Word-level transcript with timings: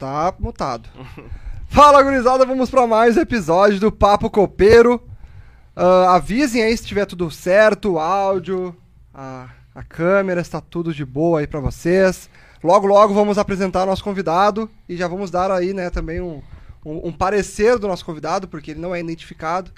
Tá 0.00 0.32
mutado. 0.38 0.88
Fala, 1.68 2.02
gurizada, 2.02 2.46
vamos 2.46 2.70
pra 2.70 2.86
mais 2.86 3.18
um 3.18 3.20
episódio 3.20 3.78
do 3.78 3.92
Papo 3.92 4.30
Copeiro. 4.30 5.06
Ah, 5.76 6.14
avisem 6.14 6.62
aí 6.62 6.74
se 6.74 6.86
tiver 6.86 7.04
tudo 7.04 7.30
certo, 7.30 7.92
o 7.92 7.98
áudio, 7.98 8.74
a, 9.12 9.50
a 9.74 9.82
câmera, 9.82 10.40
está 10.40 10.58
tudo 10.58 10.94
de 10.94 11.04
boa 11.04 11.40
aí 11.40 11.46
pra 11.46 11.60
vocês. 11.60 12.30
Logo, 12.64 12.86
logo 12.86 13.12
vamos 13.12 13.36
apresentar 13.36 13.84
nosso 13.84 14.02
convidado 14.02 14.70
e 14.88 14.96
já 14.96 15.06
vamos 15.06 15.30
dar 15.30 15.50
aí, 15.50 15.74
né, 15.74 15.90
também 15.90 16.18
um, 16.18 16.40
um, 16.82 17.08
um 17.08 17.12
parecer 17.12 17.78
do 17.78 17.86
nosso 17.86 18.06
convidado, 18.06 18.48
porque 18.48 18.70
ele 18.70 18.80
não 18.80 18.94
é 18.94 19.00
identificado. 19.00 19.70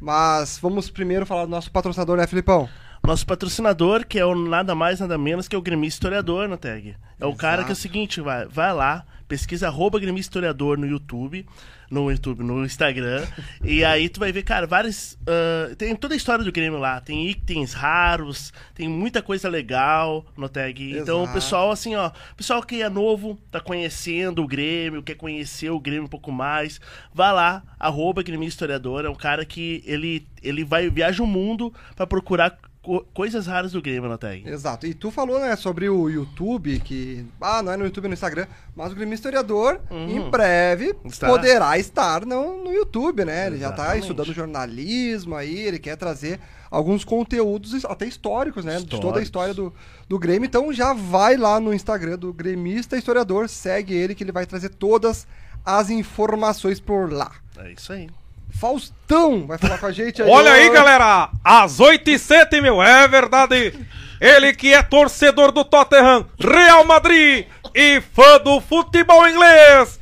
Mas 0.00 0.58
vamos 0.58 0.88
primeiro 0.88 1.26
falar 1.26 1.44
do 1.44 1.50
nosso 1.50 1.70
patrocinador, 1.70 2.16
né, 2.16 2.26
Filipão? 2.26 2.66
Nosso 3.04 3.26
patrocinador, 3.26 4.06
que 4.06 4.18
é 4.18 4.24
o 4.24 4.34
nada 4.34 4.74
mais, 4.74 5.00
nada 5.00 5.18
menos 5.18 5.46
que 5.46 5.54
é 5.54 5.58
o 5.58 5.62
Gremista 5.62 5.98
Historiador 5.98 6.48
na 6.48 6.56
tag. 6.56 6.96
É 7.20 7.26
o 7.26 7.36
cara 7.36 7.62
que 7.62 7.70
é 7.70 7.74
o 7.74 7.76
seguinte, 7.76 8.22
vai, 8.22 8.46
vai 8.46 8.72
lá, 8.72 9.04
pesquisa 9.28 9.68
arroba 9.68 9.98
Gremista 9.98 10.30
Historiador 10.30 10.78
no 10.78 10.86
YouTube, 10.86 11.46
no 11.90 12.10
YouTube, 12.10 12.42
no 12.42 12.64
Instagram, 12.64 13.24
e 13.62 13.84
aí 13.84 14.08
tu 14.08 14.20
vai 14.20 14.32
ver, 14.32 14.42
cara, 14.42 14.66
vários. 14.66 15.16
ah, 15.26 15.74
tem 15.76 15.94
toda 15.94 16.14
a 16.14 16.16
história 16.16 16.44
do 16.44 16.52
Grêmio 16.52 16.78
lá, 16.78 17.00
tem 17.00 17.28
itens 17.28 17.72
raros, 17.72 18.52
tem 18.74 18.88
muita 18.88 19.22
coisa 19.22 19.48
legal 19.48 20.24
no 20.36 20.48
tag. 20.48 20.98
Então 20.98 21.24
o 21.24 21.32
pessoal, 21.32 21.70
assim, 21.70 21.94
ó, 21.94 22.10
pessoal 22.36 22.62
que 22.62 22.82
é 22.82 22.88
novo, 22.88 23.38
tá 23.50 23.60
conhecendo 23.60 24.42
o 24.42 24.46
Grêmio, 24.46 25.02
quer 25.02 25.14
conhecer 25.14 25.70
o 25.70 25.80
Grêmio 25.80 26.04
um 26.04 26.08
pouco 26.08 26.32
mais, 26.32 26.80
vai 27.12 27.32
lá, 27.32 27.62
arroba 27.78 28.22
Gremista 28.22 28.56
Historiador, 28.56 29.04
é 29.04 29.08
um 29.08 29.14
cara 29.14 29.44
que 29.44 29.82
ele, 29.86 30.26
ele 30.42 30.64
vai, 30.64 30.90
viaja 30.90 31.22
o 31.22 31.26
mundo 31.26 31.72
pra 31.94 32.06
procurar 32.06 32.58
co- 32.86 33.04
coisas 33.12 33.46
raras 33.48 33.72
do 33.72 33.82
Grêmio 33.82 34.08
na 34.08 34.16
tag. 34.16 34.48
Exato. 34.48 34.86
E 34.86 34.94
tu 34.94 35.10
falou, 35.10 35.40
né, 35.40 35.56
sobre 35.56 35.88
o 35.88 36.08
YouTube, 36.08 36.78
que. 36.80 37.26
Ah, 37.40 37.60
não 37.62 37.72
é 37.72 37.76
no 37.76 37.84
YouTube 37.84 38.04
e 38.04 38.08
no 38.08 38.14
Instagram, 38.14 38.46
mas 38.76 38.92
o 38.92 38.94
Grêmio 38.94 39.14
Historiador, 39.14 39.80
em 39.90 40.30
breve, 40.30 40.94
Está. 41.04 41.26
poderá 41.26 41.76
estar 41.78 42.24
no, 42.24 42.62
no 42.64 42.72
YouTube, 42.72 43.24
né? 43.24 43.48
Ele 43.48 43.58
já 43.58 43.70
tá 43.70 43.82
Exatamente. 43.82 44.02
estudando 44.02 44.32
jornalismo 44.32 45.34
aí, 45.34 45.58
ele 45.58 45.78
quer 45.80 45.96
trazer 45.96 46.38
alguns 46.70 47.04
conteúdos 47.04 47.84
até 47.84 48.06
históricos, 48.06 48.64
né? 48.64 48.76
De 48.78 48.86
toda 48.86 49.18
a 49.18 49.22
Históricos. 49.22 49.22
história 49.22 49.54
do, 49.54 49.74
do 50.08 50.18
Grêmio. 50.18 50.46
Então 50.46 50.72
já 50.72 50.92
vai 50.92 51.36
lá 51.36 51.58
no 51.58 51.74
Instagram 51.74 52.16
do 52.18 52.32
Gremista 52.32 52.96
Historiador, 52.96 53.48
segue 53.48 53.94
ele 53.94 54.14
que 54.14 54.22
ele 54.22 54.32
vai 54.32 54.46
trazer 54.46 54.68
todas 54.70 55.26
as 55.64 55.90
informações 55.90 56.78
por 56.80 57.12
lá. 57.12 57.32
É 57.58 57.72
isso 57.72 57.92
aí. 57.92 58.08
Faustão 58.60 59.46
vai 59.46 59.58
falar 59.58 59.78
com 59.78 59.86
a 59.86 59.92
gente 59.92 60.22
aí. 60.22 60.30
Olha 60.30 60.52
aí, 60.52 60.70
galera! 60.70 61.28
Às 61.44 61.78
8 61.80 62.10
e 62.10 62.18
7, 62.18 62.60
meu, 62.60 62.82
é 62.82 63.06
verdade! 63.06 63.74
Ele 64.20 64.54
que 64.54 64.72
é 64.72 64.82
torcedor 64.82 65.52
do 65.52 65.62
Tottenham, 65.64 66.26
Real 66.38 66.84
Madrid 66.84 67.46
e 67.74 68.00
fã 68.14 68.38
do 68.38 68.60
futebol 68.60 69.28
inglês! 69.28 70.00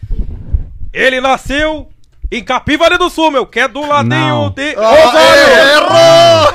Ele 0.92 1.20
nasceu 1.20 1.88
em 2.30 2.42
Capivari 2.44 2.96
do 2.96 3.10
Sul, 3.10 3.30
meu, 3.32 3.44
que 3.46 3.58
é 3.60 3.66
do 3.68 3.84
ladinho 3.86 4.10
Não. 4.10 4.50
de 4.50 4.74
Ah, 4.76 4.92
Osório! 4.92 6.54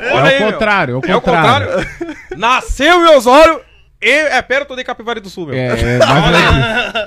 É 0.00 0.12
Olha 0.12 0.22
o 0.22 0.26
aí, 0.26 0.38
meu. 0.40 0.52
contrário, 0.52 0.94
é 1.02 1.08
o 1.08 1.10
É 1.12 1.16
o 1.16 1.20
contrário. 1.20 1.66
contrário. 1.68 2.16
Nasceu 2.36 3.06
em 3.06 3.16
Osório 3.16 3.60
e 4.02 4.10
é 4.10 4.42
perto 4.42 4.76
de 4.76 4.84
Capivari 4.84 5.20
do 5.20 5.30
Sul, 5.30 5.46
meu. 5.46 5.54
É, 5.56 5.68
é 5.68 5.98
mais. 5.98 7.06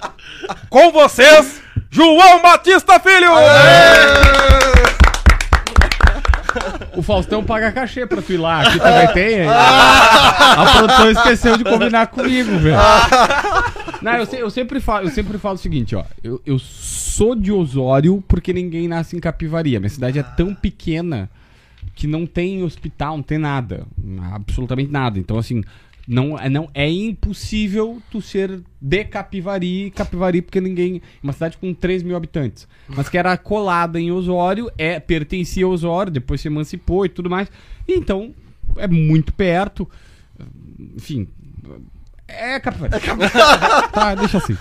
Com 0.69 0.91
vocês, 0.91 1.61
João 2.01 2.39
Batista 2.43 2.99
Filho! 2.99 3.31
O 6.95 7.01
Faustão 7.01 7.43
paga 7.43 7.71
cachê 7.71 8.05
pra 8.05 8.21
tu 8.21 8.33
ir 8.33 8.37
lá. 8.37 8.61
Aqui 8.61 8.79
também 8.79 9.07
tem. 9.13 9.41
hein? 9.41 9.47
A 9.49 10.73
produção 10.77 11.09
esqueceu 11.11 11.57
de 11.57 11.63
combinar 11.63 12.05
comigo, 12.07 12.51
velho. 12.59 12.77
Não, 14.01 14.13
eu, 14.13 14.25
se- 14.27 14.37
eu 14.37 14.49
sempre 14.51 14.79
falo, 14.79 15.07
eu 15.07 15.11
sempre 15.11 15.39
falo 15.39 15.55
o 15.55 15.57
seguinte, 15.57 15.95
ó. 15.95 16.03
Eu, 16.23 16.39
eu 16.45 16.59
sou 16.59 17.35
de 17.35 17.51
Osório 17.51 18.23
porque 18.27 18.53
ninguém 18.53 18.87
nasce 18.87 19.15
em 19.15 19.19
Capivari. 19.19 19.75
A 19.75 19.79
minha 19.79 19.89
cidade 19.89 20.19
é 20.19 20.23
tão 20.23 20.53
pequena 20.53 21.29
que 21.95 22.05
não 22.05 22.27
tem 22.27 22.63
hospital, 22.63 23.17
não 23.17 23.23
tem 23.23 23.37
nada. 23.39 23.85
Absolutamente 24.33 24.91
nada. 24.91 25.17
Então, 25.19 25.37
assim, 25.37 25.63
não, 26.07 26.39
é- 26.39 26.49
não, 26.49 26.69
é 26.73 26.89
impossível 26.89 28.01
tu 28.09 28.21
ser 28.21 28.61
de 28.79 29.03
Capivari, 29.03 29.91
Capivari, 29.91 30.41
porque 30.41 30.61
ninguém. 30.61 31.01
Uma 31.21 31.33
cidade 31.33 31.57
com 31.57 31.73
3 31.73 32.01
mil 32.01 32.15
habitantes. 32.15 32.67
Mas 32.87 33.09
que 33.09 33.17
era 33.17 33.35
colada 33.37 33.99
em 33.99 34.11
Osório, 34.11 34.71
é, 34.77 34.99
pertencia 34.99 35.65
a 35.65 35.67
Osório, 35.69 36.11
depois 36.11 36.39
se 36.39 36.47
emancipou 36.47 37.05
e 37.05 37.09
tudo 37.09 37.29
mais. 37.29 37.51
Então, 37.87 38.33
é 38.77 38.87
muito 38.87 39.33
perto. 39.33 39.89
Enfim. 40.95 41.27
É 42.27 42.59
Capivari. 42.59 42.93
tá, 43.91 44.15
deixa 44.15 44.37
assim. 44.37 44.55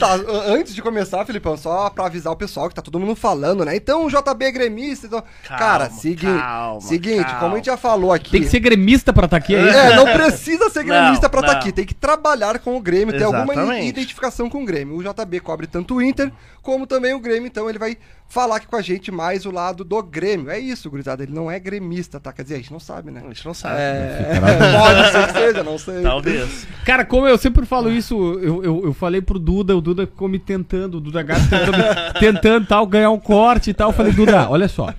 Tá, 0.00 0.14
antes 0.48 0.74
de 0.74 0.82
começar, 0.82 1.24
Filipão, 1.24 1.56
só 1.56 1.88
pra 1.88 2.06
avisar 2.06 2.32
o 2.32 2.36
pessoal 2.36 2.68
que 2.68 2.74
tá 2.74 2.82
todo 2.82 2.98
mundo 2.98 3.14
falando, 3.14 3.64
né? 3.64 3.76
Então, 3.76 4.04
o 4.04 4.10
JB 4.10 4.44
é 4.44 4.50
gremista. 4.50 5.06
Então... 5.06 5.22
Calma, 5.44 5.58
Cara, 5.58 5.90
segui... 5.90 6.26
calma, 6.26 6.80
seguinte, 6.80 7.24
calma. 7.24 7.38
como 7.40 7.54
a 7.54 7.56
gente 7.58 7.66
já 7.66 7.76
falou 7.76 8.12
aqui. 8.12 8.32
Tem 8.32 8.42
que 8.42 8.48
ser 8.48 8.58
gremista 8.58 9.12
pra 9.12 9.26
estar 9.26 9.36
aqui, 9.36 9.54
é 9.54 9.62
isso? 9.62 9.78
É, 9.78 9.96
não 9.96 10.06
precisa 10.06 10.68
ser 10.70 10.82
gremista 10.82 11.26
Não, 11.26 11.30
pra 11.30 11.40
estar 11.40 11.52
não. 11.52 11.60
aqui. 11.60 11.72
Tem 11.72 11.86
que 11.86 11.94
trabalhar 11.94 12.58
com 12.58 12.76
o 12.76 12.80
Grêmio, 12.80 13.16
ter 13.16 13.24
alguma 13.24 13.52
Exatamente. 13.52 13.88
identificação 13.88 14.50
com 14.50 14.62
o 14.62 14.64
Grêmio. 14.66 14.96
O 14.96 15.02
JB 15.02 15.38
cobre 15.40 15.68
tanto 15.68 15.94
o 15.94 16.02
Inter 16.02 16.32
como 16.62 16.86
também 16.86 17.12
o 17.14 17.20
Grêmio, 17.20 17.46
então 17.46 17.68
ele 17.68 17.78
vai 17.78 17.96
falar 18.26 18.56
aqui 18.56 18.66
com 18.66 18.74
a 18.74 18.82
gente 18.82 19.12
mais 19.12 19.44
o 19.44 19.50
lado 19.50 19.84
do 19.84 20.02
Grêmio. 20.02 20.50
É 20.50 20.58
isso, 20.58 20.90
gurizada. 20.90 21.22
Ele 21.22 21.32
não 21.32 21.50
é 21.50 21.60
gremista, 21.60 22.18
tá? 22.18 22.32
Quer 22.32 22.42
dizer, 22.42 22.54
a 22.54 22.58
gente 22.58 22.72
não 22.72 22.80
sabe, 22.80 23.10
né? 23.10 23.20
A 23.22 23.28
gente 23.28 23.44
não 23.44 23.54
sabe. 23.54 23.76
É, 23.78 24.40
pode 24.80 25.12
ser 25.12 25.26
que 25.26 25.32
seja, 25.32 25.62
não 25.62 25.78
sei. 25.78 26.02
Talvez. 26.02 26.66
Cara, 26.84 27.03
como 27.04 27.26
eu 27.26 27.38
sempre 27.38 27.64
falo 27.66 27.90
isso, 27.90 28.14
eu, 28.40 28.64
eu, 28.64 28.84
eu 28.86 28.92
falei 28.94 29.20
pro 29.20 29.38
Duda, 29.38 29.76
o 29.76 29.80
Duda 29.80 30.06
ficou 30.06 30.28
me 30.28 30.38
tentando, 30.38 30.96
o 30.96 31.00
Duda 31.00 31.22
Gato 31.22 31.48
tentando, 31.48 31.78
tentando 32.18 32.66
tal, 32.66 32.86
ganhar 32.86 33.10
um 33.10 33.18
corte 33.18 33.70
e 33.70 33.74
tal. 33.74 33.90
Eu 33.90 33.96
falei, 33.96 34.12
Duda, 34.12 34.48
olha 34.50 34.68
só. 34.68 34.92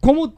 Como 0.00 0.34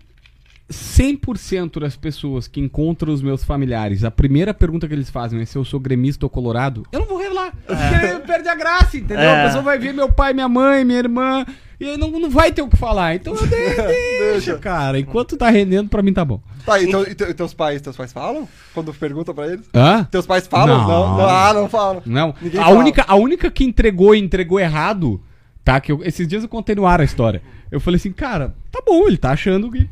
100% 0.71 1.81
das 1.81 1.97
pessoas 1.97 2.49
que 2.49 2.61
encontram 2.61 3.13
os 3.13 3.23
meus 3.23 3.45
familiares, 3.45 4.05
a 4.05 4.11
primeira 4.11 4.53
pergunta 4.53 4.89
que 4.89 4.95
eles 4.95 5.11
fazem 5.11 5.41
é 5.41 5.45
se 5.45 5.57
eu 5.57 5.65
sou 5.65 5.79
gremista 5.79 6.27
ou 6.27 6.31
colorado, 6.31 6.85
eu 6.91 7.01
não 7.01 7.07
vou 7.07 7.19
revelar. 7.19 7.53
Porque 7.67 8.27
perde 8.27 8.49
a 8.49 8.55
graça, 8.55 8.97
entendeu? 8.97 9.25
É. 9.25 9.43
A 9.43 9.47
pessoa 9.47 9.63
vai 9.63 9.79
ver 9.79 9.95
meu 9.95 10.11
pai, 10.11 10.33
minha 10.33 10.49
mãe, 10.49 10.85
minha 10.85 10.99
irmã, 10.99 11.45
e 11.79 11.85
aí 11.91 11.97
não, 11.97 12.11
não 12.11 12.31
vai 12.31 12.53
ter 12.53 12.63
o 12.63 12.69
que 12.69 12.77
falar. 12.77 13.15
Então 13.15 13.35
de- 13.37 13.47
deixa, 13.47 14.57
cara. 14.59 14.99
Enquanto 14.99 15.37
tá 15.37 15.51
rendendo, 15.51 15.89
pra 15.89 16.03
mim 16.03 16.13
tá 16.13 16.25
bom. 16.25 16.41
Tá, 16.65 16.83
então, 16.83 17.03
e, 17.03 17.15
te- 17.15 17.25
e 17.25 17.35
teus 17.35 17.55
pais, 17.55 17.81
teus 17.81 17.97
pais 17.97 18.13
falam? 18.13 18.49
Quando 18.75 18.93
perguntam 18.95 19.35
pra 19.35 19.47
eles? 19.47 19.69
Hã? 19.75 20.05
Teus 20.11 20.27
pais 20.27 20.47
falam? 20.47 20.79
Não. 20.79 20.89
Não, 20.89 21.17
não, 21.19 21.29
ah, 21.29 21.53
não 21.55 21.69
falam. 21.69 22.03
Não. 22.05 22.35
Ninguém 22.43 22.61
A 22.61 22.65
fala. 22.65 22.79
única, 22.79 23.05
a 23.07 23.15
única 23.15 23.51
que 23.51 23.65
entregou 23.65 24.15
e 24.15 24.19
entregou 24.19 24.59
errado, 24.59 25.21
tá? 25.65 25.81
Que 25.81 25.93
eu- 25.93 26.03
esses 26.05 26.27
dias 26.27 26.43
eu 26.43 26.49
contei 26.49 26.75
no 26.75 26.87
ar 26.87 27.01
a 27.01 27.05
história. 27.05 27.41
Eu 27.71 27.79
falei 27.81 27.97
assim, 27.97 28.13
cara, 28.13 28.55
tá 28.73 28.81
bom, 28.85 29.07
ele 29.07 29.17
tá 29.17 29.31
achando 29.31 29.71
que. 29.71 29.89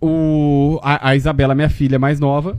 O, 0.00 0.80
a, 0.82 1.10
a 1.10 1.16
Isabela, 1.16 1.54
minha 1.54 1.68
filha 1.70 1.98
mais 1.98 2.18
nova, 2.18 2.58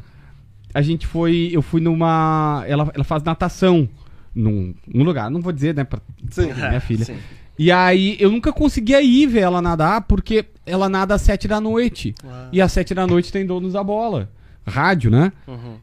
a 0.74 0.82
gente 0.82 1.06
foi. 1.06 1.50
Eu 1.52 1.62
fui 1.62 1.82
numa. 1.82 2.64
Ela, 2.68 2.90
ela 2.94 3.04
faz 3.04 3.22
natação 3.24 3.88
num, 4.34 4.74
num 4.88 5.04
lugar, 5.04 5.30
não 5.30 5.42
vou 5.42 5.52
dizer, 5.52 5.76
né? 5.76 5.84
Pra, 5.84 6.00
Sim. 6.30 6.54
minha 6.54 6.80
filha. 6.80 7.04
Sim. 7.06 7.18
E 7.58 7.72
aí 7.72 8.18
eu 8.20 8.32
nunca 8.32 8.52
conseguia 8.52 9.02
ir 9.02 9.28
ver 9.28 9.42
ela 9.42 9.62
nadar, 9.62 10.02
porque 10.02 10.46
ela 10.66 10.90
nada 10.90 11.16
às 11.16 11.22
sete 11.22 11.48
da 11.48 11.62
noite. 11.62 12.16
E 12.52 12.62
às 12.62 12.72
sete 12.72 12.94
da 12.94 13.06
noite 13.06 13.32
tem 13.32 13.46
donos 13.46 13.74
da 13.74 13.84
bola. 13.84 14.30
Rádio, 14.66 15.12
né? 15.12 15.32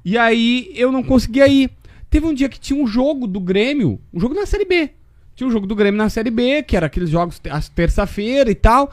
E 0.05 0.17
aí 0.17 0.73
eu 0.75 0.91
não 0.91 1.03
conseguia 1.03 1.47
ir. 1.47 1.71
Teve 2.09 2.27
um 2.27 2.35
dia 2.35 2.49
que 2.49 2.59
tinha 2.59 2.83
um 2.83 2.87
jogo 2.87 3.27
do 3.27 3.39
Grêmio, 3.39 4.01
um 4.13 4.19
jogo 4.19 4.35
na 4.35 4.47
Série 4.47 4.65
B. 4.65 4.91
Tinha 5.37 5.47
um 5.47 5.51
jogo 5.51 5.67
do 5.67 5.77
Grêmio 5.77 5.97
na 5.99 6.11
Série 6.11 6.31
B, 6.31 6.63
que 6.63 6.77
era 6.77 6.87
aqueles 6.87 7.09
jogos 7.09 7.41
às 7.51 7.69
terça-feira 7.69 8.51
e 8.51 8.55
tal. 8.55 8.91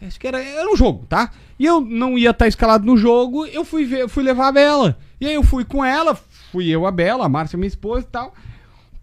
Acho 0.00 0.18
que 0.18 0.26
era, 0.26 0.42
era 0.42 0.72
um 0.72 0.76
jogo, 0.76 1.04
tá? 1.08 1.30
E 1.58 1.66
eu 1.66 1.80
não 1.80 2.16
ia 2.16 2.30
estar 2.30 2.46
escalado 2.46 2.86
no 2.86 2.96
jogo, 2.96 3.44
eu 3.46 3.64
fui 3.64 3.84
ver, 3.84 4.02
eu 4.02 4.08
fui 4.08 4.22
levar 4.22 4.48
a 4.48 4.52
Bela. 4.52 4.98
E 5.20 5.26
aí 5.26 5.34
eu 5.34 5.42
fui 5.42 5.64
com 5.64 5.84
ela, 5.84 6.14
fui 6.52 6.68
eu, 6.68 6.86
a 6.86 6.90
Bela, 6.92 7.26
a 7.26 7.28
Márcia, 7.28 7.58
minha 7.58 7.66
esposa 7.66 8.06
e 8.06 8.10
tal. 8.10 8.32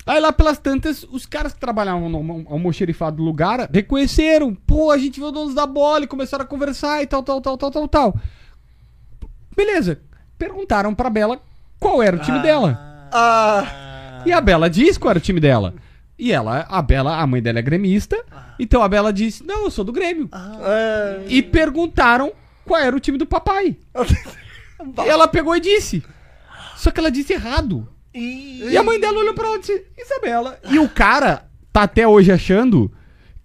Aí 0.06 0.19
lá 0.19 0.31
pelas 0.31 0.60
tantas, 0.60 1.04
os 1.10 1.25
caras 1.25 1.54
que 1.54 1.60
trabalhavam 1.60 2.07
no 2.10 2.18
almo- 2.18 2.46
almoxerifado 2.50 3.18
do 3.18 3.24
lugar 3.24 3.68
reconheceram. 3.74 4.54
Pô, 4.54 4.92
a 4.92 4.98
gente 4.98 5.19
viu 5.19 5.31
donos 5.31 5.56
da 5.56 5.66
bola 5.66 6.04
e 6.04 6.07
começaram 6.07 6.44
a 6.44 6.48
conversar 6.48 7.02
e 7.02 7.07
tal, 7.07 7.24
tal, 7.24 7.42
tal, 7.42 7.57
tal, 7.57 7.72
tal, 7.72 7.88
tal. 7.88 8.19
Beleza. 9.56 10.00
Perguntaram 10.38 10.94
pra 10.94 11.10
Bela 11.10 11.40
qual 11.80 12.04
era 12.04 12.18
o 12.18 12.19
time 12.19 12.40
dela. 12.40 13.10
Ah, 13.12 14.22
E 14.25 14.31
a 14.31 14.42
Bela 14.42 14.69
disse 14.69 15.00
qual 15.00 15.12
era 15.12 15.19
o 15.19 15.22
time 15.22 15.40
dela. 15.40 15.74
E 16.19 16.31
ela, 16.31 16.66
a 16.69 16.81
Bela, 16.81 17.18
a 17.19 17.25
mãe 17.28 17.42
dela 17.42 17.60
é 17.60 17.62
gremista. 17.62 18.22
Então 18.60 18.81
a 18.84 18.88
Bela 18.88 19.12
disse: 19.12 19.44
Não, 19.46 19.63
eu 19.63 19.72
sou 19.72 19.84
do 19.84 19.92
Grêmio. 19.92 20.30
é... 20.63 21.24
E 21.28 21.42
perguntaram 21.42 22.31
qual 22.66 22.80
era 22.80 22.96
o 22.96 23.00
time 23.00 23.18
do 23.18 23.25
papai. 23.25 23.75
E 25.06 25.10
ela 25.10 25.28
pegou 25.28 25.56
e 25.56 25.60
disse. 25.62 26.04
Só 26.75 26.92
que 26.92 27.00
ela 27.00 27.10
disse 27.10 27.31
errado. 27.34 27.88
E 28.17 28.77
a 28.77 28.83
mãe 28.83 29.00
dela 29.00 29.19
olhou 29.19 29.33
pra 29.33 29.47
ela 29.47 29.57
e 29.57 29.59
disse, 29.59 29.83
Isabela. 29.97 30.57
E 30.69 30.79
o 30.79 30.88
cara 30.89 31.45
tá 31.73 31.83
até 31.83 32.07
hoje 32.07 32.31
achando 32.31 32.91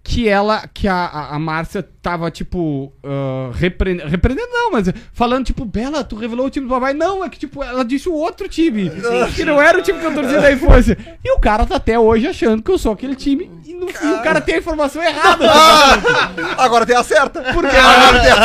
que 0.03 0.27
ela, 0.27 0.67
que 0.73 0.87
a, 0.87 0.95
a, 0.95 1.35
a 1.35 1.39
Márcia 1.39 1.87
tava, 2.01 2.31
tipo, 2.31 2.91
ah, 3.03 3.51
repreendendo, 3.53 4.09
repreendendo 4.09 4.47
não, 4.51 4.71
mas 4.71 4.87
falando, 5.13 5.45
tipo, 5.45 5.63
Bela, 5.63 6.03
tu 6.03 6.15
revelou 6.15 6.47
o 6.47 6.49
time 6.49 6.65
do 6.65 6.73
papai. 6.73 6.93
Não, 6.95 7.23
é 7.23 7.29
que, 7.29 7.37
tipo, 7.37 7.61
ela 7.63 7.85
disse 7.85 8.09
o 8.09 8.13
outro 8.13 8.47
time, 8.47 8.89
que 9.35 9.45
não 9.45 9.61
era 9.61 9.77
o 9.77 9.81
time 9.83 9.99
que 9.99 10.05
eu 10.05 10.13
torcia 10.13 10.41
da 10.41 10.51
infância. 10.51 10.97
E 11.23 11.31
o 11.31 11.39
cara 11.39 11.67
tá 11.67 11.75
até 11.75 11.99
hoje 11.99 12.25
achando 12.27 12.63
que 12.63 12.71
eu 12.71 12.79
sou 12.79 12.93
aquele 12.93 13.13
time, 13.15 13.51
e, 13.63 13.73
no- 13.75 13.87
e 13.89 14.13
o 14.19 14.23
cara 14.23 14.41
tem 14.41 14.55
a 14.55 14.57
informação 14.57 15.03
errada. 15.03 15.45
Agora 16.57 16.83
tem 16.85 16.95
a 16.95 17.03
certa. 17.03 17.41
Porque 17.53 17.75
agora 17.75 18.19
tem 18.21 18.31
a 18.31 18.35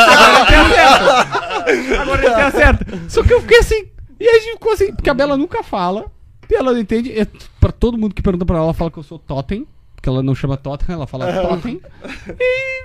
certa. 0.67 2.01
Agora 2.01 2.23
ele 2.23 2.33
tem 2.35 2.43
a 2.43 2.51
certa. 2.51 2.85
Só 3.09 3.23
que 3.23 3.33
eu 3.33 3.41
fiquei 3.41 3.59
assim. 3.59 3.87
E 4.19 4.27
a 4.27 4.33
gente 4.39 4.53
ficou 4.53 4.73
assim, 4.73 4.93
porque 4.93 5.09
a 5.09 5.13
Bela 5.13 5.37
nunca 5.37 5.63
fala. 5.63 6.05
E 6.49 6.55
ela 6.55 6.79
entende. 6.79 7.17
É, 7.17 7.25
pra 7.59 7.71
todo 7.71 7.97
mundo 7.97 8.15
que 8.15 8.21
pergunta 8.21 8.45
pra 8.45 8.55
ela, 8.57 8.65
ela 8.65 8.73
fala 8.73 8.91
que 8.91 8.97
eu 8.97 9.03
sou 9.03 9.19
Totem. 9.19 9.67
Porque 10.07 10.09
ela 10.09 10.23
não 10.23 10.33
chama 10.33 10.55
Totem, 10.55 10.95
ela 10.95 11.05
fala 11.05 11.27
Totem. 11.41 11.81
E. 12.39 12.77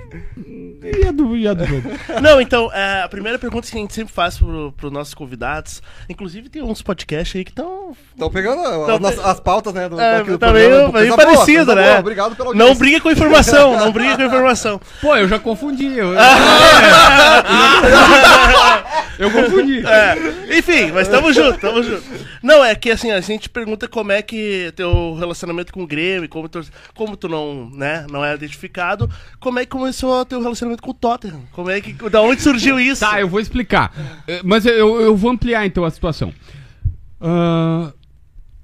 E 0.85 1.07
é 1.07 1.13
do, 1.13 1.37
e 1.37 1.47
é 1.47 1.55
do 1.55 1.65
jogo. 1.65 1.89
Não, 2.21 2.41
então, 2.41 2.71
é, 2.73 3.03
a 3.03 3.09
primeira 3.09 3.39
pergunta 3.39 3.69
que 3.69 3.77
a 3.77 3.81
gente 3.81 3.95
sempre 3.95 4.13
faz 4.13 4.37
pro, 4.37 4.73
pros 4.73 4.91
nossos 4.93 5.15
convidados, 5.15 5.81
inclusive 6.09 6.49
tem 6.49 6.61
uns 6.61 6.83
podcasts 6.83 7.37
aí 7.37 7.45
que 7.45 7.53
estão 7.53 7.97
Estão 8.13 8.29
pegando 8.29 8.61
Então, 8.61 9.09
as, 9.09 9.19
as 9.21 9.41
pautas, 9.41 9.73
né? 9.73 9.89
Do, 9.89 9.99
É, 10.01 10.23
do 10.25 10.37
tá 10.37 10.49
programa. 10.49 10.53
meio, 10.53 10.93
meio 10.93 11.07
boa, 11.09 11.17
parecido, 11.17 11.67
coisa 11.67 11.75
né? 11.77 11.89
boa. 11.89 12.01
Obrigado 12.01 12.37
pela 12.37 12.55
Não 12.55 12.75
briga 12.75 13.01
com 13.01 13.09
a 13.09 13.13
informação, 13.13 13.77
não 13.79 13.93
briga 13.93 14.17
com 14.17 14.23
a 14.23 14.27
informação. 14.27 14.81
Pô, 15.01 15.17
eu 15.17 15.29
já 15.29 15.39
confundi. 15.39 15.97
Eu, 15.97 16.13
eu 19.19 19.31
confundi. 19.31 19.87
É, 19.87 20.59
enfim, 20.59 20.91
mas 20.93 21.09
tamo 21.09 21.33
junto, 21.33 21.59
tamo 21.61 21.83
junto. 21.83 22.03
Não, 22.43 22.65
é 22.65 22.75
que 22.75 22.91
assim, 22.91 23.11
a 23.13 23.21
gente 23.21 23.49
pergunta 23.49 23.87
como 23.87 24.11
é 24.13 24.21
que 24.21 24.73
teu 24.75 25.15
relacionamento 25.15 25.73
com 25.73 25.83
o 25.83 25.87
Grêmio, 25.87 26.29
como 26.29 26.49
tu, 26.49 26.61
como 27.13 27.17
tu 27.17 27.29
não, 27.29 27.69
né, 27.71 28.07
não 28.11 28.25
é 28.25 28.35
identificado, 28.35 29.11
como 29.39 29.59
é 29.59 29.65
que 29.67 29.71
começou 29.71 30.21
o 30.21 30.25
teu 30.25 30.41
relacionamento 30.41 30.83
com 30.83 30.93
o 30.93 30.95
Tottenham? 30.95 31.43
Como 31.53 31.69
é 31.69 31.81
que, 31.81 31.93
da 32.09 32.23
onde 32.23 32.41
surgiu 32.41 32.81
isso? 32.81 33.01
Tá, 33.01 33.21
eu 33.21 33.29
vou 33.29 33.39
explicar. 33.41 33.93
Eh, 34.27 34.41
Mas 34.45 34.65
eu, 34.65 35.01
eu 35.01 35.15
vou 35.17 35.31
ampliar 35.31 35.67
então 35.67 35.85
a 35.85 35.91
situação. 35.91 36.33
Ah, 37.21 37.93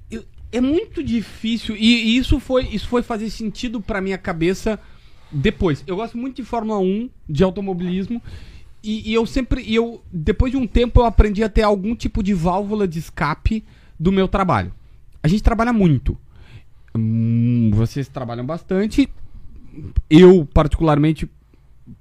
eu- 0.09 0.23
é 0.51 0.59
muito 0.59 1.03
difícil 1.03 1.75
e, 1.77 1.79
e 2.13 2.17
isso 2.17 2.39
foi 2.39 2.63
isso 2.67 2.87
foi 2.87 3.03
fazer 3.03 3.29
sentido 3.29 3.79
pra 3.79 4.01
minha 4.01 4.17
cabeça 4.17 4.79
depois. 5.31 5.83
Eu 5.85 5.95
gosto 5.97 6.17
muito 6.17 6.37
de 6.37 6.43
Fórmula 6.43 6.79
1, 6.79 7.09
de 7.29 7.43
automobilismo 7.43 8.21
e, 8.83 9.11
e 9.11 9.13
eu 9.13 9.25
sempre 9.27 9.61
e 9.61 9.75
eu 9.75 10.01
depois 10.11 10.51
de 10.51 10.57
um 10.57 10.65
tempo 10.65 11.01
eu 11.01 11.05
aprendi 11.05 11.43
a 11.43 11.49
ter 11.49 11.61
algum 11.61 11.95
tipo 11.95 12.23
de 12.23 12.33
válvula 12.33 12.87
de 12.87 12.97
escape 12.99 13.63
do 13.99 14.11
meu 14.11 14.27
trabalho. 14.27 14.73
A 15.21 15.27
gente 15.27 15.43
trabalha 15.43 15.71
muito. 15.71 16.17
Hum, 17.03 17.71
vocês 17.73 18.07
trabalham 18.07 18.45
bastante. 18.45 19.09
Eu 20.09 20.47
particularmente 20.53 21.29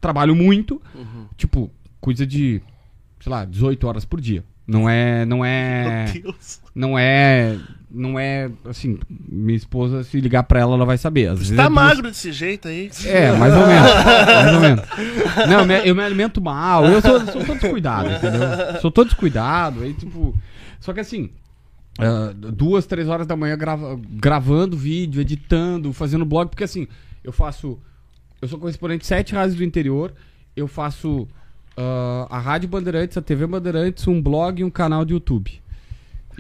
trabalho 0.01 0.35
muito. 0.35 0.81
Tipo, 1.37 1.71
coisa 2.01 2.27
de, 2.27 2.61
sei 3.21 3.31
lá, 3.31 3.45
18 3.45 3.87
horas 3.87 4.05
por 4.05 4.21
dia. 4.21 4.45
Não 4.67 4.87
é, 4.89 5.25
não 5.25 5.43
é, 5.45 6.11
Meu 6.13 6.23
Deus. 6.25 6.61
não 6.75 6.99
é, 6.99 7.57
não 7.91 8.19
é, 8.19 8.51
assim, 8.67 8.99
minha 9.09 9.57
esposa 9.57 10.05
se 10.05 10.21
ligar 10.21 10.43
pra 10.43 10.61
ela, 10.61 10.75
ela 10.75 10.85
vai 10.85 10.99
saber. 10.99 11.29
Às 11.31 11.39
vezes 11.39 11.57
Tá 11.57 11.63
é 11.63 11.67
duas- 11.69 11.75
magro 11.75 12.03
desse 12.09 12.31
jeito 12.33 12.69
aí. 12.69 12.91
É, 13.07 13.33
mais 13.33 13.55
ou 13.55 13.67
menos, 13.67 13.91
mais 14.45 14.55
ou 14.55 14.61
menos. 14.61 14.85
Não, 15.49 15.61
eu 15.61 15.67
me, 15.67 15.89
eu 15.89 15.95
me 15.95 16.03
alimento 16.03 16.39
mal, 16.43 16.85
eu 16.85 17.01
sou, 17.01 17.19
sou 17.21 17.45
todo 17.47 17.59
descuidado, 17.59 18.11
entendeu? 18.11 18.41
Sou 18.83 18.91
todo 18.91 19.07
descuidado, 19.07 19.81
aí 19.85 19.95
tipo, 19.95 20.35
só 20.81 20.93
que 20.93 21.01
assim, 21.01 21.31
ah, 21.99 22.33
duas, 22.35 22.87
três 22.87 23.09
horas 23.09 23.27
da 23.27 23.37
manhã 23.37 23.57
grava- 23.57 23.99
gravando 24.11 24.77
vídeo, 24.77 25.21
editando, 25.21 25.93
fazendo 25.93 26.25
blog, 26.25 26.49
porque 26.49 26.65
assim, 26.65 26.87
eu 27.25 27.33
faço. 27.33 27.79
Eu 28.41 28.47
sou 28.49 28.59
correspondente 28.59 29.01
de 29.01 29.07
sete 29.07 29.35
rádios 29.35 29.57
do 29.57 29.65
interior, 29.65 30.15
eu 30.57 30.69
faço 30.69 31.27
ah, 31.77 32.27
a 32.31 32.39
Rádio 32.39 32.69
Bandeirantes, 32.69 33.17
a 33.17 33.23
TV 33.23 33.47
Bandeirantes, 33.47 34.07
um 34.07 34.23
blog 34.23 34.61
e 34.61 34.65
um 34.65 34.71
canal 34.71 35.05
de 35.05 35.13
YouTube. 35.13 35.61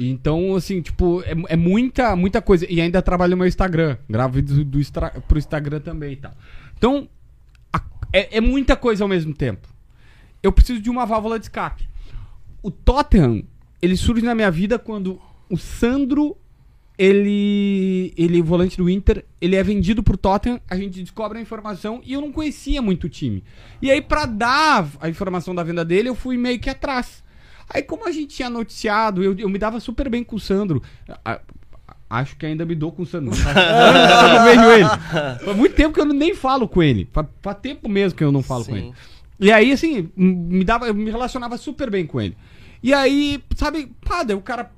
Então, 0.01 0.55
assim, 0.55 0.81
tipo, 0.81 1.23
é, 1.23 1.35
é 1.49 1.57
muita, 1.57 2.15
muita 2.15 2.41
coisa. 2.41 2.65
E 2.71 2.81
ainda 2.81 3.03
trabalho 3.03 3.33
no 3.33 3.39
meu 3.39 3.49
Instagram. 3.49 3.97
Gravo 4.09 4.35
vídeos 4.35 4.65
do, 4.65 4.79
Instra- 4.79 5.11
pro 5.27 5.37
Instagram 5.39 5.81
também 5.81 6.13
e 6.13 6.17
tal. 6.17 6.33
Então, 6.77 7.09
a- 7.73 7.83
é, 8.13 8.37
é 8.37 8.41
muita 8.41 8.77
coisa 8.77 9.03
ao 9.03 9.09
mesmo 9.09 9.35
tempo. 9.35 9.67
Eu 10.41 10.53
preciso 10.53 10.81
de 10.81 10.89
uma 10.89 11.05
válvula 11.05 11.37
de 11.37 11.47
escape. 11.47 11.89
O 12.63 12.71
Tottenham, 12.71 13.43
ele 13.83 13.97
surge 13.97 14.25
na 14.25 14.37
minha 14.37 14.53
vida 14.53 14.79
quando 14.79 15.21
o 15.51 15.57
Sandro, 15.57 16.37
ele, 16.97 18.13
ele 18.17 18.43
volante 18.43 18.77
do 18.77 18.91
Inter, 18.91 19.25
ele 19.41 19.55
é 19.57 19.63
vendido 19.63 20.03
pro 20.03 20.17
Tottenham, 20.17 20.61
a 20.69 20.77
gente 20.77 21.01
descobre 21.01 21.39
a 21.39 21.41
informação 21.41 22.01
e 22.05 22.13
eu 22.13 22.21
não 22.21 22.33
conhecia 22.33 22.83
muito 22.83 23.05
o 23.05 23.09
time. 23.09 23.45
E 23.81 23.91
aí, 23.91 24.03
pra 24.03 24.27
dar 24.27 24.89
a 25.01 25.09
informação 25.09 25.55
da 25.55 25.63
venda 25.63 25.85
dele, 25.85 26.09
eu 26.09 26.15
fui 26.15 26.37
meio 26.37 26.59
que 26.59 26.69
atrás. 26.69 27.23
Aí, 27.71 27.83
como 27.83 28.07
a 28.09 28.11
gente 28.13 28.35
tinha 28.35 28.51
noticiado, 28.51 29.23
eu, 29.23 29.37
eu 29.39 29.49
me 29.49 29.59
dava 29.59 29.79
super 29.79 30.09
bem 30.09 30.25
com 30.25 30.37
o 30.37 30.41
Sandro. 30.41 30.83
A- 31.25 31.41
acho 32.11 32.37
que 32.37 32.47
ainda 32.47 32.65
me 32.65 32.75
dou 32.75 32.91
com 32.91 33.03
o 33.03 33.07
Sandro. 33.07 33.33
Eu 33.37 34.45
vejo 34.45 34.71
ele. 34.71 34.85
Faz 35.45 35.57
muito 35.57 35.75
tempo 35.75 35.93
que 35.95 36.01
eu 36.01 36.07
nem 36.07 36.35
falo 36.35 36.67
com 36.67 36.83
ele. 36.83 37.07
Faz, 37.13 37.27
faz 37.43 37.59
tempo 37.61 37.87
mesmo 37.89 38.17
que 38.17 38.25
eu 38.25 38.33
não 38.33 38.43
falo 38.43 38.65
com 38.65 38.73
Sim. 38.73 38.79
ele. 38.79 38.95
E 39.39 39.53
aí, 39.53 39.71
assim, 39.71 40.09
me 40.17 40.65
dava, 40.65 40.87
eu 40.89 40.95
me 40.95 41.11
relacionava 41.11 41.57
super 41.59 41.91
bem 41.91 42.07
com 42.07 42.19
ele. 42.21 42.35
E 42.83 42.95
aí, 42.95 43.41
sabe, 43.57 43.93
pá, 44.01 44.23
daí 44.23 44.35
o 44.35 44.41
cara 44.41 44.71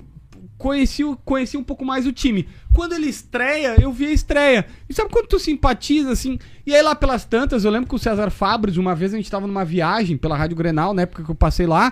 conhecia, 0.61 1.09
o- 1.09 1.17
conhecia 1.17 1.59
um 1.59 1.65
pouco 1.65 1.85
mais 1.85 2.07
o 2.07 2.13
time. 2.13 2.47
Quando 2.75 2.93
ele 2.93 3.07
estreia, 3.09 3.77
eu 3.81 3.91
vi 3.91 4.07
a 4.07 4.13
estreia. 4.13 4.67
E 4.89 4.93
sabe 4.95 5.11
quando 5.11 5.27
tu 5.27 5.39
simpatiza, 5.39 6.13
assim? 6.13 6.39
E 6.67 6.75
aí 6.75 6.83
lá 6.83 6.95
pelas 6.95 7.25
tantas, 7.25 7.65
eu 7.65 7.71
lembro 7.71 7.89
que 7.89 7.95
o 7.95 7.99
César 7.99 8.31
Fabres, 8.31 8.77
uma 8.77 8.95
vez 8.95 9.15
a 9.15 9.17
gente 9.17 9.31
tava 9.31 9.47
numa 9.47 9.65
viagem 9.65 10.17
pela 10.19 10.37
Rádio 10.37 10.57
Grenal, 10.57 10.93
na 10.93 11.03
época 11.03 11.25
que 11.25 11.31
eu 11.31 11.35
passei 11.35 11.67
lá. 11.67 11.91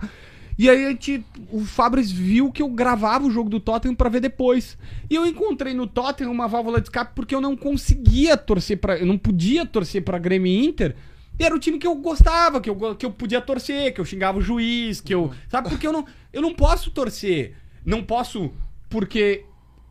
E 0.59 0.69
aí 0.69 0.85
a 0.87 0.89
gente, 0.91 1.25
o 1.53 1.61
Fabres 1.61 2.11
viu 2.11 2.51
que 2.53 2.61
eu 2.61 2.69
gravava 2.69 3.25
o 3.27 3.31
jogo 3.31 3.49
do 3.49 3.61
Tottenham 3.61 3.95
pra 3.95 4.09
ver 4.09 4.21
depois. 4.21 4.77
E 5.09 5.15
eu 5.15 5.25
encontrei 5.25 5.73
no 5.73 5.87
Tottenham 5.87 6.31
uma 6.33 6.47
válvula 6.49 6.81
de 6.81 6.89
escape 6.89 7.13
porque 7.15 7.35
eu 7.35 7.41
não 7.41 7.57
conseguia 7.57 8.37
torcer 8.37 8.77
para, 8.79 8.99
eu 8.99 9.07
não 9.07 9.17
podia 9.17 9.65
torcer 9.65 10.03
pra 10.03 10.19
Grêmio 10.19 10.53
Inter. 10.53 10.95
E 11.39 11.45
era 11.45 11.55
o 11.55 11.59
time 11.61 11.79
que 11.79 11.87
eu 11.87 11.95
gostava, 11.95 12.61
que 12.61 12.69
eu, 12.69 12.97
que 12.97 13.07
eu 13.07 13.13
podia 13.13 13.41
torcer, 13.41 13.95
que 13.95 14.01
eu 14.01 14.05
xingava 14.05 14.39
o 14.39 14.43
juiz, 14.43 15.01
que 15.01 15.15
eu, 15.15 15.31
sabe? 15.49 15.69
Porque 15.69 15.87
eu 15.87 15.93
não, 15.93 16.05
eu 16.33 16.43
não 16.43 16.53
posso 16.53 16.91
torcer. 16.91 17.55
Não 17.89 18.03
posso 18.03 18.51
porque 18.89 19.45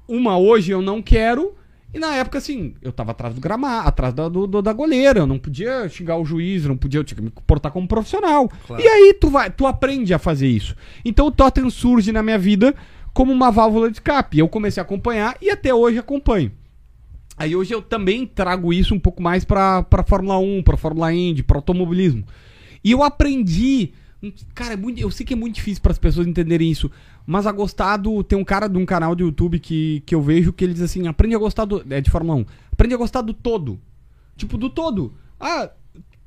uma 0.07 0.37
hoje 0.37 0.71
eu 0.71 0.81
não 0.81 1.01
quero 1.01 1.53
e 1.93 1.99
na 1.99 2.13
época 2.15 2.37
assim, 2.37 2.73
eu 2.81 2.91
tava 2.91 3.11
atrás 3.11 3.33
do 3.33 3.41
gramado, 3.41 3.87
atrás 3.87 4.13
da, 4.13 4.27
do, 4.27 4.45
do- 4.45 4.61
da 4.61 4.73
goleira, 4.73 5.19
eu 5.19 5.27
não 5.27 5.39
podia 5.39 5.87
xingar 5.89 6.17
o 6.17 6.25
juiz, 6.25 6.65
não 6.65 6.75
podia, 6.77 6.99
eu 6.99 7.03
tinha 7.03 7.15
que 7.15 7.21
me 7.23 7.31
comportar 7.31 7.71
como 7.71 7.87
profissional. 7.87 8.49
E 8.83 8.87
aí 8.87 9.13
tu 9.19 9.29
vai, 9.29 9.49
tu 9.49 9.65
aprende 9.65 10.13
a 10.13 10.19
fazer 10.19 10.47
isso. 10.47 10.75
Então 11.03 11.27
o 11.27 11.31
Tottenham 11.31 11.69
surge 11.69 12.11
na 12.11 12.21
minha 12.21 12.37
vida 12.37 12.75
como 13.13 13.31
uma 13.31 13.49
válvula 13.49 13.89
de 13.89 13.95
escape. 13.97 14.37
Eu 14.37 14.47
comecei 14.49 14.81
a 14.81 14.85
acompanhar 14.85 15.37
e 15.41 15.49
até 15.49 15.73
hoje 15.73 15.97
acompanho. 15.97 16.51
Aí 17.37 17.55
hoje 17.55 17.73
eu 17.73 17.81
também 17.81 18.25
trago 18.25 18.73
isso 18.73 18.93
um 18.93 18.99
pouco 18.99 19.21
mais 19.21 19.45
pra, 19.45 19.81
pra 19.83 20.03
Fórmula 20.03 20.37
1, 20.39 20.63
pra 20.63 20.75
Fórmula 20.77 21.13
Indy, 21.13 21.41
pra 21.43 21.57
automobilismo. 21.57 22.23
E 22.83 22.91
eu 22.91 23.01
aprendi. 23.03 23.91
Cara, 24.55 24.73
é 24.73 24.77
muito, 24.77 24.99
eu 24.99 25.11
sei 25.11 25.25
que 25.25 25.33
é 25.33 25.37
muito 25.37 25.55
difícil 25.55 25.81
para 25.81 25.91
as 25.91 25.99
pessoas 25.99 26.25
entenderem 26.25 26.71
isso, 26.71 26.89
mas 27.25 27.45
a 27.45 27.51
gostar 27.51 27.97
do. 27.97 28.23
Tem 28.23 28.37
um 28.37 28.43
cara 28.43 28.67
de 28.67 28.77
um 28.77 28.85
canal 28.85 29.15
do 29.15 29.23
YouTube 29.23 29.59
que, 29.59 30.01
que 30.05 30.15
eu 30.15 30.21
vejo 30.21 30.51
que 30.51 30.63
ele 30.63 30.73
diz 30.73 30.81
assim: 30.81 31.07
aprende 31.07 31.35
a 31.35 31.39
gostar 31.39 31.65
do. 31.65 31.85
É 31.89 32.01
de 32.01 32.09
Fórmula 32.09 32.39
1. 32.39 32.45
Aprende 32.71 32.95
a 32.95 32.97
gostar 32.97 33.21
do 33.21 33.33
todo. 33.33 33.79
Tipo, 34.35 34.57
do 34.57 34.69
todo. 34.69 35.13
Ah, 35.39 35.69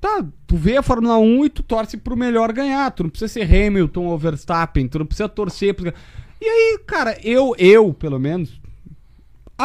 tá. 0.00 0.24
Tu 0.46 0.56
vê 0.56 0.76
a 0.76 0.82
Fórmula 0.82 1.18
1 1.18 1.46
e 1.46 1.50
tu 1.50 1.62
torce 1.64 1.96
pro 1.96 2.16
melhor 2.16 2.52
ganhar. 2.52 2.90
Tu 2.92 3.02
não 3.02 3.10
precisa 3.10 3.32
ser 3.32 3.42
Hamilton 3.42 4.06
ou 4.06 4.18
Verstappen, 4.18 4.86
tu 4.86 5.00
não 5.00 5.06
precisa 5.06 5.28
torcer. 5.28 5.74
Pro... 5.74 5.92
E 6.40 6.44
aí, 6.44 6.78
cara, 6.86 7.18
eu, 7.24 7.54
eu, 7.58 7.92
pelo 7.92 8.18
menos, 8.20 8.59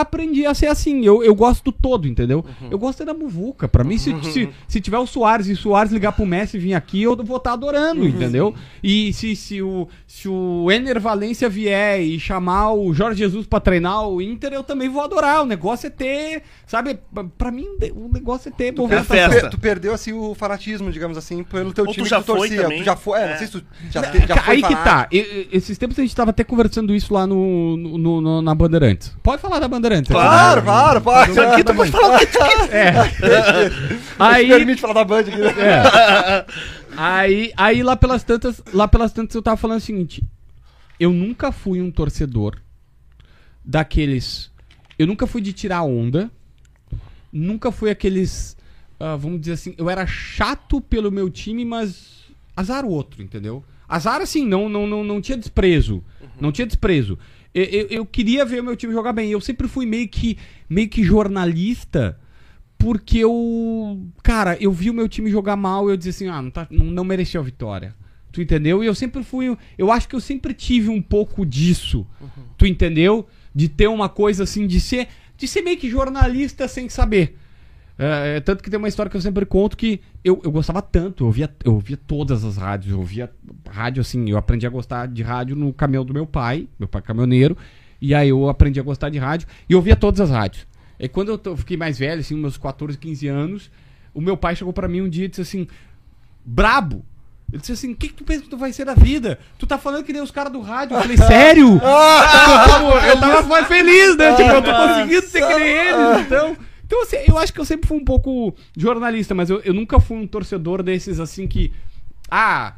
aprendi 0.01 0.45
a 0.45 0.53
ser 0.53 0.67
assim. 0.67 1.03
Eu, 1.05 1.23
eu 1.23 1.33
gosto 1.35 1.63
do 1.65 1.71
todo, 1.71 2.07
entendeu? 2.07 2.43
Eu 2.69 2.77
gosto 2.77 3.03
é 3.03 3.05
da 3.05 3.13
muvuca. 3.13 3.67
Pra 3.67 3.83
mim, 3.83 3.97
se, 3.97 4.13
se, 4.23 4.49
se 4.67 4.81
tiver 4.81 4.97
o 4.97 5.07
Soares 5.07 5.47
e 5.47 5.53
o 5.53 5.57
Soares 5.57 5.91
ligar 5.91 6.11
pro 6.11 6.25
Messi 6.25 6.57
e 6.57 6.59
vir 6.59 6.73
aqui, 6.73 7.01
eu 7.03 7.15
vou 7.23 7.37
estar 7.37 7.53
adorando, 7.53 8.05
entendeu? 8.05 8.53
E 8.83 9.11
se, 9.13 9.35
se, 9.35 9.61
o, 9.61 9.87
se 10.07 10.27
o 10.29 10.71
Ener 10.71 10.99
Valência 10.99 11.49
vier 11.49 12.01
e 12.01 12.19
chamar 12.19 12.73
o 12.73 12.93
Jorge 12.93 13.19
Jesus 13.19 13.45
pra 13.47 13.59
treinar 13.59 14.07
o 14.07 14.21
Inter, 14.21 14.53
eu 14.53 14.63
também 14.63 14.89
vou 14.89 15.01
adorar. 15.03 15.43
O 15.43 15.45
negócio 15.45 15.87
é 15.87 15.89
ter, 15.89 16.43
sabe? 16.67 16.99
pra- 17.37 17.51
mim, 17.51 17.65
o 17.95 18.09
negócio 18.11 18.49
é 18.49 18.51
ter 18.51 18.73
festa. 19.05 19.41
Per- 19.41 19.49
tu 19.49 19.59
perdeu 19.59 19.93
assim 19.93 20.11
o 20.13 20.33
fanatismo, 20.35 20.91
digamos 20.91 21.17
assim, 21.17 21.43
pelo 21.43 21.71
teu 21.71 21.85
Ou 21.85 21.91
tu 21.91 21.95
time 21.95 22.07
já 22.09 22.17
que 22.19 22.23
tu 22.25 22.31
foi 22.33 22.47
torcia. 22.49 22.61
também. 22.63 22.79
Tu 22.79 22.83
já 22.85 22.95
foi, 22.95 23.19
é, 23.19 23.23
É. 23.23 23.29
não 23.31 23.37
sei 23.37 23.47
se 23.47 23.53
tu 23.53 23.63
já, 23.91 24.01
te- 24.03 24.27
já 24.27 24.37
foi 24.37 24.55
Aí 24.55 24.61
que 24.61 24.67
fanático. 24.73 24.83
tá. 24.83 25.07
E- 25.11 25.47
esses 25.51 25.77
tempos 25.77 25.97
a 25.97 26.01
gente 26.01 26.15
tava 26.15 26.31
até 26.31 26.43
conversando 26.43 26.93
isso 26.93 27.13
lá 27.13 27.25
no, 27.25 27.77
no- 27.77 28.21
no- 28.21 28.41
na 28.41 28.53
Bandeirantes. 28.55 29.15
Pode 29.23 29.41
falar 29.41 29.59
da 29.59 29.67
Bandeirantes. 29.67 29.84
Aqui, 29.91 30.09
Claro, 30.61 31.01
claro. 31.01 31.31
Isso 31.31 31.41
aqui 31.41 31.63
tu 31.63 31.75
pode 31.75 31.91
falar 31.91 32.15
o 32.15 32.19
que 32.19 32.25
tu 32.27 32.39
quiser. 32.39 32.73
É. 32.73 32.93
Aí... 34.19 34.47
Permite 34.47 34.81
falar 34.81 34.93
da 34.93 35.03
Band 35.03 35.19
aqui. 35.19 35.41
é. 35.41 36.45
aí, 36.97 37.51
aí 37.57 37.83
lá 37.83 37.95
pelas 37.95 38.23
tantas, 38.23 38.61
lá 38.73 38.87
pelas 38.87 39.11
tantas 39.11 39.35
eu 39.35 39.41
tava 39.41 39.57
falando 39.57 39.79
o 39.79 39.81
seguinte, 39.81 40.23
eu 40.99 41.11
nunca 41.11 41.51
fui 41.51 41.81
um 41.81 41.91
torcedor 41.91 42.57
daqueles, 43.63 44.51
eu 44.97 45.05
nunca 45.05 45.27
fui 45.27 45.41
de 45.41 45.51
tirar 45.51 45.83
onda, 45.83 46.31
nunca 47.31 47.71
fui 47.71 47.89
aqueles. 47.89 48.55
ah, 48.99 49.15
vamos 49.15 49.41
dizer 49.41 49.53
assim, 49.53 49.75
eu 49.77 49.89
era 49.89 50.05
chato 50.07 50.79
pelo 50.79 51.11
meu 51.11 51.29
time, 51.29 51.65
mas 51.65 52.25
azar 52.55 52.85
o 52.85 52.89
outro, 52.89 53.21
entendeu? 53.21 53.63
Azar, 53.87 54.21
assim, 54.21 54.45
não, 54.45 54.67
não, 54.67 54.87
não, 54.87 55.03
não 55.03 55.21
tinha 55.21 55.37
desprezo. 55.37 56.03
Não 56.39 56.51
tinha 56.51 56.65
desprezo. 56.65 57.19
Eu, 57.55 57.63
eu, 57.63 57.87
eu 57.87 58.05
queria 58.05 58.43
ver 58.43 58.59
o 58.59 58.63
meu 58.65 58.75
time 58.75 58.91
jogar 58.91 59.13
bem. 59.13 59.31
Eu 59.31 59.39
sempre 59.39 59.65
fui 59.65 59.85
meio 59.85 60.09
que, 60.09 60.37
meio 60.69 60.89
que 60.89 61.01
jornalista, 61.01 62.19
porque 62.77 63.19
eu. 63.19 64.05
Cara, 64.21 64.57
eu 64.59 64.73
vi 64.73 64.89
o 64.89 64.93
meu 64.93 65.07
time 65.07 65.31
jogar 65.31 65.55
mal 65.55 65.87
e 65.87 65.93
eu 65.93 65.97
dizia 65.97 66.09
assim, 66.09 66.27
ah, 66.27 66.41
não, 66.41 66.51
tá, 66.51 66.67
não, 66.69 66.85
não 66.85 67.05
mereceu 67.05 67.39
a 67.39 67.43
vitória. 67.45 67.95
Tu 68.29 68.41
entendeu? 68.41 68.83
E 68.83 68.87
eu 68.87 68.93
sempre 68.93 69.23
fui. 69.23 69.55
Eu 69.77 69.89
acho 69.89 70.09
que 70.09 70.15
eu 70.15 70.19
sempre 70.19 70.53
tive 70.53 70.89
um 70.89 71.01
pouco 71.01 71.45
disso. 71.45 72.05
Tu 72.57 72.65
entendeu? 72.65 73.25
De 73.53 73.69
ter 73.69 73.87
uma 73.87 74.09
coisa 74.09 74.43
assim, 74.43 74.67
de 74.67 74.81
ser. 74.81 75.07
De 75.37 75.47
ser 75.47 75.61
meio 75.61 75.77
que 75.77 75.89
jornalista 75.89 76.67
sem 76.67 76.89
saber. 76.89 77.37
É, 77.97 78.37
é, 78.37 78.39
tanto 78.41 78.61
que 78.61 78.69
tem 78.69 78.77
uma 78.77 78.89
história 78.89 79.09
que 79.09 79.15
eu 79.15 79.21
sempre 79.21 79.45
conto 79.45 79.77
que 79.77 80.01
eu, 80.23 80.41
eu 80.43 80.51
gostava 80.51 80.81
tanto, 80.81 81.23
eu 81.23 81.27
ouvia, 81.27 81.49
eu 81.63 81.73
ouvia 81.73 81.95
todas 81.95 82.43
as 82.43 82.57
rádios, 82.57 82.91
eu 82.91 82.99
ouvia 82.99 83.31
rádio 83.69 84.01
assim, 84.01 84.29
eu 84.29 84.37
aprendi 84.37 84.67
a 84.67 84.69
gostar 84.69 85.07
de 85.07 85.23
rádio 85.23 85.55
no 85.55 85.71
caminhão 85.71 86.03
do 86.03 86.13
meu 86.13 86.27
pai, 86.27 86.67
meu 86.77 86.89
pai 86.89 86.99
é 86.99 87.03
caminhoneiro, 87.03 87.57
e 88.01 88.13
aí 88.13 88.29
eu 88.29 88.49
aprendi 88.49 88.79
a 88.79 88.83
gostar 88.83 89.09
de 89.09 89.17
rádio 89.17 89.47
e 89.69 89.73
eu 89.73 89.77
ouvia 89.77 89.95
todas 89.95 90.19
as 90.19 90.29
rádios. 90.29 90.67
E 90.99 91.07
quando 91.07 91.29
eu, 91.29 91.39
eu 91.45 91.57
fiquei 91.57 91.77
mais 91.77 91.97
velho, 91.97 92.19
assim, 92.19 92.35
meus 92.35 92.57
14, 92.57 92.97
15 92.97 93.27
anos, 93.27 93.71
o 94.13 94.19
meu 94.19 94.35
pai 94.35 94.55
chegou 94.55 94.73
pra 94.73 94.87
mim 94.87 95.01
um 95.01 95.09
dia 95.09 95.25
e 95.25 95.27
disse 95.29 95.41
assim, 95.41 95.67
brabo, 96.43 97.05
ele 97.51 97.61
disse 97.61 97.71
assim, 97.71 97.93
o 97.93 97.95
que, 97.95 98.09
que 98.09 98.13
tu 98.13 98.23
pensa 98.25 98.41
que 98.43 98.49
tu 98.49 98.57
vai 98.57 98.73
ser 98.73 98.85
da 98.85 98.93
vida? 98.93 99.39
Tu 99.57 99.65
tá 99.65 99.77
falando 99.77 100.03
que 100.03 100.11
nem 100.11 100.21
os 100.21 100.31
caras 100.31 100.51
do 100.51 100.59
rádio. 100.59 100.97
Eu 100.97 101.01
falei, 101.01 101.17
sério? 101.17 101.79
Tipo, 101.79 103.07
eu 103.07 103.19
tava 103.19 103.41
mais 103.43 103.67
feliz, 103.67 104.17
né? 104.17 104.35
Tipo, 104.35 104.49
eu 104.49 104.61
tô 104.61 104.73
conseguindo 104.73 105.27
ser 105.27 105.41
que 105.41 105.55
nem 105.55 105.67
eles, 105.67 106.25
então... 106.25 106.57
Então, 106.85 107.01
assim, 107.01 107.17
eu 107.27 107.37
acho 107.37 107.51
que 107.51 107.59
eu 107.59 107.65
sempre 107.65 107.87
fui 107.87 107.97
um 107.97 108.05
pouco 108.05 108.55
jornalista, 108.77 109.33
mas 109.33 109.49
eu, 109.49 109.59
eu 109.61 109.73
nunca 109.73 109.99
fui 109.99 110.17
um 110.17 110.27
torcedor 110.27 110.83
desses, 110.83 111.19
assim, 111.19 111.47
que... 111.47 111.71
Ah, 112.29 112.75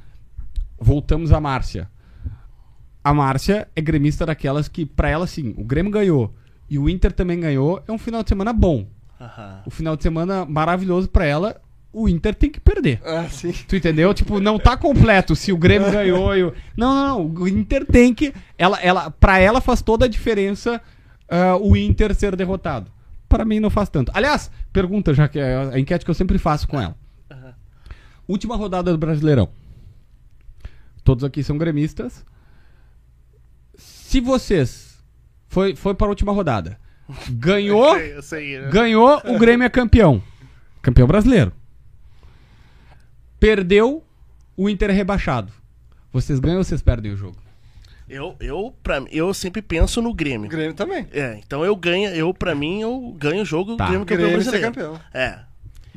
voltamos 0.80 1.32
à 1.32 1.40
Márcia. 1.42 1.90
A 3.04 3.14
Márcia 3.14 3.68
é 3.76 3.82
gremista 3.82 4.26
daquelas 4.26 4.68
que, 4.68 4.86
pra 4.86 5.10
ela, 5.10 5.26
assim, 5.26 5.54
o 5.58 5.64
Grêmio 5.64 5.92
ganhou 5.92 6.34
e 6.70 6.78
o 6.78 6.90
Inter 6.90 7.12
também 7.12 7.40
ganhou, 7.40 7.82
é 7.88 7.92
um 7.92 7.98
final 7.98 8.24
de 8.24 8.30
semana 8.30 8.52
bom. 8.52 8.88
Aham. 9.20 9.64
O 9.66 9.70
final 9.70 9.96
de 9.96 10.04
semana 10.04 10.46
maravilhoso 10.46 11.10
pra 11.10 11.26
ela, 11.26 11.62
o 11.92 12.08
Inter 12.08 12.36
tem 12.36 12.50
que 12.50 12.60
perder. 12.60 13.02
Ah, 13.04 13.28
sim. 13.30 13.54
Tu 13.68 13.76
entendeu? 13.76 14.14
Tipo, 14.14 14.40
não 14.40 14.60
tá 14.60 14.78
completo 14.78 15.36
se 15.36 15.52
o 15.52 15.58
Grêmio 15.58 15.92
ganhou 15.92 16.36
e 16.36 16.44
o... 16.44 16.54
Não, 16.78 16.94
não, 16.94 17.08
não. 17.08 17.44
O 17.44 17.48
Inter 17.48 17.86
tem 17.86 18.14
que. 18.14 18.34
Ela, 18.58 18.80
ela, 18.82 19.10
pra 19.10 19.40
ela 19.40 19.60
faz 19.60 19.82
toda 19.82 20.06
a 20.06 20.08
diferença 20.08 20.82
ah, 21.28 21.58
o 21.58 21.76
Inter 21.76 22.14
ser 22.14 22.36
derrotado. 22.36 22.92
Pra 23.28 23.44
mim 23.44 23.60
não 23.60 23.70
faz 23.70 23.90
tanto. 23.90 24.12
Aliás, 24.16 24.50
pergunta, 24.72 25.14
já 25.14 25.28
que 25.28 25.40
é 25.40 25.56
a 25.74 25.80
enquete 25.80 26.06
que 26.06 26.12
eu 26.12 26.16
sempre 26.16 26.38
faço 26.38 26.68
com 26.68 26.80
ela. 26.80 26.96
Última 28.28 28.56
rodada 28.56 28.92
do 28.92 28.98
Brasileirão. 28.98 29.50
Todos 31.04 31.24
aqui 31.24 31.44
são 31.44 31.58
gremistas. 31.58 32.26
Se 33.76 34.20
vocês. 34.20 35.02
Foi, 35.48 35.76
foi 35.76 35.94
para 35.94 36.08
a 36.08 36.10
última 36.10 36.34
rodada. 36.34 36.78
Ganhou. 37.30 37.96
Eu 37.98 38.00
sei, 38.00 38.16
eu 38.18 38.22
sei, 38.22 38.60
né? 38.60 38.70
Ganhou, 38.70 39.22
o 39.26 39.40
Grêmio 39.40 39.66
é 39.66 39.70
campeão. 39.70 40.22
Campeão 40.82 41.08
brasileiro. 41.08 41.54
Perdeu, 43.40 44.04
o 44.58 44.70
Inter 44.70 44.90
é 44.90 44.94
rebaixado. 44.94 45.54
Vocês 46.12 46.40
ganham 46.40 46.58
ou 46.58 46.64
vocês 46.64 46.82
perdem 46.82 47.14
o 47.14 47.18
jogo? 47.18 47.38
Eu, 48.10 48.36
eu, 48.40 48.74
pra, 48.82 49.02
mim, 49.02 49.08
eu 49.12 49.34
sempre 49.34 49.62
penso 49.62 50.02
no 50.02 50.10
O 50.10 50.14
Grêmio. 50.14 50.50
Grêmio 50.50 50.74
também. 50.74 51.08
É, 51.12 51.40
então 51.46 51.66
eu 51.66 51.76
ganho, 51.76 52.10
eu, 52.12 52.34
pra 52.34 52.56
mim, 52.56 52.82
eu 52.82 53.14
ganho 53.18 53.42
o 53.42 53.46
jogo, 53.46 53.76
Tá. 53.76 53.86
o 53.86 53.88
Grêmio 53.88 54.06
campeão 54.06 54.28
Grêmio 54.28 54.44
ser 54.44 54.52
brasileiro. 54.52 54.74
campeão. 54.76 55.02
É. 55.14 55.40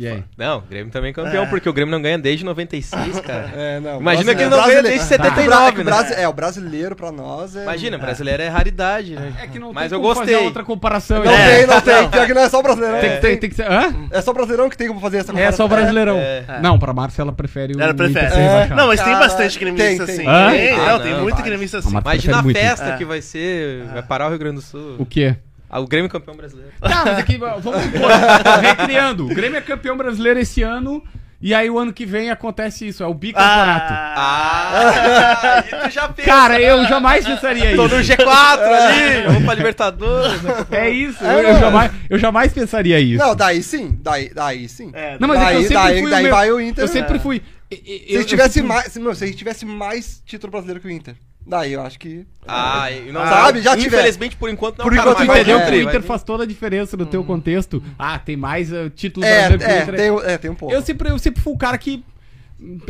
E 0.00 0.08
aí? 0.08 0.24
Não, 0.38 0.58
o 0.58 0.60
Grêmio 0.62 0.90
também 0.90 1.10
é 1.10 1.12
campeão, 1.12 1.42
É. 1.42 1.46
porque 1.46 1.68
o 1.68 1.72
Grêmio 1.74 1.92
não 1.92 2.00
ganha 2.00 2.16
desde 2.18 2.42
96, 2.42 3.20
cara. 3.20 3.50
É, 3.54 3.80
não. 3.80 4.00
Imagina 4.00 4.34
que 4.34 4.40
ele 4.40 4.48
não 4.48 4.64
ganha 4.66 4.82
desde 4.82 4.96
É 4.96 4.98
que 4.98 5.04
o 5.04 5.08
79, 5.08 5.84
né? 5.84 5.92
É, 6.16 6.26
o 6.26 6.32
brasileiro 6.32 6.96
pra 6.96 7.12
nós 7.12 7.54
é. 7.54 7.64
Imagina, 7.64 7.98
brasileiro 7.98 8.42
é 8.42 8.48
raridade, 8.48 9.14
né? 9.14 9.34
É 9.42 9.46
que 9.46 9.58
não 9.58 9.74
Mas 9.74 9.90
tem 9.90 9.98
eu 9.98 10.02
como 10.02 10.14
fazer 10.14 10.30
gostei. 10.32 10.46
outra 10.46 10.64
comparação. 10.64 11.22
Não 11.22 11.30
é. 11.30 11.58
tem, 11.58 11.66
não 11.66 11.80
tem. 11.82 12.08
Pior 12.08 12.26
que 12.26 12.32
não 12.34 12.40
é 12.42 12.48
só 12.48 12.60
o 12.60 12.62
brasileirão. 12.62 12.98
Tem, 13.00 13.10
que- 13.10 13.16
tem, 13.18 13.36
tem 13.36 13.50
que 13.50 13.56
ser. 13.56 13.70
Hã? 13.70 13.94
É 14.10 14.22
só 14.22 14.30
o 14.30 14.34
brasileirão 14.34 14.70
que 14.70 14.76
tem 14.78 14.88
como 14.88 15.00
fazer 15.00 15.18
essa 15.18 15.38
É 15.38 15.52
só 15.52 15.66
o 15.66 15.68
Brasileirão. 15.68 16.16
É. 16.16 16.44
Não, 16.62 16.78
pra 16.78 16.94
Márcia 16.94 17.20
ela 17.20 17.32
prefere 17.32 17.74
o 17.76 17.80
Ela 17.82 17.92
prefere. 17.92 18.26
É. 18.26 18.68
Não, 18.74 18.86
mas 18.86 19.02
tem 19.02 19.12
bastante 19.12 19.58
gremista 19.58 20.06
tem, 20.06 20.14
assim. 20.14 20.16
tem. 20.16 20.26
Ah, 20.26 20.92
não, 20.92 21.00
tem 21.00 21.14
muito 21.20 21.42
gremista 21.42 21.78
assim. 21.78 21.90
Mas- 21.92 22.02
Imagina 22.24 22.40
a 22.40 22.42
festa 22.42 22.84
É. 22.86 22.96
que 22.96 23.04
vai 23.04 23.20
ser. 23.20 23.84
Vai 23.92 24.02
parar 24.02 24.26
o 24.26 24.30
Rio 24.30 24.38
Grande 24.38 24.56
do 24.56 24.62
Sul. 24.62 24.96
O 24.98 25.04
quê? 25.04 25.36
Ah, 25.70 25.78
o 25.80 25.86
Grêmio 25.86 26.10
campeão 26.10 26.36
brasileiro. 26.36 26.72
Tá, 26.80 27.02
mas 27.06 27.18
aqui, 27.18 27.38
vamos 27.38 27.64
recriando. 28.60 29.26
O 29.26 29.28
Grêmio 29.34 29.56
é 29.56 29.60
campeão 29.60 29.96
brasileiro 29.96 30.40
esse 30.40 30.62
ano, 30.62 31.02
e 31.40 31.54
aí 31.54 31.70
o 31.70 31.78
ano 31.78 31.92
que 31.92 32.04
vem 32.04 32.28
acontece 32.30 32.88
isso, 32.88 33.02
é 33.02 33.06
o 33.06 33.14
bicampeonato. 33.14 33.92
Ah, 33.92 34.72
Ah, 34.72 35.62
tu 35.86 35.90
já 35.90 36.08
pensa. 36.08 36.28
Cara, 36.28 36.60
eu 36.60 36.84
jamais 36.86 37.24
pensaria 37.24 37.76
Tô 37.76 37.86
isso. 37.86 37.96
no 37.96 38.02
G4 38.02 38.58
ali, 38.62 39.22
vamos 39.26 39.44
pra 39.44 39.54
Libertadores. 39.54 40.42
né? 40.42 40.66
É 40.72 40.90
isso, 40.90 41.24
É, 41.24 41.34
eu, 41.34 41.38
eu 41.50 41.58
jamais, 41.60 41.92
eu 42.10 42.18
jamais 42.18 42.52
pensaria 42.52 42.98
isso. 43.00 43.24
Não, 43.24 43.34
daí 43.36 43.62
sim. 43.62 43.96
Daí, 44.02 44.30
daí 44.34 44.68
sim. 44.68 44.90
é, 44.92 45.16
Não, 45.20 45.28
mas 45.28 45.40
é 45.40 45.44
que 45.44 45.50
eu 45.50 45.52
Daí- 45.54 45.62
sempre 45.68 45.74
daí- 45.82 46.00
fui 46.00 46.06
o 46.08 46.10
daí 46.10 46.22
meu- 46.24 46.32
vai 46.34 46.50
o 46.52 46.60
Inter, 46.60 46.84
Eu 46.84 46.88
sempre 46.88 47.16
é. 47.16 47.20
fui. 47.20 47.42
Se 47.72 48.04
eu- 48.08 48.24
tivesse 48.24 48.58
eu 48.58 48.64
mais. 48.64 48.96
Não, 48.96 49.14
se 49.14 49.32
tivesse 49.34 49.64
mais 49.64 50.20
título 50.26 50.50
brasileiro 50.50 50.80
que 50.80 50.88
o 50.88 50.90
Inter. 50.90 51.14
Daí 51.46 51.72
eu 51.72 51.82
acho 51.82 51.98
que. 51.98 52.26
Ah, 52.46 52.90
e 52.92 53.10
não, 53.10 53.20
Sabe, 53.22 53.60
já 53.62 53.76
tiver. 53.76 53.98
Infelizmente, 53.98 54.36
por 54.36 54.48
enquanto, 54.50 54.78
não 54.78 54.84
Por 54.84 54.92
é 54.94 55.00
o 55.00 55.02
cara 55.02 55.10
enquanto, 55.24 55.30
Entendeu 55.38 55.58
é, 55.58 55.66
que 55.70 55.76
o 55.76 55.82
Inter 55.88 56.02
faz 56.02 56.22
toda 56.22 56.44
a 56.44 56.46
diferença 56.46 56.96
no 56.96 57.06
teu 57.06 57.24
contexto. 57.24 57.82
Ah, 57.98 58.18
tem 58.18 58.36
mais 58.36 58.70
uh, 58.72 58.88
título 58.90 59.24
É, 59.26 59.48
o 59.48 59.52
é, 59.52 59.54
Inter. 59.82 59.94
tem, 59.96 60.10
um- 60.10 60.20
é, 60.20 60.38
tem 60.38 60.50
um 60.50 60.54
pouco. 60.54 60.74
Eu 60.74 60.82
sempre, 60.82 61.08
eu 61.10 61.18
sempre 61.18 61.40
fui 61.42 61.52
o 61.52 61.56
cara 61.58 61.76
que. 61.78 62.04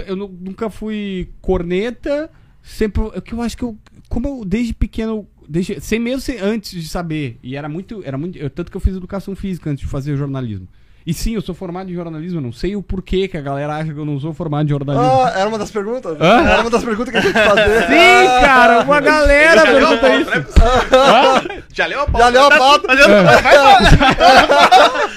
Eu 0.06 0.16
nu- 0.16 0.36
nunca 0.40 0.68
fui 0.68 1.30
corneta. 1.40 2.30
Sempre. 2.62 3.02
É 3.14 3.20
que 3.20 3.32
eu 3.32 3.40
acho 3.40 3.56
que 3.56 3.62
eu. 3.62 3.78
Como 4.08 4.28
eu, 4.28 4.44
desde 4.44 4.74
pequeno. 4.74 5.26
Desde, 5.48 5.80
sem 5.80 5.98
mesmo 5.98 6.20
ser 6.20 6.42
antes 6.42 6.70
de 6.82 6.88
saber. 6.88 7.38
E 7.42 7.56
era 7.56 7.68
muito. 7.68 8.02
Era 8.04 8.18
muito 8.18 8.36
eu- 8.36 8.50
tanto 8.50 8.70
que 8.70 8.76
eu 8.76 8.80
fiz 8.80 8.96
educação 8.96 9.34
física 9.34 9.70
antes 9.70 9.82
de 9.82 9.88
fazer 9.88 10.16
jornalismo. 10.16 10.68
E 11.06 11.14
sim, 11.14 11.34
eu 11.34 11.40
sou 11.40 11.54
formado 11.54 11.90
em 11.90 11.94
jornalismo. 11.94 12.38
Eu 12.38 12.42
não 12.42 12.52
sei 12.52 12.76
o 12.76 12.82
porquê 12.82 13.26
que 13.26 13.36
a 13.36 13.40
galera 13.40 13.74
acha 13.76 13.92
que 13.92 13.98
eu 13.98 14.04
não 14.04 14.20
sou 14.20 14.34
formado 14.34 14.66
em 14.66 14.68
jornalismo. 14.68 15.08
Ah, 15.24 15.32
era 15.34 15.48
uma 15.48 15.58
das 15.58 15.70
perguntas? 15.70 16.16
Hã? 16.20 16.46
Era 16.48 16.60
uma 16.60 16.70
das 16.70 16.84
perguntas 16.84 17.10
que 17.12 17.16
a 17.18 17.20
gente 17.22 17.32
fazer. 17.32 17.86
Sim, 17.88 18.40
cara, 18.44 18.80
uma 18.82 19.00
galera 19.02 19.64
Já 19.64 19.70
leu 19.72 19.86
a 19.88 19.96
pergunta 19.96 20.08
pauta, 20.08 20.40
isso. 20.40 21.50
né? 21.50 21.62
Já 21.72 21.86
leu 21.86 22.00
a 22.02 22.06
pauta? 22.06 22.18
Já 22.24 22.28
leu 22.28 22.44
a 22.44 22.50
pauta? 22.50 22.86
Mas 22.88 23.00
eu- 23.00 23.24
vai 23.24 23.42
falar. 23.42 23.78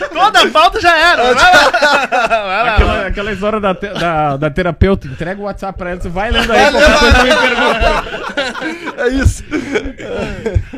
Toda 0.14 0.40
a 0.44 0.48
falta 0.50 0.80
já 0.82 0.98
era. 0.98 1.34
Vai 1.34 1.54
lá. 1.54 1.70
Vai 2.28 2.64
lá. 2.64 2.74
Aquela, 2.76 3.08
aquela 3.08 3.32
história 3.34 3.60
da, 3.60 3.76
te- 3.76 3.94
da, 3.94 4.38
da 4.38 4.50
terapeuta, 4.50 5.08
entrega 5.08 5.42
o 5.42 5.44
WhatsApp 5.46 5.78
pra 5.78 5.92
ela, 5.92 6.00
você 6.02 6.10
vai 6.10 6.32
lendo 6.32 6.52
aí, 6.52 6.72
qualquer 6.72 7.00
coisa 7.00 7.14
tu 7.14 7.24
me 7.24 7.36
pergunta. 7.36 8.23
É 8.98 9.08
isso. 9.10 9.44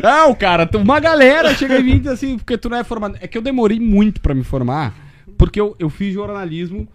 Não, 0.02 0.34
cara, 0.36 0.70
uma 0.76 1.00
galera 1.00 1.54
chega 1.54 1.80
em 1.80 1.84
mim 1.84 1.96
e 1.96 2.00
diz 2.00 2.12
assim, 2.12 2.38
porque 2.38 2.58
tu 2.58 2.70
não 2.70 2.78
é 2.78 2.84
formado. 2.84 3.18
É 3.22 3.28
que 3.28 3.38
eu 3.38 3.42
demorei 3.42 3.80
muito 3.80 4.22
pra 4.22 4.34
me 4.34 4.44
formar, 4.44 4.94
porque 5.38 5.60
eu, 5.60 5.76
eu 5.80 5.90
fiz 5.90 6.14
jornalismo 6.14 6.88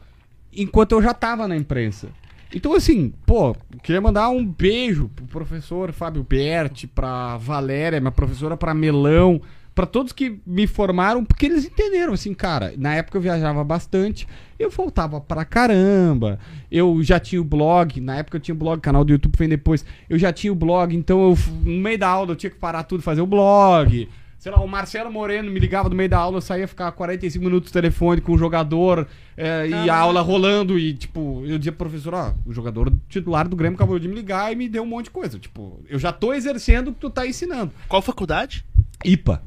enquanto 0.53 0.93
eu 0.93 1.03
já 1.03 1.15
tava 1.15 1.47
na 1.47 1.57
imprensa. 1.57 2.09
Então, 2.53 2.75
assim, 2.75 3.13
pô, 3.25 3.55
queria 3.83 4.01
mandar 4.01 4.29
um 4.31 4.45
beijo 4.45 5.09
pro 5.15 5.25
professor 5.27 5.93
Fábio 5.93 6.27
Berti, 6.29 6.87
pra 6.87 7.37
Valéria, 7.37 8.01
minha 8.01 8.11
professora, 8.11 8.57
pra 8.57 8.75
Melão, 8.75 9.41
pra 9.75 9.87
todos 9.87 10.13
que 10.13 10.41
me 10.47 10.67
formaram, 10.67 11.25
porque 11.25 11.47
eles 11.47 11.65
entenderam, 11.65 12.13
assim, 12.13 12.35
cara, 12.35 12.73
na 12.77 12.95
época 12.95 13.19
eu 13.19 13.23
viajava 13.23 13.63
bastante, 13.65 14.27
eu 14.59 14.71
voltava 14.71 15.21
pra 15.21 15.45
caramba, 15.45 16.39
eu 16.71 17.03
já 17.03 17.19
tinha 17.19 17.41
o 17.41 17.45
blog, 17.45 18.01
na 18.01 18.17
época 18.17 18.37
eu 18.37 18.41
tinha 18.41 18.55
o 18.55 18.59
blog, 18.59 18.81
canal 18.81 19.05
do 19.05 19.13
YouTube 19.13 19.37
vem 19.37 19.49
depois, 19.49 19.85
eu 20.09 20.19
já 20.19 20.33
tinha 20.33 20.53
o 20.53 20.57
blog, 20.57 20.95
então 20.95 21.31
eu, 21.31 21.39
no 21.63 21.81
meio 21.81 21.99
da 21.99 22.09
aula 22.09 22.33
eu 22.33 22.37
tinha 22.37 22.51
que 22.51 22.59
parar 22.59 22.83
tudo 22.85 23.03
fazer 23.03 23.21
o 23.21 23.27
blog. 23.27 24.09
Sei 24.41 24.51
lá, 24.51 24.59
o 24.59 24.67
Marcelo 24.67 25.13
Moreno 25.13 25.51
me 25.51 25.61
ligava 25.61 25.91
no 25.91 25.95
meio 25.95 26.09
da 26.09 26.17
aula, 26.17 26.39
eu 26.39 26.41
saía 26.41 26.67
ficar 26.67 26.91
45 26.93 27.45
minutos 27.45 27.71
no 27.71 27.75
telefone 27.75 28.23
com 28.23 28.33
o 28.33 28.39
jogador 28.39 29.07
é, 29.37 29.69
e 29.69 29.91
a 29.91 29.95
aula 29.95 30.23
rolando. 30.23 30.79
E, 30.79 30.95
tipo, 30.95 31.43
eu 31.45 31.59
dizia 31.59 31.73
pro 31.73 31.91
professor, 31.91 32.15
ó, 32.15 32.33
o 32.47 32.51
jogador 32.51 32.91
titular 33.07 33.47
do 33.47 33.55
Grêmio 33.55 33.77
acabou 33.77 33.99
de 33.99 34.09
me 34.09 34.15
ligar 34.15 34.51
e 34.51 34.57
me 34.57 34.67
deu 34.67 34.83
um 34.83 34.87
monte 34.87 35.05
de 35.05 35.11
coisa. 35.11 35.39
Tipo, 35.39 35.79
eu 35.91 35.99
já 35.99 36.11
tô 36.11 36.33
exercendo 36.33 36.89
o 36.89 36.95
que 36.95 37.01
tu 37.01 37.11
tá 37.11 37.27
ensinando. 37.27 37.71
Qual 37.87 38.01
faculdade? 38.01 38.65
IPA. 39.05 39.43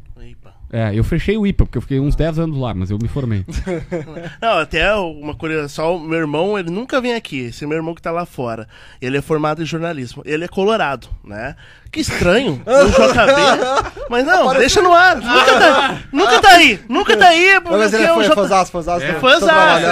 É, 0.76 0.92
eu 0.98 1.04
fechei 1.04 1.38
o 1.38 1.46
IPA, 1.46 1.66
porque 1.66 1.78
eu 1.78 1.82
fiquei 1.84 2.00
uns 2.00 2.16
10 2.16 2.40
anos 2.40 2.58
lá, 2.58 2.74
mas 2.74 2.90
eu 2.90 2.98
me 3.00 3.08
formei. 3.08 3.46
Não, 4.42 4.58
até 4.58 4.92
uma 4.96 5.36
coisa 5.36 5.68
só, 5.68 5.96
o 5.96 6.00
meu 6.00 6.18
irmão, 6.18 6.58
ele 6.58 6.72
nunca 6.72 7.00
vem 7.00 7.14
aqui, 7.14 7.42
esse 7.46 7.64
meu 7.68 7.78
irmão 7.78 7.94
que 7.94 8.02
tá 8.02 8.10
lá 8.10 8.26
fora. 8.26 8.68
Ele 9.00 9.16
é 9.16 9.22
formado 9.22 9.62
em 9.62 9.66
jornalismo. 9.68 10.24
Ele 10.26 10.46
é 10.46 10.48
colorado, 10.48 11.08
né? 11.24 11.56
Que 11.92 12.00
estranho, 12.00 12.60
no 12.66 12.90
JB. 12.90 14.04
Mas 14.10 14.26
não, 14.26 14.52
deixa 14.56 14.82
no 14.82 14.92
ar. 14.92 15.18
Nunca 15.18 15.60
tá, 15.60 16.02
nunca 16.12 16.42
tá 16.42 16.50
aí, 16.50 16.80
nunca 16.90 17.16
tá 17.18 17.28
aí. 17.28 17.54
Não, 17.64 17.78
mas 17.78 17.94
ele 17.94 18.08
porque 18.08 18.22
é 18.24 18.24
fã, 18.24 18.24
J- 18.24 18.36
fãzaço, 18.36 18.72
fãzaço. 18.72 19.06
É 19.06 19.14
do 19.14 19.20
fãzaço, 19.20 19.46
trabalho. 19.48 19.86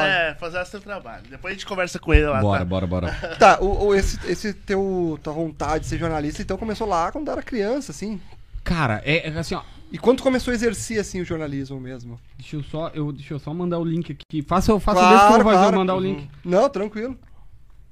É, 0.00 0.34
fãzaço 0.34 0.70
seu 0.72 0.80
trabalho. 0.80 1.22
Depois 1.30 1.52
a 1.52 1.54
gente 1.54 1.64
conversa 1.66 2.00
com 2.00 2.12
ele 2.12 2.26
lá. 2.26 2.40
bora, 2.40 2.58
tá? 2.58 2.64
bora, 2.64 2.86
bora. 2.88 3.16
Tá, 3.38 3.58
o, 3.60 3.86
o- 3.86 3.94
esse, 3.94 4.18
esse 4.26 4.52
teu 4.52 5.16
tua 5.22 5.32
vontade 5.32 5.84
de 5.84 5.86
ser 5.90 5.98
jornalista, 5.98 6.42
então 6.42 6.56
começou 6.56 6.88
lá 6.88 7.12
quando 7.12 7.30
era 7.30 7.40
criança, 7.40 7.92
assim. 7.92 8.20
Cara, 8.64 9.00
é, 9.04 9.28
é 9.28 9.38
assim, 9.38 9.54
ó. 9.54 9.62
E 9.96 9.98
quando 9.98 10.22
começou 10.22 10.52
a 10.52 10.54
exercer, 10.54 11.00
assim, 11.00 11.22
o 11.22 11.24
jornalismo 11.24 11.80
mesmo? 11.80 12.20
Deixa 12.36 12.54
eu 12.56 12.62
só, 12.62 12.90
eu, 12.92 13.10
deixa 13.12 13.32
eu 13.32 13.38
só 13.38 13.54
mandar 13.54 13.78
o 13.78 13.84
link 13.84 14.12
aqui. 14.12 14.42
Faça, 14.42 14.78
faça 14.78 15.00
Claro, 15.00 15.14
desse 15.16 15.26
que 15.26 15.32
eu 15.40 15.42
claro. 15.42 15.72
eu 15.74 15.78
mandar 15.78 15.94
o 15.94 15.98
link. 16.00 16.28
Não, 16.44 16.68
tranquilo. 16.68 17.16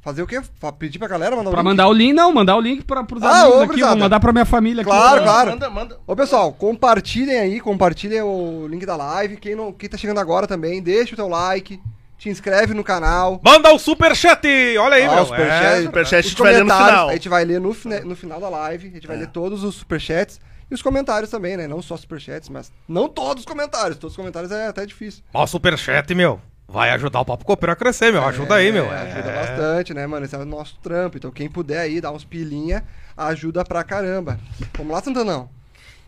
Fazer 0.03 0.21
o 0.23 0.27
quê? 0.27 0.43
Fa- 0.61 0.71
Pedir 0.71 0.99
pra 0.99 1.09
galera 1.09 1.35
mandar 1.35 1.49
o 1.49 1.53
Pra 1.53 1.63
link? 1.63 1.71
mandar 1.71 1.89
o 1.89 1.93
link, 1.95 2.13
não, 2.13 2.31
mandar 2.31 2.57
o 2.57 2.61
link 2.61 2.85
pra, 2.85 3.03
pros 3.05 3.23
Ah, 3.23 3.45
amigos 3.45 3.59
ô, 3.59 3.63
aqui, 3.63 3.81
vou 3.81 3.97
mandar 3.97 4.21
pra 4.21 4.33
minha 4.35 4.45
família 4.45 4.83
aqui. 4.83 4.91
Claro, 4.91 5.23
claro. 5.23 5.51
Manda, 5.53 5.71
manda. 5.71 5.99
Ô, 6.07 6.15
pessoal, 6.15 6.53
compartilhem 6.53 7.39
aí, 7.39 7.59
compartilhem 7.59 8.21
o 8.21 8.67
link 8.69 8.85
da 8.85 8.97
live. 8.97 9.39
Quem, 9.39 9.55
não, 9.57 9.73
quem 9.73 9.89
tá 9.89 9.97
chegando 9.97 10.21
agora 10.21 10.47
também, 10.47 10.83
deixa 10.83 11.15
o 11.15 11.17
teu 11.17 11.27
like, 11.27 11.81
te 12.19 12.29
inscreve 12.29 12.75
no 12.75 12.85
canal. 12.85 13.41
Manda 13.43 13.73
o 13.73 13.79
superchat! 13.79 14.47
Olha 14.79 14.97
aí, 14.97 15.05
Ah, 15.05 15.15
meu. 15.15 15.23
o 15.23 15.27
superchat. 15.27 15.65
É, 15.79 15.83
Superchat 15.85 16.15
a 16.17 16.21
gente 16.29 16.43
vai 16.43 16.53
ler 16.53 16.59
no 16.59 16.67
comentários, 16.67 16.91
final. 16.93 17.09
A 17.09 17.13
gente 17.15 17.29
vai 17.31 17.45
ler 17.47 17.61
no, 17.63 17.73
fina- 17.73 18.01
no 18.01 18.15
final 18.15 18.39
da 18.39 18.49
live, 18.51 18.89
a 18.89 18.91
gente 18.91 19.07
vai 19.07 19.17
É. 19.17 19.21
ler 19.21 19.29
todos 19.29 19.65
os 19.65 19.75
superchats 19.77 20.39
e 20.75 20.77
os 20.77 20.83
comentários 20.83 21.31
também, 21.31 21.57
né? 21.57 21.67
Não 21.69 21.81
só 21.81 21.97
superchats, 21.97 22.49
mas 22.49 22.71
não 22.89 23.09
todos 23.09 23.43
os 23.43 23.47
comentários. 23.47 23.97
Todos 23.97 24.13
os 24.13 24.17
comentários 24.17 24.51
é 24.53 24.67
até 24.67 24.85
difícil. 24.85 25.23
Ó, 25.33 25.43
o 25.43 25.47
superchat, 25.47 26.13
meu. 26.15 26.41
Vai 26.67 26.91
ajudar 26.91 27.21
o 27.21 27.25
Papo 27.25 27.45
Copeiro 27.45 27.73
a 27.73 27.77
crescer, 27.77 28.11
meu. 28.13 28.25
Ajuda 28.25 28.55
aí, 28.57 28.73
meu. 28.73 28.87
É, 28.93 29.13
ajuda 29.13 29.33
bastante, 29.33 29.95
né, 29.95 30.07
mano? 30.07 30.25
Esse 30.25 30.35
é 30.35 30.39
o 30.39 30.45
nosso 30.45 30.77
trampo. 30.83 31.17
Então, 31.17 31.31
quem 31.31 31.49
puder 31.49 31.79
aí 31.79 32.01
dar 32.01 32.11
uns 32.11 32.25
pilinha, 32.25 32.83
ajuda 33.17 33.65
pra 33.65 33.85
caramba. 33.85 34.41
Vamos 34.77 34.93
lá, 34.93 35.01
Santanão. 35.03 35.49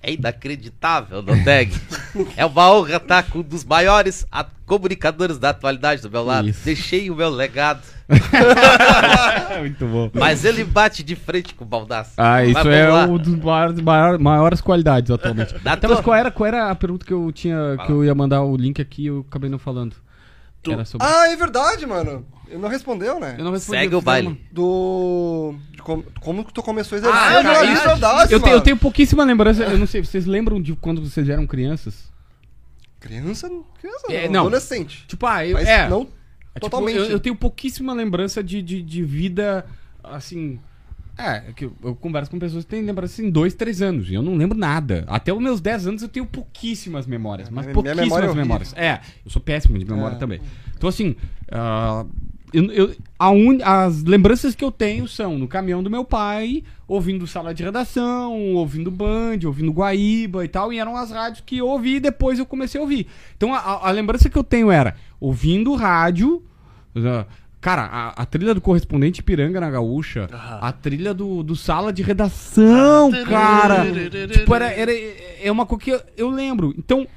É 0.02 0.12
inacreditável, 0.12 1.22
Doteg. 1.22 1.72
é 2.36 2.44
uma 2.46 2.72
honra 2.72 2.96
estar 2.96 3.22
com 3.30 3.40
um 3.40 3.42
dos 3.42 3.64
maiores 3.64 4.26
a- 4.32 4.46
comunicadores 4.66 5.38
da 5.38 5.50
atualidade 5.50 6.02
do 6.02 6.10
meu 6.10 6.24
lado. 6.24 6.48
Isso. 6.48 6.64
Deixei 6.64 7.10
o 7.10 7.14
meu 7.14 7.30
legado. 7.30 7.80
Muito 9.60 9.86
bom. 9.86 10.10
Mas 10.14 10.44
ele 10.44 10.64
bate 10.64 11.02
de 11.02 11.14
frente 11.16 11.54
com 11.54 11.64
o 11.64 11.66
Baldaço. 11.66 12.12
Ah, 12.16 12.44
isso 12.44 12.54
Mas 12.54 12.66
é 12.66 12.88
uma 12.90 13.18
das 13.18 13.28
maiores, 13.34 13.80
maior- 13.80 14.18
maiores 14.18 14.60
qualidades 14.60 15.10
atualmente. 15.10 15.54
Até, 15.64 15.86
mas 15.88 15.98
tua- 15.98 16.02
qual 16.02 16.16
era, 16.16 16.30
qual 16.30 16.46
era 16.46 16.70
a 16.70 16.74
pergunta 16.74 17.04
que 17.06 17.12
eu 17.12 17.30
tinha, 17.32 17.76
que 17.84 17.90
eu 17.92 18.04
ia 18.04 18.14
mandar 18.14 18.42
o 18.42 18.56
link 18.56 18.80
aqui 18.80 19.02
e 19.02 19.06
eu 19.06 19.24
acabei 19.28 19.48
não 19.50 19.58
falando? 19.58 19.94
Tu- 20.62 20.72
Era 20.72 20.84
sobre... 20.84 21.06
Ah, 21.06 21.30
é 21.30 21.36
verdade, 21.36 21.86
mano. 21.86 22.26
Ele 22.48 22.58
não 22.58 22.68
respondeu, 22.68 23.18
né? 23.18 23.34
Eu 23.38 23.44
não 23.44 23.52
respondi, 23.52 23.78
Segue 23.80 23.94
o 23.96 24.00
baile. 24.00 24.28
uma- 24.28 24.36
Do. 24.52 25.54
como, 25.82 26.04
como 26.20 26.44
que 26.44 26.52
tu 26.52 26.62
começou 26.62 26.96
a 26.96 26.98
exercer 27.00 27.18
Ah, 27.20 27.42
cara, 27.42 27.66
é 27.66 27.74
verdade, 27.74 28.32
Eu, 28.32 28.40
tenho, 28.40 28.54
eu 28.56 28.60
tenho 28.60 28.76
pouquíssima 28.76 29.24
lembrança, 29.24 29.64
eu 29.64 29.78
não 29.78 29.86
sei, 29.86 30.04
vocês 30.04 30.26
lembram 30.26 30.60
de 30.62 30.74
quando 30.76 31.00
vocês 31.02 31.28
eram 31.28 31.46
crianças? 31.46 32.14
Criança, 33.00 33.48
criança 33.80 34.06
É, 34.12 34.28
não, 34.28 34.40
adolescente. 34.40 35.04
Tipo, 35.06 35.26
ah, 35.26 35.46
eu, 35.46 35.58
é, 35.58 35.88
não 35.88 36.02
É, 36.02 36.04
tipo, 36.04 36.60
totalmente. 36.60 36.96
eu, 36.96 37.04
eu 37.06 37.20
tenho 37.20 37.36
pouquíssima 37.36 37.92
lembrança 37.92 38.42
de, 38.42 38.62
de, 38.62 38.82
de 38.82 39.02
vida, 39.02 39.66
assim... 40.02 40.58
É, 41.18 41.48
é 41.48 41.52
que 41.54 41.64
eu, 41.64 41.72
eu 41.82 41.94
converso 41.94 42.30
com 42.30 42.38
pessoas 42.38 42.64
que 42.64 42.70
têm 42.70 42.82
lembrança 42.82 43.22
em 43.22 43.30
dois, 43.30 43.54
três 43.54 43.80
anos. 43.80 44.10
E 44.10 44.14
eu 44.14 44.20
não 44.20 44.34
lembro 44.36 44.56
nada. 44.58 45.02
Até 45.08 45.32
os 45.32 45.40
meus 45.40 45.62
10 45.62 45.86
anos 45.86 46.02
eu 46.02 46.10
tenho 46.10 46.26
pouquíssimas 46.26 47.06
memórias. 47.06 47.48
Mas 47.48 47.64
minha 47.64 47.72
pouquíssimas 47.72 48.04
memória 48.06 48.26
é 48.26 48.34
memórias. 48.34 48.74
É, 48.76 49.00
eu 49.24 49.30
sou 49.30 49.40
péssimo 49.40 49.78
de 49.78 49.86
memória 49.86 50.16
É. 50.16 50.18
também. 50.18 50.42
Então, 50.76 50.90
assim, 50.90 51.16
ah, 51.50 52.04
eu, 52.56 52.72
eu- 52.72 52.96
a 53.18 53.30
un- 53.30 53.58
as 53.62 54.02
lembranças 54.04 54.54
que 54.54 54.64
eu 54.64 54.70
tenho 54.70 55.06
são 55.08 55.38
no 55.38 55.46
caminhão 55.48 55.82
do 55.82 55.90
meu 55.90 56.04
pai, 56.04 56.62
ouvindo 56.88 57.26
sala 57.26 57.52
de 57.54 57.62
redação, 57.62 58.32
ouvindo 58.54 58.90
Band, 58.90 59.38
ouvindo 59.44 59.72
Guaíba 59.72 60.44
e 60.44 60.48
tal. 60.48 60.72
E 60.72 60.78
eram 60.78 60.96
as 60.96 61.10
rádios 61.10 61.42
que 61.44 61.58
eu 61.58 61.66
ouvi 61.66 61.96
e 61.96 62.00
depois 62.00 62.38
eu 62.38 62.46
comecei 62.46 62.78
a 62.80 62.82
ouvir. 62.82 63.06
Então, 63.36 63.52
a, 63.54 63.88
a- 63.88 63.90
lembrança 63.90 64.28
que 64.28 64.36
eu 64.38 64.44
tenho 64.44 64.70
era 64.70 64.94
ouvindo 65.20 65.74
rádio. 65.74 66.42
ah, 66.96 67.26
Cara, 67.58 67.82
a, 67.82 68.22
a 68.22 68.26
trilha 68.26 68.54
do 68.54 68.60
correspondente 68.60 69.22
Piranga 69.24 69.58
na 69.60 69.68
Gaúcha, 69.68 70.28
a 70.62 70.70
trilha 70.72 71.12
do, 71.12 71.42
do 71.42 71.56
sala 71.56 71.92
de 71.92 72.00
redação, 72.02 73.10
cara. 73.24 73.84
Tipo, 74.38 74.54
era, 74.54 74.70
era, 74.70 74.92
é 75.42 75.50
uma 75.50 75.66
coisa 75.66 75.82
que 75.82 75.90
eu, 75.90 76.00
eu 76.16 76.30
lembro. 76.30 76.72
Então, 76.78 77.08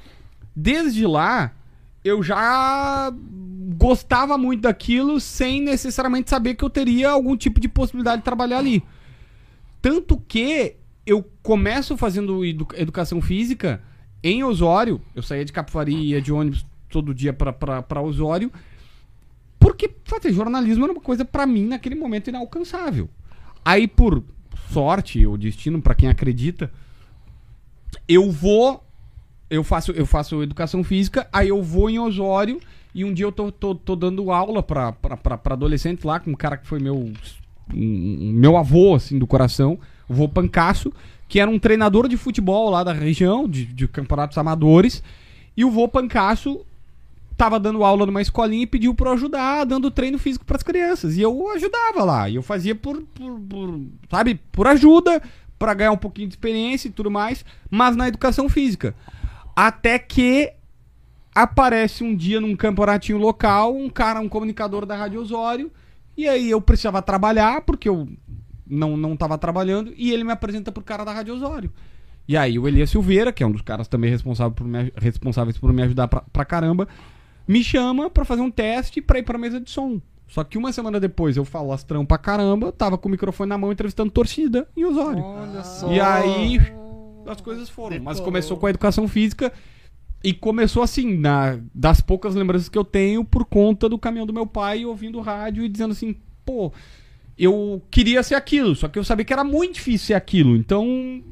desde 0.56 1.06
lá, 1.06 1.52
eu 2.04 2.22
já 2.22 3.12
gostava 3.76 4.36
muito 4.38 4.62
daquilo 4.62 5.20
sem 5.20 5.60
necessariamente 5.62 6.30
saber 6.30 6.54
que 6.54 6.64
eu 6.64 6.70
teria 6.70 7.10
algum 7.10 7.36
tipo 7.36 7.60
de 7.60 7.68
possibilidade 7.68 8.18
de 8.18 8.24
trabalhar 8.24 8.58
ali. 8.58 8.82
Tanto 9.80 10.18
que 10.18 10.76
eu 11.06 11.22
começo 11.42 11.96
fazendo 11.96 12.44
edu- 12.44 12.68
educação 12.74 13.20
física 13.20 13.82
em 14.22 14.44
Osório. 14.44 15.00
Eu 15.14 15.22
saía 15.22 15.44
de 15.44 15.52
Capivari 15.52 15.94
e 15.94 16.08
ia 16.10 16.20
de 16.20 16.32
ônibus 16.32 16.66
todo 16.88 17.14
dia 17.14 17.32
pra 17.32 18.02
Osório. 18.02 18.52
Porque 19.58 19.90
fazer 20.04 20.32
jornalismo 20.32 20.84
era 20.84 20.92
uma 20.92 21.00
coisa 21.00 21.24
pra 21.24 21.46
mim 21.46 21.66
naquele 21.66 21.94
momento 21.94 22.28
inalcançável. 22.28 23.08
Aí 23.64 23.86
por 23.86 24.22
sorte 24.70 25.24
ou 25.26 25.36
destino 25.38 25.80
pra 25.80 25.94
quem 25.94 26.08
acredita, 26.08 26.70
eu 28.08 28.30
vou 28.30 28.84
eu 29.50 29.62
faço 29.64 29.90
eu 29.92 30.06
faço 30.06 30.42
educação 30.42 30.82
física, 30.84 31.28
aí 31.32 31.48
eu 31.48 31.62
vou 31.62 31.90
em 31.90 31.98
Osório 31.98 32.60
e 32.94 33.04
um 33.04 33.12
dia 33.12 33.24
eu 33.26 33.32
tô, 33.32 33.50
tô, 33.52 33.74
tô 33.74 33.94
dando 33.96 34.30
aula 34.32 34.62
pra, 34.62 34.92
pra, 34.92 35.16
pra, 35.16 35.36
pra 35.38 35.54
adolescente 35.54 36.06
lá 36.06 36.18
com 36.20 36.30
um 36.30 36.34
cara 36.34 36.56
que 36.56 36.66
foi 36.66 36.78
meu 36.78 36.96
um- 37.74 38.32
meu 38.32 38.56
avô 38.56 38.94
assim 38.94 39.18
do 39.18 39.26
coração, 39.26 39.78
o 40.08 40.14
vô 40.14 40.28
Pancaço, 40.28 40.92
que 41.28 41.38
era 41.38 41.50
um 41.50 41.58
treinador 41.58 42.08
de 42.08 42.16
futebol 42.16 42.70
lá 42.70 42.82
da 42.82 42.92
região, 42.92 43.48
de, 43.48 43.64
de 43.64 43.86
campeonatos 43.86 44.36
amadores, 44.38 45.02
e 45.56 45.64
o 45.64 45.70
vô 45.70 45.86
Pancaço 45.86 46.60
tava 47.36 47.58
dando 47.60 47.84
aula 47.84 48.04
numa 48.04 48.20
escolinha 48.20 48.64
e 48.64 48.66
pediu 48.66 48.92
pra 48.94 49.10
eu 49.10 49.14
ajudar, 49.14 49.64
dando 49.64 49.90
treino 49.90 50.18
físico 50.18 50.44
pras 50.44 50.62
crianças. 50.62 51.16
E 51.16 51.22
eu 51.22 51.50
ajudava 51.52 52.04
lá. 52.04 52.28
E 52.28 52.34
eu 52.34 52.42
fazia 52.42 52.74
por, 52.74 53.00
por, 53.14 53.40
por, 53.40 53.80
sabe, 54.10 54.38
por 54.52 54.66
ajuda, 54.66 55.22
pra 55.58 55.72
ganhar 55.72 55.92
um 55.92 55.96
pouquinho 55.96 56.28
de 56.28 56.34
experiência 56.34 56.88
e 56.88 56.90
tudo 56.90 57.10
mais, 57.10 57.44
mas 57.70 57.96
na 57.96 58.08
educação 58.08 58.48
física. 58.48 58.94
Até 59.62 59.98
que 59.98 60.54
aparece 61.34 62.02
um 62.02 62.16
dia 62.16 62.40
num 62.40 62.56
campeonatinho 62.56 63.18
local, 63.18 63.76
um 63.76 63.90
cara, 63.90 64.18
um 64.18 64.26
comunicador 64.26 64.86
da 64.86 64.96
Rádio 64.96 65.20
Osório, 65.20 65.70
e 66.16 66.26
aí 66.26 66.48
eu 66.50 66.62
precisava 66.62 67.02
trabalhar, 67.02 67.60
porque 67.60 67.86
eu 67.86 68.08
não, 68.66 68.96
não 68.96 69.14
tava 69.14 69.36
trabalhando, 69.36 69.92
e 69.98 70.12
ele 70.12 70.24
me 70.24 70.32
apresenta 70.32 70.72
pro 70.72 70.82
cara 70.82 71.04
da 71.04 71.12
Rádio 71.12 71.34
Osório. 71.34 71.70
E 72.26 72.38
aí 72.38 72.58
o 72.58 72.66
Elias 72.66 72.88
Silveira, 72.88 73.34
que 73.34 73.42
é 73.42 73.46
um 73.46 73.52
dos 73.52 73.60
caras 73.60 73.86
também 73.86 74.08
responsável 74.08 74.52
por 74.52 74.66
me, 74.66 74.90
responsáveis 74.96 75.58
por 75.58 75.70
me 75.74 75.82
ajudar 75.82 76.08
pra, 76.08 76.22
pra 76.32 76.46
caramba, 76.46 76.88
me 77.46 77.62
chama 77.62 78.08
pra 78.08 78.24
fazer 78.24 78.40
um 78.40 78.50
teste 78.50 79.02
pra 79.02 79.18
ir 79.18 79.24
pra 79.24 79.36
mesa 79.36 79.60
de 79.60 79.70
som. 79.70 80.00
Só 80.26 80.42
que 80.42 80.56
uma 80.56 80.72
semana 80.72 80.98
depois 80.98 81.36
eu 81.36 81.44
falo 81.44 81.70
astrão 81.70 82.06
pra 82.06 82.16
caramba, 82.16 82.72
tava 82.72 82.96
com 82.96 83.08
o 83.08 83.12
microfone 83.12 83.50
na 83.50 83.58
mão 83.58 83.70
entrevistando 83.70 84.10
torcida 84.10 84.66
em 84.74 84.86
Osório. 84.86 85.22
Olha 85.22 85.62
só. 85.62 85.92
E 85.92 86.00
aí 86.00 86.79
as 87.32 87.40
coisas 87.40 87.68
foram. 87.68 87.96
Mas 88.00 88.16
Decolou. 88.16 88.24
começou 88.24 88.56
com 88.56 88.66
a 88.66 88.70
educação 88.70 89.06
física 89.08 89.52
e 90.22 90.32
começou 90.34 90.82
assim, 90.82 91.16
na, 91.16 91.58
das 91.74 92.00
poucas 92.00 92.34
lembranças 92.34 92.68
que 92.68 92.76
eu 92.78 92.84
tenho 92.84 93.24
por 93.24 93.44
conta 93.44 93.88
do 93.88 93.98
caminhão 93.98 94.26
do 94.26 94.32
meu 94.32 94.46
pai 94.46 94.84
ouvindo 94.84 95.20
rádio 95.20 95.64
e 95.64 95.68
dizendo 95.68 95.92
assim, 95.92 96.14
pô, 96.44 96.72
eu 97.38 97.82
queria 97.90 98.22
ser 98.22 98.34
aquilo, 98.34 98.74
só 98.76 98.86
que 98.88 98.98
eu 98.98 99.04
sabia 99.04 99.24
que 99.24 99.32
era 99.32 99.42
muito 99.44 99.74
difícil 99.76 100.08
ser 100.08 100.14
aquilo. 100.14 100.56
Então 100.56 101.22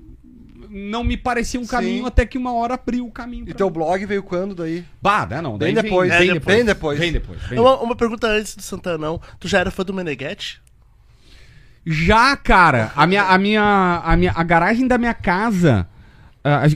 não 0.70 1.02
me 1.02 1.16
parecia 1.16 1.58
um 1.60 1.64
Sim. 1.64 1.70
caminho 1.70 2.06
até 2.06 2.24
que 2.26 2.36
uma 2.38 2.52
hora 2.52 2.74
abriu 2.74 3.06
o 3.06 3.10
caminho. 3.10 3.44
E 3.48 3.54
teu 3.54 3.66
mim. 3.68 3.72
blog 3.72 4.04
veio 4.06 4.22
quando 4.22 4.54
daí? 4.54 4.84
Bah, 5.00 5.26
né, 5.26 5.40
não, 5.40 5.56
daí 5.58 5.72
Bem 5.72 5.74
vem- 5.74 5.82
depois, 5.90 6.10
vem 6.10 6.18
bem 6.18 6.32
depois. 6.34 6.56
bem 6.56 6.64
depois. 6.66 6.98
Vem 6.98 7.12
depois. 7.12 7.42
vem 7.42 7.58
Uma, 7.58 7.78
uma 7.80 7.96
pergunta 7.96 8.26
antes 8.26 8.54
do 8.54 8.62
Santanão. 8.62 9.20
Tu 9.40 9.48
já 9.48 9.58
era 9.60 9.70
fã 9.70 9.82
do 9.84 9.94
Meneghetti? 9.94 10.60
Já, 11.90 12.36
cara, 12.36 12.92
a 12.94 13.06
minha, 13.06 13.22
a 13.22 13.38
minha, 13.38 14.02
a 14.04 14.14
minha, 14.14 14.30
a 14.36 14.42
garagem 14.42 14.86
da 14.86 14.98
minha 14.98 15.14
casa, 15.14 15.88
ah, 16.44 16.66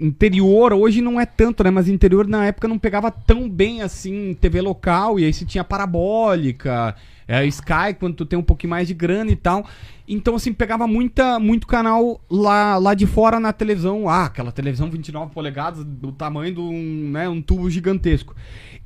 interior 0.00 0.72
hoje 0.72 1.02
não 1.02 1.20
é 1.20 1.26
tanto, 1.26 1.62
né? 1.62 1.70
Mas 1.70 1.86
interior 1.86 2.26
na 2.26 2.46
época 2.46 2.66
não 2.66 2.78
pegava 2.78 3.10
tão 3.10 3.46
bem 3.46 3.82
assim 3.82 4.32
TV 4.40 4.62
local 4.62 5.20
e 5.20 5.26
aí 5.26 5.34
se 5.34 5.44
tinha 5.44 5.62
parabólica, 5.62 6.96
é, 7.28 7.44
Sky 7.44 7.92
quando 8.00 8.14
tu 8.14 8.24
tem 8.24 8.38
um 8.38 8.42
pouquinho 8.42 8.70
mais 8.70 8.88
de 8.88 8.94
grana 8.94 9.30
e 9.30 9.36
tal. 9.36 9.66
Então 10.08 10.34
assim 10.34 10.50
pegava 10.50 10.86
muita, 10.86 11.38
muito 11.38 11.66
canal 11.66 12.18
lá, 12.30 12.78
lá 12.78 12.94
de 12.94 13.06
fora 13.06 13.38
na 13.38 13.52
televisão, 13.52 14.08
ah, 14.08 14.24
aquela 14.24 14.50
televisão 14.50 14.88
29 14.88 15.30
polegadas 15.34 15.84
do 15.84 16.10
tamanho 16.10 16.54
de 16.54 16.60
um, 16.60 17.10
né, 17.10 17.28
um 17.28 17.42
tubo 17.42 17.68
gigantesco. 17.68 18.34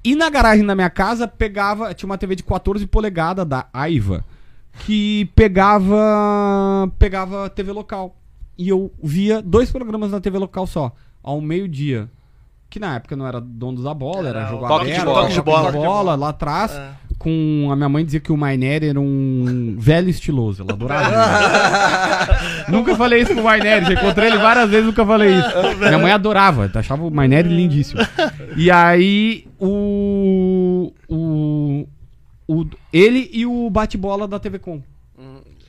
E 0.02 0.16
na 0.16 0.28
garagem 0.28 0.66
da 0.66 0.74
minha 0.74 0.90
casa 0.90 1.28
pegava, 1.28 1.94
tinha 1.94 2.08
uma 2.08 2.18
TV 2.18 2.34
de 2.34 2.42
14 2.42 2.84
polegadas 2.84 3.46
da 3.46 3.68
Aiva 3.72 4.24
que 4.81 5.26
pegava 5.35 6.90
pegava 6.98 7.48
TV 7.50 7.72
local. 7.72 8.16
E 8.57 8.68
eu 8.68 8.90
via 9.02 9.40
dois 9.40 9.70
programas 9.70 10.11
na 10.11 10.20
TV 10.20 10.37
local 10.38 10.66
só, 10.66 10.92
ao 11.22 11.40
meio-dia. 11.40 12.09
Que 12.70 12.78
na 12.78 12.96
época 12.96 13.16
não 13.16 13.26
era 13.26 13.40
dono 13.40 13.83
da 13.83 13.94
bola, 13.94 14.28
era, 14.28 14.40
Era 14.40 14.48
o 14.48 14.50
jogo 14.50 14.68
toque 14.68 14.92
de 14.92 15.00
bola. 15.00 15.20
toque 15.22 15.33
de 15.33 15.37
de 15.37 15.78
bola, 15.78 16.14
lá 16.16 16.28
atrás. 16.28 16.72
É. 16.72 16.90
Com 17.18 17.68
a 17.72 17.74
minha 17.74 17.88
mãe 17.88 18.04
dizia 18.04 18.20
que 18.20 18.31
o 18.31 18.37
Mainer 18.37 18.85
era 18.85 19.00
um 19.00 19.74
velho 19.78 20.09
estiloso, 20.09 20.62
ela 20.62 20.72
adorava. 20.72 21.09
ele. 21.09 22.70
nunca 22.76 22.94
falei 22.94 23.22
isso 23.22 23.35
pro 23.35 23.42
Mainer, 23.42 23.85
já 23.87 23.94
encontrei 23.94 24.28
ele 24.28 24.38
várias 24.38 24.70
vezes, 24.70 24.87
nunca 24.87 25.04
falei 25.04 25.37
isso. 25.37 25.78
Minha 25.78 25.98
mãe 25.98 26.12
adorava, 26.12 26.70
achava 26.72 27.04
o 27.04 27.11
Mainer 27.11 27.44
lindíssimo. 27.46 28.00
E 28.57 28.70
aí 28.70 29.48
o, 29.59 30.92
o, 31.09 31.88
o 32.48 32.64
ele 32.92 33.28
e 33.32 33.44
o 33.46 33.68
bate-bola 33.70 34.26
da 34.26 34.38
TV 34.40 34.58
Com. 34.58 34.82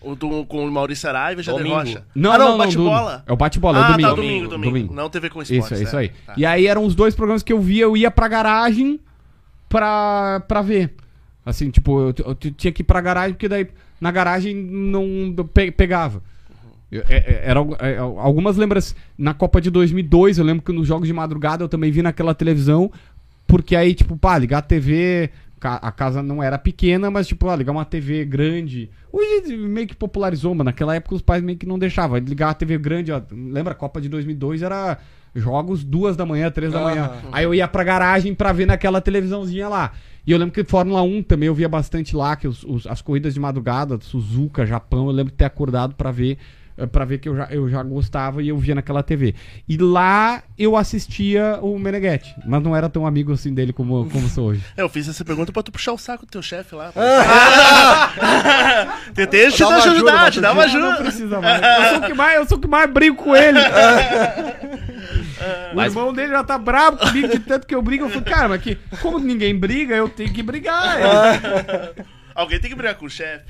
O 0.02 0.16
do, 0.16 0.46
com 0.46 0.66
o 0.66 0.72
Maurício 0.72 1.10
Araiva 1.10 1.42
e 1.42 1.44
Jader 1.44 1.62
Domingo. 1.62 1.80
Rocha. 1.82 2.06
Não, 2.16 2.32
ah, 2.32 2.38
não, 2.38 2.50
não, 2.52 2.58
bate-bola. 2.60 3.24
É 3.28 3.34
o 3.34 3.36
bate-bola, 3.36 3.78
é 3.78 3.82
o 3.82 3.84
Ah, 3.84 3.88
domingo. 3.92 4.10
tá, 4.10 4.16
domingo, 4.16 4.48
domingo, 4.48 4.94
Não 4.94 5.10
TV 5.10 5.30
com 5.30 5.42
esporte. 5.42 5.60
Isso, 5.66 5.74
é 5.74 5.84
isso 5.84 5.98
aí. 5.98 6.10
Tá. 6.26 6.34
E 6.38 6.46
aí 6.46 6.68
eram 6.68 6.86
os 6.86 6.96
dois 6.96 7.14
programas 7.14 7.44
que 7.44 7.52
eu 7.52 7.60
via, 7.60 7.84
eu 7.84 7.98
ia 7.98 8.10
pra 8.10 8.30
garagem 8.30 8.98
pra, 9.68 10.42
pra 10.48 10.62
ver. 10.62 10.94
Assim, 11.46 11.70
tipo, 11.70 12.00
eu, 12.00 12.14
eu 12.26 12.36
tinha 12.36 12.72
que 12.72 12.82
ir 12.82 12.86
pra 12.86 13.02
garagem, 13.02 13.34
porque 13.34 13.50
daí 13.50 13.68
na 14.00 14.12
garagem 14.12 14.56
não 14.56 15.34
pe- 15.54 15.72
pegava. 15.72 16.22
Eu- 16.92 17.04
é- 17.10 17.18
é- 17.18 17.42
era 17.44 17.60
é, 17.80 17.98
algumas 17.98 18.56
lembranças. 18.58 18.96
Na 19.18 19.34
Copa 19.34 19.60
de 19.60 19.70
2002, 19.70 20.38
eu 20.38 20.46
lembro 20.46 20.64
que 20.64 20.72
nos 20.72 20.88
jogos 20.88 21.08
de 21.08 21.14
madrugada 21.14 21.64
eu 21.64 21.70
também 21.70 21.92
vi 21.92 22.02
naquela 22.02 22.34
televisão, 22.34 22.92
porque 23.46 23.76
aí, 23.76 23.94
tipo, 23.94 24.16
pá, 24.18 24.38
ligar 24.38 24.60
a 24.60 24.62
TV. 24.62 25.30
A 25.68 25.92
casa 25.92 26.24
não 26.24 26.42
era 26.42 26.58
pequena, 26.58 27.10
mas, 27.12 27.28
tipo, 27.28 27.48
ah, 27.50 27.56
ligar 27.56 27.72
uma 27.72 27.86
TV 27.86 28.24
grande. 28.26 28.90
Hoje 29.12 29.58
meio 29.58 29.88
que 29.88 29.96
popularizou, 29.96 30.54
mas 30.56 30.66
naquela 30.66 30.96
época 30.96 31.16
os 31.16 31.22
pais 31.22 31.44
meio 31.44 31.58
que 31.58 31.66
não 31.66 31.78
deixavam. 31.80 32.18
Ligar 32.18 32.50
a 32.50 32.54
TV 32.54 32.78
grande, 32.78 33.12
ó, 33.12 33.22
lembra? 33.32 33.74
A 33.74 33.76
Copa 33.76 34.00
de 34.00 34.08
2002 34.10 34.62
era 34.62 34.98
jogos 35.36 35.84
duas 35.84 36.16
da 36.18 36.26
manhã, 36.26 36.50
três 36.50 36.72
da 36.72 36.80
manhã. 36.82 37.12
Aí 37.32 37.44
eu 37.44 37.54
ia 37.54 37.68
pra 37.68 37.84
garagem 37.84 38.34
pra 38.34 38.52
ver 38.52 38.66
naquela 38.66 39.00
televisãozinha 39.02 39.68
lá. 39.68 39.92
E 40.26 40.32
eu 40.32 40.38
lembro 40.38 40.54
que 40.54 40.64
Fórmula 40.64 41.02
1 41.02 41.24
também 41.24 41.48
eu 41.48 41.56
via 41.56 41.70
bastante 41.70 42.16
lá, 42.16 42.36
que 42.36 42.48
os- 42.48 42.64
os- 42.64 42.86
as 42.88 43.02
corridas 43.02 43.34
de 43.34 43.40
madrugada, 43.40 43.98
Suzuka, 44.02 44.66
Japão, 44.66 45.06
eu 45.08 45.12
lembro 45.12 45.32
de 45.32 45.38
ter 45.38 45.46
acordado 45.46 45.96
pra 45.96 46.12
ver 46.12 46.38
para 46.88 47.04
ver 47.06 47.18
que 47.20 47.28
eu 47.30 47.36
já, 47.36 47.48
eu 47.52 47.70
já 47.70 47.82
gostava 47.84 48.42
e 48.44 48.48
eu 48.50 48.58
via 48.58 48.74
naquela 48.76 49.02
TV. 49.04 49.34
E 49.68 49.78
lá 49.78 50.42
eu 50.58 50.76
assistia 50.78 51.60
o 51.62 51.78
Meneghetti, 51.80 52.34
mas 52.46 52.62
não 52.64 52.76
era 52.76 52.90
tão 52.90 53.06
amigo 53.06 53.34
assim 53.34 53.54
dele 53.54 53.72
como, 53.74 54.10
como 54.10 54.28
sou 54.30 54.48
hoje. 54.50 54.64
É, 54.78 54.82
Eu 54.82 54.90
fiz 54.90 55.08
essa 55.10 55.24
pergunta 55.26 55.52
pra 55.52 55.62
tu 55.64 55.72
puxar 55.72 55.94
o 55.94 55.98
saco 55.98 56.26
do 56.26 56.30
teu 56.32 56.42
chefe 56.42 56.76
lá. 56.76 56.92
Tentei 59.14 59.52
te 59.52 59.64
uma 59.64 59.76
ajuda, 59.78 59.92
ajudar, 59.94 60.32
te 60.32 60.42
dar 60.42 60.54
uma 60.54 60.66
Não 60.68 60.90
ajuda. 60.90 61.04
precisa 61.04 61.42
mais. 61.42 61.62
Eu 61.62 61.90
sou 61.90 61.98
o 62.00 62.02
que 62.08 62.14
mais, 62.14 62.36
eu 62.38 62.46
sou 62.48 62.58
o 62.58 62.62
que 62.62 62.68
mais 62.68 62.90
brigo 62.92 63.16
com 63.16 63.36
ele. 63.36 63.60
o 65.72 65.76
Mas- 65.76 65.94
irmão 65.94 66.14
dele 66.14 66.30
já 66.32 66.44
tá 66.44 66.58
bravo 66.58 66.98
comigo 66.98 67.28
de 67.28 67.40
tanto 67.40 67.68
que 67.68 67.76
eu 67.76 67.82
brigo. 67.82 68.06
Eu 68.06 68.10
falei, 68.10 68.24
cara, 68.24 68.50
mas 68.50 68.62
que, 68.62 68.76
como 69.02 69.20
ninguém 69.20 69.58
briga, 69.58 69.96
eu 69.96 70.10
tenho 70.10 70.32
que 70.32 70.44
brigar. 70.44 70.98
Alguém 72.36 72.60
tem 72.60 72.70
que 72.70 72.76
brigar 72.76 72.96
com 72.96 73.06
o 73.06 73.10
chefe. 73.10 73.46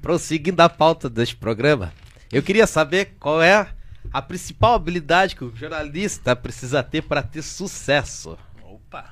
Prosseguindo 0.00 0.62
a 0.62 0.68
pauta 0.68 1.10
deste 1.10 1.36
programa, 1.36 1.92
eu 2.32 2.42
queria 2.42 2.66
saber 2.66 3.16
qual 3.20 3.42
é 3.42 3.68
a 4.12 4.22
principal 4.22 4.74
habilidade 4.74 5.36
que 5.36 5.44
o 5.44 5.54
jornalista 5.54 6.34
precisa 6.34 6.82
ter 6.82 7.02
para 7.02 7.22
ter 7.22 7.42
sucesso. 7.42 8.36
Opa. 8.64 9.04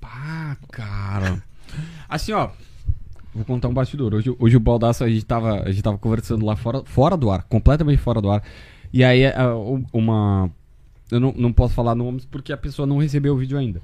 Pá, 0.00 0.56
cara. 0.72 1.42
Assim, 2.08 2.32
ó. 2.32 2.50
Vou 3.34 3.44
contar 3.44 3.68
um 3.68 3.74
bastidor. 3.74 4.14
Hoje, 4.14 4.34
hoje 4.38 4.56
o 4.56 4.60
Baldaço, 4.60 5.04
a 5.04 5.08
gente, 5.08 5.24
tava, 5.24 5.60
a 5.62 5.70
gente 5.70 5.82
tava 5.82 5.98
conversando 5.98 6.44
lá 6.44 6.56
fora, 6.56 6.82
fora 6.84 7.16
do 7.16 7.30
ar, 7.30 7.42
completamente 7.44 7.98
fora 8.00 8.20
do 8.20 8.30
ar. 8.30 8.42
E 8.92 9.04
aí, 9.04 9.26
ah, 9.26 9.54
u- 9.54 9.84
uma. 9.92 10.50
Eu 11.10 11.20
não, 11.20 11.32
não 11.36 11.52
posso 11.52 11.74
falar 11.74 11.94
nomes 11.94 12.24
porque 12.24 12.52
a 12.52 12.56
pessoa 12.56 12.86
não 12.86 12.98
recebeu 12.98 13.34
o 13.34 13.38
vídeo 13.38 13.58
ainda. 13.58 13.82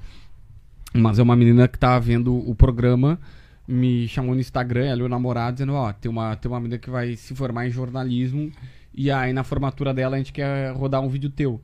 Mas 0.93 1.19
é 1.19 1.23
uma 1.23 1.35
menina 1.35 1.67
que 1.67 1.77
tava 1.77 1.99
vendo 1.99 2.35
o 2.35 2.55
programa, 2.55 3.19
me 3.67 4.07
chamou 4.07 4.33
no 4.35 4.41
Instagram, 4.41 4.95
e 4.95 5.01
o 5.01 5.09
namorado, 5.09 5.55
dizendo: 5.55 5.73
Ó, 5.73 5.91
tem 5.93 6.09
uma, 6.11 6.35
tem 6.35 6.49
uma 6.51 6.59
menina 6.59 6.77
que 6.77 6.89
vai 6.89 7.15
se 7.15 7.33
formar 7.35 7.67
em 7.67 7.71
jornalismo. 7.71 8.51
E 8.93 9.11
aí, 9.11 9.33
na 9.33 9.43
formatura 9.43 9.93
dela, 9.93 10.15
a 10.15 10.17
gente 10.19 10.31
quer 10.31 10.71
rodar 10.73 11.01
um 11.01 11.09
vídeo 11.09 11.29
teu. 11.29 11.59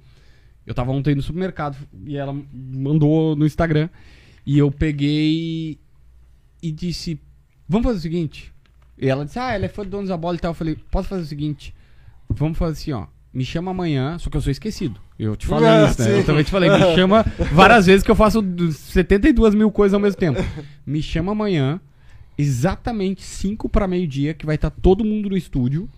Eu 0.66 0.74
tava 0.74 0.92
ontem 0.92 1.16
no 1.16 1.22
supermercado 1.22 1.78
e 2.06 2.18
ela 2.18 2.36
mandou 2.54 3.36
no 3.36 3.46
Instagram. 3.46 3.90
E 4.46 4.58
eu 4.58 4.72
peguei 4.72 5.80
e 6.62 6.72
disse: 6.72 7.20
Vamos 7.68 7.86
fazer 7.88 8.00
o 8.00 8.02
seguinte. 8.02 8.54
E 8.98 9.08
ela 9.08 9.26
disse: 9.26 9.40
Ah, 9.40 9.54
ela 9.54 9.66
é 9.66 9.70
fã 9.70 9.84
do 9.84 9.90
Donos 9.90 10.10
da 10.10 10.18
Bola 10.18 10.36
e 10.36 10.40
tal. 10.40 10.52
Eu 10.52 10.56
falei: 10.56 10.76
Posso 10.92 11.08
fazer 11.10 11.24
o 11.24 11.26
seguinte? 11.28 11.74
Vamos 12.30 12.58
fazer 12.58 12.74
assim, 12.74 12.92
ó. 12.92 13.08
Me 13.34 13.46
chama 13.46 13.72
amanhã, 13.72 14.18
só 14.20 14.30
que 14.30 14.36
eu 14.36 14.42
sou 14.42 14.52
esquecido. 14.52 15.00
Eu 15.18 15.38
te 15.38 15.48
falei 15.48 15.70
Ah, 15.70 15.86
isso, 15.90 16.02
né? 16.02 16.08
sim. 16.08 16.12
Eu 16.18 16.26
também 16.26 16.44
te 16.44 16.52
falei: 16.52 16.70
Me 16.70 16.96
chama 16.96 17.24
várias 17.54 17.86
vezes 17.86 18.04
que 18.04 18.12
eu 18.12 18.16
faço 18.16 18.42
du- 18.42 18.72
72 18.74 19.56
mil 19.56 19.72
coisas 19.72 19.94
ao 19.94 20.00
mesmo 20.02 20.20
tempo. 20.20 20.40
Me 20.86 21.02
chama 21.02 21.32
amanhã, 21.32 21.80
exatamente 22.38 23.22
5 23.22 23.70
para 23.70 23.88
meio-dia, 23.88 24.34
que 24.34 24.46
vai 24.46 24.56
estar 24.56 24.70
todo 24.70 25.04
mundo 25.04 25.30
no 25.30 25.38
estúdio. 25.38 25.90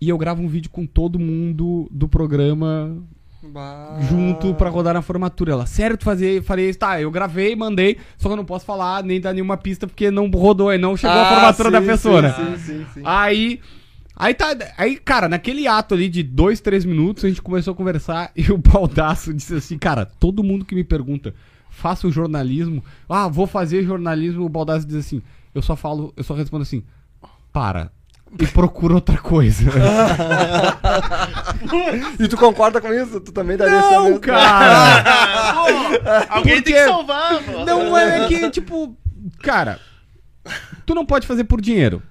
E 0.00 0.08
eu 0.08 0.16
gravo 0.18 0.42
um 0.42 0.48
vídeo 0.48 0.70
com 0.70 0.86
todo 0.86 1.18
mundo 1.18 1.88
do 1.90 2.08
programa 2.08 2.96
Bah. 3.42 3.98
junto 4.08 4.54
pra 4.54 4.68
rodar 4.68 4.94
na 4.94 5.02
formatura. 5.02 5.52
Ela, 5.52 5.66
sério, 5.66 5.96
tu 5.96 6.04
fazer, 6.04 6.42
farei 6.42 6.70
isso? 6.70 6.78
Tá, 6.78 7.00
eu 7.00 7.10
gravei, 7.10 7.56
mandei, 7.56 7.96
só 8.16 8.28
que 8.28 8.32
eu 8.32 8.36
não 8.36 8.44
posso 8.44 8.64
falar 8.64 9.02
nem 9.02 9.20
dar 9.20 9.32
nenhuma 9.32 9.56
pista 9.56 9.86
porque 9.88 10.10
não 10.10 10.28
rodou, 10.30 10.72
e 10.72 10.78
não 10.78 10.96
chegou 10.96 11.16
a 11.16 11.22
Ah, 11.28 11.34
formatura 11.34 11.68
sim, 11.68 11.72
da 11.72 11.82
pessoa, 11.92 12.22
né? 12.22 12.32
Sim, 12.32 12.56
sim, 12.58 12.86
sim. 12.94 13.02
Aí. 13.04 13.60
Aí 14.14 14.34
tá. 14.34 14.56
Aí, 14.76 14.96
cara, 14.96 15.28
naquele 15.28 15.66
ato 15.66 15.94
ali 15.94 16.08
de 16.08 16.22
dois, 16.22 16.60
três 16.60 16.84
minutos, 16.84 17.24
a 17.24 17.28
gente 17.28 17.42
começou 17.42 17.72
a 17.72 17.76
conversar 17.76 18.30
e 18.36 18.50
o 18.52 18.58
baldaço 18.58 19.32
disse 19.34 19.54
assim, 19.54 19.78
cara, 19.78 20.04
todo 20.06 20.42
mundo 20.44 20.64
que 20.64 20.74
me 20.74 20.84
pergunta, 20.84 21.34
faço 21.70 22.10
jornalismo, 22.10 22.84
ah, 23.08 23.28
vou 23.28 23.46
fazer 23.46 23.84
jornalismo, 23.84 24.44
o 24.44 24.48
baldaço 24.48 24.86
diz 24.86 24.96
assim, 24.96 25.22
eu 25.58 25.62
só 25.62 25.76
falo, 25.76 26.12
eu 26.16 26.24
só 26.24 26.34
respondo 26.34 26.62
assim, 26.62 26.82
para. 27.52 27.90
E 28.38 28.46
procura 28.46 28.94
outra 28.94 29.16
coisa. 29.18 29.70
E 32.18 32.28
tu 32.28 32.36
concorda 32.36 32.80
com 32.80 32.92
isso? 32.92 33.20
Tu 33.20 33.32
também 33.32 33.56
daria 33.56 33.76
essa 33.78 33.90
não, 33.90 34.04
mesma- 34.04 34.20
cara! 34.20 36.26
Alguém 36.30 36.56
Por 36.56 36.62
tem 36.64 36.74
que 36.74 36.84
salvar, 36.84 37.42
pô. 37.42 37.64
Não, 37.64 37.96
é 37.96 38.28
que, 38.28 38.50
tipo, 38.50 38.96
cara, 39.42 39.78
tu 40.86 40.94
não 40.94 41.04
pode 41.06 41.26
fazer 41.26 41.44
por 41.44 41.60
dinheiro. 41.60 42.02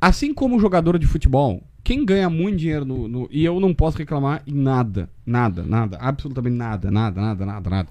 Assim 0.00 0.32
como 0.32 0.58
jogador 0.58 0.98
de 0.98 1.06
futebol, 1.06 1.62
quem 1.84 2.04
ganha 2.04 2.30
muito 2.30 2.58
dinheiro 2.58 2.84
no, 2.84 3.06
no- 3.08 3.28
E 3.30 3.44
eu 3.44 3.60
não 3.60 3.74
posso 3.74 3.98
reclamar 3.98 4.42
em 4.46 4.54
nada, 4.54 5.08
nada, 5.26 5.62
nada, 5.62 5.98
absolutamente 6.00 6.56
nada, 6.56 6.90
nada, 6.90 7.20
nada, 7.20 7.46
nada, 7.46 7.70
nada. 7.70 7.88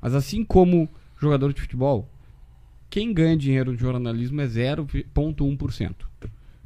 Mas 0.00 0.14
assim 0.14 0.44
como 0.44 0.88
jogador 1.20 1.52
de 1.52 1.60
futebol, 1.60 2.08
quem 2.90 3.12
ganha 3.12 3.36
dinheiro 3.36 3.70
no 3.72 3.78
jornalismo 3.78 4.40
é 4.40 4.46
0,1%. 4.46 5.94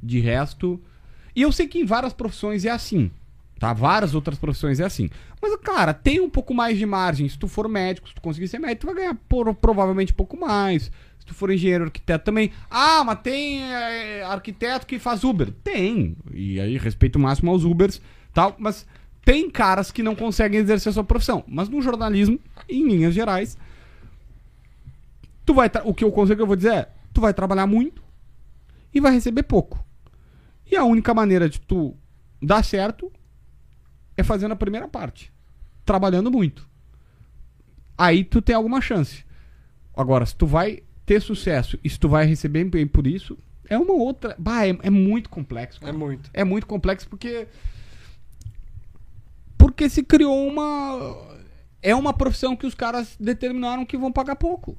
De 0.02 0.20
resto. 0.20 0.80
E 1.36 1.42
eu 1.42 1.52
sei 1.52 1.66
que 1.68 1.78
em 1.78 1.84
várias 1.84 2.12
profissões 2.12 2.64
é 2.64 2.70
assim. 2.70 3.10
Tá? 3.58 3.72
Várias 3.72 4.14
outras 4.14 4.38
profissões 4.38 4.80
é 4.80 4.84
assim. 4.84 5.08
Mas, 5.40 5.54
cara, 5.56 5.94
tem 5.94 6.20
um 6.20 6.28
pouco 6.28 6.52
mais 6.54 6.76
de 6.78 6.84
margem. 6.84 7.28
Se 7.28 7.38
tu 7.38 7.46
for 7.48 7.68
médico, 7.68 8.08
se 8.08 8.14
tu 8.14 8.20
conseguir 8.20 8.48
ser 8.48 8.58
médico, 8.58 8.80
tu 8.82 8.86
vai 8.86 8.96
ganhar 8.96 9.14
por- 9.28 9.54
provavelmente 9.54 10.12
um 10.12 10.16
pouco 10.16 10.38
mais. 10.38 10.90
Se 11.18 11.26
tu 11.26 11.34
for 11.34 11.50
engenheiro 11.50 11.84
arquiteto 11.84 12.24
também. 12.24 12.50
Ah, 12.70 13.02
mas 13.04 13.20
tem 13.20 13.62
é, 13.62 14.22
arquiteto 14.24 14.86
que 14.86 14.98
faz 14.98 15.24
Uber. 15.24 15.50
Tem. 15.62 16.16
E 16.32 16.60
aí, 16.60 16.76
respeito 16.76 17.18
máximo 17.18 17.50
aos 17.50 17.64
Ubers, 17.64 18.00
tal. 18.32 18.54
Mas 18.58 18.86
tem 19.24 19.48
caras 19.50 19.90
que 19.90 20.02
não 20.02 20.14
conseguem 20.14 20.60
exercer 20.60 20.90
a 20.90 20.92
sua 20.92 21.04
profissão. 21.04 21.42
Mas 21.46 21.68
no 21.68 21.80
jornalismo, 21.80 22.38
em 22.68 22.86
linhas 22.86 23.14
gerais, 23.14 23.56
tu 25.44 25.54
vai 25.54 25.70
o 25.84 25.94
que 25.94 26.04
eu 26.04 26.12
conselho 26.12 26.36
que 26.36 26.42
eu 26.42 26.46
vou 26.46 26.56
dizer 26.56 26.72
é, 26.72 26.92
tu 27.12 27.20
vai 27.20 27.34
trabalhar 27.34 27.66
muito 27.66 28.02
e 28.92 29.00
vai 29.00 29.12
receber 29.12 29.42
pouco. 29.42 29.84
E 30.70 30.76
a 30.76 30.84
única 30.84 31.12
maneira 31.12 31.48
de 31.48 31.60
tu 31.60 31.96
dar 32.40 32.64
certo 32.64 33.12
é 34.16 34.22
fazendo 34.22 34.52
a 34.52 34.56
primeira 34.56 34.88
parte, 34.88 35.32
trabalhando 35.84 36.30
muito. 36.30 36.68
Aí 37.96 38.24
tu 38.24 38.40
tem 38.40 38.54
alguma 38.54 38.80
chance. 38.80 39.24
Agora, 39.96 40.26
se 40.26 40.34
tu 40.34 40.46
vai 40.46 40.82
ter 41.06 41.20
sucesso 41.20 41.78
e 41.84 41.88
se 41.88 41.98
tu 41.98 42.08
vai 42.08 42.26
receber 42.26 42.64
bem 42.64 42.86
por 42.86 43.06
isso, 43.06 43.38
é 43.68 43.78
uma 43.78 43.92
outra. 43.92 44.34
Bah, 44.38 44.66
é, 44.66 44.76
é 44.82 44.90
muito 44.90 45.30
complexo. 45.30 45.78
É 45.82 45.86
cara. 45.86 45.96
muito. 45.96 46.30
É 46.32 46.44
muito 46.44 46.66
complexo 46.66 47.08
porque. 47.08 47.46
Porque 49.56 49.88
se 49.88 50.02
criou 50.02 50.46
uma. 50.46 51.34
É 51.80 51.94
uma 51.94 52.12
profissão 52.12 52.56
que 52.56 52.66
os 52.66 52.74
caras 52.74 53.16
determinaram 53.20 53.84
que 53.84 53.96
vão 53.96 54.10
pagar 54.10 54.36
pouco. 54.36 54.76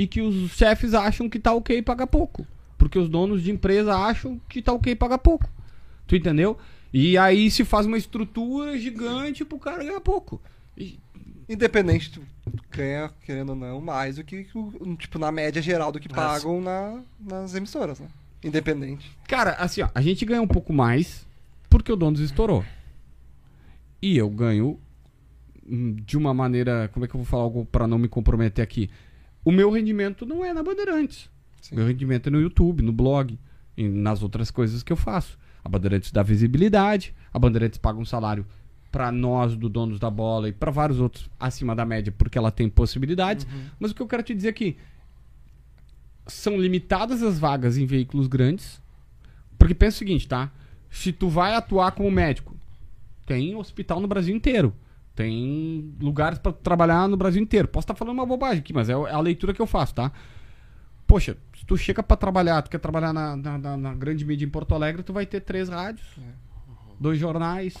E 0.00 0.06
que 0.06 0.22
os 0.22 0.52
chefes 0.52 0.94
acham 0.94 1.28
que 1.28 1.38
tá 1.38 1.52
ok 1.52 1.82
pagar 1.82 2.06
pouco. 2.06 2.46
Porque 2.78 2.98
os 2.98 3.06
donos 3.06 3.42
de 3.42 3.50
empresa 3.50 3.94
acham 3.94 4.40
que 4.48 4.62
tá 4.62 4.72
ok 4.72 4.96
pagar 4.96 5.18
pouco. 5.18 5.46
Tu 6.06 6.16
entendeu? 6.16 6.56
E 6.90 7.18
aí 7.18 7.50
se 7.50 7.66
faz 7.66 7.84
uma 7.84 7.98
estrutura 7.98 8.78
gigante 8.78 9.44
pro 9.44 9.58
cara 9.58 9.84
ganhar 9.84 10.00
pouco. 10.00 10.40
E- 10.74 10.98
Independente, 11.46 12.12
tu 12.12 12.22
ganha, 12.70 13.10
querendo 13.26 13.50
ou 13.50 13.56
não, 13.56 13.78
mais 13.80 14.16
do 14.16 14.24
que, 14.24 14.46
tipo, 14.98 15.18
na 15.18 15.30
média 15.30 15.60
geral 15.60 15.92
do 15.92 16.00
que 16.00 16.08
pagam 16.08 16.62
na, 16.62 17.02
nas 17.20 17.54
emissoras, 17.54 18.00
né? 18.00 18.06
Independente. 18.42 19.10
Cara, 19.28 19.50
assim, 19.52 19.82
ó, 19.82 19.90
a 19.94 20.00
gente 20.00 20.24
ganha 20.24 20.40
um 20.40 20.48
pouco 20.48 20.72
mais 20.72 21.26
porque 21.68 21.92
o 21.92 21.96
dono 21.96 22.16
estourou. 22.22 22.64
E 24.00 24.16
eu 24.16 24.30
ganho 24.30 24.78
hum, 25.68 25.94
de 26.06 26.16
uma 26.16 26.32
maneira. 26.32 26.88
Como 26.94 27.04
é 27.04 27.08
que 27.08 27.14
eu 27.14 27.18
vou 27.18 27.26
falar 27.26 27.42
algo 27.42 27.66
pra 27.66 27.86
não 27.86 27.98
me 27.98 28.08
comprometer 28.08 28.62
aqui? 28.62 28.88
O 29.44 29.50
meu 29.50 29.70
rendimento 29.70 30.26
não 30.26 30.44
é 30.44 30.52
na 30.52 30.62
Bandeirantes. 30.62 31.30
Sim. 31.60 31.76
Meu 31.76 31.86
rendimento 31.86 32.26
é 32.28 32.30
no 32.30 32.40
YouTube, 32.40 32.82
no 32.82 32.92
blog 32.92 33.38
e 33.76 33.88
nas 33.88 34.22
outras 34.22 34.50
coisas 34.50 34.82
que 34.82 34.92
eu 34.92 34.96
faço. 34.96 35.38
A 35.64 35.68
Bandeirantes 35.68 36.10
dá 36.12 36.22
visibilidade, 36.22 37.14
a 37.32 37.38
Bandeirantes 37.38 37.78
paga 37.78 37.98
um 37.98 38.04
salário 38.04 38.46
pra 38.90 39.12
nós, 39.12 39.56
do 39.56 39.68
donos 39.68 40.00
da 40.00 40.10
bola, 40.10 40.48
e 40.48 40.52
pra 40.52 40.70
vários 40.70 41.00
outros 41.00 41.30
acima 41.38 41.76
da 41.76 41.84
média, 41.84 42.12
porque 42.16 42.36
ela 42.36 42.50
tem 42.50 42.68
possibilidades. 42.68 43.46
Mas 43.78 43.90
o 43.90 43.94
que 43.94 44.02
eu 44.02 44.06
quero 44.06 44.22
te 44.22 44.34
dizer 44.34 44.48
aqui. 44.48 44.76
são 46.26 46.60
limitadas 46.60 47.22
as 47.22 47.38
vagas 47.38 47.76
em 47.76 47.86
veículos 47.86 48.26
grandes. 48.26 48.80
Porque 49.58 49.74
pensa 49.74 49.96
o 49.96 49.98
seguinte, 49.98 50.26
tá? 50.26 50.50
Se 50.90 51.12
tu 51.12 51.28
vai 51.28 51.54
atuar 51.54 51.92
como 51.92 52.10
médico, 52.10 52.56
tem 53.26 53.54
hospital 53.54 54.00
no 54.00 54.08
Brasil 54.08 54.34
inteiro. 54.34 54.74
Tem 55.22 55.94
lugares 56.00 56.38
pra 56.38 56.50
trabalhar 56.52 57.06
no 57.08 57.16
Brasil 57.16 57.42
inteiro. 57.42 57.68
Posso 57.68 57.84
estar 57.84 57.94
falando 57.94 58.14
uma 58.18 58.24
bobagem 58.26 58.60
aqui, 58.60 58.72
mas 58.72 58.88
é 58.88 58.94
a 58.94 59.20
leitura 59.20 59.52
que 59.52 59.60
eu 59.60 59.66
faço, 59.66 59.94
tá? 59.94 60.10
Poxa, 61.06 61.36
se 61.58 61.66
tu 61.66 61.76
chega 61.76 62.02
pra 62.02 62.16
trabalhar, 62.16 62.62
tu 62.62 62.70
quer 62.70 62.78
trabalhar 62.78 63.12
na, 63.12 63.36
na, 63.36 63.76
na- 63.76 63.94
grande 63.94 64.24
mídia 64.24 64.46
em 64.46 64.48
Porto 64.48 64.74
Alegre, 64.74 65.02
tu 65.02 65.12
vai 65.12 65.26
ter 65.26 65.40
três 65.40 65.68
rádios, 65.68 66.06
dois 66.98 67.18
jornais. 67.18 67.74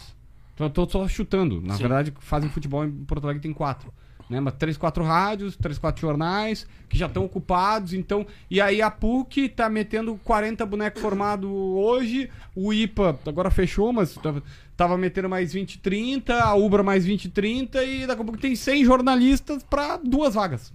Tô, 0.56 0.68
tô 0.68 0.86
só 0.88 1.08
chutando. 1.08 1.60
Na 1.62 1.74
Sim. 1.74 1.80
verdade, 1.84 2.12
fazem 2.20 2.50
futebol 2.50 2.84
em 2.84 2.90
Porto 3.04 3.24
Alegre 3.24 3.40
tem 3.42 3.52
quatro. 3.52 3.90
Né? 4.30 4.38
Mas 4.38 4.54
três, 4.54 4.76
quatro 4.76 5.02
rádios, 5.02 5.56
três, 5.56 5.76
quatro 5.76 6.00
jornais, 6.00 6.64
que 6.88 6.96
já 6.96 7.06
estão 7.06 7.24
ocupados, 7.24 7.92
então. 7.92 8.24
E 8.48 8.60
aí 8.60 8.80
a 8.80 8.88
PUC 8.88 9.48
tá 9.48 9.68
metendo 9.68 10.18
40 10.22 10.64
bonecos 10.64 11.02
formados 11.02 11.50
hoje, 11.50 12.30
o 12.54 12.72
IPA 12.72 13.18
agora 13.26 13.50
fechou, 13.50 13.92
mas 13.92 14.14
tava, 14.14 14.40
tava 14.76 14.96
metendo 14.96 15.28
mais 15.28 15.52
20, 15.52 15.80
30, 15.80 16.44
a 16.44 16.54
Ubra 16.54 16.84
mais 16.84 17.04
20, 17.04 17.28
30, 17.28 17.82
e 17.82 18.06
daqui 18.06 18.22
a 18.22 18.24
pouco 18.24 18.40
tem 18.40 18.54
100 18.54 18.84
jornalistas 18.84 19.64
pra 19.64 19.96
duas 19.96 20.34
vagas. 20.34 20.72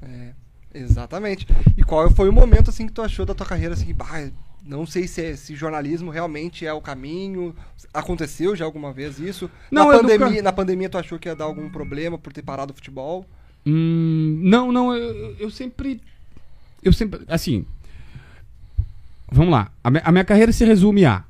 É, 0.00 0.32
exatamente. 0.74 1.46
E 1.76 1.82
qual 1.82 2.08
foi 2.10 2.28
o 2.28 2.32
momento 2.32 2.70
assim 2.70 2.86
que 2.86 2.92
tu 2.92 3.02
achou 3.02 3.26
da 3.26 3.34
tua 3.34 3.46
carreira 3.46 3.74
assim, 3.74 3.92
bah, 3.92 4.30
não 4.64 4.86
sei 4.86 5.06
se 5.08 5.20
esse 5.22 5.54
jornalismo 5.54 6.10
realmente 6.10 6.64
é 6.66 6.72
o 6.72 6.80
caminho. 6.80 7.54
Aconteceu 7.92 8.54
já 8.56 8.64
alguma 8.64 8.92
vez 8.92 9.18
isso? 9.18 9.50
Não, 9.70 9.88
na 9.90 9.98
pandemia, 9.98 10.26
nunca- 10.28 10.42
na 10.42 10.52
pandemia 10.52 10.88
tu 10.88 10.98
achou 10.98 11.18
que 11.18 11.28
ia 11.28 11.34
dar 11.36 11.44
algum 11.44 11.68
problema 11.68 12.16
por 12.18 12.32
ter 12.32 12.42
parado 12.42 12.72
o 12.72 12.74
futebol? 12.74 13.26
Hum, 13.66 14.40
não, 14.42 14.72
não, 14.72 14.94
eu, 14.94 15.36
eu- 15.38 15.50
sempre. 15.50 16.00
Eu 16.82 16.92
sempre. 16.92 17.20
Assim. 17.28 17.64
Vamos 19.30 19.52
lá. 19.52 19.70
A, 19.82 19.90
a 20.08 20.12
minha 20.12 20.24
carreira 20.24 20.52
se 20.52 20.64
resume 20.64 21.04
a. 21.04 21.24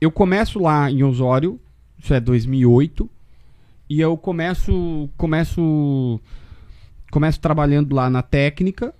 Eu 0.00 0.10
começo 0.10 0.58
lá 0.58 0.90
em 0.90 1.02
Osório, 1.02 1.60
isso 1.98 2.14
é 2.14 2.20
2008, 2.20 3.08
e 3.88 4.00
eu 4.00 4.16
começo. 4.16 5.08
Começo. 5.16 6.20
Começo 7.10 7.40
trabalhando 7.40 7.94
lá 7.94 8.08
na 8.08 8.22
técnica. 8.22 8.94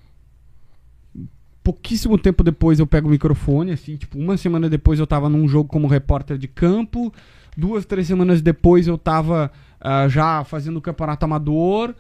Pouquíssimo 1.63 2.17
tempo 2.17 2.43
depois 2.43 2.79
eu 2.79 2.87
pego 2.87 3.09
o 3.09 3.11
microfone, 3.11 3.73
assim, 3.73 3.97
tipo, 3.97 4.19
uma 4.19 4.37
semana 4.37 4.69
depois 4.69 4.99
eu 4.99 5.07
tava 5.07 5.29
num 5.29 5.47
jogo 5.47 5.69
como 5.69 5.87
repórter 5.87 6.39
de 6.39 6.49
campo. 6.49 7.13
Duas, 7.57 7.85
três 7.85 8.07
semanas 8.07 8.41
depois 8.41 8.87
eu 8.87 8.97
tava 8.97 9.51
ah, 9.81 10.09
já 10.09 10.43
fazendo 10.45 10.79
o 10.79 10.81
campeonato 10.81 11.25
amador. 11.25 11.95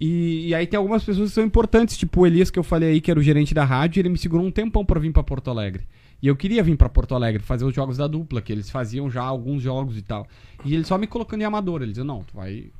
E, 0.00 0.48
e 0.48 0.54
aí 0.54 0.66
tem 0.66 0.78
algumas 0.78 1.04
pessoas 1.04 1.28
que 1.28 1.34
são 1.34 1.44
importantes, 1.44 1.96
tipo 1.96 2.22
o 2.22 2.26
Elias 2.26 2.50
que 2.50 2.58
eu 2.58 2.62
falei 2.62 2.90
aí, 2.90 3.00
que 3.00 3.10
era 3.10 3.20
o 3.20 3.22
gerente 3.22 3.52
da 3.52 3.64
rádio, 3.64 4.00
ele 4.00 4.08
me 4.08 4.16
segurou 4.16 4.46
um 4.46 4.50
tempão 4.50 4.84
pra 4.84 4.98
vir 4.98 5.12
pra 5.12 5.22
Porto 5.22 5.50
Alegre. 5.50 5.86
E 6.22 6.26
eu 6.26 6.36
queria 6.36 6.62
vir 6.62 6.76
pra 6.76 6.88
Porto 6.88 7.14
Alegre 7.14 7.42
fazer 7.42 7.64
os 7.64 7.74
jogos 7.74 7.96
da 7.96 8.06
dupla, 8.06 8.42
que 8.42 8.52
eles 8.52 8.70
faziam 8.70 9.10
já 9.10 9.22
alguns 9.22 9.62
jogos 9.62 9.96
e 9.96 10.02
tal. 10.02 10.26
E 10.64 10.74
ele 10.74 10.84
só 10.84 10.98
me 10.98 11.06
colocando 11.06 11.42
em 11.42 11.44
amador, 11.44 11.82
ele 11.82 11.92
dizia, 11.92 12.04
não, 12.04 12.22
tu 12.22 12.34
vai. 12.34 12.70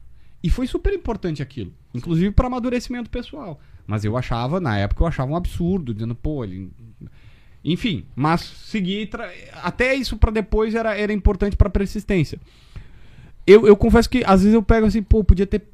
E 0.43 0.49
foi 0.49 0.67
super 0.67 0.93
importante 0.93 1.43
aquilo, 1.43 1.73
inclusive 1.95 2.31
pra 2.31 2.47
amadurecimento 2.47 3.11
pessoal. 3.11 3.61
Mas 3.91 4.05
eu 4.05 4.17
achava, 4.17 4.61
na 4.61 4.79
época 4.79 5.03
eu 5.03 5.09
achava 5.09 5.33
um 5.33 5.35
absurdo, 5.37 5.93
dizendo, 5.93 6.15
pô, 6.15 6.45
ele. 6.45 6.71
Enfim, 7.65 8.05
mas 8.15 8.41
segui. 8.41 9.05
tra- 9.07 9.29
Até 9.65 9.97
isso 9.97 10.17
pra 10.17 10.31
depois 10.31 10.77
era, 10.77 10.97
era 10.97 11.13
importante 11.13 11.57
pra 11.57 11.69
persistência. 11.69 12.39
Eu, 13.45 13.67
eu 13.67 13.77
confesso 13.77 14.09
que 14.09 14.23
às 14.25 14.43
vezes 14.43 14.55
eu 14.55 14.63
pego 14.63 14.87
assim, 14.87 15.03
pô, 15.03 15.25
podia 15.25 15.45
ter 15.45 15.65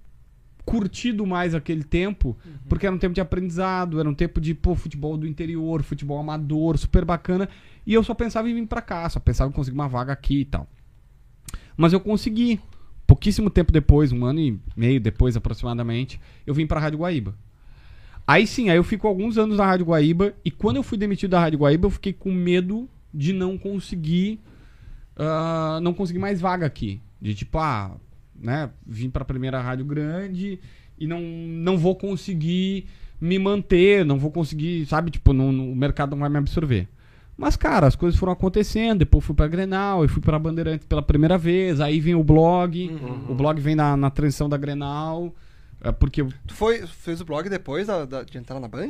curtido 0.65 1.27
mais 1.27 1.55
aquele 1.55 1.85
tempo, 1.85 2.35
porque 2.71 2.87
era 2.87 2.95
um 2.97 2.99
tempo 2.99 3.15
de 3.15 3.21
aprendizado, 3.21 4.01
era 4.01 4.09
um 4.09 4.15
tempo 4.15 4.41
de, 4.41 4.55
pô, 4.55 4.75
futebol 4.75 5.19
do 5.19 5.27
interior, 5.27 5.83
futebol 5.83 6.19
amador, 6.19 6.79
super 6.79 7.05
bacana, 7.05 7.49
e 7.87 7.93
eu 7.93 8.03
só 8.03 8.15
pensava 8.15 8.49
em 8.49 8.55
vir 8.55 8.67
pra 8.67 8.81
cá, 8.81 9.07
só 9.11 9.21
pensava 9.21 9.51
em 9.51 9.53
conseguir 9.53 9.75
uma 9.77 9.89
vaga 9.89 10.11
aqui 10.15 10.41
e 10.41 10.45
tal. 10.47 10.67
Mas 11.77 11.93
eu 11.93 12.01
consegui. 12.01 12.59
Pouquíssimo 13.07 13.49
tempo 13.51 13.71
depois, 13.71 14.11
um 14.11 14.25
ano 14.25 14.41
e 14.41 14.59
meio 14.75 14.99
depois 15.01 15.37
aproximadamente, 15.37 16.19
eu 16.45 16.53
vim 16.55 16.67
pra 16.67 16.81
Rádio 16.81 16.99
Guaíba. 17.01 17.37
Aí 18.27 18.47
sim, 18.47 18.69
aí 18.71 18.77
eu 18.77 18.83
fico 18.85 19.07
alguns 19.07 19.39
anos 19.39 19.57
na 19.59 19.65
Rádio 19.67 19.87
Guaíba, 19.87 20.35
e 20.45 20.51
quando 20.51 20.77
eu 20.77 20.83
fui 20.83 20.99
demitido 20.99 21.31
da 21.31 21.41
Rádio 21.41 21.61
Guaíba, 21.61 21.87
eu 21.87 21.91
fiquei 21.91 22.13
com 22.13 22.33
medo 22.33 22.89
de 23.15 23.33
não 23.33 23.57
conseguir 23.57 24.41
ah, 25.17 25.79
não 25.83 25.95
consegui 25.95 26.19
mais 26.19 26.41
vaga 26.41 26.67
aqui. 26.67 27.01
De 27.21 27.35
tipo, 27.35 27.59
ah, 27.59 27.93
né, 28.39 28.69
vim 28.87 29.09
pra 29.09 29.25
primeira 29.25 29.61
rádio 29.61 29.85
grande 29.85 30.59
e 30.99 31.07
não, 31.07 31.21
não 31.21 31.79
vou 31.79 31.95
conseguir 31.97 32.87
me 33.21 33.39
manter, 33.39 34.05
não 34.05 34.19
vou 34.19 34.31
conseguir, 34.31 34.85
sabe, 34.87 35.11
tipo, 35.11 35.33
não, 35.33 35.51
não- 35.51 35.73
o 35.73 35.77
mercado 35.77 36.11
não 36.11 36.19
vai 36.19 36.29
me 36.29 36.37
absorver. 36.39 36.87
Mas, 37.39 37.55
cara, 37.57 37.87
as 37.87 37.97
coisas 37.97 38.19
foram 38.19 38.33
acontecendo, 38.33 38.99
depois 39.01 39.25
fui 39.25 39.35
pra 39.35 39.47
Grenal, 39.47 40.03
eu 40.03 40.09
fui 40.09 40.21
pra 40.23 40.39
Bandeirantes 40.39 40.87
pela 40.87 41.03
primeira 41.03 41.37
vez, 41.39 41.81
aí 41.81 42.01
vem 42.01 42.15
o 42.15 42.25
blog, 42.25 42.89
o 43.31 43.35
blog 43.35 43.61
vem 43.61 43.75
na, 43.75 43.97
na 43.97 44.11
transição 44.11 44.49
da 44.49 44.57
Grenal, 44.57 45.35
é, 45.89 45.93
porque... 45.93 46.25
Tu 46.47 46.55
foi, 46.55 46.87
fez 46.87 47.21
o 47.21 47.25
blog 47.25 47.49
depois 47.49 47.87
da- 47.87 48.05
da- 48.05 48.23
de 48.23 48.37
entrar 48.39 48.59
na 48.61 48.69
Band? 48.69 48.89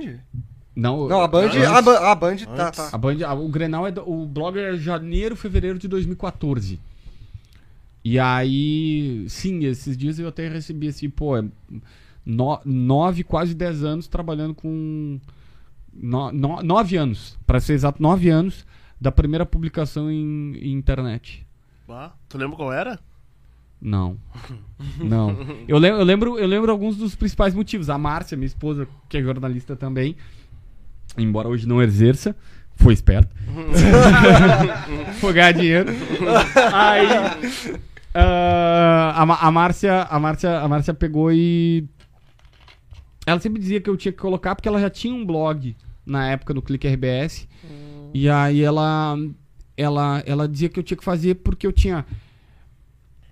Não, 0.74 1.08
Não, 1.08 1.22
a 1.22 1.28
Band, 1.28 1.46
antes. 1.46 1.62
a, 1.64 1.80
Ba- 1.82 2.10
a 2.12 2.14
Band 2.14 2.36
tá, 2.36 2.66
Antes. 2.68 2.76
tá. 2.78 2.90
A 2.92 2.98
Band, 2.98 3.24
a- 3.26 3.34
o 3.34 3.48
Grenal 3.48 3.86
é 3.86 3.90
do- 3.92 4.08
o 4.08 4.26
blog 4.26 4.58
é 4.58 4.76
janeiro, 4.76 5.34
fevereiro 5.34 5.78
de 5.78 5.88
2014. 5.88 6.78
E 8.04 8.18
aí, 8.18 9.24
sim, 9.28 9.64
esses 9.64 9.96
dias 9.96 10.18
eu 10.18 10.28
até 10.28 10.48
recebi 10.48 10.88
assim, 10.88 11.08
pô, 11.10 11.36
é 11.36 11.44
no- 12.24 12.60
nove, 12.64 13.24
quase 13.24 13.54
dez 13.54 13.82
anos 13.82 14.06
trabalhando 14.06 14.54
com 14.54 15.18
no- 15.92 16.30
no- 16.30 16.62
nove 16.62 16.96
anos, 16.96 17.36
pra 17.46 17.58
ser 17.58 17.72
exato, 17.72 18.00
nove 18.02 18.28
anos 18.28 18.64
da 19.00 19.10
primeira 19.10 19.44
publicação 19.46 20.10
em, 20.10 20.56
em 20.56 20.72
internet. 20.72 21.44
Ah, 21.88 22.12
tu 22.28 22.36
lembra 22.38 22.56
qual 22.56 22.72
era? 22.72 22.98
Não. 23.80 24.16
Não. 24.98 25.36
Eu 25.66 25.78
lembro, 25.78 26.00
eu 26.00 26.04
lembro, 26.04 26.38
eu 26.38 26.46
lembro 26.46 26.72
alguns 26.72 26.96
dos 26.96 27.14
principais 27.14 27.54
motivos. 27.54 27.88
A 27.90 27.98
Márcia, 27.98 28.36
minha 28.36 28.46
esposa, 28.46 28.86
que 29.08 29.18
é 29.18 29.22
jornalista 29.22 29.76
também, 29.76 30.16
embora 31.16 31.48
hoje 31.48 31.66
não 31.66 31.82
exerça, 31.82 32.36
foi 32.74 32.92
esperta. 32.92 33.34
foi 35.20 35.32
ganhar 35.32 35.52
dinheiro. 35.52 35.90
Aí 36.72 37.08
ah, 38.18 39.12
a, 39.14 39.48
a 39.48 39.50
Márcia, 39.50 40.02
a 40.02 40.18
Márcia, 40.18 40.58
a 40.58 40.68
Márcia 40.68 40.94
pegou 40.94 41.30
e 41.30 41.84
ela 43.26 43.38
sempre 43.40 43.60
dizia 43.60 43.80
que 43.80 43.90
eu 43.90 43.96
tinha 43.96 44.12
que 44.12 44.18
colocar 44.18 44.54
porque 44.54 44.68
ela 44.68 44.80
já 44.80 44.88
tinha 44.88 45.14
um 45.14 45.26
blog 45.26 45.76
na 46.04 46.30
época 46.30 46.54
no 46.54 46.62
Clique 46.62 46.88
RBS. 46.88 47.46
E 48.14 48.28
aí 48.30 48.62
ela 48.62 49.18
ela 49.76 50.22
ela 50.24 50.48
dizia 50.48 50.70
que 50.70 50.78
eu 50.78 50.82
tinha 50.82 50.96
que 50.96 51.04
fazer 51.04 51.34
porque 51.36 51.66
eu 51.66 51.72
tinha 51.72 52.06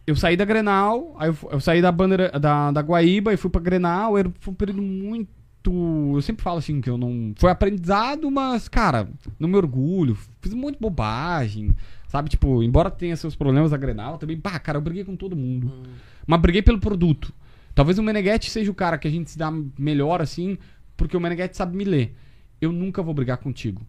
eu 0.06 0.16
saí 0.16 0.36
da 0.36 0.44
Grenal, 0.44 1.14
aí 1.18 1.28
eu, 1.28 1.36
eu 1.50 1.60
saí 1.60 1.80
da 1.80 1.90
bandeira 1.90 2.30
da, 2.38 2.70
da 2.70 2.80
Guaíba 2.82 3.32
e 3.32 3.36
fui 3.36 3.50
pra 3.50 3.60
Grenal, 3.60 4.18
era, 4.18 4.30
foi 4.40 4.52
um 4.52 4.56
período 4.56 4.82
muito. 4.82 5.28
Eu 6.14 6.20
sempre 6.20 6.42
falo 6.42 6.58
assim 6.58 6.80
que 6.80 6.90
eu 6.90 6.98
não. 6.98 7.32
Foi 7.36 7.50
aprendizado, 7.50 8.30
mas, 8.30 8.68
cara, 8.68 9.08
não 9.38 9.48
me 9.48 9.56
orgulho. 9.56 10.14
Fiz 10.42 10.52
de 10.52 10.78
bobagem. 10.78 11.74
Sabe, 12.06 12.28
tipo, 12.28 12.62
embora 12.62 12.90
tenha 12.90 13.16
seus 13.16 13.34
problemas 13.34 13.72
a 13.72 13.76
Grenal, 13.78 14.18
também, 14.18 14.38
pá, 14.38 14.58
cara, 14.58 14.76
eu 14.76 14.82
briguei 14.82 15.04
com 15.04 15.16
todo 15.16 15.34
mundo. 15.34 15.72
Mas 16.26 16.40
briguei 16.40 16.60
pelo 16.60 16.78
produto. 16.78 17.32
Talvez 17.74 17.98
o 17.98 18.02
Meneghetti 18.02 18.50
seja 18.50 18.70
o 18.70 18.74
cara 18.74 18.98
que 18.98 19.08
a 19.08 19.10
gente 19.10 19.30
se 19.30 19.38
dá 19.38 19.52
melhor 19.78 20.20
assim, 20.20 20.56
porque 20.96 21.16
o 21.16 21.20
Meneghetti 21.20 21.56
sabe 21.56 21.76
me 21.76 21.84
ler. 21.84 22.14
Eu 22.60 22.70
nunca 22.70 23.02
vou 23.02 23.14
brigar 23.14 23.38
contigo. 23.38 23.82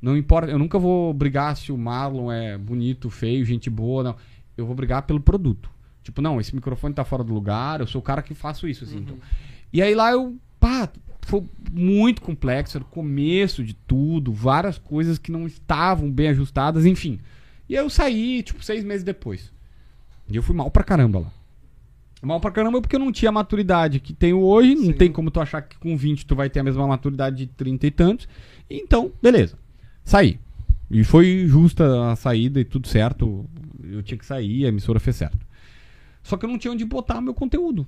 Não 0.00 0.16
importa, 0.16 0.50
eu 0.50 0.58
nunca 0.58 0.78
vou 0.78 1.14
brigar 1.14 1.56
se 1.56 1.72
o 1.72 1.78
Marlon 1.78 2.30
é 2.30 2.58
bonito, 2.58 3.08
feio, 3.08 3.44
gente 3.44 3.70
boa, 3.70 4.04
não. 4.04 4.16
Eu 4.56 4.66
vou 4.66 4.74
brigar 4.74 5.02
pelo 5.02 5.20
produto. 5.20 5.70
Tipo, 6.02 6.20
não, 6.20 6.40
esse 6.40 6.54
microfone 6.54 6.94
tá 6.94 7.04
fora 7.04 7.24
do 7.24 7.32
lugar, 7.32 7.80
eu 7.80 7.86
sou 7.86 8.00
o 8.00 8.04
cara 8.04 8.22
que 8.22 8.34
faço 8.34 8.68
isso, 8.68 8.84
assim. 8.84 8.98
então. 8.98 9.16
E 9.72 9.82
aí 9.82 9.94
lá 9.94 10.12
eu, 10.12 10.36
pá, 10.60 10.88
foi 11.22 11.42
muito 11.72 12.20
complexo, 12.20 12.76
era 12.76 12.84
o 12.84 12.88
começo 12.88 13.64
de 13.64 13.74
tudo, 13.74 14.32
várias 14.32 14.78
coisas 14.78 15.18
que 15.18 15.32
não 15.32 15.46
estavam 15.46 16.10
bem 16.10 16.28
ajustadas, 16.28 16.84
enfim. 16.84 17.18
E 17.68 17.76
aí 17.76 17.82
eu 17.82 17.88
saí, 17.88 18.42
tipo, 18.42 18.62
seis 18.62 18.84
meses 18.84 19.02
depois. 19.02 19.50
E 20.28 20.36
eu 20.36 20.42
fui 20.42 20.54
mal 20.54 20.70
pra 20.70 20.84
caramba 20.84 21.20
lá. 21.20 21.32
Mal 22.22 22.40
pra 22.40 22.50
caramba 22.50 22.80
porque 22.80 22.96
eu 22.96 23.00
não 23.00 23.12
tinha 23.12 23.28
a 23.28 23.32
maturidade 23.32 24.00
que 24.00 24.14
tenho 24.14 24.40
hoje. 24.40 24.74
Não 24.74 24.86
Sim. 24.86 24.92
tem 24.92 25.12
como 25.12 25.30
tu 25.30 25.40
achar 25.40 25.60
que 25.60 25.78
com 25.78 25.96
20 25.96 26.24
tu 26.24 26.34
vai 26.34 26.48
ter 26.48 26.60
a 26.60 26.64
mesma 26.64 26.86
maturidade 26.86 27.36
de 27.36 27.46
30 27.46 27.86
e 27.86 27.90
tantos. 27.90 28.28
Então, 28.68 29.12
beleza. 29.22 29.58
Saí. 30.02 30.38
E 30.90 31.04
foi 31.04 31.44
justa 31.46 32.12
a 32.12 32.16
saída 32.16 32.60
e 32.60 32.64
tudo 32.64 32.88
certo. 32.88 33.44
Eu 33.92 34.02
tinha 34.02 34.18
que 34.18 34.26
sair, 34.26 34.64
a 34.64 34.68
emissora 34.68 34.98
fez 35.00 35.16
certo. 35.16 35.38
Só 36.22 36.36
que 36.36 36.44
eu 36.44 36.48
não 36.48 36.58
tinha 36.58 36.72
onde 36.72 36.84
botar 36.84 37.20
meu 37.20 37.34
conteúdo. 37.34 37.86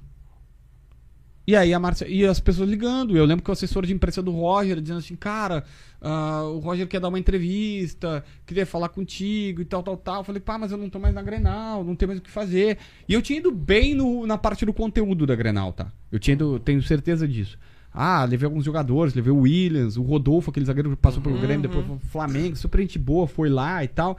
E 1.46 1.54
aí 1.54 1.72
a 1.72 1.78
Márcia. 1.78 2.08
E 2.08 2.26
as 2.26 2.40
pessoas 2.40 2.68
ligando. 2.68 3.16
Eu 3.16 3.24
lembro 3.24 3.44
que 3.44 3.50
o 3.50 3.52
assessor 3.52 3.86
de 3.86 3.92
imprensa 3.94 4.20
do 4.20 4.32
Roger 4.32 4.80
dizendo 4.80 4.98
assim, 4.98 5.14
cara, 5.14 5.62
ah, 6.02 6.42
o 6.42 6.58
Roger 6.58 6.88
quer 6.88 6.98
dar 7.00 7.06
uma 7.08 7.20
entrevista, 7.20 8.24
queria 8.44 8.66
falar 8.66 8.88
contigo 8.88 9.62
e 9.62 9.64
tal, 9.64 9.80
tal, 9.82 9.96
tal. 9.96 10.16
Eu 10.18 10.24
falei, 10.24 10.40
pá, 10.40 10.58
mas 10.58 10.72
eu 10.72 10.76
não 10.78 10.90
tô 10.90 10.98
mais 10.98 11.14
na 11.14 11.22
Grenal, 11.22 11.84
não 11.84 11.94
tenho 11.94 12.08
mais 12.08 12.18
o 12.18 12.22
que 12.22 12.30
fazer. 12.30 12.78
E 13.08 13.14
eu 13.14 13.22
tinha 13.22 13.38
ido 13.38 13.52
bem 13.52 13.94
no- 13.94 14.26
na 14.26 14.36
parte 14.36 14.66
do 14.66 14.72
conteúdo 14.72 15.24
da 15.24 15.36
Grenal, 15.36 15.72
tá? 15.72 15.92
Eu 16.10 16.18
tinha 16.18 16.32
ido, 16.34 16.58
tenho 16.58 16.82
certeza 16.82 17.28
disso. 17.28 17.56
Ah, 17.94 18.24
levei 18.24 18.44
alguns 18.44 18.64
jogadores, 18.64 19.14
levei 19.14 19.32
o 19.32 19.38
Williams, 19.42 19.96
o 19.96 20.02
Rodolfo, 20.02 20.50
aquele 20.50 20.66
zagueiro 20.66 20.90
que 20.90 20.96
passou 20.96 21.22
pelo 21.22 21.38
Grêmio, 21.40 21.62
depois 21.62 21.86
foi 21.86 21.96
pro 21.96 22.08
Flamengo, 22.08 22.56
super 22.56 22.80
gente 22.80 22.98
boa, 22.98 23.26
foi 23.26 23.48
lá 23.48 23.82
e 23.84 23.88
tal. 23.88 24.18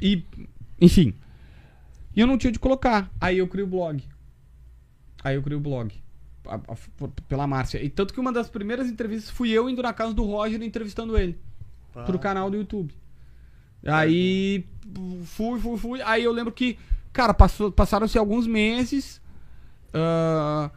E, 0.00 0.22
enfim. 0.80 1.14
E 2.14 2.20
eu 2.20 2.26
não 2.26 2.38
tinha 2.38 2.52
de 2.52 2.58
colocar. 2.58 3.10
Aí 3.20 3.38
eu 3.38 3.46
criei 3.48 3.64
o 3.64 3.68
blog. 3.68 4.02
Aí 5.22 5.34
eu 5.36 5.42
criei 5.42 5.56
o 5.58 5.60
blog. 5.60 5.92
a- 6.48 6.54
a- 6.72 7.08
pela 7.28 7.44
Márcia. 7.44 7.82
E 7.82 7.90
tanto 7.90 8.14
que 8.14 8.20
uma 8.20 8.32
das 8.32 8.48
primeiras 8.48 8.88
entrevistas 8.88 9.30
fui 9.30 9.50
eu 9.50 9.68
indo 9.68 9.82
na 9.82 9.92
casa 9.92 10.14
do 10.14 10.22
Roger 10.24 10.62
entrevistando 10.62 11.18
ele. 11.18 11.36
Pro 12.06 12.20
canal 12.20 12.48
do 12.48 12.56
YouTube. 12.56 12.94
Aí 13.84 14.64
fui, 15.24 15.58
fui, 15.58 15.76
fui. 15.76 16.02
Aí 16.02 16.22
eu 16.22 16.30
lembro 16.32 16.52
que, 16.52 16.78
cara, 17.12 17.34
passou- 17.34 17.72
passaram-se 17.72 18.16
alguns 18.16 18.46
meses. 18.46 19.20
ah, 19.92 20.70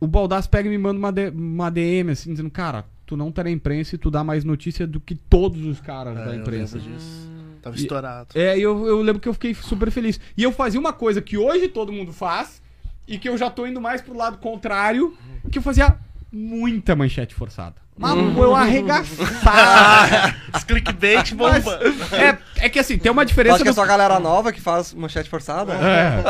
o 0.00 0.06
Baldasso 0.08 0.48
pega 0.50 0.66
e 0.68 0.70
me 0.70 0.78
manda 0.78 0.98
uma, 0.98 1.12
uma 1.32 1.70
DM 1.70 2.10
assim, 2.10 2.30
dizendo, 2.32 2.50
cara, 2.50 2.84
tu 3.06 3.16
não 3.16 3.30
tá 3.30 3.44
na 3.44 3.50
imprensa 3.50 3.94
e 3.94 3.98
tu 3.98 4.10
dá 4.10 4.24
mais 4.24 4.42
notícia 4.44 4.86
do 4.86 4.98
que 5.00 5.14
todos 5.14 5.64
os 5.66 5.80
caras 5.80 6.16
É, 6.18 6.24
da 6.24 6.34
eu 6.34 6.40
imprensa. 6.40 6.78
lembro 6.78 6.92
disso. 6.94 7.30
Tava 7.62 7.76
E- 7.76 7.80
estourado. 7.80 8.28
É, 8.34 8.58
e 8.58 8.62
eu, 8.62 8.86
eu 8.86 9.00
lembro 9.00 9.20
que 9.20 9.28
eu 9.28 9.34
fiquei 9.34 9.54
super 9.54 9.90
feliz. 9.90 10.18
E 10.36 10.42
eu 10.42 10.50
fazia 10.52 10.78
uma 10.80 10.92
coisa 10.92 11.22
que 11.22 11.38
hoje 11.38 11.68
todo 11.68 11.92
mundo 11.92 12.12
faz, 12.12 12.60
e 13.06 13.16
que 13.18 13.28
eu 13.28 13.38
já 13.38 13.48
tô 13.48 13.66
indo 13.66 13.80
mais 13.80 14.00
pro 14.02 14.16
lado 14.16 14.38
contrário, 14.38 15.16
que 15.50 15.58
eu 15.58 15.62
fazia 15.62 15.96
muita 16.32 16.96
manchete 16.96 17.34
forçada. 17.34 17.76
Mas 17.96 18.16
eu 18.16 18.56
arregaçava. 18.56 20.34
Os 20.56 20.64
clickbait 20.64 21.32
Mas 21.34 21.62
bomba. 21.64 21.78
é, 22.16 22.64
é 22.64 22.68
que 22.68 22.78
assim, 22.78 22.98
tem 22.98 23.12
uma 23.12 23.24
diferença. 23.24 23.56
acho 23.56 23.62
que 23.64 23.68
é 23.68 23.72
do- 23.72 23.74
só 23.76 23.82
a 23.82 23.86
galera 23.86 24.18
nova 24.18 24.52
que 24.52 24.60
faz 24.60 24.92
manchete 24.94 25.28
forçada. 25.28 25.74
É. 25.74 26.22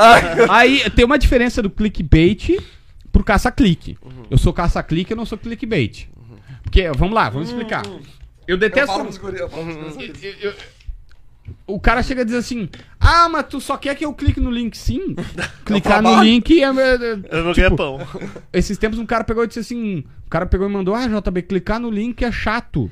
Aí 0.51 0.89
tem 0.91 1.05
uma 1.05 1.19
diferença 1.19 1.63
do 1.63 1.71
clickbait 1.71 2.59
pro 3.13 3.23
caça-clique. 3.25 3.97
Eu 4.31 4.39
sou 4.39 4.53
caça-clique, 4.53 5.13
eu 5.13 5.17
não 5.17 5.25
sou 5.27 5.39
clickbait. 5.39 6.09
Porque, 6.63 6.91
vamos 6.97 7.15
lá, 7.15 7.29
vamos 7.31 7.49
explicar. 7.49 7.85
Eu 7.87 8.01
Eu 8.49 8.57
detesto. 8.59 8.99
eu 8.99 9.05
guri. 9.21 9.39
Eu- 9.39 9.49
eu- 10.41 10.55
o 11.67 11.79
cara 11.81 12.03
chega 12.03 12.23
a 12.23 12.25
dizer 12.25 12.39
assim: 12.39 12.69
Ah, 13.01 13.29
mas 13.29 13.47
tu 13.49 13.61
só 13.61 13.77
quer 13.77 13.95
que 13.95 14.05
eu 14.05 14.13
clique 14.13 14.41
no 14.41 14.51
link? 14.51 14.77
Sim. 14.77 15.15
Clicar 15.65 16.03
no 16.03 16.09
trabalho. 16.11 16.23
link 16.29 16.63
é. 16.63 16.65
é- 16.67 16.69
Eu 17.31 17.45
não 17.45 17.53
tipo, 17.53 17.55
ganho 17.55 17.77
pão. 17.77 17.99
Esses 18.53 18.79
tempos 18.79 18.99
um 18.99 19.07
cara 19.07 19.25
pegou 19.25 19.45
e 19.45 19.47
disse 19.47 19.61
assim: 19.61 20.05
O 20.27 20.31
cara 20.31 20.47
pegou 20.47 20.69
e 20.69 20.73
mandou: 20.73 20.95
Ah, 20.95 21.07
JB, 21.07 21.43
clicar 21.43 21.81
no 21.81 21.91
link 21.91 22.23
é 22.25 22.31
chato. 22.33 22.91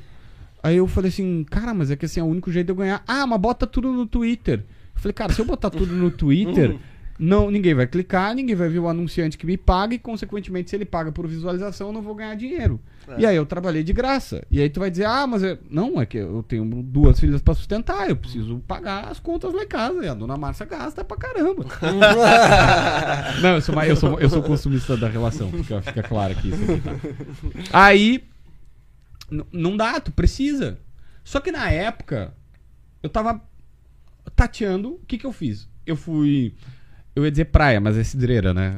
Aí 0.63 0.77
eu 0.77 0.87
falei 0.87 1.09
assim: 1.09 1.45
Cara, 1.49 1.73
mas 1.73 1.91
é 1.91 1.95
que 1.95 2.05
assim 2.05 2.19
é 2.19 2.23
o 2.23 2.27
único 2.27 2.51
jeito 2.51 2.67
de 2.67 2.71
eu 2.71 2.75
ganhar. 2.75 3.03
Ah, 3.07 3.25
mas 3.25 3.39
bota 3.39 3.65
tudo 3.65 3.91
no 3.91 4.05
Twitter. 4.05 4.59
Eu 4.95 5.01
falei: 5.01 5.13
Cara, 5.13 5.33
se 5.33 5.41
eu 5.41 5.45
botar 5.45 5.69
tudo 5.69 5.93
no 5.93 6.11
Twitter. 6.11 6.77
Não, 7.23 7.51
ninguém 7.51 7.75
vai 7.75 7.85
clicar, 7.85 8.33
ninguém 8.33 8.55
vai 8.55 8.67
ver 8.67 8.79
o 8.79 8.87
anunciante 8.87 9.37
que 9.37 9.45
me 9.45 9.55
paga 9.55 9.93
e, 9.93 9.99
consequentemente, 9.99 10.71
se 10.71 10.75
ele 10.75 10.85
paga 10.85 11.11
por 11.11 11.27
visualização, 11.27 11.89
eu 11.89 11.93
não 11.93 12.01
vou 12.01 12.15
ganhar 12.15 12.33
dinheiro. 12.33 12.81
E 13.15 13.27
aí 13.27 13.35
eu 13.35 13.45
trabalhei 13.45 13.83
de 13.83 13.93
graça. 13.93 14.43
E 14.49 14.59
aí 14.59 14.67
tu 14.71 14.79
vai 14.79 14.89
dizer, 14.89 15.05
ah, 15.05 15.27
mas 15.27 15.43
eu... 15.43 15.55
não, 15.69 16.01
é 16.01 16.05
que 16.07 16.17
eu 16.17 16.41
tenho 16.41 16.65
duas 16.81 17.19
filhas 17.19 17.39
pra 17.39 17.53
sustentar, 17.53 18.09
eu 18.09 18.15
preciso 18.15 18.57
pagar 18.67 19.07
as 19.07 19.19
contas 19.19 19.53
lá 19.53 19.61
em 19.61 19.67
casa. 19.67 20.03
E 20.03 20.07
a 20.07 20.15
dona 20.15 20.35
Márcia 20.35 20.65
gasta 20.65 21.03
pra 21.03 21.15
caramba. 21.15 21.63
não, 23.39 23.53
eu 23.53 23.61
sou, 23.61 23.83
eu, 23.83 23.95
sou, 23.95 24.19
eu 24.19 24.27
sou 24.27 24.41
consumista 24.41 24.97
da 24.97 25.07
relação, 25.07 25.51
fica, 25.51 25.79
fica 25.79 26.01
claro 26.01 26.33
aqui 26.33 26.49
isso 26.49 26.63
aqui, 26.63 26.81
tá? 26.81 26.95
Aí, 27.71 28.23
não 29.51 29.77
dá, 29.77 29.99
tu 29.99 30.11
precisa. 30.11 30.79
Só 31.23 31.39
que 31.39 31.51
na 31.51 31.69
época, 31.69 32.33
eu 33.03 33.09
tava 33.11 33.39
tateando, 34.35 34.93
o 34.93 35.01
que 35.05 35.19
que 35.19 35.25
eu 35.27 35.31
fiz? 35.31 35.69
Eu 35.85 35.95
fui. 35.95 36.55
Eu 37.15 37.25
ia 37.25 37.31
dizer 37.31 37.45
praia, 37.45 37.79
mas 37.81 37.97
é 37.97 38.03
cidreira, 38.03 38.53
né? 38.53 38.73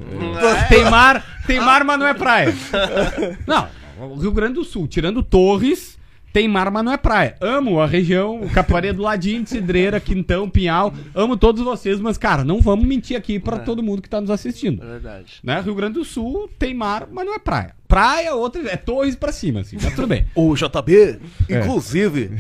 Tem 0.68 0.84
mar, 0.90 1.24
tem 1.46 1.60
mar, 1.60 1.84
mas 1.84 2.00
não 2.00 2.08
é 2.08 2.14
praia. 2.14 2.54
Não, 3.46 3.68
o 4.12 4.16
Rio 4.16 4.32
Grande 4.32 4.56
do 4.56 4.64
Sul, 4.64 4.88
tirando 4.88 5.22
Torres, 5.22 6.00
tem 6.34 6.48
mar, 6.48 6.72
mas 6.72 6.84
não 6.84 6.92
é 6.92 6.98
praia. 6.98 7.36
Amo 7.40 7.80
a 7.80 7.86
região, 7.86 8.42
Capivaria 8.52 8.92
do 8.92 9.04
ladinho 9.04 9.44
de 9.44 9.52
Cidreira, 9.52 10.00
Quintão, 10.00 10.50
Pinhal. 10.50 10.92
Amo 11.14 11.38
todos 11.38 11.64
vocês, 11.64 12.00
mas, 12.00 12.18
cara, 12.18 12.44
não 12.44 12.60
vamos 12.60 12.88
mentir 12.88 13.16
aqui 13.16 13.38
pra 13.40 13.60
todo 13.60 13.84
mundo 13.84 14.02
que 14.02 14.10
tá 14.10 14.20
nos 14.20 14.32
assistindo. 14.32 14.82
É 14.84 14.88
verdade. 14.88 15.34
Né? 15.44 15.62
Rio 15.62 15.76
Grande 15.76 15.94
do 16.00 16.04
Sul 16.04 16.50
tem 16.58 16.74
mar, 16.74 17.08
mas 17.12 17.24
não 17.28 17.36
é 17.36 17.40
praia. 17.40 17.76
Praia, 17.88 18.34
outra, 18.34 18.68
é 18.68 18.76
Torres 18.76 19.16
pra 19.16 19.32
cima, 19.32 19.60
assim, 19.60 19.78
mas 19.80 19.94
tudo 19.94 20.08
bem. 20.08 20.26
O 20.34 20.56
JB, 20.56 21.20
É. 21.50 21.60
inclusive, 21.60 22.32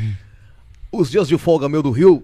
os 0.91 1.12
dias 1.12 1.27
de 1.27 1.38
folga 1.38 1.69
meu 1.69 1.84
do 1.84 1.91
Rio 1.91 2.23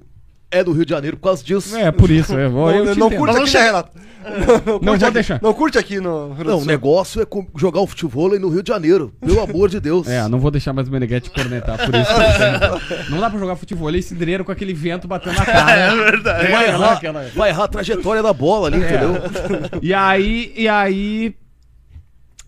é 0.52 0.64
do 0.64 0.72
Rio 0.72 0.86
de 0.86 0.90
Janeiro 0.92 1.18
por 1.18 1.24
causa 1.26 1.44
disso. 1.44 1.76
É, 1.78 1.92
por 1.92 2.10
isso, 2.10 2.34
eu 2.34 2.50
Não, 2.52 2.94
te 2.94 3.00
não 3.00 3.10
curte 3.10 3.38
aqui, 3.38 3.54
né, 3.54 3.64
Renato? 3.66 3.92
Não, 4.22 4.32
Não 4.32 4.80
curte 4.80 4.84
vou 4.84 4.94
aqui- 4.94 5.12
deixar. 5.12 5.40
Não 5.42 5.54
curte 5.54 5.78
aqui 5.78 6.00
no 6.00 6.34
Rio 6.34 6.46
Não, 6.46 6.60
o 6.60 6.66
negócio 6.66 7.22
é 7.22 7.26
jogar 7.58 7.82
um 7.82 7.88
futebol 7.88 8.32
aí 8.34 8.40
no 8.40 8.50
Rio 8.50 8.62
de 8.62 8.68
Janeiro. 8.68 9.14
Pelo 9.22 9.40
amor 9.42 9.70
de 9.70 9.80
Deus. 9.80 10.08
É, 10.08 10.28
não 10.28 10.40
vou 10.40 10.52
deixar 10.52 10.74
mais 10.74 10.88
o 10.88 10.92
Meneghetti 10.92 11.30
cornetar 11.30 11.78
por 11.78 11.96
isso. 11.96 13.10
não 13.12 13.20
dá 13.20 13.30
pra 13.30 13.40
jogar 13.40 13.56
futebol 13.56 13.88
ali 13.88 14.02
cidreiro 14.04 14.44
com 14.44 14.52
aquele 14.52 14.74
vento 14.74 15.08
batendo 15.08 15.36
na 15.38 15.46
cara. 15.46 15.72
É 15.72 15.96
verdade. 15.96 16.52
Vai 16.52 16.66
É, 16.66 16.70
errar, 16.70 16.94
aquela- 16.94 17.26
vai 17.36 17.50
errar 17.50 17.64
a 17.64 17.68
trajetória 17.68 18.22
da 18.22 18.34
bola 18.34 18.68
ali, 18.68 18.78
entendeu? 18.78 19.14
E 19.82 19.94
aí, 19.94 20.54
e 20.56 20.68
aí. 20.68 21.36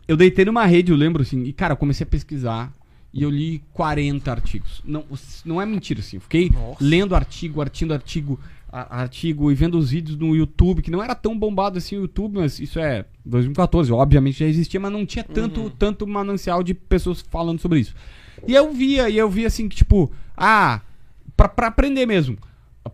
Eu 0.07 0.17
deitei 0.17 0.43
numa 0.43 0.65
rede, 0.65 0.91
eu 0.91 0.97
lembro 0.97 1.21
assim, 1.21 1.43
e 1.43 1.53
cara, 1.53 1.73
eu 1.73 1.77
comecei 1.77 2.03
a 2.03 2.07
pesquisar 2.07 2.69
e 3.13 3.23
eu 3.23 3.29
li 3.29 3.61
40 3.73 4.31
artigos. 4.31 4.81
Não, 4.85 5.03
não 5.43 5.61
é 5.61 5.65
mentira, 5.65 5.99
assim. 5.99 6.17
Eu 6.17 6.21
fiquei 6.21 6.49
lendo 6.79 7.13
artigo, 7.13 7.61
artigo, 7.61 7.93
artigo, 7.93 8.39
artigo 8.71 9.51
e 9.51 9.55
vendo 9.55 9.77
os 9.77 9.91
vídeos 9.91 10.17
no 10.17 10.35
YouTube, 10.35 10.81
que 10.81 10.89
não 10.89 11.03
era 11.03 11.13
tão 11.13 11.37
bombado 11.37 11.77
assim 11.77 11.97
o 11.97 12.01
YouTube, 12.01 12.39
mas 12.39 12.59
isso 12.59 12.79
é 12.79 13.05
2014, 13.25 13.91
obviamente 13.91 14.39
já 14.39 14.45
existia, 14.45 14.79
mas 14.79 14.91
não 14.91 15.05
tinha 15.05 15.23
tanto, 15.23 15.69
tanto 15.71 16.07
manancial 16.07 16.63
de 16.63 16.73
pessoas 16.73 17.21
falando 17.21 17.59
sobre 17.59 17.79
isso. 17.79 17.93
E 18.47 18.55
eu 18.55 18.71
via, 18.71 19.09
e 19.09 19.17
eu 19.17 19.29
via 19.29 19.47
assim 19.47 19.67
que, 19.67 19.75
tipo, 19.75 20.11
ah, 20.35 20.81
pra, 21.35 21.49
pra 21.49 21.67
aprender 21.67 22.05
mesmo. 22.05 22.37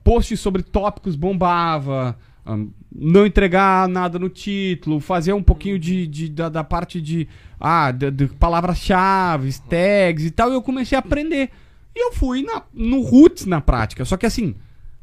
Posts 0.03 0.39
sobre 0.39 0.63
tópicos 0.63 1.15
bombava, 1.15 2.17
ahn, 2.45 2.67
não 2.91 3.25
entregar 3.25 3.87
nada 3.87 4.17
no 4.17 4.29
título, 4.29 4.99
fazer 4.99 5.33
um 5.33 5.43
pouquinho 5.43 5.77
de, 5.77 6.07
de- 6.07 6.29
da, 6.29 6.49
da 6.49 6.63
parte 6.63 7.01
de, 7.01 7.27
ah, 7.59 7.91
de, 7.91 8.09
de 8.11 8.27
palavras-chave, 8.27 9.53
tags 9.69 10.25
e 10.25 10.31
tal, 10.31 10.49
e 10.51 10.53
eu 10.53 10.61
comecei 10.61 10.95
a 10.95 10.99
aprender. 10.99 11.49
E 11.95 12.07
eu 12.07 12.13
fui 12.13 12.43
na, 12.43 12.63
no 12.73 13.01
roots 13.01 13.45
na 13.45 13.59
prática. 13.59 14.05
Só 14.05 14.15
que 14.17 14.25
assim, 14.25 14.55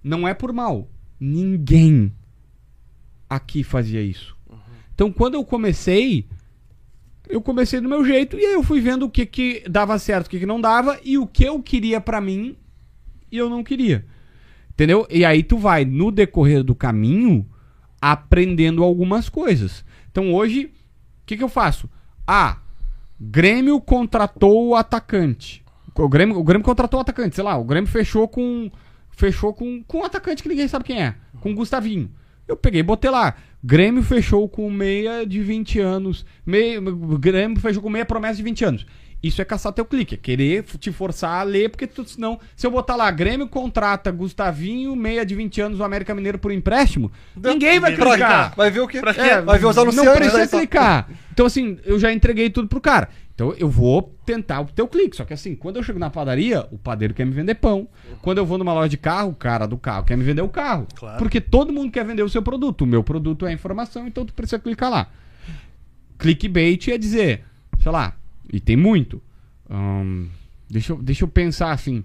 não 0.02 0.26
é 0.26 0.32
por 0.34 0.52
mal. 0.52 0.88
Ninguém 1.20 2.12
aqui 3.28 3.62
fazia 3.62 4.00
isso. 4.02 4.34
Então 4.94 5.10
quando 5.12 5.34
eu 5.34 5.44
comecei, 5.44 6.26
eu 7.28 7.40
comecei 7.40 7.80
do 7.80 7.88
meu 7.88 8.04
jeito 8.04 8.36
e 8.38 8.44
aí 8.44 8.52
eu 8.54 8.62
fui 8.62 8.80
vendo 8.80 9.06
o 9.06 9.10
que 9.10 9.26
que 9.26 9.64
dava 9.68 9.98
certo, 9.98 10.26
o 10.26 10.30
que 10.30 10.38
que 10.38 10.46
não 10.46 10.60
dava 10.60 10.98
e 11.04 11.18
o 11.18 11.26
que 11.26 11.44
eu 11.44 11.60
queria 11.62 12.00
pra 12.00 12.20
mim 12.20 12.56
e 13.30 13.36
eu 13.36 13.50
não 13.50 13.64
queria. 13.64 14.04
Entendeu? 14.70 15.06
E 15.10 15.24
aí 15.24 15.42
tu 15.42 15.56
vai 15.58 15.84
no 15.84 16.10
decorrer 16.10 16.62
do 16.62 16.74
caminho 16.74 17.44
aprendendo 18.12 18.84
algumas 18.84 19.30
coisas. 19.30 19.84
Então 20.10 20.34
hoje, 20.34 20.66
o 20.66 20.70
que 21.26 21.36
que 21.38 21.42
eu 21.42 21.48
faço? 21.48 21.88
Ah, 22.26 22.58
Grêmio 23.18 23.80
contratou 23.80 24.68
o 24.68 24.74
atacante. 24.74 25.64
O 25.94 26.08
Grêmio, 26.08 26.38
o 26.38 26.44
Grêmio 26.44 26.64
contratou 26.64 26.98
o 26.98 27.00
atacante, 27.00 27.34
sei 27.34 27.44
lá, 27.44 27.56
o 27.56 27.64
Grêmio 27.64 27.88
fechou 27.88 28.28
com 28.28 28.70
fechou 29.10 29.54
com, 29.54 29.82
com 29.84 29.98
um 29.98 30.04
atacante 30.04 30.42
que 30.42 30.48
ninguém 30.48 30.66
sabe 30.66 30.84
quem 30.84 31.00
é, 31.00 31.14
com 31.40 31.52
o 31.52 31.54
Gustavinho. 31.54 32.10
Eu 32.46 32.56
peguei 32.56 32.82
botei 32.82 33.10
lá. 33.10 33.36
Grêmio 33.62 34.02
fechou 34.02 34.46
com 34.48 34.68
meia 34.70 35.24
de 35.24 35.40
20 35.40 35.80
anos. 35.80 36.26
Meia, 36.44 36.78
Grêmio 37.18 37.58
fechou 37.58 37.82
com 37.82 37.88
meia 37.88 38.04
promessa 38.04 38.36
de 38.36 38.42
20 38.42 38.64
anos. 38.66 38.86
Isso 39.24 39.40
é 39.40 39.44
caçar 39.44 39.72
teu 39.72 39.86
clique, 39.86 40.16
é 40.16 40.18
querer 40.18 40.64
te 40.78 40.92
forçar 40.92 41.40
a 41.40 41.42
ler, 41.42 41.70
porque 41.70 41.86
tu, 41.86 42.04
senão, 42.04 42.38
se 42.54 42.66
eu 42.66 42.70
botar 42.70 42.94
lá, 42.94 43.10
Grêmio 43.10 43.48
contrata 43.48 44.10
Gustavinho, 44.10 44.94
meia 44.94 45.24
de 45.24 45.34
20 45.34 45.62
anos, 45.62 45.80
o 45.80 45.82
América 45.82 46.14
Mineiro 46.14 46.38
por 46.38 46.52
empréstimo, 46.52 47.10
ninguém 47.34 47.80
vai 47.80 47.92
Ninguém 47.92 48.06
vai 48.06 48.16
clicar. 48.18 48.54
Vai 48.54 48.70
ver 48.70 48.80
o 48.80 48.86
quê? 48.86 49.00
Pra 49.00 49.14
quê? 49.14 49.20
É, 49.22 49.40
Vai 49.40 49.58
ver 49.58 49.64
os 49.64 49.78
anunciantes. 49.78 50.10
Não 50.10 50.14
precisa 50.14 50.46
só. 50.46 50.58
clicar. 50.58 51.08
Então, 51.32 51.46
assim, 51.46 51.78
eu 51.86 51.98
já 51.98 52.12
entreguei 52.12 52.50
tudo 52.50 52.68
pro 52.68 52.82
cara. 52.82 53.08
Então, 53.34 53.54
eu 53.56 53.70
vou 53.70 54.14
tentar 54.26 54.60
o 54.60 54.66
teu 54.66 54.86
clique. 54.86 55.16
Só 55.16 55.24
que, 55.24 55.32
assim, 55.32 55.56
quando 55.56 55.76
eu 55.76 55.82
chego 55.82 55.98
na 55.98 56.10
padaria, 56.10 56.66
o 56.70 56.76
padeiro 56.76 57.14
quer 57.14 57.24
me 57.24 57.32
vender 57.32 57.54
pão. 57.54 57.88
Quando 58.20 58.36
eu 58.38 58.44
vou 58.44 58.58
numa 58.58 58.74
loja 58.74 58.90
de 58.90 58.98
carro, 58.98 59.30
o 59.30 59.34
cara 59.34 59.66
do 59.66 59.78
carro 59.78 60.04
quer 60.04 60.18
me 60.18 60.22
vender 60.22 60.42
o 60.42 60.48
carro. 60.50 60.86
Claro. 60.94 61.16
Porque 61.16 61.40
todo 61.40 61.72
mundo 61.72 61.90
quer 61.90 62.04
vender 62.04 62.22
o 62.22 62.28
seu 62.28 62.42
produto. 62.42 62.82
O 62.82 62.86
meu 62.86 63.02
produto 63.02 63.46
é 63.46 63.52
informação, 63.54 64.06
então 64.06 64.24
tu 64.26 64.34
precisa 64.34 64.58
clicar 64.58 64.90
lá. 64.90 65.08
Clickbait 66.18 66.88
é 66.88 66.98
dizer, 66.98 67.44
sei 67.82 67.90
lá, 67.90 68.14
e 68.52 68.60
tem 68.60 68.76
muito. 68.76 69.20
Ahn, 69.70 70.26
deixa, 70.70 70.92
eu, 70.92 70.96
deixa 71.02 71.24
eu 71.24 71.28
pensar 71.28 71.72
assim. 71.72 72.02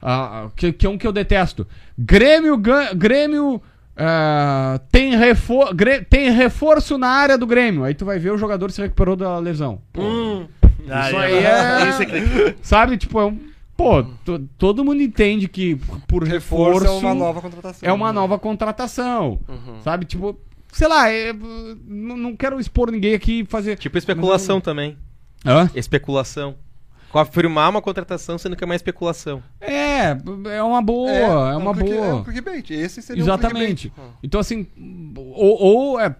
ah, 0.00 0.48
que, 0.56 0.72
que 0.72 0.86
é 0.86 0.90
um 0.90 0.98
que 0.98 1.06
eu 1.06 1.12
detesto. 1.12 1.66
Grêmio, 1.98 2.56
gan- 2.58 2.94
Grêmio 2.94 3.62
ah, 3.96 4.80
tem, 4.90 5.16
refor, 5.16 5.74
tem 6.08 6.30
reforço 6.30 6.96
na 6.98 7.08
área 7.08 7.36
do 7.38 7.46
Grêmio. 7.46 7.84
Aí 7.84 7.94
tu 7.94 8.04
vai 8.04 8.18
ver 8.18 8.32
o 8.32 8.38
jogador 8.38 8.70
se 8.70 8.80
recuperou 8.80 9.16
da 9.16 9.38
lesão. 9.38 9.80
Pô, 9.92 10.44
Ah, 10.90 11.06
Isso 11.08 11.16
aí 11.16 11.34
é- 11.34 11.42
é 11.42 11.92
clickbait. 12.04 12.56
Sabe? 12.62 12.96
Tipo, 12.96 13.20
é 13.20 13.26
um. 13.26 13.38
Pô, 13.76 14.02
to- 14.24 14.40
todo 14.58 14.84
mundo 14.84 15.00
entende 15.02 15.48
que 15.48 15.76
por 16.06 16.22
reforço. 16.24 16.80
Reforço 16.84 17.06
é 17.06 17.08
uma 17.08 17.14
nova 17.14 17.40
contratação. 17.40 17.88
É 17.88 17.92
uma 17.92 18.12
nova 18.12 18.38
contratação. 18.38 19.40
Sabe? 19.82 20.04
Tipo, 20.04 20.38
sei 20.72 20.88
lá, 20.88 21.08
é, 21.10 21.32
não 21.86 22.16
não 22.16 22.36
quero 22.36 22.58
expor 22.60 22.90
ninguém 22.90 23.14
aqui 23.14 23.40
e 23.40 23.44
fazer. 23.46 23.76
Tipo 23.78 23.96
especulação 23.98 24.60
também. 24.60 24.96
Hã? 25.44 25.70
Especulação. 25.74 26.54
Confirmar 27.10 27.68
uma 27.68 27.82
contratação 27.82 28.38
sendo 28.38 28.56
que 28.56 28.64
é 28.64 28.66
uma 28.66 28.74
especulação. 28.76 29.42
É, 29.60 30.16
é 30.50 30.62
uma 30.62 30.80
boa, 30.80 31.10
é, 31.10 31.56
uma 31.56 31.70
um 31.70 31.74
clique- 31.74 31.90
boa. 31.92 32.06
É 32.06 32.14
um 32.14 32.24
clickbait. 32.24 32.70
Esse 32.70 33.02
seria 33.02 33.22
Exatamente. 33.22 33.88
um 33.88 33.90
clickbait. 33.90 34.10
Então, 34.22 34.40
assim, 34.40 34.66
ou, 35.14 35.60
ou 35.60 36.00
é 36.00 36.14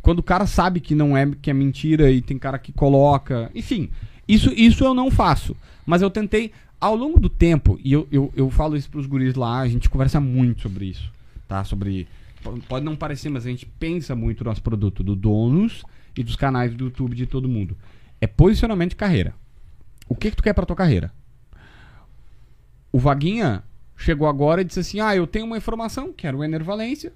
quando 0.00 0.18
o 0.18 0.22
cara 0.22 0.46
sabe 0.48 0.80
que 0.80 0.96
não 0.96 1.16
é 1.16 1.30
que 1.40 1.48
é 1.48 1.54
mentira 1.54 2.10
e 2.10 2.20
tem 2.20 2.36
cara 2.38 2.58
que 2.58 2.72
coloca. 2.72 3.50
Enfim, 3.54 3.88
isso, 4.26 4.52
isso 4.52 4.82
eu 4.84 4.94
não 4.94 5.12
faço. 5.12 5.56
Mas 5.86 6.02
eu 6.02 6.10
tentei, 6.10 6.50
ao 6.80 6.96
longo 6.96 7.20
do 7.20 7.28
tempo, 7.28 7.78
e 7.84 7.92
eu, 7.92 8.08
eu, 8.10 8.32
eu 8.34 8.50
falo 8.50 8.76
isso 8.76 8.90
pros 8.90 9.06
guris 9.06 9.36
lá, 9.36 9.60
a 9.60 9.68
gente 9.68 9.88
conversa 9.88 10.18
muito 10.20 10.62
sobre 10.62 10.86
isso, 10.86 11.08
tá? 11.46 11.62
Sobre. 11.62 12.08
po- 12.42 12.58
Pode 12.68 12.84
não 12.84 12.96
parecer, 12.96 13.28
mas 13.28 13.46
a 13.46 13.48
gente 13.48 13.64
pensa 13.64 14.16
muito 14.16 14.42
no 14.42 14.50
nosso 14.50 14.62
produto, 14.62 15.04
do 15.04 15.14
donos 15.14 15.84
e 16.16 16.24
dos 16.24 16.34
canais 16.34 16.74
do 16.74 16.86
YouTube 16.86 17.14
de 17.14 17.26
todo 17.26 17.48
mundo. 17.48 17.76
É 18.22 18.26
posicionamento 18.28 18.90
de 18.90 18.96
carreira. 18.96 19.34
O 20.08 20.14
que, 20.14 20.30
que 20.30 20.36
tu 20.36 20.44
quer 20.44 20.52
pra 20.52 20.64
tua 20.64 20.76
carreira? 20.76 21.12
O 22.92 22.98
Vaguinha 23.00 23.64
chegou 23.96 24.28
agora 24.28 24.60
e 24.60 24.64
disse 24.64 24.78
assim: 24.78 25.00
Ah, 25.00 25.16
eu 25.16 25.26
tenho 25.26 25.44
uma 25.44 25.56
informação, 25.56 26.12
que 26.12 26.24
era 26.24 26.36
o 26.36 26.44
Ener 26.44 26.62
Valência. 26.62 27.12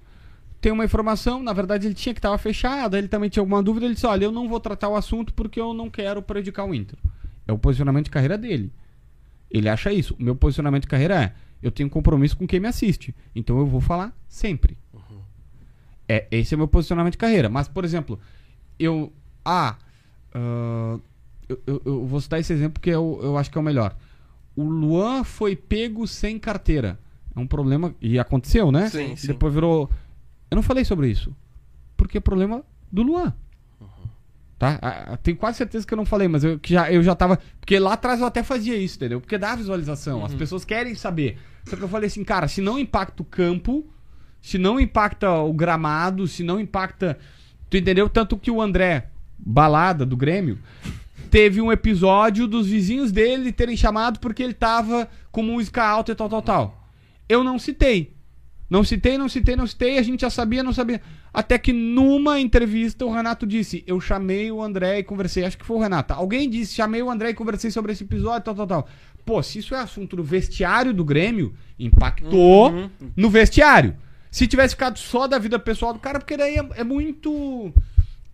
Tem 0.59 0.69
uma 0.69 0.83
informação, 0.83 1.41
na 1.41 1.53
verdade 1.53 1.87
ele 1.87 1.93
tinha 1.93 2.13
que 2.13 2.19
estava 2.19 2.37
fechada, 2.37 2.97
ele 2.97 3.07
também 3.07 3.29
tinha 3.29 3.41
alguma 3.41 3.63
dúvida, 3.63 3.85
ele 3.85 3.93
disse: 3.93 4.05
Olha, 4.05 4.25
eu 4.25 4.33
não 4.33 4.49
vou 4.49 4.59
tratar 4.59 4.89
o 4.89 4.97
assunto 4.97 5.33
porque 5.33 5.61
eu 5.61 5.73
não 5.73 5.89
quero 5.89 6.21
prejudicar 6.21 6.65
o 6.65 6.75
Inter. 6.75 6.99
É 7.47 7.53
o 7.53 7.57
posicionamento 7.57 8.05
de 8.05 8.11
carreira 8.11 8.37
dele. 8.37 8.73
Ele 9.49 9.69
acha 9.69 9.93
isso. 9.93 10.13
O 10.19 10.21
meu 10.21 10.35
posicionamento 10.35 10.81
de 10.81 10.89
carreira 10.89 11.23
é: 11.23 11.33
eu 11.63 11.71
tenho 11.71 11.89
compromisso 11.89 12.35
com 12.35 12.45
quem 12.45 12.59
me 12.59 12.67
assiste, 12.67 13.15
então 13.33 13.57
eu 13.57 13.65
vou 13.65 13.79
falar 13.79 14.13
sempre. 14.27 14.77
É, 16.09 16.27
esse 16.31 16.53
é 16.53 16.55
o 16.55 16.57
meu 16.57 16.67
posicionamento 16.67 17.13
de 17.13 17.17
carreira. 17.17 17.47
Mas, 17.47 17.69
por 17.69 17.85
exemplo, 17.85 18.19
eu. 18.77 19.13
Ah. 19.45 19.77
Ah, 20.33 20.97
eu, 21.49 21.59
eu- 21.65 21.81
eu 21.85 22.05
vou 22.05 22.19
citar 22.21 22.39
esse 22.39 22.51
exemplo 22.53 22.73
porque 22.73 22.89
eu, 22.89 23.19
eu 23.23 23.37
acho 23.37 23.49
que 23.51 23.57
é 23.57 23.61
o 23.61 23.63
melhor. 23.63 23.95
O 24.55 24.63
Luan 24.63 25.23
foi 25.23 25.55
pego 25.55 26.07
sem 26.07 26.37
carteira. 26.39 26.99
É 27.35 27.39
um 27.39 27.45
problema. 27.47 27.93
E 28.01 28.17
aconteceu, 28.17 28.71
né? 28.71 28.89
Sim, 28.89 29.15
sim. 29.15 29.27
depois 29.27 29.53
virou. 29.53 29.89
Eu 30.49 30.55
não 30.55 30.63
falei 30.63 30.83
sobre 30.83 31.09
isso. 31.09 31.35
Porque 31.95 32.17
é 32.17 32.21
problema 32.21 32.63
do 32.91 33.03
Luan. 33.03 33.33
Tá? 34.57 34.79
Ah, 34.81 35.13
ah, 35.13 35.17
Tenho 35.17 35.37
quase 35.37 35.59
certeza 35.59 35.85
que 35.85 35.93
eu 35.93 35.97
não 35.97 36.05
falei, 36.05 36.27
mas 36.27 36.43
eu, 36.43 36.57
que 36.57 36.73
já, 36.73 36.91
eu 36.91 37.03
já 37.03 37.13
tava. 37.13 37.37
Porque 37.59 37.77
lá 37.77 37.93
atrás 37.93 38.19
eu 38.19 38.25
até 38.25 38.41
fazia 38.41 38.75
isso, 38.75 38.95
entendeu? 38.97 39.21
Porque 39.21 39.37
dá 39.37 39.55
visualização. 39.55 40.25
As 40.25 40.33
pessoas 40.33 40.65
querem 40.65 40.95
saber. 40.95 41.37
Só 41.65 41.75
que 41.75 41.83
eu 41.83 41.87
falei 41.87 42.07
assim, 42.07 42.23
cara, 42.23 42.47
se 42.47 42.59
não 42.59 42.79
impacta 42.79 43.21
o 43.21 43.25
campo, 43.25 43.85
se 44.41 44.57
não 44.57 44.79
impacta 44.79 45.31
o 45.31 45.53
gramado, 45.53 46.27
se 46.27 46.41
não 46.43 46.59
impacta. 46.59 47.19
Tu 47.69 47.77
entendeu? 47.77 48.09
Tanto 48.09 48.35
que 48.37 48.49
o 48.49 48.59
André, 48.59 49.09
balada 49.37 50.05
do 50.05 50.17
Grêmio, 50.17 50.59
teve 51.29 51.61
um 51.61 51.71
episódio 51.71 52.47
dos 52.47 52.67
vizinhos 52.67 53.11
dele 53.11 53.51
terem 53.51 53.77
chamado 53.77 54.19
porque 54.19 54.43
ele 54.43 54.53
tava 54.53 55.07
com 55.31 55.43
música 55.43 55.83
alta 55.83 56.11
e 56.11 56.15
tal, 56.15 56.29
tal, 56.29 56.41
tal. 56.41 56.89
Eu 57.27 57.43
não 57.43 57.59
citei. 57.59 58.15
Não 58.69 58.83
citei, 58.83 59.17
não 59.17 59.29
citei, 59.29 59.55
não 59.55 59.65
citei, 59.65 59.97
a 59.97 60.01
gente 60.01 60.21
já 60.21 60.29
sabia, 60.29 60.61
não 60.61 60.73
sabia. 60.73 61.01
Até 61.33 61.57
que 61.57 61.71
numa 61.71 62.39
entrevista 62.39 63.05
o 63.05 63.13
Renato 63.13 63.47
disse: 63.47 63.83
Eu 63.87 64.01
chamei 64.01 64.51
o 64.51 64.61
André 64.61 64.99
e 64.99 65.03
conversei. 65.03 65.45
Acho 65.45 65.57
que 65.57 65.65
foi 65.65 65.77
o 65.77 65.79
Renato. 65.79 66.13
Alguém 66.13 66.49
disse: 66.49 66.75
Chamei 66.75 67.01
o 67.01 67.09
André 67.09 67.29
e 67.29 67.33
conversei 67.33 67.71
sobre 67.71 67.93
esse 67.93 68.03
episódio, 68.03 68.43
tal, 68.43 68.55
tal, 68.55 68.67
tal. 68.67 68.87
Pô, 69.25 69.41
se 69.41 69.59
isso 69.59 69.73
é 69.73 69.79
assunto 69.79 70.15
do 70.15 70.23
vestiário 70.23 70.93
do 70.93 71.05
Grêmio, 71.05 71.53
impactou 71.79 72.89
no 73.15 73.29
vestiário. 73.29 73.95
Se 74.29 74.47
tivesse 74.47 74.73
ficado 74.75 74.99
só 74.99 75.27
da 75.27 75.39
vida 75.39 75.57
pessoal 75.57 75.93
do 75.93 75.99
cara, 75.99 76.19
porque 76.19 76.35
daí 76.35 76.57
é, 76.57 76.69
é 76.75 76.83
muito. 76.83 77.73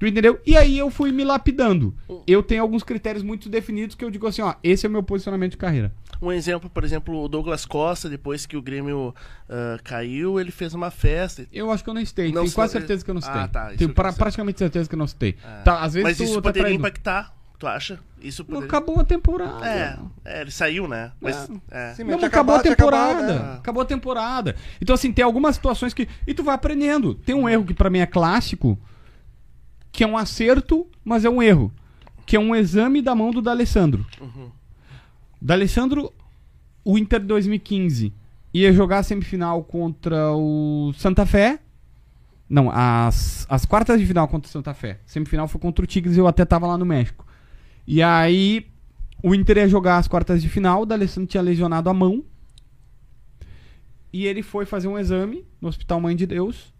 Tu 0.03 0.07
entendeu? 0.07 0.37
E 0.45 0.57
aí 0.57 0.77
eu 0.77 0.91
fui 0.91 1.13
me 1.13 1.23
lapidando. 1.23 1.95
Eu 2.27 2.43
tenho 2.43 2.61
alguns 2.61 2.83
critérios 2.83 3.23
muito 3.23 3.47
definidos 3.47 3.95
que 3.95 4.03
eu 4.03 4.11
digo 4.11 4.27
assim: 4.27 4.41
ó, 4.41 4.53
esse 4.61 4.85
é 4.85 4.89
o 4.89 4.91
meu 4.91 5.01
posicionamento 5.01 5.51
de 5.51 5.57
carreira. 5.57 5.93
Um 6.21 6.29
exemplo, 6.29 6.69
por 6.69 6.83
exemplo, 6.83 7.23
o 7.23 7.29
Douglas 7.29 7.65
Costa, 7.65 8.09
depois 8.09 8.45
que 8.45 8.57
o 8.57 8.61
Grêmio 8.61 9.15
ah, 9.49 9.77
caiu, 9.81 10.41
ele 10.41 10.51
fez 10.51 10.73
uma 10.73 10.91
festa. 10.91 11.47
Eu 11.53 11.71
acho 11.71 11.85
que 11.85 11.89
eu 11.89 11.93
não 11.93 12.05
citei. 12.05 12.33
Não 12.33 12.41
Tenho 12.43 12.53
quase 12.53 12.73
certeza 12.73 13.05
que 13.05 13.09
eu 13.09 13.13
não 13.15 13.21
citei. 13.21 13.41
Ah, 13.41 13.47
tá, 13.47 13.71
Tenho 13.77 13.93
pra- 13.93 14.09
não 14.09 14.17
praticamente 14.17 14.59
certeza 14.59 14.89
que 14.89 14.95
eu 14.95 14.99
não 14.99 15.07
citei. 15.07 15.37
Ah. 15.41 15.61
Tá, 15.63 15.79
às 15.79 15.93
vezes 15.93 16.03
Mas 16.03 16.19
isso 16.19 16.33
até 16.33 16.41
poderia 16.49 16.63
traindo. 16.63 16.79
impactar, 16.81 17.33
tu 17.57 17.65
acha? 17.65 17.97
Isso 18.21 18.41
Não 18.41 18.55
poderia... 18.55 18.67
acabou 18.67 18.99
a 18.99 19.05
temporada. 19.05 19.65
É, 19.65 19.97
é, 20.25 20.41
ele 20.41 20.51
saiu, 20.51 20.85
né? 20.85 21.13
Mas, 21.21 21.49
é. 21.71 21.93
Sim, 21.93 22.03
Não, 22.03 22.07
mas 22.07 22.07
mas 22.07 22.17
tinha 22.17 22.27
acabou 22.27 22.55
a 22.55 22.59
temporada. 22.59 23.11
acabado, 23.13 23.45
né? 23.45 23.55
Acabou 23.57 23.81
a 23.83 23.85
temporada. 23.85 24.55
Então, 24.81 24.93
assim, 24.93 25.13
tem 25.13 25.23
algumas 25.23 25.55
situações 25.55 25.93
que. 25.93 26.09
E 26.27 26.33
tu 26.33 26.43
vai 26.43 26.55
aprendendo. 26.55 27.15
Tem 27.15 27.33
um 27.33 27.47
erro 27.47 27.63
que 27.63 27.73
pra 27.73 27.89
mim 27.89 27.99
é 27.99 28.05
clássico, 28.05 28.77
que 29.93 30.03
é 30.03 30.07
um 30.07 30.17
acerto, 30.17 30.87
mas 31.05 31.23
é 31.23 31.29
um 31.29 31.41
erro. 31.41 31.71
Que 32.25 32.35
é 32.35 32.39
um 32.39 32.55
exame 32.55 33.01
da 33.01 33.13
mão 33.13 33.31
do 33.31 33.41
D'Alessandro. 33.41 34.03
D'Alessandro, 35.39 36.11
o 36.83 36.97
Inter 36.97 37.21
2015 37.21 38.11
ia 38.51 38.73
jogar 38.73 38.99
a 38.99 39.03
semifinal 39.03 39.63
contra 39.63 40.33
o 40.33 40.91
Santa 40.97 41.25
Fé. 41.27 41.59
Não, 42.49 42.71
as, 42.71 43.45
as 43.47 43.65
quartas 43.65 43.99
de 43.99 44.05
final 44.05 44.27
contra 44.27 44.49
o 44.49 44.51
Santa 44.51 44.73
Fé. 44.73 44.99
Semifinal 45.05 45.47
foi 45.47 45.61
contra 45.61 45.83
o 45.83 45.87
Tigres 45.87 46.17
e 46.17 46.19
eu 46.19 46.27
até 46.27 46.43
tava 46.43 46.65
lá 46.65 46.77
no 46.77 46.85
México. 46.85 47.25
E 47.85 48.01
aí, 48.01 48.65
o 49.21 49.35
Inter 49.35 49.57
ia 49.57 49.67
jogar 49.67 49.97
as 49.97 50.07
quartas 50.07 50.41
de 50.41 50.49
final, 50.49 50.81
o 50.81 50.85
D'Alessandro 50.87 51.29
tinha 51.29 51.43
lesionado 51.43 51.87
a 51.89 51.93
mão. 51.93 52.23
E 54.11 54.25
ele 54.25 54.41
foi 54.41 54.65
fazer 54.65 54.87
um 54.87 54.97
exame 54.97 55.45
no 55.61 55.67
Hospital 55.67 56.01
Mãe 56.01 56.15
de 56.15 56.25
Deus. 56.25 56.72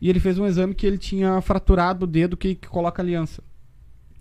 E 0.00 0.10
ele 0.10 0.20
fez 0.20 0.38
um 0.38 0.46
exame 0.46 0.74
que 0.74 0.86
ele 0.86 0.98
tinha 0.98 1.40
fraturado 1.40 2.04
o 2.04 2.06
dedo 2.06 2.36
que, 2.36 2.54
que 2.54 2.68
coloca 2.68 3.02
aliança. 3.02 3.42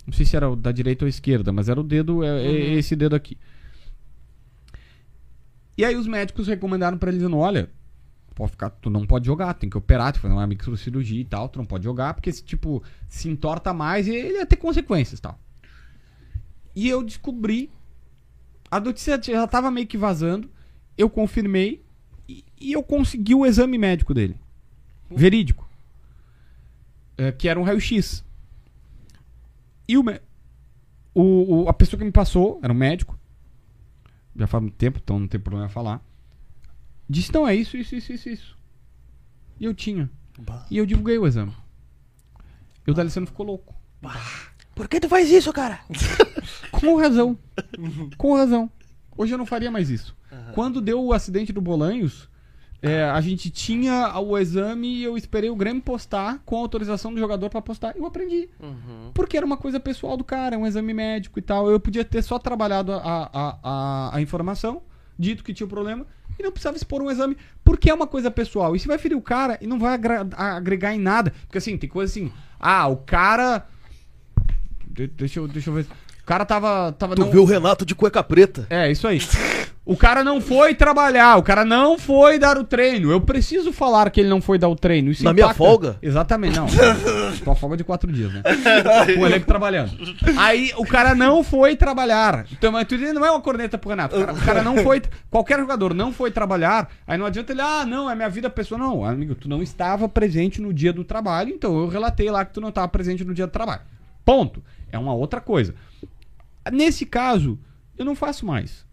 Não 0.06 0.14
sei 0.14 0.26
se 0.26 0.36
era 0.36 0.50
o 0.50 0.56
da 0.56 0.72
direita 0.72 1.04
ou 1.04 1.10
esquerda, 1.10 1.52
mas 1.52 1.68
era 1.68 1.80
o 1.80 1.84
dedo, 1.84 2.24
é, 2.24 2.46
é 2.46 2.74
esse 2.76 2.96
dedo 2.96 3.16
aqui. 3.16 3.38
E 5.78 5.84
aí 5.84 5.96
os 5.96 6.08
médicos 6.08 6.48
recomendaram 6.48 6.98
pra 6.98 7.10
ele 7.10 7.18
dizendo, 7.18 7.38
olha, 7.38 7.70
pode 8.34 8.52
ficar, 8.52 8.70
tu 8.70 8.90
não 8.90 9.06
pode 9.06 9.26
jogar, 9.26 9.54
tem 9.56 9.70
que 9.70 9.78
operar, 9.78 10.14
tu 10.14 10.20
fazer 10.20 10.34
uma 10.34 10.48
microcirurgia 10.48 11.22
e 11.22 11.26
tal, 11.26 11.50
tu 11.50 11.58
não 11.58 11.66
pode 11.66 11.84
jogar, 11.84 12.14
porque 12.14 12.32
se 12.32 12.44
tipo, 12.44 12.84
se 13.10 13.28
entorta 13.30 13.74
mais 13.74 14.08
e 14.08 14.16
ele 14.16 14.38
ia 14.38 14.46
ter 14.46 14.58
consequências 14.58 15.20
e 15.20 15.22
tal. 15.22 15.40
E 16.76 16.88
eu 16.88 17.04
descobri, 17.04 17.72
a 18.70 18.80
notícia 18.80 19.20
já 19.22 19.48
tava 19.48 19.72
meio 19.72 19.88
que 19.88 19.98
vazando, 19.98 20.50
eu 20.98 21.10
confirmei 21.10 21.84
e, 22.28 22.44
e 22.60 22.74
eu 22.74 22.84
consegui 22.84 23.34
o 23.34 23.46
exame 23.46 23.78
médico 23.78 24.14
dele. 24.14 24.38
Verídico. 25.10 25.65
É, 27.18 27.32
que 27.32 27.48
era 27.48 27.60
um 27.60 27.64
raio-x. 27.64 28.24
E 29.88 29.98
o, 29.98 30.04
o, 31.14 31.64
o- 31.64 31.70
a 31.70 31.74
pessoa 31.74 31.98
que 31.98 32.06
me 32.06 32.12
passou, 32.12 32.60
era 32.64 32.74
um 32.74 32.76
médico, 32.76 33.18
já 34.36 34.48
faz 34.48 34.62
muito 34.62 34.76
tempo, 34.76 35.00
então 35.02 35.20
não 35.20 35.28
tem 35.28 35.40
problema 35.40 35.70
falar. 35.70 36.02
Disse, 37.10 37.34
não, 37.34 37.48
é 37.48 37.56
isso, 37.56 37.78
isso, 37.78 37.96
isso, 37.96 38.12
isso, 38.14 38.30
isso. 38.30 38.58
E 39.60 39.66
eu 39.66 39.74
tinha. 39.74 40.10
Bah. 40.40 40.66
E 40.70 40.78
eu 40.78 40.86
divulguei 40.86 41.18
o 41.18 41.26
exame. 41.28 41.54
E 42.86 42.92
o 42.92 42.94
D'Alessandro 42.94 43.30
ficou 43.30 43.46
louco. 43.46 43.74
Por 44.74 44.88
que 44.90 45.00
tu 45.00 45.08
faz 45.08 45.30
isso, 45.32 45.54
cara? 45.54 45.80
Com 46.72 46.98
razão. 46.98 47.38
Com 48.18 48.36
razão. 48.36 48.70
Hoje 49.18 49.34
eu 49.34 49.38
não 49.38 49.46
faria 49.46 49.72
mais 49.72 49.90
isso. 49.90 50.16
Quando 50.54 50.82
deu 50.82 51.02
o 51.02 51.14
acidente 51.14 51.54
do 51.54 51.62
Bolanhos, 51.62 52.30
é, 52.86 53.04
a 53.04 53.20
gente 53.22 53.50
tinha 53.50 54.18
o 54.20 54.38
exame 54.38 54.88
e 54.88 55.04
eu 55.04 55.18
esperei 55.18 55.50
o 55.50 55.56
Grêmio 55.56 55.82
postar 55.82 56.40
com 56.46 56.58
autorização 56.58 57.14
do 57.14 57.20
jogador 57.20 57.50
pra 57.50 57.62
postar. 57.62 57.96
Eu 57.96 58.06
aprendi. 58.06 58.48
Uhum. 58.60 59.12
Porque 59.14 59.36
era 59.38 59.46
uma 59.46 59.58
coisa 59.58 59.80
pessoal 59.80 60.16
do 60.18 60.24
cara, 60.24 60.58
um 60.58 60.66
exame 60.68 60.94
médico 60.94 61.40
e 61.40 61.42
tal. 61.42 61.70
Eu 61.70 61.80
podia 61.80 62.06
ter 62.06 62.22
só 62.22 62.38
trabalhado 62.40 62.92
a, 62.94 63.30
a, 63.34 63.58
a, 63.64 64.16
a 64.18 64.22
informação, 64.22 64.82
dito 65.18 65.44
que 65.44 65.54
tinha 65.54 65.66
o 65.66 65.70
problema, 65.70 66.06
e 66.38 66.44
não 66.44 66.52
precisava 66.52 66.76
expor 66.78 67.02
um 67.02 67.10
exame, 67.10 67.38
porque 67.64 67.90
é 67.90 67.94
uma 67.94 68.08
coisa 68.08 68.30
pessoal. 68.30 68.76
Isso 68.76 68.88
vai 68.88 68.98
ferir 68.98 69.16
o 69.18 69.22
cara 69.22 69.58
e 69.62 69.68
não 69.68 69.80
vai 69.80 69.98
agregar 70.36 70.94
em 70.94 71.00
nada. 71.00 71.34
Porque 71.46 71.58
assim, 71.58 71.78
tem 71.78 71.90
coisa 71.90 72.12
assim, 72.12 72.32
ah, 72.60 72.88
o 72.88 72.98
cara. 72.98 73.66
De- 74.88 75.08
deixa, 75.08 75.40
eu, 75.40 75.48
deixa 75.48 75.70
eu 75.70 75.74
ver. 75.74 75.86
O 76.22 76.26
cara 76.26 76.46
tava. 76.46 76.92
tava 76.94 77.16
Tu 77.16 77.22
não- 77.22 77.32
viu 77.32 77.44
o 77.44 77.46
Renato 77.46 77.86
de 77.86 77.94
cueca 77.96 78.24
preta. 78.24 78.66
é, 78.70 78.92
isso 78.92 79.08
aí. 79.08 79.20
O 79.86 79.96
cara 79.96 80.24
não 80.24 80.42
foi 80.42 80.74
trabalhar, 80.74 81.38
o 81.38 81.44
cara 81.44 81.64
não 81.64 82.00
foi 82.00 82.40
dar 82.40 82.58
o 82.58 82.64
treino. 82.64 83.12
Eu 83.12 83.22
preciso 83.22 83.72
falar 83.72 84.10
que 84.10 84.20
ele 84.20 84.30
não 84.30 84.42
foi 84.42 84.58
dar 84.58 84.68
o 84.68 84.76
treino. 84.76 85.12
Isso 85.12 85.24
Na 85.24 85.32
minha 85.32 85.54
folga? 85.54 85.98
Exatamente, 86.02 86.58
não. 86.58 86.66
Tua 87.44 87.56
folga 87.56 87.78
de 87.78 87.84
quatro 87.84 88.12
dias, 88.12 88.34
né? 88.34 88.42
Com 89.14 89.22
o 89.22 89.26
elenco 89.28 89.46
trabalhando. 89.46 89.92
Aí 90.38 90.74
o 90.76 90.86
cara 90.88 91.14
não 91.14 91.44
foi 91.44 91.76
trabalhar. 91.76 92.48
Então, 92.52 92.72
mas 92.72 92.88
tu 92.88 92.98
não 92.98 93.24
é 93.24 93.30
uma 93.30 93.42
corneta 93.42 93.78
pro 93.78 93.92
Renato. 93.92 94.16
O 94.16 94.20
cara, 94.20 94.34
o 94.34 94.42
cara 94.42 94.64
não 94.64 94.78
foi. 94.78 95.04
Qualquer 95.30 95.60
jogador 95.60 95.94
não 95.94 96.12
foi 96.12 96.32
trabalhar. 96.32 96.90
Aí 97.06 97.16
não 97.16 97.28
adianta 97.28 97.54
ele, 97.54 97.62
ah, 97.62 97.86
não, 97.86 98.10
é 98.10 98.16
minha 98.16 98.30
vida 98.30 98.50
pessoal. 98.50 98.80
Não, 98.80 99.06
amigo, 99.06 99.36
tu 99.36 99.48
não 99.48 99.62
estava 99.62 100.10
presente 100.10 100.60
no 100.60 100.74
dia 100.74 100.92
do 100.92 101.04
trabalho, 101.04 101.52
então 101.54 101.78
eu 101.78 101.88
relatei 101.88 102.32
lá 102.32 102.44
que 102.44 102.54
tu 102.54 102.60
não 102.60 102.70
estava 102.70 102.88
presente 102.88 103.24
no 103.24 103.36
dia 103.36 103.46
do 103.46 103.52
trabalho. 103.52 103.82
Ponto. 104.26 104.64
É 104.92 104.98
uma 104.98 105.14
outra 105.14 105.40
coisa. 105.40 105.76
Nesse 106.72 107.06
caso, 107.06 107.60
eu 107.96 108.04
não 108.04 108.16
faço 108.16 108.48
mais. 108.48 108.85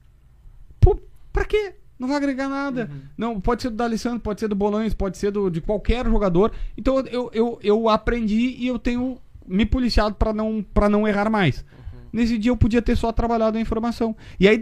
Pra 1.32 1.44
quê? 1.44 1.74
Não 1.98 2.08
vai 2.08 2.16
agregar 2.16 2.48
nada. 2.48 2.90
Não, 3.16 3.40
pode 3.40 3.62
ser 3.62 3.70
do 3.70 3.76
D'Alessandro, 3.76 4.20
pode 4.20 4.40
ser 4.40 4.48
do 4.48 4.56
Bolanhos, 4.56 4.92
pode 4.92 5.16
ser 5.16 5.30
do, 5.30 5.48
de 5.48 5.60
qualquer 5.60 6.04
jogador. 6.06 6.52
Então 6.76 6.98
eu, 7.06 7.30
eu, 7.32 7.58
eu 7.62 7.88
aprendi 7.88 8.56
e 8.58 8.66
eu 8.66 8.78
tenho 8.78 9.18
me 9.46 9.64
policiado 9.64 10.16
pra 10.16 10.32
não, 10.32 10.64
pra 10.74 10.88
não 10.88 11.06
errar 11.06 11.30
mais. 11.30 11.64
Nesse 12.12 12.36
dia 12.36 12.50
eu 12.50 12.56
podia 12.56 12.82
ter 12.82 12.96
só 12.96 13.10
trabalhado 13.10 13.56
a 13.56 13.60
informação. 13.60 14.14
E 14.38 14.46
aí, 14.46 14.60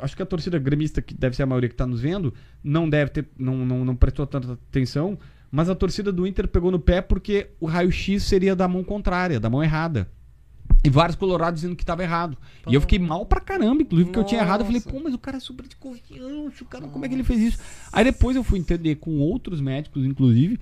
acho 0.00 0.16
que 0.16 0.22
a 0.22 0.26
torcida 0.26 0.58
gremista, 0.58 1.02
que 1.02 1.14
deve 1.14 1.36
ser 1.36 1.42
a 1.42 1.46
maioria 1.46 1.68
que 1.68 1.74
tá 1.74 1.86
nos 1.86 2.00
vendo, 2.00 2.32
não 2.64 2.88
deve 2.88 3.10
ter, 3.10 3.28
não, 3.36 3.56
não, 3.66 3.84
não 3.84 3.94
prestou 3.94 4.26
tanta 4.26 4.52
atenção, 4.52 5.18
mas 5.50 5.68
a 5.68 5.74
torcida 5.74 6.10
do 6.10 6.26
Inter 6.26 6.48
pegou 6.48 6.70
no 6.70 6.78
pé 6.78 7.02
porque 7.02 7.48
o 7.60 7.66
raio-x 7.66 8.22
seria 8.22 8.56
da 8.56 8.66
mão 8.66 8.82
contrária, 8.82 9.38
da 9.38 9.50
mão 9.50 9.62
errada. 9.62 10.08
E 10.84 10.90
vários 10.90 11.16
colorados 11.16 11.60
dizendo 11.60 11.76
que 11.76 11.84
tava 11.84 12.02
errado. 12.02 12.36
E 12.68 12.74
eu 12.74 12.80
fiquei 12.80 12.98
mal 12.98 13.26
pra 13.26 13.40
caramba, 13.40 13.82
inclusive, 13.82 14.08
porque 14.08 14.20
eu 14.20 14.24
tinha 14.24 14.40
errado. 14.40 14.60
Eu 14.60 14.66
falei, 14.66 14.80
pô, 14.80 15.00
mas 15.02 15.14
o 15.14 15.18
cara 15.18 15.36
é 15.36 15.40
super 15.40 15.66
de 15.66 15.74
confiança, 15.76 16.62
o 16.62 16.66
cara, 16.66 16.86
como 16.86 17.04
é 17.04 17.08
que 17.08 17.14
ele 17.14 17.24
fez 17.24 17.40
isso? 17.40 17.58
Aí 17.92 18.04
depois 18.04 18.36
eu 18.36 18.44
fui 18.44 18.58
entender 18.58 18.96
com 18.96 19.18
outros 19.18 19.60
médicos, 19.60 20.04
inclusive, 20.04 20.60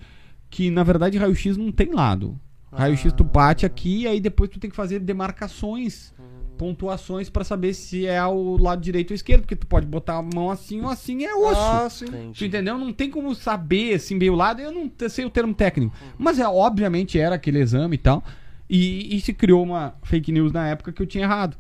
que 0.49 0.71
na 0.71 0.83
verdade 0.83 1.19
raio-x 1.19 1.57
não 1.57 1.71
tem 1.71 1.93
lado. 1.93 2.41
Raio-x 2.73 3.13
tu 3.13 3.23
bate 3.23 3.67
aqui 3.67 4.03
e 4.03 4.07
aí 4.07 4.19
depois 4.19 4.51
tu 4.51 4.59
tem 4.59 4.71
que 4.71 4.77
fazer 4.77 4.99
demarcações, 4.99 6.13
pontuações 6.57 7.29
pra 7.29 7.45
saber 7.45 7.75
se 7.75 8.07
é 8.07 8.25
o 8.25 8.57
lado 8.57 8.81
direito 8.81 9.11
ou 9.11 9.15
esquerdo, 9.15 9.43
porque 9.43 9.57
tu 9.57 9.67
pode 9.67 9.87
botar 9.87 10.17
a 10.17 10.23
mão 10.23 10.51
assim 10.51 10.81
ou 10.81 10.89
assim 10.89 11.25
é 11.25 11.35
osso. 11.35 11.61
Ah, 11.61 11.89
sim. 11.91 12.33
Tu 12.33 12.45
entendeu? 12.45 12.79
Não 12.79 12.93
tem 12.93 13.11
como 13.11 13.35
saber 13.35 13.95
assim 13.95 14.19
bem 14.19 14.31
o 14.31 14.35
lado, 14.35 14.61
eu 14.61 14.73
não 14.73 14.91
sei 15.09 15.25
o 15.25 15.31
termo 15.31 15.55
técnico. 15.55 15.95
Mas 16.19 16.39
é 16.39 16.49
obviamente 16.49 17.19
era 17.19 17.35
aquele 17.35 17.61
exame 17.61 17.97
e 17.97 17.99
tal. 17.99 18.25
E, 18.69 19.15
e 19.15 19.21
se 19.21 19.33
criou 19.33 19.63
uma 19.63 19.95
fake 20.03 20.33
news 20.33 20.53
na 20.53 20.67
época 20.69 20.93
que 20.93 21.03
eu 21.03 21.07
tinha 21.07 21.25
errado. 21.25 21.57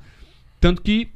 Tanto 0.60 0.82
que 0.82 1.10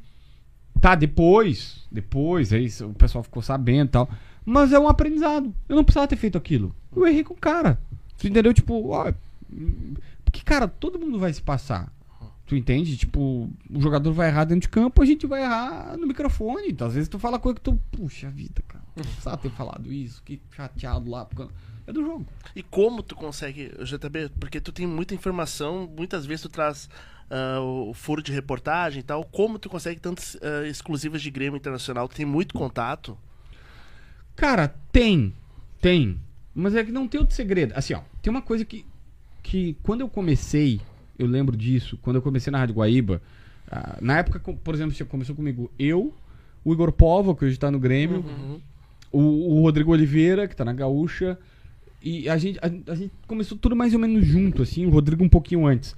tá 0.79 0.95
depois, 0.95 1.85
depois 1.91 2.53
aí 2.53 2.67
o 2.81 2.93
pessoal 2.93 3.23
ficou 3.23 3.41
sabendo 3.41 3.87
e 3.87 3.91
tal. 3.91 4.09
Mas 4.45 4.71
é 4.71 4.79
um 4.79 4.87
aprendizado. 4.87 5.53
Eu 5.67 5.75
não 5.75 5.83
precisava 5.83 6.07
ter 6.07 6.15
feito 6.15 6.37
aquilo. 6.37 6.75
Eu 6.95 7.05
errei 7.07 7.23
com 7.23 7.33
o 7.33 7.37
cara. 7.37 7.79
Tu 8.17 8.27
entendeu? 8.27 8.53
Tipo, 8.53 8.89
ó, 8.89 9.11
porque 10.23 10.41
cara, 10.43 10.67
todo 10.67 10.99
mundo 10.99 11.19
vai 11.19 11.33
se 11.33 11.41
passar. 11.41 11.91
Tu 12.45 12.55
entende? 12.55 12.97
Tipo, 12.97 13.47
o 13.69 13.79
jogador 13.79 14.11
vai 14.11 14.29
errar 14.29 14.43
dentro 14.43 14.61
de 14.61 14.69
campo, 14.69 15.03
a 15.03 15.05
gente 15.05 15.27
vai 15.27 15.43
errar 15.43 15.95
no 15.97 16.07
microfone. 16.07 16.69
Então, 16.69 16.87
às 16.87 16.95
vezes 16.95 17.07
tu 17.07 17.19
fala 17.19 17.37
coisa 17.37 17.57
que 17.57 17.61
tu, 17.61 17.79
puxa 17.91 18.27
vida, 18.29 18.63
cara. 18.67 18.83
Não 18.95 19.03
precisava 19.03 19.37
ter 19.37 19.51
falado 19.51 19.93
isso, 19.93 20.23
que 20.23 20.41
chateado 20.51 21.11
lá. 21.11 21.25
Porque... 21.25 21.47
É 21.89 21.91
do 21.91 22.05
jogo. 22.05 22.23
E 22.55 22.61
como 22.61 23.01
tu 23.01 23.15
consegue, 23.15 23.71
JB, 23.83 24.29
porque 24.39 24.61
tu 24.61 24.71
tem 24.71 24.85
muita 24.85 25.15
informação, 25.15 25.91
muitas 25.97 26.23
vezes 26.23 26.43
tu 26.43 26.49
traz 26.49 26.87
ah, 27.31 27.59
o 27.61 27.95
furo 27.95 28.21
de 28.21 28.31
reportagem 28.31 28.99
e 28.99 29.03
tal, 29.03 29.23
como 29.25 29.57
tu 29.57 29.71
consegue 29.71 29.99
tantas 29.99 30.37
ah, 30.39 30.67
exclusivas 30.67 31.19
de 31.19 31.31
Grêmio 31.31 31.57
Internacional? 31.57 32.07
Tu 32.07 32.15
tem 32.17 32.27
muito 32.27 32.53
contato? 32.53 33.17
Cara, 34.35 34.67
tem. 34.91 35.33
Tem. 35.81 36.19
Mas 36.53 36.75
é 36.75 36.83
que 36.83 36.91
não 36.91 37.07
tem 37.07 37.19
outro 37.19 37.35
segredo. 37.35 37.73
Assim, 37.75 37.95
ó, 37.95 38.01
tem 38.21 38.29
uma 38.29 38.41
coisa 38.43 38.63
que. 38.63 38.85
Que 39.41 39.75
quando 39.81 40.01
eu 40.01 40.09
comecei, 40.09 40.79
eu 41.17 41.25
lembro 41.25 41.57
disso, 41.57 41.97
quando 42.03 42.17
eu 42.17 42.21
comecei 42.21 42.51
na 42.51 42.59
Rádio 42.59 42.75
Guaíba, 42.75 43.19
ah, 43.71 43.97
na 43.99 44.19
época, 44.19 44.39
por 44.39 44.75
exemplo, 44.75 44.93
você 44.93 45.03
começou 45.03 45.35
comigo 45.35 45.71
eu, 45.79 46.13
o 46.63 46.71
Igor 46.71 46.91
Povo, 46.91 47.35
que 47.35 47.45
hoje 47.45 47.57
tá 47.57 47.71
no 47.71 47.79
Grêmio, 47.79 48.23
o, 49.11 49.55
o 49.55 49.61
Rodrigo 49.63 49.91
Oliveira, 49.91 50.47
que 50.47 50.55
tá 50.55 50.63
na 50.63 50.73
Gaúcha, 50.73 51.35
e 52.01 52.29
a 52.29 52.37
gente, 52.37 52.57
a, 52.59 52.91
a 52.91 52.95
gente 52.95 53.11
começou 53.27 53.57
tudo 53.57 53.75
mais 53.75 53.93
ou 53.93 53.99
menos 53.99 54.25
junto, 54.25 54.61
assim, 54.61 54.85
o 54.85 54.89
Rodrigo 54.89 55.23
um 55.23 55.29
pouquinho 55.29 55.65
antes. 55.65 55.95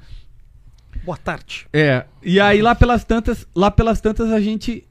Boa 1.03 1.17
tarde. 1.17 1.67
É, 1.73 2.05
e 2.21 2.39
aí 2.39 2.61
lá 2.61 2.75
pelas 2.75 3.03
tantas, 3.03 3.47
lá 3.55 3.71
pelas 3.71 4.01
tantas 4.01 4.31
a 4.31 4.39
gente 4.39 4.83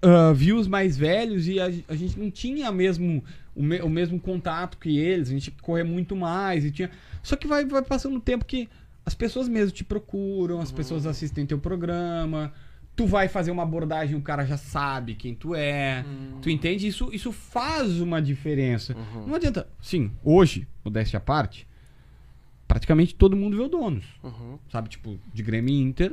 ah, 0.00 0.32
viu 0.32 0.56
os 0.56 0.66
mais 0.68 0.96
velhos 0.96 1.48
e 1.48 1.58
a, 1.60 1.66
a 1.88 1.94
gente 1.94 2.18
não 2.18 2.30
tinha 2.30 2.70
mesmo 2.70 3.22
o, 3.54 3.62
me- 3.62 3.80
o 3.80 3.88
mesmo 3.88 4.18
contato 4.20 4.78
que 4.78 4.98
eles, 4.98 5.28
a 5.28 5.32
gente 5.32 5.42
tinha 5.44 5.56
que 5.56 5.62
correr 5.62 5.84
muito 5.84 6.14
mais 6.14 6.64
e 6.64 6.70
tinha. 6.70 6.90
Só 7.22 7.36
que 7.36 7.46
vai, 7.46 7.64
vai 7.66 7.82
passando 7.82 8.16
o 8.16 8.20
tempo 8.20 8.44
que 8.44 8.68
as 9.04 9.14
pessoas 9.14 9.48
mesmo 9.48 9.72
te 9.72 9.84
procuram, 9.84 10.60
as 10.60 10.70
pessoas 10.70 11.06
assistem 11.06 11.44
teu 11.44 11.58
programa, 11.58 12.52
tu 12.98 13.06
vai 13.06 13.28
fazer 13.28 13.52
uma 13.52 13.62
abordagem, 13.62 14.16
o 14.16 14.20
cara 14.20 14.44
já 14.44 14.56
sabe 14.56 15.14
quem 15.14 15.32
tu 15.32 15.54
é. 15.54 16.04
Tu 16.42 16.50
entende? 16.50 16.88
Isso, 16.88 17.08
isso 17.12 17.30
faz 17.30 18.00
uma 18.00 18.20
diferença. 18.20 18.96
Não 19.24 19.36
adianta. 19.36 19.68
Sim, 19.80 20.10
hoje, 20.24 20.66
modéstia 20.84 21.18
à 21.18 21.20
parte, 21.20 21.64
praticamente 22.66 23.14
todo 23.14 23.36
mundo 23.36 23.56
vê 23.56 23.62
o 23.62 23.68
donos. 23.68 24.04
Uhum. 24.20 24.58
Sabe, 24.68 24.88
tipo, 24.88 25.16
de 25.32 25.42
Grêmio 25.44 25.72
e 25.72 25.80
Inter, 25.80 26.12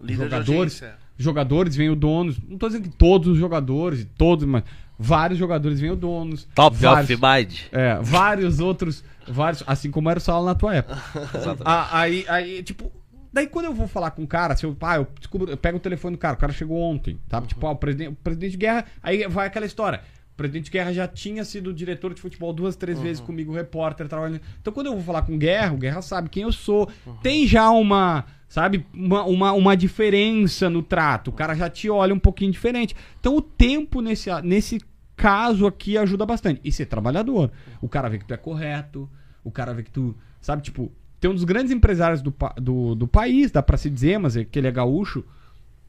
Líder 0.00 0.28
de 0.28 0.30
Jogadores. 0.30 0.82
jogadores 1.18 1.74
vêm 1.74 1.90
o 1.90 1.96
donos. 1.96 2.38
Não 2.48 2.58
tô 2.58 2.68
dizendo 2.68 2.88
que 2.88 2.96
todos 2.96 3.26
os 3.26 3.36
jogadores, 3.36 4.06
todos, 4.16 4.44
mas 4.44 4.62
vários 4.96 5.36
jogadores 5.36 5.80
vêm 5.80 5.90
o 5.90 5.96
donos. 5.96 6.46
Top 6.54 6.76
vários, 6.76 7.10
of 7.10 7.20
mind. 7.20 7.58
é, 7.72 7.98
vários 8.00 8.60
outros, 8.60 9.02
vários, 9.26 9.64
assim 9.66 9.90
como 9.90 10.08
era 10.08 10.18
o 10.20 10.22
Saulo 10.22 10.46
na 10.46 10.54
tua 10.54 10.76
época. 10.76 10.96
Exatamente. 11.34 11.62
Ah, 11.64 11.88
aí, 11.98 12.24
aí, 12.28 12.62
tipo, 12.62 12.92
daí 13.34 13.48
quando 13.48 13.66
eu 13.66 13.74
vou 13.74 13.88
falar 13.88 14.12
com 14.12 14.22
o 14.22 14.26
cara, 14.26 14.54
se 14.54 14.64
eu, 14.64 14.76
ah, 14.80 14.96
eu, 14.96 15.08
descubro, 15.18 15.50
eu 15.50 15.56
pego 15.56 15.76
o 15.76 15.80
telefone 15.80 16.16
do 16.16 16.18
cara, 16.18 16.34
o 16.34 16.38
cara 16.38 16.52
chegou 16.52 16.80
ontem, 16.80 17.18
sabe? 17.28 17.48
Tipo, 17.48 17.66
ah, 17.66 17.72
o 17.72 17.76
presidente, 17.76 18.12
o 18.12 18.14
presidente 18.14 18.52
de 18.52 18.56
guerra, 18.58 18.86
aí 19.02 19.26
vai 19.26 19.48
aquela 19.48 19.66
história. 19.66 20.00
O 20.32 20.36
presidente 20.36 20.64
de 20.64 20.70
guerra 20.70 20.92
já 20.92 21.06
tinha 21.06 21.44
sido 21.44 21.72
diretor 21.72 22.14
de 22.14 22.20
futebol 22.20 22.52
duas, 22.52 22.74
três 22.74 22.98
vezes 22.98 23.20
comigo, 23.20 23.52
repórter, 23.52 24.08
trabalhando. 24.08 24.40
Então, 24.60 24.72
quando 24.72 24.86
eu 24.86 24.94
vou 24.94 25.02
falar 25.02 25.22
com 25.22 25.34
o 25.34 25.38
Guerra, 25.38 25.72
o 25.72 25.76
Guerra 25.76 26.02
sabe 26.02 26.28
quem 26.28 26.42
eu 26.42 26.50
sou. 26.50 26.90
Tem 27.22 27.46
já 27.46 27.70
uma, 27.70 28.24
sabe, 28.48 28.84
uma, 28.92 29.24
uma, 29.24 29.52
uma 29.52 29.76
diferença 29.76 30.68
no 30.68 30.82
trato. 30.82 31.28
O 31.28 31.32
cara 31.32 31.54
já 31.54 31.70
te 31.70 31.88
olha 31.88 32.12
um 32.12 32.18
pouquinho 32.18 32.50
diferente. 32.50 32.96
Então, 33.20 33.36
o 33.36 33.40
tempo 33.40 34.00
nesse, 34.00 34.28
nesse 34.42 34.80
caso 35.14 35.68
aqui 35.68 35.96
ajuda 35.96 36.26
bastante. 36.26 36.60
E 36.64 36.72
ser 36.72 36.86
trabalhador. 36.86 37.52
O 37.80 37.88
cara 37.88 38.08
vê 38.08 38.18
que 38.18 38.24
tu 38.24 38.34
é 38.34 38.36
correto, 38.36 39.08
o 39.44 39.52
cara 39.52 39.72
vê 39.72 39.84
que 39.84 39.90
tu, 39.92 40.16
sabe, 40.40 40.62
tipo, 40.62 40.90
tem 41.24 41.30
um 41.30 41.34
dos 41.34 41.44
grandes 41.44 41.72
empresários 41.72 42.20
do, 42.20 42.34
do, 42.60 42.94
do 42.94 43.08
país, 43.08 43.50
dá 43.50 43.62
pra 43.62 43.78
se 43.78 43.88
dizer, 43.88 44.18
mas 44.18 44.36
é 44.36 44.44
que 44.44 44.58
ele 44.58 44.66
é 44.68 44.70
gaúcho, 44.70 45.24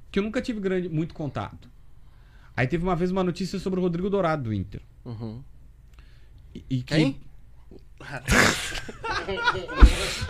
que 0.09 0.17
eu 0.17 0.23
nunca 0.23 0.41
tive 0.41 0.61
grande, 0.61 0.87
muito 0.87 1.13
contato. 1.13 1.67
Aí 2.55 2.65
teve 2.65 2.85
uma 2.85 2.95
vez 2.95 3.11
uma 3.11 3.21
notícia 3.21 3.59
sobre 3.59 3.77
o 3.77 3.83
Rodrigo 3.83 4.09
Dourado 4.09 4.43
do 4.43 4.53
Inter. 4.53 4.79
Uhum. 5.03 5.41
E, 6.55 6.63
e 6.69 6.77
que... 6.77 6.95
Quem? 6.95 7.19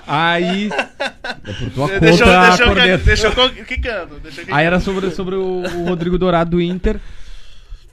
Aí. 0.07 0.69
É 0.71 1.53
por 1.53 1.69
tua 1.71 1.87
conta, 1.87 1.99
Deixa, 1.99 2.23
eu- 2.25 2.41
deixa, 2.41 2.63
eu- 2.63 2.67
Corneto. 2.67 3.05
deixa 3.05 3.27
eu 3.27 3.31
co- 3.35 3.49
quicando. 3.65 4.19
Deixa 4.21 4.41
eu 4.41 4.45
quicando. 4.45 4.57
Aí 4.57 4.65
era 4.65 4.79
sobre, 4.79 5.11
sobre 5.11 5.35
o, 5.35 5.61
o 5.61 5.85
Rodrigo 5.87 6.17
Dourado 6.17 6.49
do 6.51 6.61
Inter. 6.61 6.99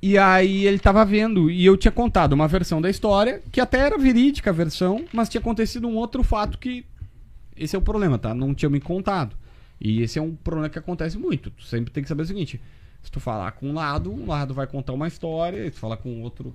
E 0.00 0.16
aí 0.16 0.64
ele 0.66 0.78
tava 0.78 1.04
vendo, 1.04 1.50
e 1.50 1.62
eu 1.64 1.76
tinha 1.76 1.92
contado 1.92 2.32
uma 2.32 2.48
versão 2.48 2.80
da 2.80 2.88
história, 2.88 3.42
que 3.52 3.60
até 3.60 3.80
era 3.80 3.98
verídica 3.98 4.48
a 4.48 4.52
versão, 4.52 5.04
mas 5.12 5.28
tinha 5.28 5.40
acontecido 5.42 5.86
um 5.86 5.94
outro 5.96 6.22
fato 6.22 6.56
que. 6.58 6.86
Esse 7.56 7.76
é 7.76 7.78
o 7.78 7.82
problema, 7.82 8.18
tá? 8.18 8.34
Não 8.34 8.54
tinha 8.54 8.70
me 8.70 8.80
contado. 8.80 9.36
E 9.80 10.00
esse 10.02 10.18
é 10.18 10.22
um 10.22 10.34
problema 10.34 10.68
que 10.68 10.78
acontece 10.78 11.18
muito. 11.18 11.50
Tu 11.50 11.64
sempre 11.64 11.90
tem 11.90 12.02
que 12.02 12.08
saber 12.08 12.22
o 12.22 12.26
seguinte: 12.26 12.60
se 13.02 13.10
tu 13.10 13.18
falar 13.18 13.52
com 13.52 13.68
um 13.70 13.74
lado, 13.74 14.12
um 14.12 14.26
lado 14.26 14.54
vai 14.54 14.66
contar 14.66 14.92
uma 14.92 15.08
história, 15.08 15.66
e 15.66 15.70
tu 15.70 15.78
falar 15.78 15.96
com 15.96 16.08
o 16.08 16.20
outro. 16.20 16.54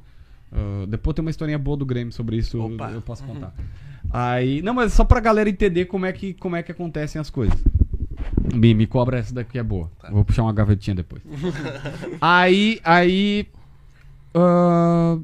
ah, 0.52 0.86
depois 0.88 1.14
tem 1.14 1.24
uma 1.24 1.30
historinha 1.32 1.60
boa 1.60 1.76
do 1.76 1.86
Grêmio 1.86 2.14
sobre 2.14 2.38
isso, 2.38 2.62
Opa. 2.62 2.90
eu 2.92 3.02
posso 3.02 3.24
contar. 3.24 3.54
Aí. 4.10 4.62
Não, 4.62 4.74
mas 4.74 4.94
só 4.94 5.04
pra 5.04 5.20
galera 5.20 5.50
entender 5.50 5.86
como 5.86 6.06
é 6.06 6.14
que, 6.14 6.34
como 6.34 6.56
é 6.56 6.64
que 6.64 6.72
acontecem 6.72 7.20
as 7.20 7.30
coisas. 7.30 7.62
Me, 8.54 8.74
me 8.74 8.88
cobra 8.88 9.18
essa 9.20 9.34
daqui 9.34 9.60
é 9.60 9.64
boa. 9.64 9.92
Vou 10.10 10.24
puxar 10.24 10.44
uma 10.44 10.54
gavetinha 10.54 10.96
depois. 10.96 11.22
aí, 12.22 12.80
aí. 12.84 13.48
ah, 14.34 15.18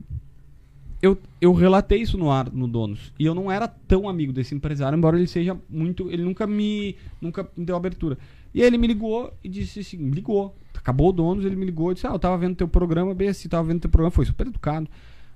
eu, 1.03 1.17
eu 1.41 1.51
relatei 1.51 2.01
isso 2.01 2.17
no 2.17 2.31
ar, 2.31 2.49
no 2.49 2.65
Donos. 2.65 3.11
E 3.19 3.25
eu 3.25 3.35
não 3.35 3.51
era 3.51 3.67
tão 3.67 4.07
amigo 4.07 4.31
desse 4.31 4.55
empresário, 4.55 4.97
embora 4.97 5.17
ele 5.17 5.27
seja 5.27 5.59
muito. 5.69 6.09
Ele 6.09 6.23
nunca 6.23 6.47
me. 6.47 6.95
Nunca 7.19 7.45
me 7.57 7.65
deu 7.65 7.75
abertura. 7.75 8.17
E 8.53 8.61
aí 8.61 8.67
ele 8.67 8.77
me 8.77 8.87
ligou 8.87 9.33
e 9.43 9.49
disse 9.49 9.81
assim: 9.81 9.97
me 9.97 10.11
ligou. 10.11 10.55
Acabou 10.73 11.09
o 11.09 11.11
Donos, 11.11 11.43
ele 11.43 11.57
me 11.57 11.65
ligou 11.65 11.91
e 11.91 11.95
disse: 11.95 12.07
Ah, 12.07 12.11
eu 12.11 12.19
tava 12.19 12.37
vendo 12.37 12.55
teu 12.55 12.69
programa, 12.69 13.13
bem 13.13 13.27
assim, 13.27 13.49
tava 13.49 13.67
vendo 13.67 13.81
teu 13.81 13.89
programa, 13.89 14.11
foi 14.11 14.25
super 14.25 14.47
educado. 14.47 14.87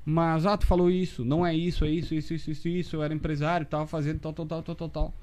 Mas, 0.06 0.46
ah, 0.46 0.56
tu 0.56 0.66
falou 0.66 0.90
isso, 0.90 1.26
não 1.26 1.46
é 1.46 1.54
isso, 1.54 1.84
é 1.84 1.90
isso, 1.90 2.16
isso, 2.16 2.34
isso, 2.34 2.50
isso, 2.50 2.68
isso. 2.70 2.96
Eu 2.96 3.04
era 3.04 3.14
empresário, 3.14 3.66
tava 3.66 3.86
fazendo 3.86 4.20
tal, 4.20 4.32
tal, 4.32 4.46
tal, 4.46 4.64
tal, 4.64 4.76
tal, 4.76 4.90
tal. 4.90 5.14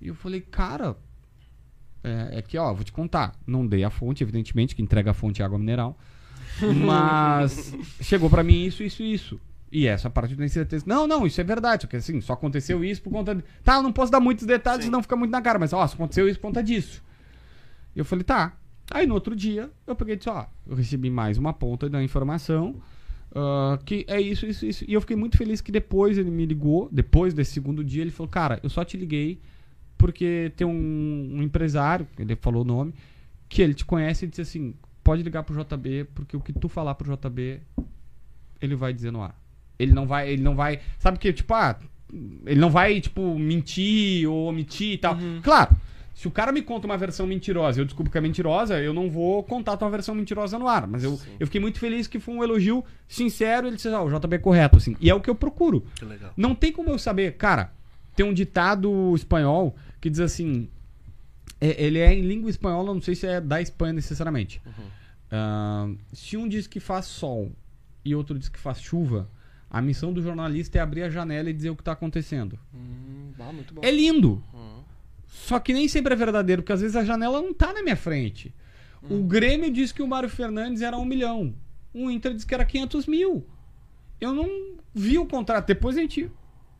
E 0.00 0.08
eu 0.08 0.14
falei, 0.14 0.40
cara, 0.40 0.96
é, 2.02 2.38
é 2.38 2.42
que, 2.42 2.56
ó, 2.56 2.72
vou 2.72 2.84
te 2.84 2.92
contar. 2.92 3.38
Não 3.46 3.66
dei 3.66 3.84
a 3.84 3.90
fonte, 3.90 4.24
evidentemente, 4.24 4.74
que 4.74 4.80
entrega 4.80 5.10
a 5.10 5.14
fonte 5.14 5.42
é 5.42 5.44
água 5.44 5.58
mineral. 5.58 5.98
Mas 6.86 7.74
chegou 8.00 8.30
pra 8.30 8.42
mim 8.42 8.64
isso, 8.64 8.82
isso, 8.82 9.02
isso. 9.02 9.38
E 9.74 9.88
essa 9.88 10.08
parte 10.08 10.30
eu 10.30 10.36
tenho 10.36 10.48
certeza. 10.48 10.84
Não, 10.86 11.04
não, 11.04 11.26
isso 11.26 11.40
é 11.40 11.44
verdade. 11.44 11.82
Só 11.82 11.88
que 11.88 11.96
assim, 11.96 12.20
só 12.20 12.34
aconteceu 12.34 12.84
isso 12.84 13.02
por 13.02 13.10
conta. 13.10 13.34
De... 13.34 13.42
Tá, 13.64 13.74
eu 13.74 13.82
não 13.82 13.92
posso 13.92 14.12
dar 14.12 14.20
muitos 14.20 14.46
detalhes, 14.46 14.84
Sim. 14.84 14.86
senão 14.86 15.02
fica 15.02 15.16
muito 15.16 15.32
na 15.32 15.42
cara. 15.42 15.58
Mas, 15.58 15.72
ó, 15.72 15.84
só 15.84 15.94
aconteceu 15.94 16.28
isso 16.28 16.38
por 16.38 16.46
conta 16.46 16.62
disso. 16.62 17.02
E 17.96 17.98
eu 17.98 18.04
falei, 18.04 18.22
tá. 18.22 18.56
Aí 18.88 19.04
no 19.04 19.14
outro 19.14 19.34
dia, 19.34 19.68
eu 19.84 19.96
peguei 19.96 20.14
e 20.14 20.16
disse, 20.16 20.30
ó, 20.30 20.46
eu 20.64 20.76
recebi 20.76 21.10
mais 21.10 21.38
uma 21.38 21.52
ponta 21.52 21.90
da 21.90 22.00
informação. 22.00 22.76
ah, 23.34 23.76
que 23.84 24.04
é 24.06 24.20
isso, 24.20 24.46
isso, 24.46 24.64
isso. 24.64 24.84
E 24.86 24.94
eu 24.94 25.00
fiquei 25.00 25.16
muito 25.16 25.36
feliz 25.36 25.60
que 25.60 25.72
depois 25.72 26.18
ele 26.18 26.30
me 26.30 26.46
ligou. 26.46 26.88
Depois 26.92 27.34
desse 27.34 27.50
segundo 27.50 27.82
dia, 27.82 28.02
ele 28.02 28.12
falou, 28.12 28.30
cara, 28.30 28.60
eu 28.62 28.70
só 28.70 28.84
te 28.84 28.96
liguei 28.96 29.40
porque 29.98 30.52
tem 30.56 30.64
um, 30.64 31.38
um 31.38 31.42
empresário, 31.42 32.06
ele 32.16 32.36
falou 32.36 32.62
o 32.62 32.64
nome, 32.64 32.94
que 33.48 33.60
ele 33.60 33.74
te 33.74 33.84
conhece 33.84 34.24
e 34.24 34.28
disse 34.28 34.42
assim: 34.42 34.74
pode 35.02 35.24
ligar 35.24 35.42
pro 35.42 35.56
JB, 35.64 36.04
porque 36.14 36.36
o 36.36 36.40
que 36.40 36.52
tu 36.52 36.68
falar 36.68 36.94
pro 36.94 37.12
JB, 37.16 37.60
ele 38.60 38.76
vai 38.76 38.92
dizer 38.92 39.10
no 39.10 39.20
ar. 39.20 39.43
Ele 39.78 39.92
não 39.92 40.06
vai, 40.06 40.30
ele 40.30 40.42
não 40.42 40.54
vai. 40.54 40.80
Sabe 40.98 41.18
que, 41.18 41.32
tipo, 41.32 41.52
ah, 41.54 41.78
ele 42.46 42.60
não 42.60 42.70
vai, 42.70 43.00
tipo, 43.00 43.38
mentir 43.38 44.28
ou 44.30 44.48
omitir 44.48 44.92
e 44.94 44.98
tal. 44.98 45.16
Claro, 45.42 45.76
Se 46.16 46.28
o 46.28 46.30
cara 46.30 46.52
me 46.52 46.62
conta 46.62 46.86
uma 46.86 46.96
versão 46.96 47.26
mentirosa 47.26 47.78
e 47.78 47.82
eu 47.82 47.84
descubro 47.84 48.10
que 48.12 48.16
é 48.16 48.20
mentirosa, 48.20 48.80
eu 48.80 48.94
não 48.94 49.10
vou 49.10 49.42
contar 49.42 49.76
tua 49.76 49.90
versão 49.90 50.14
mentirosa 50.14 50.56
no 50.60 50.68
ar. 50.68 50.86
Mas 50.86 51.02
eu, 51.02 51.18
eu 51.40 51.46
fiquei 51.48 51.60
muito 51.60 51.80
feliz 51.80 52.06
que 52.06 52.20
foi 52.20 52.34
um 52.34 52.42
elogio 52.44 52.84
sincero. 53.08 53.66
Ele 53.66 53.74
disse, 53.74 53.88
ah, 53.88 54.00
o 54.00 54.08
JB 54.08 54.36
é 54.36 54.38
correto, 54.38 54.76
assim. 54.76 54.96
E 55.00 55.10
é 55.10 55.14
o 55.14 55.20
que 55.20 55.28
eu 55.28 55.34
procuro. 55.34 55.84
Que 55.96 56.04
legal. 56.04 56.32
Não 56.36 56.54
tem 56.54 56.70
como 56.70 56.88
eu 56.90 56.98
saber. 57.00 57.32
Cara, 57.36 57.72
tem 58.14 58.24
um 58.24 58.32
ditado 58.32 59.12
espanhol 59.16 59.74
que 60.00 60.08
diz 60.08 60.20
assim. 60.20 60.68
é- 61.60 61.82
ele 61.84 61.98
é 61.98 62.14
em 62.14 62.20
língua 62.22 62.48
espanhola, 62.48 62.94
não 62.94 63.00
sei 63.02 63.16
se 63.16 63.26
é 63.26 63.40
da 63.40 63.60
Espanha 63.60 63.92
necessariamente. 63.94 64.62
Ah, 65.32 65.88
se 66.12 66.36
um 66.36 66.46
diz 66.48 66.66
que 66.68 66.78
faz 66.78 67.06
sol 67.06 67.50
e 68.04 68.14
outro 68.14 68.38
diz 68.38 68.48
que 68.48 68.58
faz 68.58 68.80
chuva, 68.80 69.28
a 69.74 69.82
missão 69.82 70.12
do 70.12 70.22
jornalista 70.22 70.78
é 70.78 70.80
abrir 70.80 71.02
a 71.02 71.10
janela 71.10 71.50
e 71.50 71.52
dizer 71.52 71.68
o 71.68 71.74
que 71.74 71.82
tá 71.82 71.90
acontecendo. 71.90 72.56
Hum, 72.72 73.32
ah. 73.40 73.50
É 73.82 73.90
lindo. 73.90 74.40
Só 75.26 75.58
que 75.58 75.72
nem 75.72 75.88
sempre 75.88 76.12
é 76.12 76.16
verdadeiro, 76.16 76.62
porque 76.62 76.72
às 76.72 76.80
vezes 76.80 76.94
a 76.94 77.04
janela 77.04 77.42
não 77.42 77.52
tá 77.52 77.72
na 77.72 77.82
minha 77.82 77.96
frente. 77.96 78.54
O 79.10 79.24
Grêmio 79.24 79.68
diz 79.72 79.90
que 79.90 80.00
o 80.00 80.06
Mário 80.06 80.28
Fernandes 80.28 80.80
era 80.80 80.96
um 80.96 81.04
milhão. 81.04 81.52
O 81.92 82.08
Inter 82.08 82.32
diz 82.32 82.44
que 82.44 82.54
era 82.54 82.64
500 82.64 83.06
mil. 83.06 83.44
Eu 84.20 84.32
não 84.32 84.48
vi 84.94 85.18
o 85.18 85.26
contrato. 85.26 85.66
Depois 85.66 85.96
a 85.96 86.00
gente 86.00 86.30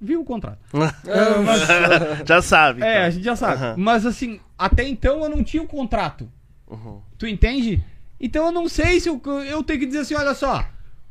viu 0.01 0.21
o 0.21 0.25
contrato. 0.25 0.61
Já 2.25 2.41
sabe. 2.41 2.81
É, 2.81 2.93
então. 2.93 3.07
a 3.07 3.11
gente 3.11 3.25
já 3.25 3.35
sabe. 3.35 3.55
Aham. 3.55 3.75
Mas 3.77 4.07
assim, 4.07 4.39
até 4.57 4.87
então 4.87 5.21
eu 5.25 5.29
não 5.29 5.43
tinha 5.43 5.65
o 5.65 5.67
contrato. 5.67 6.31
Uhum. 6.69 7.01
Tu 7.19 7.27
entende? 7.27 7.83
Então 8.21 8.47
eu 8.47 8.53
não 8.53 8.69
sei 8.69 9.01
se 9.01 9.09
eu, 9.09 9.21
eu 9.49 9.65
tenho 9.65 9.81
que 9.81 9.87
dizer 9.87 9.99
assim, 9.99 10.15
olha 10.15 10.33
só. 10.33 10.65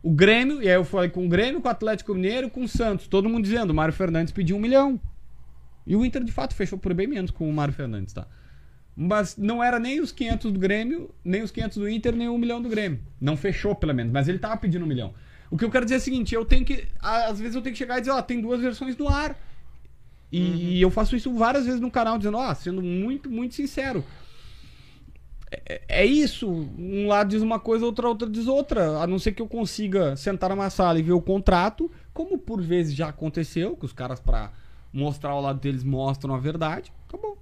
O 0.03 0.11
Grêmio, 0.11 0.61
e 0.61 0.67
aí 0.67 0.75
eu 0.75 0.83
falei 0.83 1.09
com 1.09 1.25
o 1.25 1.29
Grêmio, 1.29 1.61
com 1.61 1.67
o 1.69 1.71
Atlético 1.71 2.13
Mineiro, 2.13 2.49
com 2.49 2.63
o 2.63 2.67
Santos. 2.67 3.07
Todo 3.07 3.29
mundo 3.29 3.45
dizendo, 3.45 3.71
o 3.71 3.73
Mário 3.73 3.93
Fernandes 3.93 4.33
pediu 4.33 4.57
um 4.57 4.59
milhão. 4.59 4.99
E 5.87 5.95
o 5.95 6.05
Inter, 6.05 6.23
de 6.23 6.31
fato, 6.31 6.53
fechou 6.53 6.77
por 6.77 6.93
bem 6.93 7.07
menos 7.07 7.31
com 7.31 7.49
o 7.49 7.53
Mário 7.53 7.73
Fernandes, 7.73 8.13
tá? 8.13 8.27
Mas 8.95 9.37
não 9.37 9.63
era 9.63 9.79
nem 9.79 10.01
os 10.01 10.11
500 10.11 10.51
do 10.51 10.59
Grêmio, 10.59 11.09
nem 11.23 11.41
os 11.41 11.51
500 11.51 11.77
do 11.77 11.89
Inter, 11.89 12.13
nem 12.13 12.27
o 12.27 12.37
milhão 12.37 12.61
do 12.61 12.67
Grêmio. 12.67 12.99
Não 13.19 13.37
fechou, 13.37 13.73
pelo 13.73 13.93
menos. 13.93 14.11
Mas 14.11 14.27
ele 14.27 14.39
tava 14.39 14.57
pedindo 14.57 14.83
um 14.83 14.87
milhão. 14.87 15.13
O 15.49 15.57
que 15.57 15.63
eu 15.63 15.71
quero 15.71 15.85
dizer 15.85 15.95
é 15.95 15.97
o 15.99 16.01
seguinte, 16.01 16.35
eu 16.35 16.43
tenho 16.43 16.65
que... 16.65 16.85
Às 16.99 17.39
vezes 17.39 17.55
eu 17.55 17.61
tenho 17.61 17.73
que 17.73 17.79
chegar 17.79 17.97
e 17.97 18.01
dizer, 18.01 18.11
ó, 18.11 18.21
tem 18.21 18.41
duas 18.41 18.59
versões 18.59 18.97
no 18.97 19.07
ar. 19.07 19.37
E 20.31 20.81
eu 20.81 20.89
faço 20.89 21.15
isso 21.15 21.31
várias 21.33 21.65
vezes 21.65 21.79
no 21.79 21.91
canal, 21.91 22.17
dizendo, 22.17 22.37
ó, 22.37 22.53
sendo 22.55 22.81
muito, 22.81 23.29
muito 23.29 23.55
sincero. 23.55 24.03
É, 25.65 25.81
é 25.87 26.05
isso. 26.05 26.49
Um 26.49 27.07
lado 27.07 27.29
diz 27.29 27.41
uma 27.41 27.59
coisa, 27.59 27.85
outra, 27.85 28.07
outra 28.07 28.29
diz 28.29 28.47
outra. 28.47 28.99
A 28.99 29.07
não 29.07 29.19
ser 29.19 29.31
que 29.33 29.41
eu 29.41 29.47
consiga 29.47 30.15
sentar 30.15 30.49
numa 30.49 30.69
sala 30.69 30.99
e 30.99 31.03
ver 31.03 31.13
o 31.13 31.21
contrato, 31.21 31.91
como 32.13 32.37
por 32.37 32.61
vezes 32.61 32.93
já 32.93 33.09
aconteceu, 33.09 33.75
que 33.75 33.85
os 33.85 33.93
caras, 33.93 34.19
pra 34.19 34.51
mostrar 34.91 35.35
o 35.35 35.41
lado 35.41 35.59
deles, 35.59 35.83
mostram 35.83 36.33
a 36.33 36.39
verdade. 36.39 36.91
Acabou. 37.07 37.37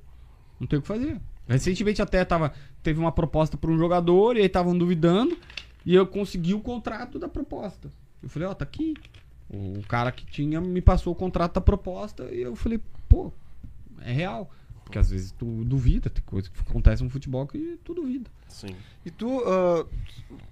Não 0.60 0.68
tem 0.68 0.80
o 0.80 0.82
que 0.82 0.88
fazer. 0.88 1.20
Recentemente 1.48 2.02
até 2.02 2.24
tava, 2.24 2.54
teve 2.82 3.00
uma 3.00 3.12
proposta 3.12 3.58
para 3.58 3.72
um 3.72 3.78
jogador 3.78 4.38
e 4.38 4.40
aí 4.40 4.46
estavam 4.46 4.78
duvidando 4.78 5.38
e 5.86 5.94
eu 5.96 6.06
consegui 6.08 6.54
o 6.54 6.62
contrato 6.62 7.20
da 7.20 7.28
proposta. 7.28 7.90
Eu 8.22 8.30
falei, 8.30 8.48
ó, 8.48 8.54
tá 8.54 8.64
aqui. 8.64 8.94
O 9.50 9.82
cara 9.88 10.12
que 10.12 10.26
tinha 10.26 10.62
me 10.62 10.82
passou 10.82 11.12
o 11.12 11.16
contrato 11.16 11.56
da 11.56 11.62
proposta 11.62 12.24
e 12.32 12.42
eu 12.42 12.56
falei, 12.56 12.80
pô, 13.10 13.34
é 14.02 14.12
real. 14.12 14.50
Porque 14.92 15.00
às 15.00 15.10
vezes 15.10 15.32
tu 15.32 15.46
duvida, 15.64 16.10
tem 16.10 16.22
coisa 16.26 16.50
que 16.50 16.60
acontece 16.70 17.02
no 17.02 17.10
futebol 17.10 17.48
que 17.48 17.80
tu 17.82 17.94
duvida. 17.94 18.30
Sim. 18.50 18.76
E 19.06 19.10
tu, 19.10 19.42
ah, 19.48 19.86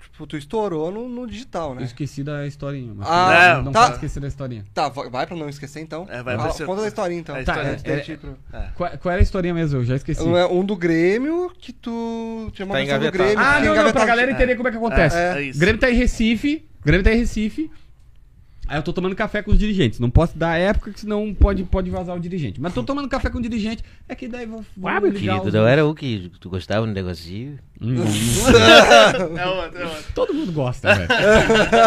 tipo, 0.01 0.25
tu 0.25 0.37
estourou 0.37 0.89
no, 0.89 1.09
no 1.09 1.27
digital, 1.27 1.71
Eu 1.71 1.75
né? 1.75 1.83
esqueci 1.83 2.23
da 2.23 2.47
historinha. 2.47 2.93
Mas 2.95 3.05
Ah, 3.05 3.55
não, 3.57 3.63
não 3.63 3.71
tá. 3.73 3.89
esquecer 3.91 4.21
da 4.21 4.29
historinha. 4.29 4.63
Tá, 4.73 4.87
va- 4.87 5.09
vai 5.09 5.27
pra 5.27 5.35
não 5.35 5.49
esquecer 5.49 5.81
então. 5.81 6.07
É, 6.09 6.23
vai 6.23 6.37
Fala- 6.37 6.53
ser- 6.53 6.65
Conta 6.65 6.81
da 6.83 6.87
historinha 6.87 7.19
então. 7.19 7.35
a 7.35 7.43
Tá, 7.43 7.51
história 7.73 8.01
é- 8.01 8.11
é- 8.13 8.17
pro- 8.17 8.37
Qual, 8.75 8.97
qual 8.97 9.11
era 9.11 9.21
a 9.21 9.23
historinha 9.23 9.53
mesmo? 9.53 9.79
Eu 9.79 9.83
já 9.83 9.97
esqueci. 9.97 10.23
Um, 10.23 10.37
é 10.37 10.45
um 10.47 10.63
do 10.63 10.77
Grêmio 10.77 11.51
que 11.59 11.73
tu 11.73 12.49
tinha 12.53 12.65
uma 12.65 12.75
Tá 12.85 12.97
do. 12.97 13.11
Grêmio. 13.11 13.37
Ah, 13.37 13.59
não, 13.59 13.75
não, 13.75 13.91
pra 13.91 14.05
galera 14.05 14.31
entender 14.31 14.55
como 14.55 14.69
é 14.69 14.71
que 14.71 14.77
acontece. 14.77 15.17
É, 15.17 15.43
É. 15.43 15.49
é 15.49 15.51
Grêmio 15.51 15.81
tá 15.81 15.91
em 15.91 15.95
Recife. 15.95 16.65
o 16.81 16.85
Grêmio 16.85 17.03
tá 17.03 17.11
em 17.13 17.17
Recife. 17.17 17.69
Aí 18.69 18.77
eu 18.77 18.83
tô 18.83 18.93
tomando 18.93 19.15
café 19.15 19.41
com 19.41 19.49
os 19.49 19.57
dirigentes. 19.57 19.99
Não 19.99 20.11
posso 20.11 20.37
dar 20.37 20.55
época, 20.55 20.91
que 20.93 20.99
senão 20.99 21.33
pode, 21.33 21.63
pode 21.63 21.89
vazar 21.89 22.15
o 22.15 22.19
dirigente. 22.19 22.61
Mas 22.61 22.71
tô 22.71 22.83
tomando 22.83 23.09
café 23.09 23.27
com 23.31 23.39
o 23.39 23.41
dirigente. 23.41 23.83
É 24.07 24.13
que 24.13 24.27
daí 24.27 24.45
vou. 24.45 24.63
vou 24.77 24.87
Ah, 24.91 25.01
meu 25.01 25.11
querido, 25.11 25.41
os- 25.41 25.53
não 25.53 25.67
era 25.67 25.83
o 25.83 25.95
que 25.95 26.31
tu 26.39 26.51
gostava 26.51 26.85
no 26.85 26.93
negocinho? 26.93 27.57
Hum, 27.81 27.95
É 29.39 29.47
outro, 29.47 29.79
é 29.79 29.85
outro. 29.85 30.03
Todo 30.13 30.33
mundo 30.35 30.51
gosta, 30.51 30.93
velho. 30.93 31.09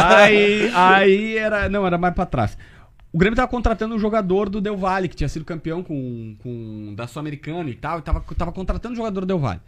aí, 0.04 0.70
aí 0.74 1.36
era. 1.38 1.68
Não, 1.68 1.86
era 1.86 1.96
mais 1.96 2.14
pra 2.14 2.26
trás. 2.26 2.58
O 3.12 3.18
Grêmio 3.18 3.36
tava 3.36 3.46
contratando 3.48 3.94
um 3.94 3.98
jogador 3.98 4.48
do 4.48 4.60
Del 4.60 4.76
Valle, 4.76 5.06
que 5.08 5.14
tinha 5.14 5.28
sido 5.28 5.44
campeão 5.44 5.82
com, 5.84 6.34
com 6.42 6.94
da 6.96 7.06
Sul-Americana 7.06 7.70
e 7.70 7.74
tal, 7.74 7.98
e 7.98 8.02
tava, 8.02 8.24
tava 8.36 8.50
contratando 8.50 8.94
um 8.94 8.96
jogador 8.96 9.20
do 9.20 9.26
Del 9.26 9.38
Valle. 9.38 9.60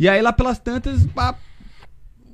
E 0.00 0.08
aí 0.08 0.20
lá 0.22 0.32
pelas 0.32 0.58
tantas, 0.58 1.06
pá, 1.06 1.36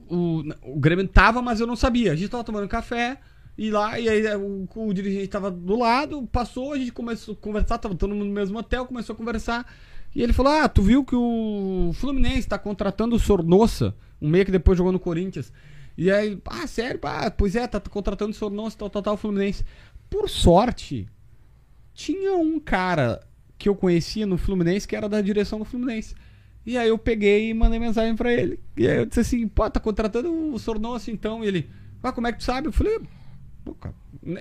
o, 0.08 0.42
o 0.62 0.78
Grêmio 0.78 1.06
tava, 1.08 1.42
mas 1.42 1.60
eu 1.60 1.66
não 1.66 1.76
sabia. 1.76 2.12
A 2.12 2.16
gente 2.16 2.28
tava 2.30 2.44
tomando 2.44 2.68
café, 2.68 3.18
e 3.56 3.70
lá, 3.70 3.98
e 4.00 4.08
aí 4.08 4.36
o, 4.36 4.68
o 4.74 4.92
dirigente 4.92 5.28
tava 5.28 5.50
do 5.50 5.78
lado, 5.78 6.26
passou, 6.26 6.72
a 6.72 6.78
gente 6.78 6.92
começou 6.92 7.34
a 7.34 7.36
conversar, 7.36 7.78
tava 7.78 7.94
todo 7.94 8.14
mundo 8.14 8.26
no 8.26 8.32
mesmo 8.32 8.58
hotel, 8.58 8.86
começou 8.86 9.14
a 9.14 9.16
conversar. 9.16 9.72
E 10.14 10.22
ele 10.22 10.32
falou: 10.32 10.52
Ah, 10.52 10.68
tu 10.68 10.82
viu 10.82 11.04
que 11.04 11.14
o 11.14 11.92
Fluminense 11.94 12.48
tá 12.48 12.58
contratando 12.58 13.16
o 13.16 13.18
Sornossa, 13.18 13.94
um 14.20 14.28
meia 14.28 14.44
que 14.44 14.50
depois 14.50 14.76
jogou 14.76 14.92
no 14.92 14.98
Corinthians. 14.98 15.52
E 15.96 16.10
aí, 16.10 16.40
ah, 16.46 16.66
sério? 16.66 16.98
Ah, 17.04 17.30
pois 17.30 17.54
é, 17.54 17.66
tá 17.66 17.78
contratando 17.80 18.32
o 18.32 18.34
Sornossa, 18.34 18.76
tal, 18.76 18.90
tal, 18.90 19.02
tal, 19.02 19.16
Fluminense. 19.16 19.64
Por 20.10 20.28
sorte, 20.28 21.08
tinha 21.92 22.36
um 22.36 22.58
cara 22.58 23.20
que 23.56 23.68
eu 23.68 23.74
conhecia 23.76 24.26
no 24.26 24.36
Fluminense 24.36 24.86
que 24.86 24.96
era 24.96 25.08
da 25.08 25.20
direção 25.20 25.60
do 25.60 25.64
Fluminense. 25.64 26.14
E 26.66 26.76
aí 26.76 26.88
eu 26.88 26.98
peguei 26.98 27.50
e 27.50 27.54
mandei 27.54 27.78
mensagem 27.78 28.16
pra 28.16 28.32
ele. 28.32 28.58
E 28.76 28.88
aí 28.88 28.98
eu 28.98 29.06
disse 29.06 29.20
assim, 29.20 29.46
pô, 29.46 29.68
tá 29.70 29.78
contratando 29.78 30.32
o 30.52 30.58
Sornossa 30.58 31.10
então? 31.10 31.44
E 31.44 31.46
ele, 31.46 31.70
ah, 32.02 32.10
como 32.10 32.26
é 32.26 32.32
que 32.32 32.38
tu 32.38 32.44
sabe? 32.44 32.68
Eu 32.68 32.72
falei, 32.72 33.00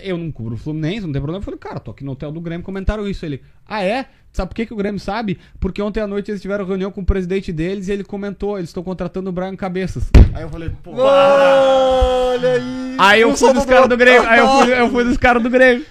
eu 0.01 0.17
não 0.17 0.31
cubro 0.31 0.55
o 0.55 0.57
Fluminense, 0.57 1.05
não 1.05 1.11
tem 1.11 1.21
problema. 1.21 1.39
Eu 1.39 1.43
falei, 1.43 1.59
cara, 1.59 1.79
tô 1.79 1.91
aqui 1.91 2.03
no 2.03 2.13
hotel 2.13 2.31
do 2.31 2.39
Grêmio, 2.39 2.65
comentaram 2.65 3.07
isso. 3.07 3.25
Ele, 3.25 3.41
ah, 3.67 3.83
é? 3.83 4.05
Sabe 4.31 4.49
por 4.49 4.55
que, 4.55 4.65
que 4.65 4.73
o 4.73 4.77
Grêmio 4.77 4.99
sabe? 4.99 5.37
Porque 5.59 5.81
ontem 5.81 5.99
à 5.99 6.07
noite 6.07 6.31
eles 6.31 6.41
tiveram 6.41 6.65
reunião 6.65 6.91
com 6.91 7.01
o 7.01 7.05
presidente 7.05 7.51
deles 7.51 7.87
e 7.87 7.91
ele 7.91 8.03
comentou, 8.03 8.57
eles 8.57 8.69
estão 8.69 8.81
contratando 8.81 9.29
o 9.29 9.33
Brian 9.33 9.55
Cabeças. 9.55 10.09
Aí 10.33 10.41
eu 10.41 10.49
falei, 10.49 10.71
pô. 10.81 10.91
Olha 10.95 12.53
aí! 12.53 12.95
Aí 12.97 13.21
eu 13.21 13.35
fui 13.35 13.53
dos 13.53 13.65
caras 13.65 13.89
do 13.89 13.97
Grêmio, 13.97 14.27
aí 14.27 14.39
eu 14.39 14.47
fui, 14.47 14.73
eu 14.73 14.89
fui 14.89 15.03
dos 15.03 15.17
caras 15.17 15.43
do 15.43 15.49
Grêmio. 15.49 15.85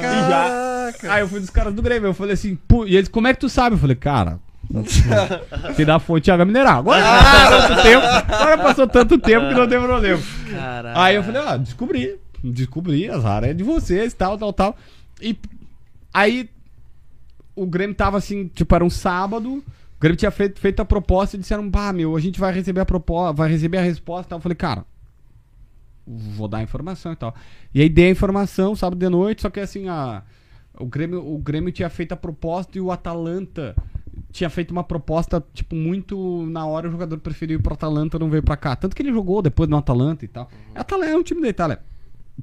Caraca! 0.00 1.12
Aí 1.12 1.20
eu 1.22 1.28
fui 1.28 1.40
dos 1.40 1.50
caras 1.50 1.74
do 1.74 1.82
Grêmio, 1.82 2.08
eu 2.08 2.14
falei 2.14 2.34
assim, 2.34 2.56
pô, 2.68 2.86
e 2.86 2.96
eles, 2.96 3.08
como 3.08 3.26
é 3.26 3.34
que 3.34 3.40
tu 3.40 3.48
sabe? 3.48 3.74
Eu 3.74 3.80
falei, 3.80 3.96
cara, 3.96 4.38
se 5.74 5.84
dá 5.84 5.98
fonte 5.98 6.30
água 6.30 6.44
mineral. 6.44 6.80
Agora 6.80 7.02
passou 7.02 7.68
tanto 7.68 7.82
tempo, 7.82 8.06
agora 8.06 8.58
passou 8.58 8.86
tanto 8.86 9.18
tempo 9.18 9.48
que 9.48 9.54
não 9.54 9.68
tem 9.68 9.80
problema. 9.80 10.22
Caralho. 10.50 10.98
Aí 10.98 11.16
eu 11.16 11.24
falei, 11.24 11.42
ó, 11.42 11.56
descobri, 11.56 12.16
descobri, 12.42 13.08
azar 13.08 13.44
é 13.44 13.54
de 13.54 13.62
vocês, 13.62 14.14
tal, 14.14 14.36
tal, 14.36 14.52
tal. 14.52 14.76
E 15.20 15.38
aí 16.12 16.48
o 17.54 17.66
Grêmio 17.66 17.94
tava 17.94 18.18
assim, 18.18 18.48
tipo, 18.48 18.74
era 18.74 18.84
um 18.84 18.90
sábado, 18.90 19.58
o 19.58 20.00
Grêmio 20.00 20.16
tinha 20.16 20.30
feito, 20.30 20.58
feito 20.58 20.80
a 20.80 20.84
proposta 20.84 21.36
e 21.36 21.40
disseram, 21.40 21.68
bah, 21.68 21.92
meu, 21.92 22.16
a 22.16 22.20
gente 22.20 22.40
vai 22.40 22.52
receber 22.52 22.80
a 22.80 22.86
proposta, 22.86 23.32
vai 23.32 23.50
receber 23.50 23.78
a 23.78 23.82
resposta 23.82 24.26
e 24.26 24.30
tal. 24.30 24.38
Eu 24.38 24.42
falei, 24.42 24.56
cara, 24.56 24.84
vou 26.06 26.48
dar 26.48 26.58
a 26.58 26.62
informação 26.62 27.12
e 27.12 27.16
tal. 27.16 27.34
E 27.74 27.80
aí 27.80 27.88
dei 27.88 28.06
a 28.06 28.10
informação 28.10 28.74
sábado 28.74 28.98
de 28.98 29.08
noite, 29.08 29.42
só 29.42 29.50
que 29.50 29.60
assim, 29.60 29.88
a, 29.88 30.22
o, 30.78 30.86
Grêmio, 30.86 31.24
o 31.24 31.38
Grêmio 31.38 31.72
tinha 31.72 31.88
feito 31.88 32.12
a 32.12 32.16
proposta 32.16 32.76
e 32.76 32.80
o 32.80 32.90
Atalanta 32.90 33.76
tinha 34.30 34.50
feito 34.50 34.70
uma 34.70 34.82
proposta, 34.82 35.44
tipo, 35.52 35.74
muito 35.74 36.46
na 36.46 36.66
hora 36.66 36.88
o 36.88 36.90
jogador 36.90 37.18
preferiu 37.18 37.58
ir 37.58 37.62
pro 37.62 37.74
Atalanta, 37.74 38.18
não 38.18 38.30
veio 38.30 38.42
pra 38.42 38.56
cá. 38.56 38.74
Tanto 38.74 38.96
que 38.96 39.02
ele 39.02 39.12
jogou 39.12 39.42
depois 39.42 39.68
no 39.68 39.76
Atalanta 39.76 40.24
e 40.24 40.28
tal. 40.28 40.50
Atalanta 40.74 41.10
é 41.10 41.16
um 41.16 41.22
time 41.22 41.42
da 41.42 41.48
Itália. 41.48 41.80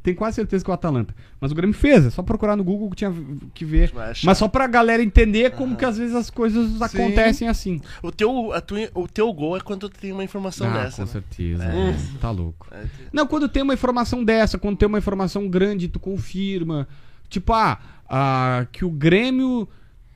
Tenho 0.03 0.15
quase 0.15 0.35
certeza 0.35 0.63
que 0.63 0.69
é 0.69 0.71
o 0.71 0.75
Atalanta. 0.75 1.13
Mas 1.41 1.51
o 1.51 1.55
Grêmio 1.55 1.73
fez, 1.75 2.05
é 2.05 2.09
só 2.09 2.21
procurar 2.23 2.55
no 2.55 2.63
Google 2.63 2.89
que 2.91 2.95
tinha 2.97 3.13
que 3.53 3.65
ver. 3.65 3.91
Mas 4.23 4.37
só 4.37 4.47
pra 4.47 4.65
galera 4.67 5.03
entender 5.03 5.51
como 5.51 5.75
que 5.75 5.83
às 5.83 5.97
vezes 5.97 6.15
as 6.15 6.29
coisas 6.29 6.81
acontecem 6.81 7.47
assim. 7.47 7.81
O 8.01 8.11
teu, 8.11 8.53
a 8.53 8.61
tua- 8.61 8.89
o 8.93 9.07
teu 9.07 9.33
gol 9.33 9.57
é 9.57 9.59
quando 9.59 9.89
tu 9.89 9.99
tem 9.99 10.11
uma 10.13 10.23
informação 10.23 10.67
Ah, 10.69 10.83
dessa. 10.83 10.97
com 10.97 11.01
né? 11.07 11.07
certeza. 11.11 11.63
É. 11.65 11.95
Tá 12.21 12.31
louco. 12.31 12.67
É, 12.71 12.85
Não, 13.11 13.27
quando 13.27 13.49
tem 13.49 13.61
uma 13.63 13.73
informação 13.73 14.23
dessa, 14.23 14.57
quando 14.57 14.77
tem 14.77 14.87
uma 14.87 14.99
informação 14.99 15.49
grande, 15.49 15.87
tu 15.87 15.99
confirma. 15.99 16.87
Tipo, 17.27 17.51
ah, 17.53 17.79
ah, 18.07 18.67
que 18.71 18.85
o 18.85 18.89
Grêmio 18.91 19.67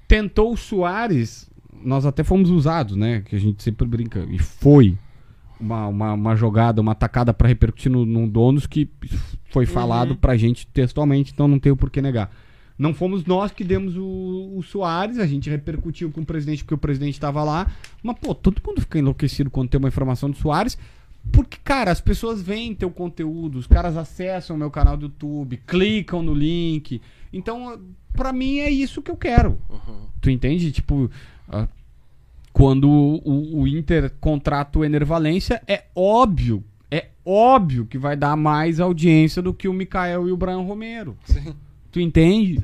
tentou 0.08 0.54
o 0.54 0.58
Soares, 0.58 1.50
nós 1.84 2.06
até 2.06 2.24
fomos 2.24 2.50
usados, 2.50 2.96
né? 2.96 3.22
Que 3.26 3.36
a 3.36 3.40
gente 3.40 3.62
sempre 3.62 3.86
brinca. 3.88 4.26
E 4.30 4.40
foi 4.40 4.98
uma, 5.64 5.88
uma, 5.88 6.14
uma 6.14 6.36
jogada, 6.36 6.82
uma 6.82 6.92
atacada 6.92 7.34
pra 7.34 7.48
repercutir 7.48 7.92
no, 7.92 8.06
no 8.06 8.28
donos 8.28 8.68
que 8.68 8.90
foi 9.50 9.66
falado 9.66 10.16
pra 10.16 10.36
gente 10.36 10.68
textualmente, 10.68 11.32
então 11.34 11.48
não 11.48 11.60
tenho 11.60 11.76
por 11.76 11.90
que 11.90 12.02
negar. 12.02 12.32
Não 12.78 12.94
fomos 12.94 13.24
nós 13.26 13.52
que 13.52 13.64
demos 13.64 13.96
o, 13.96 14.54
o 14.58 14.64
Soares, 14.64 15.20
a 15.20 15.28
gente 15.28 15.50
repercutiu 15.50 16.12
com 16.12 16.22
o 16.22 16.26
presidente 16.26 16.64
porque 16.64 16.74
o 16.74 16.78
presidente 16.78 17.14
estava 17.14 17.44
lá. 17.44 17.72
Mas, 18.02 18.18
pô, 18.20 18.34
todo 18.34 18.62
mundo 18.66 18.82
fica 18.82 18.98
enlouquecido 18.98 19.50
quando 19.50 19.70
tem 19.70 19.80
uma 19.80 19.88
informação 19.88 20.30
do 20.30 20.38
Soares. 20.38 20.78
Porque, 21.32 21.58
cara, 21.64 21.92
as 21.92 22.02
pessoas 22.02 22.42
veem 22.42 22.76
teu 22.76 22.92
conteúdo, 22.92 23.58
os 23.58 23.68
caras 23.68 23.96
acessam 23.96 24.56
o 24.56 24.60
meu 24.60 24.70
canal 24.70 24.98
do 24.98 25.06
YouTube, 25.06 25.62
clicam 25.66 26.22
no 26.22 26.34
link. 26.34 27.00
Então, 27.32 27.80
pra 28.12 28.34
mim 28.34 28.58
é 28.58 28.70
isso 28.70 29.02
que 29.02 29.10
eu 29.10 29.16
quero. 29.16 29.58
Tu 30.20 30.30
entende? 30.30 30.72
Tipo, 30.72 31.10
Quando 32.54 32.88
o, 32.90 33.16
o- 33.26 33.62
o 33.64 33.68
Inter 33.68 34.12
contrata 34.22 34.78
o 34.80 34.86
Ener 34.86 35.04
Valência, 35.06 35.62
é 35.68 35.86
óbvio, 35.96 36.64
é 36.92 37.08
óbvio 37.26 37.86
que 37.88 37.98
vai 37.98 38.16
dar 38.16 38.36
mais 38.38 38.80
audiência 38.80 39.42
do 39.42 39.54
que 39.54 39.68
o 39.68 39.74
Mikael 39.74 40.28
e 40.28 40.32
o 40.32 40.38
Brian 40.38 40.60
Romero. 40.62 41.18
Sim. 41.26 41.56
Tu 41.92 42.00
entende? 42.00 42.64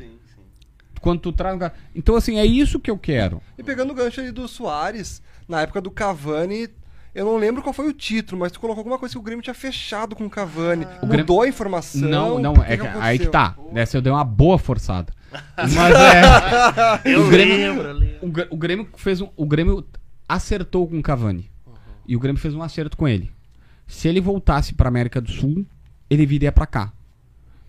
Quando 1.01 1.19
tu 1.21 1.31
traz 1.31 1.57
cara- 1.57 1.73
Então, 1.95 2.15
assim, 2.15 2.37
é 2.37 2.45
isso 2.45 2.79
que 2.79 2.91
eu 2.91 2.97
quero. 2.97 3.41
E 3.57 3.63
pegando 3.63 3.91
o 3.91 3.95
gancho 3.95 4.19
aí 4.21 4.31
do 4.31 4.47
Soares, 4.47 5.21
na 5.47 5.61
época 5.61 5.79
do 5.81 5.89
Cavani, 5.89 6.67
eu 7.15 7.25
não 7.25 7.37
lembro 7.37 7.63
qual 7.63 7.73
foi 7.73 7.87
o 7.87 7.93
título, 7.93 8.39
mas 8.41 8.51
tu 8.51 8.59
colocou 8.59 8.81
alguma 8.81 8.99
coisa 8.99 9.13
que 9.13 9.19
o 9.19 9.21
Grêmio 9.23 9.41
tinha 9.41 9.53
fechado 9.53 10.15
com 10.15 10.25
o 10.25 10.29
Cavani. 10.29 10.85
O 11.01 11.07
Grêmio- 11.07 11.19
Mudou 11.19 11.41
a 11.41 11.47
informação? 11.47 12.01
Não, 12.07 12.37
não, 12.39 12.51
O 12.53 12.55
que 12.63 12.71
é 12.73 12.77
que 12.77 12.83
que, 12.83 12.97
aí 12.99 13.17
que 13.17 13.27
tá. 13.27 13.55
Nessa 13.71 13.97
eu 13.97 14.01
dei 14.01 14.11
uma 14.11 14.23
boa 14.25 14.57
forçada. 14.59 15.11
Mas 15.57 15.73
é. 15.75 17.01
Eu 17.13 17.25
o 17.25 17.29
Grêmio, 17.29 17.93
lembro, 17.93 18.17
o, 18.21 18.29
Gr- 18.29 18.47
o 18.49 18.57
Grêmio 18.57 18.87
fez 18.95 19.21
um, 19.21 19.29
o 19.35 19.45
Grêmio 19.45 19.85
acertou 20.27 20.87
com 20.87 20.97
o 20.99 21.03
Cavani. 21.03 21.49
E 22.07 22.15
o 22.15 22.19
Grêmio 22.19 22.41
fez 22.41 22.53
um 22.55 22.61
acerto 22.63 22.97
com 22.97 23.07
ele. 23.07 23.31
Se 23.87 24.07
ele 24.07 24.19
voltasse 24.21 24.73
pra 24.73 24.87
América 24.87 25.19
do 25.21 25.31
Sul, 25.31 25.65
ele 26.09 26.25
viria 26.25 26.51
pra 26.51 26.65
cá. 26.65 26.91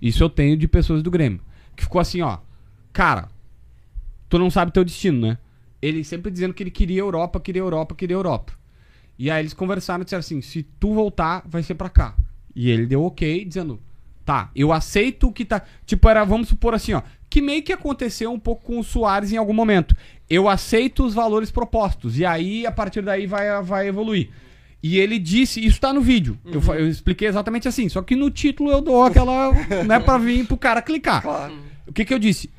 Isso 0.00 0.22
eu 0.22 0.30
tenho 0.30 0.56
de 0.56 0.66
pessoas 0.66 1.02
do 1.02 1.10
Grêmio. 1.10 1.40
Que 1.76 1.82
ficou 1.82 2.00
assim, 2.00 2.20
ó. 2.22 2.38
Cara, 2.92 3.28
tu 4.28 4.38
não 4.38 4.50
sabe 4.50 4.72
teu 4.72 4.84
destino, 4.84 5.26
né? 5.28 5.38
Ele 5.82 6.04
sempre 6.04 6.30
dizendo 6.30 6.52
que 6.54 6.62
ele 6.62 6.70
queria 6.70 7.00
Europa, 7.00 7.40
queria 7.40 7.60
Europa, 7.62 7.94
queria 7.94 8.14
Europa. 8.16 8.52
E 9.18 9.30
aí 9.30 9.42
eles 9.42 9.52
conversaram 9.54 10.02
e 10.02 10.04
disseram 10.04 10.20
assim: 10.20 10.40
se 10.40 10.62
tu 10.62 10.94
voltar, 10.94 11.42
vai 11.46 11.62
ser 11.62 11.74
pra 11.74 11.88
cá. 11.90 12.14
E 12.54 12.70
ele 12.70 12.86
deu 12.86 13.02
ok, 13.04 13.44
dizendo: 13.44 13.80
tá, 14.24 14.50
eu 14.54 14.72
aceito 14.72 15.28
o 15.28 15.32
que 15.32 15.44
tá. 15.44 15.62
Tipo, 15.86 16.08
era, 16.08 16.24
vamos 16.24 16.48
supor 16.48 16.74
assim, 16.74 16.92
ó. 16.94 17.02
Que 17.30 17.40
meio 17.40 17.62
que 17.62 17.72
aconteceu 17.72 18.32
um 18.32 18.38
pouco 18.38 18.64
com 18.64 18.78
o 18.80 18.84
Soares 18.84 19.32
em 19.32 19.36
algum 19.36 19.54
momento. 19.54 19.94
Eu 20.28 20.48
aceito 20.48 21.04
os 21.04 21.14
valores 21.14 21.50
propostos. 21.50 22.18
E 22.18 22.24
aí, 22.26 22.66
a 22.66 22.72
partir 22.72 23.00
daí, 23.02 23.26
vai, 23.26 23.62
vai 23.62 23.86
evoluir. 23.88 24.30
E 24.82 24.98
ele 24.98 25.18
disse, 25.18 25.64
isso 25.64 25.80
tá 25.80 25.92
no 25.92 26.00
vídeo. 26.00 26.36
Eu, 26.44 26.60
fa- 26.60 26.74
eu 26.76 26.88
expliquei 26.88 27.28
exatamente 27.28 27.68
assim. 27.68 27.88
Só 27.88 28.02
que 28.02 28.16
no 28.16 28.30
título 28.30 28.70
eu 28.70 28.80
dou 28.80 29.04
aquela. 29.04 29.52
né, 29.86 30.00
pra 30.00 30.18
vir 30.18 30.44
pro 30.46 30.56
cara 30.56 30.82
clicar. 30.82 31.22
Claro. 31.22 31.54
O 31.86 31.92
que 31.92 32.04
que 32.04 32.12
eu 32.12 32.18
disse? 32.18 32.50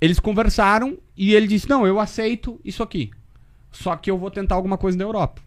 Eles 0.00 0.18
conversaram 0.18 0.98
e 1.16 1.34
ele 1.34 1.46
disse: 1.46 1.68
Não, 1.68 1.86
eu 1.86 2.00
aceito 2.00 2.60
isso 2.64 2.82
aqui. 2.82 3.10
Só 3.70 3.94
que 3.94 4.10
eu 4.10 4.18
vou 4.18 4.30
tentar 4.30 4.54
alguma 4.54 4.76
coisa 4.78 4.96
na 4.98 5.04
Europa. 5.04 5.40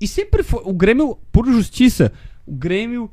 E 0.00 0.06
sempre 0.08 0.42
foi. 0.42 0.60
O 0.64 0.72
Grêmio, 0.72 1.18
por 1.32 1.46
justiça, 1.46 2.12
o 2.46 2.52
Grêmio 2.52 3.10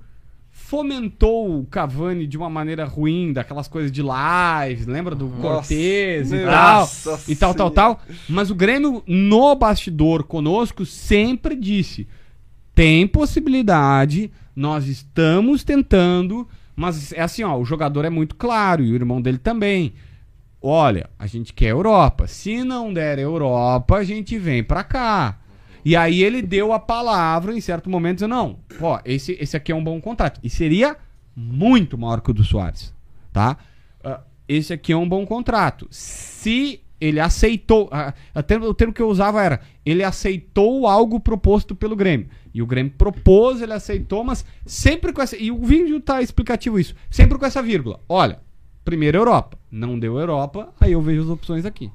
fomentou 0.66 1.59
o 1.59 1.66
Cavani 1.66 2.26
de 2.26 2.38
uma 2.38 2.49
maneira 2.49 2.86
ruim, 2.86 3.34
daquelas 3.34 3.68
coisas 3.68 3.91
de 3.91 4.01
lives, 4.01 4.88
lembra 4.88 5.14
do 5.14 5.28
Cortez 5.41 6.32
e 6.32 6.45
tal, 6.45 6.89
e 7.28 7.36
tal, 7.36 7.53
tal, 7.53 7.70
tal. 7.70 8.01
Mas 8.30 8.49
o 8.49 8.55
Grêmio, 8.55 9.03
no 9.05 9.55
bastidor 9.55 10.24
conosco, 10.24 10.86
sempre 10.86 11.55
disse: 11.55 12.07
tem 12.74 13.05
possibilidade, 13.05 14.32
nós 14.55 14.88
estamos 14.88 15.64
tentando, 15.64 16.47
mas 16.76 17.11
é 17.11 17.22
assim, 17.22 17.43
ó, 17.43 17.57
o 17.57 17.66
jogador 17.66 18.05
é 18.05 18.09
muito 18.09 18.36
claro, 18.36 18.84
e 18.84 18.91
o 18.91 18.95
irmão 18.95 19.22
dele 19.22 19.38
também. 19.38 19.93
Olha, 20.59 21.09
a 21.20 21.28
gente 21.28 21.53
quer 21.53 21.72
Europa. 21.72 22.26
Se 22.26 22.64
não 22.64 22.93
der 22.93 23.20
Europa, 23.20 23.97
a 23.97 24.03
gente 24.03 24.39
vem 24.39 24.64
pra 24.64 24.82
cá. 24.82 25.38
E 25.86 25.96
aí 25.96 26.24
ele 26.24 26.42
deu 26.42 26.72
a 26.72 26.80
palavra 26.80 27.54
em 27.54 27.62
certo 27.62 27.90
momento, 27.90 28.16
dizendo, 28.16 28.36
não, 28.36 28.60
ó, 28.82 29.00
esse, 29.04 29.38
esse 29.40 29.58
aqui 29.58 29.72
é 29.72 29.76
um 29.76 29.84
bom 29.84 30.00
contrato. 30.00 30.40
E 30.44 30.50
seria 30.50 30.96
muito 31.36 31.98
maior 31.98 32.22
que 32.22 32.32
o 32.32 32.34
do 32.34 32.44
Soares, 32.44 32.94
tá? 33.32 33.58
Ah, 34.04 34.22
esse 34.48 34.72
aqui 34.72 34.94
é 34.94 34.98
um 34.98 35.08
bom 35.08 35.26
contrato. 35.26 35.88
Se 35.90 36.80
ele 37.02 37.20
aceitou, 37.20 37.90
ah, 37.92 38.14
até 38.34 38.58
o 38.58 38.74
termo 38.74 38.94
que 38.94 39.02
eu 39.02 39.10
usava 39.10 39.44
era, 39.44 39.60
ele 39.86 40.04
aceitou 40.04 40.88
algo 40.88 41.20
proposto 41.20 41.76
pelo 41.76 41.96
Grêmio. 41.96 42.30
E 42.54 42.62
o 42.62 42.66
Grêmio 42.66 42.94
propôs, 42.98 43.62
ele 43.62 43.74
aceitou, 43.74 44.24
mas 44.24 44.46
sempre 44.66 45.12
com 45.12 45.22
essa, 45.22 45.36
e 45.36 45.52
o 45.52 45.62
vídeo 45.62 46.00
tá 46.00 46.22
explicativo 46.22 46.80
isso, 46.80 46.96
sempre 47.10 47.38
com 47.38 47.46
essa 47.46 47.62
vírgula. 47.62 48.00
Olha, 48.08 48.40
primeiro 48.86 49.18
Europa, 49.18 49.58
não 49.70 50.00
deu 50.00 50.18
Europa, 50.18 50.74
aí 50.80 50.94
eu 50.94 51.02
vejo 51.02 51.24
as 51.24 51.30
opções 51.30 51.66
aqui. 51.66 51.92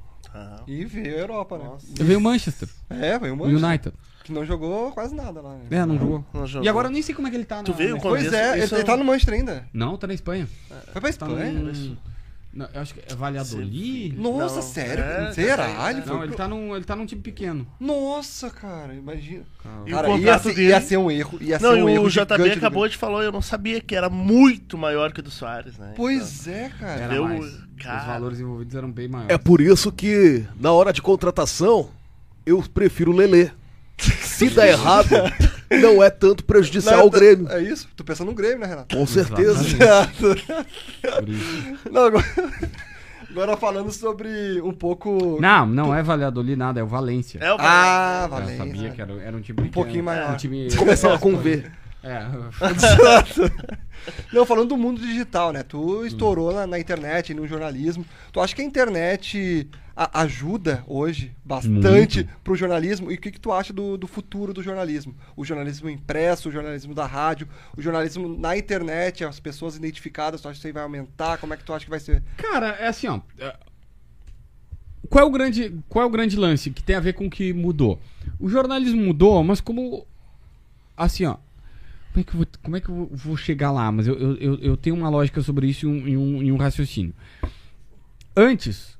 E 0.66 0.84
veio 0.84 1.16
a 1.16 1.18
Europa, 1.20 1.58
né? 1.58 1.70
Eu 1.98 2.04
veio 2.04 2.18
o 2.18 2.22
Manchester, 2.22 2.68
É, 2.90 3.18
veio 3.18 3.32
o 3.32 3.36
o 3.36 3.38
Manchester, 3.38 3.68
United. 3.68 3.96
Que 4.24 4.32
não 4.32 4.44
jogou 4.44 4.92
quase 4.92 5.14
nada 5.14 5.40
lá. 5.40 5.54
né? 5.54 5.60
É, 5.70 5.86
não 5.86 5.98
jogou. 5.98 6.24
não 6.34 6.46
jogou. 6.46 6.66
E 6.66 6.68
agora 6.68 6.88
eu 6.88 6.92
nem 6.92 7.00
sei 7.02 7.14
como 7.14 7.26
é 7.28 7.30
que 7.30 7.36
ele 7.36 7.44
tá 7.44 7.62
Tu 7.62 7.70
na- 7.70 7.76
veio 7.76 7.94
na- 7.96 8.00
Pois 8.02 8.32
é, 8.32 8.52
ele, 8.58 8.62
é 8.62 8.64
ele 8.76 8.84
tá 8.84 8.96
no 8.96 9.04
Manchester 9.04 9.34
ainda. 9.34 9.66
Não, 9.72 9.96
tá 9.96 10.06
na 10.06 10.14
Espanha. 10.14 10.46
Foi 10.68 10.92
pra 10.92 11.00
Tá 11.00 11.08
Espanha? 11.08 11.52
num... 11.52 11.96
Não, 12.58 12.68
eu 12.74 12.80
acho 12.80 12.92
que 12.94 13.00
é 13.08 13.14
Valladolid. 13.14 14.16
Nossa, 14.18 14.56
Não, 14.56 14.62
sério? 14.62 15.04
é, 15.04 15.32
Será? 15.32 15.68
tá 15.68 15.90
Ele 15.92 16.02
Não, 16.04 16.18
ele 16.18 16.26
pro- 16.28 16.36
tá, 16.36 16.48
num, 16.48 16.74
ele 16.74 16.84
tá 16.84 16.96
num 16.96 17.06
time 17.06 17.22
pequeno. 17.22 17.64
Nossa, 17.78 18.50
cara, 18.50 18.92
imagina. 18.94 19.44
E 19.86 19.92
o 19.92 19.94
Cara, 19.94 20.08
ia 20.18 20.38
ser, 20.40 20.54
dele- 20.54 20.68
ia 20.68 20.80
ser 20.80 20.96
um 20.96 21.08
erro. 21.08 21.38
Ia 21.40 21.58
Não, 21.60 21.72
ser 21.74 21.82
um 21.84 21.88
e 21.88 21.92
erro 21.94 22.04
o 22.06 22.10
JB 22.10 22.20
gigante 22.36 22.50
do 22.54 22.58
acabou 22.58 22.80
Grêmio. 22.82 22.90
de 22.90 22.96
falar, 22.98 23.22
eu 23.22 23.30
não 23.30 23.40
sabia 23.40 23.80
que 23.80 23.94
era 23.94 24.10
muito 24.10 24.76
maior 24.76 25.12
que 25.12 25.20
o 25.20 25.22
do 25.22 25.30
Soares, 25.30 25.78
né? 25.78 25.92
Pois 25.96 26.48
é, 26.48 26.68
cara. 26.80 27.00
Era 27.00 27.14
Eu- 27.14 27.24
mais. 27.28 27.58
cara. 27.80 28.00
Os 28.00 28.06
valores 28.08 28.40
envolvidos 28.40 28.74
eram 28.74 28.90
bem 28.90 29.06
maiores. 29.06 29.32
É 29.32 29.38
por 29.38 29.60
isso 29.60 29.92
que, 29.92 30.44
na 30.58 30.72
hora 30.72 30.92
de 30.92 31.00
contratação, 31.00 31.90
eu 32.44 32.60
prefiro 32.74 33.12
o 33.12 33.14
Lelê. 33.14 33.50
Se 33.98 34.50
der 34.50 34.70
errado, 34.70 35.08
não 35.70 36.02
é 36.02 36.10
tanto 36.10 36.44
prejudicial 36.44 37.00
ao 37.00 37.10
Grêmio. 37.10 37.50
É 37.50 37.60
isso? 37.62 37.88
Tô 37.96 38.02
pensando 38.04 38.28
no 38.28 38.34
Grêmio, 38.34 38.58
né, 38.60 38.66
Renato? 38.66 38.96
Com 38.96 39.06
certeza. 39.06 39.62
Por 41.18 41.28
isso. 41.28 41.78
Não, 41.90 42.06
agora, 42.06 42.24
agora 43.30 43.56
falando 43.56 43.92
sobre 43.92 44.60
um 44.62 44.72
pouco. 44.72 45.38
Não, 45.40 45.66
não 45.66 45.94
é 45.94 46.02
Valladolid 46.02 46.56
nada, 46.56 46.80
é 46.80 46.82
o 46.82 46.86
Valência. 46.86 47.38
É 47.40 47.52
o 47.52 47.56
Ah, 47.58 48.22
Eu 48.24 48.28
Valência. 48.30 48.56
sabia 48.56 48.90
que 48.90 49.02
era, 49.02 49.12
era 49.22 49.36
um 49.36 49.40
time 49.40 49.56
pequeno. 49.56 49.72
pouquinho 49.72 50.04
maior. 50.04 50.32
Um 50.32 50.36
time... 50.36 50.68
Começava 50.74 51.18
com 51.18 51.36
V. 51.36 51.64
É, 52.02 52.22
Não, 54.32 54.46
falando 54.46 54.68
do 54.68 54.76
mundo 54.76 55.00
digital, 55.00 55.52
né? 55.52 55.62
Tu 55.62 56.06
estourou 56.06 56.52
na, 56.54 56.66
na 56.66 56.78
internet, 56.78 57.34
no 57.34 57.46
jornalismo. 57.46 58.04
Tu 58.32 58.40
acha 58.40 58.54
que 58.54 58.62
a 58.62 58.64
internet 58.64 59.68
a- 60.00 60.20
ajuda 60.22 60.84
hoje 60.86 61.32
bastante 61.44 62.18
Muito. 62.22 62.40
pro 62.44 62.54
jornalismo? 62.54 63.10
E 63.10 63.14
o 63.16 63.20
que, 63.20 63.30
que 63.32 63.40
tu 63.40 63.50
acha 63.52 63.72
do, 63.72 63.96
do 63.96 64.06
futuro 64.06 64.52
do 64.54 64.62
jornalismo? 64.62 65.14
O 65.36 65.44
jornalismo 65.44 65.90
impresso, 65.90 66.48
o 66.48 66.52
jornalismo 66.52 66.94
da 66.94 67.04
rádio, 67.04 67.48
o 67.76 67.82
jornalismo 67.82 68.28
na 68.38 68.56
internet, 68.56 69.24
as 69.24 69.40
pessoas 69.40 69.74
identificadas, 69.76 70.40
tu 70.40 70.46
acha 70.48 70.54
que 70.54 70.58
isso 70.58 70.66
aí 70.68 70.72
vai 70.72 70.84
aumentar? 70.84 71.38
Como 71.38 71.52
é 71.52 71.56
que 71.56 71.64
tu 71.64 71.72
acha 71.74 71.84
que 71.84 71.90
vai 71.90 71.98
ser? 72.00 72.22
Cara, 72.36 72.68
é 72.78 72.86
assim, 72.86 73.08
ó. 73.08 73.20
é, 73.38 73.56
Qual 75.08 75.24
é 75.24 75.26
o 75.26 75.30
grande, 75.32 75.74
qual 75.88 76.04
é 76.04 76.06
o 76.06 76.10
grande 76.10 76.36
lance 76.36 76.70
que 76.70 76.82
tem 76.82 76.94
a 76.94 77.00
ver 77.00 77.14
com 77.14 77.26
o 77.26 77.30
que 77.30 77.52
mudou? 77.52 78.00
O 78.38 78.48
jornalismo 78.48 79.00
mudou, 79.02 79.42
mas 79.42 79.60
como 79.60 80.06
assim, 80.96 81.24
ó. 81.24 81.36
Como 82.12 82.20
é 82.20 82.24
que 82.24 82.30
eu 82.30 82.36
vou, 82.36 82.46
como 82.62 82.76
é 82.76 82.80
que 82.80 82.88
eu 82.88 83.08
vou- 83.12 83.36
chegar 83.36 83.70
lá? 83.70 83.90
Mas 83.92 84.06
eu, 84.06 84.18
eu, 84.18 84.36
eu, 84.36 84.54
eu 84.58 84.76
tenho 84.76 84.96
uma 84.96 85.08
lógica 85.08 85.40
sobre 85.40 85.66
isso 85.68 85.86
e 85.86 85.88
um, 85.88 86.08
e 86.08 86.16
um, 86.16 86.42
e 86.42 86.52
um 86.52 86.56
raciocínio. 86.56 87.14
Antes, 88.36 88.97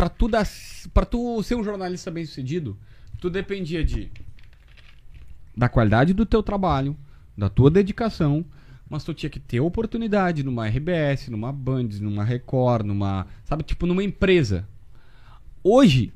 pra 0.00 0.08
tu, 0.08 0.28
dar, 0.28 0.48
pra 0.94 1.04
tu 1.04 1.42
ser 1.42 1.56
um 1.56 1.62
jornalista 1.62 2.10
bem 2.10 2.24
sucedido, 2.24 2.74
tu 3.20 3.28
dependia 3.28 3.84
de 3.84 4.10
da 5.54 5.68
qualidade 5.68 6.14
do 6.14 6.24
teu 6.24 6.42
trabalho, 6.42 6.96
da 7.36 7.50
tua 7.50 7.70
dedicação, 7.70 8.42
mas 8.88 9.04
tu 9.04 9.12
tinha 9.12 9.28
que 9.28 9.38
ter 9.38 9.60
oportunidade 9.60 10.42
numa 10.42 10.66
RBS, 10.66 11.28
numa 11.28 11.52
Band, 11.52 11.88
numa 12.00 12.24
Record, 12.24 12.86
numa, 12.86 13.26
sabe, 13.44 13.62
tipo 13.62 13.84
numa 13.84 14.02
empresa. 14.02 14.66
Hoje, 15.62 16.14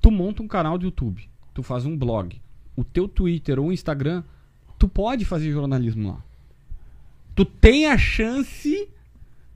tu 0.00 0.10
monta 0.10 0.42
um 0.42 0.48
canal 0.48 0.78
de 0.78 0.86
YouTube, 0.86 1.28
tu 1.52 1.62
faz 1.62 1.84
um 1.84 1.94
blog, 1.98 2.40
o 2.74 2.82
teu 2.82 3.06
Twitter 3.06 3.60
ou 3.60 3.70
Instagram, 3.70 4.24
tu 4.78 4.88
pode 4.88 5.26
fazer 5.26 5.52
jornalismo 5.52 6.12
lá. 6.12 6.24
Tu 7.34 7.44
tem 7.44 7.88
a 7.88 7.98
chance 7.98 8.88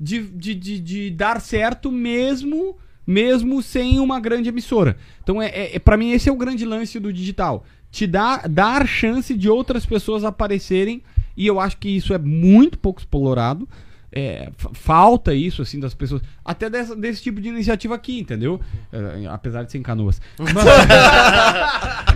de, 0.03 0.21
de, 0.23 0.55
de, 0.55 0.81
de 0.81 1.11
dar 1.11 1.41
certo 1.41 1.91
mesmo 1.91 2.77
mesmo 3.07 3.61
sem 3.63 3.99
uma 3.99 4.21
grande 4.21 4.49
emissora. 4.49 4.97
Então, 5.23 5.43
é, 5.43 5.75
é, 5.75 5.79
para 5.79 5.97
mim, 5.97 6.13
esse 6.13 6.29
é 6.29 6.33
o 6.33 6.37
grande 6.37 6.65
lance 6.65 7.01
do 7.01 7.13
digital. 7.13 7.65
Te 7.91 8.07
dá, 8.07 8.39
dar 8.49 8.87
chance 8.87 9.35
de 9.35 9.49
outras 9.49 9.85
pessoas 9.85 10.25
aparecerem, 10.25 11.03
e 11.37 11.47
eu 11.47 11.59
acho 11.59 11.79
que 11.79 11.89
isso 11.89 12.15
é 12.15 12.19
muito 12.19 12.79
pouco 12.79 13.01
explorado. 13.01 13.69
É, 14.15 14.51
fa- 14.59 14.69
falta 14.75 15.33
isso, 15.33 15.63
assim, 15.63 15.81
das 15.81 15.95
pessoas. 15.95 16.21
Até 16.45 16.69
dessa- 16.69 16.95
desse 16.95 17.23
tipo 17.23 17.41
de 17.41 17.49
iniciativa 17.49 17.95
aqui, 17.95 18.21
entendeu? 18.21 18.61
É, 18.93 19.27
apesar 19.31 19.63
de 19.63 19.73
ser 19.73 19.79
em 19.79 19.83
canoas. 19.83 20.21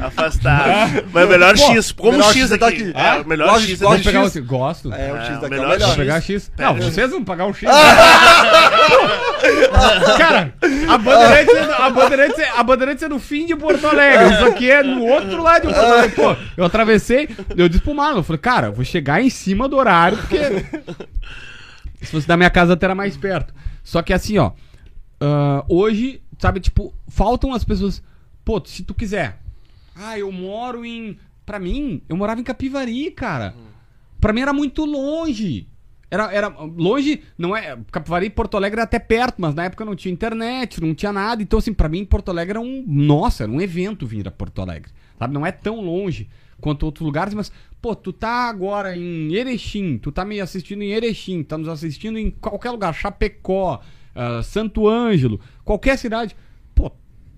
Afastado. 0.01 1.05
Mas 1.13 1.25
o 1.25 1.29
melhor 1.29 1.57
Pô, 1.57 1.73
X, 1.73 1.93
como 1.93 2.13
melhor 2.13 2.33
X 2.33 2.43
X 2.43 2.53
aqui. 2.53 2.59
daqui. 2.61 2.93
É, 2.95 3.21
o 3.21 3.27
melhor 3.27 3.49
Gosto- 3.51 3.67
X 3.67 3.81
gosto 3.81 3.95
aqui. 3.95 4.05
pegar 4.05 4.23
X. 4.25 4.37
o, 4.37 4.45
gosto. 4.45 4.93
É, 4.93 5.13
o 5.13 5.17
É, 5.17 5.25
X 5.25 5.39
o 5.39 5.41
daqui 5.41 5.45
é 5.45 5.47
o 5.47 5.51
melhor 5.51 5.69
melhor. 5.71 5.87
Vou 5.89 5.97
pegar 5.97 6.21
X. 6.21 6.53
Não, 6.59 6.75
vocês 6.75 7.11
vão 7.11 7.25
pagar 7.25 7.47
um 7.47 7.55
X. 7.55 7.67
Cara, 10.19 10.53
a 10.89 10.99
Bandeirantes, 10.99 11.55
é, 11.55 11.73
a, 11.83 11.91
Bandeirantes, 11.91 12.39
é- 12.39 12.51
a 12.51 12.63
Bandeirantes 12.63 13.03
é 13.03 13.09
no 13.09 13.19
fim 13.19 13.47
de 13.47 13.57
Porto 13.57 13.87
Alegre. 13.87 14.35
Isso 14.35 14.45
aqui 14.45 14.71
é 14.71 14.83
no 14.83 15.05
outro 15.05 15.43
lado 15.43 15.67
de 15.69 15.75
Porto 15.75 15.87
Alegre. 15.87 16.11
Pô, 16.17 16.37
eu 16.57 16.65
atravessei, 16.65 17.29
eu 17.57 17.69
disse 17.69 17.83
pro 17.83 17.95
Marlon, 17.95 18.19
eu 18.19 18.23
falei, 18.25 18.39
cara, 18.41 18.67
eu 18.69 18.73
vou 18.73 18.85
chegar 18.85 19.23
em 19.23 19.31
cima 19.31 19.69
do 19.69 19.77
horário, 19.77 20.19
porque 20.19 20.39
se 22.01 22.11
fosse 22.11 22.27
da 22.27 22.37
minha 22.37 22.51
casa 22.51 22.75
até 22.75 22.87
era 22.87 22.95
mais 22.95 23.17
perto. 23.17 23.55
Só 23.83 24.03
que 24.03 24.13
assim, 24.13 24.39
ó, 24.39 24.53
ah, 25.21 25.65
hoje, 25.69 26.23
sabe, 26.39 26.61
tipo, 26.61 26.95
faltam 27.09 27.53
as 27.53 27.65
pessoas. 27.65 28.03
Pô, 28.45 28.63
se 28.65 28.83
tu 28.83 28.95
quiser. 28.95 29.41
Ah, 29.95 30.19
eu 30.19 30.31
moro 30.31 30.85
em. 30.85 31.19
Pra 31.45 31.59
mim, 31.59 32.03
eu 32.09 32.17
morava 32.17 32.41
em 32.41 32.45
Capivari, 32.45 33.11
cara. 33.11 33.55
Pra 34.21 34.33
mim 34.33 34.41
era 34.41 34.53
muito 34.53 34.85
longe. 34.85 35.69
Era, 36.11 36.33
era 36.33 36.49
longe, 36.49 37.23
não 37.37 37.57
é. 37.57 37.79
Capivari 37.91 38.27
e 38.27 38.31
Porto 38.31 38.57
Alegre 38.57 38.81
era 38.81 38.85
até 38.85 38.99
perto, 38.99 39.37
mas 39.39 39.55
na 39.55 39.65
época 39.65 39.85
não 39.85 39.97
tinha 39.97 40.13
internet, 40.13 40.81
não 40.81 40.95
tinha 40.95 41.13
nada. 41.13 41.43
Então, 41.43 41.59
assim, 41.59 41.73
pra 41.73 41.89
mim, 41.89 42.05
Porto 42.05 42.31
Alegre 42.31 42.53
era 42.53 42.61
um. 42.61 42.85
Nossa, 42.87 43.45
era 43.45 43.53
um 43.53 43.61
evento 43.61 44.07
vir 44.07 44.27
a 44.27 44.31
Porto 44.31 44.61
Alegre. 44.61 44.91
Sabe? 45.19 45.33
Não 45.33 45.47
é 45.47 45.53
tão 45.53 45.81
longe 45.81 46.29
quanto 46.61 46.85
outros 46.85 47.05
lugares, 47.05 47.35
mas, 47.35 47.53
pô, 47.81 47.95
tu 47.95 48.13
tá 48.13 48.49
agora 48.49 48.97
em 48.97 49.33
Erechim, 49.35 49.99
tu 49.99 50.11
tá 50.11 50.25
me 50.25 50.41
assistindo 50.41 50.83
em 50.83 50.93
Erechim, 50.93 51.43
tá 51.43 51.57
nos 51.59 51.69
assistindo 51.69 52.19
em 52.19 52.31
qualquer 52.31 52.71
lugar, 52.71 52.95
Chapecó, 52.95 53.81
ah, 54.15 54.43
Santo 54.43 54.89
Ângelo, 54.89 55.39
qualquer 55.63 55.99
cidade. 55.99 56.35
Pô, 56.75 56.91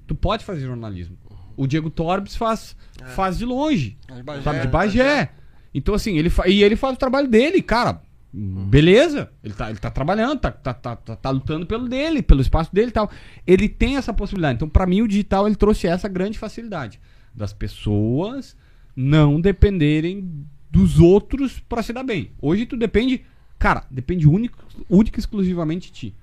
tu 0.07 0.15
pode 0.15 0.45
fazer 0.45 0.67
jornalismo. 0.67 1.19
O 1.57 1.67
Diego 1.67 1.91
Torbes 1.91 2.37
faz, 2.37 2.77
faz 3.17 3.39
de 3.39 3.45
longe. 3.45 3.99
De 4.15 4.23
Bagé, 4.23 4.43
sabe, 4.43 4.61
de 4.61 4.69
Bagé. 4.69 5.31
Então, 5.75 5.95
assim, 5.95 6.17
ele 6.17 6.31
e 6.47 6.63
ele 6.63 6.77
faz 6.77 6.95
o 6.95 6.99
trabalho 6.99 7.27
dele, 7.27 7.61
cara. 7.61 8.01
Beleza. 8.33 9.31
Ele 9.43 9.55
tá, 9.55 9.71
ele 9.71 9.79
tá 9.79 9.91
trabalhando, 9.91 10.39
tá, 10.39 10.53
tá, 10.53 10.73
tá, 10.73 10.95
tá, 10.95 11.17
tá 11.17 11.31
lutando 11.31 11.67
pelo 11.67 11.89
dele, 11.89 12.23
pelo 12.23 12.41
espaço 12.41 12.73
dele 12.73 12.89
e 12.89 12.93
tal. 12.93 13.11
Ele 13.45 13.69
tem 13.69 13.97
essa 13.97 14.13
possibilidade. 14.13 14.57
Então, 14.57 14.69
pra 14.69 14.87
mim, 14.87 15.03
o 15.03 15.09
digital 15.09 15.47
ele 15.47 15.57
trouxe 15.57 15.89
essa 15.89 16.09
grande 16.09 16.39
facilidade 16.39 17.01
das 17.35 17.53
pessoas 17.53 18.57
não 19.01 19.41
dependerem 19.41 20.29
dos 20.69 20.99
outros 20.99 21.61
pra 21.69 21.85
se 21.85 21.93
dar 21.93 22.03
bem. 22.03 22.33
Hoje 22.43 22.67
tu 22.67 22.77
depende, 22.77 23.25
cara, 23.57 23.85
depende 23.89 24.27
único, 24.27 24.59
única 24.91 25.19
e 25.19 25.21
exclusivamente 25.21 25.87
de 25.87 25.93
ti. 25.93 26.15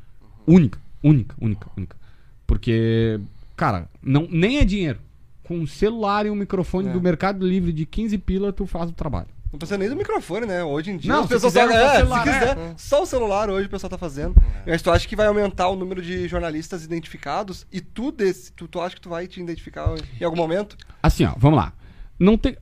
Única, 0.46 0.78
única, 1.02 1.34
única, 1.40 1.70
única. 1.78 1.96
Porque, 2.46 3.18
cara, 3.56 3.88
não, 4.02 4.28
nem 4.30 4.58
é 4.58 4.66
dinheiro. 4.66 5.00
Com 5.42 5.60
um 5.60 5.66
celular 5.66 6.26
e 6.26 6.30
um 6.30 6.36
microfone 6.36 6.90
É. 6.90 6.92
do 6.92 7.00
Mercado 7.00 7.48
Livre 7.48 7.72
de 7.72 7.86
15 7.86 8.18
pila, 8.18 8.52
tu 8.52 8.66
faz 8.66 8.90
o 8.90 8.94
trabalho. 8.94 9.28
Não 9.54 9.58
precisa 9.58 9.78
nem 9.78 9.88
do 9.88 9.96
microfone, 9.96 10.46
né? 10.46 10.62
Hoje 10.62 10.92
em 10.92 10.98
dia 10.98 11.14
Não, 11.14 11.22
as 11.22 11.28
pessoas 11.30 11.54
só, 11.54 11.62
é, 11.62 11.98
celular, 11.98 12.24
se 12.26 12.34
quiser, 12.34 12.58
é. 12.58 12.74
só 12.76 13.04
o 13.04 13.06
celular 13.06 13.50
hoje 13.50 13.68
o 13.68 13.70
pessoal 13.70 13.90
tá 13.90 13.98
fazendo. 13.98 14.36
Mas 14.68 14.82
tu 14.82 14.92
acha 14.92 15.08
que 15.08 15.16
vai 15.16 15.28
aumentar 15.28 15.70
o 15.70 15.78
número 15.78 16.02
de 16.02 16.28
jornalistas 16.28 16.84
identificados 16.84 17.66
e 17.72 17.80
tu 17.80 18.12
desse, 18.12 18.52
tu, 18.52 18.68
tu 18.68 18.82
acha 18.82 18.96
que 18.96 19.02
tu 19.02 19.08
vai 19.08 19.28
te 19.28 19.40
identificar 19.40 19.96
em 20.20 20.26
algum 20.26 20.36
momento? 20.36 20.76
Assim, 21.02 21.24
ó, 21.24 21.34
vamos 21.38 21.58
lá. 21.58 21.72
Não 22.20 22.38
tem. 22.38 22.58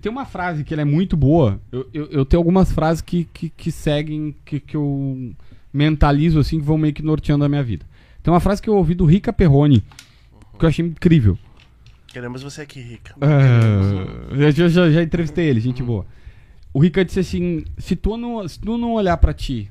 Tem 0.00 0.12
uma 0.12 0.26
frase 0.26 0.64
que 0.64 0.72
ela 0.74 0.82
é 0.82 0.84
muito 0.84 1.16
boa. 1.16 1.60
Eu, 1.72 1.88
eu, 1.92 2.06
eu 2.06 2.24
tenho 2.26 2.40
algumas 2.40 2.70
frases 2.70 3.00
que, 3.00 3.24
que, 3.32 3.48
que 3.48 3.72
seguem, 3.72 4.36
que, 4.44 4.60
que 4.60 4.76
eu 4.76 5.32
mentalizo 5.72 6.38
assim, 6.38 6.60
que 6.60 6.64
vão 6.64 6.76
meio 6.76 6.92
que 6.92 7.02
norteando 7.02 7.44
a 7.44 7.48
minha 7.48 7.62
vida. 7.62 7.86
Tem 8.22 8.32
uma 8.32 8.40
frase 8.40 8.60
que 8.60 8.68
eu 8.68 8.76
ouvi 8.76 8.94
do 8.94 9.04
Rica 9.04 9.32
Perrone, 9.32 9.82
que 10.58 10.64
eu 10.64 10.68
achei 10.68 10.84
incrível. 10.84 11.38
Queremos 12.06 12.42
você 12.42 12.60
aqui, 12.60 12.80
Rica. 12.80 13.14
Ah, 13.20 14.30
eu 14.30 14.52
já, 14.52 14.68
já, 14.68 14.90
já 14.90 15.02
entrevistei 15.02 15.46
ele, 15.46 15.60
gente 15.60 15.82
boa. 15.82 16.06
O 16.72 16.78
Rica 16.78 17.04
disse 17.04 17.20
assim: 17.20 17.64
se 17.78 17.96
tu 17.96 18.16
não, 18.16 18.46
se 18.46 18.60
tu 18.60 18.76
não 18.76 18.92
olhar 18.92 19.16
pra 19.16 19.32
ti 19.32 19.70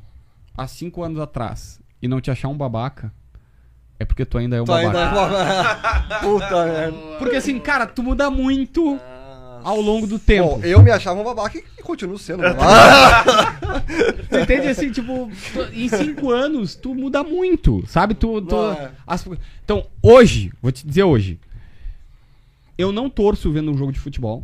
há 0.57 0.67
cinco 0.67 1.03
anos 1.03 1.19
atrás 1.19 1.79
e 2.01 2.07
não 2.07 2.19
te 2.19 2.31
achar 2.31 2.47
um 2.47 2.57
babaca, 2.57 3.13
é 4.01 4.05
porque 4.05 4.25
tu 4.25 4.37
ainda 4.37 4.55
é 4.57 4.61
um 4.61 4.65
Tu 4.65 4.71
babaca. 4.71 4.99
ainda 4.99 6.19
Puta 6.21 6.65
merda. 6.65 6.97
Porque 7.19 7.35
assim, 7.35 7.59
cara, 7.59 7.85
tu 7.85 8.01
muda 8.03 8.29
muito 8.31 8.99
ao 9.63 9.79
longo 9.79 10.07
do 10.07 10.17
tempo. 10.17 10.55
Bom, 10.57 10.61
eu 10.63 10.81
me 10.81 10.89
achava 10.89 11.19
um 11.19 11.23
babaca 11.23 11.57
e, 11.57 11.61
continuo 11.83 12.17
sendo 12.17 12.39
um 12.43 12.49
babaca. 12.55 13.61
Tu 14.29 14.37
entende 14.39 14.67
assim, 14.67 14.91
tipo, 14.91 15.29
tu- 15.53 15.73
em 15.73 15.87
cinco 15.87 16.31
anos 16.31 16.75
tu 16.75 16.95
muda 16.95 17.23
muito, 17.23 17.83
sabe? 17.87 18.13
Tu, 18.15 18.41
tu- 18.41 18.55
é. 18.71 18.91
as- 19.05 19.25
então, 19.63 19.85
hoje, 20.01 20.51
vou 20.61 20.71
te 20.71 20.85
dizer 20.85 21.03
hoje, 21.03 21.39
eu 22.77 22.91
não 22.91 23.09
torço 23.09 23.51
vendo 23.51 23.71
um 23.71 23.77
jogo 23.77 23.91
de 23.91 23.99
futebol, 23.99 24.43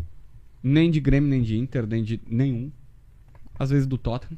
nem 0.62 0.91
de 0.91 0.99
Grêmio, 0.99 1.30
nem 1.30 1.41
de 1.41 1.58
Inter, 1.58 1.88
nem 1.88 2.03
de 2.03 2.22
nenhum. 2.30 2.72
Às 3.58 3.72
vezes 3.72 3.88
do 3.88 3.97
Tottenham. 3.97 4.38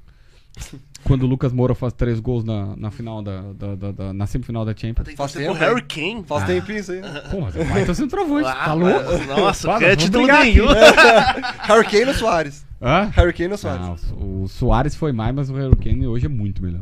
Quando 1.04 1.24
o 1.24 1.26
Lucas 1.28 1.52
Moura 1.52 1.74
faz 1.74 1.94
três 1.94 2.20
gols 2.20 2.44
na, 2.44 2.76
na 2.76 2.92
final 2.92 3.22
da, 3.22 3.42
da- 3.54 3.76
da- 3.76 3.92
da- 3.92 4.14
na 4.14 4.28
semifinal 4.28 4.64
da 4.66 4.72
Champions. 4.76 5.06
Tem 5.06 5.14
que 5.14 5.18
Faz 5.18 5.32
tempo, 5.34 5.54
Harry 5.54 5.82
Kane. 5.82 6.24
Faz 6.24 6.44
tempinho 6.46 6.80
isso 6.80 6.92
aí. 6.92 7.02
né? 7.02 7.24
Pô, 7.32 7.42
mas 7.42 7.56
vai 7.56 7.86
tá 7.86 7.94
sendo 7.94 8.10
trovante, 8.10 8.48
Ah, 8.48 8.66
tá 8.66 8.74
louco? 8.74 9.04
mas- 9.06 9.28
Nossa, 9.28 9.68
Fala, 9.68 9.80
não 9.80 9.88
é 9.88 9.96
título 9.96 10.28
nenhum. 10.28 10.68
Harry 11.64 11.86
Kane 11.88 12.06
ou 12.06 12.14
Soares? 12.14 12.66
Hã? 12.82 13.10
Harry 13.14 13.34
Kane 13.34 13.52
ou 13.52 13.58
Soares? 13.58 13.86
Ah, 14.12 14.14
o, 14.16 14.44
o 14.44 14.48
Soares 14.48 14.96
foi 14.96 15.12
mais, 15.12 15.34
mas 15.34 15.50
o 15.50 15.54
Harry 15.56 15.76
Kane 15.78 16.06
hoje 16.08 16.26
é 16.26 16.30
muito 16.30 16.62
melhor. 16.64 16.82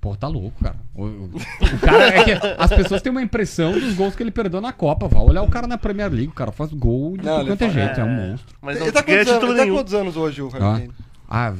Pô, 0.00 0.14
tá 0.14 0.28
louco, 0.28 0.62
cara. 0.62 0.76
O, 0.94 1.04
o- 1.04 1.30
o 1.34 1.78
cara 1.80 2.08
é 2.08 2.22
que 2.24 2.32
as 2.58 2.70
pessoas 2.70 3.02
têm 3.02 3.10
uma 3.10 3.22
impressão 3.22 3.72
dos 3.72 3.94
gols 3.94 4.14
que 4.14 4.22
ele 4.22 4.30
perdeu 4.30 4.60
na 4.60 4.72
Copa. 4.72 5.08
Vai 5.08 5.20
olhar 5.22 5.42
o 5.42 5.48
cara 5.48 5.66
na 5.66 5.76
Premier 5.76 6.10
League, 6.10 6.28
o 6.28 6.32
cara 6.34 6.52
faz 6.52 6.72
gol 6.72 7.16
de 7.16 7.24
Não, 7.24 7.40
ele 7.40 7.48
quanto 7.48 7.62
é 7.62 7.70
jeito, 7.70 8.00
é, 8.00 8.04
um 8.04 8.10
monstro. 8.14 8.54
Mas 8.62 8.78
não 8.78 8.84
ele 8.86 8.92
tá 8.92 9.02
quantos, 9.02 9.26
anos, 9.28 9.34
título 9.40 9.52
ele 9.58 9.66
tá 9.70 9.76
quantos 9.76 9.94
anos 9.94 10.16
hoje, 10.16 10.42
o 10.42 10.48
Harry 10.48 10.64
Ah, 10.64 10.72
Kane? 10.78 10.90
ah 11.28 11.50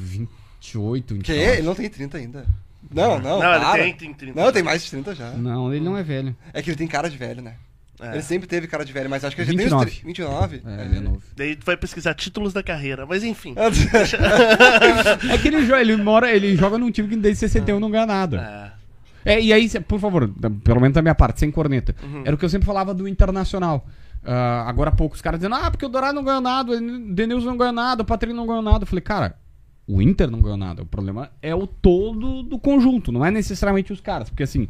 28, 0.72 1.14
Que? 1.16 1.32
29. 1.32 1.52
Ele 1.58 1.62
não 1.62 1.74
tem 1.74 1.88
30 1.90 2.18
ainda. 2.18 2.46
Não, 2.92 3.18
não, 3.18 3.40
Não, 3.40 3.52
ele 3.54 3.64
para. 3.64 3.82
tem, 3.82 3.92
tem 3.94 4.14
30. 4.14 4.40
Não, 4.40 4.52
tem 4.52 4.62
mais 4.62 4.84
de 4.84 4.90
30 4.90 5.14
já. 5.14 5.30
Não, 5.32 5.72
ele 5.74 5.84
não 5.84 5.96
é 5.96 6.02
velho. 6.02 6.36
É 6.52 6.62
que 6.62 6.70
ele 6.70 6.76
tem 6.76 6.86
cara 6.86 7.10
de 7.10 7.16
velho, 7.16 7.42
né? 7.42 7.54
É. 8.00 8.12
Ele 8.12 8.22
sempre 8.22 8.46
teve 8.46 8.66
cara 8.68 8.84
de 8.84 8.92
velho, 8.92 9.08
mas 9.08 9.24
acho 9.24 9.34
que 9.34 9.40
ele 9.42 9.50
já 9.52 9.56
29. 9.56 9.84
tem 9.86 9.94
uns 9.94 9.98
tri- 9.98 10.06
29. 10.06 10.62
É, 10.66 10.84
ele 10.84 10.96
é 10.98 11.00
novo. 11.00 11.22
Daí 11.34 11.56
tu 11.56 11.64
vai 11.64 11.76
pesquisar 11.78 12.12
títulos 12.14 12.52
da 12.52 12.62
carreira. 12.62 13.06
Mas 13.06 13.24
enfim. 13.24 13.54
É 15.32 15.38
que 15.38 15.48
ele, 15.48 15.64
joga, 15.66 15.80
ele 15.80 15.96
mora, 15.96 16.30
ele 16.30 16.56
joga 16.56 16.78
num 16.78 16.90
time 16.90 17.08
que 17.08 17.16
desde 17.16 17.40
61 17.40 17.80
não 17.80 17.90
ganha 17.90 18.06
nada. 18.06 18.72
É. 19.24 19.34
É, 19.34 19.40
e 19.40 19.52
aí, 19.52 19.68
por 19.80 19.98
favor, 19.98 20.30
pelo 20.62 20.80
menos 20.80 20.94
da 20.94 21.02
minha 21.02 21.14
parte, 21.14 21.40
sem 21.40 21.50
corneta. 21.50 21.96
Uhum. 22.02 22.22
Era 22.24 22.34
o 22.34 22.38
que 22.38 22.44
eu 22.44 22.48
sempre 22.48 22.66
falava 22.66 22.94
do 22.94 23.08
Internacional. 23.08 23.84
Ah, 24.24 24.64
agora 24.68 24.90
há 24.90 24.92
pouco, 24.92 25.14
os 25.16 25.22
caras 25.22 25.40
dizendo, 25.40 25.56
ah, 25.56 25.68
porque 25.70 25.84
o 25.84 25.88
Dourado 25.88 26.14
não 26.14 26.22
ganhou 26.22 26.40
nada, 26.40 26.72
o 26.72 26.80
Denilson 27.12 27.46
não 27.46 27.56
ganhou 27.56 27.72
nada, 27.72 28.02
o 28.02 28.04
Patrick 28.06 28.32
não 28.34 28.46
ganhou 28.46 28.62
nada. 28.62 28.82
Eu 28.84 28.86
falei, 28.86 29.02
cara, 29.02 29.34
o 29.86 30.02
Inter 30.02 30.30
não 30.30 30.40
ganhou 30.40 30.56
nada. 30.56 30.82
O 30.82 30.86
problema 30.86 31.30
é 31.40 31.54
o 31.54 31.66
todo 31.66 32.42
do 32.42 32.58
conjunto, 32.58 33.12
não 33.12 33.24
é 33.24 33.30
necessariamente 33.30 33.92
os 33.92 34.00
caras. 34.00 34.28
Porque 34.28 34.42
assim, 34.42 34.66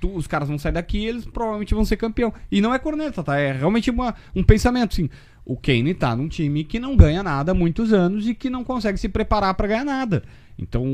tu- 0.00 0.14
os 0.14 0.26
caras 0.26 0.48
vão 0.48 0.58
sair 0.58 0.72
daqui, 0.72 1.04
eles 1.04 1.24
provavelmente 1.24 1.74
vão 1.74 1.84
ser 1.84 1.96
campeão. 1.96 2.32
E 2.50 2.60
não 2.60 2.72
é 2.74 2.78
corneta, 2.78 3.22
tá? 3.22 3.36
É 3.38 3.52
realmente 3.52 3.90
uma- 3.90 4.14
um 4.34 4.42
pensamento, 4.42 4.92
assim. 4.92 5.10
O 5.44 5.56
Kane 5.56 5.92
tá 5.94 6.14
num 6.14 6.28
time 6.28 6.62
que 6.62 6.78
não 6.78 6.96
ganha 6.96 7.20
nada 7.22 7.50
há 7.50 7.54
muitos 7.54 7.92
anos 7.92 8.28
e 8.28 8.34
que 8.34 8.48
não 8.48 8.62
consegue 8.62 8.96
se 8.98 9.08
preparar 9.08 9.54
pra 9.54 9.66
ganhar 9.66 9.84
nada. 9.84 10.22
Então, 10.56 10.84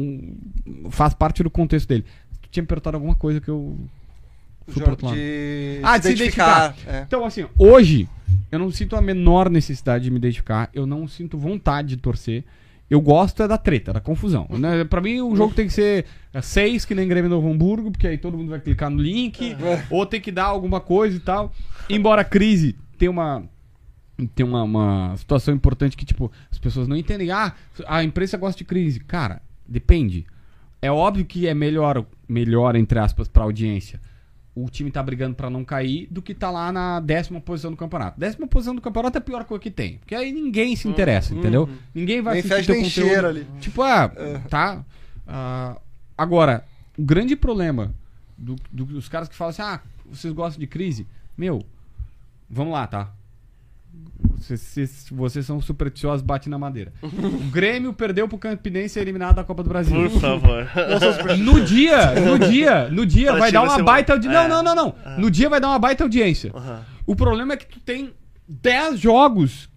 faz 0.90 1.12
parte 1.12 1.42
do 1.42 1.50
contexto 1.50 1.86
dele. 1.88 2.04
Tu 2.40 2.48
tinha 2.50 2.62
me 2.62 2.66
perguntado 2.66 2.96
alguma 2.96 3.14
coisa 3.14 3.40
que 3.40 3.48
eu. 3.50 3.76
Fui 4.66 4.82
pro 4.82 4.92
outro 4.92 5.06
lado. 5.06 5.16
de, 5.16 5.80
Ah, 5.82 5.98
de 5.98 6.04
se 6.06 6.12
identificar. 6.12 6.74
É. 6.86 7.00
Então, 7.06 7.24
assim, 7.24 7.46
hoje, 7.58 8.08
eu 8.50 8.58
não 8.58 8.70
sinto 8.70 8.96
a 8.96 9.02
menor 9.02 9.50
necessidade 9.50 10.04
de 10.04 10.10
me 10.10 10.16
identificar, 10.16 10.70
eu 10.74 10.86
não 10.86 11.06
sinto 11.08 11.36
vontade 11.38 11.88
de 11.88 11.96
torcer. 11.98 12.44
Eu 12.90 13.00
gosto 13.00 13.42
é 13.42 13.48
da 13.48 13.58
treta, 13.58 13.92
da 13.92 14.00
confusão. 14.00 14.46
Né? 14.50 14.84
Pra 14.84 15.00
mim, 15.00 15.20
o 15.20 15.36
jogo 15.36 15.54
tem 15.54 15.66
que 15.66 15.72
ser 15.72 16.06
é, 16.32 16.40
seis, 16.40 16.84
que 16.84 16.94
nem 16.94 17.06
Grêmio 17.06 17.28
Novo 17.28 17.50
Hamburgo, 17.50 17.90
porque 17.90 18.06
aí 18.06 18.16
todo 18.16 18.38
mundo 18.38 18.48
vai 18.48 18.60
clicar 18.60 18.88
no 18.88 19.00
link, 19.00 19.56
ou 19.90 20.06
tem 20.06 20.20
que 20.20 20.32
dar 20.32 20.46
alguma 20.46 20.80
coisa 20.80 21.16
e 21.16 21.20
tal. 21.20 21.52
Embora 21.88 22.22
a 22.22 22.24
crise 22.24 22.76
tenha 22.96 23.10
uma. 23.10 23.44
Tem 24.34 24.44
uma, 24.44 24.64
uma 24.64 25.16
situação 25.16 25.54
importante 25.54 25.96
que, 25.96 26.04
tipo, 26.04 26.32
as 26.50 26.58
pessoas 26.58 26.88
não 26.88 26.96
entendem. 26.96 27.30
Ah, 27.30 27.54
a 27.86 28.02
imprensa 28.02 28.36
gosta 28.36 28.58
de 28.58 28.64
crise. 28.64 28.98
Cara, 28.98 29.40
depende. 29.66 30.26
É 30.82 30.90
óbvio 30.90 31.24
que 31.24 31.46
é 31.46 31.54
melhor, 31.54 32.04
melhor 32.28 32.74
entre 32.74 32.98
aspas, 32.98 33.28
pra 33.28 33.44
audiência 33.44 34.00
o 34.64 34.68
time 34.70 34.90
tá 34.90 35.02
brigando 35.02 35.34
pra 35.34 35.48
não 35.50 35.64
cair 35.64 36.06
do 36.10 36.20
que 36.22 36.34
tá 36.34 36.50
lá 36.50 36.70
na 36.72 37.00
décima 37.00 37.40
posição 37.40 37.70
do 37.70 37.76
campeonato. 37.76 38.18
Décima 38.18 38.46
posição 38.46 38.74
do 38.74 38.80
campeonato 38.80 39.18
é 39.18 39.20
a 39.20 39.22
pior 39.22 39.44
coisa 39.44 39.62
que 39.62 39.70
tem. 39.70 39.98
Porque 39.98 40.14
aí 40.14 40.32
ninguém 40.32 40.74
se 40.76 40.88
interessa, 40.88 41.34
entendeu? 41.34 41.68
Ninguém 41.94 42.20
vai 42.22 42.34
Nem 42.34 42.40
assistir 42.40 42.54
fede 42.56 42.66
teu 42.66 42.74
nem 42.76 42.84
conteúdo. 42.84 43.08
cheira 43.08 43.28
ali. 43.28 43.46
Tipo, 43.60 43.82
ah, 43.82 44.10
tá. 44.48 44.84
ah, 45.26 45.76
agora, 46.16 46.64
o 46.96 47.02
grande 47.02 47.36
problema 47.36 47.94
do- 48.36 48.56
do- 48.72 48.84
dos 48.86 49.08
caras 49.08 49.28
que 49.28 49.34
falam 49.36 49.50
assim, 49.50 49.62
ah, 49.62 49.80
vocês 50.10 50.32
gostam 50.32 50.60
de 50.60 50.66
crise? 50.66 51.06
Meu, 51.36 51.62
vamos 52.48 52.72
lá, 52.72 52.86
tá? 52.86 53.12
Vocês, 54.38 54.60
vocês- 54.60 55.06
vocês 55.10 55.46
são 55.46 55.60
supersticiosos, 55.60 56.22
bate 56.22 56.48
na 56.48 56.58
madeira. 56.58 56.92
O 57.02 57.50
Grêmio 57.50 57.92
perdeu 57.92 58.28
pro 58.28 58.38
Campinense 58.38 58.98
e 58.98 59.00
é 59.00 59.02
eliminado 59.02 59.36
da 59.36 59.44
Copa 59.44 59.62
do 59.62 59.68
Brasil. 59.68 60.10
Por 60.10 60.20
favor. 60.20 60.66
No 61.38 61.60
dia, 61.60 62.12
no 62.20 62.38
dia, 62.38 62.88
no 62.88 63.04
dia 63.04 63.32
vai 63.34 63.52
dar 63.52 63.62
uma 63.62 63.76
um- 63.78 63.84
baita 63.84 64.12
audiência. 64.14 64.38
é. 64.38 64.48
Não, 64.48 64.62
não, 64.62 64.74
não, 64.74 64.94
não. 65.04 65.18
No 65.18 65.30
dia 65.30 65.48
vai 65.50 65.60
dar 65.60 65.68
uma 65.68 65.78
baita 65.78 66.04
audiência. 66.04 66.52
O 67.06 67.14
problema 67.16 67.54
é 67.54 67.56
que 67.56 67.66
tu 67.66 67.80
tem 67.80 68.12
10 68.48 68.98
jogos 69.00 69.68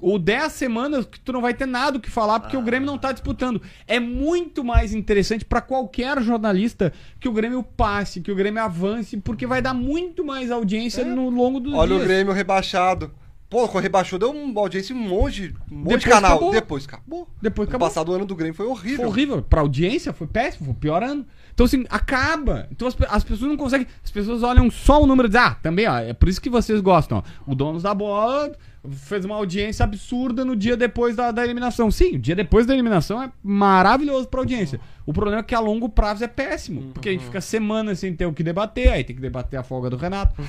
ou 0.00 0.18
10 0.18 0.52
semanas 0.52 1.04
que 1.06 1.18
tu 1.18 1.32
não 1.32 1.40
vai 1.40 1.54
ter 1.54 1.66
nada 1.66 1.96
o 1.96 2.00
que 2.00 2.10
falar 2.10 2.38
porque 2.40 2.56
o 2.56 2.62
Grêmio 2.62 2.86
não 2.86 2.98
tá 2.98 3.12
disputando. 3.12 3.60
É 3.86 3.98
muito 3.98 4.62
mais 4.62 4.92
interessante 4.94 5.44
pra 5.44 5.60
qualquer 5.60 6.20
jornalista 6.22 6.92
que 7.18 7.28
o 7.28 7.32
Grêmio 7.32 7.62
passe, 7.62 8.20
que 8.20 8.30
o 8.30 8.34
Grêmio 8.36 8.62
avance, 8.62 9.16
porque 9.16 9.46
vai 9.46 9.62
dar 9.62 9.74
muito 9.74 10.24
mais 10.24 10.50
audiência 10.50 11.04
no 11.04 11.30
longo 11.30 11.58
do 11.60 11.74
Olha 11.74 11.94
dia. 11.94 11.96
o 11.96 12.04
Grêmio 12.06 12.32
rebaixado. 12.32 13.10
Pô, 13.50 13.66
quando 13.66 13.82
rebaixou, 13.82 14.18
deu 14.18 14.30
uma 14.30 14.60
audiência 14.60 14.92
em 14.92 14.96
um 14.96 15.08
monte, 15.08 15.54
um 15.72 15.76
monte 15.76 15.84
Depois 15.84 16.00
de 16.02 16.06
canal. 16.08 16.32
acabou. 16.32 16.52
Depois 16.52 16.84
acabou. 16.84 17.28
Depois 17.40 17.66
O 17.66 17.70
acabou. 17.70 17.88
passado 17.88 18.12
ano 18.12 18.26
do 18.26 18.34
Grêmio 18.36 18.54
foi 18.54 18.66
horrível. 18.66 18.96
Foi 18.98 19.06
horrível. 19.06 19.42
Pra 19.42 19.62
audiência 19.62 20.12
foi 20.12 20.26
péssimo, 20.26 20.66
foi 20.66 20.74
o 20.74 20.76
pior 20.76 21.02
ano. 21.02 21.24
Então, 21.54 21.64
assim, 21.64 21.86
acaba. 21.88 22.68
Então, 22.70 22.86
as, 22.86 22.94
as 23.08 23.24
pessoas 23.24 23.48
não 23.48 23.56
conseguem. 23.56 23.86
As 24.04 24.10
pessoas 24.10 24.42
olham 24.42 24.70
só 24.70 25.02
o 25.02 25.06
número 25.06 25.28
e 25.28 25.30
dizem, 25.30 25.46
ah, 25.46 25.54
também, 25.62 25.88
ó, 25.88 25.98
é 25.98 26.12
por 26.12 26.28
isso 26.28 26.40
que 26.42 26.50
vocês 26.50 26.80
gostam. 26.80 27.18
ó. 27.46 27.50
O 27.50 27.54
dono 27.54 27.80
da 27.80 27.94
bola 27.94 28.52
fez 28.90 29.24
uma 29.24 29.34
audiência 29.34 29.84
absurda 29.84 30.44
no 30.44 30.54
dia 30.54 30.76
depois 30.76 31.16
da, 31.16 31.30
da 31.30 31.44
eliminação. 31.44 31.90
Sim, 31.90 32.16
o 32.16 32.18
dia 32.18 32.34
depois 32.34 32.66
da 32.66 32.74
eliminação 32.74 33.22
é 33.22 33.30
maravilhoso 33.42 34.28
pra 34.28 34.40
audiência. 34.40 34.80
O 35.04 35.12
problema 35.12 35.40
é 35.40 35.42
que 35.42 35.54
a 35.54 35.60
longo 35.60 35.88
prazo 35.88 36.22
é 36.22 36.28
péssimo. 36.28 36.92
Porque 36.92 37.08
a 37.08 37.12
gente 37.12 37.24
fica 37.24 37.40
semanas 37.40 37.98
sem 37.98 38.14
ter 38.14 38.26
o 38.26 38.32
que 38.32 38.42
debater, 38.42 38.90
aí 38.90 39.02
tem 39.02 39.16
que 39.16 39.22
debater 39.22 39.58
a 39.58 39.62
folga 39.62 39.90
do 39.90 39.96
Renato. 39.96 40.34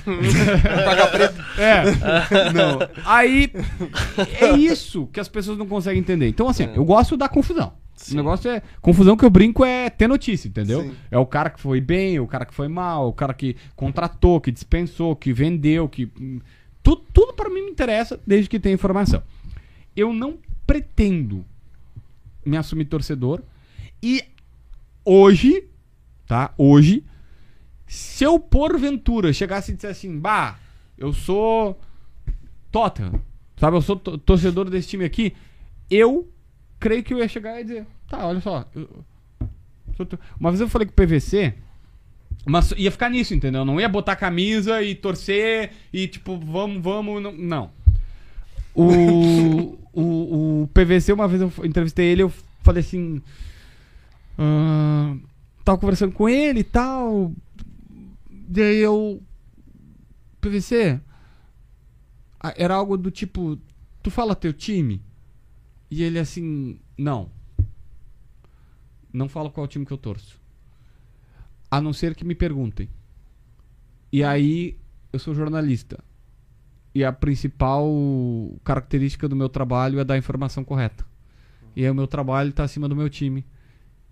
É. 1.58 1.82
Não. 2.52 2.78
Aí 3.04 3.52
é 4.40 4.56
isso 4.56 5.06
que 5.12 5.20
as 5.20 5.28
pessoas 5.28 5.58
não 5.58 5.66
conseguem 5.66 6.00
entender. 6.00 6.28
Então, 6.28 6.48
assim, 6.48 6.68
eu 6.74 6.84
gosto 6.84 7.16
da 7.16 7.28
confusão. 7.28 7.72
O 8.10 8.14
negócio 8.14 8.50
é. 8.50 8.62
Confusão 8.80 9.16
que 9.16 9.24
eu 9.24 9.30
brinco 9.30 9.64
é 9.64 9.90
ter 9.90 10.08
notícia, 10.08 10.48
entendeu? 10.48 10.82
Sim. 10.82 10.92
É 11.10 11.18
o 11.18 11.26
cara 11.26 11.50
que 11.50 11.60
foi 11.60 11.80
bem, 11.80 12.18
o 12.18 12.26
cara 12.26 12.46
que 12.46 12.54
foi 12.54 12.68
mal, 12.68 13.08
o 13.08 13.12
cara 13.12 13.34
que 13.34 13.56
contratou, 13.76 14.40
que 14.40 14.50
dispensou, 14.50 15.14
que 15.14 15.32
vendeu, 15.32 15.88
que. 15.88 16.10
Tudo, 16.90 17.04
tudo 17.12 17.32
para 17.34 17.48
mim 17.48 17.62
me 17.62 17.70
interessa 17.70 18.18
desde 18.26 18.48
que 18.48 18.58
tenha 18.58 18.74
informação. 18.74 19.22
Eu 19.94 20.12
não 20.12 20.38
pretendo 20.66 21.44
me 22.44 22.56
assumir 22.56 22.86
torcedor 22.86 23.42
e 24.02 24.24
hoje, 25.04 25.68
tá? 26.26 26.52
Hoje, 26.58 27.04
se 27.86 28.24
eu 28.24 28.40
porventura 28.40 29.32
chegasse 29.32 29.70
e 29.70 29.74
dissesse 29.76 30.06
assim, 30.08 30.18
bah, 30.18 30.58
eu 30.98 31.12
sou 31.12 31.78
Tottenham, 32.72 33.20
sabe? 33.56 33.76
Eu 33.76 33.82
sou 33.82 33.94
to- 33.94 34.18
torcedor 34.18 34.68
desse 34.68 34.88
time 34.88 35.04
aqui, 35.04 35.32
eu 35.88 36.28
creio 36.80 37.04
que 37.04 37.14
eu 37.14 37.18
ia 37.18 37.28
chegar 37.28 37.60
e 37.60 37.64
dizer, 37.64 37.86
tá, 38.08 38.26
olha 38.26 38.40
só. 38.40 38.64
eu- 38.74 39.04
Uma 40.40 40.50
vez 40.50 40.60
eu 40.60 40.68
falei 40.68 40.86
com 40.88 40.92
o 40.92 40.96
PVC, 40.96 41.54
mas 42.46 42.72
ia 42.76 42.90
ficar 42.90 43.10
nisso, 43.10 43.34
entendeu? 43.34 43.64
Não 43.64 43.80
ia 43.80 43.88
botar 43.88 44.16
camisa 44.16 44.82
e 44.82 44.94
torcer 44.94 45.72
e 45.92 46.08
tipo, 46.08 46.38
vamos, 46.38 46.82
vamos, 46.82 47.38
não. 47.38 47.70
O, 48.74 49.78
o, 49.92 50.62
o 50.62 50.68
PVC, 50.72 51.12
uma 51.12 51.28
vez 51.28 51.42
eu 51.42 51.52
entrevistei 51.64 52.06
ele, 52.06 52.22
eu 52.22 52.32
falei 52.62 52.80
assim. 52.80 53.20
ah, 54.38 55.16
tava 55.64 55.78
conversando 55.78 56.12
com 56.12 56.28
ele 56.28 56.60
e 56.60 56.64
tal. 56.64 57.32
Daí 58.30 58.78
eu. 58.78 59.22
PVC. 60.40 61.00
Era 62.56 62.74
algo 62.74 62.96
do 62.96 63.10
tipo. 63.10 63.58
Tu 64.02 64.10
fala 64.10 64.34
teu 64.34 64.52
time? 64.52 65.02
E 65.90 66.02
ele 66.02 66.18
assim. 66.18 66.78
Não. 66.96 67.30
Não 69.12 69.28
falo 69.28 69.50
qual 69.50 69.66
time 69.68 69.84
que 69.84 69.92
eu 69.92 69.98
torço. 69.98 70.39
A 71.70 71.80
não 71.80 71.92
ser 71.92 72.14
que 72.14 72.24
me 72.24 72.34
perguntem. 72.34 72.88
E 74.12 74.24
aí, 74.24 74.76
eu 75.12 75.18
sou 75.18 75.34
jornalista. 75.34 76.02
E 76.94 77.04
a 77.04 77.12
principal 77.12 77.88
característica 78.64 79.28
do 79.28 79.36
meu 79.36 79.48
trabalho 79.48 80.00
é 80.00 80.04
dar 80.04 80.14
a 80.14 80.18
informação 80.18 80.64
correta. 80.64 81.04
E 81.76 81.84
aí 81.84 81.90
o 81.90 81.94
meu 81.94 82.08
trabalho 82.08 82.52
tá 82.52 82.64
acima 82.64 82.88
do 82.88 82.96
meu 82.96 83.08
time. 83.08 83.46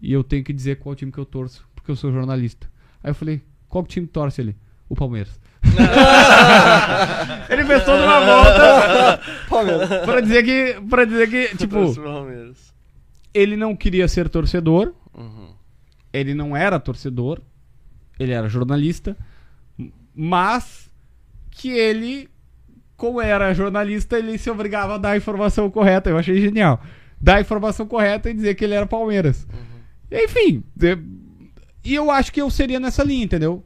E 0.00 0.12
eu 0.12 0.22
tenho 0.22 0.44
que 0.44 0.52
dizer 0.52 0.76
qual 0.78 0.94
time 0.94 1.11
que 1.11 1.18
eu 1.18 1.24
torço, 1.26 1.68
porque 1.74 1.90
eu 1.90 1.96
sou 1.96 2.12
jornalista. 2.12 2.70
Aí 3.02 3.11
eu 3.11 3.14
falei, 3.16 3.42
qual 3.68 3.84
time 3.84 4.06
torce 4.06 4.40
ele? 4.40 4.56
O 4.88 4.94
Palmeiras. 4.94 5.40
ele 7.50 7.64
fez 7.64 7.84
toda 7.84 8.04
uma 8.04 8.20
volta 8.20 9.20
Palmeiras. 9.48 9.88
pra 10.04 10.20
dizer 10.20 10.42
que. 10.44 10.80
pra 10.88 11.04
dizer 11.04 11.28
que, 11.28 11.56
tipo, 11.56 11.74
Torce 11.74 11.94
pro 12.00 12.04
Palmeiras. 12.12 12.74
ele 13.34 13.56
não 13.56 13.74
queria 13.76 14.06
ser 14.09 14.28
torcedor, 14.28 14.94
Uhum. 15.14 15.48
Ele 16.18 16.34
não 16.34 16.56
era 16.56 16.78
torcedor, 16.80 17.40
ele 18.18 18.32
era 18.32 18.48
jornalista, 18.48 19.16
mas 20.14 20.90
que 21.50 21.70
ele, 21.70 22.28
como 22.96 23.20
era 23.20 23.52
jornalista, 23.54 24.18
ele 24.18 24.38
se 24.38 24.50
obrigava 24.50 24.94
a 24.94 24.98
dar 24.98 25.10
a 25.10 25.16
informação 25.16 25.70
correta. 25.70 26.10
Eu 26.10 26.18
achei 26.18 26.40
genial. 26.40 26.82
Dar 27.20 27.36
a 27.36 27.40
informação 27.40 27.86
correta 27.86 28.30
e 28.30 28.34
dizer 28.34 28.54
que 28.54 28.64
ele 28.64 28.74
era 28.74 28.86
Palmeiras. 28.86 29.46
Enfim, 30.10 30.62
de- 30.74 30.98
e 31.84 31.94
eu 31.94 32.10
acho 32.10 32.32
que 32.32 32.40
eu 32.40 32.50
seria 32.50 32.78
nessa 32.80 33.02
linha, 33.02 33.24
entendeu? 33.24 33.64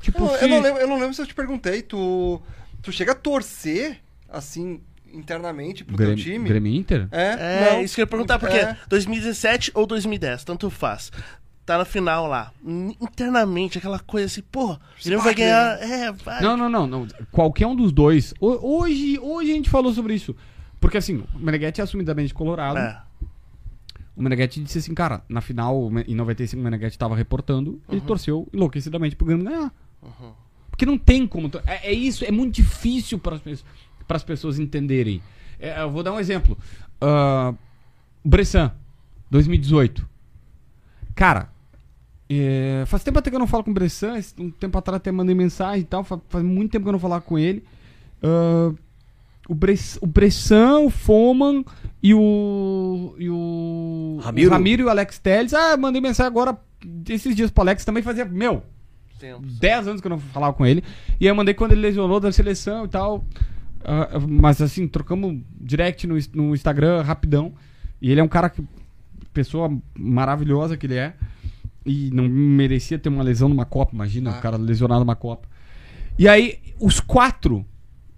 Tipo, 0.00 0.18
Eu, 0.18 0.26
não- 0.26 0.36
se- 0.38 0.44
eu 0.44 0.48
não 0.48 0.60
lembro, 0.60 0.80
eu 0.80 0.88
não 0.88 0.98
lembro 0.98 1.14
se 1.14 1.20
eu 1.22 1.26
te 1.26 1.34
perguntei, 1.34 1.82
tu, 1.82 2.40
tu 2.82 2.92
chega 2.92 3.12
a 3.12 3.14
torcer, 3.14 3.98
assim, 4.28 4.80
internamente 5.12 5.84
pro 5.84 5.96
Grêmio, 5.96 6.16
teu 6.16 6.24
time? 6.24 6.48
Grêmio 6.48 6.72
Inter? 6.74 7.08
É, 7.10 7.22
É, 7.38 7.70
não. 7.72 7.82
isso 7.82 7.94
que 7.94 8.00
eu 8.00 8.04
ia 8.04 8.06
perguntar, 8.06 8.38
porque 8.38 8.56
É. 8.58 8.76
2017 8.88 9.70
ou 9.74 9.86
2010, 9.86 10.44
tanto 10.44 10.70
faz. 10.70 11.10
Tá 11.68 11.76
na 11.76 11.84
final 11.84 12.26
lá. 12.26 12.50
Internamente, 12.98 13.76
aquela 13.76 13.98
coisa 13.98 14.24
assim, 14.24 14.40
pô, 14.50 14.72
o 14.72 14.78
Grêmio 15.04 15.22
vai 15.22 15.34
ganhar. 15.34 15.78
É, 15.82 16.10
vai. 16.12 16.40
Não, 16.42 16.56
não, 16.56 16.68
não, 16.70 16.86
não. 16.86 17.06
Qualquer 17.30 17.66
um 17.66 17.76
dos 17.76 17.92
dois. 17.92 18.32
Ho- 18.40 18.78
Hoje, 18.80 19.18
hoje 19.20 19.50
a 19.52 19.54
gente 19.54 19.68
falou 19.68 19.92
sobre 19.92 20.14
isso. 20.14 20.34
Porque 20.80 20.96
assim, 20.96 21.22
o 21.34 21.38
Meneghetti 21.38 21.82
é 21.82 21.84
assumidamente 21.84 22.32
colorado. 22.32 22.78
É. 22.78 23.02
O 24.16 24.22
Meneghetti 24.22 24.62
disse 24.62 24.78
assim, 24.78 24.94
cara, 24.94 25.22
na 25.28 25.42
final, 25.42 25.90
em 26.06 26.14
95, 26.14 26.58
o 26.58 26.64
Meneghetti 26.64 26.96
tava 26.98 27.14
reportando, 27.14 27.80
ele 27.86 28.00
torceu 28.00 28.48
enlouquecidamente 28.52 29.14
pro 29.14 29.26
Grêmio 29.26 29.44
ganhar. 29.44 29.70
Porque 30.70 30.86
não 30.86 30.96
tem 30.96 31.26
como. 31.26 31.50
É, 31.66 31.88
é 31.88 31.92
isso, 31.92 32.24
é 32.24 32.30
muito 32.30 32.54
difícil 32.54 33.18
para 33.18 33.38
as 34.08 34.24
pessoas 34.24 34.58
entenderem. 34.58 35.20
É, 35.60 35.82
eu 35.82 35.90
vou 35.90 36.02
dar 36.02 36.12
um 36.14 36.18
exemplo. 36.18 36.56
Ah, 36.98 37.52
Bressan, 38.24 38.72
2018. 39.30 40.08
Cara, 41.14 41.50
é, 42.30 42.84
faz 42.86 43.02
tempo 43.02 43.18
até 43.18 43.30
que 43.30 43.36
eu 43.36 43.40
não 43.40 43.46
falo 43.46 43.64
com 43.64 43.70
o 43.70 43.74
Bressan, 43.74 44.14
um 44.38 44.50
tempo 44.50 44.76
atrás 44.76 44.96
até 44.96 45.10
mandei 45.10 45.34
mensagem 45.34 45.80
e 45.80 45.84
tal, 45.84 46.04
fa- 46.04 46.20
faz, 46.28 46.44
muito 46.44 46.70
tempo 46.72 46.84
que 46.84 46.88
eu 46.88 46.92
não 46.92 46.98
falava 47.00 47.22
com 47.22 47.38
ele. 47.38 47.64
Ah, 48.22 48.72
o, 49.48 49.54
Bress, 49.54 49.98
o 50.02 50.06
Bressan, 50.06 50.80
o 50.80 50.90
Foman 50.90 51.64
e 52.02 52.12
o. 52.14 53.14
E 53.18 53.30
o. 53.30 54.18
Ramiro. 54.22 54.48
o 54.48 54.52
Ramiro 54.52 54.82
e 54.82 54.84
o 54.84 54.90
Alex 54.90 55.18
Telles. 55.18 55.54
Ah, 55.54 55.76
mandei 55.76 56.00
mensagem 56.02 56.28
agora 56.28 56.56
esses 57.08 57.34
dias 57.34 57.50
pro 57.50 57.62
Alex 57.62 57.84
também 57.84 58.02
fazia. 58.02 58.24
Meu, 58.26 58.62
Tempo. 59.18 59.40
10 59.42 59.88
anos 59.88 60.00
que 60.00 60.06
eu 60.06 60.10
não 60.10 60.18
falava 60.18 60.52
com 60.52 60.66
ele. 60.66 60.84
E 61.18 61.24
aí 61.24 61.30
eu 61.30 61.34
mandei 61.34 61.54
quando 61.54 61.72
ele 61.72 61.80
lesionou 61.80 62.20
da 62.20 62.30
seleção 62.30 62.84
e 62.84 62.88
tal. 62.88 63.24
Ah, 63.82 64.18
mas 64.28 64.60
assim, 64.60 64.86
trocamos 64.86 65.40
direct 65.58 66.06
no, 66.06 66.16
no 66.34 66.54
Instagram 66.54 67.00
rapidão. 67.02 67.54
E 68.02 68.10
ele 68.12 68.20
é 68.20 68.22
um 68.22 68.28
cara 68.28 68.50
que. 68.50 68.62
Pessoa 69.32 69.70
maravilhosa 69.96 70.76
que 70.76 70.86
ele 70.86 70.96
é. 70.96 71.14
E 71.88 72.10
não 72.10 72.28
merecia 72.28 72.98
ter 72.98 73.08
uma 73.08 73.22
lesão 73.22 73.48
numa 73.48 73.64
Copa, 73.64 73.94
imagina, 73.94 74.30
o 74.30 74.40
cara 74.42 74.58
lesionado 74.58 75.00
numa 75.00 75.16
Copa. 75.16 75.48
E 76.18 76.28
aí, 76.28 76.58
os 76.78 77.00
quatro. 77.00 77.64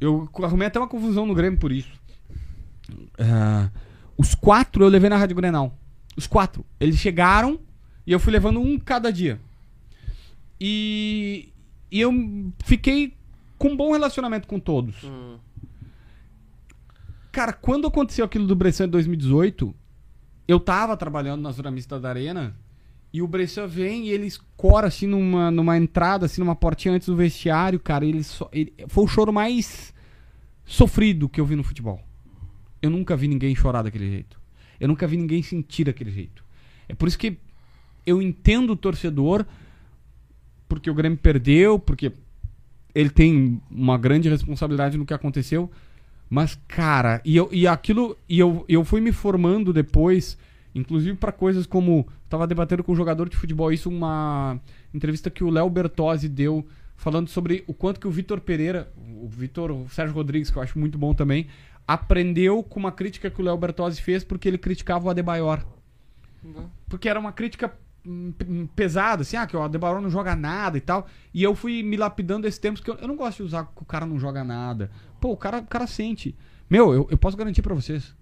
Eu 0.01 0.29
arrumei 0.43 0.67
até 0.67 0.81
uma 0.81 0.89
confusão 0.89 1.25
no 1.25 1.35
Grêmio 1.35 1.59
por 1.59 1.71
isso. 1.71 1.93
Ah, 3.19 3.71
os 4.17 4.35
quatro 4.35 4.85
eu 4.85 4.89
levei 4.89 5.09
na 5.09 5.17
Rádio 5.17 5.37
Grenal. 5.37 5.79
Os 6.17 6.27
quatro. 6.27 6.65
Eles 6.81 6.97
chegaram 6.97 7.61
e 8.07 8.13
eu 8.13 8.19
fui 8.19 8.33
levando 8.33 8.61
um 8.61 8.79
cada 8.79 9.13
dia. 9.13 9.41
E, 10.61 11.53
e 11.93 12.01
eu 12.01 12.13
fiquei 12.65 13.15
com 13.57 13.69
um 13.69 13.77
bom 13.77 13.93
relacionamento 13.93 14.49
com 14.49 14.59
todos. 14.59 15.05
Hum. 15.05 15.39
Cara, 17.31 17.53
quando 17.53 17.87
aconteceu 17.87 18.25
aquilo 18.25 18.47
do 18.47 18.57
Bressan 18.57 18.87
em 18.87 18.89
2018, 18.91 19.73
eu 20.49 20.59
tava 20.59 20.97
trabalhando 20.97 21.43
na 21.43 21.53
Zona 21.53 21.71
Mista 21.71 22.01
da 22.01 22.09
Arena 22.09 22.57
e 23.13 23.21
o 23.23 23.27
Bressan 23.27 23.67
vem 23.67 24.07
e 24.07 24.11
ele 24.11 24.27
escora 24.27 24.87
assim 24.87 25.07
numa, 25.07 25.51
numa 25.51 25.77
entrada, 25.77 26.27
assim, 26.27 26.41
numa 26.41 26.55
portinha 26.55 26.95
antes 26.95 27.09
do 27.09 27.17
vestiário, 27.17 27.81
cara. 27.81 28.05
Ele, 28.05 28.23
só, 28.23 28.49
ele 28.53 28.73
foi 28.87 29.05
o 29.05 29.09
choro 29.09 29.33
mais 29.33 29.93
sofrido 30.65 31.29
que 31.29 31.41
eu 31.41 31.45
vi 31.45 31.57
no 31.57 31.65
futebol. 31.65 32.01
Eu 32.81 32.89
nunca 32.89 33.17
vi 33.17 33.27
ninguém 33.27 33.55
chorar 33.55 33.83
daquele 33.83 34.09
jeito. 34.09 34.41
Eu 34.79 34.89
nunca 34.89 35.07
vi 35.07 35.17
ninguém 35.17 35.43
sentir 35.43 35.85
daquele 35.85 36.11
jeito. 36.11 36.45
É 36.89 36.95
por 36.95 37.09
isso 37.09 37.19
que 37.19 37.37
eu 38.07 38.23
entendo 38.23 38.73
o 38.73 38.77
torcedor, 38.77 39.45
porque 40.69 40.91
o 40.91 40.95
Grêmio 40.95 41.19
perdeu, 41.19 41.79
porque 41.79 42.13
ele 42.95 43.11
tem 43.11 43.61
uma 43.71 43.99
grande 43.99 44.29
responsabilidade 44.29 44.97
no 44.97 45.05
que 45.05 45.13
aconteceu. 45.13 45.71
Mas, 46.29 46.59
cara, 46.69 47.21
e, 47.25 47.37
eu, 47.37 47.49
e 47.51 47.67
aquilo. 47.67 48.17
E 48.29 48.39
eu, 48.39 48.65
eu 48.69 48.85
fui 48.85 49.01
me 49.01 49.11
formando 49.11 49.73
depois, 49.73 50.39
inclusive 50.75 51.17
para 51.17 51.33
coisas 51.33 51.67
como. 51.67 52.07
Tava 52.29 52.47
debatendo 52.47 52.85
com 52.85 52.93
um 52.93 52.97
jogador 52.97 53.29
de 53.29 53.37
futebol 53.37 53.73
isso, 53.73 53.89
uma 53.89 54.61
entrevista 54.95 55.31
que 55.31 55.43
o 55.43 55.51
Léo 55.51 55.69
Bertozzi 55.69 56.29
deu, 56.29 56.67
falando 56.97 57.29
sobre 57.29 57.65
o 57.67 57.75
quanto 57.75 57.99
que 57.99 58.07
o 58.07 58.11
Vitor 58.11 58.41
Pereira, 58.41 58.91
o 59.21 59.29
Vitor 59.29 59.73
o 59.73 59.89
Sérgio 59.89 60.15
Rodrigues, 60.15 60.51
que 60.51 60.57
eu 60.57 60.63
acho 60.63 60.79
muito 60.79 60.97
bom 60.97 61.13
também, 61.13 61.49
aprendeu 61.87 62.63
com 62.63 62.79
uma 62.79 62.93
crítica 62.93 63.31
que 63.31 63.41
o 63.41 63.45
Léo 63.45 63.57
Bertozzi 63.57 64.01
fez 64.01 64.23
porque 64.23 64.47
ele 64.47 64.59
criticava 64.59 65.07
o 65.07 65.11
Adebayor. 65.11 65.65
Porque 66.89 67.09
era 67.09 67.19
uma 67.19 67.33
crítica 67.33 67.73
hum, 68.07 68.33
hum, 68.47 68.69
pesada, 68.75 69.23
assim, 69.23 69.37
ah, 69.37 69.47
que 69.47 69.57
o 69.57 69.63
Adebayor 69.63 70.01
não 70.01 70.09
joga 70.09 70.37
nada 70.37 70.79
e 70.79 70.81
tal. 70.81 71.07
E 71.35 71.43
eu 71.43 71.55
fui 71.55 71.83
me 71.83 71.97
lapidando 71.97 72.47
esses 72.47 72.61
tempos 72.61 72.81
que 72.81 72.91
eu, 72.91 72.95
eu 72.95 73.09
não 73.09 73.17
gosto 73.17 73.39
de 73.39 73.43
usar 73.43 73.65
que 73.65 73.83
o 73.83 73.85
cara 73.85 74.07
não 74.07 74.19
joga 74.19 74.45
nada. 74.45 74.91
Pô, 75.21 75.33
o 75.33 75.37
cara, 75.37 75.59
o 75.59 75.67
cara 75.67 75.87
sente. 75.87 76.37
Meu, 76.69 76.95
eu, 76.95 77.09
eu 77.11 77.19
posso 77.19 77.37
garantir 77.37 77.63
pra 77.63 77.75
vocês. 77.75 78.15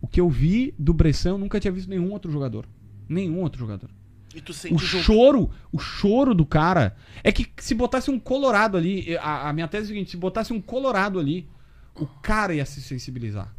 O 0.00 0.06
que 0.06 0.20
eu 0.20 0.28
vi 0.28 0.74
do 0.78 0.92
Bressan, 0.92 1.30
eu 1.30 1.38
nunca 1.38 1.58
tinha 1.58 1.72
visto 1.72 1.88
nenhum 1.88 2.12
outro 2.12 2.30
jogador. 2.30 2.66
Nenhum 3.08 3.40
outro 3.40 3.58
jogador. 3.58 3.90
E 4.34 4.40
tu 4.40 4.52
sente 4.52 4.74
O 4.74 4.78
choro, 4.78 5.50
o 5.72 5.78
choro 5.78 6.34
do 6.34 6.44
cara. 6.44 6.96
É 7.24 7.32
que 7.32 7.48
se 7.58 7.74
botasse 7.74 8.10
um 8.10 8.18
colorado 8.18 8.76
ali, 8.76 9.16
a, 9.18 9.48
a 9.48 9.52
minha 9.52 9.66
tese 9.66 9.84
é 9.84 9.86
a 9.86 9.88
seguinte: 9.88 10.10
se 10.10 10.16
botasse 10.16 10.52
um 10.52 10.60
colorado 10.60 11.18
ali, 11.18 11.48
o 11.94 12.06
cara 12.06 12.54
ia 12.54 12.66
se 12.66 12.82
sensibilizar. 12.82 13.54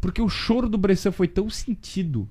Porque 0.00 0.22
o 0.22 0.28
choro 0.28 0.68
do 0.68 0.78
Bressan 0.78 1.12
foi 1.12 1.28
tão 1.28 1.50
sentido. 1.50 2.28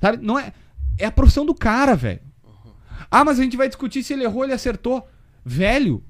Sabe? 0.00 0.24
Não 0.24 0.38
é. 0.38 0.52
É 0.96 1.06
a 1.06 1.12
profissão 1.12 1.44
do 1.46 1.54
cara, 1.54 1.94
velho. 1.94 2.20
Ah, 3.10 3.24
mas 3.24 3.38
a 3.38 3.42
gente 3.42 3.56
vai 3.56 3.68
discutir 3.68 4.02
se 4.02 4.12
ele 4.12 4.24
errou 4.24 4.38
ou 4.38 4.44
ele 4.44 4.52
acertou. 4.52 5.06
Velho, 5.44 6.02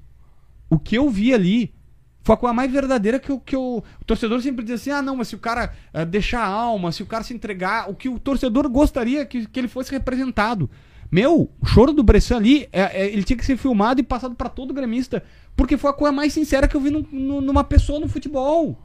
o 0.69 0.79
que 0.79 0.97
eu 0.97 1.09
vi 1.09 1.33
ali 1.33 1.73
foi 2.21 2.35
a 2.35 2.37
coisa 2.37 2.53
mais 2.53 2.71
verdadeira 2.71 3.17
que, 3.19 3.31
eu, 3.31 3.39
que 3.39 3.55
eu, 3.55 3.83
o 4.01 4.05
torcedor 4.05 4.41
sempre 4.41 4.63
diz 4.63 4.75
assim: 4.81 4.91
ah, 4.91 5.01
não, 5.01 5.15
mas 5.15 5.29
se 5.29 5.35
o 5.35 5.39
cara 5.39 5.73
eh, 5.93 6.05
deixar 6.05 6.41
a 6.41 6.47
alma, 6.47 6.91
se 6.91 7.01
o 7.01 7.05
cara 7.05 7.23
se 7.23 7.33
entregar, 7.33 7.89
o 7.89 7.95
que 7.95 8.09
o 8.09 8.19
torcedor 8.19 8.67
gostaria 8.69 9.25
que, 9.25 9.45
que 9.47 9.59
ele 9.59 9.67
fosse 9.67 9.91
representado. 9.91 10.69
Meu, 11.11 11.49
o 11.59 11.65
choro 11.65 11.91
do 11.91 12.03
Bressan 12.03 12.37
ali, 12.37 12.69
é- 12.71 13.01
é- 13.03 13.07
ele 13.11 13.23
tinha 13.23 13.35
que 13.37 13.45
ser 13.45 13.57
filmado 13.57 13.99
e 13.99 14.03
passado 14.03 14.35
pra 14.35 14.47
todo 14.47 14.73
gremista, 14.75 15.23
porque 15.55 15.75
foi 15.75 15.89
a 15.89 15.93
coisa 15.93 16.11
mais 16.11 16.31
sincera 16.33 16.67
que 16.67 16.75
eu 16.75 16.81
vi 16.81 16.91
num- 16.91 17.05
num- 17.11 17.41
numa 17.41 17.63
pessoa 17.63 17.99
no 17.99 18.07
futebol. 18.07 18.77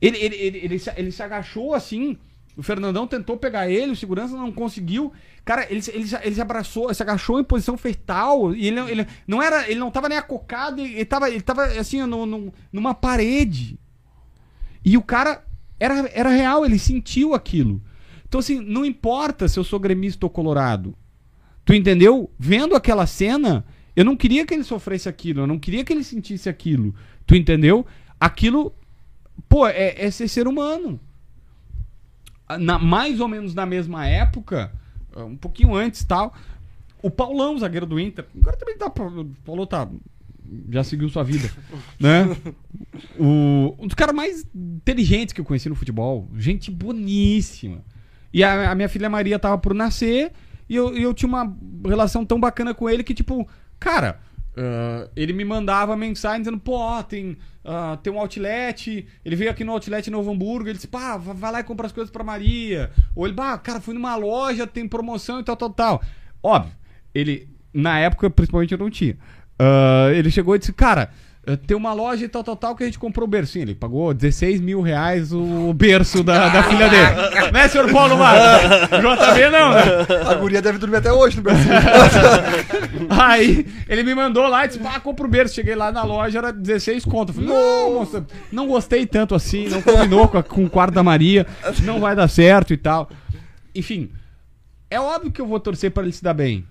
Ele, 0.00 0.16
ele, 0.16 0.36
ele, 0.36 0.58
ele, 0.58 0.78
se, 0.78 0.90
ele 0.96 1.12
se 1.12 1.22
agachou 1.22 1.74
assim. 1.74 2.16
O 2.60 2.62
Fernandão 2.62 3.06
tentou 3.06 3.38
pegar 3.38 3.70
ele, 3.70 3.92
o 3.92 3.96
segurança 3.96 4.36
não 4.36 4.52
conseguiu. 4.52 5.10
Cara, 5.46 5.66
ele, 5.72 5.80
ele, 5.94 6.06
ele 6.22 6.34
se 6.34 6.40
abraçou, 6.42 6.92
se 6.92 7.02
agachou 7.02 7.40
em 7.40 7.44
posição 7.44 7.74
fetal. 7.78 8.54
E 8.54 8.66
ele, 8.66 8.78
ele 8.80 9.06
não 9.26 9.42
era. 9.42 9.66
Ele 9.70 9.80
não 9.80 9.90
tava 9.90 10.10
nem 10.10 10.18
acocado, 10.18 10.82
ele 10.82 11.02
tava, 11.06 11.30
ele 11.30 11.40
tava 11.40 11.64
assim, 11.64 12.02
no, 12.02 12.26
no- 12.26 12.52
numa 12.70 12.92
parede. 12.92 13.78
E 14.84 14.98
o 14.98 15.02
cara 15.02 15.42
era, 15.78 16.06
era 16.12 16.28
real, 16.28 16.66
ele 16.66 16.78
sentiu 16.78 17.34
aquilo. 17.34 17.80
Então, 18.28 18.38
assim, 18.40 18.60
não 18.60 18.84
importa 18.84 19.48
se 19.48 19.58
eu 19.58 19.64
sou 19.64 19.80
gremista 19.80 20.26
ou 20.26 20.30
colorado. 20.30 20.94
Tu 21.64 21.72
entendeu? 21.72 22.30
Vendo 22.38 22.76
aquela 22.76 23.06
cena, 23.06 23.64
eu 23.96 24.04
não 24.04 24.16
queria 24.18 24.44
que 24.44 24.52
ele 24.52 24.64
sofresse 24.64 25.08
aquilo, 25.08 25.40
eu 25.40 25.46
não 25.46 25.58
queria 25.58 25.82
que 25.82 25.94
ele 25.94 26.04
sentisse 26.04 26.46
aquilo. 26.46 26.94
Tu 27.26 27.34
entendeu? 27.36 27.86
Aquilo, 28.20 28.74
pô, 29.48 29.66
é, 29.66 29.94
é 29.96 30.10
ser 30.10 30.28
ser 30.28 30.46
humano. 30.46 31.00
Na, 32.58 32.78
mais 32.78 33.20
ou 33.20 33.28
menos 33.28 33.54
na 33.54 33.66
mesma 33.66 34.06
época, 34.06 34.72
um 35.16 35.36
pouquinho 35.36 35.74
antes 35.74 36.04
tal, 36.04 36.34
o 37.02 37.10
Paulão, 37.10 37.58
zagueiro 37.58 37.86
do 37.86 37.98
Inter, 37.98 38.26
agora 38.38 38.56
também 38.56 38.76
tá. 38.76 38.86
O 38.86 39.24
Paulo 39.44 39.66
tá. 39.66 39.88
Já 40.68 40.82
seguiu 40.82 41.08
sua 41.08 41.22
vida, 41.22 41.48
né? 41.98 42.36
O, 43.18 43.76
um 43.78 43.86
dos 43.86 43.94
caras 43.94 44.14
mais 44.14 44.44
inteligentes 44.54 45.32
que 45.32 45.40
eu 45.40 45.44
conheci 45.44 45.68
no 45.68 45.74
futebol. 45.76 46.28
Gente 46.36 46.70
boníssima. 46.70 47.84
E 48.32 48.42
a, 48.42 48.70
a 48.70 48.74
minha 48.74 48.88
filha 48.88 49.08
Maria 49.08 49.38
tava 49.38 49.58
por 49.58 49.74
nascer 49.74 50.32
e 50.68 50.74
eu, 50.76 50.96
e 50.96 51.02
eu 51.02 51.12
tinha 51.12 51.28
uma 51.28 51.56
relação 51.84 52.24
tão 52.24 52.38
bacana 52.38 52.72
com 52.72 52.88
ele 52.88 53.02
que, 53.02 53.14
tipo, 53.14 53.48
cara, 53.78 54.20
ah, 54.56 55.08
ele 55.16 55.32
me 55.32 55.44
mandava 55.44 55.96
mensagem 55.96 56.40
dizendo, 56.40 56.58
pô, 56.58 56.76
ó, 56.76 57.02
tem, 57.02 57.36
ah, 57.64 57.98
tem 58.02 58.12
um 58.12 58.18
outlet. 58.18 59.06
Ele 59.24 59.36
veio 59.36 59.50
aqui 59.50 59.64
no 59.64 59.72
outlet 59.72 60.10
Novo 60.10 60.30
Hamburgo. 60.30 60.68
Ele 60.68 60.74
disse, 60.76 60.88
pá, 60.88 61.16
va- 61.16 61.32
vai 61.32 61.52
lá 61.52 61.60
e 61.60 61.64
compra 61.64 61.86
as 61.86 61.92
coisas 61.92 62.10
pra 62.10 62.24
Maria. 62.24 62.90
Ou 63.14 63.26
ele, 63.26 63.34
bah, 63.34 63.56
cara, 63.58 63.80
fui 63.80 63.94
numa 63.94 64.16
loja, 64.16 64.66
tem 64.66 64.86
promoção 64.88 65.40
e 65.40 65.44
tal, 65.44 65.56
tal, 65.56 65.70
tal. 65.70 66.02
Óbvio, 66.42 66.72
ele, 67.14 67.48
na 67.72 67.98
época, 67.98 68.28
principalmente, 68.30 68.72
eu 68.72 68.78
não 68.78 68.90
tinha. 68.90 69.16
Ah, 69.58 70.08
ele 70.12 70.30
chegou 70.30 70.54
e 70.54 70.58
disse, 70.58 70.72
cara. 70.72 71.10
Eh, 71.46 71.56
Tem 71.56 71.76
uma 71.76 71.92
loja 71.92 72.24
e 72.24 72.28
tal, 72.28 72.42
tal, 72.44 72.56
tal 72.56 72.76
que 72.76 72.82
a 72.82 72.86
gente 72.86 72.98
comprou 72.98 73.26
o 73.26 73.30
berço. 73.30 73.52
Sim, 73.54 73.60
ele 73.62 73.74
pagou 73.74 74.12
16 74.14 74.60
mil 74.60 74.80
reais 74.80 75.32
o 75.32 75.72
berço 75.74 76.22
da, 76.22 76.48
da 76.48 76.62
filha 76.64 76.88
dele. 76.88 77.50
né, 77.52 77.68
senhor 77.68 77.90
Paulo 77.92 78.16
Marcos? 78.18 78.88
JB 79.00 79.50
não, 79.50 79.70
né? 79.72 79.82
A 80.30 80.34
guria 80.34 80.60
deve 80.62 80.78
dormir 80.78 80.96
até 80.96 81.12
hoje 81.12 81.36
no 81.36 81.42
Brasil. 81.42 81.72
Aí 83.10 83.66
ele 83.88 84.02
me 84.02 84.14
mandou 84.14 84.46
lá 84.48 84.64
e 84.64 84.68
disse: 84.68 84.80
pá, 84.80 84.98
compra 85.00 85.26
o 85.26 85.30
berço. 85.30 85.54
Cheguei 85.54 85.74
lá 85.74 85.90
na 85.92 86.02
loja, 86.02 86.38
era 86.38 86.52
16 86.52 87.04
conto. 87.04 87.30
Eu 87.30 87.34
falei: 87.34 87.48
não, 87.50 87.94
moça, 87.94 88.26
não 88.52 88.66
gostei 88.66 89.06
tanto 89.06 89.34
assim, 89.34 89.68
não 89.68 89.82
combinou 89.82 90.28
com, 90.28 90.38
a- 90.38 90.42
com 90.42 90.64
o 90.64 90.70
quarto 90.70 90.94
da 90.94 91.02
Maria, 91.02 91.46
não 91.84 92.00
vai 92.00 92.14
dar 92.14 92.28
certo 92.28 92.72
e 92.72 92.76
tal. 92.76 93.08
Enfim, 93.74 94.10
é 94.90 95.00
óbvio 95.00 95.30
que 95.30 95.40
eu 95.40 95.46
vou 95.46 95.60
torcer 95.60 95.90
pra 95.90 96.02
ele 96.02 96.12
se 96.12 96.22
dar 96.22 96.34
bem. 96.34 96.64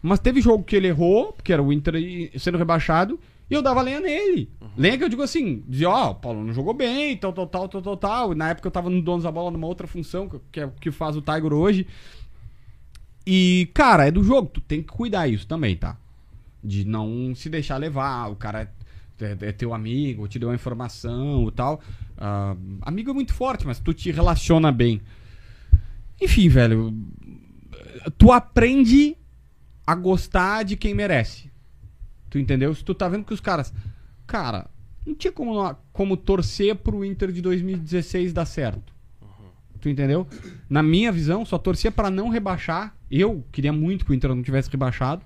Mas 0.00 0.18
teve 0.18 0.40
jogo 0.40 0.64
que 0.64 0.74
ele 0.74 0.88
errou, 0.88 1.36
que 1.44 1.52
era 1.52 1.62
o 1.62 1.72
Inter 1.72 1.94
sendo 2.36 2.58
rebaixado, 2.58 3.20
e 3.52 3.56
eu 3.56 3.62
dava 3.62 3.82
lenha 3.82 4.00
nele. 4.00 4.50
Lenha 4.76 4.96
que 4.96 5.04
eu 5.04 5.08
digo 5.08 5.22
assim, 5.22 5.62
dizia, 5.68 5.90
ó, 5.90 6.10
o 6.10 6.14
Paulo 6.14 6.42
não 6.42 6.52
jogou 6.52 6.72
bem, 6.72 7.16
tal, 7.16 7.32
tal, 7.32 7.46
tal, 7.46 7.68
tal, 7.68 7.82
tal, 7.82 7.96
tal. 7.96 8.32
E 8.32 8.34
na 8.34 8.48
época 8.50 8.66
eu 8.68 8.72
tava 8.72 8.88
no 8.88 9.02
Donos 9.02 9.24
da 9.24 9.30
Bola 9.30 9.50
numa 9.50 9.66
outra 9.66 9.86
função, 9.86 10.28
que- 10.50 10.60
é 10.60 10.64
o 10.66 10.70
que 10.70 10.90
faz 10.90 11.14
o 11.16 11.20
Tiger 11.20 11.52
hoje. 11.52 11.86
E, 13.26 13.68
cara, 13.74 14.06
é 14.06 14.10
do 14.10 14.24
jogo, 14.24 14.48
tu 14.48 14.60
tem 14.60 14.80
que 14.82 14.88
cuidar 14.88 15.28
isso 15.28 15.46
também, 15.46 15.76
tá? 15.76 15.96
De 16.64 16.84
não 16.84 17.34
se 17.34 17.48
deixar 17.50 17.76
levar, 17.76 18.28
o 18.30 18.36
cara 18.36 18.62
é, 19.20 19.24
é- 19.24 19.48
é 19.48 19.52
teu 19.52 19.72
amigo, 19.74 20.26
te 20.26 20.38
deu 20.38 20.48
uma 20.48 20.54
informação 20.54 21.46
e 21.48 21.52
tal. 21.52 21.80
Ah, 22.16 22.56
amigo 22.80 23.10
é 23.10 23.14
muito 23.14 23.34
forte, 23.34 23.66
mas 23.66 23.78
tu 23.78 23.92
te 23.92 24.10
relaciona 24.10 24.72
bem. 24.72 25.00
Enfim, 26.20 26.48
velho, 26.48 26.94
tu 28.16 28.32
aprende 28.32 29.16
a 29.86 29.94
gostar 29.94 30.62
de 30.64 30.76
quem 30.76 30.94
merece. 30.94 31.51
Tu 32.32 32.38
entendeu? 32.38 32.74
Se 32.74 32.82
tu 32.82 32.94
tá 32.94 33.10
vendo 33.10 33.26
que 33.26 33.34
os 33.34 33.40
caras. 33.40 33.74
Cara, 34.26 34.70
não 35.06 35.14
tinha 35.14 35.30
como, 35.30 35.76
como 35.92 36.16
torcer 36.16 36.74
pro 36.74 37.04
Inter 37.04 37.30
de 37.30 37.42
2016 37.42 38.32
dar 38.32 38.46
certo. 38.46 38.90
Tu 39.82 39.90
entendeu? 39.90 40.26
Na 40.66 40.82
minha 40.82 41.12
visão, 41.12 41.44
só 41.44 41.58
torcia 41.58 41.92
pra 41.92 42.10
não 42.10 42.30
rebaixar. 42.30 42.96
Eu 43.10 43.44
queria 43.52 43.70
muito 43.70 44.06
que 44.06 44.12
o 44.12 44.14
Inter 44.14 44.34
não 44.34 44.42
tivesse 44.42 44.70
rebaixado. 44.70 45.22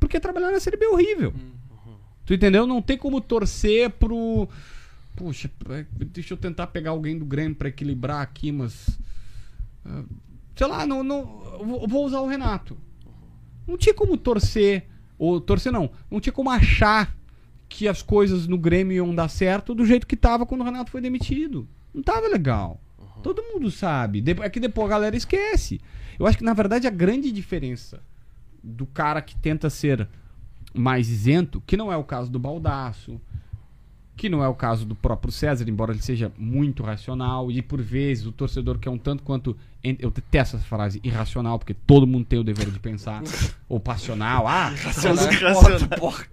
Porque 0.00 0.18
trabalhar 0.18 0.50
na 0.50 0.58
Série 0.58 0.78
B 0.78 0.86
é 0.86 0.88
horrível. 0.88 1.34
Tu 2.24 2.32
entendeu? 2.32 2.66
Não 2.66 2.80
tem 2.80 2.96
como 2.96 3.20
torcer 3.20 3.90
pro. 3.90 4.48
Puxa, 5.16 5.50
é, 5.68 5.84
deixa 6.06 6.32
eu 6.32 6.38
tentar 6.38 6.68
pegar 6.68 6.92
alguém 6.92 7.18
do 7.18 7.26
Grêmio 7.26 7.56
pra 7.56 7.68
equilibrar 7.68 8.22
aqui, 8.22 8.50
mas. 8.50 8.98
ah, 9.84 10.02
Sei 10.56 10.66
lá, 10.66 10.86
não, 10.86 11.04
não, 11.04 11.86
vou 11.86 12.06
usar 12.06 12.20
o 12.20 12.26
Renato. 12.26 12.74
Não 13.66 13.76
tinha 13.76 13.94
como 13.94 14.16
torcer. 14.16 14.88
Ou 15.18 15.40
torcer 15.40 15.72
não. 15.72 15.90
Não 16.10 16.20
tinha 16.20 16.32
como 16.32 16.50
achar 16.50 17.16
que 17.68 17.86
as 17.86 18.02
coisas 18.02 18.46
no 18.46 18.56
Grêmio 18.56 18.96
iam 18.96 19.14
dar 19.14 19.28
certo 19.28 19.74
do 19.74 19.84
jeito 19.84 20.06
que 20.06 20.16
tava 20.16 20.46
quando 20.46 20.62
o 20.62 20.64
Renato 20.64 20.90
foi 20.90 21.00
demitido. 21.00 21.68
Não 21.92 22.02
tava 22.02 22.28
legal. 22.28 22.80
Todo 23.22 23.42
mundo 23.42 23.70
sabe. 23.70 24.22
É 24.42 24.48
que 24.48 24.60
depois 24.60 24.86
a 24.86 24.90
galera 24.90 25.16
esquece. 25.16 25.80
Eu 26.18 26.26
acho 26.26 26.38
que, 26.38 26.44
na 26.44 26.54
verdade, 26.54 26.86
a 26.86 26.90
grande 26.90 27.30
diferença 27.30 28.00
do 28.62 28.86
cara 28.86 29.20
que 29.20 29.36
tenta 29.36 29.68
ser 29.70 30.08
mais 30.74 31.08
isento, 31.08 31.62
que 31.66 31.76
não 31.76 31.92
é 31.92 31.96
o 31.96 32.04
caso 32.04 32.30
do 32.30 32.38
Baldaço, 32.38 33.20
que 34.16 34.28
não 34.28 34.42
é 34.42 34.48
o 34.48 34.54
caso 34.54 34.84
do 34.84 34.94
próprio 34.94 35.32
César, 35.32 35.68
embora 35.68 35.92
ele 35.92 36.02
seja 36.02 36.32
muito 36.36 36.82
racional, 36.82 37.50
e 37.50 37.62
por 37.62 37.80
vezes 37.80 38.26
o 38.26 38.32
torcedor 38.32 38.78
que 38.78 38.88
é 38.88 38.90
um 38.90 38.98
tanto 38.98 39.22
quanto. 39.22 39.56
Eu 39.82 40.10
detesto 40.10 40.56
essa 40.56 40.64
frase 40.66 41.00
irracional, 41.04 41.56
porque 41.58 41.72
todo 41.72 42.04
mundo 42.06 42.24
tem 42.24 42.36
o 42.38 42.42
dever 42.44 42.68
de 42.68 42.80
pensar. 42.80 43.22
ou 43.68 43.78
passional. 43.78 44.46
Ah, 44.48 44.72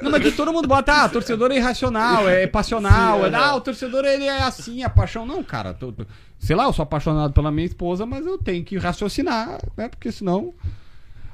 não, 0.02 0.10
mas 0.12 0.24
que 0.24 0.32
todo 0.32 0.52
mundo 0.52 0.68
bota, 0.68 1.04
ah, 1.04 1.10
torcedor 1.10 1.52
é 1.52 1.58
irracional, 1.58 2.28
é 2.28 2.48
passional, 2.48 3.24
é, 3.26 3.36
ah, 3.36 3.56
o 3.56 3.62
torcedor 3.62 4.04
ele 4.04 4.26
é 4.26 4.42
assim, 4.42 4.82
a 4.84 4.90
paixão. 4.90 5.26
Não, 5.28 5.44
cara, 5.44 5.74
tô- 5.76 5.92
tô- 5.92 6.06
sei 6.40 6.56
lá, 6.56 6.64
eu 6.64 6.74
sou 6.74 6.82
apaixonado 6.84 7.34
pela 7.34 7.52
minha 7.52 7.68
esposa, 7.68 8.04
mas 8.06 8.26
eu 8.26 8.38
tenho 8.40 8.64
que 8.64 8.78
raciocinar, 8.78 9.60
né? 9.78 9.90
Porque 9.90 10.12
senão. 10.12 10.54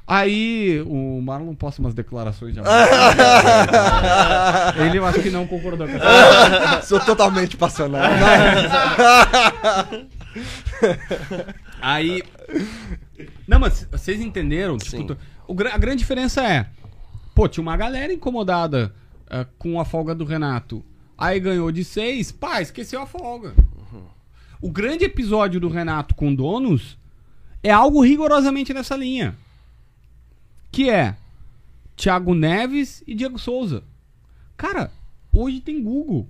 Aí 0.07 0.81
o 0.87 1.21
Marlon 1.21 1.53
posta 1.55 1.79
umas 1.81 1.93
declarações 1.93 2.53
de 2.53 2.59
amor. 2.59 2.71
Ele 4.85 4.97
eu 4.97 5.05
acho 5.05 5.21
que 5.21 5.29
não 5.29 5.47
concordou 5.47 5.87
com 5.87 5.93
essa. 5.95 6.81
Sou 6.81 6.99
totalmente 6.99 7.55
passional. 7.55 8.01
Aí. 11.81 12.23
Não, 13.47 13.59
mas 13.59 13.87
vocês 13.91 14.21
entenderam? 14.21 14.77
Tipo, 14.77 15.17
o 15.47 15.53
a 15.67 15.77
grande 15.77 15.97
diferença 15.97 16.41
é. 16.45 16.69
Pô, 17.33 17.47
tinha 17.47 17.61
uma 17.61 17.77
galera 17.77 18.13
incomodada 18.13 18.93
ah, 19.29 19.45
com 19.57 19.79
a 19.79 19.85
folga 19.85 20.13
do 20.13 20.25
Renato. 20.25 20.83
Aí 21.17 21.39
ganhou 21.39 21.71
de 21.71 21.83
seis, 21.83 22.31
pá, 22.31 22.61
esqueceu 22.61 23.01
a 23.01 23.05
folga. 23.05 23.53
O 24.61 24.69
grande 24.69 25.05
episódio 25.05 25.59
do 25.59 25.69
Renato 25.69 26.13
com 26.13 26.33
donos 26.33 26.97
é 27.63 27.71
algo 27.71 28.01
rigorosamente 28.01 28.73
nessa 28.73 28.95
linha. 28.95 29.35
Que 30.71 30.89
é 30.89 31.15
Thiago 31.95 32.33
Neves 32.33 33.03
e 33.07 33.15
Diego 33.15 33.39
Souza. 33.39 33.83
Cara, 34.55 34.91
hoje 35.33 35.61
tem 35.61 35.81
Google. 35.81 36.27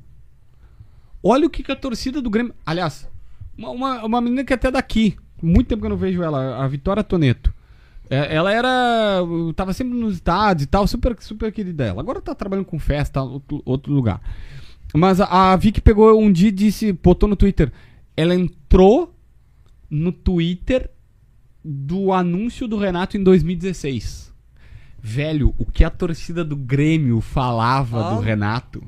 Olha 1.21 1.45
o 1.45 1.49
que, 1.49 1.63
que 1.63 1.71
a 1.71 1.75
torcida 1.75 2.21
do 2.21 2.29
Grêmio. 2.29 2.55
Aliás, 2.65 3.07
uma, 3.57 3.69
uma, 3.69 4.05
uma 4.05 4.21
menina 4.21 4.43
que 4.43 4.53
é 4.53 4.55
até 4.55 4.71
daqui. 4.71 5.17
Muito 5.41 5.67
tempo 5.67 5.81
que 5.81 5.85
eu 5.85 5.89
não 5.91 5.97
vejo 5.97 6.21
ela, 6.23 6.63
a 6.63 6.67
Vitória 6.67 7.03
Toneto. 7.03 7.53
É, 8.09 8.35
ela 8.35 8.51
era. 8.51 9.19
Tava 9.55 9.73
sempre 9.73 9.97
nos 9.97 10.15
estádios 10.15 10.65
e 10.65 10.67
tal, 10.67 10.85
super, 10.85 11.15
super 11.19 11.51
querida 11.51 11.85
ela. 11.85 12.01
Agora 12.01 12.21
tá 12.21 12.35
trabalhando 12.35 12.65
com 12.65 12.77
festa, 12.77 13.21
outro, 13.21 13.61
outro 13.65 13.93
lugar. 13.93 14.21
Mas 14.93 15.21
a, 15.21 15.53
a 15.53 15.55
Vicky 15.55 15.79
pegou 15.79 16.19
um 16.21 16.31
dia 16.31 16.49
e 16.49 16.51
disse, 16.51 16.91
botou 16.91 17.29
no 17.29 17.35
Twitter. 17.37 17.71
Ela 18.17 18.35
entrou 18.35 19.15
no 19.89 20.11
Twitter 20.11 20.89
do 21.63 22.11
anúncio 22.11 22.67
do 22.67 22.77
Renato 22.77 23.15
em 23.15 23.23
2016. 23.23 24.31
Velho, 24.99 25.53
o 25.57 25.65
que 25.65 25.83
a 25.83 25.89
torcida 25.89 26.43
do 26.43 26.55
Grêmio 26.55 27.21
falava 27.21 28.07
Ah. 28.09 28.13
do 28.15 28.19
Renato. 28.21 28.83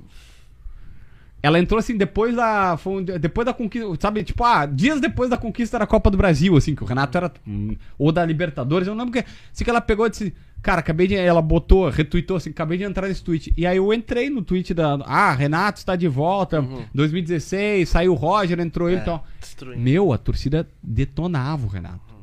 Ela 1.43 1.59
entrou 1.59 1.77
assim 1.77 1.97
depois 1.97 2.33
da. 2.33 2.77
foi 2.77 2.93
um- 3.01 3.03
depois 3.03 3.45
da 3.45 3.53
conquista. 3.53 3.87
Sabe, 3.99 4.23
tipo, 4.23 4.43
ah, 4.45 4.65
dias 4.65 5.01
depois 5.01 5.29
da 5.29 5.35
conquista 5.37 5.77
da 5.77 5.85
Copa 5.85 6.09
do 6.09 6.15
Brasil, 6.17 6.55
assim, 6.55 6.73
que 6.73 6.81
o 6.83 6.87
Renato 6.87 7.17
era. 7.17 7.29
hum, 7.45 7.75
Ou 7.99 8.13
da 8.13 8.25
Libertadores, 8.25 8.87
eu 8.87 8.95
não 8.95 9.03
lembro 9.03 9.21
que. 9.21 9.27
Assim 9.51 9.63
que 9.65 9.69
ela 9.69 9.81
pegou 9.81 10.07
e 10.07 10.09
disse. 10.09 10.33
Cara, 10.61 10.79
acabei 10.79 11.05
de. 11.05 11.15
Ela 11.15 11.41
botou, 11.41 11.89
retweetou 11.89 12.37
assim, 12.37 12.51
acabei 12.51 12.77
de 12.77 12.85
entrar 12.85 13.09
nesse 13.09 13.21
tweet. 13.21 13.53
E 13.57 13.65
aí 13.67 13.75
eu 13.75 13.93
entrei 13.93 14.29
no 14.29 14.41
tweet 14.41 14.73
da. 14.73 14.93
Ah, 15.05 15.33
Renato 15.33 15.79
está 15.79 15.97
de 15.97 16.07
volta. 16.07 16.61
2016, 16.93 17.89
saiu 17.89 18.13
o 18.13 18.15
Roger, 18.15 18.57
entrou 18.61 18.87
ele 18.89 19.01
e 19.01 19.03
tal. 19.03 19.27
Destruindo. 19.41 19.81
Meu, 19.81 20.13
a 20.13 20.17
torcida 20.17 20.65
detonava 20.81 21.65
o 21.65 21.69
Renato. 21.69 22.13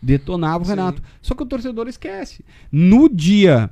Detonava 0.00 0.62
o 0.64 0.66
Renato. 0.66 1.02
Só 1.20 1.34
que 1.34 1.42
o 1.42 1.46
torcedor 1.46 1.88
esquece. 1.88 2.44
No 2.70 3.08
dia 3.08 3.70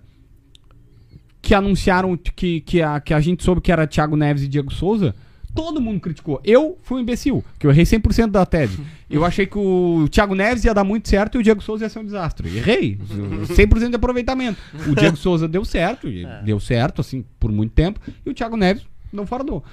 que 1.43 1.55
anunciaram 1.55 2.17
que, 2.17 2.61
que, 2.61 2.83
a, 2.83 3.01
que 3.01 3.15
a 3.15 3.21
gente 3.21 3.43
soube 3.43 3.61
que 3.61 3.73
era 3.73 3.87
Thiago 3.87 4.17
Neves 4.17 4.43
e 4.43 4.49
Diego 4.49 4.73
Souza, 4.73 5.15
todo 5.55 5.81
mundo 5.81 6.01
criticou. 6.01 6.41
Eu 6.45 6.79
fui 6.83 6.99
um 6.99 7.01
imbecil, 7.01 7.45
que 7.59 7.67
eu 7.67 7.71
errei 7.71 7.85
100% 7.85 8.31
da 8.31 8.47
tese. 8.47 8.79
Eu 9.11 9.25
achei 9.25 9.45
que 9.45 9.59
o 9.59 10.07
Thiago 10.09 10.37
Neves 10.37 10.65
ia 10.65 10.73
dar 10.73 10.85
muito 10.85 11.09
certo 11.09 11.37
e 11.37 11.41
o 11.41 11.43
Diego 11.43 11.61
Souza 11.61 11.85
ia 11.85 11.89
ser 11.89 11.99
um 11.99 12.05
desastre. 12.05 12.57
Errei. 12.57 12.97
100% 12.97 13.91
de 13.91 13.97
aproveitamento. 13.97 14.61
O 14.87 14.95
Diego 14.95 15.17
Souza 15.19 15.49
deu 15.49 15.65
certo, 15.65 16.09
e 16.09 16.25
deu 16.45 16.61
certo, 16.61 17.01
assim, 17.01 17.25
por 17.41 17.51
muito 17.51 17.73
tempo, 17.73 17.99
e 18.25 18.31
o 18.31 18.35
Thiago 18.35 18.57
Neves 18.57 18.87
não 19.12 19.27
fardou. 19.27 19.65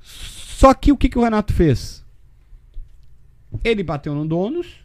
Só 0.00 0.72
que 0.72 0.92
o 0.92 0.96
que, 0.96 1.08
que 1.08 1.18
o 1.18 1.22
Renato 1.22 1.52
fez? 1.52 2.04
Ele 3.64 3.82
bateu 3.82 4.14
no 4.14 4.24
donos 4.24 4.84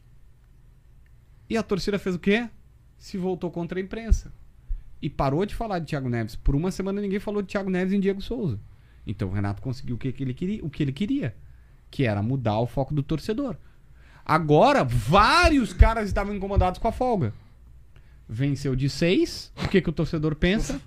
e 1.50 1.58
a 1.58 1.62
torcida 1.62 2.00
fez 2.00 2.16
o 2.16 2.20
quê? 2.20 2.50
Se 2.98 3.18
voltou 3.18 3.52
contra 3.52 3.80
a 3.80 3.82
imprensa. 3.82 4.34
E 5.04 5.10
parou 5.10 5.46
de 5.46 5.54
falar 5.54 5.80
de 5.80 5.88
Thiago 5.88 6.08
Neves. 6.08 6.34
Por 6.34 6.56
uma 6.56 6.72
semana 6.72 7.02
ninguém 7.02 7.20
falou 7.20 7.42
de 7.42 7.50
Thiago 7.50 7.70
Neves 7.70 7.94
e 7.94 8.00
Diego 8.00 8.22
Souza. 8.22 8.58
Então 9.06 9.28
o 9.28 9.34
Renato 9.34 9.62
conseguiu 9.62 9.98
o 9.98 10.00
que, 10.00 10.14
que 10.14 10.24
ele 10.24 10.34
queria, 10.34 10.64
o 10.64 10.70
que 10.70 10.82
ele 10.82 10.94
queria, 10.94 11.36
que 11.92 12.06
era 12.06 12.24
mudar 12.24 12.58
o 12.60 12.66
foco 12.66 12.94
do 12.94 13.04
torcedor. 13.04 13.58
Agora, 14.26 14.82
vários 14.86 15.74
caras 15.74 16.08
estavam 16.08 16.34
incomodados 16.34 16.80
com 16.80 16.88
a 16.88 16.92
folga. 16.94 17.34
Venceu 18.30 18.78
de 18.78 18.90
seis. 18.90 19.52
O 19.62 19.68
que, 19.68 19.82
que 19.82 19.90
o 19.90 19.94
torcedor 19.94 20.36
pensa? 20.36 20.80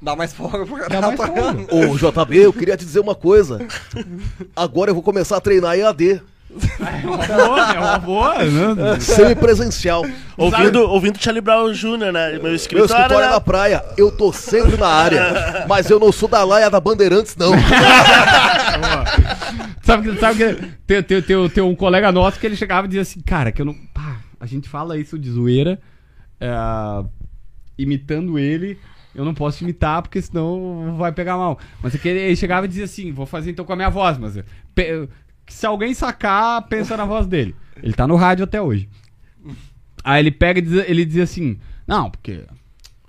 Dá 0.00 0.14
mais 0.14 0.32
folga 0.32 0.64
pro 0.64 0.88
Dá 0.88 1.00
mais 1.00 1.16
folga. 1.16 1.74
Ô, 1.74 1.96
JB, 1.96 2.36
eu 2.36 2.52
queria 2.52 2.76
te 2.76 2.84
dizer 2.84 3.00
uma 3.00 3.16
coisa. 3.16 3.58
Agora 4.54 4.92
eu 4.92 4.94
vou 4.94 5.02
começar 5.02 5.38
a 5.38 5.40
treinar 5.40 5.76
EAD, 5.76 6.22
É 6.80 7.06
uma 7.06 7.18
boa, 7.18 7.72
é 7.72 7.78
uma 7.78 7.98
boa. 7.98 8.44
né? 8.44 9.00
semipresencial. 9.00 10.04
Ouvindo, 10.36 10.80
ouvindo 10.88 11.22
Charlie 11.22 11.40
Brown 11.40 11.72
Jr., 11.72 12.12
né? 12.12 12.32
Meu 12.32 12.42
Meu 12.44 12.54
escritório. 12.54 12.90
escritório 12.90 13.26
é 13.26 13.30
na 13.30 13.40
praia, 13.40 13.84
eu 13.96 14.10
tô 14.10 14.32
sempre 14.32 14.76
na 14.76 14.88
área. 14.88 15.66
Mas 15.68 15.88
eu 15.90 16.00
não 16.00 16.10
sou 16.10 16.28
da 16.28 16.42
laia 16.42 16.68
da 16.68 16.80
Bandeirantes, 16.80 17.36
não. 17.36 17.52
Sabe 19.82 20.08
que, 20.08 20.20
sabe 20.20 20.38
que 20.38 20.66
tem, 20.86 21.02
tem, 21.02 21.22
tem, 21.22 21.48
tem 21.48 21.64
um 21.64 21.74
colega 21.74 22.12
nosso 22.12 22.38
que 22.38 22.46
ele 22.46 22.54
chegava 22.54 22.86
e 22.86 22.88
dizia 22.88 23.02
assim, 23.02 23.20
cara, 23.20 23.50
que 23.50 23.60
eu 23.60 23.66
não. 23.66 23.74
Pá, 23.92 24.20
a 24.38 24.46
gente 24.46 24.68
fala 24.68 24.96
isso 24.96 25.18
de 25.18 25.28
zoeira, 25.30 25.80
é, 26.40 26.48
imitando 27.76 28.38
ele. 28.38 28.78
Eu 29.12 29.24
não 29.24 29.34
posso 29.34 29.64
imitar 29.64 30.02
porque 30.02 30.22
senão 30.22 30.94
vai 30.96 31.10
pegar 31.10 31.36
mal. 31.36 31.58
Mas 31.82 31.94
é 31.94 31.98
que 31.98 32.08
ele, 32.08 32.20
ele 32.20 32.36
chegava 32.36 32.66
e 32.66 32.68
dizia 32.68 32.84
assim: 32.84 33.10
vou 33.10 33.26
fazer 33.26 33.50
então 33.50 33.64
com 33.64 33.72
a 33.72 33.76
minha 33.76 33.90
voz, 33.90 34.16
mas. 34.18 34.38
Pe- 35.50 35.54
se 35.54 35.66
alguém 35.66 35.92
sacar, 35.94 36.62
pensa 36.68 36.96
na 36.96 37.04
voz 37.04 37.26
dele. 37.26 37.54
Ele 37.82 37.92
tá 37.92 38.06
no 38.06 38.16
rádio 38.16 38.44
até 38.44 38.60
hoje. 38.60 38.88
Aí 40.02 40.20
ele 40.22 40.30
pega 40.30 40.58
e 40.58 40.62
diz, 40.62 40.72
ele 40.88 41.04
diz 41.04 41.30
assim: 41.30 41.58
Não, 41.86 42.10
porque 42.10 42.44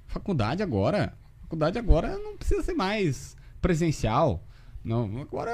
faculdade 0.07 0.61
agora. 0.63 1.13
Faculdade 1.41 1.77
agora 1.77 2.17
não 2.17 2.37
precisa 2.37 2.63
ser 2.63 2.73
mais 2.73 3.35
presencial. 3.61 4.43
Não, 4.83 5.21
agora 5.21 5.51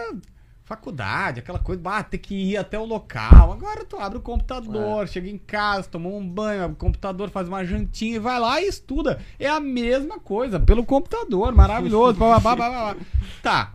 faculdade, 0.64 1.40
aquela 1.40 1.60
coisa, 1.60 1.82
ah, 1.86 2.04
ter 2.04 2.18
que 2.18 2.36
ir 2.36 2.58
até 2.58 2.78
o 2.78 2.84
local. 2.84 3.54
Agora 3.54 3.86
tu 3.86 3.98
abre 3.98 4.18
o 4.18 4.22
computador, 4.22 5.08
chega 5.08 5.30
em 5.30 5.38
casa, 5.38 5.88
toma 5.88 6.10
um 6.10 6.28
banho, 6.28 6.64
abre 6.64 6.74
o 6.74 6.78
computador, 6.78 7.30
faz 7.30 7.48
uma 7.48 7.64
jantinha 7.64 8.18
e 8.18 8.20
vai 8.20 8.38
lá 8.38 8.62
e 8.62 8.68
estuda. 8.68 9.18
É 9.40 9.48
a 9.48 9.62
mesma 9.62 10.20
coisa, 10.20 10.60
pelo 10.60 10.86
computador, 10.86 11.56
maravilhoso. 11.56 12.16
blá, 12.20 12.40
blá, 12.40 12.56
blá, 12.56 12.70
blá, 12.70 12.94
blá. 12.94 13.06
Tá. 13.42 13.74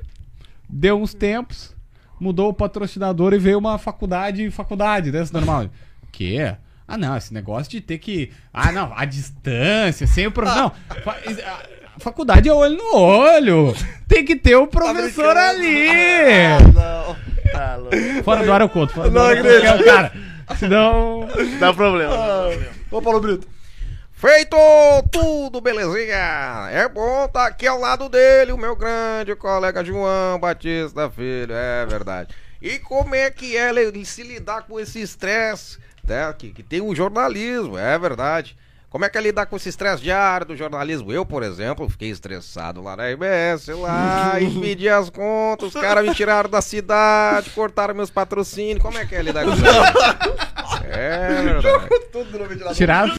Deu 0.69 1.01
uns 1.01 1.15
tempos, 1.15 1.75
mudou 2.23 2.49
o 2.51 2.55
patrocinador 2.55 3.33
e 3.35 3.39
veio 3.39 3.59
uma 3.59 3.77
faculdade, 3.79 4.49
faculdade, 4.51 5.11
desse 5.11 5.33
normal. 5.33 5.65
O 5.65 6.07
quê? 6.13 6.55
Ah, 6.87 6.97
não, 6.97 7.17
esse 7.17 7.35
negócio 7.35 7.71
de 7.71 7.81
ter 7.81 7.99
que. 7.99 8.31
Ah, 8.53 8.71
não, 8.71 8.93
a 8.97 9.05
distância, 9.05 10.07
sem 10.07 10.27
o 10.27 10.33
professor. 10.33 10.61
Não, 10.63 10.73
fa- 11.03 11.17
a- 11.45 11.63
a 11.97 11.99
faculdade 12.01 12.49
é 12.49 12.53
olho 12.53 12.77
no 12.77 12.97
olho. 12.97 13.75
Tem 14.09 14.25
que 14.25 14.37
ter 14.37 14.57
o 14.57 14.67
professor 14.67 15.37
ali. 15.37 15.87
Não. 16.75 17.17
Tá 17.53 17.77
louco. 17.77 17.97
Fora 18.25 18.45
do 18.45 18.53
ar 18.53 18.61
eu 18.63 18.69
conto. 18.69 18.93
Fora 18.95 19.09
do 19.11 19.15
Não 19.15 19.23
ar 19.23 19.37
eu 19.37 19.43
conto, 19.45 19.61
que 19.61 19.67
é 19.67 19.85
cara. 19.85 20.13
Senão. 20.59 21.29
Dá 21.59 21.73
problema. 21.73 22.17
dá 22.17 22.43
problema. 22.49 22.67
Ô, 22.91 23.03
Paulo 23.03 23.21
Brito. 23.21 23.47
Feito 24.23 24.57
tudo, 25.11 25.61
belezinha? 25.61 26.69
É 26.71 26.89
bom 26.89 27.25
estar 27.25 27.45
aqui 27.45 27.67
ao 27.67 27.81
lado 27.81 28.09
dele, 28.09 28.53
o 28.53 28.57
meu 28.57 28.77
grande 28.77 29.35
colega 29.35 29.85
João 29.85 30.39
Batista 30.39 31.11
Filho, 31.11 31.53
é 31.53 31.85
verdade. 31.85 32.33
E 32.63 32.79
como 32.79 33.17
é 33.17 33.33
que 33.33 33.57
é 33.57 33.71
ele 33.71 34.05
se 34.05 34.23
lidar 34.23 34.63
com 34.63 34.79
esse 34.79 35.03
estresse, 35.03 35.77
né? 36.05 36.33
Que, 36.39 36.53
que 36.53 36.63
tem 36.63 36.81
o 36.81 36.95
jornalismo, 36.95 37.77
é 37.77 37.99
verdade. 37.99 38.57
Como 38.89 39.05
é 39.05 39.09
que 39.09 39.19
é 39.19 39.21
lidar 39.21 39.47
com 39.47 39.57
esse 39.57 39.71
estresse 39.71 40.05
diário 40.05 40.47
do 40.47 40.57
jornalismo? 40.57 41.13
Eu, 41.13 41.27
por 41.27 41.43
exemplo, 41.43 41.91
fiquei 41.91 42.11
estressado 42.11 42.81
lá 42.81 42.95
na 42.95 43.09
RBS, 43.09 43.67
lá, 43.77 44.41
e 44.41 44.55
pedi 44.61 44.89
as 44.89 45.11
contas, 45.11 45.75
os 45.75 45.81
caras 45.81 46.07
me 46.07 46.15
tiraram 46.15 46.49
da 46.49 46.63
cidade, 46.63 47.51
cortaram 47.51 47.93
meus 47.93 48.11
patrocínios. 48.11 48.83
Como 48.83 48.97
é 48.97 49.05
que 49.05 49.17
é 49.17 49.23
lidar 49.23 49.45
com 49.45 49.53
isso? 49.53 49.65
É 50.89 51.43
verdade. 51.43 51.89
Tudo 52.13 52.39
no 52.39 52.47
ventilador. 52.47 52.77
Tirar. 52.77 53.13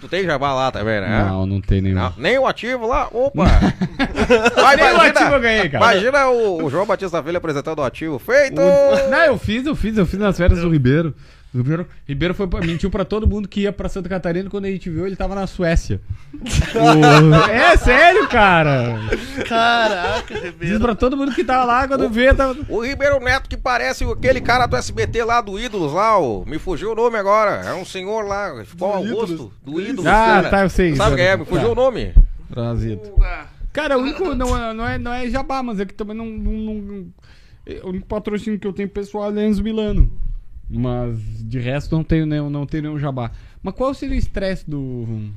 Tu 0.00 0.08
tem 0.08 0.24
jabá 0.24 0.54
lá 0.54 0.70
também, 0.72 0.98
né? 1.02 1.26
Não, 1.28 1.44
não 1.44 1.60
tem 1.60 1.82
nenhum. 1.82 1.96
Não, 1.96 2.14
nem 2.16 2.38
o 2.38 2.46
ativo 2.46 2.86
lá? 2.86 3.06
Opa! 3.12 3.44
Vai, 4.56 4.76
Nem 4.76 4.86
o 4.86 4.94
imagina, 4.94 5.20
ativo 5.20 5.34
eu 5.34 5.40
ganhei, 5.42 5.68
cara. 5.68 5.84
Imagina 5.84 6.26
o, 6.28 6.64
o 6.64 6.70
João 6.70 6.86
Batista 6.86 7.22
Filho 7.22 7.36
apresentando 7.36 7.78
o 7.80 7.82
ativo. 7.84 8.18
Feito! 8.18 8.58
O- 8.58 9.10
Não, 9.10 9.18
eu 9.26 9.36
fiz, 9.38 9.66
eu 9.66 9.76
fiz, 9.76 9.98
eu 9.98 10.06
fiz 10.06 10.18
nas 10.18 10.38
férias 10.38 10.60
do 10.62 10.70
Ribeiro. 10.70 11.14
O 11.54 11.58
Ribeiro, 11.58 11.86
Ribeiro 12.08 12.34
foi, 12.34 12.46
pra- 12.46 12.60
mentiu 12.62 12.88
pra 12.90 13.04
todo 13.04 13.26
mundo 13.26 13.46
que 13.46 13.60
ia 13.60 13.72
pra 13.72 13.86
Santa 13.88 14.08
Catarina 14.08 14.48
quando 14.48 14.64
a 14.64 14.70
gente 14.70 14.88
viu 14.88 15.06
ele 15.06 15.14
tava 15.16 15.34
na 15.34 15.46
Suécia. 15.46 16.00
O- 16.34 16.38
É 17.52 17.76
sério, 17.76 18.26
cara. 18.28 18.98
Caraca, 19.46 20.34
Diz 20.34 20.42
Ribeiro. 20.44 20.80
pra 20.80 20.94
todo 20.94 21.16
mundo 21.16 21.34
que 21.34 21.44
tava 21.44 21.64
lá 21.64 21.86
quando 21.86 22.08
vê, 22.08 22.32
tava. 22.32 22.56
O 22.68 22.80
Ribeiro 22.80 23.20
Neto 23.20 23.48
que 23.50 23.56
parece 23.56 24.02
aquele 24.04 24.40
cara 24.40 24.66
do 24.66 24.76
SBT 24.76 25.24
lá 25.24 25.40
do 25.42 25.58
Ídolos 25.58 25.92
lá, 25.92 26.18
o, 26.18 26.44
me 26.46 26.58
fugiu 26.58 26.92
o 26.92 26.94
nome 26.94 27.18
agora. 27.18 27.62
É 27.66 27.74
um 27.74 27.84
senhor 27.84 28.24
lá, 28.24 28.64
ficou 28.64 28.90
ao 28.92 29.04
rosto 29.04 29.52
do 29.64 29.80
Ídolos. 29.80 30.06
Ah, 30.06 30.10
cara. 30.42 30.48
tá, 30.50 30.62
eu 30.62 30.70
sei. 30.70 30.96
Sabe 30.96 31.16
quem 31.16 31.24
é? 31.26 31.36
Me 31.36 31.44
fugiu 31.44 31.66
Tá. 31.66 31.72
o 31.72 31.74
nome. 31.74 32.14
Trazido. 32.50 33.12
Cara, 33.72 33.98
o 33.98 34.02
único. 34.02 34.34
Não 34.34 34.56
é, 34.56 34.72
não, 34.74 34.88
é, 34.88 34.98
não 34.98 35.12
é 35.12 35.28
jabá, 35.28 35.62
mas 35.62 35.80
é 35.80 35.84
que 35.84 35.94
também 35.94 36.16
não. 36.16 36.24
não, 36.26 36.74
não- 36.74 37.06
é, 37.66 37.80
o 37.84 37.88
único 37.90 38.06
patrocínio 38.06 38.58
que 38.58 38.66
eu 38.66 38.72
tenho 38.72 38.88
pessoal 38.88 39.30
é 39.36 39.46
Enzo 39.46 39.62
Milano. 39.62 40.10
Mas 40.74 41.18
de 41.40 41.58
resto 41.58 41.94
não 41.94 42.02
tenho 42.02 42.24
nenhum, 42.24 42.48
não 42.48 42.64
tenho 42.66 42.84
nenhum 42.84 42.98
jabá. 42.98 43.30
Mas 43.62 43.74
qual 43.74 43.92
seria 43.92 44.14
o 44.14 44.18
estresse 44.18 44.68
do. 44.68 45.30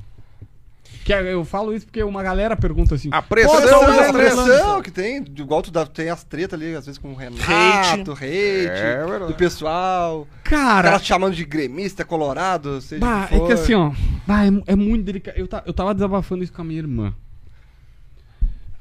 Que 1.04 1.12
é- 1.12 1.32
eu 1.32 1.44
falo 1.44 1.74
isso 1.74 1.84
porque 1.84 2.02
uma 2.02 2.22
galera 2.22 2.56
pergunta 2.56 2.94
assim. 2.94 3.10
A 3.12 3.20
pressão, 3.20 3.50
"Qual 3.60 3.92
é 3.92 4.08
a 4.08 4.12
do 4.12 4.18
pressão. 4.18 4.44
Milano?" 4.44 4.60
pressão 4.62 4.82
que 4.82 4.90
tem, 4.90 5.16
igual 5.36 5.60
tu 5.62 5.70
dá, 5.70 5.84
tem 5.84 6.08
as 6.08 6.24
tretas 6.24 6.58
ali, 6.58 6.74
às 6.74 6.86
vezes 6.86 6.98
com 6.98 7.12
o 7.12 7.14
Renato, 7.14 7.42
Hate. 7.42 8.00
hate, 8.10 8.22
É 8.22 9.26
do 9.26 9.34
pessoal, 9.34 10.22
o 10.22 10.28
Cara, 10.42 10.88
cara 10.90 10.98
te 11.00 11.06
chamando 11.06 11.34
de 11.34 11.44
gremista, 11.44 12.04
colorado, 12.04 12.80
seja 12.80 13.04
Bah, 13.04 13.26
que 13.28 13.34
é 13.34 13.46
que 13.46 13.52
assim, 13.52 13.74
ó. 13.74 13.92
Bah, 14.26 14.44
é, 14.46 14.50
é 14.66 14.76
muito 14.76 15.04
delicado. 15.04 15.36
Eu, 15.36 15.46
ta- 15.46 15.62
eu 15.66 15.72
tava 15.72 15.92
desabafando 15.94 16.42
isso 16.42 16.52
com 16.52 16.62
a 16.62 16.64
minha 16.64 16.78
irmã. 16.78 17.14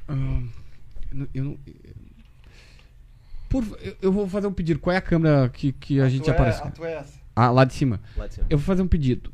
Ah, 0.07 0.13
eu 1.11 1.17
não- 1.17 1.27
eu 1.33 1.43
não. 1.43 1.57
Por, 3.61 3.77
eu, 3.81 3.95
eu 4.01 4.11
vou 4.11 4.27
fazer 4.27 4.47
um 4.47 4.53
pedido. 4.53 4.79
Qual 4.79 4.93
é 4.93 4.97
a 4.97 5.01
câmera 5.01 5.49
que, 5.49 5.71
que 5.71 5.99
a, 6.01 6.09
gente 6.09 6.23
Tu 6.23 6.29
é- 6.29 6.33
aparece? 6.33 6.61
a 6.63 6.71
tu 6.71 6.83
é 6.85 6.93
essa. 6.95 7.13
Ah, 7.35 7.49
lá 7.51 7.63
de 7.63 7.73
cima. 7.73 7.99
Lá 8.17 8.27
de 8.27 8.35
cima. 8.35 8.47
Eu 8.49 8.57
vou 8.57 8.65
fazer 8.65 8.81
um 8.81 8.87
pedido. 8.87 9.31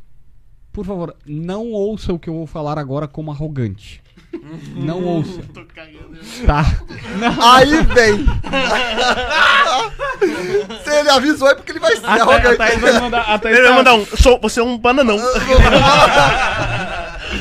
Por 0.72 0.86
favor, 0.86 1.16
não 1.26 1.72
ouça 1.72 2.14
o 2.14 2.20
que 2.20 2.30
eu 2.30 2.34
vou 2.34 2.48
falar 2.48 2.78
agora 2.80 3.08
como 3.08 3.32
arrogante. 3.32 4.02
Não 4.76 5.04
ouça. 5.04 5.42
Tô 5.54 5.66
cagando. 5.66 6.18
Tá? 6.46 6.64
Aí 7.54 7.84
vem! 7.84 8.26
Se 10.86 11.00
ele 11.00 11.10
avisou 11.10 11.50
é 11.50 11.56
porque 11.56 11.72
ele 11.74 11.80
vai 11.80 11.96
ser 11.98 12.06
A, 12.06 12.12
a 12.12 12.14
arrogante. 12.22 12.58
Thaís 12.58 12.80
vai 12.80 13.00
mandar. 13.02 13.22
A 13.22 13.38
Thaís 13.40 13.58
Ele 13.58 13.68
vai 13.68 13.72
tá- 13.72 13.78
mandar 13.78 13.94
um. 13.96 14.06
Sou, 14.18 14.40
você 14.40 14.60
é 14.62 14.64
um 14.64 14.78
bananão. 14.78 15.18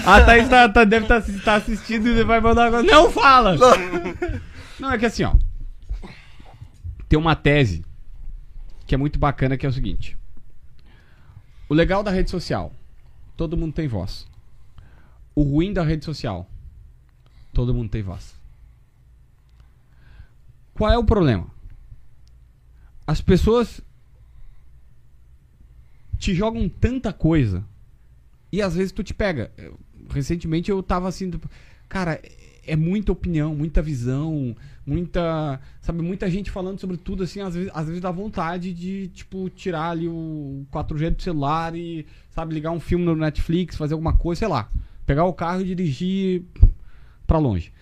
A 0.04 0.20
Thaís 0.22 0.48
tá, 0.48 0.68
tá- 0.68 0.84
deve 0.84 1.06
estar 1.14 1.54
assistindo 1.54 2.08
e 2.08 2.24
vai 2.24 2.40
mandar 2.40 2.66
agora. 2.66 2.82
Não 2.82 3.10
fala! 3.10 3.56
Não, 4.78 4.92
é 4.92 4.98
que 4.98 5.06
assim, 5.06 5.24
ó. 5.24 5.32
Tem 7.10 7.18
uma 7.18 7.34
tese 7.34 7.84
que 8.86 8.94
é 8.94 8.98
muito 8.98 9.18
bacana 9.18 9.58
que 9.58 9.66
é 9.66 9.68
o 9.68 9.72
seguinte. 9.72 10.16
O 11.68 11.74
legal 11.74 12.04
da 12.04 12.10
rede 12.12 12.30
social, 12.30 12.72
todo 13.36 13.56
mundo 13.56 13.74
tem 13.74 13.88
voz. 13.88 14.28
O 15.34 15.42
ruim 15.42 15.72
da 15.72 15.82
rede 15.82 16.04
social, 16.04 16.48
todo 17.52 17.74
mundo 17.74 17.90
tem 17.90 18.00
voz. 18.00 18.36
Qual 20.72 20.88
é 20.88 20.96
o 20.96 21.04
problema? 21.04 21.48
As 23.04 23.20
pessoas 23.20 23.82
te 26.16 26.32
jogam 26.32 26.68
tanta 26.68 27.12
coisa 27.12 27.66
e 28.52 28.62
às 28.62 28.76
vezes 28.76 28.92
tu 28.92 29.02
te 29.02 29.12
pega. 29.12 29.52
Recentemente 30.10 30.70
eu 30.70 30.80
tava 30.80 31.08
assim, 31.08 31.28
tipo, 31.28 31.50
cara, 31.88 32.22
é 32.70 32.76
muita 32.76 33.10
opinião, 33.10 33.52
muita 33.52 33.82
visão, 33.82 34.54
muita, 34.86 35.60
sabe, 35.80 36.02
muita 36.02 36.30
gente 36.30 36.52
falando 36.52 36.78
sobre 36.78 36.96
tudo 36.96 37.24
assim, 37.24 37.40
às 37.40 37.54
vezes, 37.54 37.70
às 37.74 37.86
vezes 37.86 38.00
dá 38.00 38.12
vontade 38.12 38.72
de, 38.72 39.08
tipo, 39.08 39.50
tirar 39.50 39.90
ali 39.90 40.06
o 40.06 40.64
4G 40.72 41.10
do 41.10 41.22
celular 41.22 41.74
e, 41.74 42.06
sabe, 42.30 42.54
ligar 42.54 42.70
um 42.70 42.78
filme 42.78 43.04
no 43.04 43.16
Netflix, 43.16 43.76
fazer 43.76 43.94
alguma 43.94 44.16
coisa, 44.16 44.38
sei 44.38 44.48
lá, 44.48 44.70
pegar 45.04 45.24
o 45.24 45.32
carro 45.32 45.62
e 45.62 45.64
dirigir 45.64 46.44
pra 47.26 47.38
longe. 47.38 47.72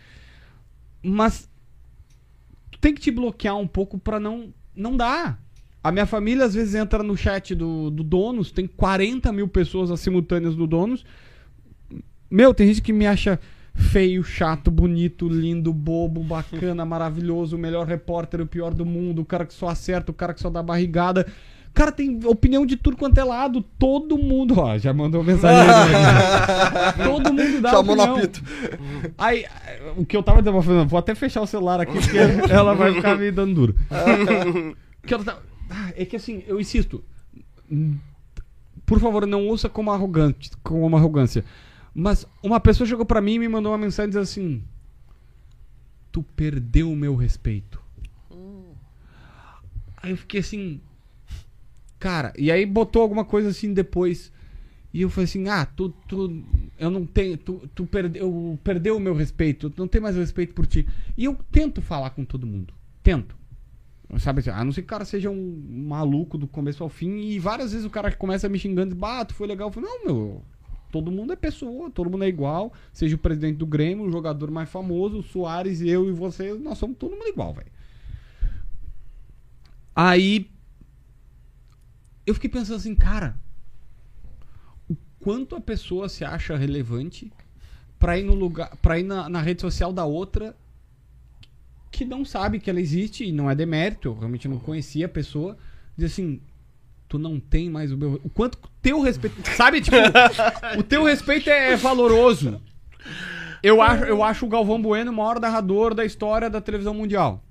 Mas 1.02 1.48
tem 2.80 2.94
que 2.94 3.00
te 3.00 3.10
bloquear 3.10 3.56
um 3.56 3.66
pouco 3.66 3.98
pra 3.98 4.18
não 4.18 4.54
não 4.74 4.96
dá. 4.96 5.36
A 5.82 5.92
minha 5.92 6.06
família 6.06 6.44
às 6.44 6.54
vezes 6.54 6.74
entra 6.74 7.02
no 7.02 7.16
chat 7.16 7.54
do, 7.54 7.90
do 7.90 8.02
Donos, 8.02 8.50
tem 8.50 8.66
40 8.66 9.30
mil 9.32 9.48
pessoas 9.48 9.90
as 9.90 10.00
simultâneas 10.00 10.56
no 10.56 10.66
Donos. 10.66 11.04
Meu, 12.30 12.54
tem 12.54 12.68
gente 12.68 12.80
que 12.80 12.92
me 12.92 13.06
acha 13.06 13.38
feio, 13.78 14.22
chato, 14.24 14.70
bonito, 14.70 15.28
lindo, 15.28 15.72
bobo, 15.72 16.22
bacana, 16.22 16.84
maravilhoso, 16.84 17.56
o 17.56 17.58
melhor 17.58 17.86
repórter, 17.86 18.40
o 18.40 18.46
pior 18.46 18.74
do 18.74 18.84
mundo, 18.84 19.22
o 19.22 19.24
cara 19.24 19.46
que 19.46 19.54
só 19.54 19.68
acerta, 19.68 20.10
o 20.10 20.14
cara 20.14 20.34
que 20.34 20.40
só 20.40 20.50
dá 20.50 20.62
barrigada. 20.62 21.26
Cara, 21.72 21.92
tem 21.92 22.18
opinião 22.24 22.66
de 22.66 22.76
tudo 22.76 22.96
quanto 22.96 23.18
é 23.18 23.24
lado. 23.24 23.62
Todo 23.78 24.18
mundo, 24.18 24.58
ó, 24.58 24.76
já 24.78 24.92
mandou 24.92 25.22
mensagem. 25.22 25.70
aqui. 25.70 26.98
Todo 27.04 27.32
mundo 27.32 27.60
dá 27.60 27.70
Chamou 27.70 27.94
opinião. 27.94 28.16
apito. 28.16 28.42
Aí, 29.16 29.44
o 29.96 30.04
que 30.04 30.16
eu 30.16 30.22
tava 30.22 30.40
dizendo, 30.42 30.60
vou- 30.60 30.86
vou 30.86 30.98
até 30.98 31.14
fechar 31.14 31.40
o 31.42 31.46
celular 31.46 31.80
aqui, 31.80 31.92
porque 32.00 32.18
ela 32.52 32.74
vai 32.74 32.92
ficar 32.94 33.16
me 33.16 33.30
dando 33.30 33.54
duro. 33.54 33.74
Que 35.06 35.14
ah, 35.14 35.92
É 35.96 36.04
que 36.04 36.16
assim, 36.16 36.42
eu 36.48 36.58
insisto. 36.60 37.04
Por 38.84 38.98
favor, 38.98 39.24
não 39.26 39.46
ouça 39.46 39.68
como 39.68 39.92
arrogante, 39.92 40.50
como 40.64 40.84
uma 40.84 40.98
arrogância. 40.98 41.44
Mas 42.00 42.24
uma 42.40 42.60
pessoa 42.60 42.86
chegou 42.86 43.04
pra 43.04 43.20
mim 43.20 43.34
e 43.34 43.38
me 43.40 43.48
mandou 43.48 43.72
uma 43.72 43.78
mensagem 43.78 44.10
dizendo 44.10 44.22
assim: 44.22 44.62
Tu 46.12 46.22
perdeu 46.22 46.92
o 46.92 46.94
meu 46.94 47.16
respeito. 47.16 47.82
Aí 49.96 50.12
eu 50.12 50.16
fiquei 50.16 50.38
assim. 50.38 50.80
Cara, 51.98 52.32
e 52.38 52.52
aí 52.52 52.64
botou 52.64 53.02
alguma 53.02 53.24
coisa 53.24 53.48
assim 53.48 53.74
depois. 53.74 54.30
E 54.94 55.02
eu 55.02 55.10
falei 55.10 55.24
assim: 55.24 55.48
Ah, 55.48 55.66
tu. 55.66 55.88
tu 56.06 56.40
eu 56.78 56.88
não 56.88 57.04
tenho. 57.04 57.36
Tu, 57.36 57.68
tu 57.74 57.84
perdeu, 57.84 58.56
perdeu 58.62 58.96
o 58.96 59.00
meu 59.00 59.12
respeito. 59.12 59.68
Tu 59.68 59.80
não 59.80 59.88
tem 59.88 60.00
mais 60.00 60.14
respeito 60.14 60.54
por 60.54 60.68
ti. 60.68 60.86
E 61.16 61.24
eu 61.24 61.36
tento 61.50 61.82
falar 61.82 62.10
com 62.10 62.24
todo 62.24 62.46
mundo. 62.46 62.72
Tento. 63.02 63.36
Sabe 64.20 64.38
assim, 64.38 64.50
a 64.50 64.64
não 64.64 64.70
ser 64.70 64.82
que 64.82 64.86
o 64.86 64.90
cara 64.90 65.04
seja 65.04 65.30
um 65.30 65.84
maluco 65.88 66.38
do 66.38 66.46
começo 66.46 66.84
ao 66.84 66.88
fim. 66.88 67.16
E 67.22 67.40
várias 67.40 67.72
vezes 67.72 67.84
o 67.84 67.90
cara 67.90 68.12
começa 68.12 68.48
me 68.48 68.56
xingando 68.56 68.90
e 68.90 68.94
diz, 68.94 68.98
bah, 69.00 69.24
tu 69.24 69.34
foi 69.34 69.48
legal. 69.48 69.66
Eu 69.66 69.72
falo, 69.72 69.84
não, 69.84 70.04
meu. 70.04 70.44
Todo 70.90 71.10
mundo 71.10 71.32
é 71.32 71.36
pessoa, 71.36 71.90
todo 71.90 72.10
mundo 72.10 72.24
é 72.24 72.28
igual. 72.28 72.72
Seja 72.92 73.16
o 73.16 73.18
presidente 73.18 73.56
do 73.56 73.66
Grêmio, 73.66 74.06
o 74.06 74.10
jogador 74.10 74.50
mais 74.50 74.68
famoso, 74.68 75.18
o 75.18 75.22
Soares, 75.22 75.80
eu 75.80 76.08
e 76.08 76.12
você, 76.12 76.54
nós 76.54 76.78
somos 76.78 76.96
todo 76.96 77.16
mundo 77.16 77.28
igual, 77.28 77.52
velho. 77.52 77.70
Aí. 79.94 80.50
Eu 82.26 82.34
fiquei 82.34 82.50
pensando 82.50 82.76
assim, 82.76 82.94
cara. 82.94 83.36
O 84.88 84.96
quanto 85.20 85.56
a 85.56 85.60
pessoa 85.60 86.08
se 86.08 86.24
acha 86.24 86.56
relevante 86.56 87.32
pra 87.98 88.18
ir 88.18 88.24
no 88.24 88.34
lugar. 88.34 88.76
para 88.76 88.98
ir 88.98 89.02
na, 89.02 89.28
na 89.28 89.42
rede 89.42 89.60
social 89.60 89.92
da 89.92 90.04
outra 90.04 90.56
que 91.90 92.04
não 92.04 92.24
sabe 92.24 92.60
que 92.60 92.70
ela 92.70 92.80
existe 92.80 93.24
e 93.24 93.32
não 93.32 93.50
é 93.50 93.54
demérito, 93.54 94.08
eu 94.08 94.14
realmente 94.14 94.46
não 94.46 94.58
conhecia 94.58 95.06
a 95.06 95.08
pessoa, 95.08 95.56
diz 95.96 96.12
assim, 96.12 96.40
tu 97.08 97.18
não 97.18 97.40
tem 97.40 97.70
mais 97.70 97.90
o 97.90 97.96
meu, 97.96 98.20
o 98.22 98.28
quanto 98.28 98.56
o 98.56 98.68
teu 98.82 99.00
respeito, 99.00 99.36
sabe, 99.56 99.80
tipo, 99.80 99.96
o 100.78 100.82
teu 100.82 101.02
respeito 101.04 101.48
é 101.48 101.74
valoroso. 101.76 102.60
Eu 103.62 103.80
acho, 103.82 104.04
eu 104.04 104.22
acho 104.22 104.46
o 104.46 104.48
Galvão 104.48 104.80
Bueno 104.80 105.10
o 105.10 105.14
maior 105.14 105.40
narrador 105.40 105.94
da 105.94 106.04
história 106.04 106.48
da 106.48 106.60
televisão 106.60 106.94
mundial. 106.94 107.42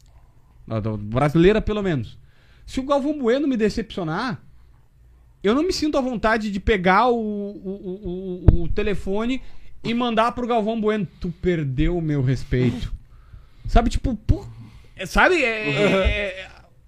Da- 0.67 0.79
da- 0.79 0.95
Brasileira, 0.97 1.61
pelo 1.61 1.81
menos. 1.83 2.17
Se 2.65 2.79
o 2.79 2.83
Galvão 2.83 3.17
Bueno 3.17 3.47
me 3.47 3.57
decepcionar, 3.57 4.41
eu 5.43 5.53
não 5.55 5.63
me 5.63 5.73
sinto 5.73 5.97
à 5.97 6.01
vontade 6.01 6.51
de 6.51 6.59
pegar 6.59 7.07
o, 7.09 7.15
o, 7.17 8.43
o, 8.49 8.63
o- 8.63 8.69
telefone 8.69 9.41
e 9.83 9.93
mandar 9.93 10.31
pro 10.33 10.47
Galvão 10.47 10.79
Bueno. 10.79 11.07
Tu 11.19 11.29
perdeu 11.41 11.97
o 11.97 12.01
meu 12.01 12.21
respeito. 12.21 12.93
Sabe, 13.67 13.89
tipo, 13.89 14.15
pô, 14.15 14.45
é- 14.95 15.05
sabe? 15.05 15.43
É, 15.43 15.69
é- 15.69 15.81
é- 16.41 16.47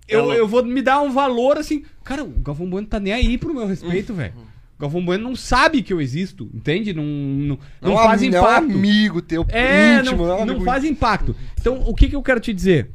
eu, 0.09 0.33
eu 0.33 0.47
vou 0.47 0.63
me 0.65 0.81
dar 0.81 1.01
um 1.01 1.11
valor 1.11 1.57
assim. 1.57 1.83
Cara, 2.03 2.23
o 2.23 2.29
Galvão 2.29 2.69
Bueno 2.69 2.87
tá 2.87 2.99
nem 2.99 3.13
aí 3.13 3.37
pro 3.37 3.53
meu 3.53 3.65
respeito, 3.67 4.13
velho. 4.13 4.33
O 4.77 4.81
Galvão 4.81 5.03
Bueno 5.03 5.23
não 5.23 5.35
sabe 5.35 5.81
que 5.81 5.91
eu 5.91 5.99
existo, 6.01 6.49
entende? 6.53 6.93
Não, 6.93 7.03
não, 7.03 7.59
não, 7.81 7.89
Não, 7.89 7.95
faz 7.97 8.21
am- 8.23 8.29
não 8.29 8.37
é 8.37 8.41
um 8.41 8.43
impacto. 8.45 8.71
amigo 8.77 9.21
teu 9.21 9.45
É, 9.49 9.99
íntimo, 9.99 10.17
não, 10.25 10.33
é 10.33 10.45
não 10.45 10.53
amigo 10.55 10.63
faz 10.65 10.83
impacto. 10.85 11.35
Então, 11.59 11.81
o 11.85 11.93
que, 11.93 12.07
que 12.07 12.15
eu 12.15 12.23
quero 12.23 12.39
te 12.39 12.53
dizer? 12.53 12.89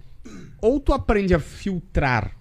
Ou 0.63 0.81
tu 0.81 0.93
aprende 0.95 1.35
a 1.35 1.39
filtrar 1.39 2.35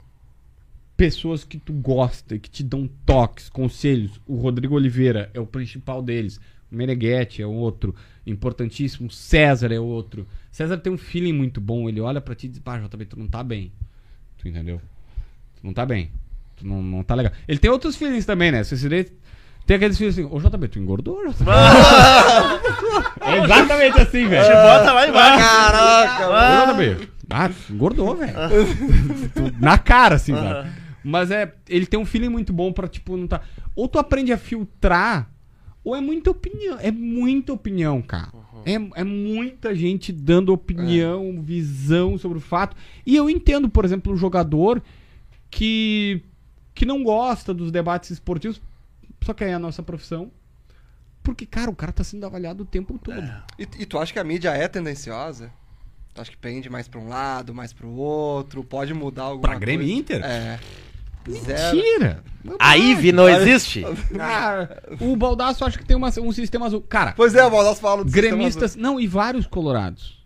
pessoas 0.95 1.43
que 1.43 1.57
tu 1.57 1.73
gosta, 1.73 2.37
que 2.37 2.49
te 2.49 2.63
dão 2.63 2.89
toques, 3.05 3.49
conselhos. 3.49 4.19
O 4.25 4.35
Rodrigo 4.37 4.75
Oliveira 4.75 5.29
é 5.33 5.39
o 5.39 5.45
principal 5.45 6.01
deles. 6.01 6.39
O 6.71 6.75
Meneghetti 6.75 7.41
é 7.41 7.47
outro. 7.47 7.93
Importantíssimo. 8.25 9.09
César 9.11 9.71
é 9.73 9.79
outro. 9.79 10.25
César 10.51 10.77
tem 10.77 10.93
um 10.93 10.97
feeling 10.97 11.33
muito 11.33 11.59
bom. 11.59 11.89
Ele 11.89 11.99
olha 11.99 12.21
pra 12.21 12.35
ti 12.35 12.45
e 12.45 12.49
diz: 12.49 12.59
Pá, 12.59 12.77
JB, 12.79 13.05
tu 13.05 13.19
não 13.19 13.27
tá 13.27 13.43
bem. 13.43 13.71
Tu 14.43 14.49
entendeu? 14.49 14.79
Tu 15.59 15.65
não 15.65 15.73
tá 15.73 15.85
bem. 15.85 16.11
Tu 16.57 16.67
não, 16.67 16.83
não 16.83 17.01
tá 17.03 17.15
legal. 17.15 17.33
Ele 17.47 17.57
tem 17.57 17.71
outros 17.71 17.95
feelings 17.95 18.25
também, 18.25 18.51
né? 18.51 18.63
Se 18.63 18.77
você 18.77 18.87
vê- 18.87 19.11
tem 19.65 19.77
aqueles 19.77 19.97
feelings 19.97 20.19
assim: 20.19 20.27
Ô 20.29 20.39
JB, 20.39 20.67
tu 20.67 20.77
engordou? 20.79 21.19
JB? 21.31 21.45
é 23.21 23.37
exatamente 23.43 23.99
assim, 24.01 24.27
velho. 24.27 24.43
Te 24.45 24.51
bota 24.51 24.91
lá 24.93 25.07
embaixo. 25.07 25.39
Caraca, 25.39 26.25
Ah. 26.27 26.63
Ô, 26.69 26.73
JB, 26.73 27.09
ah, 27.29 27.49
engordou, 27.69 28.15
velho. 28.15 28.33
Na 29.59 29.77
cara, 29.77 30.15
assim, 30.15 30.33
sabe? 30.35 30.69
Mas 31.03 31.31
é. 31.31 31.53
Ele 31.67 31.85
tem 31.85 31.99
um 31.99 32.05
feeling 32.05 32.29
muito 32.29 32.51
bom 32.53 32.71
pra, 32.71 32.87
tipo, 32.87 33.15
não 33.17 33.27
tá. 33.27 33.41
Ou 33.75 33.87
tu 33.87 33.97
aprende 33.97 34.31
a 34.31 34.37
filtrar, 34.37 35.29
ou 35.83 35.95
é 35.95 36.01
muita 36.01 36.29
opinião. 36.31 36.77
É 36.79 36.91
muita 36.91 37.53
opinião, 37.53 38.01
cara. 38.01 38.29
É, 38.65 39.01
é 39.01 39.03
muita 39.03 39.73
gente 39.75 40.11
dando 40.11 40.53
opinião, 40.53 41.41
visão 41.41 42.17
sobre 42.17 42.37
o 42.37 42.41
fato. 42.41 42.75
E 43.05 43.15
eu 43.15 43.29
entendo, 43.29 43.69
por 43.69 43.85
exemplo, 43.85 44.13
o 44.13 44.17
jogador 44.17 44.81
que, 45.49 46.21
que 46.73 46.85
não 46.85 47.03
gosta 47.03 47.53
dos 47.53 47.71
debates 47.71 48.09
esportivos, 48.11 48.61
só 49.23 49.33
que 49.33 49.43
é 49.43 49.53
a 49.53 49.59
nossa 49.59 49.83
profissão. 49.83 50.31
Porque, 51.21 51.45
cara, 51.45 51.71
o 51.71 51.75
cara 51.75 51.93
tá 51.93 52.03
sendo 52.03 52.25
avaliado 52.25 52.63
o 52.63 52.65
tempo 52.65 52.99
todo. 52.99 53.23
E, 53.57 53.63
e 53.79 53.85
tu 53.85 53.97
acha 53.97 54.11
que 54.11 54.19
a 54.19 54.23
mídia 54.23 54.49
é 54.49 54.67
tendenciosa? 54.67 55.49
Tu 56.13 56.21
acha 56.21 56.29
que 56.29 56.37
pende 56.37 56.69
mais 56.69 56.87
pra 56.87 56.99
um 56.99 57.07
lado, 57.07 57.55
mais 57.55 57.71
pro 57.71 57.89
outro? 57.89 58.63
Pode 58.63 58.93
mudar 58.93 59.23
alguma 59.23 59.49
Pra 59.49 59.59
Grêmio 59.59 59.85
e 59.85 59.87
coisa? 59.87 59.99
Inter? 59.99 60.23
É. 60.23 60.59
Mentira! 61.27 62.23
A 62.59 62.77
IVE 62.77 63.11
não 63.13 63.29
existe? 63.29 63.85
Cara, 64.15 64.83
o 64.99 65.15
Baldaço 65.15 65.63
acho 65.63 65.79
que 65.79 65.85
tem 65.85 65.95
uma- 65.95 66.09
um 66.19 66.31
sistema 66.31 66.65
azul. 66.65 66.81
Cara, 66.81 67.13
Pois 67.15 67.33
é, 67.35 67.45
o 67.45 67.49
Baldasso 67.49 67.79
fala 67.79 68.03
do 68.03 68.11
gremistas. 68.11 68.75
Não, 68.75 68.99
e 68.99 69.07
vários 69.07 69.47
colorados. 69.47 70.21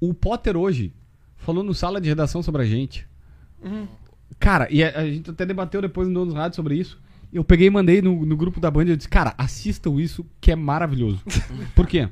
O 0.00 0.14
Potter 0.14 0.56
hoje 0.56 0.94
falou 1.36 1.62
no 1.62 1.74
sala 1.74 2.00
de 2.00 2.08
redação 2.08 2.42
sobre 2.42 2.62
a 2.62 2.64
gente. 2.64 3.06
Cara, 4.38 4.66
e 4.70 4.82
a, 4.82 5.00
a 5.00 5.04
gente 5.06 5.30
até 5.30 5.44
debateu 5.44 5.82
depois 5.82 6.08
no 6.08 6.14
Donos 6.14 6.34
Rádio 6.34 6.56
sobre 6.56 6.76
isso. 6.76 6.98
Eu 7.32 7.44
peguei 7.44 7.66
e 7.66 7.70
mandei 7.70 8.00
no, 8.00 8.24
no 8.24 8.36
grupo 8.36 8.58
da 8.58 8.70
Band 8.70 8.84
e 8.86 8.90
eu 8.90 8.96
disse, 8.96 9.08
cara, 9.08 9.34
assistam 9.36 10.00
isso 10.00 10.24
que 10.40 10.50
é 10.50 10.56
maravilhoso. 10.56 11.20
Por 11.76 11.86
quê? 11.86 12.08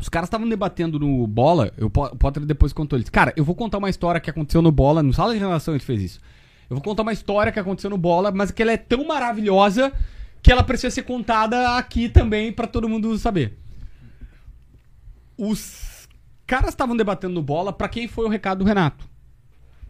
Os 0.00 0.08
caras 0.08 0.26
estavam 0.28 0.48
debatendo 0.48 0.98
no 0.98 1.26
Bola, 1.26 1.72
eu, 1.76 1.86
o 1.86 1.90
Potter 1.90 2.44
depois 2.44 2.72
contou, 2.72 2.96
ele 2.96 3.04
disse, 3.04 3.12
cara, 3.12 3.32
eu 3.36 3.44
vou 3.44 3.54
contar 3.54 3.78
uma 3.78 3.88
história 3.88 4.20
que 4.20 4.28
aconteceu 4.28 4.60
no 4.60 4.72
Bola, 4.72 5.02
no 5.02 5.12
sala 5.12 5.32
de 5.32 5.38
redação 5.40 5.74
ele 5.74 5.82
fez 5.84 6.02
isso. 6.02 6.20
Eu 6.68 6.76
vou 6.76 6.82
contar 6.82 7.02
uma 7.02 7.12
história 7.12 7.52
que 7.52 7.58
aconteceu 7.58 7.90
no 7.90 7.98
Bola, 7.98 8.30
mas 8.30 8.50
que 8.50 8.62
ela 8.62 8.72
é 8.72 8.76
tão 8.76 9.06
maravilhosa 9.06 9.92
que 10.42 10.50
ela 10.50 10.62
precisa 10.62 10.90
ser 10.90 11.02
contada 11.02 11.76
aqui 11.76 12.08
também 12.08 12.52
pra 12.52 12.66
todo 12.66 12.88
mundo 12.88 13.16
saber. 13.18 13.58
Os 15.36 16.08
caras 16.46 16.70
estavam 16.70 16.96
debatendo 16.96 17.34
no 17.34 17.42
Bola 17.42 17.72
pra 17.72 17.88
quem 17.88 18.06
foi 18.06 18.24
o 18.24 18.28
recado 18.28 18.58
do 18.58 18.64
Renato. 18.64 19.08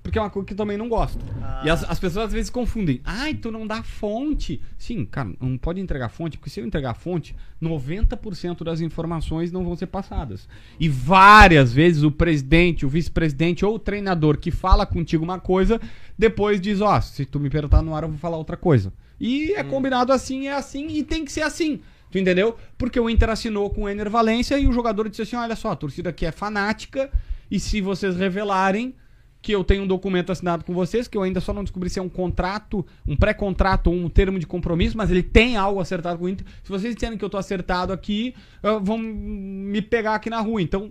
Porque 0.06 0.20
é 0.20 0.22
uma 0.22 0.30
coisa 0.30 0.46
que 0.46 0.52
eu 0.52 0.56
também 0.56 0.76
não 0.76 0.88
gosto. 0.88 1.18
E 1.64 1.68
as, 1.68 1.82
as 1.82 1.98
pessoas 1.98 2.26
às 2.26 2.32
vezes 2.32 2.48
confundem. 2.48 3.00
Ai, 3.04 3.34
tu 3.34 3.50
não 3.50 3.66
dá 3.66 3.82
fonte. 3.82 4.62
Sim, 4.78 5.04
cara, 5.04 5.32
não 5.40 5.58
pode 5.58 5.80
entregar 5.80 6.08
fonte, 6.10 6.38
porque 6.38 6.48
se 6.48 6.60
eu 6.60 6.64
entregar 6.64 6.94
fonte, 6.94 7.34
90% 7.60 8.62
das 8.62 8.80
informações 8.80 9.50
não 9.50 9.64
vão 9.64 9.74
ser 9.74 9.86
passadas. 9.86 10.48
E 10.78 10.88
várias 10.88 11.72
vezes 11.72 12.04
o 12.04 12.12
presidente, 12.12 12.86
o 12.86 12.88
vice-presidente 12.88 13.64
ou 13.64 13.74
o 13.74 13.78
treinador 13.80 14.38
que 14.38 14.52
fala 14.52 14.86
contigo 14.86 15.24
uma 15.24 15.40
coisa, 15.40 15.80
depois 16.18 16.60
diz, 16.60 16.80
ó, 16.80 17.00
se 17.00 17.24
tu 17.24 17.38
me 17.38 17.50
perguntar 17.50 17.82
no 17.82 17.94
ar, 17.94 18.02
eu 18.04 18.08
vou 18.08 18.18
falar 18.18 18.36
outra 18.36 18.56
coisa. 18.56 18.92
E 19.20 19.52
Hum. 19.52 19.54
é 19.56 19.64
combinado 19.64 20.12
assim, 20.12 20.48
é 20.48 20.52
assim 20.52 20.86
e 20.88 21.02
tem 21.02 21.24
que 21.24 21.32
ser 21.32 21.42
assim. 21.42 21.80
Tu 22.10 22.18
entendeu? 22.18 22.56
Porque 22.78 22.98
o 23.00 23.10
Inter 23.10 23.30
assinou 23.30 23.68
com 23.70 23.82
o 23.82 23.88
Ener 23.88 24.08
Valência 24.08 24.58
e 24.58 24.66
o 24.66 24.72
jogador 24.72 25.08
disse 25.08 25.22
assim: 25.22 25.36
olha 25.36 25.56
só, 25.56 25.72
a 25.72 25.76
torcida 25.76 26.10
aqui 26.10 26.24
é 26.24 26.30
fanática 26.32 27.10
e 27.50 27.58
se 27.58 27.80
vocês 27.80 28.16
revelarem 28.16 28.94
que 29.42 29.52
eu 29.52 29.62
tenho 29.62 29.84
um 29.84 29.86
documento 29.86 30.32
assinado 30.32 30.64
com 30.64 30.72
vocês, 30.74 31.06
que 31.06 31.16
eu 31.16 31.22
ainda 31.22 31.40
só 31.40 31.52
não 31.52 31.62
descobri 31.62 31.88
se 31.88 31.98
é 32.00 32.02
um 32.02 32.08
contrato, 32.08 32.84
um 33.06 33.14
pré-contrato 33.16 33.88
ou 33.88 33.94
um 33.94 34.08
termo 34.08 34.38
de 34.40 34.46
compromisso, 34.46 34.96
mas 34.96 35.08
ele 35.10 35.22
tem 35.22 35.56
algo 35.56 35.78
acertado 35.78 36.18
com 36.18 36.24
o 36.24 36.28
Inter. 36.28 36.44
Se 36.64 36.68
vocês 36.68 36.94
disserem 36.94 37.16
que 37.16 37.24
eu 37.24 37.30
tô 37.30 37.36
acertado 37.36 37.92
aqui, 37.92 38.34
vão 38.82 38.98
me 38.98 39.80
pegar 39.82 40.16
aqui 40.16 40.28
na 40.28 40.40
rua. 40.40 40.60
Então, 40.60 40.90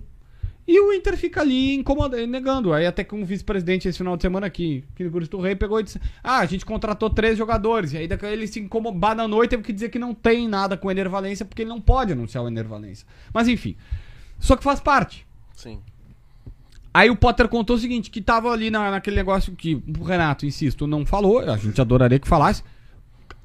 e 0.67 0.79
o 0.79 0.91
Inter 0.91 1.15
fica 1.15 1.41
ali 1.41 1.75
incomodando, 1.75 2.25
negando. 2.25 2.73
Aí 2.73 2.87
até 2.87 3.03
que 3.03 3.13
um 3.13 3.23
vice-presidente 3.23 3.87
esse 3.87 3.97
final 3.97 4.17
de 4.17 4.23
semana 4.23 4.47
aqui, 4.47 4.83
que 4.95 5.03
no 5.03 5.11
Cristo 5.11 5.39
Rei, 5.39 5.55
pegou 5.55 5.79
e 5.79 5.83
disse: 5.83 6.01
Ah, 6.23 6.39
a 6.39 6.45
gente 6.45 6.65
contratou 6.65 7.09
três 7.09 7.37
jogadores. 7.37 7.93
E 7.93 7.97
aí 7.97 8.07
daqui 8.07 8.25
ele 8.25 8.47
se 8.47 8.59
incomodou, 8.59 8.99
bananou 8.99 9.43
e 9.43 9.47
teve 9.47 9.61
que 9.61 9.71
dizer 9.71 9.89
que 9.89 9.99
não 9.99 10.13
tem 10.13 10.47
nada 10.47 10.75
com 10.75 10.87
o 10.87 10.91
Ener 10.91 11.09
Valência, 11.09 11.45
porque 11.45 11.61
ele 11.61 11.69
não 11.69 11.79
pode 11.79 12.13
anunciar 12.13 12.43
o 12.43 12.47
Ener 12.47 12.67
Valência. 12.67 13.07
Mas 13.33 13.47
enfim. 13.47 13.75
Só 14.39 14.55
que 14.55 14.63
faz 14.63 14.79
parte. 14.79 15.25
Sim. 15.55 15.79
Aí 16.93 17.09
o 17.09 17.15
Potter 17.15 17.47
contou 17.47 17.75
o 17.75 17.79
seguinte, 17.79 18.09
que 18.09 18.21
tava 18.21 18.49
ali 18.49 18.71
na, 18.71 18.89
naquele 18.89 19.17
negócio 19.17 19.53
que 19.53 19.75
o 19.99 20.03
Renato, 20.03 20.45
insisto, 20.45 20.87
não 20.87 21.05
falou, 21.05 21.39
a 21.39 21.57
gente 21.57 21.79
adoraria 21.79 22.17
que 22.17 22.27
falasse. 22.27 22.63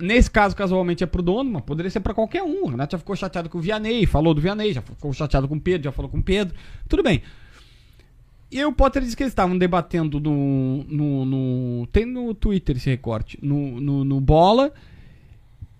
Nesse 0.00 0.30
caso, 0.30 0.56
casualmente, 0.56 1.04
é 1.04 1.06
pro 1.06 1.22
dono, 1.22 1.50
mas 1.50 1.62
poderia 1.62 1.90
ser 1.90 2.00
pra 2.00 2.14
qualquer 2.14 2.42
um. 2.42 2.64
O 2.64 2.68
Renato 2.68 2.92
já 2.92 2.98
ficou 2.98 3.14
chateado 3.14 3.48
com 3.50 3.58
o 3.58 3.60
Vianney, 3.60 4.06
falou 4.06 4.32
do 4.32 4.40
Vianney, 4.40 4.72
já 4.72 4.80
ficou 4.82 5.12
chateado 5.12 5.46
com 5.46 5.56
o 5.56 5.60
Pedro, 5.60 5.84
já 5.84 5.92
falou 5.92 6.10
com 6.10 6.18
o 6.18 6.22
Pedro. 6.22 6.54
Tudo 6.88 7.02
bem. 7.02 7.22
E 8.50 8.64
o 8.64 8.72
Potter 8.72 9.02
disse 9.02 9.16
que 9.16 9.22
eles 9.22 9.30
estavam 9.32 9.56
debatendo 9.56 10.18
no, 10.18 10.82
no, 10.88 11.24
no- 11.24 11.86
Tem 11.92 12.04
no 12.04 12.34
Twitter 12.34 12.76
esse 12.76 12.90
recorte. 12.90 13.38
No, 13.40 13.80
no, 13.80 14.04
no 14.04 14.20
Bola. 14.20 14.72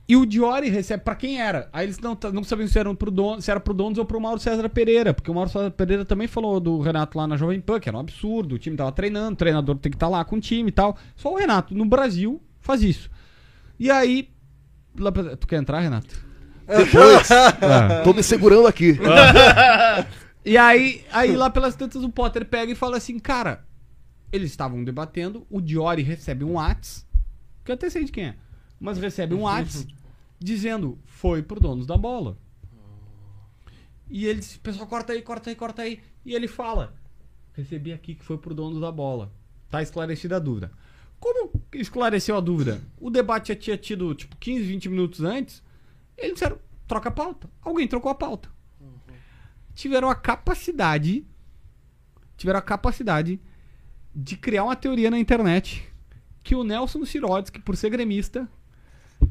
E 0.09 0.17
o 0.17 0.25
Diori 0.27 0.69
recebe. 0.69 1.03
Pra 1.03 1.15
quem 1.17 1.41
era? 1.41 1.69
Aí 1.73 1.87
eles 1.87 1.99
não, 1.99 2.17
não 2.33 2.45
sabiam 2.45 2.69
se, 2.69 2.79
eram 2.79 2.95
pro 2.95 3.11
dono, 3.11 3.41
se 3.43 3.51
era 3.51 3.59
pro 3.59 3.75
Donos 3.75 3.99
ou 3.99 4.05
pro 4.05 4.21
Mauro 4.21 4.39
César 4.39 4.69
Pereira. 4.69 5.13
Porque 5.15 5.31
o 5.31 5.35
Mauro 5.35 5.51
César 5.51 5.71
Pereira 5.73 6.05
também 6.05 6.29
falou 6.29 6.61
do 6.61 6.79
Renato 6.81 7.19
lá 7.19 7.27
na 7.27 7.37
Jovem 7.37 7.61
Pan, 7.61 7.81
que 7.81 7.89
era 7.89 7.97
um 7.97 8.01
absurdo. 8.01 8.55
O 8.55 8.59
time 8.59 8.77
tava 8.77 8.93
treinando, 8.93 9.33
o 9.33 9.37
treinador 9.37 9.77
tem 9.77 9.91
que 9.91 9.97
estar 9.97 10.09
lá 10.09 10.25
com 10.25 10.37
o 10.37 10.41
time 10.41 10.69
e 10.69 10.73
tal. 10.73 10.97
Só 11.17 11.33
o 11.33 11.37
Renato, 11.37 11.75
no 11.75 11.85
Brasil, 11.85 12.41
faz 12.61 12.83
isso. 12.83 13.11
E 13.81 13.91
aí. 13.91 14.31
lá 14.97 15.11
pra- 15.11 15.37
Tu 15.37 15.47
quer 15.47 15.57
entrar, 15.57 15.81
Renato? 15.81 16.15
Depois, 16.67 17.29
Ah. 17.33 18.03
tô 18.05 18.13
me 18.13 18.23
segurando 18.23 18.69
aqui. 18.69 18.97
E 20.43 20.57
aí, 20.57 21.05
aí 21.13 21.37
lá 21.37 21.51
pelas 21.51 21.75
tantas 21.77 22.03
o 22.03 22.09
Potter 22.09 22.47
pega 22.47 22.73
e 22.73 22.75
fala 22.75 22.97
assim, 22.97 23.19
cara, 23.19 23.63
eles 24.33 24.51
estavam 24.51 24.83
debatendo, 24.83 25.47
o 25.51 25.61
Diori 25.61 26.03
recebe 26.03 26.45
um 26.47 26.55
Whats, 26.55 27.07
que 27.63 27.71
eu 27.71 27.75
até 27.75 27.91
sei 27.91 28.05
de 28.05 28.11
quem 28.11 28.25
é, 28.29 28.35
mas 28.81 28.97
recebe 28.97 29.35
um 29.35 29.43
Whats 29.43 29.87
dizendo, 30.39 30.99
foi 31.05 31.43
pro 31.43 31.61
donos 31.61 31.87
da 31.87 31.95
bola. 31.99 32.39
E 34.09 34.25
ele 34.25 34.41
disse, 34.41 34.59
pessoal, 34.59 34.87
corta 34.87 35.13
aí, 35.13 35.21
corta 35.21 35.51
aí, 35.51 35.55
corta 35.57 35.83
aí. 35.83 36.01
E 36.25 36.35
ele 36.35 36.49
fala, 36.49 36.95
recebi 37.53 37.93
aqui 37.93 38.15
que 38.15 38.25
foi 38.25 38.39
pro 38.39 38.55
dono 38.55 38.81
da 38.81 38.91
bola. 38.91 39.31
Tá 39.69 39.83
esclarecida 39.83 40.37
a 40.37 40.41
dúvida. 40.41 40.73
Como 41.21 41.53
esclareceu 41.75 42.37
a 42.37 42.41
dúvida? 42.41 42.81
O 42.99 43.11
debate 43.11 43.49
já 43.49 43.57
tinha 43.57 43.77
tido, 43.77 44.13
tipo, 44.15 44.37
15, 44.37 44.65
20 44.65 44.89
minutos 44.89 45.21
antes. 45.21 45.63
Eles 46.17 46.33
disseram, 46.33 46.59
troca 46.89 47.11
a 47.11 47.13
pauta. 47.13 47.49
Alguém 47.63 47.87
trocou 47.87 48.11
a 48.11 48.15
pauta 48.15 48.49
tiveram 49.81 50.11
a 50.11 50.15
capacidade 50.15 51.27
tiveram 52.37 52.59
a 52.59 52.63
capacidade 52.63 53.41
de 54.15 54.37
criar 54.37 54.65
uma 54.65 54.77
teoria 54.77 55.11
na 55.11 55.19
internet 55.19 55.89
que 56.43 56.55
o 56.55 56.65
Nelson 56.65 57.05
Sirotsky, 57.05 57.61
por 57.61 57.77
ser 57.77 57.91
gremista, 57.91 58.47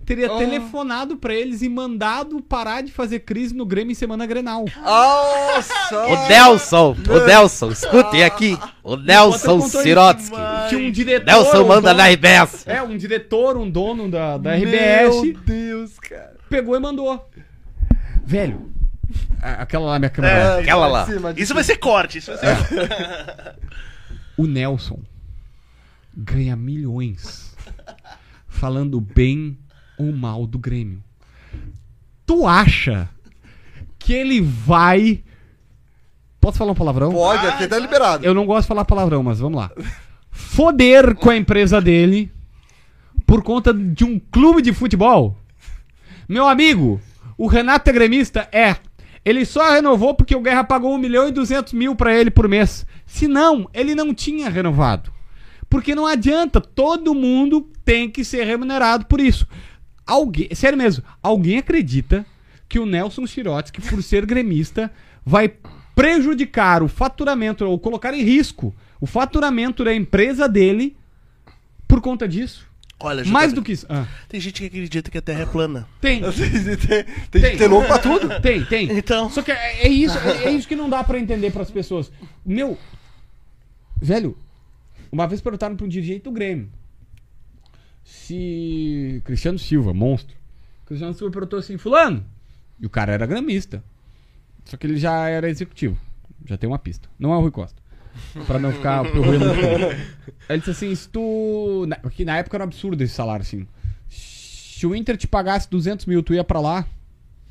teria 0.06 0.30
telefonado 0.38 1.18
pra 1.18 1.34
eles 1.34 1.62
e 1.62 1.70
mandado 1.70 2.42
parar 2.42 2.82
de 2.82 2.92
fazer 2.92 3.20
crise 3.20 3.54
no 3.56 3.66
Grêmio 3.66 3.92
em 3.92 3.96
semana 3.96 4.26
Grenal. 4.26 4.66
Nossa! 4.82 6.06
O 6.06 6.28
Nelson, 6.28 6.96
o 7.10 7.26
Nelson, 7.26 7.72
escutem 7.72 8.24
aqui. 8.24 8.58
O 8.84 8.96
Nelson 8.96 9.62
Sirotsky. 9.62 10.36
Tinha 10.70 10.88
um 10.88 10.92
diretor. 10.92 11.26
Nelson 11.26 11.62
um 11.64 11.68
manda 11.68 11.94
dono- 11.94 11.98
na 11.98 12.08
RBS. 12.10 12.68
É, 12.68 12.82
um 12.82 12.98
diretor, 12.98 13.58
um 13.58 13.70
dono 13.70 14.10
da, 14.10 14.38
da 14.38 14.56
RBS, 14.56 15.22
Meu 15.22 15.34
Deus, 15.46 16.00
cara. 16.00 16.36
pegou 16.50 16.76
e 16.76 16.80
mandou. 16.80 17.30
Velho, 18.26 18.72
aquela 19.42 19.86
lá, 19.92 20.00
minha 20.00 20.10
câmera. 20.10 20.60
Aquela 20.60 20.88
lá. 20.88 21.04
de 21.06 21.14
cima, 21.14 21.34
de 21.34 21.42
Isso 21.42 21.54
vai 21.54 21.64
ser 21.64 21.78
corte. 21.78 22.18
Isso 22.20 22.32
vai 22.36 22.52
É. 22.52 22.56
ser... 22.56 23.56
O 24.38 24.48
Nelson 24.48 25.00
ganha 26.16 26.56
milhões 26.56 27.54
falando 28.48 29.02
bem 29.02 29.58
ou 30.00 30.12
mal 30.12 30.48
do 30.48 30.58
Grêmio. 30.58 31.04
Tu 32.26 32.48
acha 32.48 33.10
que 34.00 34.14
ele 34.14 34.42
vai. 34.42 35.24
Posso 36.40 36.58
falar 36.58 36.72
um 36.72 36.76
palavrão? 36.76 37.12
Pode, 37.12 37.46
aqui 37.46 37.68
tá 37.68 37.78
liberado. 37.78 38.26
Eu 38.26 38.34
não 38.34 38.46
gosto 38.46 38.62
de 38.62 38.68
falar 38.70 38.86
palavrão, 38.86 39.22
mas 39.22 39.40
vamos 39.40 39.60
lá. 39.60 39.70
Foder 40.32 41.16
com 41.16 41.30
a 41.30 41.36
empresa 41.36 41.82
dele 41.82 42.32
por 43.26 43.44
conta 43.44 43.74
de 43.74 44.06
um 44.06 44.20
clube 44.20 44.62
de 44.62 44.74
futebol? 44.74 45.38
Meu 46.28 46.48
amigo, 46.48 47.02
o 47.38 47.48
Renato 47.48 47.90
é 47.90 47.94
gremista? 47.94 48.48
É. 48.52 48.78
Ele 49.26 49.46
só 49.46 49.74
renovou 49.74 50.14
porque 50.14 50.36
o 50.36 50.42
Guerra 50.42 50.64
pagou 50.64 50.94
1 50.94 50.98
milhão 50.98 51.28
e 51.28 51.32
200 51.32 51.74
mil 51.74 51.96
pra 51.96 52.18
ele 52.18 52.32
por 52.32 52.48
mês. 52.48 52.86
Se 53.06 53.28
não, 53.28 53.70
ele 53.74 53.94
não 53.94 54.14
tinha 54.14 54.50
renovado. 54.50 55.12
Porque 55.70 55.94
não 55.94 56.08
adianta, 56.08 56.60
todo 56.60 57.14
mundo 57.14 57.70
tem 57.86 58.10
que 58.10 58.24
ser 58.24 58.46
remunerado 58.46 59.06
por 59.06 59.20
isso. 59.20 59.48
Alguém, 60.10 60.50
sério 60.56 60.78
mesmo, 60.78 61.04
alguém 61.22 61.60
acredita 61.60 62.26
que 62.68 62.80
o 62.80 62.86
Nelson 62.86 63.28
Chirotsky, 63.28 63.80
por 63.80 64.02
ser 64.02 64.26
gremista, 64.26 64.92
vai 65.24 65.54
prejudicar 65.96 66.82
o 66.82 66.88
faturamento 66.88 67.64
ou 67.66 67.78
colocar 67.78 68.14
em 68.14 68.24
risco 68.24 68.74
o 69.00 69.06
faturamento 69.06 69.84
da 69.84 69.94
empresa 69.94 70.50
dele 70.50 70.98
por 71.88 72.02
conta 72.02 72.28
disso? 72.28 72.68
Olha, 73.02 73.24
Mais 73.26 73.54
do 73.54 73.62
que 73.62 73.72
isso. 73.72 73.86
Ah, 73.88 74.06
Tem 74.28 74.40
gente 74.42 74.62
que 74.62 74.66
acredita 74.68 75.10
que 75.12 75.18
a 75.18 75.22
Terra 75.22 75.44
é 75.44 75.46
plana. 75.46 75.88
tem. 76.02 76.22
tem, 76.26 77.06
tem 77.42 77.52
que 77.52 77.58
ter 77.58 77.68
louco 77.68 77.88
pra 77.88 77.98
tudo. 78.00 78.42
Tem, 78.42 78.66
tem. 78.66 78.92
Então- 78.98 79.30
Só 79.30 79.42
que 79.42 79.52
é, 79.52 79.86
é 79.86 79.88
isso, 79.88 80.18
é, 80.18 80.46
é 80.46 80.52
isso 80.52 80.68
que 80.68 80.76
não 80.76 80.90
dá 80.90 81.04
pra 81.04 81.20
entender 81.20 81.52
pras 81.52 81.70
pessoas. 81.72 82.12
Meu, 82.46 82.78
velho, 84.02 84.38
uma 85.12 85.28
vez 85.28 85.40
perguntaram 85.40 85.76
pra 85.76 85.86
um 85.86 85.90
dirigente 85.90 86.24
do 86.24 86.32
Grêmio 86.32 86.70
se 88.10 89.22
Cristiano 89.24 89.60
Silva, 89.60 89.94
monstro. 89.94 90.36
Cristiano 90.86 91.14
Silva 91.14 91.32
perguntou 91.32 91.60
assim, 91.60 91.78
fulano. 91.78 92.26
E 92.80 92.86
o 92.86 92.90
cara 92.90 93.14
era 93.14 93.26
gramista. 93.26 93.84
Só 94.66 94.78
que 94.78 94.88
ele 94.88 94.98
já 94.98 95.30
era 95.30 95.48
executivo. 95.48 95.96
Já 96.46 96.58
tem 96.58 96.68
uma 96.68 96.80
pista. 96.80 97.08
Não 97.20 97.32
é 97.32 97.38
o 97.38 97.42
Rui 97.42 97.52
Costa. 97.52 97.80
Pra 98.48 98.58
não 98.58 98.72
ficar 98.74 99.04
pro 99.04 99.22
Rui 99.22 99.38
não 99.38 99.54
ficar. 99.54 99.92
Aí 99.92 100.06
Ele 100.50 100.60
disse 100.60 100.72
assim, 100.72 100.94
se 100.96 101.08
tu... 101.08 101.86
Na, 101.88 101.98
que 101.98 102.26
na 102.26 102.38
época 102.38 102.58
era 102.58 102.64
um 102.64 102.68
absurdo 102.68 103.04
esse 103.04 103.14
salário, 103.14 103.44
assim. 103.44 103.68
Se 104.10 104.88
o 104.88 104.96
Inter 104.96 105.16
te 105.16 105.28
pagasse 105.28 105.70
200 105.70 106.08
mil, 106.08 106.24
tu 106.24 106.34
ia 106.34 106.44
pra 106.44 106.60
lá? 106.60 106.86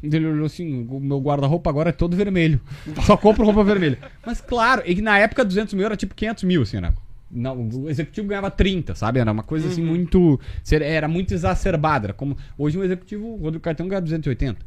Ele 0.03 0.27
olhou 0.27 0.47
assim, 0.47 0.87
o 0.91 0.99
meu 0.99 1.21
guarda-roupa 1.21 1.71
agora 1.71 1.91
é 1.91 1.93
todo 1.93 2.17
vermelho. 2.17 2.61
Só 3.07 3.17
compro 3.17 3.45
roupa 3.45 3.63
vermelha. 3.63 3.99
Mas 4.27 4.41
claro, 4.41 4.83
e 4.85 4.95
que 4.97 5.03
na 5.03 5.19
época 5.19 5.45
200 5.45 5.75
mil 5.75 5.87
era 5.87 5.97
tipo 5.97 6.15
500 6.15 6.45
mil, 6.45 6.63
assim, 6.63 6.81
né? 6.81 6.93
Não, 7.31 7.69
o 7.69 7.91
executivo 7.91 8.27
ganhava 8.29 8.51
30, 8.51 8.95
sabe? 8.95 9.19
Era 9.21 9.31
uma 9.31 9.43
coisa 9.43 9.69
assim 9.69 9.83
muito... 9.85 10.41
ser- 10.65 10.83
Era 10.83 11.07
muito 11.09 11.35
exacerbada. 11.35 12.07
Era 12.07 12.13
como, 12.15 12.37
hoje 12.57 12.79
um 12.79 12.85
executivo, 12.85 13.27
o 13.27 13.37
Rodrigo 13.37 13.63
Cartão 13.63 13.87
ganha 13.87 14.01
280. 14.01 14.65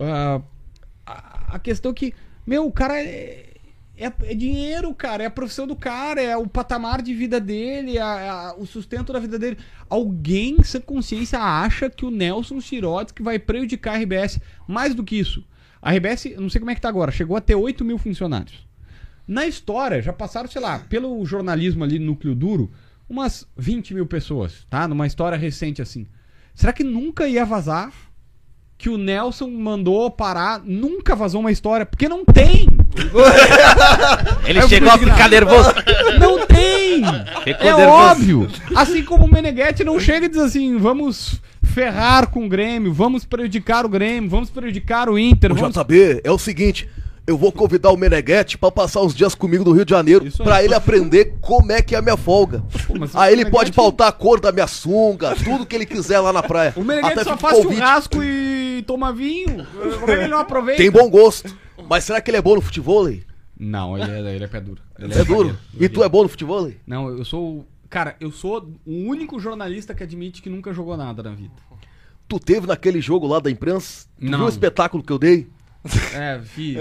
Ah, 0.00 0.40
a, 1.06 1.54
a 1.56 1.58
questão 1.58 1.90
é 1.90 1.94
que, 1.94 2.14
meu, 2.46 2.66
o 2.66 2.72
cara 2.72 2.98
é, 3.02 3.46
é, 3.96 4.12
é 4.22 4.34
dinheiro, 4.34 4.94
cara. 4.94 5.22
É 5.22 5.26
a 5.26 5.30
profissão 5.30 5.66
do 5.66 5.76
cara, 5.76 6.22
é 6.22 6.36
o 6.36 6.46
patamar 6.46 7.02
de 7.02 7.12
vida 7.14 7.38
dele, 7.40 7.98
é 7.98 8.00
a- 8.00 8.48
a- 8.50 8.54
o 8.56 8.64
sustento 8.66 9.12
da 9.12 9.18
vida 9.18 9.38
dele. 9.38 9.58
Alguém 9.90 10.62
sem 10.62 10.80
consciência 10.80 11.38
acha 11.38 11.90
que 11.90 12.06
o 12.06 12.10
Nelson 12.10 12.60
Sirotsky 12.60 13.22
vai 13.22 13.38
prejudicar 13.38 13.96
a 13.96 13.98
RBS. 13.98 14.40
Mais 14.66 14.94
do 14.94 15.04
que 15.04 15.16
isso. 15.18 15.44
A 15.82 15.92
RBS, 15.92 16.34
não 16.38 16.48
sei 16.50 16.58
como 16.60 16.70
é 16.70 16.74
que 16.74 16.80
tá 16.80 16.88
agora, 16.88 17.12
chegou 17.12 17.36
a 17.36 17.40
ter 17.40 17.54
8 17.54 17.84
mil 17.84 17.98
funcionários. 17.98 18.66
Na 19.28 19.46
história, 19.46 20.00
já 20.00 20.12
passaram, 20.12 20.48
sei 20.48 20.60
lá, 20.62 20.78
pelo 20.88 21.22
jornalismo 21.26 21.84
ali, 21.84 21.98
núcleo 21.98 22.34
duro, 22.34 22.70
umas 23.08 23.46
20 23.56 23.92
mil 23.94 24.06
pessoas, 24.06 24.66
tá? 24.70 24.88
Numa 24.88 25.06
história 25.06 25.36
recente 25.36 25.82
assim. 25.82 26.06
Será 26.54 26.72
que 26.72 26.82
nunca 26.82 27.28
ia 27.28 27.44
vazar 27.44 27.92
que 28.78 28.88
o 28.88 28.96
Nelson 28.96 29.48
mandou 29.50 30.10
parar? 30.10 30.62
Nunca 30.64 31.14
vazou 31.14 31.40
uma 31.40 31.52
história, 31.52 31.84
porque 31.84 32.08
não 32.08 32.24
tem! 32.24 32.66
Ele 34.46 34.60
Eu 34.60 34.68
chegou 34.68 34.90
a 34.90 34.98
ficar 34.98 35.28
nervoso. 35.28 35.70
Não 36.18 36.46
tem! 36.46 37.02
Ficou 37.44 37.66
É 37.66 37.76
nervoso. 37.76 37.88
óbvio! 37.90 38.48
Assim 38.74 39.04
como 39.04 39.26
o 39.26 39.30
Meneghetti 39.32 39.84
não 39.84 40.00
chega 40.00 40.26
e 40.26 40.28
diz 40.28 40.38
assim: 40.38 40.76
vamos 40.78 41.40
ferrar 41.62 42.28
com 42.30 42.46
o 42.46 42.48
Grêmio, 42.48 42.92
vamos 42.92 43.24
prejudicar 43.24 43.84
o 43.84 43.88
Grêmio, 43.88 44.28
vamos 44.30 44.50
prejudicar 44.50 45.08
o 45.08 45.18
Inter. 45.18 45.52
O 45.52 45.54
Vamos... 45.54 45.76
JB 45.76 46.22
é 46.24 46.30
o 46.30 46.38
seguinte: 46.38 46.88
Eu 47.28 47.36
vou 47.36 47.52
convidar 47.52 47.90
o 47.90 47.96
Meneghetti 47.98 48.56
pra 48.56 48.70
passar 48.70 49.02
uns 49.02 49.14
dias 49.14 49.34
comigo 49.34 49.62
no 49.62 49.72
Rio 49.72 49.84
de 49.84 49.90
Janeiro, 49.90 50.24
aí. 50.50 50.64
ele 50.64 50.72
aprender 50.72 51.36
como 51.42 51.70
é 51.70 51.82
que 51.82 51.94
é 51.94 51.98
a 51.98 52.00
minha 52.00 52.16
folga. 52.16 52.64
o 52.88 53.18
Aí 53.18 53.34
ele 53.34 53.50
pode 53.50 53.70
pautar 53.70 54.08
a 54.08 54.12
cor 54.12 54.40
da 54.40 54.50
minha 54.50 54.66
sunga, 54.66 55.36
tudo 55.36 55.66
que 55.66 55.76
ele 55.76 55.84
quiser 55.84 56.20
lá 56.20 56.32
na 56.32 56.42
praia. 56.42 56.72
O 56.74 56.82
Meneghetti 56.82 57.12
Até 57.12 57.24
só 57.24 57.36
faz 57.36 57.58
convite. 57.58 57.74
churrasco 57.76 58.22
e 58.24 58.82
toma 58.86 59.12
vinho. 59.12 59.66
Como 60.00 60.10
é 60.10 60.16
que 60.16 60.22
ele 60.22 60.28
não 60.28 60.38
aproveita? 60.38 60.80
Tem 60.80 60.90
bom 60.90 61.10
gosto. 61.10 61.54
Mas 61.86 62.04
será 62.04 62.18
que 62.22 62.30
ele 62.30 62.38
é 62.38 62.42
bom 62.42 62.54
no 62.54 62.62
futebol? 62.62 63.06
Ele 63.06 63.26
Não, 63.60 63.98
ele 63.98 64.10
é, 64.10 64.34
ele 64.34 64.44
é 64.44 64.48
pé 64.48 64.62
duro. 64.62 64.80
Ele 64.98 65.12
é 65.12 65.22
duro? 65.22 65.58
E 65.78 65.86
tu 65.86 66.02
é 66.02 66.08
bom 66.08 66.22
no 66.22 66.30
futebol? 66.30 66.72
Não, 66.86 67.10
eu 67.10 67.26
sou. 67.26 67.66
Cara, 67.90 68.16
eu 68.20 68.32
sou 68.32 68.72
o 68.86 69.04
único 69.06 69.38
jornalista 69.38 69.94
que 69.94 70.02
admite 70.02 70.40
que 70.40 70.48
nunca 70.48 70.72
jogou 70.72 70.96
nada 70.96 71.22
na 71.22 71.32
vida. 71.34 71.52
Tu 72.26 72.38
teve 72.40 72.66
naquele 72.66 73.02
jogo 73.02 73.26
lá 73.26 73.38
da 73.38 73.50
imprensa? 73.50 74.06
Tu 74.18 74.24
Não. 74.24 74.38
viu 74.38 74.46
o 74.46 74.50
espetáculo 74.50 75.02
que 75.02 75.12
eu 75.12 75.18
dei? 75.18 75.46
É, 76.14 76.40
fi, 76.44 76.76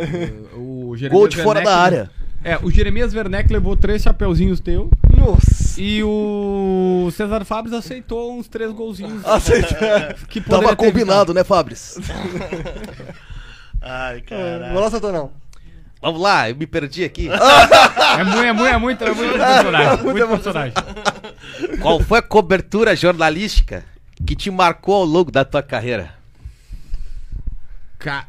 o, 0.56 0.90
o 0.90 0.98
Jeremias 0.98 1.20
Gol 1.20 1.28
de 1.28 1.38
fora 1.38 1.60
Werneck- 1.60 1.66
da 1.66 1.78
área. 1.82 2.12
É, 2.44 2.58
o 2.62 2.70
Jeremias 2.70 3.14
Werneck 3.14 3.52
levou 3.52 3.76
três 3.76 4.02
chapeuzinhos 4.04 4.60
teu. 4.60 4.90
Nossa. 5.18 5.80
E 5.82 6.02
o 6.04 7.10
César 7.12 7.44
Fabres 7.46 7.74
aceitou 7.74 8.38
uns 8.38 8.48
três 8.48 8.72
golzinhos. 8.72 9.26
Aceita. 9.26 10.16
que 10.30 10.40
Tava 10.42 10.70
ter 10.70 10.76
combinado, 10.76 11.34
né, 11.34 11.44
Fabris? 11.44 11.98
Ai, 13.82 14.22
caralho. 14.22 14.80
lá, 14.80 14.90
Santonão. 14.90 15.32
Vamos 16.02 16.22
lá, 16.22 16.50
eu 16.50 16.56
me 16.56 16.68
perdi 16.68 17.04
aqui. 17.04 17.28
evitado. 17.28 18.22
É 18.22 18.24
muito, 18.24 18.44
é 18.44 18.54
muito, 18.54 18.66
é 18.66 18.78
muito, 18.78 19.04
é 19.04 19.14
muito 19.14 19.40
personagem. 19.44 20.04
Muito 20.04 20.28
personagem. 20.28 20.74
Qual 21.82 22.00
foi 22.02 22.20
a 22.20 22.22
cobertura 22.22 22.96
jornalística 22.96 23.84
que 24.26 24.36
te 24.36 24.52
marcou 24.52 24.96
ao 24.96 25.06
longo 25.06 25.32
da 25.32 25.44
tua 25.44 25.64
carreira? 25.64 26.14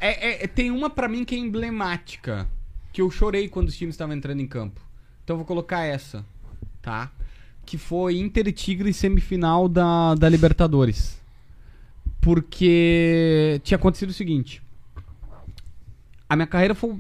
É- 0.00 0.28
é- 0.28 0.44
é- 0.44 0.46
tem 0.46 0.70
uma 0.70 0.88
pra 0.88 1.08
mim 1.08 1.24
que 1.24 1.34
é 1.34 1.38
emblemática. 1.38 2.48
Que 2.92 3.02
eu 3.02 3.10
chorei 3.10 3.48
quando 3.48 3.68
os 3.68 3.76
times 3.76 3.94
estavam 3.94 4.16
entrando 4.16 4.40
em 4.40 4.46
campo. 4.46 4.80
Então 5.22 5.34
eu 5.34 5.38
vou 5.38 5.46
colocar 5.46 5.82
essa, 5.84 6.24
tá? 6.80 7.10
Que 7.66 7.76
foi 7.76 8.18
Inter 8.18 8.50
Tigre 8.52 8.92
semifinal 8.92 9.68
da, 9.68 10.14
da 10.14 10.28
Libertadores. 10.28 11.20
Porque 12.20 13.60
tinha 13.62 13.76
acontecido 13.76 14.10
o 14.10 14.14
seguinte. 14.14 14.62
A 16.28 16.34
minha 16.36 16.46
carreira 16.46 16.74
foi. 16.74 16.96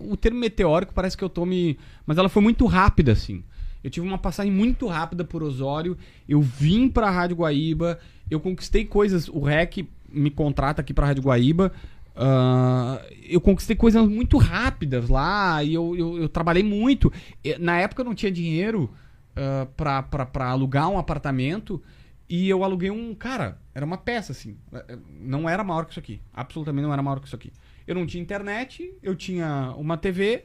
o 0.00 0.16
termo 0.16 0.38
meteórico 0.38 0.92
parece 0.94 1.16
que 1.16 1.24
eu 1.24 1.28
tô 1.28 1.44
me. 1.44 1.78
Mas 2.06 2.18
ela 2.18 2.28
foi 2.28 2.42
muito 2.42 2.66
rápida, 2.66 3.12
assim. 3.12 3.42
Eu 3.82 3.90
tive 3.90 4.06
uma 4.06 4.18
passagem 4.18 4.50
muito 4.52 4.86
rápida 4.86 5.24
por 5.24 5.42
Osório. 5.42 5.96
Eu 6.28 6.40
vim 6.40 6.88
pra 6.88 7.10
Rádio 7.10 7.36
Guaíba. 7.36 7.98
Eu 8.30 8.40
conquistei 8.40 8.84
coisas. 8.84 9.28
O 9.28 9.40
REC 9.40 9.86
me 10.08 10.30
contrata 10.30 10.80
aqui 10.80 10.92
pra 10.94 11.06
Rádio 11.06 11.22
Guaíba. 11.22 11.72
ah, 12.16 13.00
eu 13.28 13.40
conquistei 13.40 13.76
coisas 13.76 14.06
muito 14.08 14.38
rápidas 14.38 15.08
lá. 15.08 15.62
E 15.62 15.74
eu, 15.74 15.94
eu, 15.96 16.18
eu 16.18 16.28
trabalhei 16.28 16.62
muito. 16.62 17.12
Na 17.58 17.78
época 17.78 18.02
eu 18.02 18.06
não 18.06 18.14
tinha 18.14 18.32
dinheiro 18.32 18.90
ah, 19.36 19.66
pra, 19.76 20.02
pra, 20.02 20.26
pra 20.26 20.48
alugar 20.48 20.88
um 20.88 20.98
apartamento. 20.98 21.82
E 22.28 22.48
eu 22.48 22.62
aluguei 22.62 22.90
um. 22.90 23.14
Cara, 23.14 23.58
era 23.74 23.86
uma 23.86 23.96
peça, 23.96 24.32
assim. 24.32 24.58
Eh, 24.72 24.98
Não 25.20 25.48
era 25.48 25.64
maior 25.64 25.84
que 25.86 25.92
isso 25.92 26.00
aqui. 26.00 26.20
Absolutamente 26.34 26.84
não 26.84 26.92
era 26.92 27.02
maior 27.02 27.20
que 27.20 27.26
isso 27.26 27.36
aqui. 27.36 27.50
Eu 27.86 27.94
não 27.94 28.04
tinha 28.06 28.22
internet, 28.22 28.92
eu 29.02 29.16
tinha 29.16 29.72
uma 29.78 29.96
TV, 29.96 30.44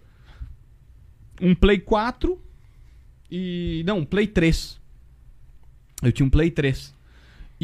um 1.41 1.53
Play 1.53 1.79
4 1.79 2.41
e. 3.29 3.83
Não, 3.85 3.97
um 3.99 4.05
Play 4.05 4.27
3. 4.27 4.79
Eu 6.01 6.11
tinha 6.13 6.25
um 6.25 6.29
Play 6.29 6.49
3. 6.51 6.95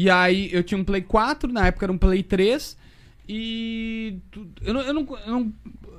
E 0.02 0.08
aí 0.08 0.48
eu 0.50 0.62
tinha 0.62 0.80
um 0.80 0.84
Play 0.84 1.02
4, 1.02 1.52
na 1.52 1.66
época 1.66 1.84
era 1.84 1.92
um 1.92 1.98
Play 1.98 2.22
3. 2.22 2.74
E. 3.28 4.18
Eu 4.62 4.72
não, 4.72 4.80
eu 4.80 4.94
não- 4.94 5.18
eu 5.26 5.32
não- 5.32 5.52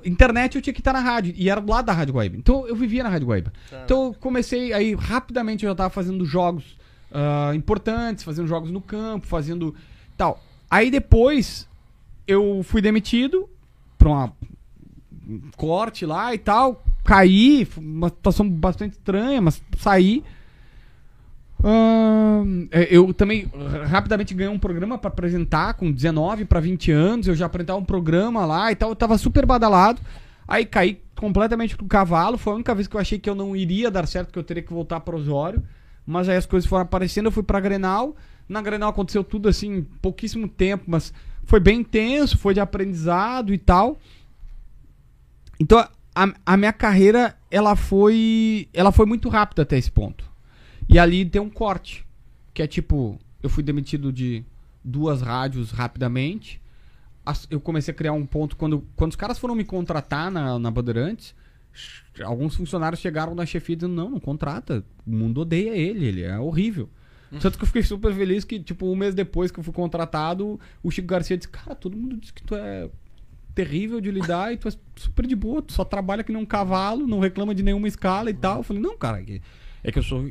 Internet 0.04 0.56
eu 0.56 0.62
tinha 0.62 0.74
que 0.74 0.80
estar 0.80 0.92
na 0.92 0.98
rádio. 0.98 1.32
E 1.36 1.48
era 1.48 1.60
do 1.60 1.70
lado 1.70 1.86
da 1.86 1.92
Rádio 1.92 2.14
Guaíba. 2.14 2.36
Então 2.36 2.66
eu 2.66 2.74
vivia 2.74 3.04
na 3.04 3.08
Rádio 3.08 3.28
Guaíba. 3.28 3.52
Então 3.84 4.06
eu 4.06 4.14
comecei. 4.14 4.72
Aí 4.72 4.94
rapidamente 4.94 5.64
eu 5.64 5.70
já 5.70 5.74
tava 5.76 5.90
fazendo 5.90 6.24
jogos 6.24 6.76
ah, 7.12 7.52
importantes, 7.54 8.24
fazendo 8.24 8.48
jogos 8.48 8.72
no 8.72 8.80
campo, 8.80 9.24
fazendo. 9.26 9.72
Tal. 10.16 10.42
Aí 10.68 10.90
depois 10.90 11.68
eu 12.26 12.62
fui 12.64 12.82
demitido 12.82 13.48
pra 13.96 14.08
uma 14.08 14.32
um 15.28 15.40
corte 15.56 16.04
lá 16.04 16.34
e 16.34 16.38
tal. 16.38 16.82
Caí, 17.04 17.68
uma 17.76 18.08
situação 18.08 18.48
bastante 18.50 18.92
estranha, 18.94 19.40
mas 19.40 19.62
saí. 19.78 20.24
É, 22.70 22.88
eu 22.90 23.12
também 23.14 23.50
ra- 23.70 23.86
rapidamente 23.86 24.34
ganhei 24.34 24.52
um 24.52 24.58
programa 24.58 24.98
pra 24.98 25.08
apresentar 25.08 25.74
com 25.74 25.90
19 25.92 26.44
pra 26.44 26.60
20 26.60 26.90
anos. 26.90 27.28
Eu 27.28 27.34
já 27.34 27.46
apresentava 27.46 27.78
um 27.78 27.84
programa 27.84 28.44
lá 28.44 28.72
e 28.72 28.76
tal. 28.76 28.90
Eu 28.90 28.96
tava 28.96 29.16
super 29.18 29.46
badalado. 29.46 30.00
Aí 30.46 30.66
caí 30.66 31.00
completamente 31.16 31.76
do 31.76 31.84
cavalo. 31.84 32.36
Foi 32.36 32.52
a 32.52 32.56
única 32.56 32.74
vez 32.74 32.88
que 32.88 32.96
eu 32.96 33.00
achei 33.00 33.18
que 33.18 33.30
eu 33.30 33.34
não 33.34 33.54
iria 33.54 33.90
dar 33.90 34.06
certo, 34.06 34.32
que 34.32 34.38
eu 34.38 34.42
teria 34.42 34.62
que 34.62 34.72
voltar 34.72 35.00
para 35.00 35.16
Osório. 35.16 35.62
Mas 36.06 36.28
aí 36.28 36.36
as 36.36 36.46
coisas 36.46 36.68
foram 36.68 36.82
aparecendo. 36.82 37.26
Eu 37.26 37.32
fui 37.32 37.42
pra 37.44 37.60
Grenal. 37.60 38.16
Na 38.48 38.60
Grenal 38.60 38.90
aconteceu 38.90 39.22
tudo 39.22 39.48
assim, 39.48 39.86
pouquíssimo 40.02 40.48
tempo, 40.48 40.84
mas 40.88 41.12
foi 41.44 41.60
bem 41.60 41.78
intenso, 41.80 42.36
foi 42.36 42.52
de 42.54 42.60
aprendizado 42.60 43.54
e 43.54 43.58
tal. 43.58 43.98
Então 45.60 45.78
a, 46.14 46.28
a 46.44 46.56
minha 46.56 46.72
carreira 46.72 47.36
ela 47.50 47.76
foi 47.76 48.68
ela 48.74 48.90
foi 48.92 49.06
muito 49.06 49.28
rápida 49.28 49.62
até 49.62 49.78
esse 49.78 49.90
ponto. 49.90 50.30
E 50.88 50.98
ali 50.98 51.24
tem 51.24 51.40
um 51.40 51.50
corte, 51.50 52.04
que 52.52 52.62
é 52.62 52.66
tipo, 52.66 53.18
eu 53.42 53.48
fui 53.48 53.62
demitido 53.62 54.12
de 54.12 54.44
duas 54.84 55.22
rádios 55.22 55.70
rapidamente. 55.70 56.60
As- 57.24 57.46
Eu 57.50 57.60
comecei 57.60 57.92
a 57.92 57.96
criar 57.96 58.12
um 58.12 58.26
ponto 58.26 58.56
quando 58.56 58.84
quando 58.96 59.10
os 59.12 59.16
caras 59.16 59.38
foram 59.38 59.54
me 59.54 59.64
contratar 59.64 60.30
na, 60.30 60.58
na 60.58 60.70
Bandeirantes, 60.70 61.34
alguns 62.22 62.54
funcionários 62.56 63.00
chegaram 63.00 63.34
na 63.34 63.46
chefia 63.46 63.76
dizendo: 63.76 63.94
"Não, 63.94 64.10
não 64.10 64.20
contrata, 64.20 64.84
o 65.06 65.10
mundo 65.10 65.40
odeia 65.42 65.74
ele, 65.76 66.04
ele 66.04 66.22
é 66.22 66.38
horrível". 66.38 66.88
Tanto 67.40 67.56
que 67.56 67.64
eu 67.64 67.66
fiquei 67.66 67.82
super 67.82 68.12
feliz 68.12 68.44
que, 68.44 68.60
tipo, 68.60 68.84
um 68.86 68.94
mês 68.94 69.14
depois 69.14 69.50
que 69.50 69.58
eu 69.58 69.64
fui 69.64 69.72
contratado, 69.72 70.60
o 70.82 70.90
Chico 70.90 71.08
Garcia 71.08 71.34
disse, 71.34 71.48
cara, 71.48 71.74
todo 71.74 71.96
mundo 71.96 72.18
diz 72.18 72.30
que 72.30 72.42
tu 72.42 72.54
é 72.54 72.90
terrível 73.54 74.02
de 74.02 74.10
lidar 74.10 74.52
e 74.52 74.58
tu 74.58 74.68
é 74.68 74.72
super 74.96 75.26
de 75.26 75.34
boa, 75.34 75.62
tu 75.62 75.72
só 75.72 75.82
trabalha 75.82 76.22
que 76.22 76.30
nem 76.30 76.42
um 76.42 76.44
cavalo, 76.44 77.06
não 77.06 77.20
reclama 77.20 77.54
de 77.54 77.62
nenhuma 77.62 77.88
escala 77.88 78.28
e 78.28 78.34
tal. 78.34 78.58
Eu 78.58 78.62
falei, 78.62 78.82
não, 78.82 78.98
cara, 78.98 79.20
é 79.20 79.24
que, 79.24 79.42
é 79.82 79.90
que 79.90 79.98
eu 79.98 80.02
sou. 80.02 80.28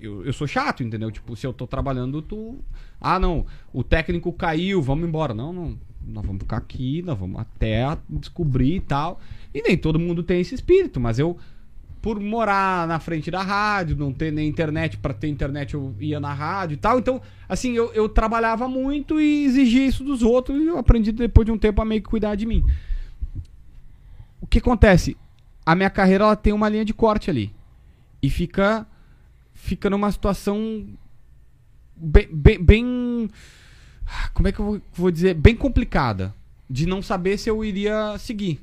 Eu, 0.00 0.24
eu 0.24 0.32
sou 0.32 0.46
chato, 0.46 0.82
entendeu? 0.82 1.10
Tipo, 1.10 1.36
se 1.36 1.46
eu 1.46 1.52
tô 1.52 1.66
trabalhando, 1.66 2.22
tu. 2.22 2.58
Ah, 3.00 3.18
não, 3.18 3.46
o 3.72 3.82
técnico 3.82 4.32
caiu, 4.32 4.80
vamos 4.82 5.08
embora. 5.08 5.34
Não, 5.34 5.52
não. 5.52 5.78
Nós 6.06 6.24
vamos 6.24 6.42
ficar 6.42 6.56
aqui, 6.56 7.02
nós 7.02 7.18
vamos 7.18 7.40
até 7.40 7.96
descobrir 8.08 8.76
e 8.76 8.80
tal. 8.80 9.20
E 9.54 9.62
nem 9.62 9.76
todo 9.76 9.98
mundo 9.98 10.22
tem 10.22 10.40
esse 10.40 10.54
espírito, 10.54 10.98
mas 10.98 11.18
eu 11.18 11.36
por 12.00 12.18
morar 12.18 12.88
na 12.88 12.98
frente 12.98 13.30
da 13.30 13.42
rádio, 13.42 13.96
não 13.96 14.12
ter 14.12 14.32
nem 14.32 14.48
internet, 14.48 14.96
pra 14.96 15.12
ter 15.12 15.28
internet 15.28 15.74
eu 15.74 15.94
ia 16.00 16.18
na 16.18 16.32
rádio 16.32 16.74
e 16.74 16.78
tal. 16.78 16.98
Então, 16.98 17.20
assim, 17.48 17.72
eu, 17.72 17.92
eu 17.92 18.08
trabalhava 18.08 18.66
muito 18.66 19.20
e 19.20 19.44
exigia 19.44 19.86
isso 19.86 20.02
dos 20.02 20.22
outros 20.22 20.60
e 20.60 20.66
eu 20.66 20.78
aprendi 20.78 21.12
depois 21.12 21.44
de 21.44 21.52
um 21.52 21.58
tempo 21.58 21.82
a 21.82 21.84
meio 21.84 22.02
que 22.02 22.08
cuidar 22.08 22.34
de 22.36 22.46
mim. 22.46 22.64
O 24.40 24.46
que 24.46 24.58
acontece? 24.58 25.16
A 25.64 25.74
minha 25.74 25.90
carreira 25.90 26.24
ela 26.24 26.36
tem 26.36 26.52
uma 26.52 26.68
linha 26.68 26.84
de 26.84 26.94
corte 26.94 27.28
ali. 27.28 27.52
E 28.22 28.30
fica 28.30 28.86
fica 29.60 29.88
numa 29.90 30.10
situação 30.10 30.86
bem, 31.96 32.28
bem, 32.32 32.62
bem- 32.62 33.30
como 34.34 34.48
é 34.48 34.52
que 34.52 34.58
eu 34.60 34.64
vou, 34.64 34.80
vou 34.92 35.10
dizer, 35.10 35.34
bem 35.34 35.54
complicada 35.54 36.34
de 36.68 36.86
não 36.86 37.02
saber 37.02 37.38
se 37.38 37.48
eu 37.48 37.64
iria 37.64 38.16
seguir. 38.18 38.60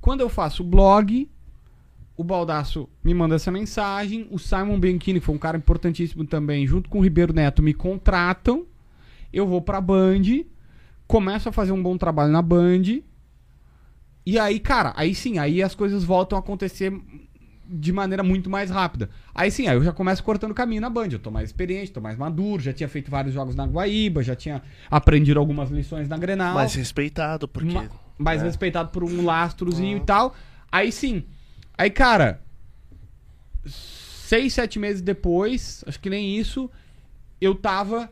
Quando 0.00 0.20
eu 0.20 0.28
faço 0.28 0.64
blog, 0.64 1.28
o 2.16 2.24
Baldaço 2.24 2.88
me 3.04 3.14
manda 3.14 3.36
essa 3.36 3.50
mensagem. 3.50 4.26
O 4.30 4.38
Simon 4.38 4.78
Bianchini, 4.78 5.20
que 5.20 5.26
foi 5.26 5.34
um 5.34 5.38
cara 5.38 5.56
importantíssimo 5.56 6.24
também, 6.26 6.66
junto 6.66 6.88
com 6.90 6.98
o 6.98 7.02
Ribeiro 7.02 7.32
Neto, 7.32 7.62
me 7.62 7.72
contratam. 7.72 8.66
Eu 9.32 9.46
vou 9.46 9.62
pra 9.62 9.80
Band, 9.80 10.22
começo 11.06 11.48
a 11.48 11.52
fazer 11.52 11.72
um 11.72 11.82
bom 11.82 11.96
trabalho 11.96 12.32
na 12.32 12.42
Band. 12.42 13.00
E 14.26 14.38
aí, 14.38 14.60
cara, 14.60 14.92
aí 14.96 15.14
sim, 15.14 15.38
aí 15.38 15.62
as 15.62 15.74
coisas 15.74 16.04
voltam 16.04 16.36
a 16.36 16.40
acontecer 16.40 16.92
de 17.74 17.92
maneira 17.92 18.22
muito 18.22 18.50
mais 18.50 18.70
rápida. 18.70 19.08
Aí 19.34 19.50
sim, 19.50 19.66
aí 19.66 19.76
eu 19.76 19.82
já 19.82 19.92
começo 19.92 20.22
cortando 20.22 20.52
caminho 20.52 20.80
na 20.82 20.90
Band. 20.90 21.08
Eu 21.12 21.18
tô 21.18 21.30
mais 21.30 21.48
experiente, 21.48 21.90
tô 21.90 22.00
mais 22.00 22.18
maduro, 22.18 22.60
já 22.62 22.72
tinha 22.72 22.88
feito 22.88 23.10
vários 23.10 23.32
jogos 23.32 23.54
na 23.54 23.64
Guaíba, 23.64 24.22
já 24.22 24.36
tinha 24.36 24.62
aprendido 24.90 25.40
algumas 25.40 25.70
lições 25.70 26.08
na 26.08 26.18
Grenal 26.18 26.54
Mais 26.54 26.74
respeitado, 26.74 27.48
porque. 27.48 27.72
ma- 27.72 27.88
mais 28.18 28.42
né? 28.42 28.48
respeitado 28.48 28.90
por 28.90 29.02
um 29.02 29.24
lastrozinho 29.24 29.96
e 29.96 30.00
tal. 30.00 30.34
Aí 30.70 30.92
sim. 30.92 31.24
Aí, 31.76 31.88
cara, 31.90 32.40
seis, 33.66 34.52
sete 34.52 34.78
meses 34.78 35.00
depois, 35.00 35.82
acho 35.86 35.98
que 35.98 36.10
nem 36.10 36.36
isso, 36.38 36.70
eu 37.40 37.54
tava 37.54 38.10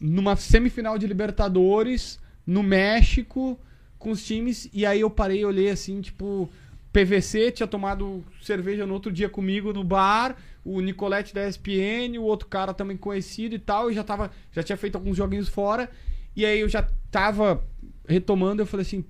numa 0.00 0.36
semifinal 0.36 0.96
de 0.98 1.06
Libertadores, 1.06 2.18
no 2.46 2.62
México, 2.62 3.58
com 3.98 4.10
os 4.12 4.24
times, 4.24 4.68
e 4.72 4.86
aí 4.86 5.00
eu 5.00 5.10
parei 5.10 5.40
e 5.40 5.44
olhei 5.44 5.70
assim, 5.70 6.00
tipo, 6.00 6.48
PVC 6.92 7.52
tinha 7.52 7.66
tomado 7.66 8.24
cerveja 8.42 8.86
no 8.86 8.94
outro 8.94 9.12
dia 9.12 9.28
comigo 9.28 9.72
no 9.72 9.84
bar, 9.84 10.36
o 10.64 10.80
Nicolete 10.80 11.34
da 11.34 11.48
ESPN, 11.48 12.18
o 12.18 12.22
outro 12.22 12.48
cara 12.48 12.74
também 12.74 12.96
conhecido 12.96 13.54
e 13.54 13.58
tal, 13.58 13.90
e 13.90 13.94
já 13.94 14.02
tava, 14.02 14.30
já 14.52 14.62
tinha 14.62 14.76
feito 14.76 14.96
alguns 14.96 15.16
joguinhos 15.16 15.48
fora, 15.48 15.90
e 16.34 16.44
aí 16.44 16.60
eu 16.60 16.68
já 16.68 16.88
tava 17.10 17.64
retomando, 18.06 18.60
eu 18.60 18.66
falei 18.66 18.82
assim, 18.82 19.04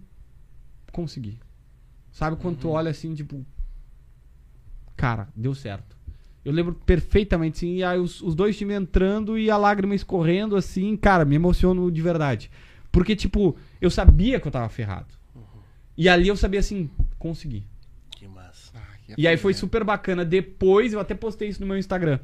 consegui. 0.93 1.39
Sabe 2.13 2.37
quando 2.37 2.59
tu 2.59 2.69
olha 2.69 2.91
assim, 2.91 3.15
tipo. 3.15 3.45
Cara, 4.97 5.29
deu 5.35 5.55
certo. 5.55 5.97
Eu 6.45 6.53
lembro 6.53 6.75
perfeitamente, 6.75 7.59
assim, 7.59 7.77
e 7.77 7.85
aí 7.85 7.99
os, 7.99 8.21
os 8.21 8.35
dois 8.35 8.57
times 8.57 8.77
entrando 8.77 9.39
e 9.39 9.51
a 9.51 9.57
lágrima 9.57 9.95
escorrendo, 9.95 10.57
assim, 10.57 10.97
cara, 10.97 11.25
me 11.25 11.37
emociono 11.37 11.91
de 11.91 12.03
verdade. 12.03 12.51
Porque, 12.91 13.15
tipo, 13.15 13.57
eu 13.81 13.91
sabia 13.91 14.41
que 14.41 14.49
eu 14.49 14.53
tava 14.53 14.69
ferrado. 14.69 15.20
E 16.01 16.09
ali 16.09 16.29
eu 16.29 16.37
sabia, 16.37 16.61
assim, 16.61 16.89
consegui. 17.19 17.63
Que 18.11 18.27
massa. 18.27 18.73
E 19.19 19.29
aí 19.29 19.37
foi 19.37 19.53
super 19.53 19.85
bacana. 19.85 20.25
Depois, 20.25 20.95
eu 20.95 20.99
até 20.99 21.15
postei 21.15 21.51
isso 21.51 21.61
no 21.61 21.67
meu 21.67 21.77
Instagram. 21.77 22.19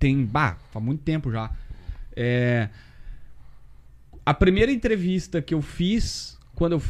Tem, 0.00 0.26
bah, 0.26 0.56
faz 0.72 0.84
muito 0.84 1.00
tempo 1.04 1.30
já. 1.30 1.52
É, 2.16 2.68
a 4.26 4.34
primeira 4.34 4.72
entrevista 4.72 5.40
que 5.40 5.54
eu 5.54 5.62
fiz, 5.62 6.36
quando 6.56 6.72
eu, 6.72 6.82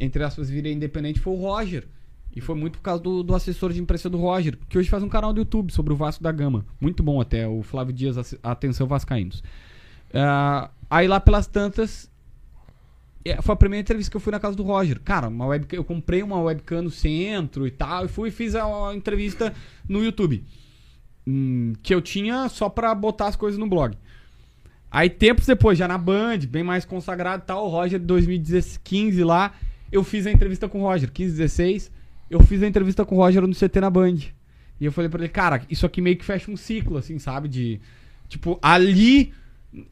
entre 0.00 0.24
aspas, 0.24 0.48
virei 0.48 0.72
independente, 0.72 1.20
foi 1.20 1.34
o 1.34 1.36
Roger. 1.36 1.86
E 2.34 2.40
foi 2.40 2.54
muito 2.54 2.78
por 2.78 2.84
causa 2.84 3.02
do, 3.02 3.22
do 3.22 3.34
assessor 3.34 3.74
de 3.74 3.78
imprensa 3.78 4.08
do 4.08 4.16
Roger, 4.16 4.58
que 4.70 4.78
hoje 4.78 4.88
faz 4.88 5.02
um 5.02 5.08
canal 5.10 5.34
do 5.34 5.40
YouTube 5.40 5.70
sobre 5.70 5.92
o 5.92 5.96
Vasco 5.96 6.24
da 6.24 6.32
Gama. 6.32 6.64
Muito 6.80 7.02
bom 7.02 7.20
até, 7.20 7.46
o 7.46 7.62
Flávio 7.62 7.92
Dias, 7.92 8.34
Atenção 8.42 8.86
Vascaínos. 8.86 9.44
Ah, 10.14 10.70
aí 10.88 11.06
lá 11.06 11.20
pelas 11.20 11.46
tantas, 11.46 12.10
foi 13.42 13.52
a 13.52 13.56
primeira 13.56 13.80
entrevista 13.80 14.10
que 14.10 14.16
eu 14.16 14.20
fui 14.20 14.30
na 14.30 14.40
casa 14.40 14.56
do 14.56 14.62
Roger. 14.62 15.00
Cara, 15.00 15.28
uma 15.28 15.46
webcam, 15.46 15.76
eu 15.76 15.84
comprei 15.84 16.22
uma 16.22 16.40
webcam 16.40 16.82
no 16.82 16.90
centro 16.90 17.66
e 17.66 17.70
tal, 17.70 18.04
e 18.04 18.08
fui 18.08 18.28
e 18.28 18.32
fiz 18.32 18.54
a, 18.54 18.94
entrevista 18.94 19.52
no 19.88 20.04
YouTube. 20.04 20.44
Hum, 21.26 21.72
que 21.82 21.94
eu 21.94 22.00
tinha 22.00 22.48
só 22.48 22.68
pra 22.68 22.94
botar 22.94 23.28
as 23.28 23.36
coisas 23.36 23.58
no 23.58 23.68
blog. 23.68 23.96
Aí, 24.90 25.10
tempos 25.10 25.46
depois, 25.46 25.76
já 25.76 25.88
na 25.88 25.98
Band, 25.98 26.38
bem 26.48 26.62
mais 26.62 26.84
consagrado 26.84 27.42
e 27.42 27.46
tal, 27.46 27.66
o 27.66 27.68
Roger, 27.68 27.98
2015 27.98 29.24
lá, 29.24 29.52
eu 29.90 30.04
fiz 30.04 30.26
a 30.26 30.30
entrevista 30.30 30.68
com 30.68 30.80
o 30.80 30.82
Roger, 30.82 31.10
15, 31.10 31.36
16, 31.36 31.90
eu 32.30 32.40
fiz 32.42 32.62
a 32.62 32.66
entrevista 32.66 33.04
com 33.04 33.16
o 33.16 33.18
Roger 33.18 33.46
no 33.46 33.54
CT 33.54 33.80
na 33.80 33.90
Band. 33.90 34.18
E 34.80 34.84
eu 34.84 34.92
falei 34.92 35.08
pra 35.08 35.20
ele, 35.20 35.28
cara, 35.28 35.62
isso 35.70 35.86
aqui 35.86 36.00
meio 36.00 36.16
que 36.16 36.24
fecha 36.24 36.50
um 36.50 36.56
ciclo, 36.56 36.98
assim, 36.98 37.18
sabe? 37.18 37.48
De, 37.48 37.80
tipo, 38.28 38.58
ali, 38.62 39.32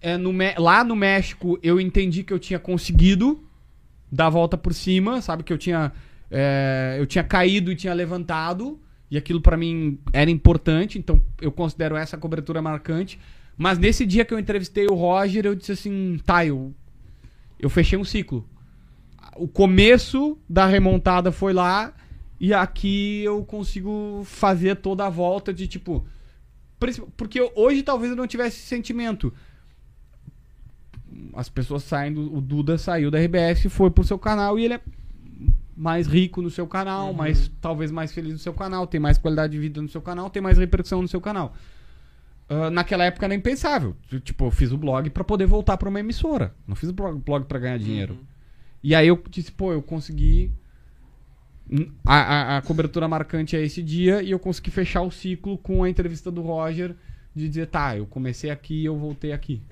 é, 0.00 0.16
no, 0.16 0.32
lá 0.58 0.84
no 0.84 0.96
México, 0.96 1.58
eu 1.62 1.80
entendi 1.80 2.22
que 2.22 2.32
eu 2.32 2.38
tinha 2.38 2.58
conseguido 2.58 3.42
dar 4.10 4.26
a 4.26 4.30
volta 4.30 4.56
por 4.56 4.72
cima, 4.72 5.20
sabe? 5.20 5.42
Que 5.42 5.52
eu 5.52 5.58
tinha, 5.58 5.92
é, 6.30 6.96
eu 6.98 7.06
tinha 7.06 7.24
caído 7.24 7.70
e 7.72 7.76
tinha 7.76 7.92
levantado, 7.92 8.80
e 9.10 9.16
aquilo 9.16 9.40
pra 9.40 9.56
mim 9.56 9.98
era 10.12 10.30
importante, 10.30 10.98
então 10.98 11.20
eu 11.40 11.52
considero 11.52 11.96
essa 11.96 12.16
cobertura 12.16 12.62
marcante. 12.62 13.18
Mas 13.56 13.78
nesse 13.78 14.04
dia 14.04 14.24
que 14.24 14.34
eu 14.34 14.38
entrevistei 14.38 14.86
o 14.86 14.94
Roger, 14.94 15.46
eu 15.46 15.54
disse 15.54 15.72
assim, 15.72 16.18
tá, 16.24 16.44
eu, 16.44 16.74
eu 17.58 17.70
fechei 17.70 17.98
um 17.98 18.04
ciclo. 18.04 18.48
O 19.36 19.48
começo 19.48 20.38
da 20.48 20.66
remontada 20.66 21.30
foi 21.30 21.52
lá, 21.52 21.94
e 22.40 22.52
aqui 22.52 23.22
eu 23.22 23.44
consigo 23.44 24.22
fazer 24.24 24.76
toda 24.76 25.06
a 25.06 25.10
volta 25.10 25.52
de 25.52 25.66
tipo. 25.66 26.04
Porque 27.16 27.40
hoje 27.54 27.82
talvez 27.82 28.10
eu 28.10 28.16
não 28.16 28.26
tivesse 28.26 28.58
esse 28.58 28.66
sentimento. 28.66 29.32
As 31.34 31.48
pessoas 31.48 31.82
saindo, 31.84 32.34
o 32.34 32.40
Duda 32.40 32.76
saiu 32.78 33.10
da 33.10 33.18
RBS, 33.18 33.66
foi 33.70 33.90
pro 33.90 34.04
seu 34.04 34.18
canal 34.18 34.58
e 34.58 34.64
ele 34.64 34.74
é 34.74 34.80
mais 35.76 36.06
rico 36.06 36.40
no 36.40 36.50
seu 36.50 36.66
canal, 36.66 37.12
mais 37.12 37.50
talvez 37.60 37.90
mais 37.90 38.12
feliz 38.12 38.32
no 38.32 38.38
seu 38.38 38.54
canal, 38.54 38.86
tem 38.86 39.00
mais 39.00 39.18
qualidade 39.18 39.52
de 39.52 39.58
vida 39.58 39.82
no 39.82 39.88
seu 39.88 40.00
canal, 40.00 40.30
tem 40.30 40.40
mais 40.42 40.56
repercussão 40.58 41.02
no 41.02 41.08
seu 41.08 41.20
canal. 41.20 41.54
Ah, 42.48 42.70
naquela 42.70 43.04
época 43.04 43.26
era 43.26 43.34
impensável. 43.34 43.96
Tipo, 44.22 44.44
eu 44.46 44.50
fiz 44.50 44.70
o 44.70 44.76
blog 44.78 45.08
pra 45.10 45.24
poder 45.24 45.46
voltar 45.46 45.76
pra 45.76 45.88
uma 45.88 45.98
emissora. 46.00 46.54
Não 46.66 46.76
fiz 46.76 46.90
o 46.90 46.92
blog, 46.92 47.18
blog 47.20 47.46
para 47.46 47.58
ganhar 47.58 47.78
dinheiro. 47.78 48.18
E 48.82 48.94
aí 48.94 49.08
eu 49.08 49.20
disse, 49.30 49.50
pô, 49.50 49.72
eu 49.72 49.82
consegui. 49.82 50.52
A, 52.04 52.14
a- 52.16 52.56
a 52.58 52.62
cobertura 52.62 53.08
marcante 53.08 53.56
é 53.56 53.62
esse 53.62 53.82
dia 53.82 54.22
e 54.22 54.30
eu 54.30 54.38
consegui 54.38 54.70
fechar 54.70 55.00
o 55.00 55.10
ciclo 55.10 55.56
com 55.58 55.82
a 55.82 55.88
entrevista 55.88 56.30
do 56.30 56.42
Roger 56.42 56.94
de 57.34 57.48
dizer, 57.48 57.66
tá, 57.68 57.96
eu 57.96 58.06
comecei 58.06 58.50
aqui 58.50 58.82
e 58.82 58.84
eu 58.84 58.96
voltei 58.96 59.32
aqui. 59.32 59.62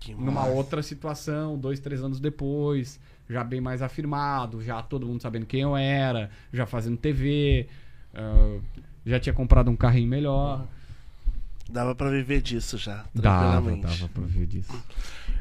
Que 0.00 0.14
Numa 0.14 0.32
massa. 0.32 0.48
outra 0.50 0.82
situação, 0.82 1.58
dois, 1.58 1.80
três 1.80 2.02
anos 2.02 2.20
depois, 2.20 3.00
já 3.28 3.42
bem 3.44 3.60
mais 3.60 3.82
afirmado, 3.82 4.62
já 4.62 4.80
todo 4.82 5.06
mundo 5.06 5.20
sabendo 5.22 5.46
quem 5.46 5.60
eu 5.62 5.76
era, 5.76 6.30
já 6.52 6.66
fazendo 6.66 6.96
TV, 6.96 7.66
ah, 8.14 8.58
já 9.04 9.18
tinha 9.18 9.32
comprado 9.32 9.70
um 9.70 9.76
carrinho 9.76 10.08
melhor. 10.08 10.64
Dava 11.68 11.94
pra 11.94 12.08
viver 12.10 12.40
disso 12.40 12.78
já, 12.78 13.04
Dava, 13.14 13.50
tranquilamente. 13.60 13.86
dava 13.98 14.08
pra 14.08 14.24
ver 14.24 14.46
disso. 14.46 14.72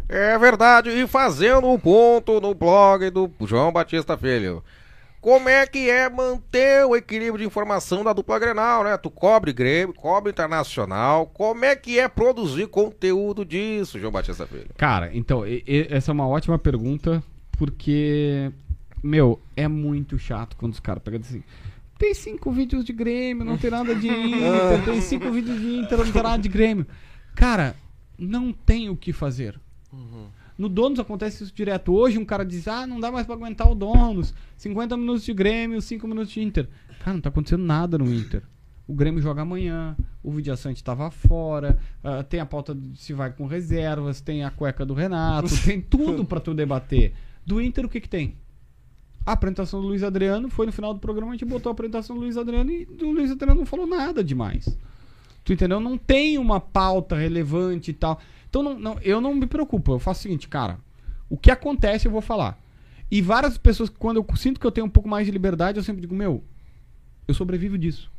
É 0.09 0.37
verdade, 0.37 0.89
e 0.89 1.07
fazendo 1.07 1.67
um 1.67 1.79
ponto 1.79 2.39
no 2.41 2.53
blog 2.53 3.09
do 3.09 3.31
João 3.45 3.71
Batista 3.71 4.17
Filho. 4.17 4.63
Como 5.27 5.49
é 5.49 5.67
que 5.67 5.89
é 5.89 6.09
manter 6.09 6.85
o 6.85 6.95
equilíbrio 6.95 7.39
de 7.39 7.43
informação 7.45 8.01
da 8.01 8.13
dupla 8.13 8.39
Grenal, 8.39 8.85
né? 8.85 8.95
Tu 8.95 9.09
cobre 9.09 9.51
Grêmio, 9.51 9.93
cobre 9.93 10.31
Internacional. 10.31 11.25
Como 11.25 11.65
é 11.65 11.75
que 11.75 11.99
é 11.99 12.07
produzir 12.07 12.67
conteúdo 12.67 13.43
disso, 13.43 13.99
João 13.99 14.09
Batista 14.09 14.47
Filho? 14.47 14.69
Cara, 14.77 15.11
então, 15.13 15.45
e- 15.45 15.61
e- 15.67 15.87
essa 15.89 16.11
é 16.11 16.13
uma 16.13 16.25
ótima 16.25 16.57
pergunta, 16.57 17.21
porque, 17.57 18.49
meu, 19.03 19.37
é 19.53 19.67
muito 19.67 20.17
chato 20.17 20.55
quando 20.55 20.71
os 20.71 20.79
caras 20.79 21.03
pegam 21.03 21.19
assim. 21.19 21.43
Tem 21.99 22.13
cinco 22.13 22.49
vídeos 22.49 22.85
de 22.85 22.93
Grêmio, 22.93 23.43
não 23.43 23.57
tem 23.57 23.69
nada 23.69 23.93
de 23.93 24.07
Inter, 24.07 24.85
tem 24.85 25.01
cinco 25.01 25.29
vídeos 25.29 25.59
de 25.59 25.75
Inter, 25.79 25.97
não 25.97 26.09
tem 26.09 26.23
nada 26.23 26.41
de 26.41 26.47
Grêmio. 26.47 26.87
Cara, 27.35 27.75
não 28.17 28.53
tem 28.53 28.89
o 28.89 28.95
que 28.95 29.11
fazer. 29.11 29.59
No 30.57 30.67
Donos 30.67 30.99
acontece 30.99 31.43
isso 31.43 31.53
direto. 31.53 31.93
Hoje 31.93 32.17
um 32.17 32.25
cara 32.25 32.43
diz, 32.43 32.67
ah, 32.67 32.87
não 32.87 32.99
dá 32.99 33.11
mais 33.11 33.25
pra 33.25 33.35
aguentar 33.35 33.69
o 33.69 33.75
Donos. 33.75 34.33
50 34.57 34.97
minutos 34.97 35.23
de 35.23 35.33
Grêmio, 35.33 35.81
5 35.81 36.07
minutos 36.07 36.31
de 36.31 36.41
Inter. 36.41 36.67
Cara, 36.99 37.13
não 37.13 37.21
tá 37.21 37.29
acontecendo 37.29 37.63
nada 37.63 37.97
no 37.97 38.11
Inter. 38.11 38.43
O 38.87 38.93
Grêmio 38.93 39.21
joga 39.21 39.41
amanhã, 39.41 39.95
o 40.23 40.31
Vidiaçante 40.31 40.83
tava 40.83 41.11
fora, 41.11 41.77
ah, 42.03 42.23
tem 42.23 42.39
a 42.39 42.45
pauta 42.45 42.73
de 42.73 42.97
se 42.97 43.13
vai 43.13 43.31
com 43.31 43.45
reservas, 43.45 44.21
tem 44.21 44.43
a 44.43 44.49
cueca 44.49 44.85
do 44.85 44.93
Renato, 44.93 45.49
tem 45.63 45.81
tudo 45.81 46.23
pra 46.23 46.39
tu 46.39 46.53
debater. 46.53 47.13
Do 47.45 47.61
Inter, 47.61 47.85
o 47.85 47.89
que 47.89 47.99
que 47.99 48.09
tem? 48.09 48.35
A 49.25 49.33
apresentação 49.33 49.81
do 49.81 49.87
Luiz 49.87 50.03
Adriano 50.03 50.49
foi 50.49 50.65
no 50.65 50.71
final 50.71 50.93
do 50.93 51.01
programa, 51.01 51.33
a 51.33 51.35
gente 51.35 51.43
botou 51.43 51.69
a 51.69 51.73
apresentação 51.73 52.15
do 52.15 52.21
Luiz 52.21 52.37
Adriano 52.37 52.71
e 52.71 52.87
o 53.01 53.11
Luiz 53.11 53.29
Adriano 53.29 53.59
não 53.59 53.65
falou 53.65 53.85
nada 53.85 54.23
demais. 54.23 54.77
Tu 55.43 55.53
entendeu? 55.53 55.79
Não 55.81 55.97
tem 55.97 56.37
uma 56.37 56.59
pauta 56.59 57.15
relevante 57.15 57.91
e 57.91 57.93
tal. 57.93 58.19
Então 58.49 58.63
não, 58.63 58.79
não- 58.79 58.99
eu 59.01 59.19
não 59.21 59.33
me 59.35 59.45
preocupo. 59.45 59.93
Eu 59.93 59.99
faço 59.99 60.21
o 60.21 60.23
seguinte, 60.23 60.47
cara. 60.47 60.79
O 61.29 61.37
que 61.37 61.51
acontece 61.51 62.07
eu 62.07 62.11
vou 62.11 62.21
falar. 62.21 62.59
E 63.09 63.21
várias 63.21 63.57
pessoas, 63.57 63.89
quando 63.89 64.17
eu 64.17 64.25
sinto 64.35 64.59
que 64.59 64.65
eu 64.67 64.71
tenho 64.71 64.85
um 64.87 64.89
pouco 64.89 65.07
mais 65.07 65.25
de 65.25 65.31
liberdade, 65.31 65.77
eu 65.77 65.83
sempre 65.83 66.01
digo, 66.01 66.15
meu, 66.15 66.43
eu 67.27 67.33
sobrevivo 67.33 67.77
disso. 67.77 68.11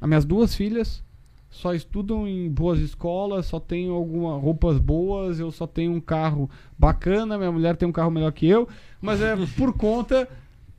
As 0.00 0.08
minhas 0.08 0.24
duas 0.24 0.54
filhas 0.54 1.02
só 1.50 1.74
estudam 1.74 2.26
em 2.28 2.50
boas 2.50 2.78
escolas, 2.80 3.46
só 3.46 3.58
tenho 3.60 3.92
algumas 3.94 4.42
roupas 4.42 4.78
boas, 4.78 5.38
eu 5.40 5.50
só 5.50 5.66
tenho 5.66 5.92
um 5.92 6.00
carro 6.00 6.50
bacana, 6.78 7.38
minha 7.38 7.52
mulher 7.52 7.76
tem 7.76 7.88
um 7.88 7.92
carro 7.92 8.10
melhor 8.10 8.32
que 8.32 8.46
eu, 8.46 8.68
mas 9.00 9.20
é 9.22 9.34
por 9.56 9.72
conta 9.74 10.28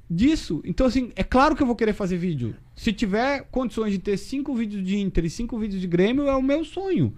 disso. 0.10 0.62
Então, 0.66 0.86
assim, 0.88 1.12
é 1.16 1.24
claro 1.24 1.56
que 1.56 1.62
eu 1.64 1.68
vou 1.68 1.76
querer 1.76 1.94
fazer 1.94 2.18
vídeo. 2.18 2.56
Se 2.76 2.94
tiver 2.94 3.44
condições 3.52 3.92
de 3.92 4.00
ter 4.00 4.18
cinco 4.18 4.54
vídeos 4.54 4.84
de 4.86 4.98
Inter 5.00 5.26
e 5.26 5.30
cinco 5.30 5.58
vídeos 5.58 5.82
de 5.82 5.88
Grêmio, 5.88 6.28
é 6.28 6.36
o 6.36 6.42
meu 6.44 6.64
sonho. 6.64 7.14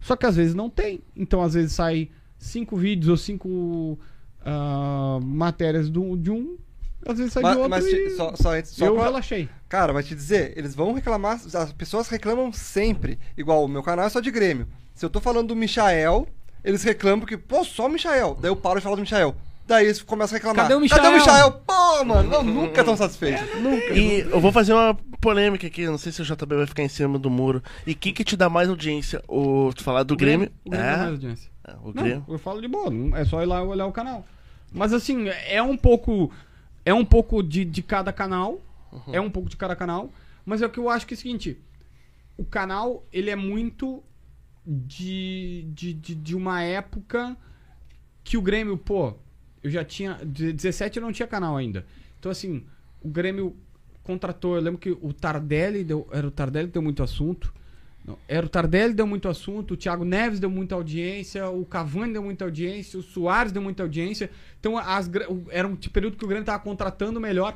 Só 0.00 0.16
que 0.16 0.26
às 0.26 0.36
vezes 0.36 0.54
não 0.54 0.68
tem. 0.70 1.00
Então, 1.16 1.42
às 1.42 1.54
vezes 1.54 1.72
sai 1.72 2.08
cinco 2.38 2.76
vídeos 2.76 3.08
ou 3.08 3.16
cinco 3.16 3.98
ah, 4.44 5.18
matérias 5.22 5.88
do, 5.90 6.16
de 6.16 6.30
um, 6.30 6.56
às 7.06 7.18
vezes 7.18 7.32
sai 7.32 7.42
Mas, 7.42 7.52
de 7.52 7.58
outro 7.58 7.70
mas 7.70 7.86
e 7.86 7.90
te- 8.08 8.10
só, 8.16 8.34
só, 8.36 8.54
antes- 8.56 8.70
só 8.72 8.86
eu 8.86 8.94
pra- 8.94 9.04
relaxei. 9.04 9.48
Cara, 9.68 9.92
mas 9.92 10.06
te 10.06 10.14
dizer, 10.14 10.52
eles 10.56 10.74
vão 10.74 10.92
reclamar, 10.92 11.40
as 11.54 11.72
pessoas 11.72 12.08
reclamam 12.08 12.52
sempre. 12.52 13.18
Igual, 13.36 13.64
o 13.64 13.68
meu 13.68 13.82
canal 13.82 14.06
é 14.06 14.08
só 14.08 14.20
de 14.20 14.30
Grêmio. 14.30 14.66
Se 14.94 15.04
eu 15.04 15.10
tô 15.10 15.20
falando 15.20 15.48
do 15.48 15.56
Michael, 15.56 16.26
eles 16.64 16.82
reclamam 16.82 17.24
que, 17.26 17.36
pô, 17.36 17.64
só 17.64 17.86
o 17.86 17.88
Michael. 17.88 18.36
Daí 18.40 18.50
eu 18.50 18.56
paro 18.56 18.78
de 18.78 18.82
falar 18.84 18.96
do 18.96 19.02
Michael. 19.02 19.34
Daí 19.66 19.84
eles 19.86 20.02
começam 20.02 20.34
a 20.36 20.38
reclamar. 20.38 20.68
Cadê 20.68 20.74
o 20.74 20.88
Cadê 20.88 21.08
o 21.08 21.12
Michael? 21.12 21.34
Michael? 21.36 21.52
Pô, 21.66 22.04
mano, 22.04 22.34
eu 22.34 22.42
nunca 22.42 22.82
tão 22.82 22.96
satisfeito. 22.96 23.40
E 23.94 24.20
eu 24.30 24.40
vou 24.40 24.50
fazer 24.50 24.72
uma 24.72 24.94
polêmica 25.20 25.66
aqui, 25.66 25.86
não 25.86 25.98
sei 25.98 26.10
se 26.10 26.20
o 26.22 26.24
JB 26.24 26.56
vai 26.56 26.66
ficar 26.66 26.82
em 26.82 26.88
cima 26.88 27.18
do 27.18 27.30
muro. 27.30 27.62
E 27.86 27.92
o 27.92 27.96
que, 27.96 28.12
que 28.12 28.24
te 28.24 28.36
dá 28.36 28.48
mais 28.48 28.68
audiência? 28.68 29.22
O, 29.28 29.70
tu 29.74 29.82
falar 29.84 30.02
do 30.02 30.16
Grêmio? 30.16 30.50
O 30.64 30.70
Grêmio 30.70 30.86
é, 30.86 30.90
dá 30.92 30.98
mais 30.98 31.10
audiência. 31.10 31.50
É, 31.64 31.72
o 31.82 31.92
Não, 31.94 32.02
Grêmio. 32.02 32.24
eu 32.28 32.38
falo 32.38 32.60
de 32.60 32.66
boa, 32.68 32.90
é 33.18 33.24
só 33.24 33.42
ir 33.42 33.46
lá 33.46 33.62
olhar 33.62 33.86
o 33.86 33.92
canal. 33.92 34.24
Mas 34.72 34.92
assim, 34.92 35.28
é 35.28 35.62
um 35.62 35.76
pouco. 35.76 36.32
É 36.84 36.92
um 36.94 37.04
pouco 37.04 37.42
de, 37.42 37.64
de 37.64 37.82
cada 37.82 38.12
canal. 38.12 38.60
É 39.12 39.20
um 39.20 39.30
pouco 39.30 39.48
de 39.48 39.56
cada 39.56 39.76
canal. 39.76 40.10
Mas 40.44 40.62
é 40.62 40.66
o 40.66 40.70
que 40.70 40.78
eu 40.78 40.88
acho 40.88 41.06
que 41.06 41.14
é 41.14 41.16
o 41.16 41.18
seguinte: 41.18 41.60
o 42.36 42.44
canal, 42.44 43.04
ele 43.12 43.30
é 43.30 43.36
muito 43.36 44.02
de, 44.66 45.64
de, 45.72 45.92
de, 45.92 46.14
de 46.14 46.34
uma 46.34 46.62
época 46.62 47.36
que 48.24 48.36
o 48.36 48.42
Grêmio, 48.42 48.76
pô, 48.76 49.14
eu 49.62 49.70
já 49.70 49.84
tinha. 49.84 50.18
de 50.24 50.52
17 50.52 50.98
eu 50.98 51.02
não 51.02 51.12
tinha 51.12 51.26
canal 51.26 51.56
ainda. 51.56 51.84
Então, 52.18 52.30
assim, 52.30 52.64
o 53.02 53.08
Grêmio 53.08 53.56
contratou. 54.02 54.56
Eu 54.56 54.62
lembro 54.62 54.78
que 54.78 54.90
o 54.90 55.12
Tardelli 55.12 55.84
deu. 55.84 56.08
Era 56.12 56.26
o 56.26 56.30
Tardelli 56.30 56.68
que 56.68 56.74
deu 56.74 56.82
muito 56.82 57.02
assunto. 57.02 57.52
Não, 58.04 58.16
era 58.26 58.46
o 58.46 58.48
Tardelli 58.48 58.94
deu 58.94 59.06
muito 59.06 59.28
assunto, 59.28 59.74
o 59.74 59.76
Thiago 59.76 60.06
Neves 60.06 60.40
deu 60.40 60.48
muita 60.48 60.74
audiência, 60.74 61.48
o 61.50 61.66
Cavani 61.66 62.14
deu 62.14 62.22
muita 62.22 62.46
audiência, 62.46 62.98
o 62.98 63.02
Soares 63.02 63.52
deu 63.52 63.60
muita 63.60 63.82
audiência. 63.82 64.30
Então, 64.58 64.78
as, 64.78 65.10
era 65.50 65.68
um 65.68 65.76
período 65.76 66.16
que 66.16 66.24
o 66.24 66.28
Grêmio 66.28 66.46
tava 66.46 66.58
contratando 66.60 67.20
melhor. 67.20 67.54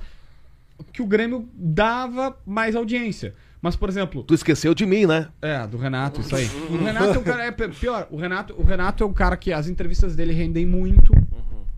que 0.92 1.00
o 1.00 1.06
Grêmio 1.06 1.48
dava 1.54 2.38
mais 2.44 2.76
audiência. 2.76 3.34
Mas, 3.62 3.74
por 3.74 3.88
exemplo, 3.88 4.22
Tu 4.24 4.34
esqueceu 4.34 4.74
de 4.74 4.84
mim, 4.84 5.06
né? 5.06 5.28
é, 5.40 5.66
do 5.66 5.78
Renato, 5.78 6.20
isso 6.20 6.36
aí. 6.36 6.46
O 6.68 6.76
Renato 6.84 7.14
é 7.14 7.18
o 7.18 7.22
cara. 7.22 7.46
É 7.46 7.50
pior, 7.50 8.06
o 8.10 8.16
Renato, 8.18 8.54
o 8.58 8.62
Renato 8.62 9.02
é 9.02 9.06
o 9.06 9.12
cara 9.14 9.38
que 9.38 9.50
as 9.54 9.66
entrevistas 9.66 10.14
dele 10.14 10.34
rendem 10.34 10.66
muito. 10.66 11.14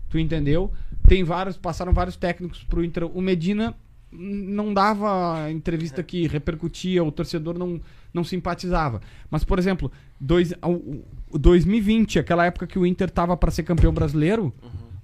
Tu 0.09 0.17
entendeu? 0.19 0.71
Tem 1.07 1.23
vários, 1.23 1.57
passaram 1.57 1.93
vários 1.93 2.15
técnicos 2.15 2.63
pro 2.63 2.83
Inter. 2.83 3.05
O 3.05 3.21
Medina 3.21 3.75
não 4.11 4.73
dava 4.73 5.51
entrevista 5.51 6.01
que 6.01 6.27
repercutia, 6.27 7.03
o 7.03 7.11
torcedor 7.11 7.57
não, 7.57 7.79
não 8.13 8.23
simpatizava. 8.23 9.01
Mas, 9.29 9.43
por 9.43 9.59
exemplo, 9.59 9.91
dois, 10.19 10.53
o, 10.63 11.03
o 11.31 11.37
2020, 11.37 12.19
aquela 12.19 12.45
época 12.45 12.65
que 12.67 12.79
o 12.79 12.85
Inter 12.85 13.09
tava 13.09 13.35
pra 13.35 13.51
ser 13.51 13.63
campeão 13.63 13.93
brasileiro, 13.93 14.53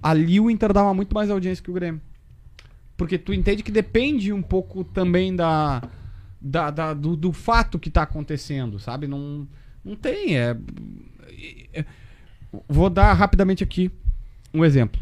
ali 0.02 0.40
o 0.40 0.50
Inter 0.50 0.72
dava 0.72 0.92
muito 0.94 1.14
mais 1.14 1.30
audiência 1.30 1.62
que 1.62 1.70
o 1.70 1.74
Grêmio. 1.74 2.00
Porque 2.96 3.18
tu 3.18 3.34
entende 3.34 3.62
que 3.62 3.72
depende 3.72 4.32
um 4.32 4.40
pouco 4.42 4.84
também 4.84 5.34
da, 5.34 5.82
da, 6.40 6.70
da- 6.70 6.94
do, 6.94 7.14
do 7.16 7.32
fato 7.32 7.78
que 7.78 7.90
tá 7.90 8.02
acontecendo, 8.02 8.78
sabe? 8.78 9.06
Não, 9.06 9.46
não 9.84 9.96
tem. 9.96 10.38
É, 10.38 10.56
é- 11.72 11.84
vou 12.68 12.88
dar 12.88 13.12
rapidamente 13.12 13.62
aqui 13.64 13.90
um 14.54 14.64
exemplo. 14.64 15.00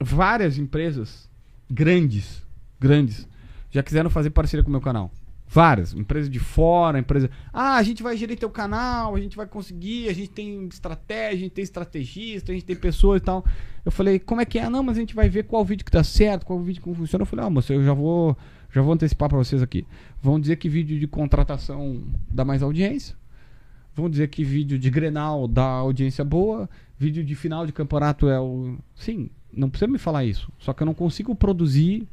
Várias 0.00 0.56
empresas 0.56 1.28
grandes, 1.68 2.46
grandes, 2.78 3.28
já 3.70 3.82
quiseram 3.82 4.08
fazer 4.08 4.30
parceria 4.30 4.62
com 4.62 4.68
o 4.68 4.72
meu 4.72 4.80
canal. 4.80 5.10
Várias. 5.48 5.94
Empresas 5.94 6.28
de 6.28 6.38
fora, 6.38 6.98
empresa. 6.98 7.30
Ah, 7.52 7.76
a 7.76 7.82
gente 7.82 8.02
vai 8.02 8.16
gerir 8.16 8.38
teu 8.38 8.50
canal, 8.50 9.14
a 9.14 9.20
gente 9.20 9.36
vai 9.36 9.46
conseguir, 9.46 10.08
a 10.08 10.12
gente 10.12 10.30
tem 10.30 10.66
estratégia, 10.66 11.38
a 11.38 11.40
gente 11.40 11.52
tem 11.52 11.64
estrategista, 11.64 12.52
a 12.52 12.54
gente 12.54 12.64
tem 12.64 12.76
pessoas 12.76 13.20
e 13.20 13.24
tal. 13.24 13.44
Eu 13.84 13.92
falei, 13.92 14.18
como 14.18 14.40
é 14.40 14.44
que 14.44 14.58
é? 14.58 14.68
Não, 14.68 14.82
mas 14.82 14.96
a 14.96 15.00
gente 15.00 15.14
vai 15.14 15.28
ver 15.28 15.44
qual 15.44 15.64
vídeo 15.64 15.84
que 15.84 15.90
dá 15.90 16.02
certo, 16.02 16.44
qual 16.44 16.60
vídeo 16.60 16.82
que 16.82 16.88
não 16.88 16.96
funciona. 16.96 17.22
Eu 17.22 17.26
falei, 17.26 17.44
ah, 17.44 17.50
moça, 17.50 17.72
eu 17.72 17.84
já 17.84 17.94
vou, 17.94 18.36
já 18.72 18.82
vou 18.82 18.92
antecipar 18.92 19.28
pra 19.28 19.38
vocês 19.38 19.62
aqui. 19.62 19.86
Vão 20.20 20.40
dizer 20.40 20.56
que 20.56 20.68
vídeo 20.68 20.98
de 20.98 21.06
contratação 21.06 22.02
dá 22.30 22.44
mais 22.44 22.62
audiência. 22.62 23.16
Vão 23.94 24.10
dizer 24.10 24.28
que 24.28 24.44
vídeo 24.44 24.78
de 24.78 24.90
Grenal 24.90 25.48
dá 25.48 25.64
audiência 25.64 26.24
boa, 26.24 26.68
vídeo 26.98 27.24
de 27.24 27.34
final 27.34 27.66
de 27.66 27.72
campeonato 27.72 28.28
é 28.28 28.38
o. 28.40 28.76
Sim, 28.94 29.28
não 29.52 29.68
precisa 29.70 29.90
me 29.90 29.98
falar 29.98 30.24
isso. 30.24 30.50
Só 30.58 30.72
que 30.72 30.82
eu 30.82 30.86
não 30.86 30.94
consigo 30.94 31.34
produzir 31.34 32.06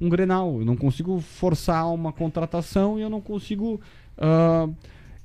um 0.00 0.08
Grenal, 0.08 0.58
eu 0.60 0.64
não 0.64 0.76
consigo 0.76 1.20
forçar 1.20 1.92
uma 1.92 2.12
contratação 2.12 2.98
e 2.98 3.02
eu 3.02 3.10
não 3.10 3.20
consigo. 3.20 3.80
ah, 4.18 4.68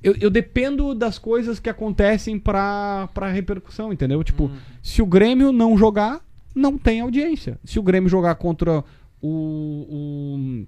eu, 0.02 0.14
eu 0.20 0.30
dependo 0.30 0.94
das 0.94 1.18
coisas 1.18 1.58
que 1.58 1.68
acontecem 1.70 2.38
pra, 2.38 3.08
pra 3.14 3.28
repercussão, 3.32 3.92
entendeu? 3.92 4.22
Tipo, 4.22 4.50
se 4.82 5.00
o 5.02 5.06
Grêmio 5.06 5.50
não 5.50 5.76
jogar, 5.76 6.20
não 6.54 6.76
tem 6.78 7.00
audiência. 7.00 7.58
Se 7.64 7.78
o 7.78 7.82
Grêmio 7.82 8.08
jogar 8.08 8.34
contra 8.36 8.84
o- 9.20 9.86
o 9.88 10.66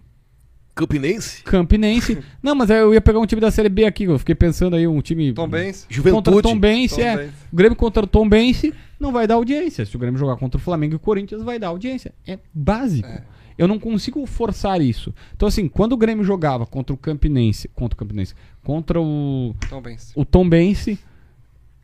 Campinense? 0.78 1.42
Campinense. 1.42 2.18
Não, 2.40 2.54
mas 2.54 2.70
eu 2.70 2.94
ia 2.94 3.00
pegar 3.00 3.18
um 3.18 3.26
time 3.26 3.40
da 3.40 3.50
Série 3.50 3.68
B 3.68 3.84
aqui. 3.84 4.04
Eu 4.04 4.18
fiquei 4.18 4.34
pensando 4.34 4.76
aí, 4.76 4.86
um 4.86 5.00
time. 5.00 5.32
Tom 5.32 5.48
Benz. 5.48 5.82
Contra 5.82 5.92
o 5.92 5.94
Juventude. 5.96 6.42
Tom 6.42 6.58
Bense, 6.58 6.94
Tom 6.96 7.02
é. 7.02 7.30
O 7.52 7.56
Grêmio 7.56 7.76
contra 7.76 8.04
o 8.04 8.06
Tom 8.06 8.28
Bense 8.28 8.72
não 9.00 9.10
vai 9.10 9.26
dar 9.26 9.34
audiência. 9.34 9.84
Se 9.84 9.96
o 9.96 9.98
Grêmio 9.98 10.18
jogar 10.18 10.36
contra 10.36 10.56
o 10.56 10.60
Flamengo 10.60 10.94
e 10.94 10.96
o 10.96 11.00
Corinthians, 11.00 11.42
vai 11.42 11.58
dar 11.58 11.68
audiência. 11.68 12.14
É 12.26 12.38
básico. 12.54 13.08
Eu 13.56 13.66
não 13.66 13.78
consigo 13.78 14.24
forçar 14.24 14.80
isso. 14.80 15.12
Então, 15.34 15.48
assim, 15.48 15.66
quando 15.66 15.94
o 15.94 15.96
Grêmio 15.96 16.22
jogava 16.22 16.64
contra 16.64 16.94
o 16.94 16.96
Campinense, 16.96 17.66
contra 17.74 17.96
o 17.96 17.98
Campinense, 17.98 18.34
contra 18.62 19.00
o, 19.00 19.52
Tom 19.68 19.82
Benz. 19.82 20.12
o 20.14 20.24
Tom 20.24 20.48
Bense, 20.48 20.96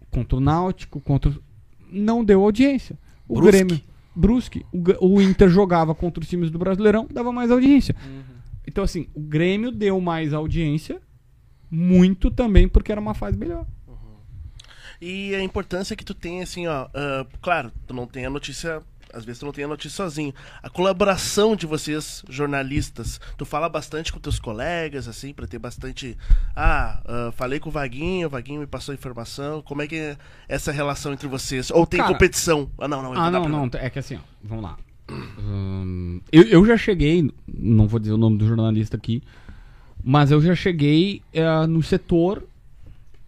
contra 0.08 0.36
o 0.36 0.40
Náutico, 0.40 1.00
contra 1.00 1.30
o... 1.32 1.34
não 1.90 2.24
deu 2.24 2.44
audiência. 2.44 2.96
O 3.26 3.40
Brusque. 3.40 3.50
Grêmio, 3.50 3.80
Brusque, 4.14 4.64
o, 4.72 5.14
o 5.14 5.20
Inter 5.20 5.48
jogava 5.48 5.96
contra 5.96 6.22
os 6.22 6.28
times 6.28 6.48
do 6.48 6.60
Brasileirão, 6.60 7.08
dava 7.12 7.32
mais 7.32 7.50
audiência. 7.50 7.96
Então 8.66 8.84
assim, 8.84 9.08
o 9.14 9.20
Grêmio 9.20 9.70
deu 9.70 10.00
mais 10.00 10.32
audiência, 10.32 11.00
muito 11.70 12.30
também 12.30 12.68
porque 12.68 12.92
era 12.92 13.00
uma 13.00 13.14
fase 13.14 13.36
melhor. 13.36 13.66
E 15.00 15.34
a 15.34 15.42
importância 15.42 15.96
que 15.96 16.04
tu 16.04 16.14
tem, 16.14 16.42
assim, 16.42 16.66
ó. 16.66 16.88
ah, 16.94 17.26
claro, 17.42 17.70
tu 17.86 17.92
não 17.92 18.06
tem 18.06 18.24
a 18.26 18.30
notícia. 18.30 18.82
Às 19.12 19.24
vezes 19.24 19.38
tu 19.38 19.46
não 19.46 19.52
tem 19.52 19.64
a 19.64 19.68
notícia 19.68 19.96
sozinho. 19.96 20.34
A 20.60 20.68
colaboração 20.68 21.54
de 21.54 21.66
vocês, 21.66 22.24
jornalistas, 22.28 23.20
tu 23.36 23.44
fala 23.44 23.68
bastante 23.68 24.12
com 24.12 24.18
teus 24.18 24.40
colegas, 24.40 25.06
assim, 25.06 25.32
pra 25.32 25.46
ter 25.46 25.58
bastante. 25.58 26.16
Ah, 26.56 27.00
ah, 27.04 27.32
falei 27.32 27.60
com 27.60 27.68
o 27.68 27.72
Vaguinho, 27.72 28.26
o 28.26 28.30
Vaguinho 28.30 28.60
me 28.60 28.66
passou 28.66 28.92
a 28.92 28.96
informação. 28.96 29.62
Como 29.62 29.82
é 29.82 29.86
que 29.86 29.94
é 29.96 30.16
essa 30.48 30.72
relação 30.72 31.12
entre 31.12 31.28
vocês? 31.28 31.70
Ou 31.70 31.86
tem 31.86 31.98
Cara- 32.00 32.12
competição? 32.12 32.68
Ah, 32.78 32.88
não, 32.88 33.02
não. 33.02 33.12
Ah, 33.12 33.30
não, 33.30 33.48
não, 33.48 33.70
é 33.74 33.90
que 33.90 33.98
assim, 34.00 34.16
ó, 34.16 34.20
vamos 34.42 34.64
lá. 34.64 34.76
Hum, 35.10 36.20
eu, 36.32 36.42
eu 36.44 36.66
já 36.66 36.76
cheguei, 36.76 37.30
não 37.46 37.86
vou 37.86 38.00
dizer 38.00 38.12
o 38.12 38.18
nome 38.18 38.38
do 38.38 38.46
jornalista 38.46 38.96
aqui, 38.96 39.22
mas 40.02 40.30
eu 40.30 40.40
já 40.40 40.54
cheguei 40.54 41.22
eh, 41.32 41.66
no 41.66 41.82
setor. 41.82 42.42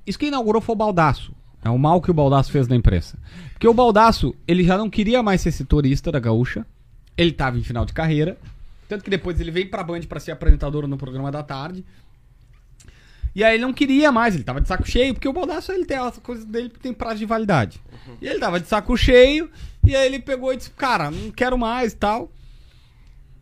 Isso 0.07 0.19
que 0.19 0.27
inaugurou 0.27 0.61
foi 0.61 0.75
o 0.75 0.79
Baldaço. 0.79 1.33
É 1.65 1.71
o 1.71 1.79
mal 1.79 2.01
que 2.01 2.11
o 2.11 2.15
Baldaço 2.15 2.53
fez 2.53 2.69
na 2.69 2.77
imprensa. 2.77 3.19
Porque 3.53 3.67
o 3.67 3.75
Baldaço, 3.75 4.35
ele 4.47 4.63
já 4.63 4.79
não 4.79 4.89
queria 4.89 5.23
mais 5.23 5.41
ser 5.41 5.51
setorista 5.53 6.13
da 6.13 6.21
Gaúcha. 6.21 6.65
Ele 7.17 7.33
tava 7.33 7.59
em 7.59 7.63
final 7.63 7.85
de 7.85 7.93
carreira. 7.93 8.37
Tanto 8.89 9.03
que 9.03 9.11
depois 9.11 9.41
ele 9.41 9.51
veio 9.51 9.69
pra 9.69 9.83
Band 9.83 10.03
pra 10.03 10.21
ser 10.21 10.31
apresentador 10.31 10.87
no 10.87 10.97
programa 10.97 11.33
da 11.33 11.43
tarde. 11.43 11.85
E 13.35 13.45
aí 13.45 13.57
ele 13.57 13.65
não 13.65 13.73
queria 13.73 14.11
mais, 14.11 14.35
ele 14.35 14.45
tava 14.45 14.63
de 14.63 14.69
saco 14.69 14.89
cheio, 14.89 15.13
porque 15.13 15.29
o 15.29 15.33
Baldaço 15.33 15.71
ele 15.71 15.85
tem 15.85 15.99
as 15.99 16.17
coisas 16.19 16.47
dele 16.47 16.71
que 16.71 16.79
tem 16.79 16.95
prazo 16.95 17.19
de 17.19 17.27
validade. 17.27 17.79
E 18.23 18.27
ele 18.27 18.39
tava 18.39 18.59
de 18.59 18.67
saco 18.67 18.97
cheio, 18.97 19.51
e 19.87 19.97
aí 19.97 20.07
ele 20.07 20.19
pegou 20.19 20.53
e 20.53 20.57
disse, 20.57 20.71
cara, 20.71 21.11
não 21.11 21.31
quero 21.31 21.57
mais 21.57 21.93
e 21.93 21.97
tal. 21.97 22.31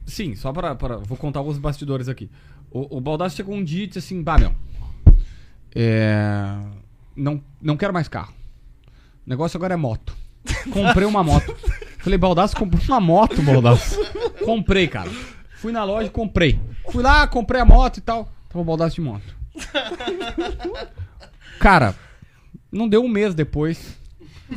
Sim, 0.06 0.34
só 0.34 0.52
para, 0.52 0.74
para. 0.74 0.98
Vou 0.98 1.16
contar 1.16 1.40
os 1.42 1.58
bastidores 1.58 2.08
aqui. 2.08 2.30
O, 2.70 2.98
o 2.98 3.00
Baldaço 3.00 3.36
chegou 3.36 3.54
um 3.54 3.64
dia 3.64 3.84
e 3.84 3.86
disse 3.86 4.00
assim, 4.00 4.22
bah, 4.22 4.38
meu. 4.38 4.54
É. 5.74 6.56
Não, 7.16 7.42
não 7.60 7.76
quero 7.76 7.92
mais 7.92 8.08
carro. 8.08 8.32
O 9.26 9.30
negócio 9.30 9.56
agora 9.56 9.74
é 9.74 9.76
moto. 9.76 10.16
Comprei 10.70 11.06
uma 11.06 11.24
moto. 11.24 11.56
Falei, 11.98 12.18
Baldaço, 12.18 12.56
comprou 12.56 12.82
uma 12.86 13.00
moto, 13.00 13.42
Baldaço. 13.42 13.98
Comprei, 14.44 14.86
cara. 14.86 15.10
Fui 15.56 15.72
na 15.72 15.84
loja 15.84 16.08
e 16.08 16.10
comprei. 16.10 16.60
Fui 16.90 17.02
lá, 17.02 17.26
comprei 17.26 17.62
a 17.62 17.64
moto 17.64 17.96
e 17.96 18.02
tal. 18.02 18.30
Tava 18.48 18.60
o 18.60 18.64
Baldaço 18.64 18.96
de 18.96 19.00
moto. 19.00 19.34
Cara, 21.58 21.94
não 22.70 22.88
deu 22.88 23.02
um 23.02 23.08
mês 23.08 23.34
depois. 23.34 23.98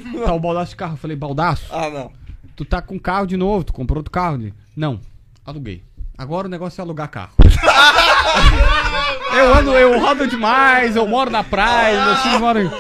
Tá 0.25 0.33
o 0.33 0.39
Baldaço 0.39 0.71
de 0.71 0.75
carro. 0.75 0.93
Eu 0.93 0.97
falei, 0.97 1.15
Baldaço, 1.17 1.65
Ah, 1.71 1.89
não. 1.89 2.11
tu 2.55 2.65
tá 2.65 2.81
com 2.81 2.97
carro 2.99 3.25
de 3.27 3.37
novo, 3.37 3.63
tu 3.63 3.73
comprou 3.73 3.99
outro 3.99 4.11
carro? 4.11 4.35
Ele, 4.37 4.53
Não, 4.75 4.99
aluguei. 5.45 5.83
Agora 6.17 6.47
o 6.47 6.49
negócio 6.49 6.81
é 6.81 6.83
alugar 6.83 7.09
carro. 7.09 7.33
eu 9.37 9.53
ando, 9.53 9.71
eu 9.73 9.99
rodo 9.99 10.27
demais, 10.27 10.95
eu 10.95 11.07
moro 11.07 11.29
na 11.29 11.43
praia, 11.43 12.05
meus 12.05 12.19
filhos 12.21 12.39
moram. 12.39 12.71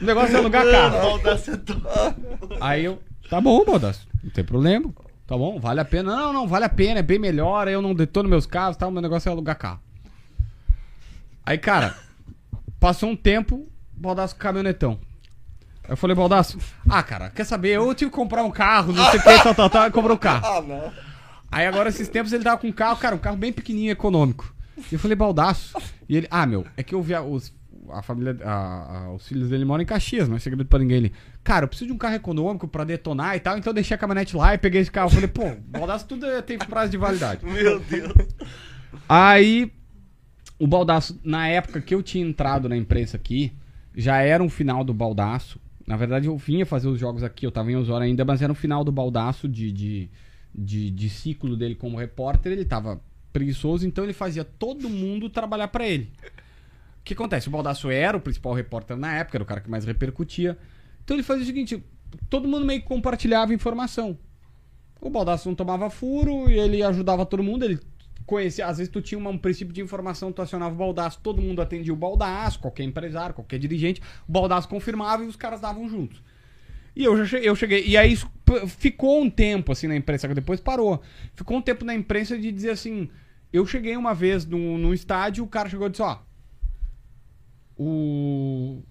O 0.00 0.04
negócio 0.04 0.34
é 0.34 0.38
alugar 0.38 0.64
carro. 0.70 1.20
Aí 2.60 2.84
eu, 2.84 3.02
tá 3.28 3.40
bom, 3.40 3.64
Baldaço, 3.64 4.06
não 4.22 4.30
tem 4.30 4.44
problema. 4.44 4.90
Tá 5.26 5.36
bom, 5.36 5.60
vale 5.60 5.80
a 5.80 5.84
pena. 5.84 6.16
Não, 6.16 6.32
não, 6.32 6.48
vale 6.48 6.64
a 6.64 6.68
pena, 6.70 7.00
é 7.00 7.02
bem 7.02 7.18
melhor. 7.18 7.68
Eu 7.68 7.82
não 7.82 7.94
detono 7.94 8.28
meus 8.28 8.46
carros, 8.46 8.76
tá? 8.78 8.88
O 8.88 8.90
meu 8.90 9.02
negócio 9.02 9.28
é 9.28 9.32
alugar 9.32 9.58
carro. 9.58 9.80
Aí, 11.44 11.58
cara, 11.58 11.94
passou 12.80 13.10
um 13.10 13.16
tempo, 13.16 13.68
Baldaço 13.94 14.34
com 14.34 14.40
caminhonetão. 14.40 14.98
Eu 15.88 15.96
falei, 15.96 16.14
Baldaço, 16.14 16.58
ah, 16.88 17.02
cara, 17.02 17.30
quer 17.30 17.44
saber? 17.44 17.70
Eu 17.70 17.94
tive 17.94 18.10
que 18.10 18.16
comprar 18.16 18.42
um 18.44 18.50
carro, 18.50 18.92
não 18.92 19.04
sei 19.10 19.18
o 19.18 19.22
que, 19.22 19.42
tal, 19.42 19.54
tal, 19.54 19.70
tal, 19.70 19.86
e 19.86 19.90
comprou 19.90 20.16
um 20.16 20.18
carro. 20.20 20.44
Ah, 20.58 20.60
não. 20.62 20.92
Aí 21.50 21.66
agora, 21.66 21.88
esses 21.88 22.08
tempos, 22.08 22.32
ele 22.32 22.44
tava 22.44 22.58
com 22.58 22.66
um 22.66 22.72
carro, 22.72 22.96
cara, 22.98 23.14
um 23.16 23.18
carro 23.18 23.36
bem 23.38 23.50
pequenininho, 23.52 23.90
econômico. 23.92 24.54
E 24.90 24.94
eu 24.94 24.98
falei, 24.98 25.16
baldaço. 25.16 25.76
E 26.06 26.14
ele, 26.16 26.28
ah, 26.30 26.44
meu, 26.44 26.66
é 26.76 26.82
que 26.82 26.94
eu 26.94 27.02
vi 27.02 27.14
a, 27.14 27.22
os, 27.22 27.54
a 27.90 28.02
família, 28.02 28.36
a- 28.44 28.98
a- 29.06 29.12
os 29.14 29.26
filhos 29.26 29.48
dele 29.48 29.64
moram 29.64 29.82
em 29.82 29.86
Caxias, 29.86 30.28
não 30.28 30.36
é 30.36 30.38
segredo 30.38 30.66
pra 30.66 30.78
ninguém. 30.78 30.98
Ele, 30.98 31.12
cara, 31.42 31.64
eu 31.64 31.68
preciso 31.68 31.86
de 31.88 31.92
um 31.94 31.96
carro 31.98 32.16
econômico 32.16 32.68
pra 32.68 32.84
detonar 32.84 33.34
e 33.34 33.40
tal, 33.40 33.56
então 33.56 33.70
eu 33.70 33.74
deixei 33.74 33.94
a 33.94 33.98
caminhonete 33.98 34.36
lá 34.36 34.52
e 34.52 34.58
peguei 34.58 34.82
esse 34.82 34.90
carro. 34.90 35.06
Eu 35.06 35.12
falei, 35.14 35.28
pô, 35.28 35.50
baldaço 35.68 36.04
tudo 36.06 36.26
é- 36.26 36.42
tem 36.42 36.58
prazo 36.58 36.90
de 36.90 36.98
validade. 36.98 37.40
Meu 37.48 37.80
Deus. 37.80 38.12
Aí, 39.08 39.72
o 40.58 40.66
Baldaço, 40.66 41.18
na 41.24 41.48
época 41.48 41.80
que 41.80 41.94
eu 41.94 42.02
tinha 42.02 42.26
entrado 42.26 42.68
na 42.68 42.76
imprensa 42.76 43.16
aqui, 43.16 43.52
já 43.96 44.18
era 44.18 44.42
um 44.42 44.50
final 44.50 44.84
do 44.84 44.92
Baldaço. 44.92 45.58
Na 45.88 45.96
verdade, 45.96 46.26
eu 46.26 46.36
vinha 46.36 46.66
fazer 46.66 46.86
os 46.86 47.00
jogos 47.00 47.22
aqui, 47.22 47.46
eu 47.46 47.50
tava 47.50 47.72
em 47.72 47.76
Osório 47.76 48.04
ainda, 48.04 48.22
mas 48.22 48.42
era 48.42 48.52
um 48.52 48.54
final 48.54 48.84
do 48.84 48.92
Baldaço 48.92 49.48
de, 49.48 49.72
de, 49.72 50.10
de, 50.54 50.90
de 50.90 51.08
ciclo 51.08 51.56
dele 51.56 51.74
como 51.74 51.96
repórter. 51.96 52.52
Ele 52.52 52.66
tava 52.66 53.00
preguiçoso, 53.32 53.86
então 53.86 54.04
ele 54.04 54.12
fazia 54.12 54.44
todo 54.44 54.90
mundo 54.90 55.30
trabalhar 55.30 55.68
pra 55.68 55.88
ele. 55.88 56.12
O 57.00 57.04
que 57.04 57.14
acontece? 57.14 57.48
O 57.48 57.50
Baldaço 57.50 57.90
era 57.90 58.18
o 58.18 58.20
principal 58.20 58.52
repórter 58.52 58.98
na 58.98 59.14
época, 59.14 59.38
era 59.38 59.42
o 59.42 59.46
cara 59.46 59.62
que 59.62 59.70
mais 59.70 59.86
repercutia. 59.86 60.58
Então 61.02 61.16
ele 61.16 61.22
fazia 61.22 61.44
o 61.44 61.46
seguinte: 61.46 61.82
todo 62.28 62.46
mundo 62.46 62.66
meio 62.66 62.82
que 62.82 62.86
compartilhava 62.86 63.54
informação. 63.54 64.18
O 65.00 65.08
Baldaço 65.08 65.48
não 65.48 65.54
tomava 65.54 65.88
furo 65.88 66.50
e 66.50 66.58
ele 66.58 66.82
ajudava 66.82 67.24
todo 67.24 67.42
mundo. 67.42 67.64
Ele 67.64 67.80
conhecia, 68.28 68.66
às 68.66 68.76
vezes 68.78 68.92
tu 68.92 69.00
tinha 69.00 69.18
uma- 69.18 69.30
um 69.30 69.38
princípio 69.38 69.72
de 69.72 69.80
informação, 69.80 70.30
tu 70.30 70.42
acionava 70.42 70.74
o 70.74 70.78
Baldaço, 70.78 71.18
todo 71.22 71.40
mundo 71.40 71.62
atendia 71.62 71.92
o 71.92 71.96
Baldaço, 71.96 72.60
qualquer 72.60 72.84
empresário, 72.84 73.34
qualquer 73.34 73.58
dirigente. 73.58 74.02
O 74.28 74.30
Baldaço 74.30 74.68
confirmava 74.68 75.24
e 75.24 75.26
os 75.26 75.34
caras 75.34 75.60
davam 75.60 75.88
juntos. 75.88 76.22
E 76.94 77.04
eu 77.04 77.16
já 77.16 77.24
cheguei, 77.24 77.48
eu 77.48 77.56
cheguei. 77.56 77.86
E 77.86 77.96
aí 77.96 78.14
ficou 78.66 79.22
um 79.22 79.30
tempo 79.30 79.72
assim 79.72 79.86
na 79.86 79.96
imprensa, 79.96 80.28
que 80.28 80.34
depois 80.34 80.60
parou. 80.60 81.00
Ficou 81.34 81.56
um 81.56 81.62
tempo 81.62 81.84
na 81.84 81.94
imprensa 81.94 82.36
de 82.38 82.52
dizer 82.52 82.70
assim. 82.70 83.08
Eu 83.52 83.64
cheguei 83.64 83.96
uma 83.96 84.12
vez 84.14 84.44
num, 84.44 84.76
num 84.76 84.92
estádio, 84.92 85.42
o 85.42 85.48
cara 85.48 85.68
chegou 85.70 85.86
e 85.86 85.90
disse, 85.90 86.02
ó. 86.02 86.18
O. 87.76 88.82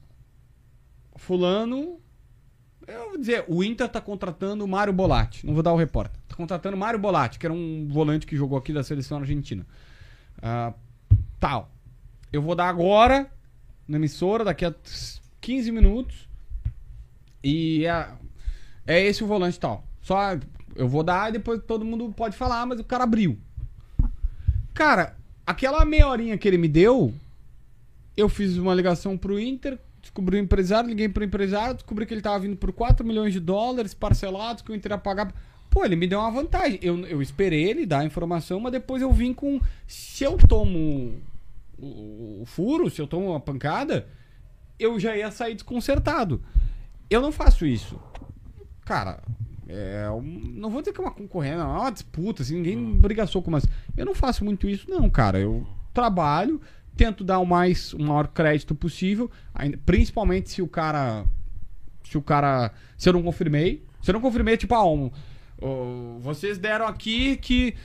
Fulano. 1.16 2.00
Eu 2.88 3.10
vou 3.10 3.18
dizer, 3.18 3.44
o 3.50 3.62
Inter 3.64 3.90
tá 3.90 4.00
contratando 4.00 4.64
o 4.64 4.68
Mário 4.68 4.94
Bolatti. 4.94 5.46
Não 5.46 5.54
vou 5.54 5.62
dar 5.62 5.74
o 5.74 5.78
repórter. 5.78 6.18
Tá 6.28 6.36
contratando 6.36 6.78
o 6.78 6.80
Mário 6.80 6.98
Bolatti, 6.98 7.38
que 7.38 7.46
era 7.46 7.54
um 7.54 7.86
volante 7.90 8.26
que 8.26 8.36
jogou 8.36 8.58
aqui 8.58 8.72
da 8.72 8.82
seleção 8.82 9.20
argentina. 9.20 9.68
Ah, 10.42 10.74
tal. 11.38 11.70
Eu 12.32 12.42
vou 12.42 12.56
dar 12.56 12.70
agora 12.70 13.30
na 13.88 13.98
emissora, 13.98 14.46
daqui 14.46 14.64
a 14.64 14.74
15 15.42 15.72
minutos. 15.72 16.30
E 17.44 17.86
é, 17.86 18.10
é 18.86 19.02
esse 19.02 19.24
o 19.24 19.28
volante 19.28 19.60
tal. 19.60 19.86
Só 20.02 20.38
eu 20.76 20.88
vou 20.88 21.04
dar 21.04 21.30
e 21.30 21.34
depois 21.34 21.62
todo 21.64 21.84
mundo 21.84 22.14
pode 22.16 22.38
falar, 22.38 22.66
mas 22.66 22.80
o 22.80 22.84
cara 22.84 23.04
abriu. 23.04 23.38
Cara, 24.74 25.18
aquela 25.46 25.84
meia 25.84 26.08
horinha 26.08 26.38
que 26.38 26.48
ele 26.48 26.58
me 26.58 26.68
deu, 26.68 27.14
eu 28.16 28.30
fiz 28.30 28.58
uma 28.58 28.74
ligação 28.74 29.18
pro 29.18 29.40
Inter, 29.40 29.78
descobri 30.08 30.38
o 30.38 30.40
empresário, 30.40 30.90
liguei 30.90 31.10
pro 31.10 31.24
empresário, 31.24 31.76
descobri 31.76 32.06
que 32.06 32.14
ele 32.14 32.22
tava 32.22 32.40
vindo 32.40 32.56
por 32.56 32.72
4 32.72 33.06
milhões 33.06 33.34
de 33.34 33.40
dólares 33.40 33.94
parcelados, 33.94 34.62
que 34.64 34.72
o 34.72 34.76
Inter 34.76 34.94
ia 34.94 34.98
pagar. 34.98 35.34
Pô, 35.70 35.84
ele 35.84 35.96
me 35.96 36.08
deu 36.08 36.20
uma 36.20 36.32
vantagem. 36.32 36.80
Eu, 36.82 37.06
eu 37.06 37.22
esperei 37.22 37.64
ele 37.70 37.86
dar 37.86 38.00
a 38.00 38.06
informação, 38.06 38.60
mas 38.60 38.72
depois 38.72 39.02
eu 39.02 39.12
vim 39.12 39.34
com. 39.34 39.60
Se 39.86 40.24
eu 40.24 40.38
tomo 40.38 41.16
o, 41.78 42.42
o 42.42 42.46
furo, 42.46 42.90
se 42.90 43.02
eu 43.02 43.08
tomo 43.08 43.30
uma 43.32 43.40
pancada, 43.40 44.08
eu 44.80 45.00
já 45.00 45.16
ia 45.16 45.30
sair 45.30 45.54
desconcertado. 45.54 46.42
Eu 47.10 47.22
não 47.22 47.32
faço 47.32 47.66
isso. 47.66 48.00
Cara, 48.86 49.22
é, 49.68 50.10
um- 50.10 50.22
não 50.56 50.70
vou 50.70 50.82
dizer 50.82 50.94
que 50.94 51.02
é 51.02 51.04
uma 51.04 51.12
concorrência, 51.14 51.58
não 51.60 51.76
é 51.76 51.80
uma 51.82 51.92
disputa, 51.92 52.42
assim, 52.42 52.56
ninguém 52.56 52.94
briga 52.98 53.28
soco, 53.28 53.52
mas 53.52 53.66
eu 53.96 54.06
não 54.06 54.16
faço 54.16 54.44
muito 54.46 54.68
isso, 54.70 54.90
não, 54.90 55.10
cara. 55.10 55.38
Eu 55.40 55.68
trabalho, 55.94 56.62
tento 56.98 57.24
dar 57.24 57.40
o 57.40 57.46
mais, 57.46 57.94
o 57.94 58.00
maior 58.00 58.28
crédito 58.28 58.76
possível, 58.76 59.30
principalmente 59.86 60.50
se 60.50 60.62
o 60.62 60.68
cara. 60.68 61.26
Se 62.04 62.18
o 62.18 62.22
cara. 62.22 62.72
Se 62.98 63.08
eu 63.08 63.14
não 63.14 63.24
confirmei. 63.24 63.86
Se 64.02 64.10
eu 64.10 64.14
não 64.14 64.22
confirmei, 64.22 64.58
tipo, 64.58 64.74
ah, 64.74 64.86
um, 64.86 65.12
vocês 66.20 66.58
deram 66.58 66.88
aqui 66.88 67.38
que 67.38 67.76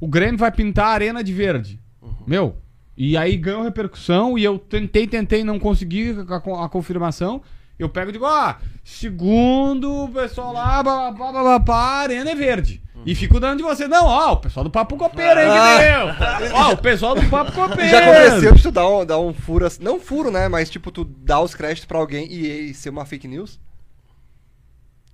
o 0.00 0.08
Grêmio 0.08 0.38
vai 0.38 0.50
pintar 0.50 0.86
a 0.86 0.92
arena 0.92 1.22
de 1.22 1.32
verde. 1.32 1.80
Meu. 2.26 2.56
E 2.96 3.16
aí 3.16 3.36
ganhou 3.36 3.62
repercussão 3.62 4.38
e 4.38 4.44
eu 4.44 4.58
tentei, 4.58 5.06
tentei, 5.06 5.42
não 5.42 5.58
consegui 5.58 6.14
a, 6.28 6.64
a 6.64 6.68
confirmação. 6.68 7.42
Eu 7.78 7.88
pego 7.88 8.10
e 8.10 8.12
digo, 8.12 8.24
ó, 8.24 8.54
segundo 8.84 10.04
o 10.04 10.08
pessoal 10.08 10.52
lá, 10.52 10.82
babá, 10.82 11.74
a 11.74 11.98
arena 12.00 12.30
é 12.30 12.34
verde. 12.34 12.82
E 13.06 13.14
fico 13.14 13.38
dando 13.38 13.58
de 13.58 13.62
você. 13.62 13.86
Não, 13.86 14.06
ó, 14.06 14.32
o 14.32 14.36
pessoal 14.38 14.64
do 14.64 14.70
Papo 14.70 14.96
Copeiro 14.96 15.38
aí 15.38 15.46
que 15.46 16.48
deu. 16.48 16.54
Ó, 16.54 16.72
o 16.72 16.76
pessoal 16.78 17.14
do 17.14 17.22
Papo 17.28 17.52
Copeiro. 17.52 17.90
Já 17.90 17.98
aconteceu 17.98 18.54
de 18.54 18.62
tu 18.62 18.70
dar 18.70 18.88
um, 18.88 19.04
dar 19.04 19.18
um 19.18 19.34
furo, 19.34 19.66
assim- 19.66 19.82
não 19.82 20.00
furo, 20.00 20.30
né? 20.30 20.48
Mas 20.48 20.70
tipo, 20.70 20.90
tu 20.90 21.04
dar 21.04 21.40
os 21.40 21.54
créditos 21.54 21.84
pra 21.84 21.98
alguém 21.98 22.26
e, 22.32 22.70
e 22.70 22.74
ser 22.74 22.88
uma 22.88 23.04
fake 23.04 23.28
news? 23.28 23.60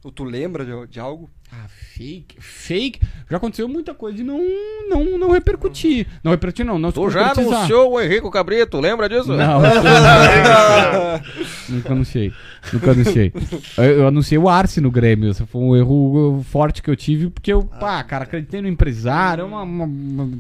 Ou 0.03 0.11
tu 0.11 0.25
lembra 0.25 0.65
de, 0.65 0.87
de 0.93 0.99
algo? 0.99 1.29
Ah, 1.53 1.67
fake, 1.69 2.37
fake. 2.41 3.01
Já 3.31 3.37
aconteceu 3.37 3.69
muita 3.69 3.93
coisa 3.93 4.17
de 4.17 4.23
não, 4.25 4.41
não, 4.89 5.19
não 5.19 5.31
repercutir. 5.31 6.07
Não 6.25 6.31
repercutir, 6.33 6.65
não, 6.65 6.79
não 6.79 6.91
Tu 6.91 7.11
já 7.11 7.33
anunciou 7.33 7.93
o 7.93 8.01
Henrique 8.01 8.31
Cabrito, 8.31 8.81
lembra 8.81 9.09
disso? 9.09 9.29
Não, 9.37 9.61
nunca 11.69 11.93
anunciei. 11.93 12.33
Nunca 12.73 12.91
anunciei. 12.93 13.33
Eu, 13.77 13.85
eu 13.85 14.09
anunciei 14.09 14.39
o 14.39 14.49
Arce 14.49 14.81
no 14.81 14.91
Grêmio. 14.91 15.31
Esse 15.31 15.45
foi 15.47 15.61
um 15.61 15.77
erro 15.77 16.45
forte 16.49 16.83
que 16.83 16.91
eu 16.91 16.97
tive, 16.97 17.29
porque 17.31 17.53
eu, 17.53 17.63
pá, 17.65 18.03
cara, 18.03 18.25
acreditei 18.25 18.61
no 18.63 18.69
empresário. 18.69 19.45
Uma, 19.47 19.63
uma- 19.63 19.85
uma- 19.85 20.31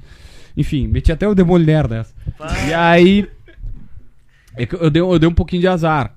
Enfim, 0.56 0.86
meti 0.86 1.12
até 1.12 1.28
o 1.28 1.34
Demoliner 1.34 1.86
dessa. 1.88 2.14
E 2.68 2.72
aí. 2.74 3.28
é 4.56 4.66
eu, 4.80 4.90
dei, 4.90 5.02
eu 5.02 5.18
dei 5.18 5.28
um 5.28 5.34
pouquinho 5.34 5.60
de 5.60 5.68
azar. 5.68 6.14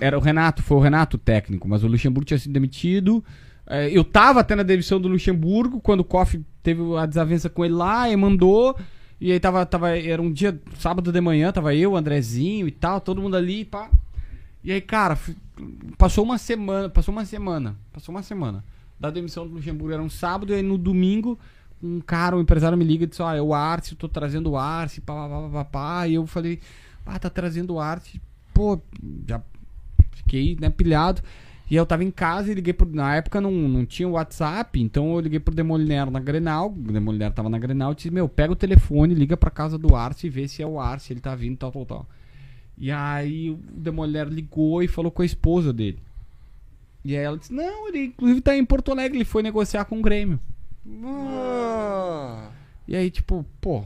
Era 0.00 0.18
o 0.18 0.20
Renato, 0.20 0.62
foi 0.62 0.76
o 0.76 0.80
Renato 0.80 1.16
técnico, 1.16 1.68
mas 1.68 1.82
o 1.84 1.86
Luxemburgo 1.86 2.26
tinha 2.26 2.38
sido 2.38 2.52
demitido. 2.52 3.24
É, 3.66 3.90
eu 3.90 4.04
tava 4.04 4.40
até 4.40 4.54
na 4.54 4.62
demissão 4.62 5.00
do 5.00 5.08
Luxemburgo, 5.08 5.80
quando 5.80 6.00
o 6.00 6.04
Koff 6.04 6.40
teve 6.62 6.82
a 6.96 7.06
desavença 7.06 7.48
com 7.48 7.64
ele 7.64 7.74
lá, 7.74 8.08
e 8.08 8.16
mandou. 8.16 8.76
E 9.20 9.32
aí 9.32 9.40
tava, 9.40 9.64
tava. 9.64 9.96
Era 9.96 10.20
um 10.20 10.32
dia, 10.32 10.60
sábado 10.78 11.10
de 11.10 11.20
manhã, 11.20 11.50
tava 11.52 11.74
eu, 11.74 11.92
o 11.92 11.96
Andrezinho 11.96 12.68
e 12.68 12.70
tal, 12.70 13.00
todo 13.00 13.22
mundo 13.22 13.36
ali, 13.36 13.64
pá. 13.64 13.90
E 14.62 14.72
aí, 14.72 14.80
cara, 14.80 15.18
passou 15.96 16.24
uma 16.24 16.38
semana, 16.38 16.88
passou 16.88 17.12
uma 17.12 17.24
semana, 17.24 17.76
passou 17.92 18.14
uma 18.14 18.22
semana. 18.22 18.64
Da 18.98 19.10
demissão 19.10 19.46
do 19.46 19.54
Luxemburgo 19.54 19.92
era 19.92 20.02
um 20.02 20.08
sábado, 20.08 20.52
e 20.52 20.56
aí 20.56 20.62
no 20.62 20.76
domingo, 20.76 21.38
um 21.82 22.00
cara, 22.00 22.36
um 22.36 22.40
empresário 22.40 22.76
me 22.76 22.84
liga 22.84 23.04
e 23.04 23.06
disse, 23.06 23.22
ó, 23.22 23.32
é 23.32 23.40
o 23.40 23.54
Arce, 23.54 23.92
eu 23.92 23.98
tô 23.98 24.08
trazendo 24.08 24.50
o 24.50 24.56
Arce, 24.56 25.00
pá, 25.00 25.14
pá, 25.14 25.28
pá, 25.28 25.48
pá, 25.48 25.64
pá. 25.64 26.08
E 26.08 26.14
eu 26.14 26.26
falei, 26.26 26.58
ah, 27.04 27.18
tá 27.18 27.30
trazendo 27.30 27.74
o 27.74 27.80
Arce. 27.80 28.20
Pô, 28.52 28.80
já 29.26 29.40
fiquei, 30.26 30.56
né, 30.60 30.70
pilhado. 30.70 31.22
E 31.68 31.74
eu 31.74 31.84
tava 31.84 32.04
em 32.04 32.10
casa 32.10 32.50
e 32.50 32.54
liguei 32.54 32.72
pro. 32.72 32.88
Na 32.88 33.16
época 33.16 33.40
não, 33.40 33.50
não 33.50 33.84
tinha 33.84 34.08
WhatsApp, 34.08 34.80
então 34.80 35.14
eu 35.14 35.20
liguei 35.20 35.40
pro 35.40 35.54
Demoliner 35.54 36.08
na 36.10 36.20
Grenal. 36.20 36.68
O 36.70 36.92
Demoliner 36.92 37.32
tava 37.32 37.48
na 37.48 37.58
Grenal 37.58 37.92
e 37.92 37.94
disse: 37.96 38.10
Meu, 38.10 38.28
pega 38.28 38.52
o 38.52 38.56
telefone, 38.56 39.14
liga 39.14 39.36
pra 39.36 39.50
casa 39.50 39.76
do 39.76 39.94
Arce 39.96 40.26
e 40.26 40.30
vê 40.30 40.46
se 40.46 40.62
é 40.62 40.66
o 40.66 40.78
Arce, 40.78 41.12
ele 41.12 41.20
tá 41.20 41.34
vindo, 41.34 41.56
tal, 41.56 41.72
tal, 41.72 41.84
tal. 41.86 42.06
E 42.78 42.90
aí 42.92 43.50
o 43.50 43.58
Demoliner 43.72 44.28
ligou 44.28 44.82
e 44.82 44.86
falou 44.88 45.10
com 45.10 45.22
a 45.22 45.26
esposa 45.26 45.72
dele. 45.72 45.98
E 47.04 47.16
aí 47.16 47.24
ela 47.24 47.36
disse: 47.38 47.52
Não, 47.52 47.88
ele 47.88 48.06
inclusive 48.06 48.40
tá 48.40 48.56
em 48.56 48.64
Porto 48.64 48.92
Alegre, 48.92 49.18
ele 49.18 49.24
foi 49.24 49.42
negociar 49.42 49.84
com 49.86 49.98
o 49.98 50.02
Grêmio. 50.02 50.38
Ah, 51.04 52.50
E 52.86 52.94
aí, 52.94 53.10
tipo, 53.10 53.44
pô, 53.60 53.82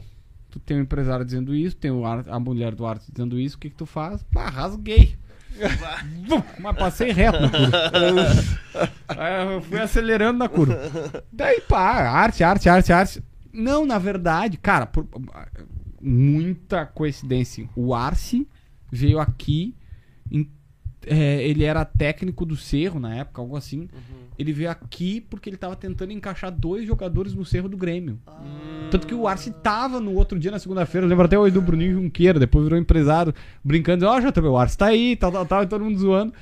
tu 0.51 0.59
tem 0.59 0.77
um 0.77 0.81
empresário 0.81 1.25
dizendo 1.25 1.55
isso, 1.55 1.75
tem 1.75 1.89
o 1.89 2.05
a 2.05 2.39
mulher 2.39 2.75
do 2.75 2.85
Arce 2.85 3.11
dizendo 3.11 3.39
isso, 3.39 3.57
o 3.57 3.59
que 3.59 3.69
que 3.69 3.75
tu 3.75 3.85
faz? 3.87 4.23
Ah, 4.35 4.49
rasguei. 4.49 5.15
Mas 6.59 6.75
passei 6.77 7.11
reto 7.11 7.39
na 7.39 7.49
curva. 7.49 8.91
Aí 9.09 9.53
eu 9.53 9.61
fui 9.61 9.79
acelerando 9.79 10.39
na 10.39 10.47
curva. 10.49 11.23
Daí, 11.31 11.61
pá, 11.61 12.01
arte, 12.09 12.43
arte, 12.43 12.69
arte, 12.69 12.91
arte. 12.93 13.23
Não, 13.53 13.85
na 13.85 13.97
verdade, 13.99 14.57
cara, 14.57 14.85
por- 14.85 15.07
muita 16.01 16.85
coincidência. 16.85 17.67
O 17.75 17.93
Arce 17.93 18.47
veio 18.91 19.19
aqui, 19.19 19.75
em- 20.31 20.49
é, 21.05 21.43
ele 21.43 21.63
era 21.63 21.83
técnico 21.85 22.45
do 22.45 22.55
Cerro 22.55 22.99
na 22.99 23.15
época, 23.15 23.41
algo 23.41 23.55
assim. 23.57 23.89
Ele 24.37 24.53
veio 24.53 24.71
aqui 24.71 25.21
porque 25.21 25.49
ele 25.49 25.57
tava 25.57 25.75
tentando 25.75 26.11
encaixar 26.11 26.51
dois 26.51 26.85
jogadores 26.85 27.33
no 27.33 27.45
Cerro 27.45 27.69
do 27.69 27.77
Grêmio. 27.77 28.19
Tanto 28.89 29.05
que 29.05 29.13
o 29.13 29.27
Arce 29.27 29.51
tava 29.51 29.99
no 29.99 30.13
outro 30.13 30.39
dia, 30.39 30.51
na 30.51 30.59
segunda-feira, 30.59 31.05
eu 31.05 31.09
lembro 31.09 31.25
até 31.25 31.37
hoje 31.37 31.53
do 31.53 31.61
Bruninho 31.61 32.01
Junqueira, 32.01 32.39
depois 32.39 32.63
virou 32.63 32.79
empresário, 32.79 33.33
brincando, 33.63 34.05
ó, 34.05 34.19
JB, 34.19 34.47
o 34.47 34.57
Arce 34.57 34.77
tá 34.77 34.87
aí, 34.87 35.15
tal, 35.15 35.31
tal, 35.31 35.45
tal, 35.45 35.63
e 35.63 35.67
todo 35.67 35.83
mundo 35.83 35.99
zoando. 35.99 36.33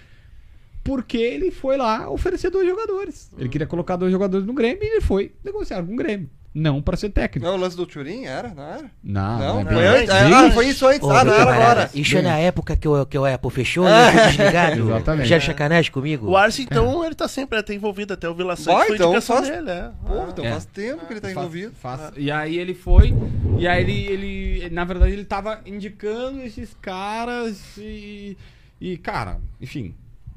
Porque 0.83 1.17
ele 1.17 1.51
foi 1.51 1.77
lá 1.77 2.09
oferecer 2.09 2.49
dois 2.49 2.67
jogadores. 2.67 3.31
Ele 3.37 3.49
queria 3.49 3.67
colocar 3.67 3.95
dois 3.95 4.11
jogadores 4.11 4.45
no 4.45 4.53
Grêmio 4.53 4.83
e 4.83 4.87
ele 4.87 5.01
foi 5.01 5.33
negociar 5.43 5.83
com 5.83 5.93
o 5.93 5.97
Grêmio. 5.97 6.29
Não 6.51 6.81
pra 6.81 6.97
ser 6.97 7.09
técnico. 7.09 7.47
não, 7.47 7.55
o 7.55 7.59
lance 7.59 7.77
do 7.77 7.85
Turim 7.85 8.25
era? 8.25 8.49
Não 8.55 8.63
era? 8.63 8.91
Não, 9.03 9.39
Não, 9.39 9.59
é 9.61 9.65
foi 9.73 9.87
antes. 9.87 10.09
Ah, 10.09 10.51
foi 10.51 10.67
isso 10.69 10.87
antes. 10.87 11.03
Ô, 11.07 11.11
ah, 11.11 11.23
não 11.23 11.33
era 11.33 11.53
agora. 11.53 11.89
Isso 11.93 12.17
é 12.17 12.21
na 12.23 12.37
época 12.39 12.75
que 12.75 12.87
o, 12.87 13.05
que 13.05 13.17
o 13.19 13.23
Apple 13.25 13.51
fechou, 13.51 13.85
né? 13.85 14.11
Fui 14.11 14.21
desligado. 14.31 14.81
Exatamente. 14.81 15.27
Já 15.29 15.39
sacanagem 15.39 15.91
comigo. 15.91 16.27
O 16.27 16.35
Arce, 16.35 16.63
então, 16.63 17.05
ele 17.05 17.13
tá 17.13 17.27
sempre 17.27 17.59
até 17.59 17.73
envolvido, 17.75 18.13
até 18.15 18.27
o 18.27 18.33
Vila 18.33 18.55
Sante 18.55 18.75
Vai, 18.75 18.87
foi 18.87 18.95
então, 18.95 19.09
indicação 19.11 19.35
faz- 19.37 19.47
dele, 19.49 19.69
é. 19.69 19.91
Pô, 20.07 20.27
então 20.27 20.43
É. 20.45 20.51
faz 20.51 20.65
tempo 20.65 21.05
que 21.05 21.13
ele 21.13 21.21
tá 21.21 21.27
Faz- 21.27 21.37
envolvido. 21.37 21.71
faz- 21.79 22.11
E 22.17 22.31
aí 22.31 22.57
ele 22.57 22.73
foi, 22.73 23.13
e 23.59 23.67
aí 23.67 23.83
ele, 23.83 24.05
ele, 24.07 24.69
na 24.71 24.83
verdade, 24.85 25.11
ele 25.13 25.25
tava 25.25 25.61
indicando 25.67 26.41
esses 26.41 26.75
caras 26.81 27.61
e, 27.77 28.35
e 28.81 28.97
cara, 28.97 29.37
enfim, 29.61 29.93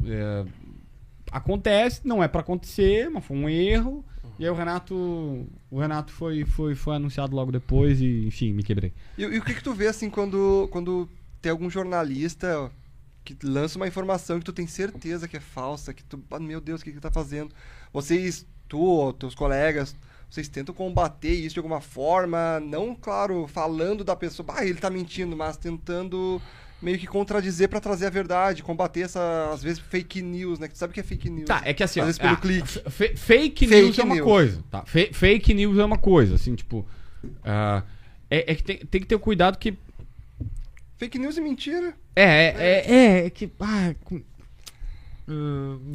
é, 0.06 0.44
acontece, 1.30 2.02
não 2.05 2.22
é 2.22 2.28
pra 2.28 2.43
acontecer, 2.43 3.09
mas 3.10 3.24
foi 3.24 3.36
um 3.36 3.48
erro. 3.48 4.05
E 4.43 4.44
aí 4.44 4.51
o 4.51 4.55
Renato, 4.55 5.47
o 5.70 5.78
Renato 5.78 6.12
foi, 6.12 6.44
foi, 6.44 6.74
foi 6.74 6.97
anunciado 6.97 7.36
logo 7.36 7.52
depois 7.52 8.01
e, 8.01 8.27
enfim, 8.27 8.52
me 8.52 8.64
quebrei. 8.64 8.93
E, 9.16 9.23
e 9.23 9.39
o 9.39 9.44
que 9.44 9.55
que 9.55 9.62
tu 9.62 9.73
vê, 9.73 9.86
assim, 9.86 10.10
quando, 10.10 10.69
quando 10.73 11.09
tem 11.40 11.52
algum 11.52 11.70
jornalista 11.70 12.69
que 13.24 13.36
lança 13.44 13.78
uma 13.78 13.86
informação 13.86 14.40
que 14.40 14.44
tu 14.44 14.52
tem 14.52 14.66
certeza 14.66 15.28
que 15.28 15.36
é 15.36 15.40
falsa, 15.40 15.94
que 15.94 16.02
tu, 16.02 16.20
ah, 16.28 16.40
meu 16.40 16.60
Deus, 16.60 16.81
o 16.81 16.85
que 16.85 16.90
que 16.90 16.98
tá 16.98 17.09
fazendo? 17.09 17.55
Vocês, 17.93 18.44
tu 18.69 19.12
teus 19.12 19.32
colegas, 19.32 19.94
vocês 20.28 20.48
tentam 20.48 20.74
combater 20.74 21.35
isso 21.35 21.55
de 21.55 21.60
alguma 21.60 21.81
forma, 21.81 22.59
não, 22.59 22.97
claro, 22.97 23.47
falando 23.47 24.02
da 24.02 24.16
pessoa, 24.16 24.44
ah, 24.56 24.66
ele 24.66 24.81
tá 24.81 24.90
mentindo, 24.90 25.36
mas 25.36 25.56
tentando 25.56 26.43
meio 26.82 26.98
que 26.98 27.06
contradizer 27.06 27.68
pra 27.68 27.80
trazer 27.80 28.06
a 28.06 28.10
verdade, 28.10 28.62
combater 28.62 29.02
essa, 29.02 29.50
às 29.52 29.62
vezes, 29.62 29.78
fake 29.78 30.20
news, 30.20 30.59
né? 30.59 30.66
Que 30.68 30.74
tu 30.74 30.78
sabe 30.78 30.90
o 30.90 30.94
que 30.94 31.00
é 31.00 31.02
fake 31.02 31.30
news. 31.30 31.46
Tá, 31.46 31.62
é 31.64 31.72
que 31.72 31.82
assim, 31.82 32.00
Às 32.00 32.04
ó, 32.04 32.06
vezes 32.06 32.18
pelo 32.18 32.32
ah, 32.32 32.36
clique. 32.36 32.68
fake, 32.90 33.16
Fake 33.16 33.66
news 33.66 33.98
é 33.98 34.02
uma 34.02 34.14
news. 34.16 34.26
coisa, 34.26 34.64
tá? 34.70 34.82
Fe- 34.84 35.10
fake 35.12 35.54
news 35.54 35.78
é 35.78 35.84
uma 35.84 35.98
coisa, 35.98 36.34
assim, 36.34 36.54
tipo, 36.54 36.84
ah, 37.44 37.82
é, 38.30 38.52
é 38.52 38.54
que 38.54 38.62
tem, 38.64 38.76
tem 38.78 39.00
que 39.00 39.06
ter 39.06 39.18
cuidado 39.18 39.56
que 39.59 39.74
Fake 40.98 41.18
news 41.18 41.36
e 41.36 41.40
mentira. 41.40 41.94
É, 42.14 42.22
é, 42.22 42.54
é, 42.56 42.94
é, 43.22 43.26
é 43.26 43.30
que. 43.30 43.50
Ah, 43.60 43.94
com- 44.04 44.22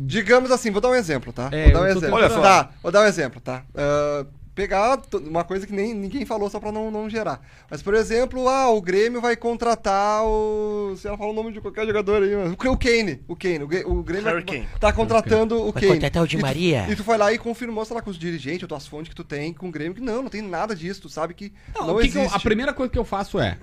Digamos 0.06 0.52
assim, 0.52 0.72
vou 0.72 0.82
dar 0.82 0.90
um 0.90 0.96
exemplo, 0.96 1.32
tá? 1.32 1.50
É, 1.52 1.66
vou 1.66 1.74
dar 1.74 1.82
um 1.82 1.86
exemplo. 1.88 2.16
Olha 2.16 2.30
só. 2.30 2.42
Tá, 2.42 2.72
vou 2.82 2.92
dar 2.92 3.02
um 3.02 3.06
exemplo, 3.06 3.40
tá? 3.42 3.64
Ah, 3.76 4.26
pegar 4.58 5.00
uma 5.14 5.44
coisa 5.44 5.68
que 5.68 5.72
nem 5.72 5.94
ninguém 5.94 6.26
falou 6.26 6.50
só 6.50 6.60
pra 6.60 6.72
não, 6.72 6.90
não 6.90 7.08
gerar. 7.08 7.40
Mas, 7.70 7.84
por 7.84 7.94
exemplo, 7.94 8.50
ah, 8.50 8.72
o 8.72 8.82
Grêmio 8.82 9.22
vai 9.22 9.36
contratar 9.38 10.26
o. 10.26 10.96
Se 10.98 11.08
ela 11.08 11.16
fala 11.16 11.30
o 11.30 11.34
nome 11.34 11.52
de 11.52 11.62
qualquer 11.62 11.86
jogador 11.86 12.24
aí, 12.24 12.36
mas. 12.36 12.52
O 12.54 12.58
Kane. 12.78 13.22
O 13.28 13.36
Kane. 13.36 13.64
O, 13.86 14.02
Grêmio 14.02 14.26
Harry 14.26 14.44
vai- 14.44 14.56
Kane. 14.64 14.68
tá 14.80 14.92
contratando 14.92 15.62
o 15.62 15.72
Vai 15.72 15.82
Kane. 15.84 15.94
contratar 15.94 16.24
o 16.24 16.28
Di 16.28 16.38
E 16.38 16.40
tu- 16.40 16.42
Maria. 16.42 16.92
E 16.92 16.96
tu 16.96 17.04
foi 17.04 17.18
lá 17.18 17.32
e 17.32 17.38
confirmou, 17.38 17.86
sei 17.86 17.96
lá, 17.96 18.02
com 18.02 18.10
os 18.10 18.18
dirigentes, 18.18 18.64
ou 18.64 18.68
tuas 18.68 18.88
fontes 18.88 19.10
que 19.10 19.16
tu 19.16 19.24
tem 19.24 19.54
com 19.54 19.70
o 19.70 19.72
Grêmio, 19.72 19.94
que 19.94 20.02
não, 20.02 20.24
não 20.24 20.30
tem 20.30 20.42
nada 20.42 20.76
disso, 20.76 21.04
tu 21.04 21.10
sabe 21.10 21.36
que 21.36 21.54
Não, 21.76 21.86
não, 21.86 21.96
o 21.96 22.00
que 22.00 22.10
que 22.10 22.18
eu- 22.18 22.22
existe. 22.22 22.36
a 22.36 22.40
primeira 22.40 22.74
coisa 22.74 22.92
que 22.92 22.98
eu 22.98 23.06
faço 23.06 23.40
é. 23.40 23.60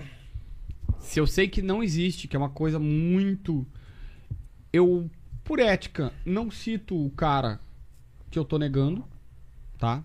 Se 1.01 1.19
eu 1.19 1.27
sei 1.27 1.49
que 1.49 1.61
não 1.61 1.83
existe, 1.83 2.25
que 2.27 2.37
é 2.37 2.39
uma 2.39 2.49
coisa 2.49 2.79
muito. 2.79 3.67
Eu, 4.71 5.09
por 5.43 5.59
ética, 5.59 6.13
não 6.25 6.49
cito 6.49 6.95
o 7.05 7.09
cara 7.11 7.59
que 8.31 8.39
eu 8.39 8.45
tô 8.45 8.57
negando. 8.57 9.03
Tá? 9.77 10.01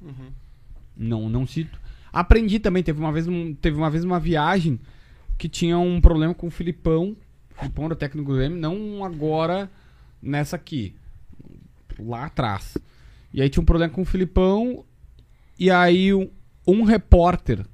Não, 1.01 1.31
não 1.31 1.47
cito. 1.47 1.81
Aprendi 2.12 2.59
também, 2.59 2.82
teve 2.82 3.01
uma 3.01 3.10
vez, 3.10 3.27
um- 3.27 3.55
teve 3.55 3.77
uma 3.78 3.89
vez 3.89 4.05
uma 4.05 4.20
viagem 4.20 4.78
que 5.39 5.48
tinha 5.48 5.78
um 5.78 5.98
problema 6.01 6.35
com 6.35 6.48
o 6.48 6.51
Filipão. 6.51 7.16
O 7.52 7.55
Filipão 7.60 7.86
era 7.86 7.97
técnico 7.97 8.31
do 8.31 8.36
Grêmio, 8.36 8.59
não 8.59 9.02
agora 9.02 9.70
nessa 10.20 10.56
aqui. 10.56 10.94
Lá 11.98 12.27
atrás. 12.27 12.77
E 13.32 13.40
aí 13.40 13.48
tinha 13.48 13.62
um 13.62 13.66
problema 13.66 13.93
com 13.93 14.02
o 14.02 14.05
Filipão. 14.05 14.85
E 15.59 15.70
aí 15.70 16.12
um, 16.12 16.28
um 16.66 16.82
repórter 16.82 17.64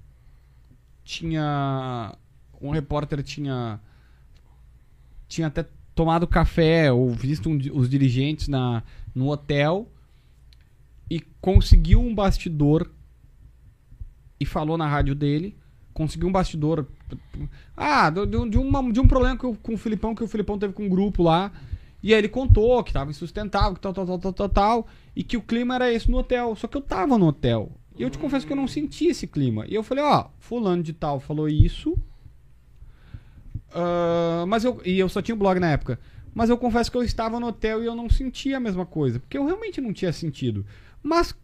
tinha. 1.05 2.15
Um 2.61 2.70
repórter 2.70 3.23
tinha. 3.23 3.81
Tinha 5.28 5.48
até 5.48 5.66
tomado 5.94 6.27
café 6.27 6.93
ou 6.93 7.11
visto 7.11 7.48
um 7.48 7.59
os 7.73 7.89
dirigentes 7.89 8.48
na, 8.48 8.82
no 9.15 9.28
hotel 9.31 9.90
e 11.11 11.20
conseguiu 11.40 12.01
um 12.01 12.15
bastidor 12.15 12.90
e 14.38 14.44
falou 14.46 14.76
na 14.78 14.86
rádio 14.86 15.14
dele. 15.14 15.56
Conseguiu 15.92 16.28
um 16.28 16.32
bastidor. 16.32 16.86
Ah, 17.76 18.10
do- 18.10 18.26
de, 18.48 18.58
uma- 18.58 18.92
de 18.92 19.00
um 19.00 19.06
problema 19.08 19.38
o- 19.42 19.56
com 19.56 19.74
o 19.74 19.78
Filipão, 19.78 20.14
que 20.14 20.22
o 20.24 20.28
Filipão 20.28 20.58
teve 20.58 20.72
com 20.74 20.84
um 20.84 20.88
grupo 20.88 21.22
lá. 21.22 21.50
E 22.02 22.12
aí 22.12 22.18
ele 22.20 22.28
contou 22.28 22.84
que 22.84 22.92
tava 22.92 23.10
insustentável, 23.10 23.74
que 23.74 23.80
tal, 23.80 23.92
tal, 23.94 24.06
tal, 24.06 24.18
tal, 24.18 24.32
tal, 24.32 24.48
tal. 24.48 24.86
E 25.14 25.24
que 25.24 25.36
o 25.36 25.42
clima 25.42 25.74
era 25.74 25.90
esse 25.92 26.10
no 26.10 26.18
hotel. 26.18 26.54
Só 26.54 26.66
que 26.68 26.76
eu 26.76 26.80
tava 26.82 27.16
no 27.18 27.26
hotel. 27.26 27.72
E 27.98 28.02
eu 28.02 28.10
te 28.10 28.18
confesso 28.18 28.46
que 28.46 28.52
eu 28.52 28.56
não 28.56 28.68
senti 28.68 29.06
esse 29.06 29.26
clima. 29.26 29.64
E 29.66 29.74
eu 29.74 29.82
falei, 29.82 30.04
ó, 30.04 30.26
fulano 30.38 30.82
de 30.82 30.92
tal 30.92 31.18
falou 31.18 31.48
isso. 31.48 31.96
Ah, 33.74 34.44
mas 34.46 34.64
eu. 34.64 34.80
E 34.84 34.98
eu 34.98 35.08
só 35.08 35.20
tinha 35.22 35.34
o 35.34 35.38
blog 35.38 35.58
na 35.58 35.70
época. 35.70 35.98
Mas 36.34 36.50
eu 36.50 36.58
confesso 36.58 36.90
que 36.90 36.96
eu 36.98 37.02
estava 37.02 37.40
no 37.40 37.46
hotel 37.46 37.82
e 37.82 37.86
eu 37.86 37.94
não 37.94 38.10
sentia 38.10 38.58
a 38.58 38.60
mesma 38.60 38.84
coisa. 38.84 39.18
Porque 39.18 39.38
eu 39.38 39.46
realmente 39.46 39.80
não 39.80 39.92
tinha 39.92 40.12
sentido. 40.12 40.64
Mas 41.02 41.34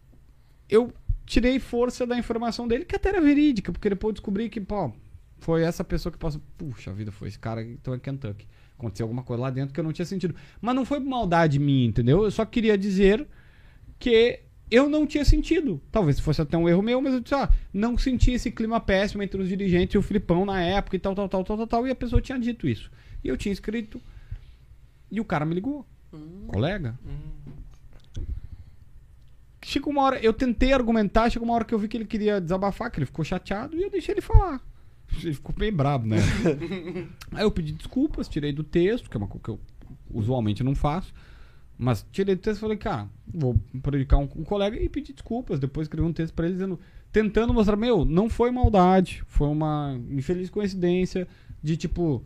eu 0.69 0.93
tirei 1.25 1.59
força 1.59 2.05
da 2.05 2.17
informação 2.17 2.67
dele, 2.67 2.85
que 2.85 2.95
até 2.95 3.09
era 3.09 3.21
verídica, 3.21 3.71
porque 3.71 3.89
depois 3.89 4.09
eu 4.09 4.13
descobri 4.13 4.49
que, 4.49 4.59
pô, 4.61 4.91
foi 5.39 5.63
essa 5.63 5.83
pessoa 5.83 6.11
que 6.11 6.17
passou. 6.17 6.41
Puxa 6.57 6.93
vida, 6.93 7.11
foi 7.11 7.27
esse 7.27 7.39
cara, 7.39 7.61
então 7.61 7.93
é 7.93 7.99
Kentucky. 7.99 8.47
Aconteceu 8.77 9.05
alguma 9.05 9.23
coisa 9.23 9.43
lá 9.43 9.49
dentro 9.49 9.73
que 9.73 9.79
eu 9.79 9.83
não 9.83 9.93
tinha 9.93 10.05
sentido. 10.05 10.35
Mas 10.61 10.75
não 10.75 10.85
foi 10.85 10.99
maldade 10.99 11.59
minha, 11.59 11.85
entendeu? 11.85 12.23
Eu 12.23 12.31
só 12.31 12.45
queria 12.45 12.77
dizer 12.77 13.27
que 13.99 14.41
eu 14.71 14.89
não 14.89 15.05
tinha 15.05 15.23
sentido. 15.23 15.81
Talvez 15.91 16.19
fosse 16.19 16.41
até 16.41 16.57
um 16.57 16.67
erro 16.67 16.81
meu, 16.81 17.01
mas 17.01 17.13
eu 17.13 17.19
disse, 17.19 17.35
ah, 17.35 17.49
não 17.71 17.97
senti 17.97 18.31
esse 18.31 18.51
clima 18.51 18.79
péssimo 18.79 19.21
entre 19.21 19.39
os 19.41 19.47
dirigentes 19.47 19.93
e 19.93 19.97
o 19.97 20.01
Filipão 20.01 20.45
na 20.45 20.61
época 20.61 20.95
e 20.95 20.99
tal, 20.99 21.13
tal, 21.13 21.29
tal, 21.29 21.43
tal, 21.43 21.57
tal, 21.57 21.67
tal. 21.67 21.87
E 21.87 21.91
a 21.91 21.95
pessoa 21.95 22.21
tinha 22.21 22.39
dito 22.39 22.67
isso. 22.67 22.91
E 23.23 23.27
eu 23.27 23.37
tinha 23.37 23.53
escrito. 23.53 24.01
E 25.11 25.21
o 25.21 25.25
cara 25.25 25.45
me 25.45 25.53
ligou. 25.53 25.85
Colega. 26.47 26.97
Chegou 29.63 29.91
uma 29.93 30.03
hora, 30.03 30.19
eu 30.19 30.33
tentei 30.33 30.73
argumentar, 30.73 31.29
chegou 31.29 31.47
uma 31.47 31.55
hora 31.55 31.65
que 31.65 31.73
eu 31.73 31.79
vi 31.79 31.87
que 31.87 31.97
ele 31.97 32.05
queria 32.05 32.39
desabafar, 32.39 32.91
que 32.91 32.99
ele 32.99 33.05
ficou 33.05 33.23
chateado, 33.23 33.77
e 33.77 33.83
eu 33.83 33.89
deixei 33.89 34.13
ele 34.13 34.21
falar. 34.21 34.61
Ele 35.21 35.33
ficou 35.33 35.55
bem 35.55 35.71
brabo, 35.71 36.07
né? 36.07 36.17
Aí 37.31 37.43
eu 37.43 37.51
pedi 37.51 37.71
desculpas, 37.73 38.27
tirei 38.27 38.51
do 38.51 38.63
texto, 38.63 39.09
que 39.09 39.15
é 39.15 39.19
uma 39.19 39.27
coisa 39.27 39.43
que 39.43 39.49
eu 39.49 39.59
usualmente 40.11 40.63
não 40.63 40.75
faço. 40.75 41.13
Mas 41.77 42.05
tirei 42.11 42.35
do 42.35 42.41
texto 42.41 42.57
e 42.57 42.61
falei, 42.61 42.77
cara, 42.77 43.09
vou 43.27 43.59
prejudicar 43.81 44.17
um, 44.17 44.29
um 44.35 44.43
colega 44.43 44.77
e 44.77 44.87
pedi 44.87 45.13
desculpas. 45.13 45.59
Depois 45.59 45.85
escrevi 45.85 46.07
um 46.07 46.13
texto 46.13 46.33
pra 46.33 46.45
ele 46.45 46.53
dizendo, 46.53 46.79
tentando 47.11 47.53
mostrar, 47.53 47.75
meu, 47.75 48.05
não 48.05 48.29
foi 48.29 48.51
maldade, 48.51 49.23
foi 49.27 49.47
uma 49.47 49.99
infeliz 50.09 50.49
coincidência 50.49 51.27
de 51.61 51.77
tipo. 51.77 52.23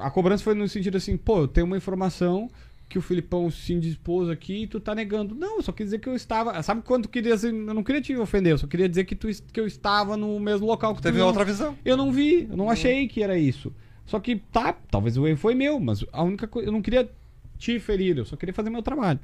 A 0.00 0.10
cobrança 0.10 0.44
foi 0.44 0.54
no 0.54 0.68
sentido 0.68 0.96
assim, 0.98 1.16
pô, 1.16 1.40
eu 1.40 1.48
tenho 1.48 1.66
uma 1.66 1.76
informação 1.76 2.48
que 2.90 2.98
o 2.98 3.02
Filipão 3.02 3.48
se 3.52 3.72
indispôs 3.72 4.28
aqui 4.28 4.64
e 4.64 4.66
tu 4.66 4.80
tá 4.80 4.96
negando. 4.96 5.32
Não, 5.32 5.58
eu 5.58 5.62
só 5.62 5.70
quis 5.70 5.86
dizer 5.86 6.00
que 6.00 6.08
eu 6.08 6.16
estava. 6.16 6.60
Sabe 6.60 6.82
quando 6.82 7.04
tu 7.04 7.08
queria 7.08 7.36
eu 7.36 7.52
não 7.52 7.84
queria 7.84 8.02
te 8.02 8.16
ofender, 8.16 8.52
eu 8.52 8.58
só 8.58 8.66
queria 8.66 8.88
dizer 8.88 9.04
que, 9.04 9.14
tu, 9.14 9.28
que 9.52 9.60
eu 9.60 9.66
estava 9.66 10.16
no 10.16 10.40
mesmo 10.40 10.66
local 10.66 10.92
que 10.92 11.00
tu. 11.00 11.04
Teve 11.04 11.20
outra 11.20 11.44
visão. 11.44 11.78
eu 11.84 11.96
não 11.96 12.10
vi, 12.10 12.48
eu 12.50 12.56
não 12.56 12.68
achei 12.68 13.06
que 13.06 13.22
era 13.22 13.38
isso. 13.38 13.72
Só 14.04 14.18
que 14.18 14.34
tá, 14.34 14.72
talvez 14.90 15.16
o 15.16 15.24
erro 15.24 15.38
foi 15.38 15.54
meu, 15.54 15.78
mas 15.78 16.04
a 16.12 16.24
única 16.24 16.48
coisa, 16.48 16.68
eu 16.68 16.72
não 16.72 16.82
queria 16.82 17.08
te 17.56 17.78
ferir, 17.78 18.18
eu 18.18 18.24
só 18.24 18.34
queria 18.34 18.52
fazer 18.52 18.70
meu 18.70 18.82
trabalho. 18.82 19.20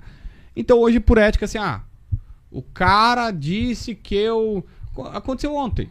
Então 0.54 0.78
hoje 0.78 1.00
por 1.00 1.18
ética 1.18 1.44
assim, 1.44 1.58
ah, 1.58 1.82
o 2.48 2.62
cara 2.62 3.32
disse 3.32 3.96
que 3.96 4.14
eu 4.14 4.64
aconteceu 5.12 5.52
ontem. 5.56 5.90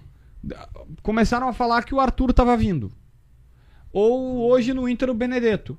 Começaram 1.03 1.49
a 1.49 1.53
falar 1.53 1.83
que 1.83 1.93
o 1.93 1.99
Arthur 1.99 2.31
tava 2.31 2.55
vindo. 2.55 2.89
Ou 3.91 4.49
hoje 4.49 4.73
no 4.73 4.87
Inter 4.87 5.09
o 5.09 5.13
Benedetto. 5.13 5.77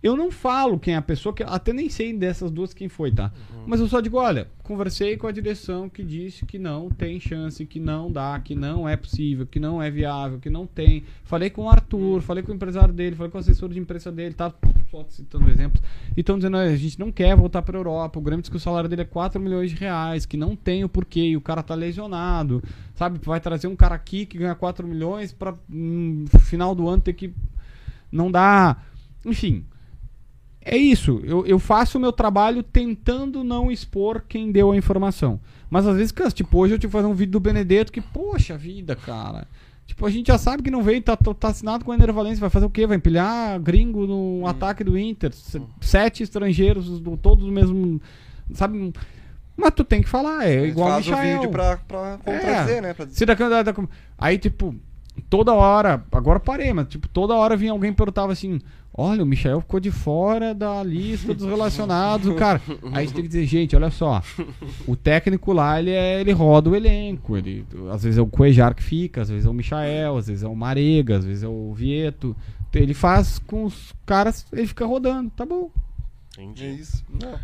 Eu 0.00 0.16
não 0.16 0.30
falo 0.30 0.78
quem 0.78 0.94
é 0.94 0.96
a 0.96 1.02
pessoa, 1.02 1.34
que 1.34 1.42
até 1.42 1.72
nem 1.72 1.88
sei 1.88 2.12
dessas 2.12 2.52
duas 2.52 2.72
quem 2.72 2.88
foi, 2.88 3.10
tá? 3.10 3.32
Mas 3.66 3.80
eu 3.80 3.88
só 3.88 4.00
digo, 4.00 4.16
olha, 4.16 4.46
conversei 4.62 5.16
com 5.16 5.26
a 5.26 5.32
direção 5.32 5.88
que 5.88 6.04
disse 6.04 6.46
que 6.46 6.56
não 6.56 6.88
tem 6.88 7.18
chance, 7.18 7.66
que 7.66 7.80
não 7.80 8.10
dá, 8.10 8.38
que 8.38 8.54
não 8.54 8.88
é 8.88 8.96
possível, 8.96 9.44
que 9.44 9.58
não 9.58 9.82
é 9.82 9.90
viável, 9.90 10.38
que 10.38 10.48
não 10.48 10.66
tem. 10.66 11.02
Falei 11.24 11.50
com 11.50 11.64
o 11.64 11.68
Arthur, 11.68 12.22
falei 12.22 12.44
com 12.44 12.52
o 12.52 12.54
empresário 12.54 12.94
dele, 12.94 13.16
falei 13.16 13.30
com 13.30 13.38
o 13.38 13.40
assessor 13.40 13.68
de 13.70 13.78
imprensa 13.80 14.12
dele, 14.12 14.34
tá? 14.34 14.54
Só 14.88 15.04
citando 15.08 15.50
exemplos. 15.50 15.82
E 16.16 16.20
estão 16.20 16.36
dizendo, 16.38 16.56
"Olha, 16.56 16.70
a 16.70 16.76
gente 16.76 16.98
não 16.98 17.10
quer 17.10 17.34
voltar 17.36 17.62
pra 17.62 17.76
Europa, 17.76 18.20
o 18.20 18.22
Grêmio 18.22 18.42
diz 18.42 18.48
que 18.48 18.56
o 18.56 18.60
salário 18.60 18.88
dele 18.88 19.02
é 19.02 19.04
4 19.04 19.40
milhões 19.40 19.70
de 19.70 19.76
reais, 19.76 20.24
que 20.24 20.36
não 20.36 20.54
tem 20.54 20.84
o 20.84 20.88
porquê, 20.88 21.30
e 21.30 21.36
o 21.36 21.40
cara 21.40 21.62
tá 21.62 21.74
lesionado, 21.74 22.62
sabe? 22.94 23.18
Vai 23.22 23.40
trazer 23.40 23.66
um 23.66 23.76
cara 23.76 23.96
aqui 23.96 24.26
que 24.26 24.38
ganha 24.38 24.54
4 24.54 24.86
milhões 24.86 25.32
pra 25.32 25.54
no 25.68 26.26
final 26.38 26.72
do 26.72 26.88
ano 26.88 27.02
ter 27.02 27.14
que 27.14 27.34
não 28.12 28.30
dá. 28.30 28.76
Enfim. 29.26 29.64
É 30.70 30.76
isso. 30.76 31.20
Eu, 31.24 31.46
eu 31.46 31.58
faço 31.58 31.98
o 31.98 32.00
meu 32.00 32.12
trabalho 32.12 32.62
tentando 32.62 33.42
não 33.44 33.70
expor 33.70 34.22
quem 34.28 34.50
deu 34.52 34.70
a 34.72 34.76
informação. 34.76 35.40
Mas 35.70 35.86
às 35.86 35.96
vezes, 35.96 36.12
cara, 36.12 36.30
tipo, 36.30 36.58
hoje 36.58 36.74
eu 36.74 36.78
tive 36.78 36.90
que 36.90 36.96
fazer 36.96 37.06
um 37.08 37.14
vídeo 37.14 37.32
do 37.32 37.40
Benedetto 37.40 37.92
que, 37.92 38.00
poxa 38.00 38.56
vida, 38.56 38.94
cara. 38.96 39.46
Tipo, 39.86 40.04
a 40.06 40.10
gente 40.10 40.26
já 40.28 40.36
sabe 40.36 40.62
que 40.62 40.70
não 40.70 40.82
veio, 40.82 41.00
tá, 41.02 41.16
tá, 41.16 41.32
tá 41.32 41.48
assinado 41.48 41.84
com 41.84 41.90
o 41.90 41.94
Ender 41.94 42.12
Valencia. 42.12 42.40
Vai 42.40 42.50
fazer 42.50 42.66
o 42.66 42.70
quê? 42.70 42.86
Vai 42.86 42.96
empilhar 42.98 43.58
gringo 43.60 44.06
no 44.06 44.46
ataque 44.46 44.84
do 44.84 44.98
Inter. 44.98 45.32
Se- 45.32 45.62
Sete 45.80 46.22
estrangeiros, 46.22 47.00
do, 47.00 47.16
todos 47.16 47.44
do 47.46 47.52
mesmo. 47.52 48.00
Sabe? 48.52 48.92
Mas 49.56 49.72
tu 49.74 49.82
tem 49.84 50.02
que 50.02 50.08
falar, 50.08 50.46
é 50.48 50.66
igual 50.66 50.88
Faz 50.90 51.06
o 51.06 51.10
Michael. 51.10 51.36
vídeo 51.38 51.50
pra, 51.50 51.76
pra 51.78 52.18
contradizer, 52.18 52.76
É. 52.76 52.80
né? 52.80 52.94
Pra... 52.94 53.06
Se 53.08 53.24
daqui, 53.26 53.48
da- 53.48 53.62
da- 53.62 53.74
aí, 54.18 54.38
tipo, 54.38 54.74
toda 55.28 55.52
hora, 55.52 56.04
agora 56.12 56.40
parei, 56.40 56.72
mas 56.72 56.88
tipo, 56.88 57.08
toda 57.08 57.34
hora 57.34 57.56
vinha 57.56 57.72
alguém 57.72 57.90
e 57.90 57.94
perguntava 57.94 58.32
assim: 58.32 58.60
Olha, 59.00 59.22
o 59.22 59.26
Michael 59.26 59.60
ficou 59.60 59.78
de 59.78 59.92
fora 59.92 60.52
da 60.52 60.82
lista 60.82 61.32
dos 61.32 61.46
relacionados, 61.46 62.26
o 62.26 62.34
cara. 62.34 62.60
Aí 62.92 62.96
a 62.96 63.00
gente 63.02 63.14
tem 63.14 63.22
que 63.22 63.28
dizer, 63.28 63.46
gente, 63.46 63.76
olha 63.76 63.90
só. 63.90 64.20
O 64.88 64.96
técnico 64.96 65.52
lá, 65.52 65.78
ele, 65.78 65.92
é, 65.92 66.20
ele 66.20 66.32
roda 66.32 66.68
o 66.68 66.74
elenco. 66.74 67.36
Ele, 67.36 67.64
às 67.92 68.02
vezes 68.02 68.18
é 68.18 68.20
o 68.20 68.26
Cuejar 68.26 68.74
que 68.74 68.82
fica, 68.82 69.22
às 69.22 69.28
vezes 69.28 69.46
é 69.46 69.48
o 69.48 69.54
Michael, 69.54 70.16
às 70.16 70.26
vezes 70.26 70.42
é 70.42 70.48
o 70.48 70.56
Marega, 70.56 71.18
às 71.18 71.24
vezes 71.24 71.44
é 71.44 71.48
o 71.48 71.72
Vieto. 71.72 72.34
Ele 72.74 72.92
faz 72.92 73.38
com 73.38 73.66
os 73.66 73.94
caras, 74.04 74.44
ele 74.52 74.66
fica 74.66 74.84
rodando, 74.84 75.30
tá 75.30 75.46
bom. 75.46 75.70
É 76.36 76.42
Entendi. 76.42 76.80
isso. 76.80 77.04
Não. 77.08 77.38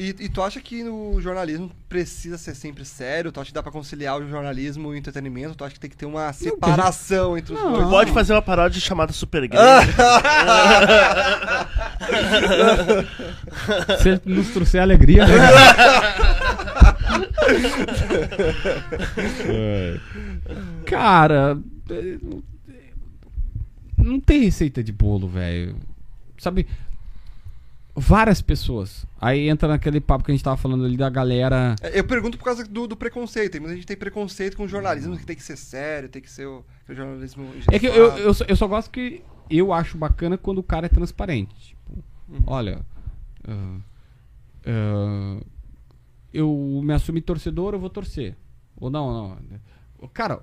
E, 0.00 0.16
e 0.18 0.28
tu 0.30 0.40
acha 0.42 0.58
que 0.62 0.82
o 0.84 1.20
jornalismo 1.20 1.70
precisa 1.86 2.38
ser 2.38 2.56
sempre 2.56 2.86
sério? 2.86 3.30
Tu 3.30 3.38
acha 3.38 3.48
que 3.48 3.54
dá 3.54 3.62
pra 3.62 3.70
conciliar 3.70 4.18
o 4.18 4.26
jornalismo 4.26 4.88
e 4.88 4.94
o 4.94 4.96
entretenimento? 4.96 5.54
Tu 5.54 5.62
acha 5.62 5.74
que 5.74 5.80
tem 5.80 5.90
que 5.90 5.96
ter 5.96 6.06
uma 6.06 6.32
separação 6.32 7.36
entre 7.36 7.52
os 7.52 7.60
Não. 7.60 7.72
dois? 7.74 7.88
Pode 7.90 8.12
fazer 8.12 8.32
uma 8.32 8.40
paródia 8.40 8.80
chamada 8.80 9.12
Super. 9.12 9.46
Se 14.00 14.08
ele 14.08 14.22
nos 14.24 14.48
trouxer 14.48 14.80
alegria, 14.80 15.26
né? 15.26 15.34
É. 19.52 19.98
Cara, 20.86 21.58
é, 21.90 22.16
não 23.98 24.20
tem 24.20 24.44
receita 24.44 24.82
de 24.82 24.92
bolo, 24.92 25.28
velho. 25.28 25.76
Sabe? 26.38 26.66
Várias 28.00 28.40
pessoas. 28.40 29.04
Aí 29.20 29.50
entra 29.50 29.68
naquele 29.68 30.00
papo 30.00 30.24
que 30.24 30.30
a 30.30 30.34
gente 30.34 30.42
tava 30.42 30.56
falando 30.56 30.86
ali 30.86 30.96
da 30.96 31.10
galera. 31.10 31.76
É, 31.82 31.98
Eu 31.98 32.04
pergunto 32.04 32.38
por 32.38 32.44
causa 32.44 32.64
do, 32.64 32.86
do 32.86 32.96
preconceito. 32.96 33.60
Muita 33.60 33.74
gente 33.74 33.86
tem 33.86 33.96
preconceito 33.96 34.56
com 34.56 34.64
o 34.64 34.68
jornalismo, 34.68 35.18
que 35.18 35.26
tem 35.26 35.36
que 35.36 35.42
ser 35.42 35.56
sério, 35.56 36.08
tem 36.08 36.22
que 36.22 36.30
ser 36.30 36.46
o, 36.46 36.64
o 36.88 36.94
jornalismo. 36.94 37.46
É 37.70 37.78
que 37.78 37.86
eu, 37.86 38.16
eu, 38.16 38.32
só, 38.32 38.44
eu 38.44 38.56
só 38.56 38.66
gosto 38.66 38.90
que 38.90 39.22
eu 39.50 39.70
acho 39.70 39.98
bacana 39.98 40.38
quando 40.38 40.58
o 40.58 40.62
cara 40.62 40.86
é 40.86 40.88
transparente. 40.88 41.54
Tipo, 41.54 42.02
olha, 42.46 42.80
ah, 43.46 43.76
ah, 44.64 45.40
eu 46.32 46.80
me 46.82 46.94
assumi 46.94 47.20
torcedor, 47.20 47.74
eu 47.74 47.80
vou 47.80 47.90
torcer. 47.90 48.34
Ou 48.76 48.88
não, 48.88 49.36
não. 50.00 50.08
Cara, 50.08 50.40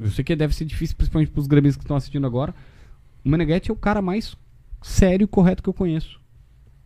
eu 0.00 0.10
sei 0.10 0.22
que 0.22 0.36
deve 0.36 0.54
ser 0.54 0.66
difícil, 0.66 0.96
principalmente 0.96 1.32
pros 1.32 1.48
gremistas 1.48 1.78
que 1.78 1.84
estão 1.84 1.96
assistindo 1.96 2.28
agora. 2.28 2.54
O 3.24 3.28
Meneghetti 3.28 3.72
é 3.72 3.74
o 3.74 3.76
cara 3.76 4.00
mais 4.00 4.36
sério 4.80 5.24
e 5.24 5.26
correto 5.26 5.64
que 5.64 5.68
eu 5.68 5.74
conheço. 5.74 6.17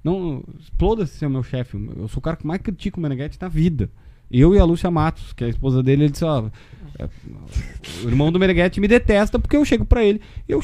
Não, 0.02 0.42
exploda-se 0.58 1.16
ser 1.16 1.26
o 1.26 1.30
meu 1.30 1.42
chefe. 1.42 1.76
Eu 1.96 2.08
sou 2.08 2.18
o 2.18 2.22
cara 2.22 2.36
que 2.36 2.46
mais 2.46 2.60
critica 2.60 2.98
o 2.98 3.02
Meneghetti 3.02 3.38
na 3.40 3.48
vida. 3.48 3.90
Eu 4.30 4.54
e 4.54 4.58
a 4.58 4.64
Lúcia 4.64 4.90
Matos, 4.90 5.32
que 5.32 5.44
é 5.44 5.46
a 5.46 5.50
esposa 5.50 5.82
dele, 5.82 6.04
ele 6.04 6.12
disse, 6.12 6.24
ó, 6.24 6.48
é, 6.98 7.08
o 8.02 8.08
irmão 8.08 8.32
do 8.32 8.38
Meneghetti 8.38 8.80
me 8.80 8.88
detesta 8.88 9.38
porque 9.38 9.56
eu 9.56 9.64
chego 9.64 9.84
pra 9.84 10.02
ele. 10.02 10.20
Eu, 10.48 10.60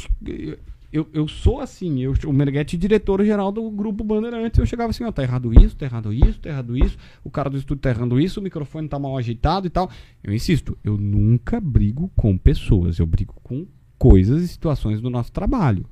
eu, 0.90 1.06
eu 1.12 1.28
sou 1.28 1.60
assim, 1.60 2.00
eu, 2.00 2.14
o 2.26 2.32
Meneghetti 2.32 2.76
é 2.76 2.78
diretor-geral 2.78 3.52
do 3.52 3.70
grupo 3.70 4.02
Bandeirantes. 4.02 4.58
Eu 4.58 4.66
chegava 4.66 4.90
assim, 4.90 5.04
ó, 5.04 5.12
tá 5.12 5.22
errado 5.22 5.52
isso, 5.52 5.76
tá 5.76 5.84
errado 5.84 6.12
isso, 6.12 6.40
tá 6.40 6.48
errado 6.48 6.76
isso. 6.76 6.96
O 7.22 7.30
cara 7.30 7.50
do 7.50 7.58
estúdio 7.58 7.82
tá 7.82 7.90
errando 7.90 8.18
isso, 8.18 8.40
o 8.40 8.42
microfone 8.42 8.88
tá 8.88 8.98
mal 8.98 9.16
ajeitado 9.16 9.66
e 9.66 9.70
tal. 9.70 9.90
Eu 10.24 10.32
insisto, 10.32 10.76
eu 10.82 10.96
nunca 10.96 11.60
brigo 11.60 12.10
com 12.16 12.38
pessoas, 12.38 12.98
eu 12.98 13.06
brigo 13.06 13.34
com 13.42 13.66
coisas 13.98 14.42
e 14.42 14.48
situações 14.48 15.00
do 15.00 15.10
nosso 15.10 15.30
trabalho. 15.30 15.84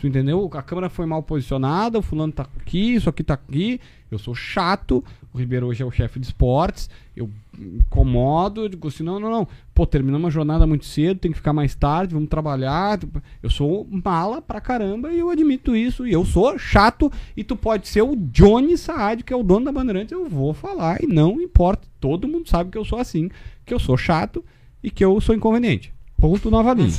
Tu 0.00 0.06
entendeu? 0.06 0.50
A 0.54 0.62
câmera 0.62 0.88
foi 0.88 1.04
mal 1.04 1.22
posicionada, 1.22 1.98
o 1.98 2.02
fulano 2.02 2.32
tá 2.32 2.48
aqui, 2.58 2.94
isso 2.94 3.10
aqui 3.10 3.22
tá 3.22 3.34
aqui. 3.34 3.78
Eu 4.10 4.18
sou 4.18 4.34
chato. 4.34 5.04
O 5.32 5.38
Ribeiro 5.38 5.66
hoje 5.66 5.82
é 5.82 5.86
o 5.86 5.90
chefe 5.90 6.18
de 6.18 6.26
esportes. 6.26 6.88
Eu 7.14 7.28
incomodo, 7.58 8.62
eu 8.62 8.68
digo 8.70 8.88
assim: 8.88 9.02
não, 9.02 9.20
não, 9.20 9.30
não. 9.30 9.46
Pô, 9.74 9.84
terminamos 9.84 10.24
uma 10.24 10.30
jornada 10.30 10.66
muito 10.66 10.86
cedo, 10.86 11.20
tem 11.20 11.30
que 11.30 11.36
ficar 11.36 11.52
mais 11.52 11.74
tarde, 11.74 12.14
vamos 12.14 12.30
trabalhar. 12.30 12.98
Eu 13.42 13.50
sou 13.50 13.86
mala 13.90 14.40
pra 14.40 14.58
caramba 14.58 15.12
e 15.12 15.18
eu 15.18 15.28
admito 15.28 15.76
isso. 15.76 16.06
E 16.06 16.12
eu 16.12 16.24
sou 16.24 16.58
chato. 16.58 17.12
E 17.36 17.44
tu 17.44 17.54
pode 17.54 17.86
ser 17.86 18.00
o 18.00 18.16
Johnny 18.16 18.78
Saad, 18.78 19.22
que 19.22 19.34
é 19.34 19.36
o 19.36 19.42
dono 19.42 19.66
da 19.66 19.72
Bandeirantes. 19.72 20.12
Eu 20.12 20.26
vou 20.30 20.54
falar 20.54 21.04
e 21.04 21.06
não 21.06 21.42
importa. 21.42 21.86
Todo 22.00 22.26
mundo 22.26 22.48
sabe 22.48 22.70
que 22.70 22.78
eu 22.78 22.86
sou 22.86 22.98
assim, 22.98 23.30
que 23.66 23.74
eu 23.74 23.78
sou 23.78 23.98
chato 23.98 24.42
e 24.82 24.90
que 24.90 25.04
eu 25.04 25.20
sou 25.20 25.34
inconveniente. 25.34 25.92
Ponto 26.18 26.50
nova 26.50 26.72
linha. 26.72 26.98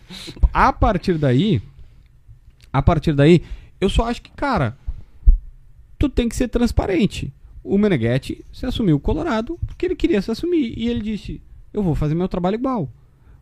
A 0.50 0.72
partir 0.72 1.18
daí, 1.18 1.60
a 2.72 2.82
partir 2.82 3.12
daí, 3.12 3.42
eu 3.80 3.88
só 3.88 4.08
acho 4.08 4.22
que, 4.22 4.30
cara, 4.30 4.76
tu 5.98 6.08
tem 6.08 6.28
que 6.28 6.36
ser 6.36 6.48
transparente. 6.48 7.32
O 7.62 7.76
Meneghetti 7.76 8.44
se 8.52 8.64
assumiu 8.66 8.96
o 8.96 9.00
Colorado 9.00 9.58
porque 9.66 9.86
ele 9.86 9.96
queria 9.96 10.22
se 10.22 10.30
assumir. 10.30 10.74
E 10.76 10.88
ele 10.88 11.00
disse: 11.00 11.42
Eu 11.72 11.82
vou 11.82 11.94
fazer 11.94 12.14
meu 12.14 12.28
trabalho 12.28 12.54
igual. 12.54 12.90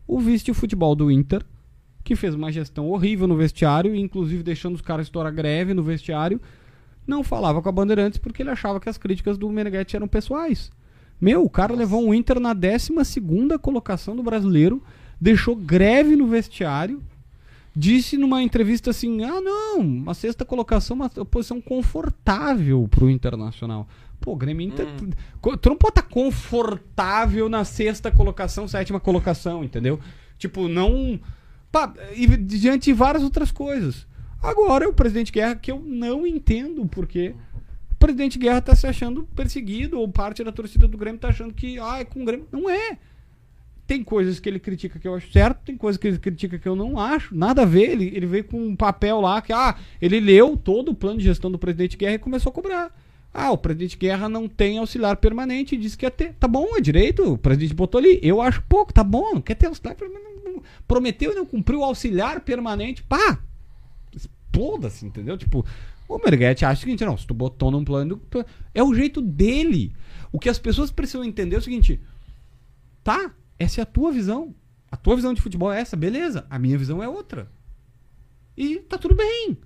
O 0.07 0.19
vice 0.19 0.45
de 0.45 0.53
futebol 0.53 0.95
do 0.95 1.11
Inter, 1.11 1.45
que 2.03 2.15
fez 2.15 2.33
uma 2.33 2.51
gestão 2.51 2.89
horrível 2.89 3.27
no 3.27 3.35
vestiário, 3.35 3.95
inclusive 3.95 4.43
deixando 4.43 4.75
os 4.75 4.81
caras 4.81 5.07
estourar 5.07 5.33
greve 5.33 5.73
no 5.73 5.83
vestiário, 5.83 6.41
não 7.05 7.23
falava 7.23 7.61
com 7.61 7.69
a 7.69 7.71
Bandeirantes 7.71 8.17
porque 8.17 8.41
ele 8.41 8.49
achava 8.49 8.79
que 8.79 8.89
as 8.89 8.97
críticas 8.97 9.37
do 9.37 9.49
Meneghetti 9.49 9.95
eram 9.95 10.07
pessoais. 10.07 10.71
Meu, 11.19 11.43
o 11.43 11.49
cara 11.49 11.73
levou 11.73 12.05
um 12.05 12.13
Inter 12.13 12.39
na 12.39 12.53
12 12.53 12.93
colocação 13.61 14.15
do 14.15 14.21
brasileiro, 14.21 14.83
deixou 15.19 15.55
greve 15.55 16.15
no 16.15 16.27
vestiário, 16.27 17.01
disse 17.77 18.17
numa 18.17 18.41
entrevista 18.41 18.89
assim: 18.89 19.23
ah, 19.23 19.39
não, 19.39 19.79
uma 19.79 20.13
sexta 20.13 20.43
colocação, 20.43 20.95
uma 20.95 21.09
posição 21.09 21.61
confortável 21.61 22.87
pro 22.89 23.09
Internacional. 23.09 23.87
Pô, 24.19 24.35
Grêmio 24.35 24.67
Inter. 24.67 24.87
Co- 25.39 25.55
Tu 25.55 25.69
não 25.69 25.77
pode 25.77 25.91
estar 25.99 26.09
confortável 26.09 27.47
na 27.47 27.63
sexta 27.63 28.11
colocação, 28.11 28.67
sétima 28.67 28.99
colocação, 28.99 29.63
entendeu? 29.63 29.99
Tipo, 30.37 30.67
não. 30.67 31.19
Pá, 31.71 31.93
e 32.15 32.25
diante 32.37 32.85
de 32.85 32.93
várias 32.93 33.23
outras 33.23 33.51
coisas. 33.51 34.07
Agora 34.41 34.85
é 34.85 34.87
o 34.87 34.93
presidente 34.93 35.31
Guerra 35.31 35.55
que 35.55 35.71
eu 35.71 35.79
não 35.79 36.25
entendo 36.25 36.85
porque 36.87 37.33
o 37.91 37.95
presidente 37.95 38.37
Guerra 38.39 38.61
tá 38.61 38.75
se 38.75 38.85
achando 38.87 39.23
perseguido, 39.35 39.99
ou 39.99 40.07
parte 40.07 40.43
da 40.43 40.51
torcida 40.51 40.87
do 40.87 40.97
Grêmio 40.97 41.19
tá 41.19 41.29
achando 41.29 41.53
que, 41.53 41.79
ah, 41.79 41.99
é 41.99 42.05
com 42.05 42.21
o 42.21 42.25
Grêmio. 42.25 42.47
Não 42.51 42.69
é. 42.69 42.97
Tem 43.87 44.03
coisas 44.03 44.37
que 44.37 44.49
ele 44.49 44.59
critica 44.59 44.99
que 44.99 45.07
eu 45.07 45.15
acho 45.15 45.31
certo, 45.31 45.61
tem 45.63 45.77
coisas 45.77 45.97
que 45.97 46.07
ele 46.09 46.19
critica 46.19 46.59
que 46.59 46.67
eu 46.67 46.75
não 46.75 46.99
acho. 46.99 47.33
Nada 47.33 47.61
a 47.61 47.65
ver. 47.65 47.91
Ele, 47.91 48.11
ele 48.13 48.25
veio 48.25 48.43
com 48.43 48.61
um 48.61 48.75
papel 48.75 49.21
lá 49.21 49.41
que, 49.41 49.53
ah, 49.53 49.77
ele 50.01 50.19
leu 50.19 50.57
todo 50.57 50.91
o 50.91 50.95
plano 50.95 51.19
de 51.19 51.23
gestão 51.23 51.49
do 51.49 51.57
presidente 51.57 51.95
Guerra 51.95 52.15
e 52.15 52.19
começou 52.19 52.49
a 52.49 52.53
cobrar. 52.53 52.93
Ah, 53.33 53.51
o 53.51 53.57
presidente 53.57 53.97
Guerra 53.97 54.27
não 54.27 54.49
tem 54.49 54.77
auxiliar 54.77 55.15
permanente 55.17 55.75
e 55.75 55.77
disse 55.77 55.97
que 55.97 56.05
ia 56.05 56.11
ter. 56.11 56.33
Tá 56.33 56.49
bom, 56.49 56.75
é 56.75 56.81
direito. 56.81 57.33
O 57.33 57.37
presidente 57.37 57.73
botou 57.73 57.97
ali. 57.99 58.19
Eu 58.21 58.41
acho 58.41 58.61
pouco, 58.63 58.91
tá 58.91 59.05
bom. 59.05 59.41
Quer 59.41 59.55
ter 59.55 59.67
auxiliar 59.67 59.95
permanente. 59.95 60.27
Prometeu 60.85 61.31
e 61.31 61.35
não 61.35 61.45
cumpriu 61.45 61.79
o 61.79 61.83
auxiliar 61.83 62.41
permanente. 62.41 63.03
Pá! 63.03 63.39
Exploda-se, 64.13 65.05
entendeu? 65.05 65.37
Tipo, 65.37 65.65
o 66.09 66.17
Merguete 66.17 66.65
acha 66.65 66.79
o 66.79 66.83
seguinte: 66.83 67.05
não, 67.05 67.17
se 67.17 67.25
tu 67.25 67.33
botou 67.33 67.71
num 67.71 67.85
plano. 67.85 68.21
É 68.73 68.83
o 68.83 68.93
jeito 68.93 69.21
dele. 69.21 69.93
O 70.31 70.39
que 70.39 70.49
as 70.49 70.59
pessoas 70.59 70.91
precisam 70.91 71.23
entender 71.23 71.55
é 71.55 71.59
o 71.59 71.61
seguinte: 71.61 72.01
tá, 73.03 73.31
essa 73.59 73.81
é 73.81 73.83
a 73.83 73.85
tua 73.85 74.11
visão. 74.11 74.53
A 74.91 74.95
tua 74.95 75.15
visão 75.15 75.33
de 75.33 75.41
futebol 75.41 75.71
é 75.71 75.81
essa, 75.81 75.97
beleza. 75.97 76.45
A 76.49 76.57
minha 76.57 76.77
visão 76.77 77.03
é 77.03 77.09
outra. 77.09 77.51
E 78.55 78.77
tá 78.77 78.97
tudo 78.97 79.15
bem. 79.15 79.57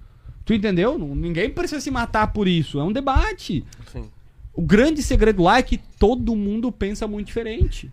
Tu 0.44 0.54
entendeu? 0.54 0.98
Ninguém 0.98 1.50
precisa 1.50 1.80
se 1.80 1.92
matar 1.92 2.34
por 2.34 2.48
isso. 2.48 2.80
É 2.80 2.84
um 2.84 2.92
debate. 2.92 3.66
Sim. 3.92 4.10
O 4.54 4.62
grande 4.62 5.02
segredo 5.04 5.44
lá 5.44 5.60
é 5.60 5.64
que 5.64 5.78
todo 5.78 6.36
mundo 6.36 6.72
pensa 6.72 7.08
muito 7.08 7.28
diferente. 7.28 7.92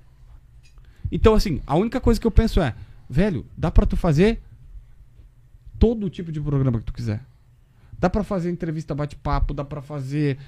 Então, 1.12 1.34
assim, 1.34 1.60
a 1.66 1.76
única 1.76 2.00
coisa 2.00 2.18
que 2.18 2.26
eu 2.26 2.30
penso 2.30 2.60
é, 2.60 2.74
velho, 3.08 3.46
dá 3.56 3.70
pra 3.70 3.86
tu 3.86 3.96
fazer 3.96 4.40
todo 5.78 6.10
tipo 6.10 6.32
de 6.32 6.40
programa 6.40 6.78
que 6.78 6.86
tu 6.86 6.92
quiser. 6.92 7.24
Dá 7.98 8.08
pra 8.08 8.24
fazer 8.24 8.50
entrevista 8.50 8.94
bate-papo, 8.94 9.52
dá 9.54 9.64
pra 9.64 9.82
fazer 9.82 10.38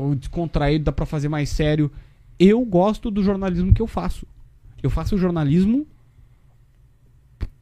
o 0.00 0.14
descontraído, 0.14 0.84
dá 0.84 0.92
pra 0.92 1.04
fazer 1.04 1.28
mais 1.28 1.48
sério. 1.50 1.90
Eu 2.38 2.64
gosto 2.64 3.10
do 3.10 3.22
jornalismo 3.22 3.74
que 3.74 3.82
eu 3.82 3.86
faço. 3.86 4.26
Eu 4.84 4.90
faço 4.90 5.16
jornalismo 5.16 5.86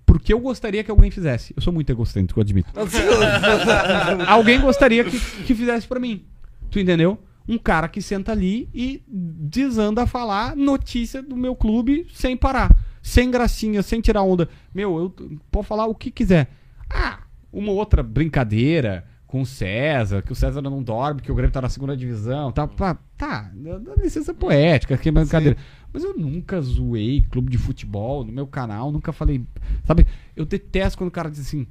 porque 0.04 0.32
eu 0.32 0.40
gostaria 0.40 0.84
que 0.84 0.90
alguém 0.90 1.10
fizesse. 1.10 1.54
Eu 1.56 1.62
sou 1.62 1.72
muito 1.72 1.88
egocêntrico, 1.90 2.38
eu 2.38 2.42
admito. 2.42 2.70
alguém 4.26 4.60
gostaria 4.60 5.04
que, 5.04 5.18
que 5.18 5.54
fizesse 5.54 5.86
pra 5.86 5.98
mim. 5.98 6.24
Tu 6.70 6.80
entendeu? 6.80 7.18
Um 7.48 7.56
cara 7.56 7.88
que 7.88 8.02
senta 8.02 8.32
ali 8.32 8.68
e 8.74 9.02
desanda 9.08 10.02
a 10.02 10.06
falar 10.06 10.54
notícia 10.54 11.22
do 11.22 11.36
meu 11.36 11.56
clube 11.56 12.06
sem 12.12 12.36
parar. 12.36 12.76
Sem 13.00 13.30
gracinha, 13.30 13.82
sem 13.82 14.00
tirar 14.00 14.22
onda. 14.22 14.48
Meu, 14.74 14.98
eu 14.98 15.30
pode 15.50 15.66
falar 15.66 15.86
o 15.86 15.94
que 15.94 16.10
quiser. 16.10 16.50
Ah, 16.90 17.20
uma 17.52 17.72
outra 17.72 18.02
brincadeira 18.02 19.04
com 19.32 19.40
o 19.40 19.46
César, 19.46 20.20
que 20.20 20.30
o 20.30 20.34
César 20.34 20.60
não 20.60 20.82
dorme, 20.82 21.22
que 21.22 21.32
o 21.32 21.34
Grêmio 21.34 21.50
tá 21.50 21.62
na 21.62 21.70
segunda 21.70 21.96
divisão, 21.96 22.52
tá, 22.52 22.66
tá, 22.66 22.98
dá 23.16 23.50
dá 23.78 23.94
licença 23.94 24.34
poética, 24.34 24.94
que 24.98 25.10
brincadeira. 25.10 25.56
Mas 25.92 26.04
eu 26.04 26.16
nunca 26.16 26.60
zoei 26.60 27.22
clube 27.30 27.50
de 27.50 27.58
futebol 27.58 28.24
no 28.24 28.32
meu 28.32 28.46
canal, 28.46 28.90
nunca 28.90 29.12
falei, 29.12 29.44
sabe? 29.86 30.06
Eu 30.34 30.44
detesto 30.44 30.96
quando 30.96 31.08
o 31.08 31.12
cara 31.12 31.30
diz 31.30 31.40
assim, 31.40 31.66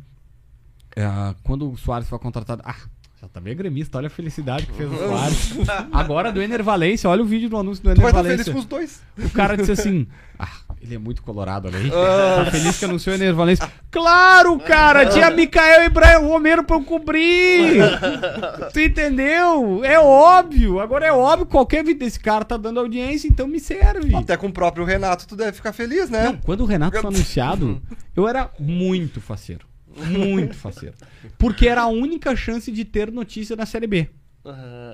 ah, 0.98 1.34
quando 1.44 1.72
o 1.72 1.78
Soares 1.78 2.08
foi 2.08 2.20
contratado, 2.20 2.62
ah, 2.66 2.76
já 3.20 3.28
também 3.28 3.52
é 3.52 3.56
gremista, 3.56 3.98
olha 3.98 4.08
a 4.08 4.10
felicidade 4.10 4.66
que 4.68 4.74
fez 4.74 4.92
o 4.92 4.96
Soares. 4.96 5.54
Agora 5.92 6.32
do 6.32 6.42
Ener 6.42 6.64
Valência, 6.64 7.10
olha 7.10 7.24
o 7.24 7.26
vídeo 7.26 7.50
do 7.50 7.58
anúncio 7.58 7.84
do 7.84 7.88
Tu 7.90 7.92
Ener 7.94 8.02
vai 8.02 8.12
estar 8.12 8.22
Valência. 8.22 8.44
feliz 8.46 8.54
com 8.54 8.60
os 8.60 8.66
dois. 8.66 9.02
O 9.18 9.30
cara 9.32 9.56
disse 9.58 9.72
assim: 9.72 10.08
Ah, 10.38 10.50
ele 10.82 10.96
é 10.96 10.98
muito 10.98 11.22
colorado, 11.22 11.68
olha 11.68 11.78
aí. 11.78 11.90
Tá 11.90 12.50
feliz 12.50 12.78
que 12.78 12.86
anunciou 12.86 13.16
o 13.16 13.18
Ener 13.18 13.36
Valência. 13.36 13.72
Claro, 13.92 14.58
cara! 14.60 15.06
Tinha 15.06 15.30
Micael 15.30 15.84
e 15.84 15.90
Brian 15.90 16.20
Romero 16.20 16.64
pra 16.64 16.76
eu 16.76 16.84
cobrir! 16.84 17.82
tu 18.74 18.80
entendeu? 18.80 19.84
É 19.84 20.00
óbvio. 20.00 20.80
Agora 20.80 21.06
é 21.06 21.12
óbvio, 21.12 21.46
qualquer 21.46 21.84
vídeo 21.84 22.00
desse 22.00 22.20
cara 22.20 22.44
tá 22.44 22.58
dando 22.58 22.80
audiência, 22.80 23.28
então 23.28 23.48
me 23.48 23.60
serve. 23.60 24.16
Até 24.16 24.36
com 24.36 24.48
o 24.48 24.52
próprio 24.52 24.84
Renato 24.84 25.28
tu 25.28 25.36
deve 25.36 25.54
ficar 25.54 25.72
feliz, 25.72 26.10
né? 26.10 26.24
Não, 26.26 26.38
quando 26.38 26.62
o 26.62 26.66
Renato 26.66 27.00
foi 27.00 27.10
anunciado, 27.10 27.82
eu 28.16 28.28
era 28.28 28.50
muito 28.60 29.22
faceiro. 29.22 29.66
Muito 29.96 30.56
faceiro. 30.56 30.96
Porque 31.38 31.68
era 31.68 31.82
a 31.82 31.88
única 31.88 32.36
chance 32.36 32.72
de 32.72 32.86
ter 32.86 33.12
notícia 33.12 33.56
na 33.56 33.66
Série 33.66 33.88
B. 33.88 34.10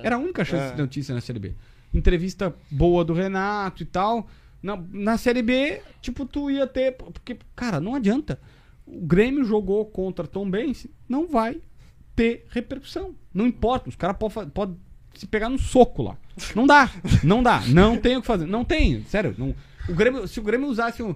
Era 0.02 0.16
a 0.16 0.18
única 0.18 0.44
chance 0.44 0.70
de 0.70 0.76
ter 0.76 0.82
notícia 0.82 1.14
na 1.14 1.20
Série 1.20 1.38
B. 1.38 1.54
Entrevista 1.94 2.54
boa 2.70 3.04
do 3.04 3.14
Renato 3.14 3.82
e 3.82 3.86
tal. 3.86 4.28
Na, 4.62 4.82
na 4.92 5.16
Série 5.16 5.42
B, 5.42 5.80
tipo, 6.00 6.26
tu 6.26 6.50
ia 6.50 6.66
ter. 6.66 6.92
Porque, 6.92 7.38
cara, 7.54 7.80
não 7.80 7.94
adianta. 7.94 8.40
O 8.86 9.00
Grêmio 9.00 9.44
jogou 9.44 9.84
contra 9.86 10.26
Tom 10.26 10.50
Benz, 10.50 10.86
não 11.08 11.26
vai 11.26 11.60
ter 12.16 12.46
repercussão. 12.50 13.14
Não 13.32 13.46
importa. 13.46 13.88
Os 13.88 13.96
caras 13.96 14.16
podem 14.16 14.48
pode 14.48 14.74
se 15.14 15.26
pegar 15.26 15.48
no 15.48 15.58
soco 15.58 16.02
lá. 16.02 16.16
Não 16.54 16.66
dá. 16.66 16.90
Não 17.22 17.42
dá. 17.42 17.62
Não 17.68 17.96
tem 17.96 18.16
o 18.16 18.20
que 18.20 18.26
fazer. 18.26 18.46
Não 18.46 18.64
tem. 18.64 19.04
Sério. 19.04 19.34
Não, 19.36 19.54
o 19.88 19.94
Grêmio, 19.94 20.28
se 20.28 20.38
o 20.38 20.42
Grêmio 20.42 20.68
usasse 20.68 21.02
um. 21.02 21.14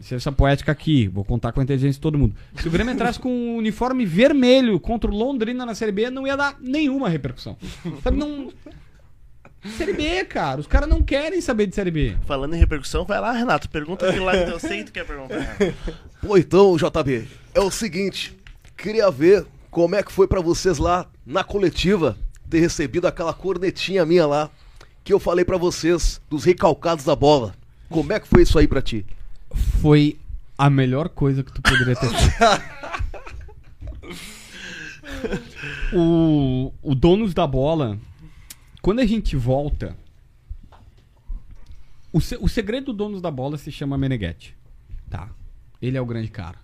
se 0.00 0.14
Essa 0.14 0.32
poética 0.32 0.72
aqui, 0.72 1.08
vou 1.08 1.24
contar 1.24 1.52
com 1.52 1.60
a 1.60 1.62
inteligência 1.62 1.94
de 1.94 2.00
todo 2.00 2.18
mundo. 2.18 2.34
Se 2.56 2.68
o 2.68 2.70
Grêmio 2.70 2.92
entrasse 2.92 3.18
com 3.18 3.30
um 3.30 3.56
uniforme 3.56 4.04
vermelho 4.04 4.78
contra 4.78 5.10
o 5.10 5.14
Londrina 5.14 5.64
na 5.64 5.74
Série 5.74 5.92
B, 5.92 6.10
não 6.10 6.26
ia 6.26 6.36
dar 6.36 6.56
nenhuma 6.60 7.08
repercussão. 7.08 7.56
Sabe, 8.02 8.16
não. 8.16 8.52
Série 9.76 9.92
B, 9.92 10.24
cara. 10.24 10.60
Os 10.60 10.66
caras 10.66 10.88
não 10.88 11.02
querem 11.02 11.40
saber 11.40 11.66
de 11.66 11.74
Série 11.74 11.90
B. 11.90 12.16
Falando 12.26 12.54
em 12.54 12.58
repercussão, 12.58 13.04
vai 13.04 13.20
lá, 13.20 13.32
Renato. 13.32 13.68
Pergunta 13.68 14.08
aquilo 14.08 14.24
lá 14.24 14.32
que 14.32 14.50
eu 14.50 14.60
sei 14.60 14.78
que 14.78 14.84
tu 14.84 14.92
quer 14.92 15.04
perguntar. 15.04 15.56
Pô, 16.20 16.36
então, 16.36 16.76
JB, 16.76 17.28
é 17.54 17.60
o 17.60 17.70
seguinte, 17.70 18.36
queria 18.76 19.10
ver 19.10 19.46
como 19.70 19.94
é 19.94 20.02
que 20.02 20.12
foi 20.12 20.26
pra 20.26 20.40
vocês 20.40 20.78
lá 20.78 21.06
na 21.26 21.42
coletiva 21.42 22.16
ter 22.48 22.60
recebido 22.60 23.06
aquela 23.06 23.34
cornetinha 23.34 24.06
minha 24.06 24.26
lá 24.26 24.50
que 25.04 25.12
eu 25.12 25.18
falei 25.18 25.44
pra 25.44 25.56
vocês 25.56 26.20
dos 26.28 26.44
recalcados 26.44 27.04
da 27.04 27.16
bola? 27.16 27.54
Como 27.88 28.12
é 28.12 28.20
que 28.20 28.28
foi 28.28 28.42
isso 28.42 28.58
aí 28.58 28.68
pra 28.68 28.82
ti? 28.82 29.04
Foi 29.80 30.18
a 30.56 30.68
melhor 30.68 31.08
coisa 31.08 31.42
que 31.42 31.52
tu 31.52 31.62
poderia 31.62 31.96
ter 31.96 32.08
feito. 32.08 32.78
o, 35.94 36.72
o 36.82 36.94
Donos 36.94 37.32
da 37.32 37.46
Bola, 37.46 37.98
quando 38.88 39.00
a 39.00 39.04
gente 39.04 39.36
volta, 39.36 39.94
o, 42.10 42.22
se- 42.22 42.38
o 42.40 42.48
segredo 42.48 42.86
do 42.86 42.92
Donos 42.94 43.20
da 43.20 43.30
Bola 43.30 43.58
se 43.58 43.70
chama 43.70 43.98
Meneghetti, 43.98 44.56
tá? 45.10 45.28
Ele 45.82 45.98
é 45.98 46.00
o 46.00 46.06
grande 46.06 46.28
cara. 46.30 46.56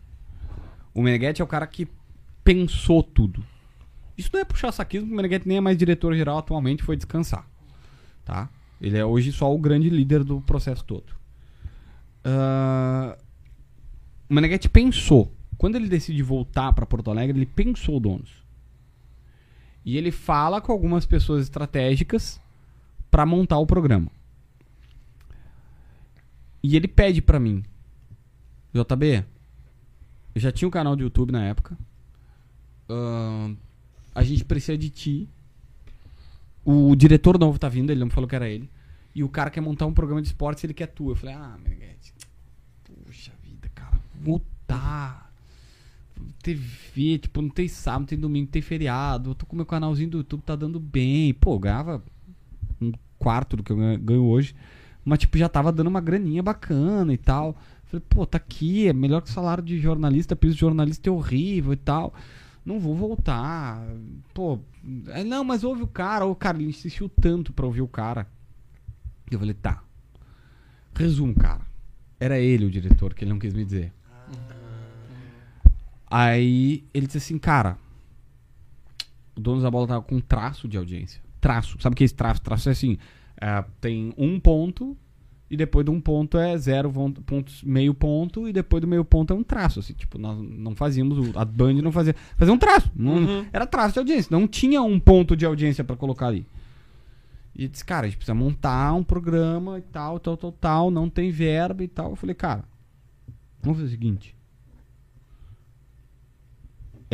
O 0.94 1.02
Meneghetti 1.02 1.42
é 1.42 1.44
o 1.44 1.46
cara 1.46 1.66
que 1.66 1.86
pensou 2.42 3.02
tudo. 3.02 3.44
Isso 4.16 4.30
não 4.32 4.40
é 4.40 4.44
puxar 4.46 4.72
saquismo, 4.72 5.08
porque 5.08 5.12
o 5.12 5.16
Meneghetti 5.18 5.46
nem 5.46 5.58
é 5.58 5.60
mais 5.60 5.76
diretor-geral 5.76 6.38
atualmente, 6.38 6.82
foi 6.82 6.96
descansar, 6.96 7.46
tá? 8.24 8.48
Ele 8.80 8.96
é 8.96 9.04
hoje 9.04 9.30
só 9.30 9.54
o 9.54 9.58
grande 9.58 9.90
líder 9.90 10.24
do 10.24 10.40
processo 10.40 10.82
todo. 10.82 11.12
Ah, 12.24 13.18
o 14.30 14.32
Meneghetti 14.32 14.70
pensou. 14.70 15.30
Quando 15.58 15.74
ele 15.76 15.90
decide 15.90 16.22
voltar 16.22 16.72
para 16.72 16.86
Porto 16.86 17.10
Alegre, 17.10 17.36
ele 17.36 17.44
pensou 17.44 17.98
o 17.98 18.00
donos. 18.00 18.43
E 19.84 19.96
ele 19.96 20.10
fala 20.10 20.60
com 20.60 20.72
algumas 20.72 21.04
pessoas 21.04 21.42
estratégicas 21.42 22.40
para 23.10 23.26
montar 23.26 23.58
o 23.58 23.66
programa. 23.66 24.10
E 26.62 26.76
ele 26.76 26.88
pede 26.88 27.20
para 27.20 27.38
mim, 27.38 27.62
JB, 28.72 29.24
eu 30.34 30.40
já 30.40 30.50
tinha 30.50 30.66
um 30.66 30.70
canal 30.70 30.96
de 30.96 31.02
YouTube 31.02 31.30
na 31.30 31.44
época. 31.44 31.76
ahn, 32.88 33.54
a 34.14 34.22
gente 34.22 34.44
precisa 34.44 34.76
de 34.78 34.88
ti. 34.88 35.28
O 36.64 36.96
diretor 36.96 37.38
novo 37.38 37.58
tá 37.58 37.68
vindo, 37.68 37.90
ele 37.90 38.00
não 38.00 38.10
falou 38.10 38.26
que 38.26 38.34
era 38.34 38.48
ele. 38.48 38.70
E 39.14 39.22
o 39.22 39.28
cara 39.28 39.50
quer 39.50 39.60
montar 39.60 39.86
um 39.86 39.92
programa 39.92 40.22
de 40.22 40.28
esportes, 40.28 40.64
ele 40.64 40.74
quer 40.74 40.86
tu. 40.86 41.10
Eu 41.10 41.14
falei, 41.14 41.34
ah, 41.34 41.56
Meneghetti, 41.62 42.14
Puxa 43.04 43.32
vida, 43.42 43.68
cara. 43.74 44.00
Voltar. 44.20 45.23
TV, 46.42 47.18
tipo, 47.18 47.40
não 47.42 47.48
tem 47.48 47.68
sábado, 47.68 48.00
não 48.00 48.06
tem 48.06 48.18
domingo, 48.18 48.46
não 48.46 48.52
tem 48.52 48.62
feriado. 48.62 49.30
Eu 49.30 49.34
tô 49.34 49.46
com 49.46 49.56
meu 49.56 49.66
canalzinho 49.66 50.10
do 50.10 50.18
YouTube, 50.18 50.42
tá 50.42 50.54
dando 50.56 50.78
bem. 50.78 51.32
Pô, 51.34 51.58
ganhava 51.58 52.02
um 52.80 52.92
quarto 53.18 53.56
do 53.56 53.62
que 53.62 53.72
eu 53.72 53.76
ganho- 53.76 53.98
ganho 53.98 54.24
hoje. 54.24 54.54
Mas, 55.04 55.18
tipo, 55.20 55.36
já 55.38 55.48
tava 55.48 55.70
dando 55.72 55.88
uma 55.88 56.00
graninha 56.00 56.42
bacana 56.42 57.12
e 57.12 57.18
tal. 57.18 57.56
Falei, 57.84 58.04
pô, 58.08 58.24
tá 58.26 58.38
aqui, 58.38 58.88
é 58.88 58.92
melhor 58.92 59.20
que 59.22 59.28
o 59.28 59.32
salário 59.32 59.62
de 59.62 59.78
jornalista, 59.78 60.34
piso 60.34 60.54
de 60.54 60.60
jornalista 60.60 61.08
é 61.08 61.12
horrível 61.12 61.72
e 61.72 61.76
tal. 61.76 62.14
Não 62.64 62.80
vou 62.80 62.94
voltar. 62.96 63.86
Pô, 64.32 64.58
é, 65.08 65.22
não, 65.22 65.44
mas 65.44 65.62
ouve 65.64 65.82
o 65.82 65.86
cara. 65.86 66.24
O 66.24 66.34
cara, 66.34 66.56
ele 66.58 66.68
insistiu 66.70 67.08
tanto 67.08 67.52
pra 67.52 67.66
ouvir 67.66 67.82
o 67.82 67.88
cara. 67.88 68.26
Eu 69.30 69.38
falei, 69.38 69.54
tá. 69.54 69.82
Resumo, 70.94 71.34
cara. 71.34 71.60
Era 72.18 72.38
ele 72.38 72.64
o 72.64 72.70
diretor, 72.70 73.12
que 73.12 73.24
ele 73.24 73.30
não 73.32 73.38
quis 73.38 73.52
me 73.52 73.64
dizer. 73.64 73.92
Aí 76.16 76.84
ele 76.94 77.06
disse 77.06 77.18
assim, 77.18 77.38
cara, 77.38 77.76
o 79.36 79.40
dono 79.40 79.60
da 79.60 79.68
bola 79.68 79.88
tava 79.88 80.02
com 80.02 80.14
um 80.14 80.20
traço 80.20 80.68
de 80.68 80.76
audiência. 80.78 81.20
Traço. 81.40 81.76
Sabe 81.80 81.94
o 81.94 81.96
que 81.96 82.04
é 82.04 82.06
esse 82.06 82.14
traço? 82.14 82.40
Traço 82.40 82.68
é 82.68 82.72
assim, 82.72 82.96
é, 83.40 83.64
tem 83.80 84.14
um 84.16 84.38
ponto 84.38 84.96
e 85.50 85.56
depois 85.56 85.84
de 85.84 85.90
um 85.90 86.00
ponto 86.00 86.38
é 86.38 86.56
zero 86.56 86.92
pontos, 87.26 87.64
meio 87.64 87.92
ponto 87.92 88.48
e 88.48 88.52
depois 88.52 88.80
do 88.80 88.86
meio 88.86 89.04
ponto 89.04 89.32
é 89.32 89.36
um 89.36 89.42
traço. 89.42 89.80
Assim, 89.80 89.92
tipo, 89.92 90.16
nós 90.16 90.38
não 90.40 90.76
fazíamos, 90.76 91.34
a 91.36 91.44
Band 91.44 91.74
não 91.74 91.90
fazia, 91.90 92.14
fazia 92.36 92.54
um 92.54 92.58
traço. 92.58 92.90
não- 92.94 93.46
Era 93.52 93.66
traço 93.66 93.94
de 93.94 93.98
audiência, 93.98 94.28
não 94.30 94.46
tinha 94.46 94.80
um 94.82 95.00
ponto 95.00 95.36
de 95.36 95.44
audiência 95.44 95.82
pra 95.82 95.96
colocar 95.96 96.28
ali. 96.28 96.46
E 97.56 97.66
disse, 97.68 97.84
cara, 97.84 98.06
a 98.06 98.08
gente 98.08 98.18
precisa 98.18 98.34
montar 98.34 98.92
um 98.94 99.02
programa 99.02 99.78
e 99.78 99.82
tal, 99.82 100.20
tal, 100.20 100.36
tal, 100.36 100.52
tal, 100.52 100.90
não 100.92 101.10
tem 101.10 101.30
verba 101.32 101.82
e 101.84 101.88
tal. 101.88 102.10
Eu 102.10 102.16
falei, 102.16 102.34
cara, 102.36 102.64
vamos 103.60 103.78
fazer 103.78 103.88
o 103.88 103.90
seguinte. 103.92 104.33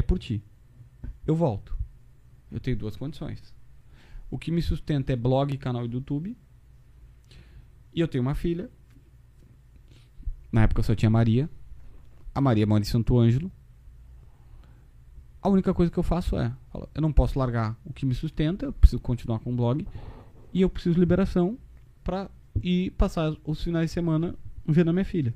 É 0.01 0.03
por 0.03 0.19
ti. 0.19 0.43
Eu 1.27 1.37
volto. 1.37 1.77
Eu 2.51 2.59
tenho 2.59 2.75
duas 2.75 2.97
condições. 2.97 3.55
O 4.31 4.39
que 4.39 4.51
me 4.51 4.63
sustenta 4.63 5.13
é 5.13 5.17
blog 5.17 5.55
canal 5.59 5.87
do 5.87 5.99
YouTube. 5.99 6.35
E 7.93 8.01
eu 8.01 8.09
tenho 8.09 8.23
uma 8.23 8.35
filha. 8.35 8.71
Na 10.51 10.63
época 10.63 10.81
eu 10.81 10.85
só 10.85 10.95
tinha 10.95 11.11
Maria. 11.11 11.51
A 12.35 12.41
Maria 12.41 12.67
mora 12.67 12.81
em 12.81 12.87
Santo 12.87 13.19
Ângelo. 13.19 13.53
A 15.43 15.51
única 15.51 15.75
coisa 15.75 15.93
que 15.93 15.99
eu 15.99 16.03
faço 16.03 16.35
é: 16.39 16.51
eu 16.95 17.03
não 17.03 17.13
posso 17.13 17.39
largar 17.39 17.79
o 17.85 17.93
que 17.93 18.07
me 18.07 18.15
sustenta, 18.15 18.65
eu 18.65 18.73
preciso 18.73 19.03
continuar 19.03 19.41
com 19.41 19.53
o 19.53 19.57
blog. 19.57 19.87
E 20.51 20.63
eu 20.63 20.71
preciso 20.71 20.99
liberação 20.99 21.59
pra 22.03 22.31
ir 22.63 22.93
passar 22.93 23.37
os 23.45 23.63
finais 23.63 23.91
de 23.91 23.93
semana 23.93 24.35
vendo 24.67 24.89
a 24.89 24.95
minha 24.95 25.05
filha. 25.05 25.35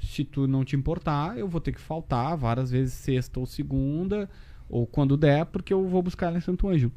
Se 0.00 0.24
tu 0.24 0.46
não 0.46 0.64
te 0.64 0.76
importar, 0.76 1.36
eu 1.38 1.48
vou 1.48 1.60
ter 1.60 1.72
que 1.72 1.80
faltar 1.80 2.36
várias 2.36 2.70
vezes 2.70 2.94
sexta 2.94 3.40
ou 3.40 3.46
segunda, 3.46 4.28
ou 4.68 4.86
quando 4.86 5.16
der, 5.16 5.46
porque 5.46 5.72
eu 5.72 5.86
vou 5.88 6.02
buscar 6.02 6.28
ela 6.28 6.38
em 6.38 6.42
Santo 6.42 6.68
Ângelo. 6.68 6.92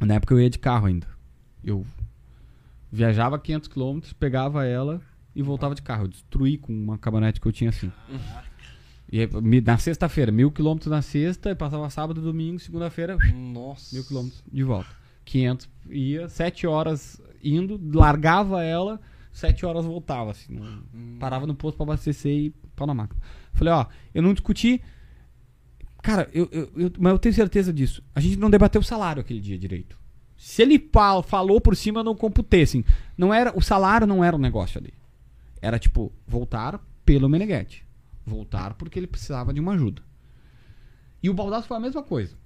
Na 0.00 0.14
época 0.14 0.34
eu 0.34 0.40
ia 0.40 0.50
de 0.50 0.58
carro 0.58 0.86
ainda. 0.86 1.06
Eu 1.62 1.86
viajava 2.90 3.38
500 3.38 3.68
km, 3.68 4.00
pegava 4.18 4.64
ela 4.64 5.00
e 5.34 5.42
voltava 5.42 5.74
de 5.74 5.82
carro. 5.82 6.04
Eu 6.04 6.08
destruí 6.08 6.58
com 6.58 6.72
uma 6.72 6.98
caminhonete 6.98 7.40
que 7.40 7.46
eu 7.46 7.52
tinha 7.52 7.70
assim. 7.70 7.90
E 9.10 9.20
aí, 9.20 9.28
na 9.64 9.78
sexta-feira, 9.78 10.32
mil 10.32 10.50
quilômetros 10.50 10.90
na 10.90 11.02
sexta, 11.02 11.54
passava 11.54 11.88
sábado, 11.90 12.20
domingo, 12.20 12.58
segunda-feira, 12.58 13.16
mil 13.16 14.04
quilômetros 14.04 14.42
de 14.50 14.62
volta. 14.62 14.88
500 15.24 15.68
ia, 15.88 16.28
sete 16.28 16.66
horas 16.66 17.20
indo, 17.42 17.80
largava 17.92 18.62
ela, 18.62 19.00
sete 19.34 19.66
horas 19.66 19.84
voltava, 19.84 20.30
assim. 20.30 20.54
não- 20.54 21.18
Parava 21.18 21.46
no 21.46 21.54
posto 21.54 21.76
pra 21.76 21.84
abastecer 21.84 22.32
e 22.32 22.50
pau 22.74 22.86
na 22.86 22.94
máquina. 22.94 23.20
Falei, 23.52 23.74
ó, 23.74 23.84
eu 24.14 24.22
não 24.22 24.32
discuti. 24.32 24.80
Cara, 26.02 26.28
eu, 26.32 26.48
eu, 26.52 26.70
eu- 26.76 26.92
mas 26.98 27.12
eu 27.12 27.18
tenho 27.18 27.34
certeza 27.34 27.72
disso. 27.72 28.02
A 28.14 28.20
gente 28.20 28.36
não 28.36 28.48
debateu 28.50 28.80
o 28.80 28.84
salário 28.84 29.20
aquele 29.20 29.40
dia 29.40 29.58
direito. 29.58 29.98
Se 30.36 30.62
ele 30.62 30.78
fal- 30.92 31.22
falou 31.22 31.60
por 31.60 31.74
cima, 31.76 32.00
eu 32.00 32.04
não 32.04 32.14
computei, 32.14 32.62
assim. 32.62 32.84
Não 33.16 33.32
era, 33.32 33.56
o 33.56 33.62
salário 33.62 34.06
não 34.06 34.22
era 34.22 34.36
o 34.36 34.38
negócio 34.38 34.78
ali. 34.78 34.92
Era 35.62 35.78
tipo, 35.78 36.12
voltar 36.26 36.78
pelo 37.04 37.28
Meneghetti. 37.28 37.84
Voltar 38.26 38.74
porque 38.74 38.98
ele 38.98 39.06
precisava 39.06 39.52
de 39.52 39.60
uma 39.60 39.72
ajuda. 39.74 40.02
E 41.22 41.30
o 41.30 41.34
Baldasso 41.34 41.66
foi 41.68 41.76
a 41.76 41.80
mesma 41.80 42.02
coisa. 42.02 42.36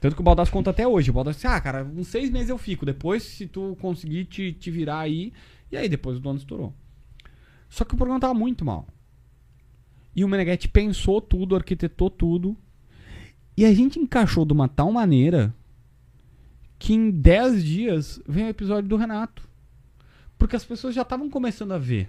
Tanto 0.00 0.14
que 0.14 0.20
o 0.20 0.24
Baldasso 0.24 0.52
conta 0.52 0.70
até 0.70 0.86
hoje. 0.86 1.10
O 1.10 1.14
Baldasso 1.14 1.38
disse, 1.38 1.46
ah, 1.46 1.60
cara, 1.60 1.82
uns 1.84 2.08
seis 2.08 2.30
meses 2.30 2.50
eu 2.50 2.58
fico. 2.58 2.84
Depois, 2.86 3.22
se 3.22 3.46
tu 3.46 3.76
conseguir 3.80 4.26
te, 4.26 4.52
te 4.52 4.70
virar 4.70 5.00
aí. 5.00 5.32
E 5.74 5.76
aí, 5.76 5.88
depois 5.88 6.18
o 6.18 6.20
dono 6.20 6.38
estourou. 6.38 6.72
Só 7.68 7.84
que 7.84 7.94
o 7.94 7.96
programa 7.96 8.20
tava 8.20 8.32
muito 8.32 8.64
mal. 8.64 8.86
E 10.14 10.24
o 10.24 10.28
Meneghetti 10.28 10.68
pensou 10.68 11.20
tudo, 11.20 11.56
arquitetou 11.56 12.08
tudo. 12.08 12.56
E 13.56 13.64
a 13.64 13.74
gente 13.74 13.98
encaixou 13.98 14.44
de 14.44 14.52
uma 14.52 14.68
tal 14.68 14.92
maneira 14.92 15.52
que 16.78 16.94
em 16.94 17.10
10 17.10 17.64
dias 17.64 18.22
vem 18.24 18.44
o 18.44 18.50
episódio 18.50 18.88
do 18.88 18.94
Renato. 18.94 19.48
Porque 20.38 20.54
as 20.54 20.64
pessoas 20.64 20.94
já 20.94 21.02
estavam 21.02 21.28
começando 21.28 21.72
a 21.72 21.78
ver. 21.78 22.08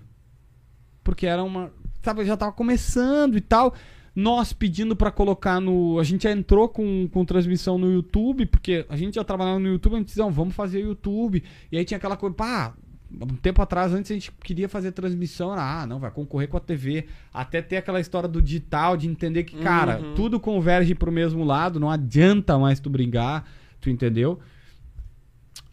Porque 1.04 1.26
era 1.26 1.44
uma. 1.44 1.74
Sabe, 2.04 2.24
já 2.24 2.38
tava 2.38 2.52
começando 2.52 3.36
e 3.36 3.42
tal. 3.42 3.74
Nós 4.16 4.54
pedindo 4.54 4.96
pra 4.96 5.10
colocar 5.10 5.60
no. 5.60 5.98
A 5.98 6.04
gente 6.04 6.26
já 6.26 6.32
entrou 6.32 6.70
com, 6.70 7.10
com 7.12 7.26
transmissão 7.26 7.80
no 7.80 7.92
YouTube, 7.92 8.46
porque 8.46 8.86
a 8.88 8.96
gente 8.96 9.16
já 9.16 9.24
trabalhava 9.24 9.58
no 9.58 9.70
YouTube, 9.70 9.96
a 9.96 9.98
gente 9.98 10.10
disse, 10.10 10.22
vamos 10.22 10.54
fazer 10.54 10.82
YouTube. 10.82 11.44
E 11.72 11.80
aí 11.80 11.84
tinha 11.84 11.98
aquela 11.98 12.16
coisa, 12.16 12.36
pá, 12.36 12.76
um 13.12 13.36
tempo 13.36 13.62
atrás, 13.62 13.94
antes 13.94 14.12
a 14.12 14.14
gente 14.14 14.32
queria 14.44 14.68
fazer 14.68 14.92
transmissão, 14.92 15.52
ah, 15.52 15.86
não, 15.88 16.00
vai 16.00 16.12
concorrer 16.12 16.48
com 16.48 16.58
a 16.58 16.60
TV. 16.60 17.06
Até 17.34 17.62
ter 17.62 17.78
aquela 17.78 18.00
história 18.00 18.28
do 18.28 18.42
digital, 18.42 18.98
de 18.98 19.08
entender 19.08 19.44
que, 19.44 19.58
cara, 19.58 20.02
tudo 20.16 20.40
converge 20.40 20.94
pro 20.96 21.12
mesmo 21.12 21.44
lado, 21.44 21.80
não 21.80 21.90
adianta 21.90 22.58
mais 22.58 22.80
tu 22.80 22.90
brigar, 22.90 23.46
tu 23.80 23.90
entendeu? 23.90 24.40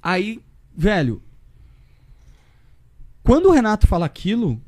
Aí, 0.02 0.40
velho, 0.76 1.22
quando 3.22 3.46
o 3.46 3.52
Renato 3.52 3.86
fala 3.86 4.06
aquilo, 4.06 4.60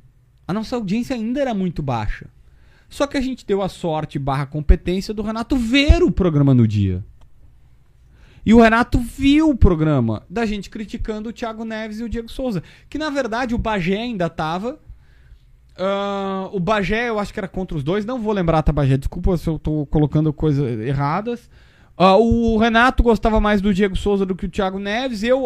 a 0.46 0.52
nossa 0.52 0.76
audiência 0.76 1.14
ainda 1.14 1.40
era 1.40 1.54
muito 1.54 1.82
baixa. 1.82 2.28
Só 2.88 3.06
que 3.06 3.16
a 3.16 3.20
gente 3.20 3.44
deu 3.44 3.60
a 3.60 3.68
sorte 3.68 4.18
barra 4.18 4.46
competência 4.46 5.12
do 5.12 5.22
Renato 5.22 5.56
ver 5.56 6.02
o 6.02 6.10
programa 6.10 6.54
no 6.54 6.68
dia. 6.68 7.04
E 8.44 8.52
o 8.52 8.60
Renato 8.60 8.98
viu 8.98 9.50
o 9.50 9.56
programa 9.56 10.22
da 10.28 10.44
gente 10.44 10.68
criticando 10.68 11.30
o 11.30 11.32
Thiago 11.32 11.64
Neves 11.64 12.00
e 12.00 12.04
o 12.04 12.08
Diego 12.08 12.30
Souza. 12.30 12.62
Que 12.88 12.98
na 12.98 13.08
verdade 13.08 13.54
o 13.54 13.58
Bagé 13.58 13.96
ainda 13.96 14.28
tava. 14.28 14.78
Ah, 15.76 16.48
o 16.52 16.60
Bagé 16.60 17.08
eu 17.08 17.18
acho 17.18 17.32
que 17.32 17.40
era 17.40 17.48
contra 17.48 17.76
os 17.76 17.82
dois. 17.82 18.04
Não 18.04 18.20
vou 18.20 18.32
lembrar, 18.32 18.62
tá, 18.62 18.72
Bagé? 18.72 18.96
Desculpa 18.96 19.36
se 19.36 19.48
eu 19.48 19.58
tô 19.58 19.86
colocando 19.86 20.32
coisas 20.32 20.78
erradas. 20.80 21.48
Ah, 21.96 22.16
o 22.16 22.58
Renato 22.58 23.02
gostava 23.02 23.40
mais 23.40 23.60
do 23.60 23.72
Diego 23.72 23.96
Souza 23.96 24.26
do 24.26 24.34
que 24.34 24.46
o 24.46 24.50
Thiago 24.50 24.78
Neves. 24.78 25.22
Eu 25.22 25.42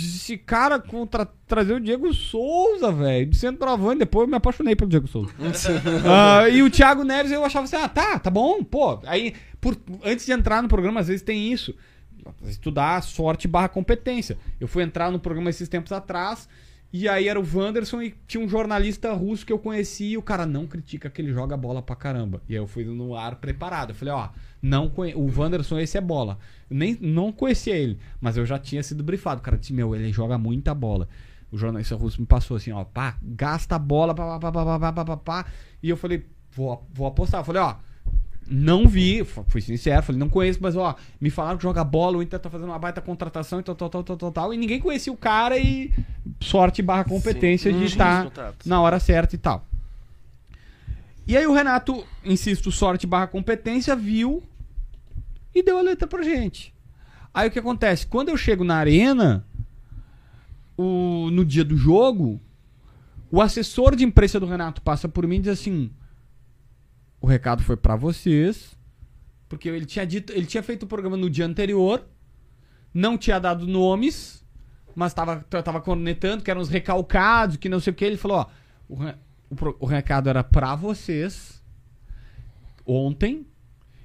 esse 0.00 0.38
cara 0.38 0.78
contra 0.78 1.26
trazer 1.46 1.74
o 1.74 1.80
Diego 1.80 2.12
Souza, 2.14 2.90
velho, 2.90 3.26
de 3.26 3.36
centroavante. 3.36 3.98
Depois 4.00 4.24
eu 4.24 4.30
me 4.30 4.36
apaixonei 4.36 4.74
pelo 4.74 4.88
Diego 4.88 5.06
Souza. 5.06 5.30
Ah, 6.08 6.48
e 6.48 6.62
o 6.62 6.70
Thiago 6.70 7.04
Neves 7.04 7.30
eu 7.32 7.44
achava 7.44 7.64
assim, 7.64 7.76
ah, 7.76 7.88
tá, 7.88 8.18
tá 8.18 8.30
bom, 8.30 8.62
pô. 8.64 8.98
Aí, 9.06 9.34
por- 9.60 9.76
antes 10.04 10.24
de 10.24 10.32
entrar 10.32 10.62
no 10.62 10.68
programa, 10.68 11.00
às 11.00 11.08
vezes 11.08 11.22
tem 11.22 11.52
isso. 11.52 11.74
Estudar 12.44 13.02
sorte 13.02 13.46
barra 13.48 13.68
competência. 13.68 14.38
Eu 14.60 14.68
fui 14.68 14.82
entrar 14.82 15.10
no 15.10 15.18
programa 15.18 15.50
esses 15.50 15.68
tempos 15.68 15.90
atrás, 15.92 16.48
e 16.92 17.08
aí 17.08 17.26
era 17.26 17.40
o 17.40 17.46
Wanderson 17.54 18.02
e 18.02 18.14
tinha 18.26 18.44
um 18.44 18.48
jornalista 18.48 19.12
russo 19.14 19.46
que 19.46 19.52
eu 19.52 19.58
conheci, 19.58 20.10
e 20.10 20.18
o 20.18 20.22
cara 20.22 20.44
não 20.44 20.66
critica 20.66 21.08
que 21.08 21.22
ele 21.22 21.32
joga 21.32 21.56
bola 21.56 21.80
pra 21.80 21.96
caramba. 21.96 22.42
E 22.46 22.52
aí 22.52 22.58
eu 22.58 22.66
fui 22.66 22.84
no 22.84 23.16
ar 23.16 23.36
preparado. 23.36 23.90
Eu 23.90 23.94
falei, 23.94 24.12
ó, 24.12 24.28
não 24.60 24.90
conhe... 24.90 25.14
o 25.14 25.26
Wanderson 25.34 25.78
esse 25.78 25.96
é 25.96 26.00
bola. 26.00 26.38
Nem 26.68 26.98
não 27.00 27.32
conhecia 27.32 27.74
ele, 27.74 27.98
mas 28.20 28.36
eu 28.36 28.44
já 28.44 28.58
tinha 28.58 28.82
sido 28.82 29.02
brifado. 29.02 29.40
O 29.40 29.42
cara 29.42 29.56
disse, 29.56 29.72
meu, 29.72 29.94
ele 29.94 30.12
joga 30.12 30.36
muita 30.36 30.74
bola. 30.74 31.08
O 31.50 31.56
jornalista 31.56 31.96
russo 31.96 32.20
me 32.20 32.26
passou 32.26 32.58
assim, 32.58 32.72
ó, 32.72 32.84
pá, 32.84 33.16
gasta 33.22 33.76
a 33.76 33.78
bola, 33.78 34.14
pá, 34.14 34.38
pá, 34.38 34.52
pá, 34.52 34.64
pá, 34.64 34.78
pá, 34.78 34.92
pá, 34.92 35.04
pá, 35.04 35.16
pá. 35.16 35.46
E 35.82 35.88
eu 35.88 35.96
falei, 35.96 36.26
vou, 36.50 36.86
vou 36.92 37.06
apostar. 37.06 37.40
Eu 37.40 37.44
falei, 37.44 37.62
ó, 37.62 37.76
não 38.52 38.86
vi, 38.86 39.24
fui 39.24 39.60
sincero, 39.60 40.02
falei, 40.02 40.18
não 40.18 40.28
conheço, 40.28 40.58
mas 40.60 40.76
ó, 40.76 40.94
me 41.18 41.30
falaram 41.30 41.56
que 41.56 41.62
joga 41.62 41.82
bola, 41.82 42.18
o 42.18 42.22
Inter 42.22 42.38
tá 42.38 42.50
fazendo 42.50 42.68
uma 42.68 42.78
baita 42.78 43.00
contratação 43.00 43.60
e 43.60 43.62
tal, 43.62 43.74
tal, 43.74 43.88
tal, 43.88 44.02
tal, 44.02 44.16
tal, 44.16 44.32
tal. 44.32 44.54
E 44.54 44.58
ninguém 44.58 44.78
conhecia 44.78 45.12
o 45.12 45.16
cara 45.16 45.56
e 45.56 45.90
sorte 46.40 46.82
barra 46.82 47.04
competência 47.04 47.70
Sim, 47.70 47.78
de 47.78 47.84
uhum. 47.84 47.88
estar 47.88 48.30
na 48.66 48.80
hora 48.80 49.00
certa 49.00 49.34
e 49.34 49.38
tal. 49.38 49.66
E 51.26 51.36
aí 51.36 51.46
o 51.46 51.52
Renato, 51.54 52.04
insisto, 52.24 52.70
sorte 52.70 53.06
barra 53.06 53.26
competência, 53.26 53.96
viu 53.96 54.42
e 55.54 55.62
deu 55.62 55.78
a 55.78 55.82
letra 55.82 56.06
pra 56.06 56.22
gente. 56.22 56.74
Aí 57.32 57.48
o 57.48 57.50
que 57.50 57.58
acontece? 57.58 58.06
Quando 58.06 58.28
eu 58.28 58.36
chego 58.36 58.64
na 58.64 58.76
arena, 58.76 59.46
o, 60.76 61.30
no 61.32 61.44
dia 61.44 61.64
do 61.64 61.76
jogo, 61.76 62.38
o 63.30 63.40
assessor 63.40 63.96
de 63.96 64.04
imprensa 64.04 64.38
do 64.38 64.46
Renato 64.46 64.82
passa 64.82 65.08
por 65.08 65.26
mim 65.26 65.36
e 65.36 65.40
diz 65.40 65.52
assim: 65.52 65.90
o 67.22 67.26
recado 67.26 67.62
foi 67.62 67.76
pra 67.76 67.94
vocês, 67.94 68.76
porque 69.48 69.68
ele 69.68 69.86
tinha 69.86 70.04
dito, 70.04 70.32
ele 70.32 70.44
tinha 70.44 70.62
feito 70.62 70.82
o 70.82 70.86
programa 70.86 71.16
no 71.16 71.30
dia 71.30 71.46
anterior, 71.46 72.04
não 72.92 73.16
tinha 73.16 73.38
dado 73.38 73.66
nomes, 73.66 74.44
mas 74.94 75.14
tava, 75.14 75.36
tava 75.48 75.80
cornetando 75.80 76.42
que 76.42 76.50
eram 76.50 76.60
os 76.60 76.68
recalcados, 76.68 77.56
que 77.56 77.68
não 77.68 77.80
sei 77.80 77.92
o 77.92 77.96
que. 77.96 78.04
Ele 78.04 78.16
falou: 78.16 78.38
ó, 78.38 78.46
o, 78.88 78.96
o 79.04 79.76
o 79.80 79.86
recado 79.86 80.28
era 80.28 80.42
pra 80.42 80.74
vocês 80.74 81.62
ontem. 82.84 83.46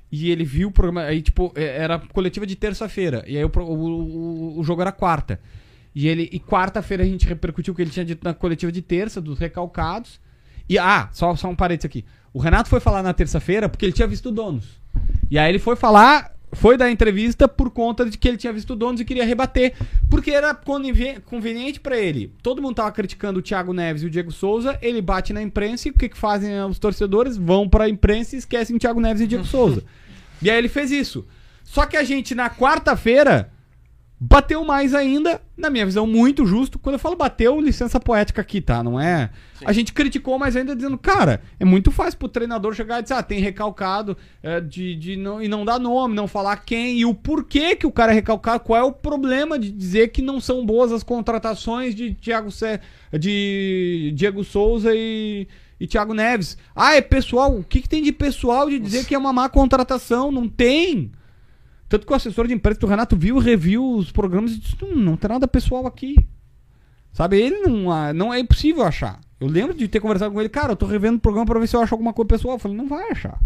E 0.09 0.31
ele 0.31 0.45
viu 0.45 0.69
o 0.69 0.71
programa. 0.71 1.01
Aí, 1.01 1.21
tipo, 1.21 1.51
é- 1.55 1.83
era 1.83 1.99
coletiva 1.99 2.45
de 2.45 2.55
terça-feira. 2.55 3.25
E 3.27 3.35
aí 3.37 3.43
o, 3.43 3.51
o, 3.59 4.59
o 4.59 4.63
jogo 4.63 4.81
era 4.81 4.91
quarta. 4.91 5.39
E 5.93 6.07
ele. 6.07 6.29
E 6.31 6.39
quarta-feira 6.39 7.03
a 7.03 7.05
gente 7.05 7.27
repercutiu 7.27 7.73
o 7.73 7.75
que 7.75 7.81
ele 7.81 7.91
tinha 7.91 8.05
dito 8.05 8.23
na 8.23 8.33
coletiva 8.33 8.71
de 8.71 8.81
terça, 8.81 9.19
dos 9.19 9.37
recalcados. 9.37 10.21
E, 10.69 10.77
ah, 10.77 11.09
só, 11.11 11.35
só 11.35 11.49
um 11.49 11.55
parênteses 11.55 11.85
aqui. 11.85 12.05
O 12.33 12.39
Renato 12.39 12.69
foi 12.69 12.79
falar 12.79 13.01
na 13.03 13.13
terça-feira 13.13 13.67
porque 13.69 13.85
ele 13.85 13.93
tinha 13.93 14.07
visto 14.07 14.27
o 14.29 14.31
donos. 14.31 14.65
E 15.29 15.37
aí 15.37 15.49
ele 15.49 15.59
foi 15.59 15.75
falar, 15.75 16.31
foi 16.53 16.77
dar 16.77 16.89
entrevista 16.91 17.47
por 17.47 17.69
conta 17.69 18.05
de 18.09 18.17
que 18.17 18.27
ele 18.27 18.37
tinha 18.37 18.53
visto 18.53 18.71
o 18.71 18.75
donos 18.75 19.01
e 19.01 19.05
queria 19.05 19.25
rebater. 19.25 19.73
Porque 20.09 20.31
era 20.31 20.53
conveni- 20.53 21.19
conveniente 21.21 21.79
pra 21.79 21.97
ele. 21.97 22.31
Todo 22.41 22.61
mundo 22.61 22.75
tava 22.75 22.91
criticando 22.91 23.39
o 23.39 23.41
Thiago 23.41 23.73
Neves 23.73 24.03
e 24.03 24.05
o 24.05 24.09
Diego 24.09 24.31
Souza. 24.31 24.77
Ele 24.81 25.01
bate 25.01 25.33
na 25.33 25.41
imprensa 25.41 25.87
e 25.87 25.91
o 25.91 25.93
que, 25.93 26.09
que 26.09 26.17
fazem 26.17 26.61
os 26.63 26.79
torcedores? 26.79 27.35
Vão 27.37 27.67
pra 27.67 27.89
imprensa 27.89 28.35
e 28.35 28.39
esquecem 28.39 28.75
o 28.75 28.79
Thiago 28.79 28.99
Neves 29.01 29.21
e 29.21 29.25
o 29.25 29.27
Diego 29.27 29.43
Souza. 29.47 29.83
E 30.41 30.49
aí 30.49 30.57
ele 30.57 30.69
fez 30.69 30.91
isso. 30.91 31.25
Só 31.63 31.85
que 31.85 31.97
a 31.97 32.03
gente, 32.03 32.33
na 32.33 32.49
quarta-feira, 32.49 33.51
bateu 34.19 34.63
mais 34.65 34.95
ainda, 34.95 35.39
na 35.55 35.69
minha 35.69 35.85
visão, 35.85 36.07
muito 36.07 36.45
justo. 36.45 36.79
Quando 36.79 36.95
eu 36.95 36.99
falo 36.99 37.15
bateu, 37.15 37.61
licença 37.61 37.99
poética 37.99 38.41
aqui, 38.41 38.59
tá? 38.59 38.83
Não 38.83 38.99
é. 38.99 39.29
A 39.63 39.71
gente 39.71 39.93
criticou, 39.93 40.39
mas 40.39 40.55
ainda 40.55 40.75
dizendo, 40.75 40.97
cara, 40.97 41.41
é 41.59 41.65
muito 41.65 41.91
fácil 41.91 42.17
pro 42.17 42.27
treinador 42.27 42.73
chegar 42.73 42.99
e 42.99 43.03
dizer, 43.03 43.13
ah, 43.13 43.23
tem 43.23 43.39
recalcado 43.39 44.17
é, 44.41 44.59
de, 44.59 44.95
de 44.95 45.15
não, 45.15 45.41
e 45.41 45.47
não 45.47 45.63
dar 45.63 45.79
nome, 45.79 46.15
não 46.15 46.27
falar 46.27 46.57
quem 46.57 46.99
e 46.99 47.05
o 47.05 47.13
porquê 47.13 47.75
que 47.75 47.85
o 47.85 47.91
cara 47.91 48.11
é 48.11 48.15
recalcado, 48.15 48.63
qual 48.63 48.79
é 48.79 48.83
o 48.83 48.91
problema 48.91 49.59
de 49.59 49.71
dizer 49.71 50.09
que 50.09 50.21
não 50.21 50.39
são 50.39 50.65
boas 50.65 50.91
as 50.91 51.03
contratações 51.03 51.93
de 51.93 52.15
Thiago 52.15 52.51
Sé, 52.51 52.79
de 53.13 54.11
Diego 54.15 54.43
Souza 54.43 54.91
e, 54.95 55.47
e 55.79 55.85
Thiago 55.85 56.15
Neves. 56.15 56.57
Ah, 56.75 56.95
é 56.95 57.01
pessoal. 57.01 57.55
O 57.55 57.63
que, 57.63 57.81
que 57.81 57.89
tem 57.89 58.01
de 58.01 58.11
pessoal 58.11 58.67
de 58.67 58.79
dizer 58.79 59.05
que 59.05 59.13
é 59.13 59.17
uma 59.17 59.31
má 59.33 59.47
contratação? 59.47 60.31
Não 60.31 60.49
tem. 60.49 61.11
Tanto 61.89 62.05
que 62.05 62.11
o 62.11 62.15
assessor 62.15 62.47
de 62.47 62.53
imprensa 62.53 62.79
do 62.79 62.87
Renato 62.87 63.15
viu, 63.15 63.37
reviu 63.37 63.95
os 63.95 64.11
programas 64.11 64.51
e 64.51 64.59
disse: 64.59 64.75
"Hum, 64.83 64.95
não 64.95 65.15
tem 65.15 65.29
nada 65.29 65.47
pessoal 65.47 65.87
aqui. 65.87 66.15
Sabe, 67.13 67.39
ele 67.39 67.59
não, 67.59 67.91
ah, 67.91 68.13
não 68.13 68.33
é 68.33 68.39
impossível 68.39 68.83
achar. 68.83 69.19
Eu 69.39 69.47
lembro 69.47 69.73
de 69.73 69.87
ter 69.87 69.99
conversado 69.99 70.33
com 70.33 70.39
ele, 70.39 70.49
cara, 70.49 70.73
eu 70.73 70.75
tô 70.75 70.85
revendo 70.85 71.17
o 71.17 71.21
programa 71.21 71.45
pra 71.45 71.59
ver 71.59 71.67
se 71.67 71.75
eu 71.75 71.81
acho 71.81 71.93
alguma 71.93 72.13
coisa 72.13 72.27
pessoal. 72.27 72.55
Eu 72.55 72.59
falei, 72.59 72.77
não 72.77 72.87
vai 72.87 73.11
achar. 73.11 73.39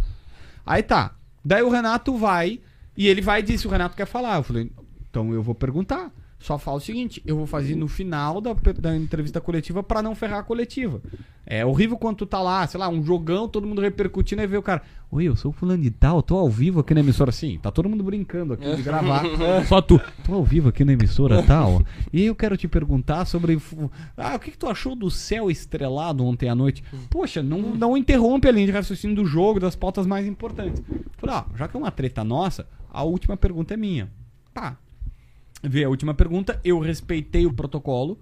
Aí 0.65 0.83
tá. 0.83 1.15
Daí 1.43 1.63
o 1.63 1.69
Renato 1.69 2.15
vai, 2.17 2.59
e 2.95 3.07
ele 3.07 3.21
vai 3.21 3.39
e 3.39 3.43
diz: 3.43 3.63
o 3.65 3.69
Renato 3.69 3.95
quer 3.95 4.05
falar. 4.05 4.37
Eu 4.37 4.43
falei, 4.43 4.71
então 5.09 5.33
eu 5.33 5.41
vou 5.41 5.55
perguntar. 5.55 6.11
Só 6.41 6.57
fala 6.57 6.77
o 6.77 6.81
seguinte, 6.81 7.21
eu 7.23 7.37
vou 7.37 7.45
fazer 7.45 7.75
no 7.75 7.87
final 7.87 8.41
da, 8.41 8.53
da 8.53 8.95
entrevista 8.95 9.39
coletiva 9.39 9.83
pra 9.83 10.01
não 10.01 10.15
ferrar 10.15 10.39
a 10.39 10.43
coletiva. 10.43 10.99
É 11.45 11.63
horrível 11.63 11.97
quando 11.97 12.17
tu 12.17 12.25
tá 12.25 12.41
lá, 12.41 12.65
sei 12.65 12.79
lá, 12.79 12.89
um 12.89 13.03
jogão, 13.03 13.47
todo 13.47 13.67
mundo 13.67 13.79
repercutindo, 13.79 14.41
aí 14.41 14.47
vê 14.47 14.57
o 14.57 14.63
cara, 14.63 14.81
oi, 15.11 15.25
eu 15.25 15.35
sou 15.35 15.51
o 15.51 15.53
fulano 15.53 15.83
de 15.83 15.91
tal, 15.91 16.23
tô 16.23 16.37
ao 16.37 16.49
vivo 16.49 16.79
aqui 16.79 16.95
na 16.95 17.01
emissora, 17.01 17.29
assim, 17.29 17.59
tá 17.61 17.69
todo 17.69 17.87
mundo 17.87 18.03
brincando 18.03 18.53
aqui 18.53 18.75
de 18.75 18.81
gravar, 18.81 19.23
só 19.67 19.81
tu, 19.81 19.99
tô 20.25 20.33
ao 20.33 20.43
vivo 20.43 20.69
aqui 20.69 20.83
na 20.83 20.93
emissora 20.93 21.43
tal, 21.43 21.83
e 22.11 22.25
eu 22.25 22.33
quero 22.33 22.57
te 22.57 22.67
perguntar 22.67 23.25
sobre, 23.25 23.59
ah, 24.17 24.35
o 24.35 24.39
que 24.39 24.51
que 24.51 24.57
tu 24.57 24.67
achou 24.67 24.95
do 24.95 25.11
céu 25.11 25.51
estrelado 25.51 26.25
ontem 26.25 26.49
à 26.49 26.55
noite? 26.55 26.83
Poxa, 27.09 27.43
não, 27.43 27.59
não 27.59 27.97
interrompe 27.97 28.47
a 28.47 28.51
linha 28.51 28.67
de 28.67 28.71
raciocínio 28.71 29.15
do 29.15 29.25
jogo, 29.25 29.59
das 29.59 29.75
pautas 29.75 30.07
mais 30.07 30.25
importantes. 30.25 30.81
Falei, 31.17 31.35
ó, 31.35 31.43
já 31.55 31.67
que 31.67 31.75
é 31.75 31.79
uma 31.79 31.91
treta 31.91 32.23
nossa, 32.23 32.67
a 32.89 33.03
última 33.03 33.37
pergunta 33.37 33.73
é 33.73 33.77
minha. 33.77 34.11
Tá, 34.53 34.77
Vê 35.63 35.83
a 35.83 35.89
última 35.89 36.13
pergunta. 36.13 36.59
Eu 36.63 36.79
respeitei 36.79 37.45
o 37.45 37.53
protocolo. 37.53 38.19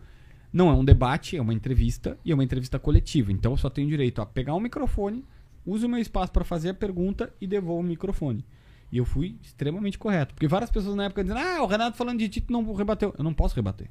Não 0.52 0.70
é 0.70 0.74
um 0.74 0.84
debate, 0.84 1.38
é 1.38 1.42
uma 1.42 1.54
entrevista 1.54 2.18
e 2.26 2.32
é 2.32 2.34
uma 2.34 2.44
entrevista 2.44 2.80
coletiva. 2.80 3.32
Então 3.32 3.54
eu 3.54 3.58
só 3.58 3.70
tenho 3.70 3.88
direito 3.88 4.22
a 4.22 4.26
pegar 4.26 4.56
um 4.56 4.60
microfone, 4.60 5.24
uso 5.66 5.86
o 5.86 5.90
meu 5.90 6.00
espaço 6.00 6.32
para 6.32 6.44
fazer 6.44 6.70
a 6.70 6.74
pergunta 6.74 7.32
e 7.40 7.46
devolvo 7.46 7.82
o 7.82 7.84
microfone. 7.84 8.44
E 8.92 8.98
eu 8.98 9.06
fui 9.06 9.38
extremamente 9.44 10.00
correto. 10.00 10.34
Porque 10.34 10.48
várias 10.48 10.72
pessoas 10.72 10.96
na 10.96 11.06
época 11.06 11.24
dizendo, 11.24 11.40
ah, 11.40 11.62
o 11.62 11.68
Renato 11.68 11.96
falando 11.96 12.18
de 12.18 12.28
ti, 12.28 12.42
tu 12.42 12.52
não 12.52 12.74
rebateu. 12.74 13.14
Eu 13.18 13.24
não 13.24 13.34
posso 13.34 13.56
rebater. 13.56 13.90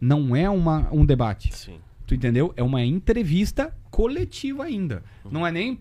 Não 0.00 0.36
é 0.36 0.48
uma, 0.48 0.88
um 0.92 1.04
debate. 1.04 1.52
Sim. 1.54 1.80
Tu 2.06 2.14
entendeu? 2.14 2.52
É 2.56 2.62
uma 2.62 2.84
entrevista 2.84 3.74
coletiva 3.90 4.64
ainda. 4.64 5.02
Não 5.30 5.46
é 5.46 5.50
nem 5.50 5.78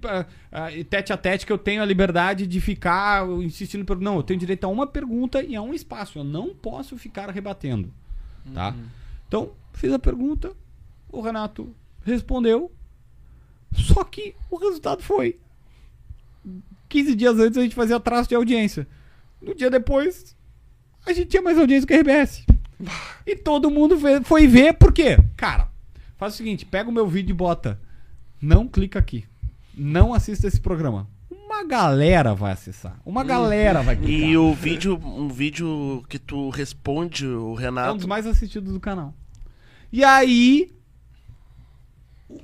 ah, 0.51 0.69
tete 0.89 1.11
a 1.11 1.17
tete 1.17 1.45
que 1.45 1.51
eu 1.51 1.57
tenho 1.57 1.81
a 1.81 1.85
liberdade 1.85 2.47
de 2.47 2.61
ficar 2.61 3.27
insistindo. 3.41 3.83
Per... 3.83 3.99
Não, 3.99 4.15
eu 4.15 4.23
tenho 4.23 4.39
direito 4.39 4.63
a 4.63 4.69
uma 4.69 4.87
pergunta 4.87 5.43
e 5.43 5.55
a 5.55 5.61
um 5.61 5.73
espaço. 5.73 6.19
Eu 6.19 6.23
não 6.23 6.53
posso 6.53 6.97
ficar 6.97 7.29
rebatendo. 7.29 7.93
Tá? 8.53 8.75
Então, 9.27 9.51
fiz 9.73 9.91
a 9.91 9.99
pergunta, 9.99 10.51
o 11.11 11.21
Renato 11.21 11.73
respondeu. 12.05 12.71
Só 13.73 14.03
que 14.03 14.35
o 14.49 14.57
resultado 14.57 15.01
foi. 15.01 15.39
15 16.87 17.15
dias 17.15 17.39
antes 17.39 17.57
a 17.57 17.63
gente 17.63 17.75
fazia 17.75 17.99
traço 17.99 18.29
de 18.29 18.35
audiência. 18.35 18.87
No 19.41 19.55
dia 19.55 19.69
depois, 19.69 20.35
a 21.05 21.11
gente 21.11 21.29
tinha 21.29 21.41
mais 21.41 21.57
audiência 21.57 21.87
que 21.87 21.93
a 21.93 21.99
RBS. 21.99 22.45
E 23.25 23.35
todo 23.35 23.71
mundo 23.71 23.97
foi 24.23 24.47
ver, 24.47 24.73
por 24.73 24.91
quê? 24.91 25.17
Cara, 25.35 25.72
faz 26.23 26.35
o 26.35 26.37
seguinte, 26.37 26.65
pega 26.65 26.89
o 26.89 26.93
meu 26.93 27.05
vídeo 27.05 27.33
e 27.33 27.35
bota. 27.35 27.77
Não 28.41 28.65
clica 28.67 28.97
aqui. 28.97 29.25
Não 29.75 30.13
assista 30.13 30.47
esse 30.47 30.59
programa. 30.59 31.05
Uma 31.29 31.65
galera 31.65 32.33
vai 32.33 32.53
acessar. 32.53 32.95
Uma 33.05 33.23
galera 33.25 33.81
vai 33.81 33.95
clicar. 33.97 34.29
E 34.29 34.37
o 34.37 34.53
vídeo, 34.53 34.97
um 35.03 35.27
vídeo 35.27 36.01
que 36.07 36.17
tu 36.17 36.49
responde 36.49 37.27
o 37.27 37.29
É 37.29 37.35
um 37.35 37.53
dos 37.55 37.59
Renato. 37.59 38.07
mais 38.07 38.25
assistidos 38.25 38.71
do 38.71 38.79
canal. 38.79 39.13
E 39.91 40.01
aí, 40.03 40.71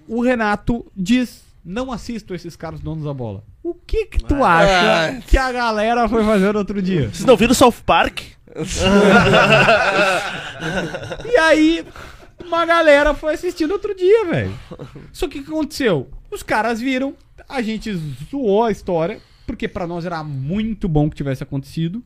o 0.07 0.21
Renato 0.21 0.85
diz: 0.95 1.41
Não 1.63 1.89
assisto 1.91 2.35
esses 2.35 2.55
caras 2.57 2.81
donos 2.81 3.05
da 3.05 3.13
bola. 3.13 3.43
O 3.63 3.73
que 3.73 4.07
que 4.07 4.23
tu 4.23 4.43
acha 4.43 5.21
que 5.21 5.37
a 5.37 5.51
galera 5.53 6.07
foi 6.09 6.23
fazer 6.25 6.51
no 6.51 6.59
outro 6.59 6.81
dia? 6.81 7.09
Vocês 7.09 7.25
não 7.25 7.37
viram 7.37 7.51
o 7.53 7.55
South 7.55 7.81
Park? 7.85 8.19
E 11.25 11.37
aí, 11.37 11.85
uma 12.45 12.65
galera 12.65 13.13
foi 13.13 13.33
assistir 13.33 13.67
no 13.67 13.73
outro 13.73 13.95
dia, 13.95 14.25
velho. 14.25 14.59
Só 15.11 15.27
que 15.27 15.39
o 15.39 15.43
que 15.43 15.49
aconteceu? 15.49 16.09
Os 16.31 16.43
caras 16.43 16.79
viram, 16.79 17.15
a 17.47 17.61
gente 17.61 17.91
zoou 18.29 18.63
a 18.63 18.71
história, 18.71 19.21
porque 19.45 19.67
pra 19.67 19.87
nós 19.87 20.05
era 20.05 20.23
muito 20.23 20.87
bom 20.87 21.09
que 21.09 21.15
tivesse 21.15 21.43
acontecido. 21.43 22.03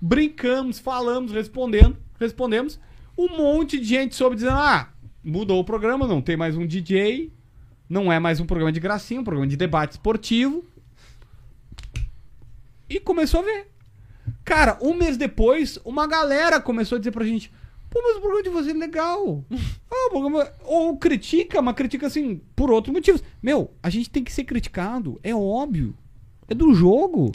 Brincamos, 0.00 0.78
falamos, 0.78 1.32
respondendo, 1.32 1.96
respondemos. 2.18 2.78
Um 3.16 3.36
monte 3.36 3.78
de 3.78 3.84
gente 3.84 4.14
soube 4.14 4.36
dizendo: 4.36 4.56
ah, 4.56 4.88
mudou 5.24 5.58
o 5.60 5.64
programa, 5.64 6.06
não 6.06 6.22
tem 6.22 6.36
mais 6.36 6.56
um 6.56 6.66
DJ, 6.66 7.32
não 7.88 8.12
é 8.12 8.18
mais 8.20 8.38
um 8.38 8.46
programa 8.46 8.70
de 8.70 8.78
gracinha, 8.78 9.20
um 9.20 9.24
programa 9.24 9.48
de 9.48 9.56
debate 9.56 9.92
esportivo. 9.92 10.64
E 12.88 13.00
começou 13.00 13.40
a 13.40 13.42
ver. 13.42 13.66
Cara, 14.44 14.78
um 14.80 14.94
mês 14.94 15.16
depois, 15.16 15.78
uma 15.84 16.06
galera 16.06 16.60
começou 16.60 16.96
a 16.96 16.98
dizer 16.98 17.10
pra 17.10 17.24
gente: 17.24 17.52
Pô, 17.90 18.02
mas 18.02 18.16
o 18.16 18.20
programa 18.20 18.42
de 18.42 18.50
vocês 18.50 18.74
é 18.74 18.78
legal. 18.78 19.44
Ah, 19.90 20.08
o 20.08 20.10
programa... 20.10 20.52
Ou 20.64 20.98
critica, 20.98 21.62
mas 21.62 21.74
critica 21.74 22.06
assim, 22.06 22.42
por 22.54 22.70
outros 22.70 22.92
motivos. 22.92 23.22
Meu, 23.42 23.70
a 23.82 23.88
gente 23.88 24.10
tem 24.10 24.22
que 24.22 24.30
ser 24.30 24.44
criticado, 24.44 25.18
é 25.22 25.34
óbvio. 25.34 25.96
É 26.46 26.54
do 26.54 26.74
jogo. 26.74 27.32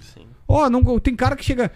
Ó, 0.47 0.69
não, 0.69 0.99
tem 0.99 1.15
cara 1.15 1.35
que 1.35 1.43
chega. 1.43 1.71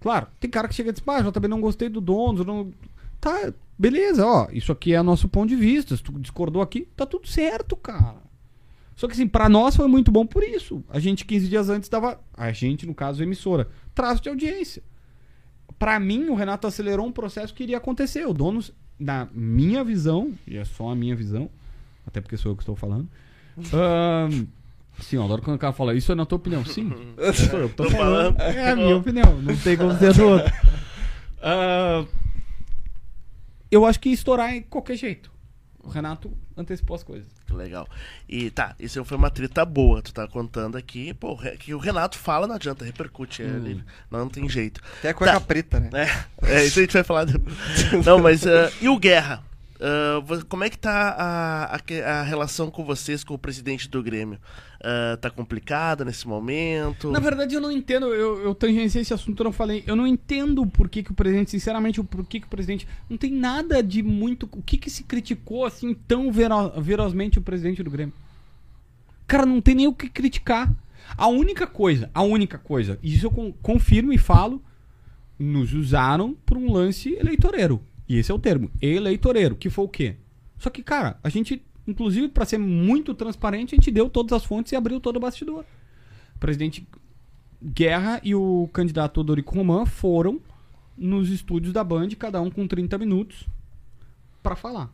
Claro, 0.00 0.26
tem 0.40 0.48
cara 0.48 0.68
que 0.68 0.74
chega 0.74 0.88
e 0.88 0.92
diz, 0.92 1.00
pá, 1.00 1.20
eu 1.20 1.30
também 1.30 1.50
não 1.50 1.60
gostei 1.60 1.88
do 1.90 2.00
dono. 2.00 2.44
Não... 2.44 2.72
Tá, 3.20 3.52
beleza, 3.78 4.26
ó. 4.26 4.48
Isso 4.50 4.72
aqui 4.72 4.94
é 4.94 5.02
nosso 5.02 5.28
ponto 5.28 5.48
de 5.48 5.56
vista. 5.56 5.94
Se 5.94 6.02
tu 6.02 6.12
discordou 6.18 6.62
aqui, 6.62 6.88
tá 6.96 7.04
tudo 7.04 7.28
certo, 7.28 7.76
cara. 7.76 8.22
Só 8.96 9.06
que 9.06 9.12
assim, 9.12 9.28
pra 9.28 9.48
nós 9.48 9.76
foi 9.76 9.86
muito 9.86 10.10
bom 10.10 10.26
por 10.26 10.42
isso. 10.42 10.82
A 10.88 10.98
gente, 10.98 11.26
15 11.26 11.48
dias 11.48 11.68
antes, 11.68 11.88
tava. 11.88 12.18
A 12.34 12.50
gente, 12.52 12.86
no 12.86 12.94
caso, 12.94 13.20
a 13.20 13.24
emissora. 13.26 13.68
Traço 13.94 14.22
de 14.22 14.30
audiência. 14.30 14.82
Pra 15.78 15.98
mim, 16.00 16.28
o 16.28 16.34
Renato 16.34 16.66
acelerou 16.66 17.06
um 17.06 17.12
processo 17.12 17.52
que 17.54 17.62
iria 17.62 17.76
acontecer. 17.76 18.26
O 18.26 18.32
dono, 18.32 18.62
na 18.98 19.28
minha 19.32 19.84
visão, 19.84 20.32
e 20.46 20.56
é 20.56 20.64
só 20.64 20.90
a 20.90 20.94
minha 20.96 21.14
visão, 21.14 21.50
até 22.06 22.20
porque 22.20 22.36
sou 22.36 22.52
eu 22.52 22.56
que 22.56 22.62
estou 22.62 22.74
falando. 22.76 23.06
sim, 25.00 25.16
eu 25.16 25.22
adoro 25.24 25.42
quando 25.42 25.56
o 25.56 25.58
cara 25.60 25.72
fala, 25.72 25.94
isso 25.94 26.10
é 26.10 26.14
na 26.14 26.24
tua 26.24 26.36
opinião. 26.36 26.64
Sim, 26.64 26.90
sou 27.50 27.58
eu 27.60 27.68
que 27.68 27.74
tô, 27.74 27.84
Tô 27.84 27.90
falando. 27.90 28.36
falando. 28.36 28.56
É 28.56 28.70
a 28.70 28.76
minha 28.76 28.96
opinião, 28.96 29.40
não 29.42 29.56
tem 29.56 29.76
como 29.76 29.92
ser 29.98 30.14
do 30.14 30.26
outro. 30.26 30.52
Ah, 31.42 32.04
eu 33.70 33.84
acho 33.84 34.00
que 34.00 34.08
ia 34.08 34.14
estourar 34.14 34.54
em 34.54 34.62
qualquer 34.62 34.96
jeito. 34.96 35.30
O 35.82 35.88
Renato 35.88 36.32
antecipou 36.56 36.94
as 36.94 37.02
coisas. 37.02 37.28
Que 37.46 37.52
legal. 37.54 37.88
E 38.28 38.50
tá, 38.50 38.74
isso 38.78 39.04
foi 39.04 39.16
uma 39.16 39.30
treta 39.30 39.64
boa, 39.64 40.02
tu 40.02 40.12
tá 40.12 40.26
contando 40.26 40.76
aqui. 40.76 41.14
Pô, 41.14 41.36
que 41.60 41.72
o 41.72 41.78
Renato 41.78 42.18
fala, 42.18 42.46
não 42.46 42.56
adianta, 42.56 42.84
repercute. 42.84 43.42
Hum. 43.42 43.64
ele, 43.64 43.84
não 44.10 44.28
tem 44.28 44.48
jeito. 44.48 44.80
Até 44.98 45.10
a 45.10 45.14
cueca 45.14 45.34
Tá. 45.34 45.40
preta, 45.40 45.78
né? 45.78 45.90
É, 46.42 46.54
é, 46.56 46.64
isso 46.64 46.78
a 46.80 46.82
gente 46.82 46.92
vai 46.92 47.04
falar. 47.04 47.24
depois. 47.24 47.56
Não, 48.04 48.18
mas. 48.18 48.44
ah, 48.46 48.70
e 48.80 48.88
o 48.88 48.98
Guerra? 48.98 49.42
Ah, 49.80 50.22
como 50.48 50.64
é 50.64 50.70
que 50.70 50.78
tá 50.78 51.10
a, 51.10 51.76
a, 51.76 52.20
a 52.20 52.22
relação 52.22 52.70
com 52.70 52.84
vocês, 52.84 53.22
com 53.24 53.34
o 53.34 53.38
presidente 53.38 53.88
do 53.88 54.02
Grêmio? 54.02 54.38
Ah, 54.82 55.16
tá 55.20 55.30
complicada 55.30 56.04
nesse 56.04 56.26
momento? 56.28 57.10
Na 57.10 57.18
verdade, 57.18 57.54
eu 57.54 57.60
não 57.60 57.70
entendo. 57.70 58.06
Eu, 58.06 58.42
eu 58.42 58.54
tangenciei 58.54 59.02
esse 59.02 59.12
assunto, 59.14 59.40
eu 59.40 59.44
não 59.44 59.52
falei. 59.52 59.82
Eu 59.86 59.96
não 59.96 60.06
entendo 60.06 60.66
por 60.66 60.88
que, 60.88 61.02
que 61.02 61.10
o 61.12 61.14
presidente, 61.14 61.50
sinceramente, 61.50 62.00
o 62.00 62.04
por 62.04 62.24
que, 62.24 62.38
o 62.38 62.46
presidente. 62.48 62.86
Não 63.08 63.16
tem 63.16 63.30
nada 63.32 63.82
de 63.82 64.02
muito. 64.02 64.48
O 64.52 64.62
que, 64.62 64.76
que 64.78 64.90
se 64.90 65.02
criticou 65.04 65.64
assim 65.64 65.94
tão 66.06 66.30
vero- 66.32 66.72
ferozmente 66.82 67.38
o 67.38 67.42
presidente 67.42 67.82
do 67.82 67.90
Grêmio? 67.90 68.14
Cara, 69.26 69.44
não 69.44 69.60
tem 69.60 69.74
nem 69.74 69.86
o 69.86 69.92
que 69.92 70.08
criticar. 70.08 70.72
A 71.16 71.28
única 71.28 71.66
coisa, 71.66 72.10
a 72.12 72.22
única 72.22 72.58
coisa, 72.58 72.98
e 73.02 73.14
isso 73.14 73.26
eu 73.26 73.30
con- 73.30 73.52
confirmo 73.62 74.12
e 74.12 74.18
falo, 74.18 74.60
nos 75.38 75.72
usaram 75.72 76.34
por 76.44 76.56
um 76.58 76.72
lance 76.72 77.12
eleitoreiro. 77.14 77.80
E 78.08 78.16
esse 78.18 78.30
é 78.30 78.34
o 78.34 78.38
termo, 78.38 78.70
eleitoreiro, 78.80 79.56
que 79.56 79.68
foi 79.70 79.84
o 79.84 79.88
quê? 79.88 80.16
Só 80.58 80.70
que, 80.70 80.82
cara, 80.82 81.18
a 81.22 81.28
gente, 81.28 81.62
inclusive, 81.86 82.28
pra 82.28 82.44
ser 82.44 82.58
muito 82.58 83.14
transparente, 83.14 83.74
a 83.74 83.76
gente 83.76 83.90
deu 83.90 84.08
todas 84.08 84.32
as 84.32 84.44
fontes 84.44 84.72
e 84.72 84.76
abriu 84.76 85.00
todo 85.00 85.16
o 85.16 85.20
bastidor. 85.20 85.64
O 86.34 86.38
presidente 86.38 86.86
Guerra 87.62 88.20
e 88.22 88.34
o 88.34 88.68
candidato 88.72 89.20
Odorico 89.20 89.54
Roman 89.56 89.86
foram 89.86 90.40
nos 90.96 91.28
estúdios 91.30 91.72
da 91.72 91.82
Band, 91.82 92.08
cada 92.18 92.40
um 92.40 92.50
com 92.50 92.66
30 92.66 92.96
minutos, 92.98 93.44
pra 94.42 94.54
falar. 94.54 94.90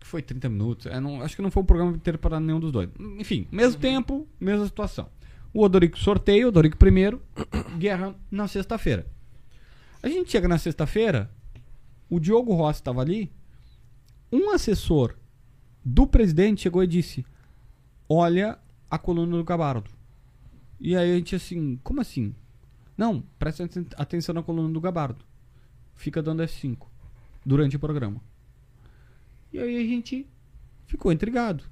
Foi 0.00 0.22
30 0.22 0.48
minutos. 0.48 0.86
é, 0.86 1.00
não- 1.00 1.22
acho 1.22 1.34
que 1.36 1.42
não 1.42 1.50
foi 1.50 1.62
o 1.62 1.66
programa 1.66 1.92
inteiro 1.96 2.18
para 2.18 2.38
nenhum 2.38 2.60
dos 2.60 2.70
dois. 2.72 2.88
Enfim, 3.18 3.46
mesmo 3.50 3.80
tempo, 3.80 4.26
mesma 4.40 4.64
situação. 4.66 5.08
O 5.52 5.62
Odorico 5.62 5.98
sorteio, 5.98 6.48
Odorico 6.48 6.76
primeiro, 6.76 7.20
Guerra 7.78 8.14
na 8.30 8.46
sexta-feira. 8.48 9.06
A 10.02 10.08
gente 10.08 10.30
chega 10.30 10.46
na 10.46 10.58
sexta-feira, 10.58 11.30
o 12.08 12.18
Diogo 12.20 12.54
Rossi 12.54 12.80
estava 12.80 13.00
ali, 13.00 13.32
um 14.30 14.50
assessor 14.50 15.16
do 15.84 16.06
presidente 16.06 16.62
chegou 16.62 16.82
e 16.82 16.86
disse: 16.86 17.24
Olha 18.08 18.58
a 18.90 18.98
coluna 18.98 19.36
do 19.36 19.44
Gabardo. 19.44 19.90
E 20.80 20.96
aí 20.96 21.12
a 21.12 21.14
gente 21.16 21.34
assim, 21.34 21.78
como 21.82 22.00
assim? 22.00 22.34
Não, 22.96 23.22
presta 23.38 23.64
aten- 23.64 23.86
atenção 23.96 24.34
na 24.34 24.42
coluna 24.42 24.72
do 24.72 24.80
Gabardo. 24.80 25.24
Fica 25.94 26.22
dando 26.22 26.42
F5 26.42 26.86
durante 27.44 27.76
o 27.76 27.80
programa. 27.80 28.20
E 29.52 29.58
aí 29.58 29.76
a 29.76 29.86
gente 29.88 30.26
ficou 30.86 31.12
intrigado. 31.12 31.64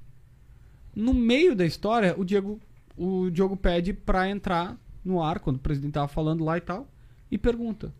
No 0.95 1.13
meio 1.15 1.55
da 1.57 1.65
história, 1.65 2.15
o 2.19 2.25
Diego, 2.25 2.61
o 2.97 3.31
Diogo 3.31 3.57
pede 3.57 3.93
pra 3.93 4.29
entrar 4.29 4.79
no 5.05 5.23
ar, 5.23 5.41
quando 5.41 5.57
o 5.57 5.61
presidente 5.61 5.95
tava 5.95 6.09
falando 6.09 6.45
lá 6.45 6.57
e 6.57 6.61
tal, 6.61 6.89
e 7.31 7.37
pergunta: 7.39 7.93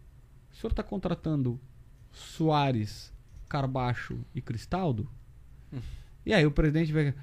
O 0.53 0.57
senhor 0.57 0.73
tá 0.73 0.83
contratando 0.83 1.59
Soares, 2.13 3.13
Carbacho 3.49 4.19
e 4.35 4.41
Cristaldo? 4.41 5.09
E 6.25 6.33
aí 6.33 6.47
o 6.47 6.51
presidente 6.51 6.93
vai. 6.93 7.15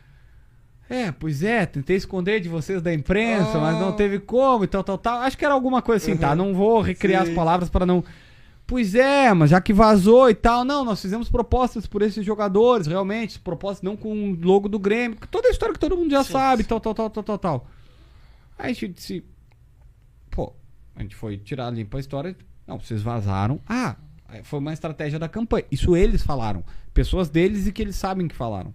É, 0.89 1.11
pois 1.11 1.43
é, 1.43 1.65
tentei 1.65 1.95
esconder 1.95 2.39
de 2.39 2.49
vocês 2.49 2.81
da 2.81 2.93
imprensa, 2.93 3.59
mas 3.59 3.79
não 3.79 3.91
teve 3.91 4.19
como 4.19 4.63
e 4.63 4.67
tal, 4.67 4.83
tal, 4.83 4.97
tal. 4.97 5.21
Acho 5.21 5.37
que 5.37 5.45
era 5.45 5.53
alguma 5.53 5.81
coisa 5.81 6.03
assim, 6.03 6.17
tá? 6.17 6.35
Não 6.35 6.53
vou 6.53 6.81
recriar 6.81 7.23
as 7.23 7.29
palavras 7.29 7.69
para 7.69 7.85
não. 7.85 8.03
Pois 8.65 8.93
é, 8.93 9.33
mas 9.33 9.49
já 9.51 9.61
que 9.61 9.73
vazou 9.73 10.29
e 10.29 10.35
tal, 10.35 10.63
não, 10.63 10.83
nós 10.83 11.01
fizemos 11.01 11.29
propostas 11.29 11.87
por 11.87 12.01
esses 12.01 12.23
jogadores, 12.23 12.85
realmente, 12.85 13.39
propostas 13.39 13.81
não 13.81 13.95
com 13.95 14.31
o 14.31 14.35
logo 14.39 14.69
do 14.69 14.77
Grêmio, 14.77 15.17
toda 15.31 15.47
a 15.47 15.51
história 15.51 15.73
que 15.73 15.79
todo 15.79 15.97
mundo 15.97 16.11
já 16.11 16.23
sabe, 16.23 16.63
tal, 16.63 16.79
tal, 16.79 16.93
tal, 16.93 17.09
tal, 17.09 17.23
tal, 17.23 17.37
tal. 17.37 17.67
Aí 18.57 18.71
a 18.71 18.73
gente 18.73 18.93
disse, 18.93 19.23
pô, 20.29 20.53
a 20.95 21.01
gente 21.01 21.15
foi 21.15 21.37
tirar 21.37 21.71
limpa 21.71 21.97
a 21.97 21.99
história, 21.99 22.35
não, 22.67 22.79
vocês 22.79 23.01
vazaram. 23.01 23.59
Ah, 23.67 23.95
foi 24.43 24.59
uma 24.59 24.73
estratégia 24.73 25.19
da 25.19 25.27
campanha. 25.27 25.65
Isso 25.71 25.95
eles 25.95 26.21
falaram, 26.21 26.63
pessoas 26.93 27.29
deles 27.29 27.67
e 27.67 27.71
que 27.71 27.81
eles 27.81 27.95
sabem 27.95 28.27
que 28.27 28.35
falaram. 28.35 28.73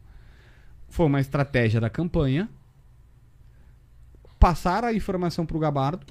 Foi 0.89 1.07
uma 1.07 1.21
estratégia 1.21 1.81
da 1.81 1.91
campanha 1.91 2.49
passar 4.39 4.85
a 4.85 4.93
informação 4.93 5.47
pro 5.47 5.59
Gabardo 5.59 6.07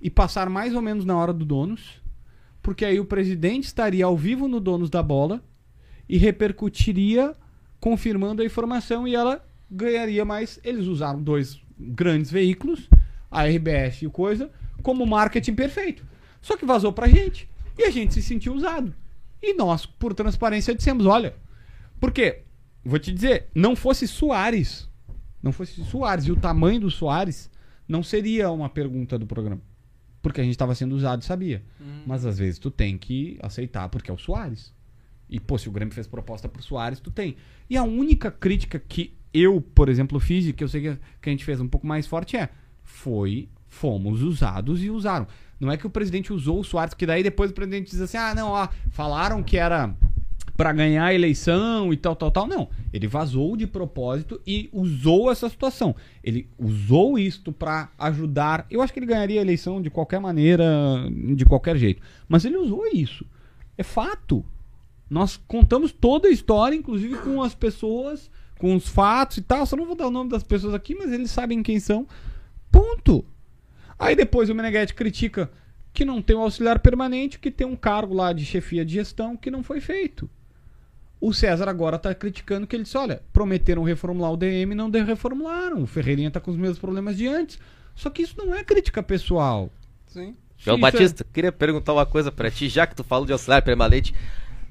e 0.00 0.10
passar 0.10 0.50
mais 0.50 0.74
ou 0.74 0.82
menos 0.82 1.04
na 1.04 1.16
hora 1.16 1.32
do 1.32 1.44
Donos, 1.44 2.02
porque 2.60 2.84
aí 2.84 2.98
o 2.98 3.04
presidente 3.04 3.64
estaria 3.64 4.04
ao 4.04 4.16
vivo 4.16 4.48
no 4.48 4.58
Donos 4.58 4.90
da 4.90 5.02
Bola 5.02 5.42
e 6.08 6.18
repercutiria 6.18 7.34
confirmando 7.78 8.42
a 8.42 8.44
informação 8.44 9.06
e 9.06 9.14
ela 9.14 9.46
ganharia 9.70 10.24
mais. 10.24 10.58
Eles 10.64 10.86
usaram 10.86 11.22
dois 11.22 11.60
grandes 11.78 12.30
veículos, 12.30 12.88
a 13.30 13.44
RBS 13.44 14.02
e 14.02 14.06
o 14.06 14.10
Coisa, 14.10 14.50
como 14.82 15.06
marketing 15.06 15.54
perfeito. 15.54 16.04
Só 16.40 16.56
que 16.56 16.66
vazou 16.66 16.92
pra 16.92 17.08
gente 17.08 17.48
e 17.78 17.84
a 17.84 17.90
gente 17.90 18.14
se 18.14 18.22
sentiu 18.22 18.54
usado. 18.54 18.94
E 19.42 19.54
nós, 19.54 19.84
por 19.86 20.14
transparência, 20.14 20.74
dissemos: 20.74 21.06
olha, 21.06 21.34
porque, 22.00 22.42
vou 22.84 22.98
te 22.98 23.12
dizer, 23.12 23.48
não 23.54 23.76
fosse 23.76 24.08
Soares, 24.08 24.88
não 25.42 25.52
fosse 25.52 25.84
Soares 25.84 26.26
e 26.26 26.32
o 26.32 26.36
tamanho 26.36 26.80
do 26.80 26.90
Soares, 26.90 27.50
não 27.86 28.02
seria 28.02 28.50
uma 28.50 28.68
pergunta 28.68 29.18
do 29.18 29.26
programa. 29.26 29.60
Porque 30.22 30.40
a 30.40 30.44
gente 30.44 30.54
estava 30.54 30.74
sendo 30.74 30.94
usado 30.94 31.20
e 31.20 31.24
sabia. 31.26 31.62
Mas 32.06 32.24
às 32.24 32.38
vezes 32.38 32.58
tu 32.58 32.70
tem 32.70 32.96
que 32.96 33.38
aceitar 33.42 33.88
porque 33.90 34.10
é 34.10 34.14
o 34.14 34.18
Soares. 34.18 34.72
E, 35.28 35.38
pô, 35.38 35.58
se 35.58 35.68
o 35.68 35.72
Grêmio 35.72 35.92
fez 35.92 36.06
proposta 36.06 36.48
pro 36.48 36.62
Soares, 36.62 37.00
tu 37.00 37.10
tem. 37.10 37.36
E 37.68 37.76
a 37.76 37.82
única 37.82 38.30
crítica 38.30 38.78
que 38.78 39.14
eu, 39.32 39.60
por 39.60 39.88
exemplo, 39.88 40.20
fiz, 40.20 40.46
e 40.46 40.52
que 40.52 40.64
eu 40.64 40.68
sei 40.68 40.80
que, 40.80 40.98
que 41.20 41.28
a 41.28 41.32
gente 41.32 41.44
fez 41.44 41.60
um 41.60 41.68
pouco 41.68 41.86
mais 41.86 42.06
forte, 42.06 42.36
é: 42.36 42.48
foi, 42.82 43.48
fomos 43.66 44.22
usados 44.22 44.82
e 44.82 44.88
usaram. 44.88 45.26
Não 45.58 45.70
é 45.70 45.76
que 45.76 45.86
o 45.86 45.90
presidente 45.90 46.32
usou 46.32 46.60
o 46.60 46.64
Soares, 46.64 46.94
porque 46.94 47.06
daí 47.06 47.22
depois 47.22 47.50
o 47.50 47.54
presidente 47.54 47.90
diz 47.90 48.00
assim: 48.00 48.16
ah, 48.16 48.34
não, 48.34 48.48
ó, 48.48 48.68
falaram 48.90 49.42
que 49.42 49.56
era 49.56 49.94
pra 50.56 50.72
ganhar 50.72 51.06
a 51.06 51.14
eleição 51.14 51.92
e 51.92 51.96
tal, 51.96 52.14
tal, 52.14 52.30
tal. 52.30 52.46
Não. 52.46 52.68
Ele 52.92 53.06
vazou 53.06 53.56
de 53.56 53.66
propósito 53.66 54.40
e 54.46 54.68
usou 54.72 55.30
essa 55.30 55.48
situação. 55.48 55.94
Ele 56.22 56.48
usou 56.58 57.18
isto 57.18 57.52
pra 57.52 57.90
ajudar. 57.98 58.66
Eu 58.70 58.80
acho 58.80 58.92
que 58.92 58.98
ele 58.98 59.06
ganharia 59.06 59.40
a 59.40 59.42
eleição 59.42 59.82
de 59.82 59.90
qualquer 59.90 60.20
maneira, 60.20 60.64
de 61.34 61.44
qualquer 61.44 61.76
jeito. 61.76 62.00
Mas 62.28 62.44
ele 62.44 62.56
usou 62.56 62.86
isso. 62.86 63.26
É 63.76 63.82
fato. 63.82 64.44
Nós 65.10 65.36
contamos 65.36 65.92
toda 65.92 66.28
a 66.28 66.30
história, 66.30 66.76
inclusive 66.76 67.16
com 67.18 67.42
as 67.42 67.54
pessoas, 67.54 68.30
com 68.58 68.74
os 68.74 68.88
fatos 68.88 69.38
e 69.38 69.42
tal. 69.42 69.66
Só 69.66 69.76
não 69.76 69.86
vou 69.86 69.96
dar 69.96 70.06
o 70.06 70.10
nome 70.10 70.30
das 70.30 70.42
pessoas 70.42 70.74
aqui, 70.74 70.94
mas 70.94 71.12
eles 71.12 71.30
sabem 71.30 71.62
quem 71.62 71.80
são. 71.80 72.06
Ponto. 72.70 73.24
Aí 73.98 74.14
depois 74.16 74.48
o 74.50 74.54
Meneghetti 74.54 74.94
critica 74.94 75.50
que 75.92 76.04
não 76.04 76.20
tem 76.20 76.34
um 76.36 76.40
auxiliar 76.40 76.78
permanente, 76.80 77.38
que 77.38 77.50
tem 77.50 77.66
um 77.66 77.76
cargo 77.76 78.14
lá 78.14 78.32
de 78.32 78.44
chefia 78.44 78.84
de 78.84 78.94
gestão 78.94 79.36
que 79.36 79.50
não 79.50 79.62
foi 79.62 79.80
feito. 79.80 80.28
O 81.20 81.32
César 81.32 81.68
agora 81.68 81.98
tá 81.98 82.14
criticando 82.14 82.66
que 82.66 82.74
ele 82.76 82.82
disse: 82.82 82.96
olha, 82.98 83.22
prometeram 83.32 83.82
reformular 83.82 84.32
o 84.32 84.36
DM 84.36 84.72
e 84.72 84.74
não 84.74 84.90
de- 84.90 85.02
reformularam. 85.02 85.82
O 85.82 85.86
Ferreirinha 85.86 86.30
tá 86.30 86.40
com 86.40 86.50
os 86.50 86.56
mesmos 86.56 86.78
problemas 86.78 87.16
de 87.16 87.26
antes. 87.26 87.58
Só 87.94 88.10
que 88.10 88.22
isso 88.22 88.34
não 88.36 88.54
é 88.54 88.64
crítica 88.64 89.02
pessoal. 89.02 89.70
Sim. 90.06 90.34
João 90.58 90.76
Isso 90.76 90.86
é- 90.86 90.90
Batista, 90.90 91.26
queria 91.32 91.52
perguntar 91.52 91.92
uma 91.92 92.04
coisa 92.04 92.30
pra 92.32 92.50
ti, 92.50 92.68
já 92.68 92.86
que 92.86 92.94
tu 92.94 93.04
falou 93.04 93.24
de 93.24 93.32
auxiliar 93.32 93.62
permanente. 93.62 94.12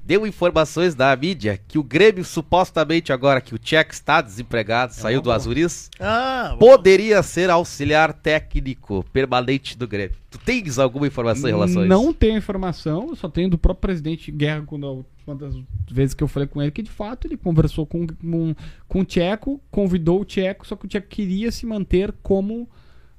Deu 0.04 0.26
informações 0.26 0.94
da 0.94 1.14
mídia 1.16 1.58
que 1.66 1.78
o 1.78 1.82
Grêmio, 1.82 2.24
supostamente 2.24 3.12
agora 3.12 3.40
que 3.40 3.54
o 3.54 3.58
Tchek 3.58 3.94
está 3.94 4.20
desempregado, 4.20 4.92
saiu 4.92 5.22
do 5.22 5.32
Azuris, 5.32 5.90
Ah, 5.98 6.56
poderia 6.58 7.22
ser 7.22 7.48
auxiliar 7.48 8.12
técnico 8.12 9.04
permanente 9.12 9.76
do 9.78 9.88
Grêmio. 9.88 10.16
Tu 10.30 10.38
tens 10.38 10.78
alguma 10.78 11.06
informação 11.06 11.48
em 11.48 11.52
relação 11.52 11.82
a 11.82 11.84
isso? 11.86 11.94
Não 11.94 12.12
tenho 12.12 12.36
informação, 12.36 13.14
só 13.14 13.28
tenho 13.28 13.48
do 13.48 13.56
próprio 13.56 13.80
presidente 13.80 14.30
Guerra, 14.30 14.62
quando 14.66 15.06
uma 15.26 15.36
das 15.36 15.54
vezes 15.90 16.14
que 16.14 16.22
eu 16.22 16.28
falei 16.28 16.46
com 16.46 16.60
ele, 16.60 16.70
que 16.70 16.82
de 16.82 16.90
fato 16.90 17.26
ele 17.26 17.36
conversou 17.36 17.86
com, 17.86 18.06
com, 18.06 18.54
com 18.86 19.00
o 19.00 19.04
Tcheco, 19.04 19.60
convidou 19.70 20.20
o 20.20 20.24
Tcheco, 20.24 20.66
só 20.66 20.76
que 20.76 20.84
o 20.84 20.88
Tcheco 20.88 21.08
queria 21.08 21.50
se 21.50 21.64
manter 21.64 22.12
como 22.22 22.68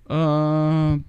ah, 0.07 0.99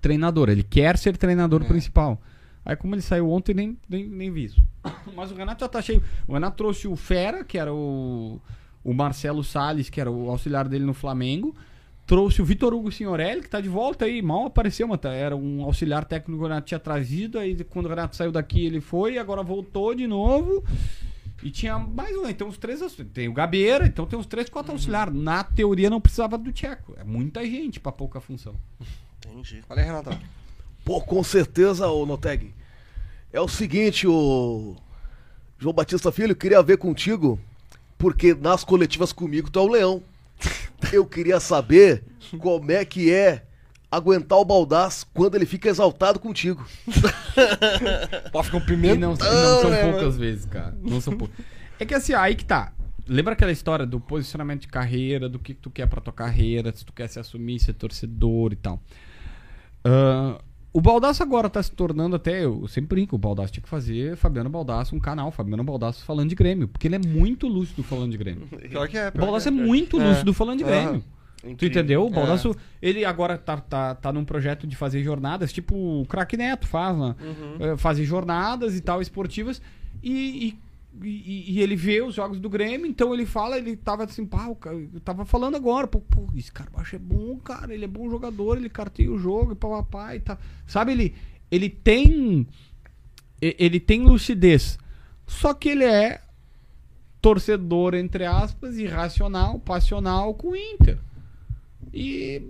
treinador. 0.00 0.50
Ele 0.50 0.62
quer 0.62 0.98
ser 0.98 1.16
treinador 1.16 1.64
principal. 1.64 2.20
Aí, 2.66 2.74
como 2.76 2.94
ele 2.96 3.00
saiu 3.02 3.30
ontem, 3.30 3.54
nem, 3.54 3.78
nem, 3.88 4.06
nem 4.08 4.30
vi 4.32 4.44
isso. 4.46 4.60
Mas 5.14 5.30
o 5.30 5.34
Renato 5.36 5.60
já 5.64 5.68
tá 5.68 5.80
cheio. 5.80 6.02
O 6.26 6.34
Renato 6.34 6.56
trouxe 6.56 6.88
o 6.88 6.96
Fera, 6.96 7.44
que 7.44 7.56
era 7.56 7.72
o, 7.72 8.40
o 8.82 8.92
Marcelo 8.92 9.44
Salles, 9.44 9.88
que 9.88 10.00
era 10.00 10.10
o 10.10 10.28
auxiliar 10.28 10.68
dele 10.68 10.84
no 10.84 10.92
Flamengo. 10.92 11.54
Trouxe 12.04 12.42
o 12.42 12.44
Vitor 12.44 12.74
Hugo 12.74 12.90
Signorelli, 12.90 13.40
que 13.42 13.48
tá 13.48 13.60
de 13.60 13.68
volta 13.68 14.04
aí, 14.04 14.20
mal 14.20 14.46
apareceu, 14.46 14.86
mas 14.86 15.00
tá- 15.00 15.12
era 15.12 15.34
um 15.36 15.62
auxiliar 15.62 16.04
técnico 16.04 16.38
que 16.40 16.44
o 16.44 16.48
Renato 16.48 16.66
tinha 16.66 16.78
trazido. 16.80 17.38
Aí 17.38 17.56
quando 17.64 17.86
o 17.86 17.88
Renato 17.88 18.16
saiu 18.16 18.30
daqui, 18.32 18.66
ele 18.66 18.80
foi, 18.80 19.16
agora 19.16 19.42
voltou 19.42 19.94
de 19.94 20.06
novo. 20.06 20.64
E 21.42 21.50
tinha 21.50 21.78
mais 21.78 22.16
um, 22.16 22.28
então 22.28 22.48
os 22.48 22.58
três. 22.58 22.80
Tem 23.12 23.28
o 23.28 23.32
Gabeira, 23.32 23.86
então 23.86 24.06
tem 24.06 24.18
uns 24.18 24.26
três, 24.26 24.48
quatro 24.48 24.72
auxiliares. 24.72 25.14
Na 25.14 25.44
teoria 25.44 25.88
não 25.90 26.00
precisava 26.00 26.36
do 26.38 26.50
Tcheco. 26.52 26.94
É 26.98 27.04
muita 27.04 27.44
gente 27.44 27.78
pra 27.78 27.92
pouca 27.92 28.20
função. 28.20 28.54
Entendi. 29.18 29.62
Olha 29.68 29.82
aí, 29.82 29.86
Renatão. 29.86 30.18
Pô, 30.86 31.00
com 31.00 31.20
certeza, 31.24 31.88
ô 31.88 32.06
Noteg. 32.06 32.54
É 33.32 33.40
o 33.40 33.48
seguinte, 33.48 34.06
o 34.06 34.76
João 35.58 35.74
Batista 35.74 36.12
Filho, 36.12 36.36
queria 36.36 36.62
ver 36.62 36.78
contigo, 36.78 37.40
porque 37.98 38.32
nas 38.32 38.62
coletivas 38.62 39.12
comigo 39.12 39.50
tu 39.50 39.58
é 39.58 39.62
o 39.62 39.66
leão. 39.68 40.00
Eu 40.92 41.04
queria 41.04 41.40
saber 41.40 42.04
como 42.38 42.70
é 42.70 42.84
que 42.84 43.12
é 43.12 43.42
aguentar 43.90 44.38
o 44.38 44.44
Baldaz 44.44 45.04
quando 45.12 45.34
ele 45.34 45.44
fica 45.44 45.68
exaltado 45.68 46.20
contigo. 46.20 46.64
Pode 48.30 48.46
ficar 48.46 48.58
um 48.58 48.60
E 48.60 48.66
pimenta. 48.66 48.94
não, 48.94 49.08
não 49.08 49.16
são 49.16 49.90
poucas 49.90 50.16
vezes, 50.16 50.46
cara. 50.46 50.78
Não 50.80 51.00
são 51.00 51.16
poucas. 51.18 51.36
É 51.80 51.84
que 51.84 51.94
assim, 51.94 52.14
aí 52.14 52.36
que 52.36 52.44
tá. 52.44 52.72
Lembra 53.08 53.32
aquela 53.32 53.50
história 53.50 53.84
do 53.84 53.98
posicionamento 53.98 54.60
de 54.60 54.68
carreira, 54.68 55.28
do 55.28 55.40
que 55.40 55.52
que 55.52 55.60
tu 55.60 55.70
quer 55.70 55.88
pra 55.88 56.00
tua 56.00 56.12
carreira, 56.12 56.72
se 56.72 56.84
tu 56.84 56.92
quer 56.92 57.08
se 57.08 57.18
assumir, 57.18 57.58
ser 57.58 57.72
torcedor 57.74 58.52
e 58.52 58.56
tal. 58.56 58.80
Ah, 59.84 60.40
o 60.76 60.80
Baldaço 60.80 61.22
agora 61.22 61.48
tá 61.48 61.62
se 61.62 61.72
tornando 61.72 62.16
até, 62.16 62.44
eu 62.44 62.68
sempre 62.68 62.96
brinco, 62.96 63.16
o 63.16 63.18
Baldaço 63.18 63.50
tinha 63.52 63.62
que 63.62 63.68
fazer 63.68 64.14
Fabiano 64.16 64.50
Baldaço 64.50 64.94
um 64.94 65.00
canal, 65.00 65.30
Fabiano 65.30 65.64
Baldaço 65.64 66.04
falando 66.04 66.28
de 66.28 66.34
Grêmio, 66.34 66.68
porque 66.68 66.86
ele 66.86 66.96
é 66.96 66.98
muito 66.98 67.48
lúcido 67.48 67.82
falando 67.82 68.10
de 68.10 68.18
Grêmio. 68.18 68.46
Pior 68.68 68.86
que 68.86 68.98
é. 68.98 69.08
O 69.08 69.18
Baldaço 69.18 69.48
é 69.48 69.52
que 69.52 69.56
muito 69.56 69.98
É. 69.98 70.06
lúcido 70.06 70.34
falando 70.34 70.58
de 70.58 70.64
Grêmio. 70.64 71.02
Tu 71.56 71.64
entendeu? 71.64 72.04
O 72.04 72.10
Baldasso, 72.10 72.54
ele 72.82 73.04
agora 73.04 73.38
tá, 73.38 73.56
tá, 73.56 73.94
tá 73.94 74.12
num 74.12 74.24
projeto 74.24 74.66
de 74.66 74.74
fazer 74.76 75.02
jornadas, 75.02 75.52
tipo 75.52 75.74
o 75.74 76.04
Crack 76.06 76.36
Neto 76.36 76.66
faz, 76.66 76.96
né? 76.98 77.14
Eh, 77.60 77.76
fazer 77.76 78.04
jornadas 78.04 78.74
e 78.76 78.80
tal, 78.80 79.00
esportivas, 79.00 79.62
e, 80.02 80.48
e, 80.48 80.58
e- 81.02 81.52
e 81.52 81.60
ele 81.62 81.76
vê 81.76 82.02
os 82.02 82.14
jogos 82.14 82.40
do 82.40 82.48
Grêmio, 82.48 82.86
então 82.86 83.12
ele 83.12 83.26
fala, 83.26 83.58
ele 83.58 83.76
tava 83.76 84.04
assim, 84.04 84.24
pá, 84.24 84.48
eu 84.48 85.00
tava 85.04 85.24
falando 85.24 85.56
agora, 85.56 85.86
pô, 85.86 86.00
pô, 86.00 86.28
esse 86.36 86.50
baixo 86.72 86.96
é 86.96 86.98
bom, 86.98 87.36
cara, 87.38 87.74
ele 87.74 87.84
é 87.84 87.88
bom 87.88 88.08
jogador, 88.08 88.56
ele 88.56 88.68
carteia 88.68 89.10
o 89.10 89.18
jogo, 89.18 89.52
e 89.52 89.56
papapá 89.56 90.14
e 90.16 90.20
tal. 90.20 90.38
Sabe, 90.66 90.92
ele, 90.92 91.14
ele 91.50 91.68
tem. 91.68 92.46
Ele 93.40 93.78
tem 93.78 94.02
lucidez. 94.02 94.78
Só 95.26 95.52
que 95.52 95.68
ele 95.68 95.84
é 95.84 96.22
torcedor, 97.20 97.94
entre 97.94 98.24
aspas, 98.24 98.78
irracional, 98.78 99.58
passional 99.58 100.32
com 100.34 100.48
o 100.50 100.56
Inter. 100.56 100.98
E 101.92 102.42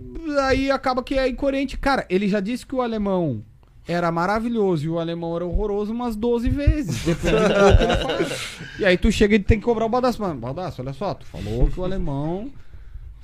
aí 0.43 0.71
acaba 0.71 1.03
que 1.03 1.15
é 1.15 1.27
incoerente. 1.27 1.77
Cara, 1.77 2.05
ele 2.09 2.27
já 2.27 2.39
disse 2.39 2.65
que 2.65 2.75
o 2.75 2.81
alemão 2.81 3.43
era 3.87 4.11
maravilhoso 4.11 4.85
e 4.85 4.89
o 4.89 4.99
alemão 4.99 5.35
era 5.35 5.45
horroroso 5.45 5.93
umas 5.93 6.15
12 6.15 6.49
vezes. 6.49 7.03
Dependendo 7.03 7.47
do 7.47 7.77
que 7.77 7.83
ele 7.83 7.95
fala. 7.95 8.27
E 8.79 8.85
aí 8.85 8.97
tu 8.97 9.11
chega 9.11 9.35
e 9.35 9.39
tem 9.39 9.57
que 9.59 9.65
cobrar 9.65 9.85
o 9.85 9.89
Baldaço. 9.89 10.21
Mano, 10.21 10.39
Baldaço, 10.39 10.81
olha 10.81 10.93
só, 10.93 11.13
tu 11.13 11.25
falou 11.25 11.67
que 11.67 11.79
o 11.79 11.83
alemão. 11.83 12.51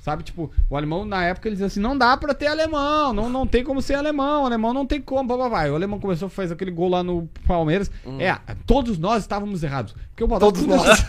Sabe, 0.04 0.22
tipo, 0.22 0.50
o 0.68 0.76
alemão 0.76 1.06
na 1.06 1.24
época 1.24 1.48
ele 1.48 1.54
dizia 1.54 1.66
assim: 1.66 1.80
não 1.80 1.96
dá 1.96 2.14
pra 2.14 2.34
ter 2.34 2.46
alemão, 2.46 3.14
não, 3.14 3.30
não 3.30 3.46
tem 3.46 3.64
como 3.64 3.80
ser 3.80 3.94
alemão, 3.94 4.42
o 4.42 4.46
alemão 4.46 4.74
não 4.74 4.84
tem 4.84 5.00
como, 5.00 5.26
blá, 5.26 5.34
blá, 5.34 5.48
blá. 5.48 5.72
O 5.72 5.74
alemão 5.76 5.98
começou 5.98 6.26
a 6.26 6.28
fazer 6.28 6.52
aquele 6.52 6.70
gol 6.70 6.90
lá 6.90 7.02
no 7.02 7.26
Palmeiras. 7.46 7.90
É, 8.18 8.36
todos 8.66 8.98
nós 8.98 9.22
estávamos 9.22 9.62
errados. 9.62 9.94
Porque 10.10 10.22
o 10.22 10.26
Baldaço. 10.26 10.52
Todos 10.52 10.66
nós. 10.66 11.04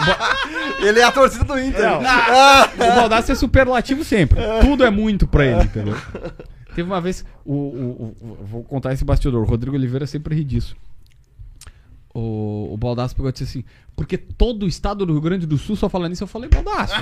Ele 0.80 0.98
é 1.00 1.04
a 1.04 1.12
torcida 1.12 1.44
do 1.44 1.58
Inter. 1.58 1.82
Não. 1.82 2.00
O 2.86 2.94
Baldassi 2.96 3.32
é 3.32 3.34
superlativo 3.34 4.02
sempre. 4.04 4.40
Tudo 4.60 4.84
é 4.84 4.90
muito 4.90 5.26
pra 5.26 5.44
ele, 5.44 5.64
entendeu? 5.64 5.96
Teve 6.76 6.88
uma 6.90 7.00
vez. 7.00 7.24
O, 7.44 7.52
o- 7.54 8.16
o- 8.20 8.44
vou 8.44 8.62
contar 8.62 8.92
esse 8.92 9.02
bastidor. 9.04 9.42
O 9.42 9.46
Rodrigo 9.46 9.74
Oliveira 9.74 10.06
sempre 10.06 10.34
ri 10.34 10.44
disso. 10.44 10.76
O, 12.14 12.70
o 12.72 12.76
Baldassi 12.76 13.14
pegou 13.14 13.28
e 13.28 13.32
disse 13.32 13.44
assim: 13.44 13.64
Porque 13.94 14.16
todo 14.16 14.62
o 14.64 14.68
estado 14.68 15.04
do 15.04 15.12
Rio 15.12 15.20
Grande 15.22 15.46
do 15.46 15.58
Sul 15.58 15.76
só 15.76 15.88
fala 15.88 16.08
nisso. 16.08 16.22
Eu 16.24 16.28
falei, 16.28 16.48
Baldassi. 16.48 16.94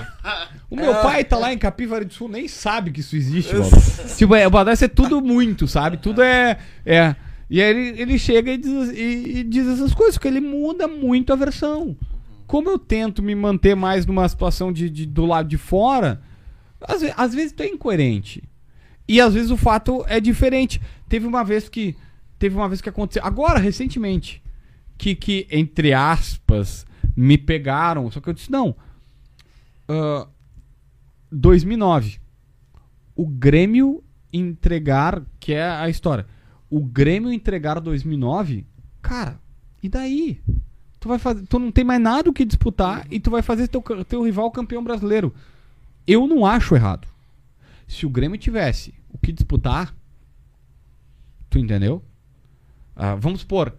O 0.71 0.77
meu 0.77 0.93
pai 1.03 1.25
tá 1.25 1.37
lá 1.39 1.53
em 1.53 1.59
Capivari 1.59 2.05
do 2.05 2.13
Sul, 2.15 2.29
nem 2.29 2.49
sabe 2.49 2.91
que 2.91 3.01
isso 3.01 3.15
existe, 3.17 3.53
Baldassi. 3.55 4.17
tipo, 4.17 4.35
é, 4.35 4.47
o 4.47 4.51
Baldassi 4.51 4.85
é 4.85 4.89
tudo 4.89 5.21
muito, 5.21 5.69
sabe? 5.69 5.97
Tudo 5.99 6.23
é. 6.23 6.59
é. 6.87 7.15
E 7.51 7.61
aí 7.63 7.69
ele, 7.71 8.01
ele 8.03 8.19
chega 8.19 8.53
e 8.53 8.57
diz, 8.59 8.91
e- 8.91 9.39
e 9.39 9.43
diz 9.45 9.67
essas 9.69 9.93
coisas, 9.93 10.15
porque 10.17 10.29
ele 10.29 10.41
muda 10.41 10.89
muito 10.89 11.33
a 11.33 11.37
versão. 11.37 11.97
Como 12.47 12.69
eu 12.71 12.79
tento 12.79 13.23
me 13.23 13.35
manter 13.35 13.75
mais 13.77 14.07
numa 14.07 14.29
situação 14.29 14.73
de, 14.73 14.89
de- 14.91 15.07
do 15.07 15.27
lado 15.27 15.49
de 15.49 15.59
fora, 15.59 16.21
às, 16.81 17.03
às 17.17 17.35
vezes 17.35 17.53
tu 17.53 17.63
é 17.63 17.67
incoerente. 17.69 18.43
E 19.07 19.21
às 19.21 19.35
vezes 19.35 19.51
o 19.51 19.57
fato 19.57 20.05
é 20.07 20.19
diferente. 20.21 20.81
Teve 21.09 21.27
uma 21.27 21.45
vez 21.45 21.69
que. 21.69 21.97
Teve 22.39 22.57
uma 22.57 22.69
vez 22.69 22.81
que 22.81 22.89
aconteceu. 22.89 23.25
Agora, 23.25 23.59
recentemente. 23.59 24.43
Que, 24.97 25.15
que 25.15 25.47
entre 25.51 25.93
aspas, 25.93 26.87
me 27.17 27.37
pegaram. 27.37 28.11
Só 28.11 28.21
que 28.21 28.29
eu 28.29 28.35
disse, 28.35 28.51
não. 28.51 28.75
ah, 29.89 30.27
2009. 31.31 32.19
O 33.15 33.27
Grêmio 33.27 34.03
entregar. 34.33 35.23
Que 35.39 35.53
é 35.55 35.69
a 35.69 35.89
história. 35.89 36.27
O 36.71 36.81
Grêmio 36.81 37.33
entregar 37.33 37.81
2009. 37.81 38.67
Cara, 39.03 39.39
e 39.83 39.89
daí? 39.89 40.41
Tu 40.99 41.09
vai 41.09 41.19
fazer. 41.19 41.47
Tu 41.47 41.59
não 41.59 41.71
tem 41.71 41.85
mais 41.85 42.01
nada 42.01 42.31
o 42.31 42.33
que 42.33 42.45
disputar 42.45 43.07
e 43.11 43.21
tu 43.21 43.31
vai 43.31 43.43
fazer 43.43 43.69
teu, 43.69 43.83
teu 44.09 44.23
rival 44.23 44.51
campeão 44.51 44.83
brasileiro. 44.83 45.35
Eu 46.07 46.27
não 46.27 46.47
acho 46.47 46.75
errado. 46.75 47.07
Se 47.86 48.06
o 48.06 48.11
Grêmio 48.11 48.39
tivesse 48.39 48.94
o 49.09 49.19
que 49.19 49.32
disputar, 49.32 49.94
tu 51.51 51.59
entendeu? 51.59 52.02
Ah, 52.97 53.15
vamos 53.15 53.40
supor, 53.40 53.77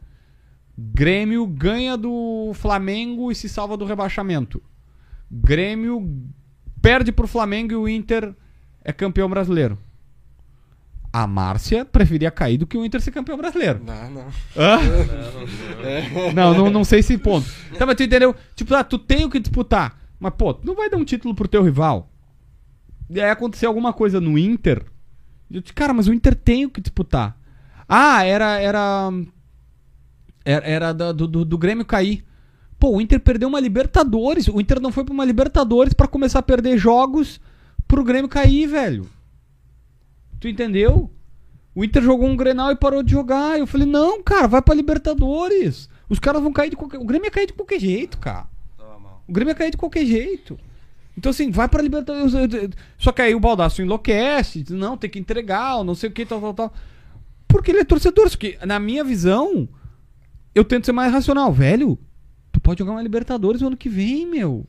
Grêmio 0.78 1.46
ganha 1.48 1.98
do 1.98 2.52
Flamengo 2.54 3.32
e 3.32 3.36
se 3.36 3.48
salva 3.48 3.78
do 3.78 3.86
rebaixamento. 3.86 4.62
Grêmio 5.32 6.24
perde 6.82 7.12
pro 7.12 7.28
Flamengo 7.28 7.72
e 7.72 7.76
o 7.76 7.88
Inter 7.88 8.36
é 8.84 8.92
campeão 8.92 9.30
brasileiro. 9.30 9.78
A 11.12 11.26
Márcia 11.26 11.86
preferia 11.86 12.30
cair 12.30 12.58
do 12.58 12.68
que 12.68 12.78
o 12.78 12.84
Inter 12.84 13.00
ser 13.00 13.12
campeão 13.12 13.38
brasileiro. 13.38 13.82
Não, 13.86 14.12
não. 14.12 14.28
Hã? 14.56 14.80
Não, 16.36 16.54
não, 16.54 16.70
não 16.70 16.84
sei 16.84 17.02
se 17.02 17.18
ponto. 17.18 17.50
Então, 17.72 17.88
mas 17.88 17.96
tu 17.96 18.04
entendeu? 18.04 18.36
Tipo, 18.54 18.76
ah, 18.76 18.84
tu 18.84 19.00
tem 19.00 19.24
o 19.24 19.30
que 19.30 19.40
disputar. 19.40 19.98
Mas, 20.20 20.34
pô, 20.38 20.54
tu 20.54 20.68
não 20.68 20.76
vai 20.76 20.90
dar 20.90 20.98
um 20.98 21.06
título 21.06 21.34
pro 21.34 21.48
teu 21.48 21.64
rival. 21.64 22.12
E 23.10 23.22
aí 23.22 23.30
aconteceu 23.30 23.70
alguma 23.70 23.94
coisa 23.94 24.20
no 24.20 24.38
Inter. 24.38 24.86
Eu 25.50 25.62
disse, 25.62 25.74
cara, 25.74 25.94
mas 25.94 26.08
o 26.08 26.14
Inter 26.14 26.36
tem 26.36 26.66
o 26.66 26.70
que 26.70 26.82
disputar. 26.82 27.38
Ah, 27.88 28.24
era. 28.24 28.60
Era. 28.60 29.12
Era, 30.44 30.66
era 30.68 30.94
do, 30.94 31.28
do, 31.28 31.46
do 31.46 31.58
Grêmio 31.58 31.86
cair. 31.86 32.24
Pô, 32.80 32.96
o 32.96 33.02
Inter 33.02 33.20
perdeu 33.20 33.48
uma 33.48 33.60
Libertadores. 33.60 34.48
O 34.48 34.60
Inter 34.60 34.80
não 34.80 34.92
foi 34.92 35.04
pra 35.04 35.14
uma 35.14 35.26
Libertadores 35.26 35.94
pra 35.94 36.08
começar 36.08 36.40
a 36.40 36.44
perder 36.44 36.78
jogos 36.78 37.40
pro 37.88 38.04
Grêmio 38.04 38.30
cair, 38.30 38.68
velho. 38.68 39.08
Tu 40.40 40.48
entendeu? 40.48 41.12
O 41.74 41.84
Inter 41.84 42.04
jogou 42.04 42.28
um 42.28 42.36
Grenal 42.36 42.72
e 42.72 42.76
parou 42.76 43.02
de 43.02 43.12
jogar. 43.12 43.58
Eu 43.58 43.68
falei, 43.68 43.88
não, 43.88 44.22
cara, 44.22 44.48
vai 44.48 44.62
pra 44.62 44.76
Libertadores. 44.76 45.90
Os 46.08 46.20
caras 46.20 46.42
vão 46.42 46.54
cair 46.54 46.70
de 46.70 46.76
qualquer... 46.76 47.00
O 47.00 47.06
Grêmio 47.06 47.26
ia 47.26 47.32
cair 47.32 47.48
de 47.48 47.54
qualquer 47.54 47.80
jeito, 47.80 48.18
cara. 48.18 48.48
O 49.28 49.34
Grêmio 49.34 49.52
ia 49.52 49.56
cair 49.56 49.72
de 49.72 49.78
qualquer 49.78 50.06
jeito. 50.06 50.58
Então, 51.18 51.30
assim, 51.30 51.50
vai 51.50 51.68
pra 51.70 51.82
Libertadores. 51.82 52.34
Só 52.98 53.12
que 53.12 53.22
aí 53.22 53.34
o 53.34 53.40
Baldaço 53.40 53.82
enlouquece. 53.82 54.64
Diz, 54.64 54.72
não, 54.76 54.98
tem 54.98 55.10
que 55.10 55.20
entregar, 55.20 55.84
não 55.84 55.96
sei 55.96 56.10
o 56.10 56.14
que, 56.14 56.26
tal, 56.26 56.42
tal, 56.42 56.54
tal. 56.54 56.74
Porque 57.48 57.72
ele 57.72 57.80
é 57.80 57.86
torcedor. 57.86 58.30
Só 58.30 58.38
que, 58.38 58.58
na 58.66 58.80
minha 58.80 59.04
visão, 59.04 59.68
eu 60.54 60.66
tento 60.66 60.86
ser 60.86 60.92
mais 60.92 61.12
racional. 61.14 61.54
Velho, 61.54 61.98
tu 62.52 62.60
pode 62.60 62.80
jogar 62.80 62.92
uma 62.92 63.02
Libertadores 63.02 63.62
no 63.62 63.68
ano 63.68 63.78
que 63.78 63.88
vem, 63.90 64.26
meu. 64.30 64.66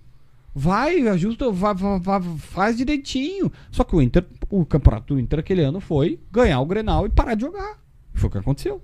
Vai, 0.55 1.07
ajusta, 1.09 1.51
vai, 1.51 1.75
vai- 1.75 1.99
vai- 2.01 2.23
faz 2.39 2.77
direitinho. 2.77 3.51
Só 3.71 3.85
que 3.85 3.95
o 3.95 4.01
Inter, 4.01 4.25
o 4.49 4.65
campeonato 4.65 5.13
do 5.15 5.21
Inter 5.21 5.41
aquele 5.41 5.63
ano 5.63 5.81
foi 5.81 6.19
ganhar 6.33 6.61
o 6.61 6.67
Grenal 6.67 7.05
e 7.07 7.11
parar 7.11 7.35
de 7.35 7.43
jogar. 7.43 7.79
Foi 8.15 8.29
o 8.29 8.33
que 8.33 8.39
aconteceu. 8.39 8.81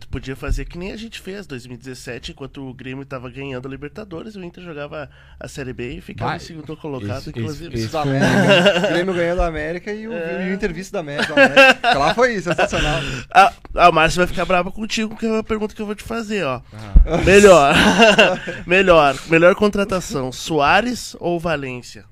Tu 0.00 0.06
podia 0.08 0.36
fazer 0.36 0.66
que 0.66 0.76
nem 0.76 0.92
a 0.92 0.96
gente 0.96 1.18
fez 1.18 1.46
2017, 1.46 2.32
enquanto 2.32 2.68
o 2.68 2.74
Grêmio 2.74 3.06
tava 3.06 3.30
ganhando 3.30 3.66
a 3.66 3.70
Libertadores, 3.70 4.36
o 4.36 4.44
Inter 4.44 4.62
jogava 4.62 5.08
a 5.40 5.48
Série 5.48 5.72
B 5.72 5.94
e 5.94 6.00
ficava 6.02 6.32
Vai. 6.32 6.36
em 6.36 6.40
segundo 6.40 6.76
colocado, 6.76 7.20
Esse- 7.20 7.30
inclusive. 7.30 7.74
esse- 7.74 7.88
da 7.92 8.02
América. 8.02 8.78
O 8.86 8.88
Grêmio 8.92 9.14
ganhando 9.14 9.40
a 9.40 9.46
América 9.46 9.90
e 9.90 10.06
o, 10.06 10.12
e 10.12 10.50
o 10.50 10.52
Intervisto 10.52 10.92
da 10.92 11.00
América. 11.00 11.32
da 11.34 11.44
América. 11.46 11.98
Lá 11.98 12.14
foi 12.14 12.34
isso, 12.34 12.50
sensacional. 12.50 13.00
A, 13.32 13.52
a 13.86 13.92
Márcia 13.92 14.18
vai 14.20 14.26
ficar 14.26 14.44
brava 14.44 14.70
contigo, 14.70 15.16
que 15.16 15.24
é 15.26 15.38
a 15.38 15.42
pergunta 15.42 15.74
que 15.74 15.80
eu 15.80 15.86
vou 15.86 15.94
te 15.94 16.02
fazer, 16.04 16.44
ó. 16.44 16.60
Ah. 17.06 17.16
Melhor. 17.24 17.74
melhor. 18.66 19.16
Melhor 19.28 19.54
contratação, 19.54 20.30
Soares 20.32 21.16
ou 21.18 21.38
Valência? 21.40 22.04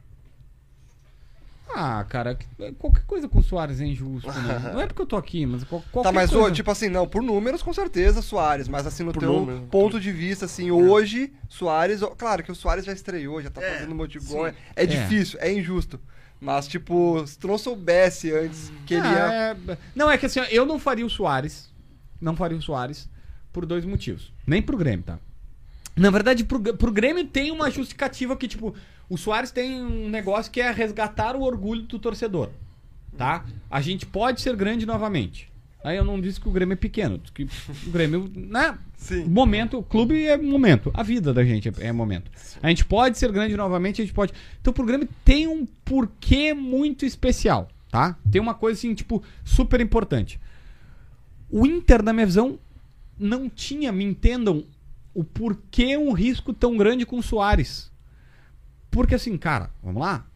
Ah, 1.75 2.05
cara, 2.09 2.35
que- 2.37 2.47
qualquer 2.79 3.05
coisa 3.07 3.29
com 3.29 3.39
o 3.41 3.43
Soares 3.43 3.81
é 3.81 3.85
injusto, 3.87 4.29
né? 4.41 4.59
Não 4.73 4.81
é 4.81 4.87
porque 4.87 5.03
eu 5.03 5.07
tô 5.07 5.17
aqui, 5.17 5.45
mas 5.45 5.65
qual- 5.65 5.83
qualquer 5.93 6.09
Tá, 6.09 6.13
mas 6.13 6.31
coisa. 6.31 6.47
ô, 6.47 6.51
tipo 6.51 6.71
assim, 6.71 6.89
não, 6.89 7.07
por 7.07 7.23
números 7.23 7.63
com 7.63 7.73
certeza 7.73 8.23
Soares, 8.23 8.69
mas 8.69 8.87
assim, 8.87 9.03
no 9.03 9.13
Por 9.13 9.21
teu 9.21 9.33
número. 9.33 9.63
ponto 9.71 10.01
de 10.01 10.11
vista, 10.13 10.45
assim, 10.47 10.71
hoje, 10.71 11.33
Soares, 11.49 12.01
claro 12.17 12.43
que 12.43 12.53
o 12.53 12.55
Soares 12.55 12.85
já 12.85 12.93
estreou, 12.93 13.43
já 13.43 13.51
tá 13.51 13.61
É, 13.63 13.75
fazendo 13.75 13.93
um 13.93 13.97
monte 13.97 14.19
de 14.19 14.27
gol, 14.27 14.47
sim. 14.49 14.55
é, 14.77 14.85
é 14.85 14.87
difícil, 14.87 15.39
é 15.43 15.53
injusto. 15.53 16.01
Mas, 16.41 16.69
tipo, 16.69 17.27
se 17.27 17.39
tu 17.39 17.49
não 17.49 17.59
soubesse 17.59 18.31
antes 18.33 18.71
que 18.87 18.95
ele 18.95 19.09
ia. 19.09 19.27
Ah, 19.27 19.73
é- 19.73 19.79
Não, 19.95 20.11
é 20.11 20.17
que 20.19 20.27
assim, 20.27 20.41
eu 20.51 20.65
não 20.67 20.79
faria 20.79 21.05
o 21.05 21.11
Soares. 21.11 21.71
Não 22.21 22.37
faria 22.37 22.57
o 22.59 22.63
Soares 22.63 23.09
por 23.53 23.65
dois 23.67 23.85
motivos. 23.85 24.33
Nem 24.47 24.61
pro 24.63 24.77
Grêmio, 24.77 25.03
tá? 25.05 25.19
Na 25.97 26.11
verdade, 26.11 26.45
pro, 26.45 26.61
pro 26.61 26.93
Grêmio 26.93 27.25
tem 27.27 27.51
uma 27.51 27.71
justificativa 27.71 28.37
que, 28.37 28.47
tipo, 28.47 28.75
o 29.09 29.17
Soares 29.17 29.51
tem 29.51 29.83
um 29.83 30.09
negócio 30.09 30.51
que 30.51 30.61
é 30.61 30.71
resgatar 30.71 31.37
o 31.37 31.43
orgulho 31.43 31.83
do 31.83 31.99
torcedor. 31.99 32.51
Tá? 33.17 33.45
A 33.71 33.81
gente 33.81 34.05
pode 34.05 34.41
ser 34.41 34.55
grande 34.57 34.85
novamente. 34.85 35.51
Aí 35.87 35.97
eu 35.97 36.05
não 36.05 36.21
disse 36.21 36.41
que 36.41 36.49
o 36.49 36.51
Grêmio 36.51 36.73
é 36.73 36.77
pequeno, 36.77 37.21
que 37.33 37.45
o 37.87 37.91
Grêmio, 37.91 38.29
né? 38.35 38.77
Sim. 38.97 39.25
Momento, 39.25 39.79
o 39.79 39.83
clube 39.85 40.27
é 40.27 40.37
momento. 40.37 40.91
A 40.93 41.03
vida 41.05 41.33
da 41.33 41.45
gente 41.45 41.69
é, 41.69 41.73
é 41.87 41.93
momento. 41.93 42.29
A 42.61 42.69
gente 42.69 42.85
pode 42.85 43.17
ser 43.17 43.31
grande 43.31 43.57
novamente, 43.57 44.03
a 44.03 44.05
gente 44.05 44.13
pode. 44.13 44.33
Então 44.61 44.73
pro 44.73 44.85
Grêmio 44.85 45.09
tem 45.25 45.47
um 45.47 45.65
porquê 45.85 46.53
muito 46.53 47.07
especial, 47.07 47.69
tá? 47.89 48.19
Tem 48.31 48.41
uma 48.41 48.53
coisa 48.53 48.81
assim, 48.81 48.95
tipo, 48.95 49.23
super 49.45 49.81
importante. 49.81 50.41
O 51.49 51.65
Inter, 51.65 52.03
na 52.03 52.13
minha 52.13 52.27
visão, 52.27 52.59
não 53.17 53.49
tinha, 53.49 53.93
me 53.93 54.03
entendam, 54.03 54.65
o 55.15 55.23
porquê 55.23 55.97
um 55.97 56.13
risco 56.13 56.53
tão 56.53 56.77
grande 56.77 57.07
com 57.07 57.19
o 57.19 57.23
Soares. 57.23 57.93
Porque 58.91 59.15
assim, 59.15 59.37
cara, 59.37 59.71
vamos 59.83 60.01
lá. 60.01 60.27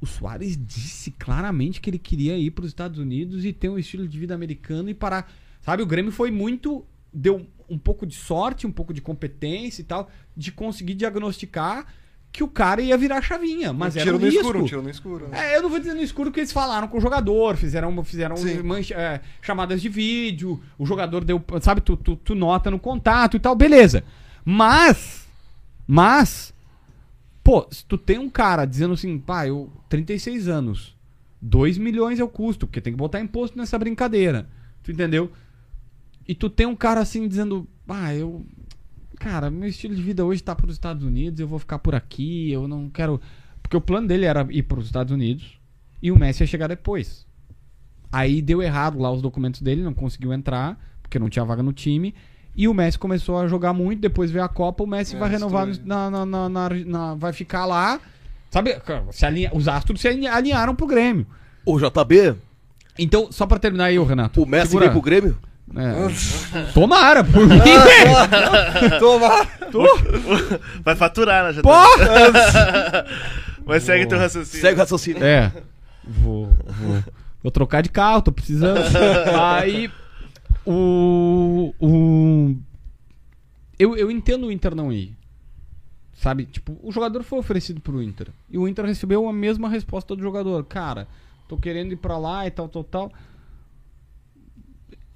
O 0.00 0.06
Soares 0.06 0.56
disse 0.56 1.10
claramente 1.12 1.80
que 1.80 1.88
ele 1.88 1.98
queria 1.98 2.36
ir 2.36 2.50
para 2.50 2.62
os 2.64 2.70
Estados 2.70 2.98
Unidos 2.98 3.44
e 3.44 3.52
ter 3.52 3.68
um 3.68 3.78
estilo 3.78 4.08
de 4.08 4.18
vida 4.18 4.34
americano 4.34 4.88
e 4.88 4.94
parar. 4.94 5.30
Sabe, 5.60 5.82
o 5.82 5.86
Grêmio 5.86 6.10
foi 6.10 6.30
muito. 6.30 6.84
Deu 7.12 7.46
um 7.68 7.78
pouco 7.78 8.04
de 8.06 8.14
sorte, 8.14 8.66
um 8.66 8.72
pouco 8.72 8.92
de 8.92 9.00
competência 9.00 9.80
e 9.80 9.84
tal, 9.84 10.10
de 10.36 10.50
conseguir 10.50 10.94
diagnosticar 10.94 11.86
que 12.32 12.42
o 12.42 12.48
cara 12.48 12.80
ia 12.80 12.96
virar 12.96 13.20
chavinha. 13.22 13.72
Mas 13.74 13.94
um 13.94 14.00
era 14.00 14.10
um 14.16 14.18
no 14.18 14.24
risco. 14.24 14.40
escuro, 14.40 14.62
um 14.62 14.66
tiro 14.66 14.82
no 14.82 14.90
escuro. 14.90 15.28
né? 15.28 15.52
É, 15.52 15.56
eu 15.58 15.62
não 15.62 15.68
vou 15.68 15.78
dizer 15.78 15.92
no 15.94 16.00
escuro 16.02 16.30
porque 16.30 16.40
eles 16.40 16.50
falaram 16.52 16.88
com 16.88 16.96
o 16.96 17.00
jogador, 17.00 17.56
fizeram, 17.56 18.02
fizeram 18.02 18.34
mancha- 18.64 18.94
é, 18.94 19.20
chamadas 19.42 19.82
de 19.82 19.88
vídeo, 19.90 20.58
o 20.78 20.86
jogador 20.86 21.22
deu, 21.24 21.44
sabe, 21.60 21.82
tu, 21.82 21.94
tu, 21.96 22.16
tu 22.16 22.34
nota 22.34 22.70
no 22.70 22.78
contato 22.78 23.36
e 23.36 23.40
tal, 23.40 23.54
beleza. 23.54 24.02
Mas, 24.44 25.26
mas, 25.86 26.51
pô, 27.42 27.66
se 27.70 27.84
tu 27.84 27.98
tem 27.98 28.18
um 28.18 28.30
cara 28.30 28.64
dizendo 28.64 28.94
assim, 28.94 29.18
pá, 29.18 29.46
eu, 29.46 29.70
36 29.88 30.48
anos, 30.48 30.96
2 31.40 31.78
milhões 31.78 32.20
é 32.20 32.24
o 32.24 32.28
custo, 32.28 32.66
porque 32.66 32.80
tem 32.80 32.92
que 32.92 32.98
botar 32.98 33.20
imposto 33.20 33.56
nessa 33.56 33.78
brincadeira, 33.78 34.48
tu 34.82 34.92
entendeu? 34.92 35.30
E 36.26 36.34
tu 36.34 36.48
tem 36.48 36.66
um 36.66 36.76
cara 36.76 37.00
assim 37.00 37.26
dizendo, 37.26 37.66
ah, 37.88 38.14
eu, 38.14 38.46
cara, 39.16 39.50
meu 39.50 39.68
estilo 39.68 39.94
de 39.94 40.02
vida 40.02 40.24
hoje 40.24 40.42
tá 40.42 40.54
pros 40.54 40.74
Estados 40.74 41.04
Unidos, 41.04 41.40
eu 41.40 41.48
vou 41.48 41.58
ficar 41.58 41.78
por 41.78 41.94
aqui, 41.94 42.50
eu 42.50 42.68
não 42.68 42.88
quero. 42.88 43.20
Porque 43.62 43.76
o 43.76 43.80
plano 43.80 44.06
dele 44.06 44.24
era 44.24 44.46
ir 44.50 44.62
pros 44.62 44.86
Estados 44.86 45.12
Unidos 45.12 45.58
e 46.00 46.10
o 46.10 46.18
Messi 46.18 46.42
ia 46.42 46.46
chegar 46.46 46.68
depois. 46.68 47.26
Aí 48.10 48.42
deu 48.42 48.62
errado 48.62 48.98
lá 48.98 49.10
os 49.10 49.22
documentos 49.22 49.62
dele, 49.62 49.82
não 49.82 49.94
conseguiu 49.94 50.32
entrar, 50.32 50.78
porque 51.00 51.18
não 51.18 51.30
tinha 51.30 51.44
vaga 51.44 51.62
no 51.62 51.72
time. 51.72 52.14
E 52.54 52.68
o 52.68 52.74
Messi 52.74 52.98
começou 52.98 53.38
a 53.38 53.48
jogar 53.48 53.72
muito, 53.72 54.00
depois 54.00 54.30
veio 54.30 54.44
a 54.44 54.48
Copa, 54.48 54.84
o 54.84 54.86
Messi 54.86 55.16
É, 55.16 55.18
vai 55.18 55.28
renovar, 55.30 55.66
na, 55.84 56.10
na, 56.10 56.26
na, 56.26 56.48
na- 56.48 56.68
na- 56.86 57.14
vai 57.14 57.32
ficar 57.32 57.64
lá. 57.64 57.98
Sabe, 58.50 58.76
se 59.10 59.24
alinha- 59.24 59.50
os 59.54 59.66
astros 59.68 60.00
se 60.00 60.08
alinha- 60.08 60.34
alinharam 60.34 60.74
pro 60.74 60.86
Grêmio. 60.86 61.26
O 61.64 61.78
JB, 61.78 62.34
Então, 62.98 63.32
só 63.32 63.46
pra 63.46 63.58
terminar 63.58 63.86
aí, 63.86 63.98
Renato. 63.98 64.42
o 64.42 64.46
Messi 64.46 64.66
segura- 64.68 64.84
veio 64.86 64.92
pro 64.92 65.00
Grêmio? 65.00 65.38
É. 65.74 65.92
Tomara, 66.74 67.24
por 67.24 67.46
mim. 67.46 67.58
Toma! 69.00 69.48
Vai 70.84 70.94
faturar, 70.94 71.52
né? 71.54 71.62
Porra! 71.62 73.06
Mas 73.64 73.82
segue 73.84 74.06
teu 74.06 74.18
raciocínio. 74.18 74.60
Segue 74.60 74.74
o 74.74 74.78
raciocínio. 74.78 75.24
É. 75.24 75.50
Vou, 76.04 76.46
vou, 76.66 77.04
vou 77.42 77.50
trocar 77.52 77.80
de 77.80 77.88
carro, 77.88 78.20
tô 78.22 78.32
precisando. 78.32 78.80
Aí. 79.40 79.90
O. 80.66 81.74
o 81.80 82.56
eu, 83.78 83.96
eu 83.96 84.10
entendo 84.10 84.46
o 84.46 84.52
Inter 84.52 84.74
não 84.74 84.92
ir. 84.92 85.16
Sabe? 86.14 86.44
Tipo, 86.44 86.78
o 86.82 86.92
jogador 86.92 87.22
foi 87.24 87.38
oferecido 87.38 87.80
pro 87.80 88.02
Inter. 88.02 88.28
E 88.48 88.56
o 88.56 88.68
Inter 88.68 88.84
recebeu 88.84 89.28
a 89.28 89.32
mesma 89.32 89.68
resposta 89.68 90.14
do 90.14 90.22
jogador. 90.22 90.64
Cara, 90.64 91.08
tô 91.48 91.56
querendo 91.56 91.92
ir 91.92 91.96
pra 91.96 92.16
lá 92.16 92.46
e 92.46 92.50
tal, 92.50 92.68
tal, 92.68 92.84
tal. 92.84 93.12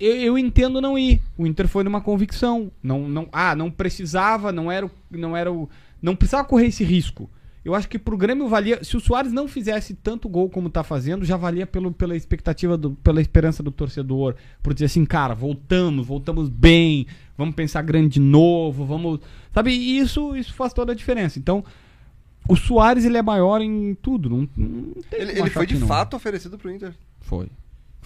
Eu, 0.01 0.17
eu 0.17 0.39
entendo 0.39 0.81
não 0.81 0.99
ir. 0.99 1.23
O 1.39 1.47
Inter 1.47 1.69
foi 1.69 1.85
numa 1.85 2.01
convicção. 2.01 2.73
Não, 2.83 3.09
não, 3.09 3.29
ah, 3.31 3.55
não 3.55 3.71
precisava, 3.71 4.51
não 4.51 4.71
era, 4.71 4.91
não 5.11 5.37
era 5.37 5.53
o. 5.53 5.69
Não 6.03 6.17
precisava 6.17 6.47
correr 6.49 6.67
esse 6.67 6.83
risco. 6.83 7.31
Eu 7.67 7.75
acho 7.75 7.89
que 7.89 7.99
pro 7.99 8.17
Grêmio 8.17 8.47
valia. 8.47 8.85
Se 8.85 8.97
o 8.97 9.01
Soares 9.01 9.33
não 9.33 9.49
fizesse 9.49 9.93
tanto 9.93 10.29
gol 10.29 10.49
como 10.49 10.71
tá 10.71 10.85
fazendo, 10.85 11.25
já 11.25 11.37
valia 11.37 11.67
pelo, 11.67 11.91
pela 11.91 12.15
expectativa, 12.15 12.77
do, 12.79 12.93
pela 12.93 13.21
esperança 13.21 13.61
do 13.61 13.73
torcedor. 13.73 14.37
Por 14.63 14.73
dizer 14.73 14.85
assim, 14.87 15.05
cara, 15.05 15.35
voltamos, 15.35 16.07
voltamos 16.07 16.49
bem, 16.49 17.09
vamos 17.37 17.57
pensar 17.57 17.83
grande 17.83 18.09
de 18.11 18.21
novo, 18.21 18.85
vamos. 18.85 19.19
Sabe, 19.53 19.73
e 19.73 19.99
isso, 19.99 20.37
isso 20.37 20.55
faz 20.55 20.73
toda 20.73 20.93
a 20.93 20.95
diferença. 20.95 21.41
Então, 21.41 21.65
o 22.49 22.55
Soares 22.55 23.05
ele 23.05 23.17
é 23.17 23.23
maior 23.23 23.61
em 23.61 23.97
tudo. 23.97 24.31
Não, 24.31 24.49
não 24.57 24.93
Ele, 25.11 25.33
ele 25.33 25.51
foi 25.51 25.67
de 25.67 25.77
não. 25.77 25.89
fato 25.89 26.15
oferecido 26.15 26.57
pro 26.57 26.71
Inter. 26.71 26.95
Foi. 27.21 27.49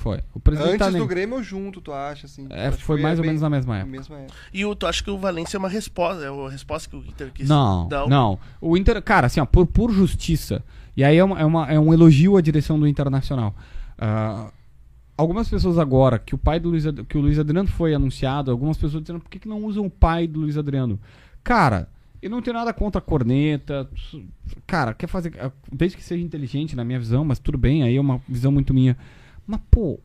Foi. 0.00 0.20
O 0.32 0.40
presidente 0.40 0.68
Antes 0.74 0.78
tá 0.86 0.90
do 0.90 0.96
nem- 0.98 1.06
Grêmio 1.06 1.36
ou 1.36 1.42
junto, 1.42 1.78
tu 1.82 1.92
acha, 1.92 2.24
assim? 2.24 2.46
É, 2.48 2.70
que 2.70 2.82
foi 2.82 2.98
mais 3.02 3.18
ou 3.18 3.22
bem- 3.22 3.28
menos 3.32 3.42
na 3.42 3.50
mesma 3.50 3.76
época. 3.76 3.90
mesma 3.90 4.16
época. 4.16 4.34
E 4.50 4.64
o, 4.64 4.74
tu 4.74 4.86
acha 4.86 5.04
que 5.04 5.10
o 5.10 5.18
Valência 5.18 5.56
é 5.56 5.58
uma 5.58 5.68
resposta? 5.68 6.24
É 6.24 6.28
a 6.28 6.48
resposta 6.48 6.88
que 6.88 6.96
o 6.96 7.00
Inter 7.00 7.30
quis 7.30 7.46
Não, 7.46 7.86
dar? 7.86 8.08
não. 8.08 8.38
O 8.62 8.78
Inter, 8.78 9.02
cara, 9.02 9.26
assim, 9.26 9.40
ó, 9.40 9.44
por, 9.44 9.66
por 9.66 9.90
justiça. 9.92 10.64
E 10.96 11.04
aí 11.04 11.18
é, 11.18 11.22
uma, 11.22 11.38
é, 11.38 11.44
uma- 11.44 11.66
é 11.70 11.78
um 11.78 11.92
elogio 11.92 12.38
à 12.38 12.40
direção 12.40 12.80
do 12.80 12.86
Internacional. 12.88 13.54
Ah, 13.98 14.50
algumas 15.18 15.50
pessoas 15.50 15.78
agora, 15.78 16.18
que 16.18 16.34
o 16.34 16.38
pai 16.38 16.58
do 16.58 16.70
Luiz, 16.70 16.86
Ad- 16.86 17.04
que 17.04 17.18
o 17.18 17.20
Luiz 17.20 17.38
Adriano 17.38 17.68
foi 17.68 17.92
anunciado, 17.94 18.50
algumas 18.50 18.78
pessoas 18.78 19.02
dizendo 19.02 19.20
por 19.20 19.28
que, 19.28 19.38
que 19.38 19.48
não 19.48 19.62
usam 19.64 19.84
o 19.84 19.90
pai 19.90 20.26
do 20.26 20.40
Luiz 20.40 20.56
Adriano? 20.56 20.98
Cara, 21.44 21.88
eu 22.22 22.30
não 22.30 22.40
tenho 22.40 22.56
nada 22.56 22.72
contra 22.72 22.98
a 23.00 23.02
corneta. 23.02 23.86
Cara, 24.66 24.94
quer 24.94 25.06
fazer. 25.08 25.34
ah, 25.38 25.50
Desde 25.70 25.96
que 25.98 26.02
seja 26.02 26.24
inteligente 26.24 26.74
na 26.74 26.84
minha 26.84 26.98
visão, 26.98 27.22
mas 27.22 27.38
tudo 27.38 27.58
bem, 27.58 27.82
aí 27.82 27.96
é 27.96 28.00
uma 28.00 28.18
visão 28.26 28.50
muito 28.50 28.72
minha. 28.72 28.96
Mas, 29.50 29.60
pô, 29.68 29.98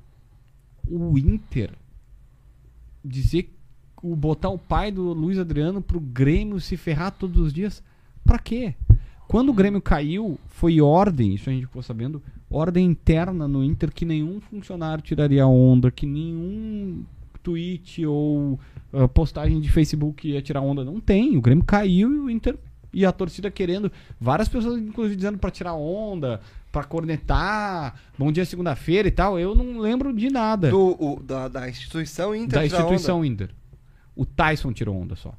o 0.89 1.19
Inter 1.19 1.69
dizer 3.03 3.53
o 4.01 4.15
botar 4.15 4.49
o 4.49 4.57
pai 4.57 4.91
do 4.91 5.13
Luiz 5.13 5.37
Adriano 5.37 5.83
pro 5.83 5.99
Grêmio 5.99 6.59
se 6.59 6.75
ferrar 6.75 7.11
todos 7.11 7.39
os 7.39 7.53
dias, 7.53 7.83
pra 8.23 8.39
quê? 8.39 8.73
Quando 9.27 9.49
o 9.49 9.53
Grêmio 9.53 9.79
caiu, 9.79 10.39
foi 10.47 10.81
ordem, 10.81 11.35
isso 11.35 11.47
a 11.47 11.53
gente 11.53 11.67
ficou 11.67 11.83
sabendo, 11.83 12.23
ordem 12.49 12.87
interna 12.87 13.47
no 13.47 13.63
Inter 13.63 13.91
que 13.93 14.03
nenhum 14.03 14.41
funcionário 14.41 15.03
tiraria 15.03 15.45
onda, 15.45 15.91
que 15.91 16.07
nenhum 16.07 17.03
tweet 17.43 18.03
ou 18.03 18.59
ah, 18.91 19.07
postagem 19.07 19.61
de 19.61 19.71
Facebook 19.71 20.27
ia 20.27 20.41
tirar 20.41 20.61
onda. 20.61 20.83
Não 20.83 20.99
tem. 20.99 21.37
O 21.37 21.41
Grêmio 21.41 21.63
caiu 21.63 22.11
e 22.11 22.19
o 22.19 22.29
Inter 22.31 22.57
e 22.95 23.05
a 23.05 23.11
torcida 23.11 23.51
querendo, 23.51 23.91
várias 24.19 24.47
pessoas 24.47 24.79
inclusive 24.81 25.15
dizendo 25.17 25.37
pra 25.37 25.51
tirar 25.51 25.73
onda, 25.73 26.39
pra 26.71 26.83
cornetar, 26.83 27.95
bom 28.17 28.31
dia 28.31 28.45
segunda-feira 28.45 29.07
e 29.07 29.11
tal. 29.11 29.37
Eu 29.39 29.53
não 29.53 29.79
lembro 29.79 30.13
de 30.13 30.29
nada 30.29 30.69
Do, 30.69 30.95
o- 30.99 31.19
da, 31.21 31.47
da 31.47 31.69
instituição 31.69 32.33
Inter 32.35 32.61
da 32.61 32.67
tirar 32.67 32.77
onda. 32.85 32.93
instituição 32.95 33.25
Inter. 33.25 33.49
O 34.15 34.25
Tyson 34.25 34.71
tirou 34.71 34.95
onda 34.99 35.15
só. 35.15 35.33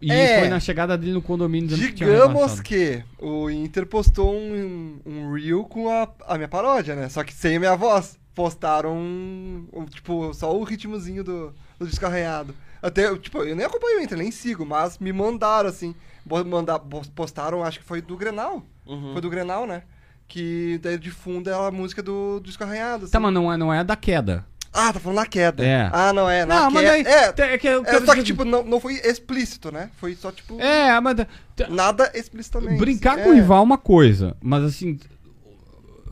E 0.00 0.10
É. 0.10 0.40
foi 0.40 0.48
na 0.48 0.58
chegada 0.60 0.98
dele 0.98 1.12
no 1.12 1.22
condomínio 1.22 1.68
que 1.70 1.92
Digamos 1.92 2.26
rebaixado. 2.28 2.62
que 2.62 3.02
o 3.20 3.48
Inter 3.48 3.86
postou 3.86 4.34
um, 4.34 4.98
um 5.06 5.32
reel 5.32 5.64
com 5.64 5.88
a, 5.88 6.08
a 6.26 6.36
minha 6.36 6.48
paródia, 6.48 6.94
né? 6.96 7.08
Só 7.08 7.22
que 7.24 7.32
sem 7.32 7.56
a 7.56 7.60
minha 7.60 7.76
voz. 7.76 8.18
Postaram, 8.34 8.96
um, 8.96 9.84
tipo, 9.90 10.32
só 10.34 10.56
o 10.58 10.64
ritmozinho 10.64 11.22
do, 11.22 11.52
do. 11.78 11.86
Até, 12.80 13.14
tipo, 13.18 13.38
eu 13.44 13.54
nem 13.54 13.64
acompanho 13.66 14.00
o 14.00 14.02
Inter, 14.02 14.16
nem 14.18 14.30
sigo, 14.30 14.64
mas 14.66 14.98
me 14.98 15.12
mandaram, 15.12 15.68
assim. 15.68 15.94
Bo- 16.24 16.44
Manda, 16.44 16.78
bo- 16.78 17.02
postaram, 17.14 17.62
acho 17.64 17.78
que 17.80 17.84
foi 17.84 18.00
do 18.02 18.16
Grenal. 18.16 18.62
Uhum. 18.86 19.12
Foi 19.12 19.20
do 19.20 19.30
Grenal, 19.30 19.66
né? 19.66 19.82
Que 20.28 20.78
daí 20.82 20.98
de 20.98 21.10
fundo 21.10 21.50
é 21.50 21.54
a 21.54 21.70
música 21.70 22.02
do, 22.02 22.40
do 22.40 22.46
disco 22.46 22.62
arranhado. 22.64 23.08
Tá, 23.08 23.18
assim. 23.18 23.22
mas 23.22 23.32
não 23.34 23.52
é, 23.52 23.56
não 23.56 23.72
é 23.72 23.80
a 23.80 23.82
da 23.82 23.96
queda. 23.96 24.44
Ah, 24.72 24.90
tá 24.90 24.98
falando 24.98 25.18
na 25.18 25.26
queda. 25.26 25.62
É. 25.62 25.90
Ah, 25.92 26.14
não, 26.14 26.30
é. 26.30 26.46
Na 26.46 26.60
Não, 26.62 26.70
mas 26.70 26.82
queda. 26.82 27.04
daí- 27.36 27.50
é, 27.50 27.54
é 27.54 27.58
que 27.58 27.68
eu 27.68 27.84
é, 27.84 28.00
só 28.06 28.14
que, 28.14 28.22
tipo, 28.22 28.42
não, 28.42 28.64
não 28.64 28.80
foi 28.80 28.94
explícito, 28.94 29.70
né? 29.70 29.90
Foi 29.98 30.14
só, 30.14 30.32
tipo, 30.32 30.58
É, 30.58 30.98
mas. 30.98 31.16
nada 31.68 32.10
explicitamente. 32.14 32.78
Brincar 32.78 33.18
É. 33.18 33.22
com 33.24 33.30
o 33.30 33.34
rival 33.34 33.58
é 33.58 33.62
uma 33.62 33.76
coisa, 33.76 34.34
mas 34.40 34.64
assim. 34.64 34.98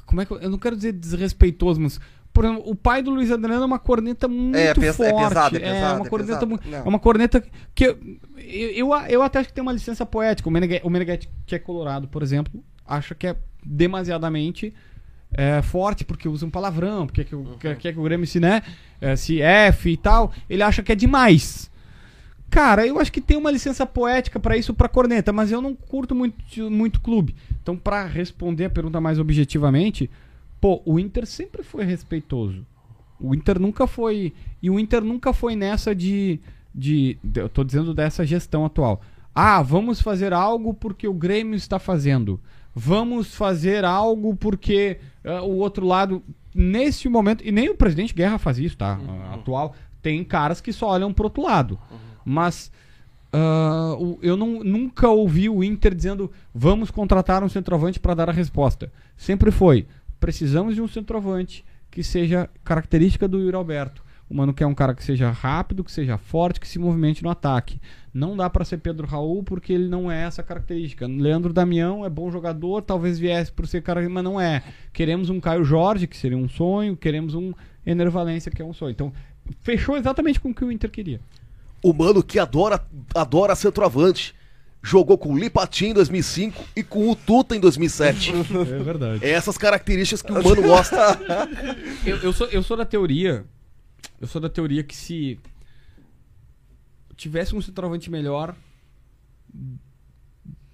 Como 0.04 0.20
é 0.20 0.26
que 0.26 0.32
eu, 0.32 0.40
eu 0.40 0.50
não 0.50 0.58
quero 0.58 0.76
dizer 0.76 0.92
desrespeitoso, 0.92 1.80
mas. 1.80 1.98
Por 2.32 2.44
exemplo, 2.44 2.62
o 2.66 2.74
pai 2.76 3.02
do 3.02 3.10
Luiz 3.10 3.30
Adriano 3.30 3.62
é 3.62 3.66
uma 3.66 3.78
corneta 3.78 4.28
muito 4.28 4.56
É, 4.56 4.72
pes- 4.72 5.00
é 5.00 5.10
forte. 5.10 5.28
pesado, 5.28 5.56
é 5.56 5.60
pesado, 5.60 5.96
uma 6.00 6.06
é 6.06 6.08
corneta 6.08 6.32
pesado. 6.32 6.46
muito. 6.46 6.68
Não. 6.68 6.78
É 6.78 6.82
uma 6.88 6.98
corneta 6.98 7.44
que. 7.74 7.84
Eu, 7.84 7.98
eu, 8.38 8.88
eu 9.08 9.22
até 9.22 9.40
acho 9.40 9.48
que 9.48 9.54
tem 9.54 9.62
uma 9.62 9.72
licença 9.72 10.06
poética. 10.06 10.48
O 10.48 10.52
Meneghetti, 10.52 10.86
o 10.86 10.90
Meneghetti, 10.90 11.28
que 11.44 11.54
é 11.56 11.58
colorado, 11.58 12.06
por 12.08 12.22
exemplo, 12.22 12.62
acha 12.86 13.14
que 13.14 13.26
é 13.26 13.36
demasiadamente 13.64 14.72
é, 15.32 15.60
forte, 15.62 16.04
porque 16.04 16.28
usa 16.28 16.46
um 16.46 16.50
palavrão, 16.50 17.06
porque 17.06 17.24
que, 17.24 17.36
quer 17.58 17.76
quer 17.76 17.92
que 17.92 17.98
o 17.98 18.02
Grêmio 18.02 18.26
se, 18.26 18.38
né, 18.40 18.62
é, 19.00 19.16
se 19.16 19.42
F 19.42 19.90
e 19.90 19.96
tal. 19.96 20.32
Ele 20.48 20.62
acha 20.62 20.82
que 20.82 20.92
é 20.92 20.94
demais. 20.94 21.68
Cara, 22.48 22.84
eu 22.86 22.98
acho 22.98 23.12
que 23.12 23.20
tem 23.20 23.36
uma 23.36 23.50
licença 23.50 23.86
poética 23.86 24.40
pra 24.40 24.56
isso 24.56 24.74
pra 24.74 24.88
corneta, 24.88 25.32
mas 25.32 25.52
eu 25.52 25.60
não 25.60 25.74
curto 25.74 26.14
muito, 26.16 26.68
muito 26.70 27.00
clube. 27.00 27.34
Então, 27.62 27.76
pra 27.76 28.04
responder 28.06 28.64
a 28.64 28.70
pergunta 28.70 29.00
mais 29.00 29.18
objetivamente, 29.20 30.10
pô, 30.60 30.82
o 30.84 30.98
Inter 30.98 31.26
sempre 31.26 31.62
foi 31.62 31.84
respeitoso. 31.84 32.64
O 33.18 33.34
Inter 33.34 33.58
nunca 33.60 33.86
foi. 33.86 34.32
E 34.62 34.70
o 34.70 34.78
Inter 34.78 35.02
nunca 35.02 35.32
foi 35.32 35.54
nessa 35.56 35.94
de. 35.94 36.40
de 36.74 37.18
de- 37.22 37.40
eu 37.40 37.48
tô 37.48 37.62
dizendo 37.64 37.92
dessa 37.94 38.24
gestão 38.24 38.64
atual. 38.64 39.00
Ah, 39.34 39.62
vamos 39.62 40.00
fazer 40.00 40.32
algo 40.32 40.74
porque 40.74 41.06
o 41.06 41.12
Grêmio 41.14 41.54
está 41.54 41.78
fazendo. 41.78 42.40
Vamos 42.74 43.34
fazer 43.34 43.84
algo 43.84 44.34
porque 44.36 44.98
ah, 45.24 45.42
o 45.42 45.56
outro 45.58 45.86
lado. 45.86 46.22
Nesse 46.54 47.08
momento. 47.08 47.46
E 47.46 47.52
nem 47.52 47.68
o 47.68 47.76
presidente 47.76 48.12
Guerra 48.14 48.38
faz 48.38 48.58
isso, 48.58 48.76
tá? 48.76 48.98
Ah, 49.08 49.34
Atual. 49.34 49.74
Tem 50.02 50.24
caras 50.24 50.60
que 50.60 50.72
só 50.72 50.88
olham 50.88 51.12
pro 51.12 51.24
outro 51.24 51.42
lado. 51.42 51.78
Mas. 52.24 52.72
ah, 53.32 53.94
o- 53.98 54.18
eu 54.22 54.36
não, 54.36 54.64
nunca 54.64 55.08
ouvi 55.08 55.48
o 55.48 55.62
Inter 55.62 55.94
dizendo 55.94 56.30
vamos 56.54 56.90
contratar 56.90 57.44
um 57.44 57.48
centroavante 57.48 58.00
para 58.00 58.14
dar 58.14 58.28
a 58.30 58.32
resposta. 58.32 58.90
Sempre 59.16 59.50
foi 59.50 59.86
precisamos 60.20 60.74
de 60.74 60.82
um 60.82 60.86
centroavante 60.86 61.64
que 61.90 62.04
seja 62.04 62.48
característica 62.62 63.26
do 63.26 63.40
Yuri 63.40 63.56
Alberto. 63.56 64.04
O 64.28 64.34
Mano 64.34 64.54
quer 64.54 64.66
um 64.66 64.74
cara 64.74 64.94
que 64.94 65.02
seja 65.02 65.28
rápido, 65.28 65.82
que 65.82 65.90
seja 65.90 66.16
forte, 66.16 66.60
que 66.60 66.68
se 66.68 66.78
movimente 66.78 67.20
no 67.20 67.30
ataque. 67.30 67.80
Não 68.14 68.36
dá 68.36 68.48
pra 68.48 68.64
ser 68.64 68.78
Pedro 68.78 69.04
Raul 69.04 69.42
porque 69.42 69.72
ele 69.72 69.88
não 69.88 70.08
é 70.08 70.22
essa 70.22 70.40
característica. 70.40 71.04
Leandro 71.08 71.52
Damião 71.52 72.04
é 72.06 72.08
bom 72.08 72.30
jogador, 72.30 72.80
talvez 72.82 73.18
viesse 73.18 73.50
por 73.50 73.66
ser 73.66 73.82
cara, 73.82 74.08
mas 74.08 74.22
não 74.22 74.40
é. 74.40 74.62
Queremos 74.92 75.30
um 75.30 75.40
Caio 75.40 75.64
Jorge, 75.64 76.06
que 76.06 76.16
seria 76.16 76.38
um 76.38 76.48
sonho, 76.48 76.96
queremos 76.96 77.34
um 77.34 77.52
Ener 77.84 78.08
Valência, 78.08 78.52
que 78.52 78.62
é 78.62 78.64
um 78.64 78.72
sonho. 78.72 78.92
Então, 78.92 79.12
fechou 79.62 79.96
exatamente 79.96 80.38
com 80.38 80.50
o 80.50 80.54
que 80.54 80.64
o 80.64 80.70
Inter 80.70 80.90
queria. 80.92 81.20
O 81.82 81.92
mano 81.92 82.22
que 82.22 82.38
adora, 82.38 82.80
adora 83.12 83.56
centroavante. 83.56 84.32
Jogou 84.82 85.18
com 85.18 85.34
o 85.34 85.38
Lipatim 85.38 85.88
em 85.88 85.94
2005 85.94 86.64
e 86.74 86.82
com 86.82 87.10
o 87.10 87.14
Tuta 87.14 87.54
em 87.54 87.60
2007. 87.60 88.32
É 88.32 88.82
verdade. 88.82 89.24
É 89.24 89.30
essas 89.30 89.58
características 89.58 90.22
que 90.22 90.32
o 90.32 90.42
mano 90.42 90.62
gosta. 90.62 90.96
Eu, 92.04 92.16
eu 92.16 92.32
sou, 92.32 92.46
eu 92.46 92.62
sou 92.62 92.78
da 92.78 92.86
teoria. 92.86 93.44
Eu 94.18 94.26
sou 94.26 94.40
da 94.40 94.48
teoria 94.48 94.82
que 94.82 94.96
se 94.96 95.38
tivesse 97.14 97.54
um 97.54 97.60
centroavante 97.60 98.10
melhor, 98.10 98.56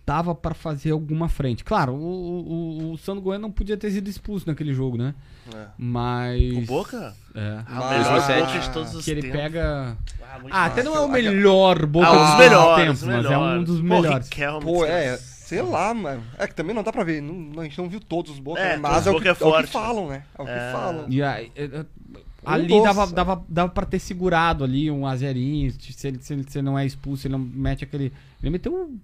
dava 0.07 0.35
pra 0.35 0.55
fazer 0.55 0.93
alguma 0.93 1.29
frente. 1.29 1.65
Claro, 1.65 1.93
o, 1.93 1.99
o, 1.99 2.93
o 2.93 2.97
Sandro 2.99 3.21
Goiano 3.21 3.43
não 3.43 3.51
podia 3.51 3.77
ter 3.77 3.91
sido 3.91 4.09
expulso 4.09 4.47
naquele 4.47 4.73
jogo, 4.73 4.97
né? 4.97 5.15
É. 5.53 5.67
Mas. 5.77 6.57
O 6.59 6.61
Boca? 6.63 7.13
É. 7.35 7.59
Ah, 7.67 7.73
o 7.73 7.75
Mas- 7.75 7.91
melhor 7.91 8.31
Ah, 8.31 8.47
Boca 8.47 8.59
de 8.61 8.71
todos 8.71 8.95
os 8.95 9.05
Que 9.05 9.11
ele 9.11 9.23
tempos. 9.23 9.41
pega. 9.41 9.97
Ah, 10.23 10.41
Ah, 10.51 10.65
até 10.67 10.83
não 10.83 10.95
é 10.97 11.01
o 11.01 11.09
melhor 11.09 11.85
Boca 11.87 12.07
Ah, 12.07 12.13
um 12.13 12.17
dos 12.19 12.29
dos 12.31 12.39
melhores, 12.39 12.85
tempos, 12.87 13.03
mas 13.03 13.25
é 13.33 13.39
um 13.39 13.65
dos 13.65 13.77
Pô, 13.81 13.83
melhores. 13.85 14.29
Riquelme, 14.29 14.65
Pô, 14.65 14.85
é, 14.85 15.17
sei 15.17 15.61
lá, 15.63 15.93
mano. 15.93 16.23
É 16.39 16.47
que 16.47 16.55
também 16.55 16.75
não 16.75 16.83
dá 16.85 16.93
pra 16.93 17.03
ver. 17.05 17.21
Não, 17.21 17.61
a 17.61 17.65
gente 17.65 17.77
não 17.79 17.89
viu 17.89 18.01
todos 18.01 18.33
os 18.33 18.39
bocas, 18.39 18.63
É, 18.63 18.69
né? 18.69 18.75
todos 18.77 18.91
mas 18.91 19.01
os 19.01 19.07
é 19.07 19.11
o, 19.11 19.13
Boca 19.15 19.23
que, 19.23 19.29
é 19.29 19.31
é 19.31 19.33
o 19.33 19.37
que 19.37 19.43
forte. 19.45 19.71
falam, 19.73 20.09
né? 20.09 20.23
É 20.39 20.43
o 20.43 20.45
que 20.45 20.51
É. 20.53 20.73
falam. 20.73 21.05
E 21.09 21.23
aí, 21.23 21.53
é, 21.57 21.65
é, 21.65 21.79
Um 21.81 22.51
ali 22.51 22.83
dava, 22.83 23.07
dava, 23.09 23.45
dava 23.49 23.69
pra 23.73 23.85
ter 23.87 23.99
segurado 23.99 24.63
ali 24.63 24.89
um 24.91 25.05
a 25.07 25.17
zerinho, 25.17 25.73
se 25.81 26.07
ele, 26.07 26.19
se, 26.23 26.33
ele, 26.33 26.45
se 26.49 26.59
ele 26.59 26.65
não 26.65 26.79
é 26.79 26.87
expulso, 26.87 27.27
ele 27.27 27.33
não 27.33 27.41
mete 27.41 27.83
aquele. 27.83 28.13
Ele 28.47 28.53
meteu 28.53 28.73
um. 28.73 28.97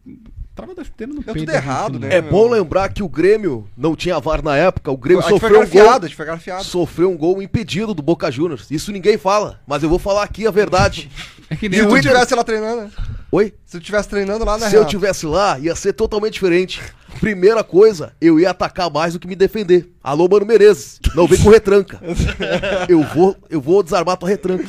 Trava 0.54 0.72
da 0.72 0.84
chuteira 0.84 1.12
no 1.12 1.20
Deu 1.20 1.34
peito. 1.34 1.46
tudo 1.46 1.56
errado, 1.56 1.96
assim, 1.96 2.06
né? 2.06 2.14
É 2.16 2.22
bom 2.22 2.48
lembrar 2.48 2.92
que 2.92 3.02
o 3.02 3.08
Grêmio 3.08 3.66
não 3.76 3.96
tinha 3.96 4.20
VAR 4.20 4.40
na 4.40 4.56
época. 4.56 4.88
O 4.92 4.96
Grêmio 4.96 5.24
A 5.24 5.28
sofreu 5.28 5.62
um 5.62 5.66
gol. 5.66 5.66
grafiado. 5.66 6.62
Sofreu 6.62 7.10
um 7.10 7.16
gol 7.16 7.42
impedido 7.42 7.92
do 7.92 8.02
Boca 8.02 8.30
Juniors. 8.30 8.70
Isso 8.70 8.92
ninguém 8.92 9.18
fala, 9.18 9.60
mas 9.66 9.82
eu 9.82 9.88
vou 9.88 9.98
falar 9.98 10.22
aqui 10.22 10.46
a 10.46 10.50
verdade. 10.50 11.10
É 11.50 11.56
que 11.56 11.66
E 11.66 11.68
nem 11.68 11.80
se 11.80 11.84
o 11.84 11.88
tu 11.90 11.98
Inter. 11.98 12.12
tivesse 12.12 12.34
lá 12.34 12.42
treinando, 12.42 12.80
né? 12.82 12.90
Oi? 13.30 13.52
Se 13.66 13.78
tu 13.78 13.84
tivesse 13.84 14.08
treinando 14.08 14.42
lá 14.42 14.56
na 14.56 14.70
Se 14.70 14.74
eu 14.76 14.86
tivesse 14.86 15.26
lá, 15.26 15.58
ia 15.58 15.74
ser 15.76 15.92
totalmente 15.92 16.32
diferente. 16.32 16.80
Primeira 17.20 17.62
coisa, 17.62 18.14
eu 18.22 18.40
ia 18.40 18.48
atacar 18.52 18.90
mais 18.90 19.12
do 19.12 19.18
que 19.20 19.28
me 19.28 19.36
defender. 19.36 19.92
Alô, 20.02 20.26
Mano 20.30 20.46
Menezes, 20.46 20.98
não 21.14 21.26
vem 21.26 21.38
com 21.38 21.50
retranca. 21.50 22.00
Eu 22.88 23.02
vou, 23.02 23.36
eu 23.50 23.60
vou 23.60 23.82
desarmar 23.82 24.16
tua 24.16 24.30
retranca. 24.30 24.64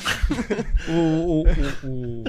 O. 0.90 0.92
O, 0.92 1.44
o, 1.44 1.88
o... 1.88 2.24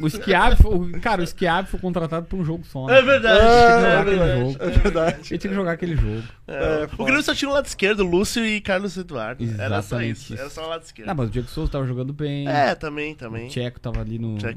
O 0.00 0.08
Schiavi, 0.08 0.56
foi- 0.56 0.74
o- 0.74 1.00
cara, 1.00 1.22
o 1.22 1.26
Schiavi 1.26 1.68
foi 1.68 1.78
contratado 1.80 2.26
por 2.26 2.38
um 2.38 2.44
jogo 2.44 2.64
só. 2.64 2.86
né? 2.86 2.98
É 2.98 3.02
verdade. 3.02 3.40
Tinha 3.40 3.48
que 3.48 3.58
jogar 3.58 3.90
é 3.90 4.00
aquele 4.00 4.16
verdade. 4.16 4.40
jogo. 4.40 4.56
É 4.64 4.70
verdade. 4.70 5.16
Ele 5.30 5.38
tinha 5.38 5.50
que 5.50 5.54
jogar 5.54 5.72
aquele 5.72 5.96
jogo. 5.96 6.22
É, 6.48 6.88
o 6.98 7.04
Grêmio 7.04 7.22
só 7.22 7.34
tinha 7.34 7.48
o 7.50 7.54
lado 7.54 7.66
esquerdo, 7.66 8.02
Lúcio 8.04 8.44
e 8.44 8.60
Carlos 8.60 8.96
Eduardo. 8.96 9.44
Era 9.44 9.82
só 9.82 9.96
Exatamente 9.96 10.20
isso. 10.32 10.34
Era 10.40 10.50
só 10.50 10.64
o 10.64 10.68
lado 10.68 10.82
esquerdo. 10.84 11.08
Não, 11.08 11.14
mas 11.14 11.28
o 11.28 11.30
Diego 11.30 11.48
Souza 11.48 11.70
tava 11.72 11.86
jogando 11.86 12.12
bem. 12.12 12.48
É, 12.48 12.74
também, 12.74 13.12
O 13.12 13.16
também. 13.16 13.48
Tcheco 13.48 13.78
tava 13.80 14.00
ali 14.00 14.18
no. 14.18 14.38
Check. 14.38 14.56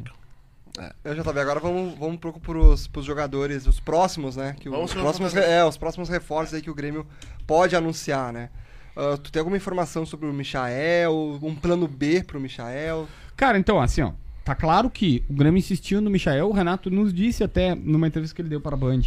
Eu 1.03 1.15
já 1.15 1.23
tava. 1.23 1.40
Agora 1.41 1.59
vamos, 1.59 1.95
vamos 1.99 2.17
pro, 2.17 2.33
pros, 2.40 2.88
pros 2.88 3.06
jogadores, 3.06 3.67
os 3.67 3.80
próximos, 3.80 4.35
né? 4.35 4.56
Que 4.59 4.67
o- 4.67 4.72
Vamos 4.72 4.90
os, 4.91 4.99
próximos, 4.99 5.35
é, 5.35 5.64
os 5.64 5.77
próximos 5.77 6.09
reforços 6.09 6.56
aí 6.56 6.61
que 6.64 6.69
o 6.72 6.73
Grêmio 6.73 7.06
pode 7.45 7.75
anunciar, 7.75 8.33
né? 8.33 8.49
Ah, 8.95 9.17
tu 9.22 9.32
tem 9.32 9.40
alguma 9.40 9.57
informação 9.57 10.03
sobre 10.06 10.27
o 10.27 10.33
Michael? 10.33 11.40
Um 11.43 11.53
plano 11.56 11.88
B 11.88 12.23
pro 12.23 12.40
Michael? 12.40 13.07
Cara, 13.35 13.57
então, 13.59 13.80
assim, 13.80 14.01
ó. 14.01 14.11
Tá 14.43 14.53
claro 14.55 14.89
que 14.89 15.23
o 15.30 15.33
Grêmio 15.33 15.57
insistiu 15.59 16.01
no 16.01 16.09
Michael. 16.09 16.49
O 16.49 16.51
Renato 16.51 16.89
nos 16.89 17.13
disse 17.13 17.43
até 17.43 17.73
numa 17.75 18.07
entrevista 18.07 18.35
que 18.35 18.41
ele 18.41 18.49
deu 18.49 18.59
para 18.61 18.75
a 18.75 18.80
Band 18.80 19.01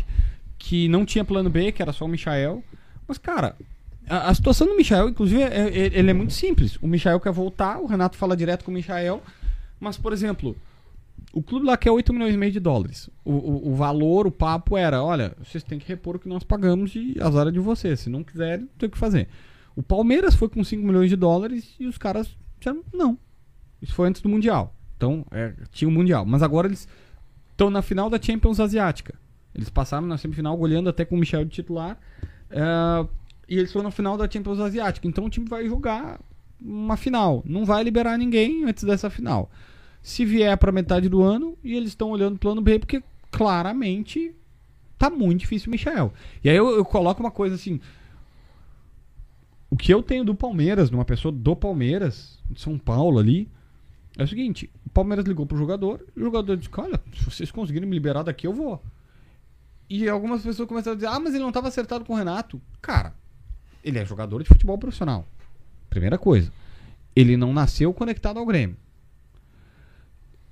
que 0.58 0.88
não 0.88 1.04
tinha 1.04 1.24
plano 1.24 1.50
B, 1.50 1.70
que 1.72 1.82
era 1.82 1.92
só 1.92 2.06
o 2.06 2.08
Michael. 2.08 2.64
Mas, 3.06 3.18
cara, 3.18 3.54
a, 4.08 4.30
a 4.30 4.34
situação 4.34 4.66
do 4.66 4.74
Michael, 4.74 5.10
inclusive, 5.10 5.42
é, 5.42 5.68
é- 5.68 5.98
ele 5.98 6.10
é 6.10 6.14
muito 6.14 6.32
simples. 6.32 6.76
O 6.80 6.86
Michael 6.86 7.20
quer 7.20 7.32
voltar, 7.32 7.78
o 7.78 7.86
Renato 7.86 8.16
fala 8.16 8.36
direto 8.36 8.64
com 8.64 8.70
o 8.70 8.74
Michael. 8.74 9.22
Mas, 9.78 9.98
por 9.98 10.12
exemplo, 10.14 10.56
o 11.34 11.42
clube 11.42 11.66
lá 11.66 11.76
quer 11.76 11.90
8 11.90 12.12
milhões 12.14 12.34
e 12.34 12.38
meio 12.38 12.50
de 12.52 12.58
dólares. 12.60 13.10
O, 13.22 13.32
o, 13.32 13.72
o 13.72 13.74
valor, 13.74 14.26
o 14.26 14.30
papo 14.32 14.74
era: 14.76 15.02
olha, 15.02 15.34
vocês 15.44 15.62
têm 15.62 15.78
que 15.78 15.86
repor 15.86 16.16
o 16.16 16.18
que 16.18 16.28
nós 16.28 16.42
pagamos 16.42 16.94
e 16.96 17.14
azar 17.20 17.46
é 17.46 17.50
de 17.50 17.60
vocês. 17.60 18.00
Se 18.00 18.08
não 18.08 18.24
quiserem, 18.24 18.66
tem 18.78 18.88
que 18.88 18.96
fazer. 18.96 19.28
O 19.76 19.82
Palmeiras 19.82 20.34
foi 20.34 20.48
com 20.48 20.64
5 20.64 20.82
milhões 20.84 21.10
de 21.10 21.16
dólares 21.16 21.74
e 21.78 21.86
os 21.86 21.98
caras 21.98 22.34
disseram: 22.58 22.82
não. 22.90 23.18
Isso 23.82 23.92
foi 23.92 24.08
antes 24.08 24.22
do 24.22 24.28
Mundial. 24.30 24.74
Então, 24.96 25.24
é, 25.30 25.52
tinha 25.70 25.88
o 25.88 25.92
Mundial. 25.92 26.24
Mas 26.24 26.42
agora 26.42 26.66
eles 26.66 26.88
estão 27.50 27.70
na 27.70 27.82
final 27.82 28.08
da 28.08 28.20
Champions 28.20 28.60
Asiática. 28.60 29.14
Eles 29.54 29.70
passaram 29.70 30.06
na 30.06 30.18
semifinal 30.18 30.56
goleando 30.56 30.88
até 30.88 31.04
com 31.04 31.16
o 31.16 31.18
Michel 31.18 31.44
de 31.44 31.50
titular. 31.50 31.98
é, 32.50 33.06
e 33.48 33.58
eles 33.58 33.72
foram 33.72 33.84
na 33.84 33.90
final 33.90 34.16
da 34.16 34.28
Champions 34.28 34.60
Asiática. 34.60 35.06
Então 35.06 35.24
o 35.24 35.30
time 35.30 35.46
vai 35.48 35.66
jogar 35.66 36.20
uma 36.60 36.96
final. 36.96 37.42
Não 37.46 37.64
vai 37.64 37.82
liberar 37.82 38.18
ninguém 38.18 38.64
antes 38.64 38.84
dessa 38.84 39.08
final. 39.08 39.50
Se 40.02 40.24
vier 40.24 40.56
pra 40.56 40.72
metade 40.72 41.08
do 41.08 41.22
ano, 41.22 41.56
e 41.62 41.74
eles 41.74 41.90
estão 41.90 42.10
olhando 42.10 42.36
o 42.36 42.38
plano 42.38 42.60
B, 42.60 42.78
porque 42.78 43.02
claramente 43.30 44.34
tá 44.98 45.10
muito 45.10 45.40
difícil 45.40 45.68
o 45.68 45.70
Michel. 45.70 46.12
E 46.42 46.50
aí 46.50 46.56
eu, 46.56 46.70
eu 46.70 46.84
coloco 46.84 47.20
uma 47.20 47.30
coisa 47.30 47.54
assim. 47.54 47.80
O 49.70 49.76
que 49.76 49.92
eu 49.92 50.02
tenho 50.02 50.24
do 50.24 50.34
Palmeiras, 50.34 50.90
de 50.90 50.96
uma 50.96 51.04
pessoa 51.04 51.32
do 51.32 51.54
Palmeiras, 51.54 52.38
de 52.50 52.60
São 52.60 52.78
Paulo 52.78 53.18
ali, 53.18 53.48
é 54.16 54.24
o 54.24 54.28
seguinte: 54.28 54.70
o 54.84 54.90
Palmeiras 54.90 55.26
ligou 55.26 55.46
pro 55.46 55.58
jogador, 55.58 56.04
e 56.14 56.20
o 56.20 56.24
jogador 56.24 56.56
disse: 56.56 56.70
Olha, 56.76 57.00
se 57.12 57.24
vocês 57.24 57.50
conseguirem 57.50 57.88
me 57.88 57.94
liberar 57.94 58.22
daqui, 58.22 58.46
eu 58.46 58.52
vou. 58.52 58.82
E 59.88 60.08
algumas 60.08 60.42
pessoas 60.42 60.68
começaram 60.68 60.94
a 60.94 60.96
dizer: 60.96 61.08
Ah, 61.08 61.20
mas 61.20 61.34
ele 61.34 61.42
não 61.42 61.50
estava 61.50 61.68
acertado 61.68 62.04
com 62.04 62.14
o 62.14 62.16
Renato. 62.16 62.60
Cara, 62.80 63.14
ele 63.84 63.98
é 63.98 64.04
jogador 64.04 64.42
de 64.42 64.48
futebol 64.48 64.78
profissional. 64.78 65.26
Primeira 65.88 66.18
coisa. 66.18 66.52
Ele 67.14 67.36
não 67.36 67.52
nasceu 67.52 67.92
conectado 67.94 68.38
ao 68.38 68.46
Grêmio. 68.46 68.76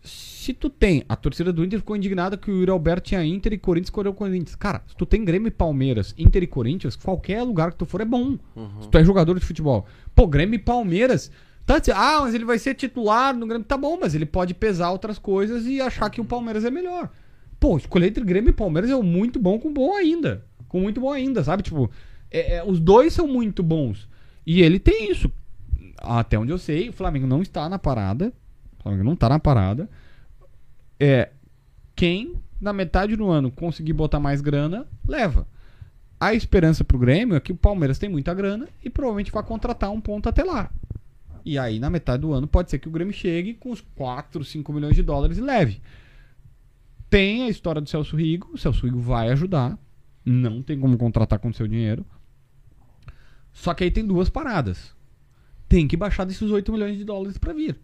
Se 0.02 0.52
tu 0.52 0.68
tem. 0.68 1.02
A 1.09 1.17
torcida 1.17 1.52
do 1.52 1.65
Inter 1.65 1.78
ficou 1.78 1.97
indignada 1.97 2.36
que 2.36 2.51
o 2.51 2.55
Yuri 2.55 2.70
Alberto 2.70 3.09
tinha 3.09 3.25
Inter 3.25 3.55
e 3.55 3.59
Corinthians 3.59 3.89
escolheu 3.89 4.12
o 4.12 4.15
Corinthians. 4.15 4.55
Cara, 4.55 4.83
se 4.86 4.94
tu 4.94 5.05
tem 5.05 5.25
Grêmio 5.25 5.49
e 5.49 5.51
Palmeiras, 5.51 6.15
Inter 6.17 6.43
e 6.43 6.47
Corinthians, 6.47 6.97
qualquer 6.97 7.43
lugar 7.43 7.73
que 7.73 7.78
tu 7.78 7.86
for 7.86 8.01
é 8.02 8.05
bom. 8.05 8.39
Se 8.83 8.89
tu 8.89 8.99
é 8.99 9.05
jogador 9.05 9.39
de 9.39 9.44
futebol. 9.44 9.86
Pô, 10.15 10.26
Grêmio 10.26 10.57
e 10.57 10.59
Palmeiras. 10.59 11.31
Tá 11.67 11.81
ah, 11.94 12.20
mas 12.23 12.34
ele 12.34 12.44
vai 12.44 12.59
ser 12.59 12.75
titular 12.75 13.34
no 13.34 13.47
Grêmio. 13.47 13.67
Tá 13.67 13.76
bom, 13.76 13.99
mas 14.01 14.15
ele 14.15 14.26
pode 14.26 14.52
pesar 14.52 14.91
outras 14.91 15.18
coisas 15.18 15.67
e 15.67 15.81
achar 15.81 16.10
que 16.10 16.20
o 16.20 16.25
Palmeiras 16.25 16.65
é 16.65 16.70
melhor. 16.70 17.10
Pô, 17.59 17.76
escolher 17.78 18.09
entre 18.09 18.23
Grêmio 18.25 18.51
e 18.51 18.52
Palmeiras 18.52 18.91
é 18.91 18.97
muito 18.97 19.39
bom 19.39 19.59
com 19.59 19.73
bom 19.73 19.97
ainda. 19.97 20.44
Com 20.68 20.81
muito 20.81 21.01
bom 21.01 21.10
ainda, 21.10 21.43
sabe? 21.43 21.62
Tipo, 21.62 21.91
é- 22.31 22.57
é, 22.57 22.65
os 22.65 22.78
dois 22.81 23.12
são 23.15 23.26
muito 23.26 23.62
bons. 23.62 24.09
E 24.47 24.60
ele 24.62 24.78
tem 24.78 25.10
isso. 25.10 25.31
até 26.07 26.39
onde 26.39 26.52
eu 26.52 26.59
sei, 26.59 26.91
o 26.91 26.93
Flamengo 26.93 27.26
não 27.26 27.41
está 27.41 27.67
na 27.67 27.78
parada. 27.78 28.31
O 28.78 28.83
Flamengo 28.83 29.05
não 29.05 29.15
está 29.15 29.28
na 29.28 29.39
parada. 29.39 29.89
É. 31.01 31.31
Quem, 31.97 32.34
na 32.60 32.73
metade 32.75 33.17
do 33.17 33.31
ano, 33.31 33.51
conseguir 33.51 33.94
botar 33.94 34.20
mais 34.20 34.43
grana, 34.43 34.86
leva. 35.09 35.47
A 36.20 36.34
esperança 36.34 36.84
pro 36.84 36.99
Grêmio 36.99 37.36
é 37.36 37.41
que 37.41 37.52
o 37.52 37.57
Palmeiras 37.57 37.99
tem 37.99 38.09
muita 38.09 38.34
grana 38.34 38.68
e 38.84 38.91
provavelmente 38.91 39.31
vai 39.33 39.43
contratar 39.43 39.91
um 39.91 40.01
ponto 40.01 40.28
até 40.28 40.43
lá. 40.44 40.70
E 41.44 41.58
aí, 41.58 41.78
na 41.78 41.90
metade 41.90 42.23
do 42.23 42.32
ano, 42.32 42.47
pode 42.47 42.70
ser 42.70 42.78
que 42.78 42.89
o 42.89 42.90
Grêmio 42.90 43.12
chegue 43.12 43.55
com 43.55 43.70
os 43.70 43.81
4, 43.94 44.42
5 44.42 44.73
milhões 44.73 44.97
de 44.97 45.02
dólares 45.02 45.36
e 45.36 45.42
leve. 45.42 45.82
Tem 47.10 47.42
a 47.42 47.48
história 47.48 47.81
do 47.81 47.89
Celso 47.89 48.16
Rigo. 48.16 48.50
O 48.55 48.58
Celso 48.58 48.86
Rigo 48.86 48.98
vai 48.98 49.31
ajudar. 49.31 49.78
Não 50.24 50.62
tem 50.62 50.81
como 50.81 50.97
contratar 50.97 51.39
com 51.39 51.52
seu 51.52 51.68
dinheiro. 51.68 52.05
Só 53.52 53.74
que 53.74 53.84
aí 53.84 53.90
tem 53.90 54.06
duas 54.06 54.31
paradas. 54.31 54.94
Tem 55.68 55.86
que 55.86 55.97
baixar 55.97 56.24
desses 56.24 56.50
8 56.50 56.73
milhões 56.73 56.97
de 56.97 57.05
dólares 57.05 57.36
pra 57.36 57.52
vir. 57.52 57.78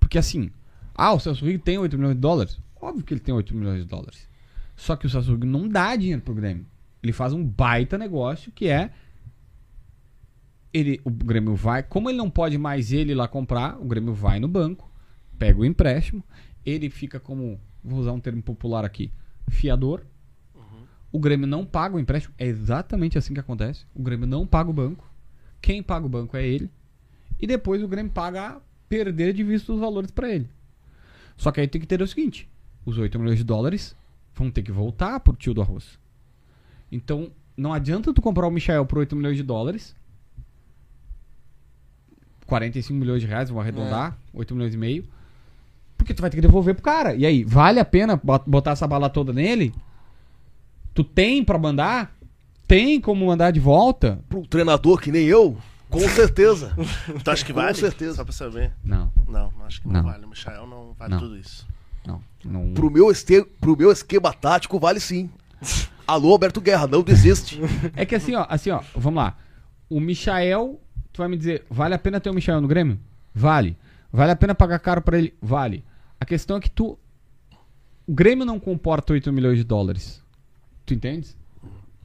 Porque 0.00 0.18
assim, 0.18 0.50
ah, 0.94 1.12
o 1.14 1.20
Celso 1.20 1.44
Rigo 1.44 1.62
tem 1.62 1.78
8 1.78 1.96
milhões 1.96 2.16
de 2.16 2.20
dólares? 2.20 2.58
Óbvio 2.80 3.04
que 3.04 3.14
ele 3.14 3.20
tem 3.20 3.34
8 3.34 3.54
milhões 3.54 3.82
de 3.82 3.88
dólares. 3.88 4.28
Só 4.74 4.96
que 4.96 5.06
o 5.06 5.10
Celso 5.10 5.30
Rigo 5.30 5.46
não 5.46 5.68
dá 5.68 5.94
dinheiro 5.94 6.22
pro 6.22 6.34
Grêmio. 6.34 6.66
Ele 7.02 7.12
faz 7.12 7.32
um 7.32 7.44
baita 7.44 7.96
negócio 7.96 8.50
que 8.50 8.66
é 8.66 8.90
ele, 10.76 11.00
o 11.04 11.10
Grêmio 11.10 11.54
vai, 11.54 11.82
como 11.82 12.10
ele 12.10 12.18
não 12.18 12.28
pode 12.28 12.58
mais 12.58 12.92
ele 12.92 13.14
lá 13.14 13.26
comprar, 13.26 13.80
o 13.80 13.84
Grêmio 13.84 14.12
vai 14.12 14.38
no 14.38 14.46
banco, 14.46 14.90
pega 15.38 15.58
o 15.58 15.64
empréstimo, 15.64 16.22
ele 16.64 16.90
fica 16.90 17.18
como, 17.18 17.58
vou 17.82 18.00
usar 18.00 18.12
um 18.12 18.20
termo 18.20 18.42
popular 18.42 18.84
aqui, 18.84 19.10
fiador. 19.48 20.04
O 21.10 21.18
Grêmio 21.18 21.46
não 21.46 21.64
paga 21.64 21.96
o 21.96 22.00
empréstimo, 22.00 22.34
é 22.36 22.44
exatamente 22.44 23.16
assim 23.16 23.32
que 23.32 23.40
acontece. 23.40 23.86
O 23.94 24.02
Grêmio 24.02 24.26
não 24.26 24.46
paga 24.46 24.68
o 24.68 24.72
banco. 24.72 25.10
Quem 25.62 25.82
paga 25.82 26.04
o 26.04 26.10
banco 26.10 26.36
é 26.36 26.46
ele. 26.46 26.70
E 27.40 27.46
depois 27.46 27.82
o 27.82 27.88
Grêmio 27.88 28.12
paga 28.12 28.48
a 28.48 28.60
perder 28.86 29.32
de 29.32 29.42
vista 29.42 29.72
os 29.72 29.80
valores 29.80 30.10
para 30.10 30.28
ele. 30.28 30.46
Só 31.36 31.50
que 31.50 31.60
aí 31.60 31.68
tem 31.68 31.80
que 31.80 31.86
ter 31.86 32.02
o 32.02 32.06
seguinte: 32.06 32.46
os 32.84 32.98
8 32.98 33.18
milhões 33.18 33.38
de 33.38 33.44
dólares 33.44 33.96
vão 34.34 34.50
ter 34.50 34.62
que 34.62 34.72
voltar 34.72 35.20
pro 35.20 35.34
tio 35.34 35.54
do 35.54 35.62
arroz. 35.62 35.98
Então, 36.92 37.30
não 37.56 37.72
adianta 37.72 38.12
tu 38.12 38.20
comprar 38.20 38.46
o 38.46 38.50
Michael 38.50 38.84
por 38.84 38.98
8 38.98 39.16
milhões 39.16 39.36
de 39.38 39.42
dólares. 39.42 39.96
45 42.46 42.98
milhões 42.98 43.20
de 43.20 43.26
reais, 43.26 43.50
vou 43.50 43.60
arredondar, 43.60 44.16
8 44.32 44.54
milhões 44.54 44.74
e 44.74 44.78
meio. 44.78 45.04
Porque 45.98 46.12
tu 46.14 46.20
vai 46.20 46.30
ter 46.30 46.36
que 46.36 46.40
devolver 46.42 46.74
pro 46.74 46.82
cara. 46.84 47.14
E 47.14 47.24
aí, 47.26 47.42
vale 47.44 47.80
a 47.80 47.84
pena 47.84 48.20
bot- 48.22 48.44
botar 48.48 48.72
essa 48.72 48.86
bala 48.86 49.08
toda 49.08 49.32
nele? 49.32 49.74
Tu 50.94 51.02
tem 51.04 51.42
pra 51.44 51.58
mandar? 51.58 52.14
Tem 52.68 53.00
como 53.00 53.26
mandar 53.26 53.50
de 53.50 53.60
volta? 53.60 54.18
Pro 54.28 54.46
treinador 54.46 55.00
que 55.00 55.10
nem 55.12 55.24
eu, 55.24 55.56
com 55.88 56.00
certeza. 56.00 56.74
Tu 57.24 57.30
acha 57.30 57.44
que 57.44 57.52
Com 57.52 57.60
vale? 57.60 57.74
certeza. 57.76 58.16
Só 58.16 58.24
pra 58.24 58.32
saber. 58.32 58.72
Não, 58.84 59.10
Não, 59.28 59.52
acho 59.66 59.80
que 59.82 59.88
não, 59.88 60.02
Não. 60.02 60.10
vale. 60.10 60.24
O 60.24 60.28
Michael 60.28 60.66
não 60.66 60.92
vale 60.98 61.12
Não. 61.12 61.18
tudo 61.20 61.36
isso. 61.36 61.66
não. 62.06 62.20
não. 62.44 62.72
Pro 62.74 62.90
meu, 62.90 63.10
este... 63.10 63.42
Pro 63.60 63.76
meu 63.76 63.90
esquema 63.92 64.32
tático, 64.32 64.78
vale 64.78 65.00
sim. 65.00 65.30
Alô, 66.06 66.32
Alberto 66.32 66.60
Guerra, 66.60 66.86
não 66.86 67.02
desiste. 67.02 67.60
É 67.96 68.04
que 68.06 68.14
assim, 68.14 68.34
ó, 68.34 68.46
assim, 68.48 68.70
ó, 68.70 68.80
vamos 68.94 69.16
lá. 69.22 69.36
O 69.88 69.98
Michael, 70.00 70.80
tu 71.16 71.18
vai 71.18 71.28
me 71.28 71.36
dizer, 71.36 71.64
vale 71.70 71.94
a 71.94 71.98
pena 71.98 72.20
ter 72.20 72.30
o 72.30 72.34
Michael 72.34 72.60
no 72.60 72.68
Grêmio? 72.68 72.98
Vale. 73.34 73.76
Vale 74.12 74.32
a 74.32 74.36
pena 74.36 74.54
pagar 74.54 74.78
caro 74.78 75.00
pra 75.00 75.18
ele? 75.18 75.34
Vale. 75.40 75.82
A 76.20 76.24
questão 76.24 76.58
é 76.58 76.60
que 76.60 76.70
tu. 76.70 76.98
O 78.06 78.12
Grêmio 78.12 78.44
não 78.44 78.60
comporta 78.60 79.12
8 79.12 79.32
milhões 79.32 79.58
de 79.58 79.64
dólares. 79.64 80.22
Tu 80.84 80.94
entendes? 80.94 81.36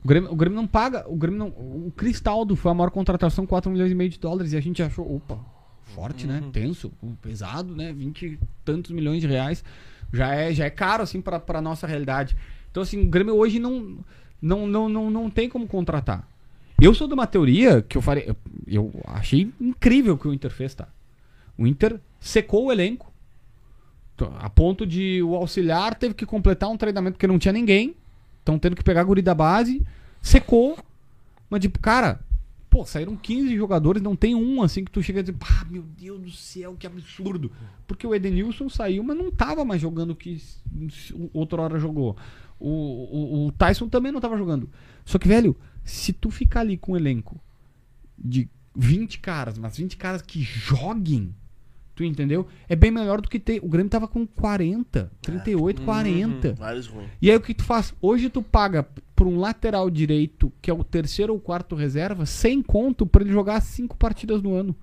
O 0.04 0.08
Grêmio, 0.08 0.32
o 0.32 0.36
Grêmio 0.36 0.56
não 0.56 0.66
paga. 0.66 1.06
O 1.08 1.16
Grêmio 1.16 1.40
não. 1.40 1.48
O 1.48 1.94
Cristaldo 1.96 2.56
foi 2.56 2.72
a 2.72 2.74
maior 2.74 2.90
contratação, 2.90 3.46
4 3.46 3.70
milhões 3.70 3.92
e 3.92 3.96
meio 3.96 4.10
de 4.10 4.20
dólares. 4.20 4.54
E 4.54 4.58
a 4.58 4.62
gente 4.62 4.82
achou, 4.82 5.16
opa, 5.16 5.38
forte, 5.84 6.26
né? 6.26 6.42
Tenso, 6.52 6.92
pesado, 7.22 7.76
né? 7.76 7.94
20 7.94 8.26
e 8.26 8.40
tantos 8.66 8.92
milhões 8.92 9.22
de 9.22 9.28
reais. 9.28 9.64
Já 10.12 10.34
é, 10.34 10.54
já 10.54 10.66
é 10.66 10.70
caro, 10.70 11.04
assim, 11.04 11.22
pra, 11.22 11.40
pra 11.40 11.62
nossa 11.62 11.86
realidade. 11.86 12.36
Então, 12.72 12.82
assim, 12.82 13.02
o 13.02 13.10
Grêmio 13.10 13.36
hoje 13.36 13.60
não, 13.60 13.98
não, 14.42 14.66
não, 14.66 14.90
não, 14.90 15.10
não 15.10 15.30
tem 15.30 15.48
como 15.48 15.68
contratar. 15.68 16.28
Eu 16.82 16.96
sou 16.96 17.08
de 17.08 17.14
uma 17.14 17.28
teoria 17.28 17.84
que 17.84 17.96
eu 17.96 18.02
falei. 18.02 18.36
Eu, 18.66 18.92
achei 19.06 19.54
incrível 19.62 20.16
o 20.16 20.18
que 20.18 20.28
o 20.28 20.34
Inter 20.34 20.50
fez, 20.50 20.74
tá? 20.74 20.88
O 21.56 21.68
Inter 21.68 22.00
secou 22.20 22.66
o 22.66 22.72
elenco. 22.72 23.14
A 24.40 24.50
ponto 24.50 24.86
de 24.86 25.22
o 25.22 25.36
auxiliar 25.36 25.96
teve 25.96 26.16
que 26.16 26.26
completar 26.26 26.70
um 26.70 26.78
treinamento 26.78 27.14
porque 27.18 27.28
não 27.28 27.38
tinha 27.38 27.52
ninguém. 27.52 27.96
Estão 28.40 28.58
tendo 28.58 28.76
que 28.76 28.84
pegar 28.84 29.02
a 29.02 29.04
guri 29.04 29.22
da 29.22 29.36
base. 29.36 29.86
Secou. 30.22 30.78
Mas, 31.50 31.62
tipo, 31.62 31.80
cara, 31.80 32.20
pô, 32.68 32.84
saíram 32.84 33.16
15 33.16 33.56
jogadores, 33.56 34.02
não 34.02 34.16
tem 34.16 34.34
um 34.34 34.64
assim 34.64 34.84
que 34.84 34.92
tu 34.92 35.04
chega 35.04 35.20
a 35.20 35.24
dizer, 35.24 35.38
pá, 35.38 35.66
meu 35.70 35.84
Deus 35.84 36.20
do 36.20 36.32
céu, 36.32 36.76
que 36.80 36.88
absurdo. 36.88 37.52
Porque 37.86 38.08
o 38.08 38.16
Edenilson 38.16 38.70
saiu, 38.70 39.04
mas 39.04 39.18
não 39.18 39.30
tava 39.30 39.64
mais 39.64 39.82
jogando 39.82 40.12
o 40.12 40.16
que 40.16 40.42
hora 41.60 41.78
jogou. 41.78 42.16
O, 42.60 42.70
o, 42.70 43.48
o 43.48 43.52
Tyson 43.52 43.88
também 43.88 44.12
não 44.12 44.22
tava 44.22 44.38
jogando. 44.38 44.70
Só 45.04 45.20
que, 45.20 45.28
velho, 45.28 45.56
se 45.84 46.14
tu 46.14 46.30
ficar 46.30 46.62
ali 46.62 46.78
com 46.78 46.94
um 46.94 46.98
elenco 46.98 47.40
de 48.18 48.50
20 48.76 49.20
caras, 49.20 49.58
mas 49.58 49.78
20 49.78 49.98
caras 49.98 50.22
que 50.22 50.42
joguem, 50.42 51.36
tu 51.96 52.04
entendeu? 52.04 52.48
É 52.70 52.76
bem 52.76 52.92
melhor 52.92 53.22
do 53.22 53.30
que 53.30 53.40
ter. 53.40 53.60
O 53.64 53.68
Grêmio 53.68 53.90
tava 53.90 54.08
com 54.08 54.26
40, 54.26 55.12
38, 55.22 55.82
40. 55.82 56.54
Vários 56.54 56.88
ruins. 56.88 57.10
E 57.22 57.30
aí 57.30 57.36
o 57.36 57.42
que 57.42 57.54
tu 57.54 57.64
faz? 57.64 57.94
Hoje 58.02 58.30
tu 58.30 58.42
paga 58.42 58.88
por 59.16 59.28
um 59.28 59.40
lateral 59.40 59.90
direito, 59.90 60.52
que 60.62 60.72
é 60.72 60.74
o 60.74 60.84
terceiro 60.84 61.34
ou 61.34 61.40
quarto 61.40 61.76
reserva, 61.76 62.26
sem 62.26 62.62
conto 62.62 63.06
pra 63.06 63.22
ele 63.22 63.32
jogar 63.32 63.62
cinco 63.62 63.98
partidas 63.98 64.42
no 64.42 64.54
ano. 64.54 64.76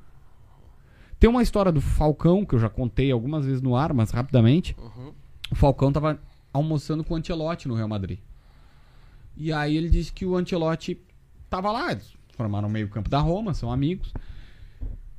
Tem 1.18 1.28
uma 1.28 1.42
história 1.42 1.72
do 1.72 1.80
Falcão, 1.80 2.44
que 2.44 2.54
eu 2.54 2.60
já 2.60 2.68
contei 2.68 3.10
algumas 3.10 3.44
vezes 3.44 3.60
no 3.60 3.74
ar, 3.74 3.92
mas 3.92 4.10
rapidamente. 4.10 4.76
O 5.50 5.54
Falcão 5.56 5.90
tava 5.90 6.20
almoçando 6.52 7.02
com 7.02 7.14
o 7.14 7.16
Ancelotti 7.16 7.66
no 7.66 7.74
Real 7.74 7.88
Madrid. 7.88 8.20
E 9.40 9.52
aí 9.52 9.76
ele 9.76 9.88
disse 9.88 10.12
que 10.12 10.26
o 10.26 10.36
Ancelotti 10.36 11.00
tava 11.48 11.70
lá, 11.70 11.92
eles 11.92 12.12
formaram 12.34 12.66
o 12.68 12.70
meio 12.70 12.88
campo 12.88 13.08
da 13.08 13.20
Roma, 13.20 13.54
são 13.54 13.70
amigos. 13.72 14.12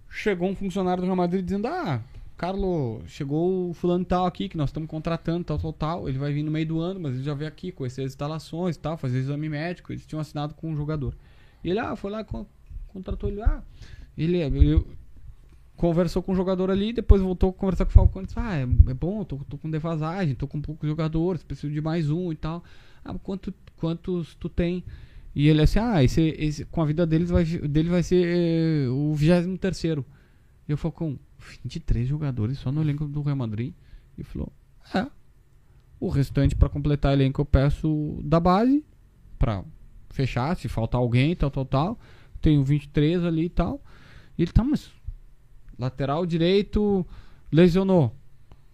Chegou 0.09 0.49
um 0.49 0.55
funcionário 0.55 1.01
do 1.01 1.05
Real 1.05 1.15
Madrid 1.15 1.43
dizendo: 1.45 1.67
Ah, 1.67 2.01
Carlos, 2.35 3.03
chegou 3.07 3.69
o 3.69 3.73
fulano 3.73 4.03
tal 4.03 4.25
aqui 4.25 4.49
que 4.49 4.57
nós 4.57 4.69
estamos 4.69 4.89
contratando, 4.89 5.43
tal, 5.45 5.57
tal, 5.57 5.71
tal. 5.73 6.09
Ele 6.09 6.17
vai 6.17 6.33
vir 6.33 6.43
no 6.43 6.51
meio 6.51 6.65
do 6.65 6.79
ano, 6.79 6.99
mas 6.99 7.15
ele 7.15 7.23
já 7.23 7.33
veio 7.33 7.47
aqui 7.47 7.71
conhecer 7.71 8.01
as 8.01 8.11
instalações 8.11 8.75
tal, 8.75 8.97
fazer 8.97 9.19
exame 9.19 9.47
médico. 9.47 9.91
Eles 9.93 10.05
tinham 10.05 10.19
assinado 10.19 10.53
com 10.53 10.69
um 10.71 10.75
jogador. 10.75 11.15
E 11.63 11.69
ele, 11.69 11.79
ah, 11.79 11.95
foi 11.95 12.11
lá, 12.11 12.23
con- 12.23 12.45
contratou 12.87 13.29
ele. 13.29 13.41
Ah, 13.41 13.61
ele 14.17 14.39
eu- 14.39 14.85
conversou 15.77 16.21
com 16.21 16.33
o 16.33 16.35
jogador 16.35 16.69
ali, 16.69 16.91
depois 16.91 17.21
voltou 17.21 17.51
a 17.51 17.53
conversar 17.53 17.85
com 17.85 17.91
o 17.91 17.93
Falcão 17.93 18.21
e 18.23 18.25
disse: 18.25 18.39
Ah, 18.39 18.57
é, 18.57 18.63
é 18.63 18.93
bom, 18.93 19.23
tô, 19.23 19.37
tô 19.47 19.57
com 19.57 19.69
defasagem, 19.69 20.35
tô 20.35 20.47
com 20.47 20.59
poucos 20.61 20.89
jogadores, 20.89 21.43
preciso 21.43 21.71
de 21.71 21.79
mais 21.81 22.09
um 22.09 22.31
e 22.31 22.35
tal. 22.35 22.63
Ah, 23.05 23.13
quanto, 23.21 23.53
quantos 23.79 24.35
tu 24.35 24.49
tem? 24.49 24.83
E 25.33 25.47
ele 25.47 25.61
assim, 25.61 25.79
ah, 25.79 26.03
esse, 26.03 26.21
esse, 26.37 26.65
com 26.65 26.81
a 26.81 26.85
vida 26.85 27.05
deles 27.05 27.29
vai, 27.29 27.45
dele 27.45 27.89
vai 27.89 28.03
ser 28.03 28.25
eh, 28.25 28.89
o 28.89 29.13
23 29.13 29.57
terceiro. 29.59 30.05
Eu 30.67 30.77
Falcão, 30.77 31.17
23 31.63 32.07
jogadores 32.07 32.59
só 32.59 32.71
no 32.71 32.81
elenco 32.81 33.07
do 33.07 33.21
Real 33.21 33.37
Madrid. 33.37 33.73
E 34.17 34.23
falou, 34.23 34.51
é. 34.93 35.07
O 35.99 36.09
restante 36.09 36.55
pra 36.55 36.69
completar 36.69 37.11
o 37.11 37.15
elenco 37.15 37.41
eu 37.41 37.45
peço 37.45 38.19
da 38.23 38.39
base 38.39 38.83
pra 39.37 39.63
fechar, 40.09 40.55
se 40.55 40.67
faltar 40.67 40.99
alguém, 40.99 41.35
tal, 41.35 41.51
tal, 41.51 41.65
tal. 41.65 41.99
Tenho 42.41 42.63
23 42.63 43.23
ali 43.23 43.45
e 43.45 43.49
tal. 43.49 43.81
E 44.37 44.43
ele 44.43 44.51
tá, 44.51 44.63
mas 44.63 44.91
lateral 45.77 46.25
direito 46.25 47.05
lesionou. 47.51 48.15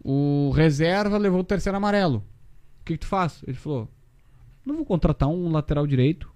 O 0.04 0.52
reserva 0.56 1.18
levou 1.18 1.40
o 1.40 1.44
terceiro 1.44 1.78
amarelo. 1.78 2.18
O 2.82 2.86
que, 2.86 2.94
que 2.94 3.00
tu 3.00 3.08
faz? 3.08 3.44
Ele 3.48 3.58
falou: 3.58 3.90
Não 4.66 4.76
vou 4.76 4.86
contratar 4.86 5.30
um 5.30 5.52
lateral 5.52 5.86
direito 5.86 6.32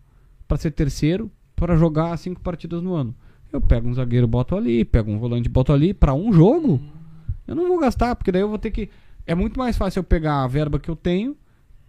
pra 0.47 0.57
ser 0.57 0.71
terceiro 0.71 1.31
pra 1.55 1.75
jogar 1.75 2.15
cinco 2.17 2.41
partidas 2.41 2.81
no 2.81 2.93
ano. 2.93 3.15
Eu 3.51 3.59
pego 3.59 3.89
um 3.89 3.93
zagueiro, 3.93 4.27
boto 4.27 4.55
ali, 4.55 4.85
pego 4.85 5.11
um 5.11 5.17
volante, 5.17 5.49
boto 5.49 5.73
ali 5.73 5.93
pra 5.93 6.13
um 6.13 6.31
jogo. 6.31 6.79
Eu 7.47 7.55
não 7.55 7.67
vou 7.67 7.79
gastar, 7.79 8.15
porque 8.15 8.31
daí 8.31 8.41
eu 8.41 8.49
vou 8.49 8.59
ter 8.59 8.69
que. 8.69 8.89
É 9.25 9.33
muito 9.33 9.57
mais 9.59 9.75
fácil 9.75 9.99
eu 9.99 10.03
pegar 10.03 10.43
a 10.43 10.47
verba 10.47 10.79
que 10.79 10.89
eu 10.89 10.95
tenho, 10.95 11.35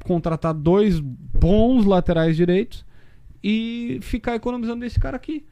contratar 0.05 0.55
dois 0.55 0.99
bons 0.99 1.85
laterais 1.85 2.35
direitos 2.35 2.85
e 3.43 3.99
ficar 4.03 4.35
economizando 4.35 4.81
desse 4.81 4.99
cara 4.99 5.17
aqui. 5.17 5.45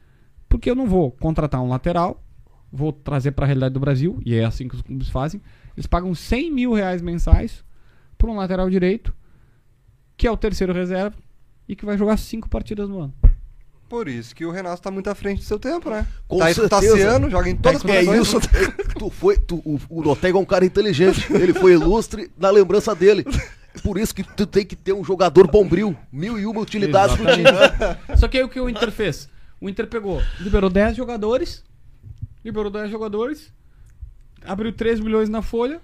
Porque 0.47 0.69
eu 0.69 0.75
não 0.75 0.87
vou 0.87 1.11
contratar 1.11 1.61
um 1.61 1.69
lateral, 1.69 2.23
vou 2.71 2.91
trazer 2.91 3.31
pra 3.31 3.45
realidade 3.45 3.73
do 3.73 3.79
Brasil, 3.79 4.19
e 4.25 4.33
é 4.33 4.43
assim 4.43 4.67
que 4.67 4.75
os 4.75 4.81
clubes 4.81 5.09
fazem. 5.09 5.41
Eles 5.75 5.85
pagam 5.85 6.13
100 6.13 6.51
mil 6.51 6.73
reais 6.73 7.01
mensais 7.01 7.63
por 8.17 8.29
um 8.29 8.35
lateral 8.35 8.69
direito, 8.69 9.13
que 10.19 10.27
é 10.27 10.31
o 10.31 10.35
terceiro 10.35 10.73
reserva, 10.73 11.15
e 11.65 11.77
que 11.77 11.85
vai 11.85 11.97
jogar 11.97 12.17
cinco 12.17 12.49
partidas 12.49 12.89
no 12.89 12.99
ano. 12.99 13.13
Por 13.87 14.09
isso 14.09 14.35
que 14.35 14.45
o 14.45 14.51
Renato 14.51 14.81
tá 14.81 14.91
muito 14.91 15.09
à 15.09 15.15
frente 15.15 15.39
do 15.39 15.45
seu 15.45 15.57
tempo, 15.57 15.89
né? 15.89 16.05
Com 16.27 16.39
tá 16.39 16.53
certeza. 16.53 16.69
Tassiano, 16.69 17.29
joga 17.29 17.49
em 17.49 17.55
todas 17.55 17.83
as 17.83 17.89
É 17.89 18.03
posições. 18.03 18.27
isso. 18.27 18.39
tu 18.99 19.09
foi, 19.09 19.37
tu, 19.37 19.61
o, 19.65 19.79
o 19.89 20.03
Notega 20.03 20.37
é 20.37 20.41
um 20.41 20.45
cara 20.45 20.65
inteligente. 20.65 21.31
Ele 21.31 21.53
foi 21.53 21.71
ilustre 21.71 22.29
na 22.37 22.49
lembrança 22.49 22.93
dele. 22.93 23.23
Por 23.81 23.97
isso 23.97 24.13
que 24.13 24.21
tu 24.23 24.45
tem 24.45 24.65
que 24.65 24.75
ter 24.75 24.91
um 24.91 25.05
jogador 25.05 25.47
bombril. 25.47 25.95
Mil 26.11 26.37
e 26.37 26.45
uma 26.45 26.59
utilidades 26.59 27.15
pro 27.15 27.25
time. 27.33 27.45
Só 28.17 28.27
que 28.27 28.37
aí 28.39 28.43
o 28.43 28.49
que 28.49 28.59
o 28.59 28.69
Inter 28.69 28.91
fez? 28.91 29.29
O 29.61 29.69
Inter 29.69 29.87
pegou, 29.87 30.21
liberou 30.41 30.69
10 30.69 30.97
jogadores, 30.97 31.63
liberou 32.43 32.69
10 32.69 32.91
jogadores, 32.91 33.53
abriu 34.45 34.73
3 34.73 34.99
milhões 34.99 35.29
na 35.29 35.41
folha, 35.41 35.81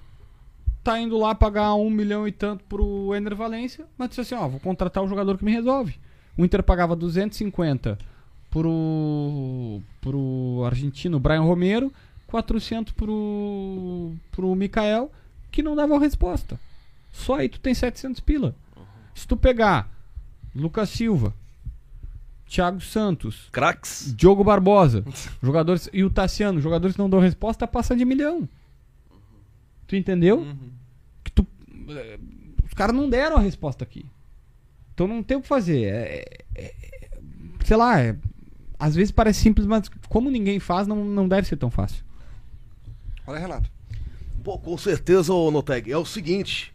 tá 0.85 0.99
indo 0.99 1.17
lá 1.17 1.33
pagar 1.33 1.73
1 1.73 1.89
milhão 1.89 2.27
e 2.27 2.31
tanto 2.31 2.63
pro 2.65 3.15
Ener 3.15 3.35
Valência, 3.35 3.87
mas 3.97 4.09
disse 4.09 4.21
assim, 4.21 4.35
ó, 4.35 4.47
vou 4.47 4.59
contratar 4.59 5.03
o 5.03 5.07
jogador 5.07 5.35
que 5.35 5.43
me 5.43 5.51
resolve. 5.51 5.99
O 6.37 6.45
Inter 6.45 6.61
pagava 6.61 6.95
250 6.95 7.97
pro, 8.51 9.81
pro 9.99 10.61
argentino 10.63 11.19
Brian 11.19 11.41
Romero, 11.41 11.91
400 12.27 12.93
pro, 12.93 14.13
pro 14.31 14.53
Mikael, 14.53 15.11
que 15.49 15.63
não 15.63 15.75
davam 15.75 15.97
resposta. 15.97 16.59
Só 17.11 17.35
aí 17.35 17.49
tu 17.49 17.59
tem 17.59 17.73
700 17.73 18.19
pila. 18.19 18.55
Se 19.15 19.27
tu 19.27 19.35
pegar 19.35 19.89
Lucas 20.53 20.89
Silva, 20.89 21.33
Thiago 22.47 22.79
Santos, 22.79 23.49
Cracks. 23.51 24.13
Diogo 24.15 24.43
Barbosa, 24.43 25.03
jogadores 25.41 25.89
e 25.91 26.03
o 26.03 26.11
Tassiano, 26.11 26.61
jogadores 26.61 26.95
que 26.95 27.01
não 27.01 27.09
dão 27.09 27.19
resposta, 27.19 27.65
passa 27.65 27.95
de 27.95 28.05
milhão. 28.05 28.47
Tu 29.87 29.95
entendeu? 29.95 30.45
Que 31.23 31.31
tu, 31.31 31.45
eh, 31.89 32.19
os 32.65 32.73
caras 32.73 32.95
não 32.95 33.09
deram 33.09 33.37
a 33.37 33.39
resposta 33.41 33.83
aqui. 33.83 34.05
Então 34.93 35.07
não 35.07 35.21
tem 35.21 35.37
o 35.37 35.41
que 35.41 35.47
fazer. 35.47 35.83
É- 35.83 36.25
é- 36.55 36.63
é- 36.63 37.09
sei 37.65 37.77
lá, 37.77 37.99
é- 38.01 38.15
às 38.79 38.95
vezes 38.95 39.11
parece 39.11 39.41
simples, 39.41 39.67
mas 39.67 39.89
como 40.09 40.29
ninguém 40.31 40.59
faz, 40.59 40.87
não, 40.87 41.03
não 41.03 41.27
deve 41.27 41.47
ser 41.47 41.57
tão 41.57 41.69
fácil. 41.69 42.03
Olha, 43.27 43.39
Renato. 43.39 43.69
Pô, 44.43 44.57
com 44.59 44.77
certeza, 44.77 45.33
ô 45.33 45.49
Noteg. 45.49 45.91
É 45.91 45.97
o 45.97 46.05
seguinte. 46.05 46.71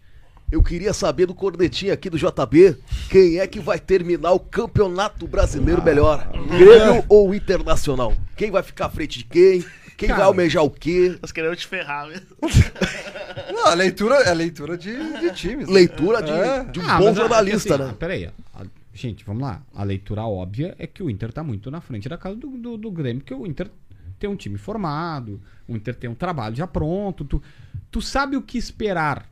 Eu 0.51 0.65
queria 0.65 0.93
saber 0.93 1.27
do 1.27 1.35
cornetinho 1.35 1.93
aqui 1.93 2.11
do 2.11 2.19
JB 2.19 2.77
quem 3.09 3.39
é 3.39 3.47
que 3.47 3.61
vai 3.61 3.79
terminar 3.79 4.33
o 4.33 4.41
campeonato 4.41 5.29
brasileiro 5.29 5.81
melhor. 5.81 6.29
Grêmio 6.49 7.05
ou 7.09 7.33
Internacional? 7.33 8.13
Quem 8.37 8.51
vai 8.51 8.61
ficar 8.65 8.87
à 8.87 8.91
frente 8.91 9.19
de 9.19 9.25
quem? 9.27 9.65
Quem 10.01 10.09
Cara. 10.09 10.21
vai 10.21 10.27
almejar 10.29 10.65
o 10.65 10.71
quê? 10.71 11.19
Nós 11.21 11.31
queremos 11.31 11.59
te 11.59 11.67
ferrar 11.67 12.09
mesmo. 12.09 12.27
Não, 13.53 13.67
a 13.67 13.75
leitura 13.75 14.15
é 14.23 14.33
leitura 14.33 14.79
de, 14.79 14.95
de 15.21 15.31
times. 15.35 15.69
né? 15.69 15.75
Leitura 15.75 16.23
de, 16.23 16.31
É. 16.31 16.65
de 16.65 16.81
um 16.81 16.89
Ah, 16.89 16.99
bom 16.99 17.09
ah, 17.09 17.13
jornalista, 17.13 17.75
assim, 17.75 17.85
né? 17.85 17.95
Peraí, 17.99 18.25
a- 18.27 18.65
gente, 18.95 19.23
vamos 19.27 19.43
lá. 19.43 19.63
A 19.75 19.85
leitura 19.85 20.23
óbvia 20.25 20.75
é 20.79 20.87
que 20.87 21.03
o 21.03 21.11
Inter 21.11 21.31
tá 21.35 21.45
muito 21.45 21.71
na 21.71 21.83
frente 21.83 22.09
da 22.09 22.17
casa 22.17 22.35
do, 22.37 22.49
do, 22.57 22.77
do 22.79 22.91
Grêmio, 22.91 23.21
porque 23.23 23.35
o 23.35 23.47
Inter 23.47 23.71
tem 24.19 24.29
um 24.31 24.37
time 24.37 24.57
formado, 24.57 25.39
o 25.69 25.77
Inter 25.77 25.95
tem 25.95 26.09
um 26.09 26.15
trabalho 26.15 26.57
já 26.57 26.67
pronto, 26.67 27.23
tu, 27.25 27.43
tu 27.91 28.01
sabe 28.01 28.37
o 28.39 28.43
que 28.43 28.57
esperar. 28.57 29.29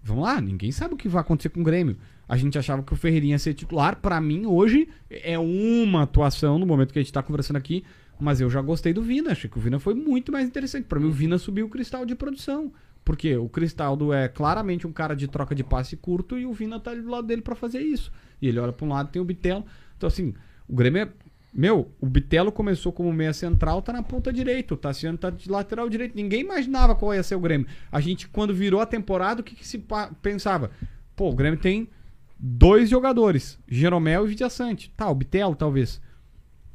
Vamos 0.00 0.22
lá, 0.22 0.40
ninguém 0.40 0.70
sabe 0.70 0.94
o 0.94 0.96
que 0.96 1.08
vai 1.08 1.22
acontecer 1.22 1.48
com 1.48 1.60
o 1.60 1.64
Grêmio. 1.64 1.96
A 2.28 2.36
gente 2.36 2.56
achava 2.56 2.82
que 2.84 2.92
o 2.92 2.96
Ferreirinha 2.96 3.34
ia 3.34 3.38
ser 3.38 3.52
titular. 3.52 3.96
Pra 3.96 4.20
mim, 4.20 4.46
hoje, 4.46 4.88
é 5.10 5.36
uma 5.38 6.04
atuação 6.04 6.58
no 6.58 6.64
momento 6.66 6.92
que 6.92 6.98
a 6.98 7.02
gente 7.02 7.12
tá 7.12 7.22
conversando 7.22 7.56
aqui. 7.56 7.84
Mas 8.20 8.40
eu 8.40 8.48
já 8.48 8.60
gostei 8.60 8.92
do 8.92 9.02
Vina. 9.02 9.32
Achei 9.32 9.50
que 9.50 9.58
o 9.58 9.60
Vina 9.60 9.78
foi 9.78 9.94
muito 9.94 10.32
mais 10.32 10.46
interessante. 10.46 10.84
Pra 10.84 11.00
mim, 11.00 11.08
o 11.08 11.12
Vina 11.12 11.38
subiu 11.38 11.66
o 11.66 11.68
cristal 11.68 12.04
de 12.06 12.14
produção. 12.14 12.72
Porque 13.04 13.36
o 13.36 13.48
Cristaldo 13.48 14.12
é 14.12 14.28
claramente 14.28 14.86
um 14.86 14.92
cara 14.92 15.14
de 15.14 15.28
troca 15.28 15.54
de 15.54 15.62
passe 15.62 15.94
curto 15.96 16.38
e 16.38 16.46
o 16.46 16.52
Vina 16.52 16.80
tá 16.80 16.90
ali 16.90 17.02
do 17.02 17.10
lado 17.10 17.26
dele 17.26 17.42
pra 17.42 17.54
fazer 17.54 17.80
isso. 17.80 18.10
E 18.40 18.48
ele 18.48 18.58
olha 18.58 18.72
pra 18.72 18.86
um 18.86 18.88
lado 18.88 19.10
tem 19.10 19.20
o 19.20 19.24
Bitelo. 19.24 19.64
Então, 19.96 20.06
assim, 20.06 20.34
o 20.66 20.74
Grêmio 20.74 21.02
é. 21.02 21.08
Meu, 21.52 21.92
o 22.00 22.06
Bitelo 22.06 22.50
começou 22.50 22.92
como 22.92 23.12
meia 23.12 23.32
central, 23.32 23.80
tá 23.80 23.92
na 23.92 24.02
ponta 24.02 24.32
direita. 24.32 24.74
O 24.74 24.76
Tassiano 24.76 25.16
tá 25.18 25.30
de 25.30 25.48
lateral 25.48 25.88
direito. 25.88 26.16
Ninguém 26.16 26.40
imaginava 26.40 26.96
qual 26.96 27.14
ia 27.14 27.22
ser 27.22 27.36
o 27.36 27.40
Grêmio. 27.40 27.68
A 27.92 28.00
gente, 28.00 28.26
quando 28.26 28.52
virou 28.52 28.80
a 28.80 28.86
temporada, 28.86 29.40
o 29.40 29.44
que, 29.44 29.54
que 29.54 29.68
se 29.68 29.84
pensava? 30.20 30.70
Pô, 31.14 31.30
o 31.30 31.34
Grêmio 31.34 31.60
tem 31.60 31.88
dois 32.36 32.90
jogadores, 32.90 33.58
Jeromel 33.68 34.24
e 34.24 34.30
Vidiaçante. 34.30 34.90
Tá, 34.96 35.08
o 35.08 35.14
Bitelo 35.14 35.54
talvez. 35.54 36.00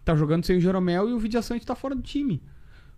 Tá 0.10 0.16
jogando 0.16 0.44
sem 0.46 0.58
o 0.58 0.62
Jeromel 0.62 1.08
e 1.10 1.14
o 1.14 1.20
Vidiaçante 1.20 1.66
tá 1.66 1.76
fora 1.76 1.94
do 1.96 2.02
time. 2.02 2.42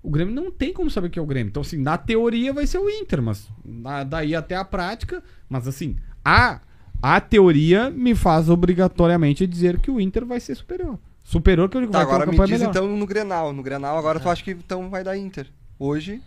O 0.02 0.10
Grêmio 0.10 0.34
não 0.34 0.50
tem 0.50 0.72
como 0.74 0.90
saber 0.90 1.10
que 1.10 1.20
é 1.20 1.22
o 1.22 1.26
Grêmio. 1.26 1.50
Então, 1.50 1.62
assim, 1.62 1.78
na 1.78 1.98
teoria 1.98 2.54
vai 2.54 2.66
ser 2.66 2.78
o 2.80 2.90
Inter, 2.90 3.22
mas 3.22 3.48
na- 3.66 4.04
daí 4.04 4.34
até 4.34 4.56
a 4.56 4.64
prática. 4.66 5.22
Mas, 5.50 5.68
assim, 5.68 5.98
a, 6.24 6.62
a 7.02 7.20
teoria 7.22 7.90
me 7.90 8.16
faz 8.16 8.50
obrigatoriamente 8.50 9.46
dizer 9.46 9.80
que 9.80 9.92
o 9.92 10.00
Inter 10.00 10.26
vai 10.26 10.40
ser 10.40 10.56
superior. 10.56 10.98
Superior 11.24 11.70
que 11.70 11.78
eu 11.78 11.82
digo 11.82 11.92
Tá, 11.92 12.00
vai 12.00 12.08
ter 12.08 12.12
uma 12.14 12.24
agora 12.24 12.32
me 12.32 12.46
diz 12.48 12.60
melhor. 12.60 12.70
então 12.72 12.98
no 12.98 13.06
Grenal. 13.06 13.54
No 13.54 13.62
Grenal 13.62 13.98
agora 13.98 14.20
tu 14.20 14.30
acha 14.30 14.44
que 14.44 14.52
então 14.52 14.90
vai 14.90 15.04
dar 15.04 15.18
Inter. 15.18 15.48
Hoje, 15.78 16.22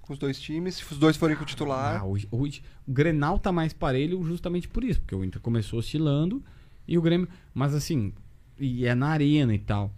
com 0.00 0.12
os 0.14 0.18
dois 0.18 0.40
times, 0.40 0.76
se 0.76 0.92
os 0.92 0.98
dois 0.98 1.16
forem 1.16 1.36
com 1.36 1.42
o 1.42 1.46
titular. 1.46 2.00
Ah, 2.00 2.04
hoje, 2.04 2.26
hoje- 2.30 2.62
o 2.86 2.92
Grenal 2.92 3.38
tá 3.38 3.52
mais 3.52 3.72
parelho 3.72 4.22
justamente 4.24 4.66
por 4.66 4.82
isso, 4.82 5.00
porque 5.00 5.14
o 5.14 5.22
Inter 5.22 5.40
começou 5.40 5.78
oscilando 5.78 6.42
e 6.86 6.96
o 6.98 7.02
Grêmio. 7.02 7.28
Mas 7.54 7.74
assim, 7.74 8.12
e 8.58 8.86
é 8.86 8.94
na 8.94 9.08
arena 9.08 9.54
e 9.54 9.58
tal. 9.58 9.92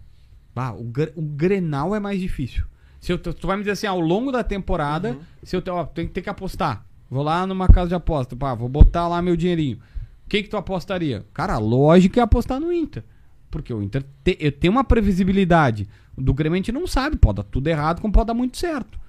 Ah, 0.55 0.73
o, 0.73 0.91
o 1.15 1.21
Grenal 1.21 1.95
é 1.95 1.99
mais 1.99 2.19
difícil. 2.19 2.65
Se 2.99 3.11
eu, 3.11 3.17
tu 3.17 3.47
vai 3.47 3.55
me 3.57 3.63
dizer 3.63 3.71
assim, 3.71 3.87
ao 3.87 3.99
longo 3.99 4.31
da 4.31 4.43
temporada, 4.43 5.17
se 5.43 5.55
eu 5.55 5.61
te- 5.61 5.69
ó, 5.71 5.83
tem 5.85 6.05
que 6.07 6.13
ter 6.13 6.21
que 6.21 6.29
apostar. 6.29 6.85
Vou 7.09 7.23
lá 7.23 7.45
numa 7.47 7.67
casa 7.67 7.89
de 7.89 7.95
aposta, 7.95 8.35
pá, 8.35 8.53
vou 8.53 8.69
botar 8.69 9.07
lá 9.07 9.21
meu 9.21 9.35
dinheirinho. 9.35 9.77
O 10.25 10.29
que, 10.29 10.43
que 10.43 10.49
tu 10.49 10.55
apostaria? 10.57 11.25
Cara, 11.33 11.53
a 11.55 11.57
lógica 11.57 12.19
é 12.19 12.23
apostar 12.23 12.59
no 12.59 12.71
Inter. 12.71 13.03
Porque 13.49 13.73
o 13.73 13.81
Inter 13.81 14.05
te, 14.23 14.37
eu 14.39 14.51
tenho 14.51 14.71
uma 14.71 14.83
previsibilidade. 14.83 15.89
Do 16.17 16.33
Grêmio 16.33 16.55
a 16.55 16.57
gente 16.57 16.71
não 16.71 16.85
sabe, 16.87 17.17
pode 17.17 17.37
dar 17.37 17.43
tudo 17.43 17.67
errado, 17.67 17.99
como 18.01 18.13
pode 18.13 18.27
dar 18.27 18.33
muito 18.33 18.55
certo. 18.57 18.99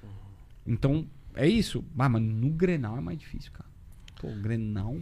Então, 0.65 1.05
é 1.35 1.47
isso. 1.47 1.83
Ah, 1.97 2.09
mas 2.09 2.21
no 2.21 2.49
Grenal 2.49 2.97
é 2.97 3.01
mais 3.01 3.17
difícil, 3.17 3.51
cara. 3.51 3.69
Pô, 4.19 4.27
o 4.27 4.41
Grenal. 4.41 4.97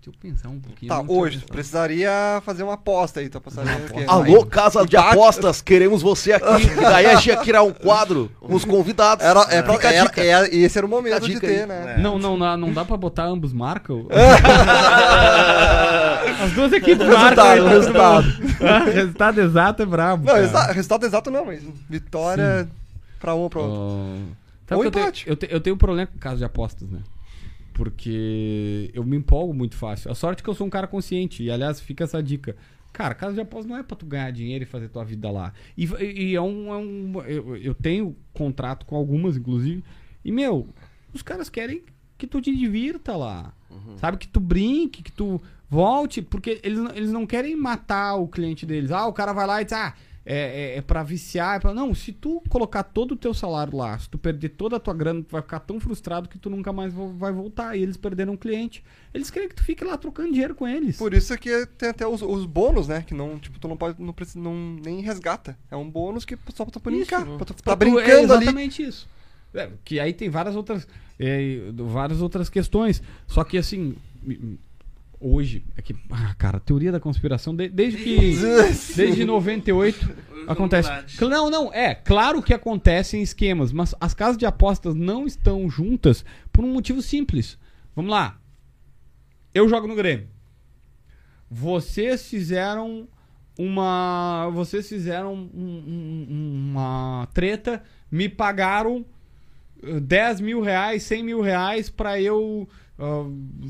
Deixa 0.00 0.10
eu 0.10 0.14
pensar 0.20 0.48
um 0.48 0.60
pouquinho. 0.60 0.88
Tá, 0.88 1.02
hoje, 1.06 1.38
precisaria 1.50 2.40
fazer 2.44 2.62
uma 2.62 2.74
aposta 2.74 3.18
aí. 3.18 3.28
Tu 3.28 3.36
apostaria 3.36 3.76
o 3.76 3.92
quê? 3.92 4.04
Alô, 4.06 4.46
casa 4.46 4.86
de 4.86 4.96
apostas, 4.96 5.60
queremos 5.60 6.00
você 6.02 6.32
aqui. 6.34 6.46
E 6.78 6.80
daí 6.80 7.06
a 7.06 7.16
gente 7.16 7.26
ia 7.26 7.36
criar 7.38 7.62
um 7.64 7.72
quadro 7.72 8.30
com 8.40 8.54
os 8.54 8.64
convidados. 8.64 9.24
Era, 9.24 9.40
é, 9.50 9.60
pra, 9.60 9.74
era- 9.92 10.06
dica. 10.06 10.22
é- 10.24 10.54
esse 10.54 10.78
era 10.78 10.86
o 10.86 10.90
momento 10.90 11.26
de 11.26 11.40
ter, 11.40 11.62
aí. 11.62 11.66
né? 11.66 11.94
É. 11.96 12.00
Não, 12.00 12.16
não, 12.18 12.36
não, 12.36 12.56
não 12.56 12.72
dá 12.72 12.84
pra 12.84 12.96
botar 12.96 13.24
ambos 13.24 13.52
marcam? 13.52 14.06
As 16.44 16.52
duas 16.52 16.72
equipes 16.72 17.06
marcam. 17.06 17.44
aí, 17.44 17.60
Resultado, 17.68 18.20
resultado. 18.20 18.64
Ah, 18.64 18.84
resultado 18.90 19.40
exato 19.40 19.82
é 19.82 19.86
brabo. 19.86 20.24
Não, 20.26 20.36
exa- 20.36 20.66
resultado 20.72 21.06
exato 21.06 21.30
não, 21.30 21.44
mas 21.44 21.62
vitória 21.90 22.68
pra 23.18 23.34
um 23.34 23.38
ou 23.40 23.50
pra 23.50 23.60
outro. 23.62 24.18
Sabe 24.68 24.78
Ou 24.78 24.84
eu, 24.84 24.90
tenho, 24.90 25.12
eu, 25.26 25.36
te- 25.36 25.48
eu 25.50 25.60
tenho 25.60 25.74
um 25.74 25.78
problema 25.78 26.06
com 26.06 26.18
caso 26.18 26.36
de 26.36 26.44
apostas, 26.44 26.88
né? 26.88 27.00
Porque 27.78 28.90
eu 28.92 29.04
me 29.04 29.16
empolgo 29.16 29.54
muito 29.54 29.76
fácil. 29.76 30.10
A 30.10 30.14
sorte 30.14 30.40
é 30.40 30.42
que 30.44 30.50
eu 30.50 30.54
sou 30.54 30.66
um 30.66 30.70
cara 30.70 30.86
consciente. 30.86 31.42
E, 31.42 31.50
aliás, 31.50 31.80
fica 31.80 32.04
essa 32.04 32.22
dica. 32.22 32.56
Cara, 32.92 33.14
casa 33.14 33.34
de 33.34 33.40
apostas 33.40 33.70
não 33.70 33.76
é 33.76 33.82
pra 33.82 33.96
tu 33.96 34.04
ganhar 34.04 34.30
dinheiro 34.32 34.64
e 34.64 34.66
fazer 34.66 34.88
tua 34.88 35.04
vida 35.04 35.30
lá. 35.30 35.52
E, 35.76 35.84
e 36.00 36.34
é 36.34 36.40
um. 36.40 36.72
É 36.72 36.76
um 36.76 37.22
eu, 37.22 37.56
eu 37.56 37.74
tenho 37.74 38.16
contrato 38.32 38.84
com 38.84 38.96
algumas, 38.96 39.36
inclusive. 39.36 39.84
E, 40.24 40.32
meu, 40.32 40.68
os 41.14 41.22
caras 41.22 41.48
querem 41.48 41.82
que 42.18 42.26
tu 42.26 42.40
te 42.40 42.54
divirta 42.54 43.16
lá. 43.16 43.54
Sabe? 43.98 44.16
Que 44.18 44.26
tu 44.26 44.40
brinque, 44.40 45.02
que 45.02 45.12
tu 45.12 45.40
volte. 45.68 46.20
Porque 46.20 46.60
eles, 46.64 46.78
não- 46.78 46.90
eles 46.94 47.12
não 47.12 47.26
querem 47.26 47.54
matar 47.56 48.16
o 48.16 48.26
cliente 48.26 48.66
deles. 48.66 48.90
Ah, 48.90 49.06
o 49.06 49.12
cara 49.12 49.32
vai 49.32 49.46
lá 49.46 49.62
e 49.62 49.64
diz, 49.64 49.74
ah, 49.74 49.94
é, 50.30 50.74
é, 50.74 50.76
é 50.76 50.82
pra 50.82 51.02
viciar. 51.02 51.56
É 51.56 51.58
pra... 51.58 51.72
Não, 51.72 51.94
se 51.94 52.12
tu 52.12 52.42
colocar 52.50 52.82
todo 52.82 53.12
o 53.12 53.16
teu 53.16 53.32
salário 53.32 53.74
lá, 53.78 53.98
se 53.98 54.10
tu 54.10 54.18
perder 54.18 54.50
toda 54.50 54.76
a 54.76 54.80
tua 54.80 54.92
grana, 54.92 55.22
tu 55.22 55.32
vai 55.32 55.40
ficar 55.40 55.60
tão 55.60 55.80
frustrado 55.80 56.28
que 56.28 56.38
tu 56.38 56.50
nunca 56.50 56.70
mais 56.70 56.92
vai 56.92 57.32
voltar. 57.32 57.74
E 57.74 57.82
eles 57.82 57.96
perderam 57.96 58.34
um 58.34 58.36
cliente. 58.36 58.84
Eles 59.14 59.30
querem 59.30 59.48
que 59.48 59.54
tu 59.54 59.64
fique 59.64 59.82
lá 59.82 59.96
trocando 59.96 60.30
dinheiro 60.30 60.54
com 60.54 60.68
eles. 60.68 60.98
Por 60.98 61.14
isso 61.14 61.36
que 61.38 61.66
tem 61.78 61.88
até 61.88 62.06
os, 62.06 62.20
os 62.20 62.44
bônus, 62.44 62.88
né? 62.88 63.02
Que 63.02 63.14
não, 63.14 63.38
tipo, 63.38 63.58
tu 63.58 63.66
não 63.66 63.76
pode, 63.76 64.02
não 64.02 64.12
precisa, 64.12 64.38
não, 64.38 64.54
nem 64.54 65.00
resgata. 65.00 65.58
É 65.70 65.76
um 65.76 65.90
bônus 65.90 66.26
que 66.26 66.36
só 66.54 66.64
pra 66.64 66.72
tu 66.72 66.80
brincar. 66.80 67.24
Pra 67.24 67.46
tu 67.46 67.54
tá 67.54 67.74
brincando 67.74 68.02
é 68.02 68.12
ali. 68.12 68.24
exatamente 68.24 68.82
isso. 68.82 69.08
É, 69.54 69.70
que 69.82 69.98
aí 69.98 70.12
tem 70.12 70.28
várias 70.28 70.54
outras, 70.54 70.86
é, 71.18 71.72
várias 71.74 72.20
outras 72.20 72.50
questões. 72.50 73.02
Só 73.26 73.42
que 73.44 73.56
assim, 73.56 73.96
hoje, 75.20 75.64
é 75.76 75.82
que, 75.82 75.94
ah, 76.10 76.34
cara, 76.38 76.60
teoria 76.60 76.92
da 76.92 77.00
conspiração, 77.00 77.54
de- 77.54 77.68
desde 77.68 77.98
que. 78.02 78.34
desde 78.96 79.24
98 79.24 80.10
acontece. 80.46 80.88
Não, 81.28 81.50
não, 81.50 81.72
é, 81.72 81.94
claro 81.94 82.42
que 82.42 82.54
acontecem 82.54 83.20
esquemas, 83.22 83.72
mas 83.72 83.94
as 84.00 84.14
casas 84.14 84.36
de 84.38 84.46
apostas 84.46 84.94
não 84.94 85.26
estão 85.26 85.68
juntas 85.68 86.24
por 86.52 86.64
um 86.64 86.72
motivo 86.72 87.02
simples. 87.02 87.58
Vamos 87.94 88.10
lá. 88.10 88.38
Eu 89.54 89.68
jogo 89.68 89.86
no 89.86 89.94
Grêmio. 89.96 90.28
Vocês 91.50 92.28
fizeram 92.28 93.08
uma. 93.58 94.48
Vocês 94.52 94.88
fizeram 94.88 95.34
um- 95.34 95.48
um- 95.88 96.26
uma 96.70 97.26
treta, 97.32 97.82
me 98.10 98.28
pagaram 98.28 99.04
eh, 99.82 100.00
10 100.00 100.40
mil 100.40 100.60
reais, 100.60 101.02
100 101.04 101.22
mil 101.24 101.40
reais 101.40 101.88
pra 101.88 102.20
eu 102.20 102.68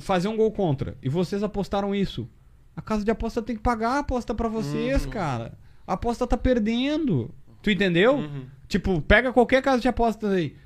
fazer 0.01 0.29
um 0.29 0.37
gol 0.37 0.51
contra. 0.53 0.97
E 1.03 1.09
vocês 1.09 1.43
apostaram 1.43 1.95
isso. 1.95 2.29
A 2.75 2.81
casa 2.81 3.05
de 3.05 3.11
aposta 3.11 3.43
tem 3.43 3.57
que 3.57 3.63
pagar 3.63 3.91
a 3.91 3.99
aposta 3.99 4.35
pra 4.35 4.49
vocês, 4.49 5.05
cara. 5.07 5.59
A 5.87 5.95
aposta 5.95 6.27
tá 6.27 6.37
perdendo. 6.37 7.31
Tu 7.63 7.71
entendeu? 7.71 8.19
Tipo, 8.69 9.01
pega 9.03 9.33
qualquer 9.33 9.63
casa 9.63 9.81
de 9.81 9.89
apostas 9.89 10.33
aí. 10.33 10.57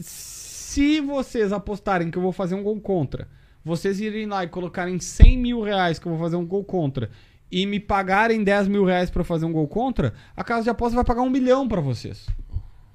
Se 0.00 1.00
vocês 1.00 1.52
apostarem 1.52 2.10
que 2.10 2.16
eu 2.16 2.22
vou 2.22 2.32
fazer 2.32 2.54
um 2.54 2.62
gol 2.62 2.80
contra, 2.80 3.28
vocês 3.64 4.00
irem 4.00 4.26
lá 4.26 4.42
e 4.42 4.48
colocarem 4.48 4.98
100 4.98 5.38
mil 5.38 5.62
reais 5.62 5.98
que 5.98 6.06
eu 6.06 6.12
vou 6.12 6.20
fazer 6.20 6.36
um 6.36 6.46
gol 6.46 6.64
contra 6.64 7.10
e 7.50 7.66
me 7.66 7.78
pagarem 7.78 8.42
10 8.42 8.68
mil 8.68 8.84
reais 8.84 9.10
pra 9.10 9.22
fazer 9.22 9.44
um 9.44 9.52
gol 9.52 9.68
contra, 9.68 10.14
a 10.34 10.42
casa 10.42 10.62
de 10.62 10.70
aposta 10.70 10.94
vai 10.94 11.04
pagar 11.04 11.20
um 11.20 11.28
milhão 11.28 11.68
pra 11.68 11.82
vocês. 11.82 12.26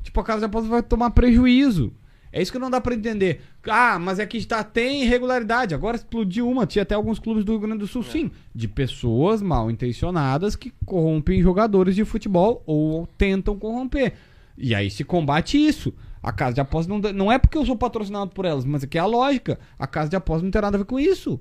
tipo, 0.01 0.19
a 0.19 0.23
casa 0.23 0.39
de 0.39 0.45
aposta 0.45 0.67
vai 0.67 0.81
tomar 0.81 1.11
prejuízo. 1.11 1.93
É 2.31 2.41
isso 2.41 2.51
que 2.51 2.59
não 2.59 2.69
dá 2.69 2.80
pra 2.81 2.93
entender. 2.93 3.41
Ah, 3.67 3.97
mas 3.99 4.19
é 4.19 4.25
que 4.25 4.45
tá, 4.45 4.64
tem 4.64 5.03
irregularidade. 5.03 5.73
Agora 5.73 5.95
explodiu 5.95 6.49
uma. 6.49 6.65
Tinha 6.65 6.83
até 6.83 6.95
alguns 6.95 7.19
clubes 7.19 7.43
do 7.43 7.53
Rio 7.53 7.61
Grande 7.61 7.80
do 7.80 7.88
Sul, 7.88 8.03
sim. 8.03 8.31
De 8.53 8.67
pessoas 8.67 9.41
mal 9.41 9.72
intencionadas 9.72 10.56
que 10.56 10.73
corrompem 10.85 11.41
jogadores 11.41 11.95
de 11.95 12.06
futebol 12.06 12.64
ou 12.65 13.07
tentam 13.17 13.57
corromper. 13.57 14.14
E 14.57 14.73
aí 14.73 14.89
se 14.89 15.03
combate 15.03 15.57
isso. 15.57 15.93
A 16.22 16.31
casa 16.31 16.56
de 16.56 16.61
aposta 16.61 16.91
não, 16.91 16.99
não 17.14 17.31
é 17.31 17.38
porque 17.38 17.57
eu 17.57 17.65
sou 17.65 17.75
patrocinado 17.77 18.31
por 18.31 18.43
elas, 18.43 18.65
mas 18.65 18.83
é 18.83 18.88
que 18.88 18.97
é 18.97 19.01
a 19.01 19.06
lógica. 19.06 19.59
A 19.77 19.88
casa 19.88 20.09
de 20.09 20.15
aposta 20.15 20.43
não 20.43 20.51
tem 20.51 20.61
nada 20.61 20.75
a 20.75 20.80
ver 20.80 20.85
com 20.85 20.99
isso. 20.99 21.39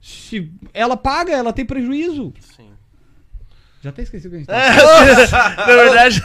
Se 0.00 0.50
ela 0.72 0.96
paga, 0.96 1.32
ela 1.32 1.52
tem 1.52 1.64
prejuízo. 1.64 2.32
Sim. 2.40 2.70
Já 3.82 3.88
até 3.88 4.02
esqueci 4.02 4.26
o 4.26 4.30
que 4.30 4.36
a 4.36 4.38
gente 4.40 4.46
tá 5.30 5.54
Na 5.56 5.64
verdade, 5.64 6.22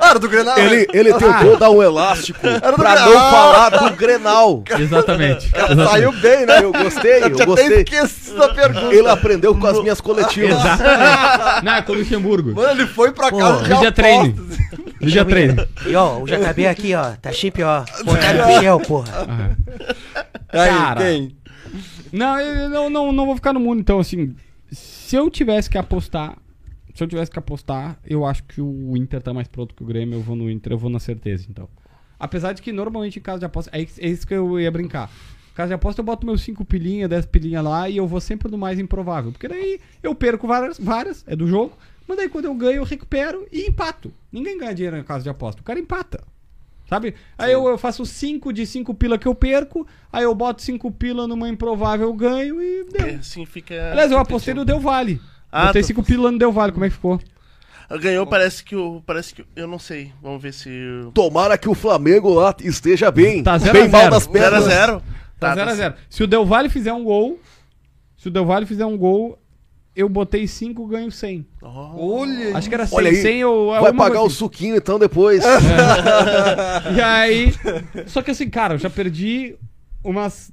era 0.00 0.18
do 0.18 0.28
Grenal? 0.30 0.58
Ele, 0.58 0.86
ele 0.94 1.12
tentou 1.12 1.58
dar 1.58 1.68
um 1.70 1.82
elástico 1.82 2.40
do 2.40 2.72
pra 2.74 3.00
não 3.04 3.12
falar 3.12 3.68
do 3.68 3.96
Grenal. 3.96 4.64
Exatamente. 4.78 5.50
Saiu 5.90 6.10
bem, 6.12 6.46
né? 6.46 6.62
Eu 6.62 6.72
gostei, 6.72 7.20
eu 7.22 7.26
até 7.26 7.44
gostei. 7.44 7.84
da 7.84 8.48
pergunta. 8.48 8.94
Ele 8.94 9.08
aprendeu 9.10 9.54
com 9.54 9.66
as 9.66 9.78
minhas 9.82 10.00
coletivas. 10.00 10.58
Exatamente. 10.58 11.64
Não, 11.64 11.74
é 11.74 11.82
com 11.82 11.92
o 11.92 11.96
Luxemburgo. 11.96 12.54
Mano, 12.54 12.80
ele 12.80 12.86
foi 12.86 13.12
pra 13.12 13.28
Pô, 13.28 13.36
casa 13.36 13.64
de 13.64 13.74
Mídia 13.74 13.92
treino. 13.92 14.48
Mídia 15.02 15.24
treino. 15.26 15.68
E 15.84 15.94
ó, 15.94 16.18
o 16.18 16.26
JB 16.26 16.66
aqui, 16.66 16.94
ó. 16.94 17.10
Tá 17.20 17.30
chip, 17.30 17.62
ó. 17.62 17.84
Montário 18.06 18.46
Michel, 18.46 18.80
porra. 18.80 19.28
Aí, 20.50 20.70
Cara. 20.70 21.00
quem? 21.02 21.36
Não, 22.10 22.40
eu 22.40 22.70
não, 22.70 22.90
não, 22.90 23.12
não 23.12 23.26
vou 23.26 23.34
ficar 23.34 23.52
no 23.52 23.60
mundo, 23.60 23.80
então, 23.80 24.00
assim. 24.00 24.34
Se 25.12 25.16
eu 25.18 25.28
tivesse 25.28 25.68
que 25.68 25.76
apostar. 25.76 26.38
Se 26.94 27.04
eu 27.04 27.06
tivesse 27.06 27.30
que 27.30 27.38
apostar, 27.38 27.98
eu 28.02 28.24
acho 28.24 28.44
que 28.44 28.62
o 28.62 28.96
Inter 28.96 29.20
tá 29.20 29.34
mais 29.34 29.46
pronto 29.46 29.74
que 29.74 29.82
o 29.82 29.86
Grêmio. 29.86 30.16
Eu 30.16 30.22
vou 30.22 30.34
no 30.34 30.50
Inter, 30.50 30.72
eu 30.72 30.78
vou 30.78 30.88
na 30.88 30.98
certeza, 30.98 31.44
então. 31.50 31.68
Apesar 32.18 32.54
de 32.54 32.62
que 32.62 32.72
normalmente 32.72 33.18
em 33.18 33.22
casa 33.22 33.40
de 33.40 33.44
aposta. 33.44 33.70
É 33.76 33.82
isso- 33.82 34.00
é 34.00 34.26
que 34.26 34.32
eu 34.32 34.58
ia 34.58 34.70
brincar. 34.70 35.10
Casa 35.54 35.68
de 35.68 35.74
aposta 35.74 36.00
eu 36.00 36.04
boto 36.06 36.24
meus 36.24 36.40
5 36.40 36.64
pilinha, 36.64 37.06
10 37.06 37.26
pilinha 37.26 37.60
lá 37.60 37.90
e 37.90 37.98
eu 37.98 38.06
vou 38.08 38.22
sempre 38.22 38.50
no 38.50 38.56
mais 38.56 38.78
improvável. 38.78 39.32
Porque 39.32 39.48
daí 39.48 39.78
eu 40.02 40.14
perco 40.14 40.46
várias, 40.46 40.78
várias, 40.78 41.22
é 41.28 41.36
do 41.36 41.46
jogo. 41.46 41.76
Mas 42.08 42.16
daí 42.16 42.30
quando 42.30 42.46
eu 42.46 42.54
ganho, 42.54 42.76
eu 42.76 42.84
recupero 42.84 43.46
e 43.52 43.66
empato. 43.68 44.10
Ninguém 44.32 44.56
ganha 44.56 44.74
dinheiro 44.74 44.96
na 44.96 45.04
casa 45.04 45.24
de 45.24 45.28
aposta. 45.28 45.60
O 45.60 45.64
cara 45.64 45.78
empata. 45.78 46.24
Sabe? 46.92 47.14
Aí 47.38 47.50
eu, 47.50 47.66
eu 47.66 47.78
faço 47.78 48.04
5 48.04 48.52
de 48.52 48.66
5 48.66 48.92
pila 48.92 49.16
que 49.16 49.26
eu 49.26 49.34
perco, 49.34 49.86
aí 50.12 50.24
eu 50.24 50.34
boto 50.34 50.60
5 50.60 50.90
pila 50.90 51.26
numa 51.26 51.48
improvável 51.48 52.08
eu 52.08 52.12
ganho 52.12 52.60
e 52.60 52.84
deu. 52.84 53.18
assim 53.18 53.46
fica. 53.46 53.92
Aliás, 53.92 54.12
eu 54.12 54.18
apostei 54.18 54.52
no 54.52 54.62
Del 54.62 54.78
Valle. 54.78 55.18
Ah, 55.50 55.68
Botei 55.68 55.80
tu 55.80 55.86
5 55.86 56.02
pila 56.02 56.30
no 56.30 56.38
Del 56.38 56.52
Valle, 56.52 56.70
como 56.70 56.84
é 56.84 56.90
que 56.90 56.94
ficou? 56.94 57.18
Ganhou, 57.98 58.26
parece 58.26 58.62
que 58.62 58.76
o. 58.76 59.02
Parece 59.06 59.34
que. 59.34 59.42
Eu 59.56 59.66
não 59.66 59.78
sei. 59.78 60.12
Vamos 60.22 60.42
ver 60.42 60.52
se. 60.52 60.70
Tomara 61.14 61.56
que 61.56 61.68
o 61.68 61.74
Flamengo 61.74 62.28
lá 62.34 62.54
esteja 62.60 63.10
bem. 63.10 63.42
Tá 63.42 63.56
zero 63.56 63.72
bem 63.72 63.84
a 63.84 63.88
mal 63.88 64.00
zero. 64.00 64.10
das 64.12 64.26
pernas. 64.26 64.64
0x0. 64.64 65.02
Tá 65.40 65.56
0x0. 65.56 65.94
Se 66.10 66.22
o 66.22 66.26
Del 66.26 66.44
Valle 66.44 66.68
fizer 66.68 66.92
um 66.92 67.04
gol, 67.04 67.40
se 68.18 68.28
o 68.28 68.30
Del 68.30 68.44
Valle 68.44 68.66
fizer 68.66 68.84
um 68.84 68.98
gol, 68.98 69.38
eu 69.94 70.08
botei 70.08 70.46
5, 70.46 70.86
ganho 70.86 71.10
100. 71.12 71.46
Olha 71.62 72.56
Acho 72.56 72.68
que 72.68 72.74
era 72.74 72.86
100, 72.86 72.96
Olha 72.98 73.10
aí, 73.10 73.16
100 73.16 73.44
ou 73.44 73.66
Vai 73.70 73.78
alguma 73.78 74.04
pagar 74.04 74.18
o 74.20 74.22
coisa 74.22 74.36
suquinho 74.36 74.76
então 74.76 74.98
depois. 74.98 75.44
assim. 75.44 75.66
E 76.96 77.00
aí, 77.00 77.52
só 78.06 78.22
que 78.22 78.30
assim, 78.30 78.48
cara, 78.48 78.74
eu 78.74 78.78
já 78.78 78.88
perdi 78.90 79.54
umas 80.04 80.50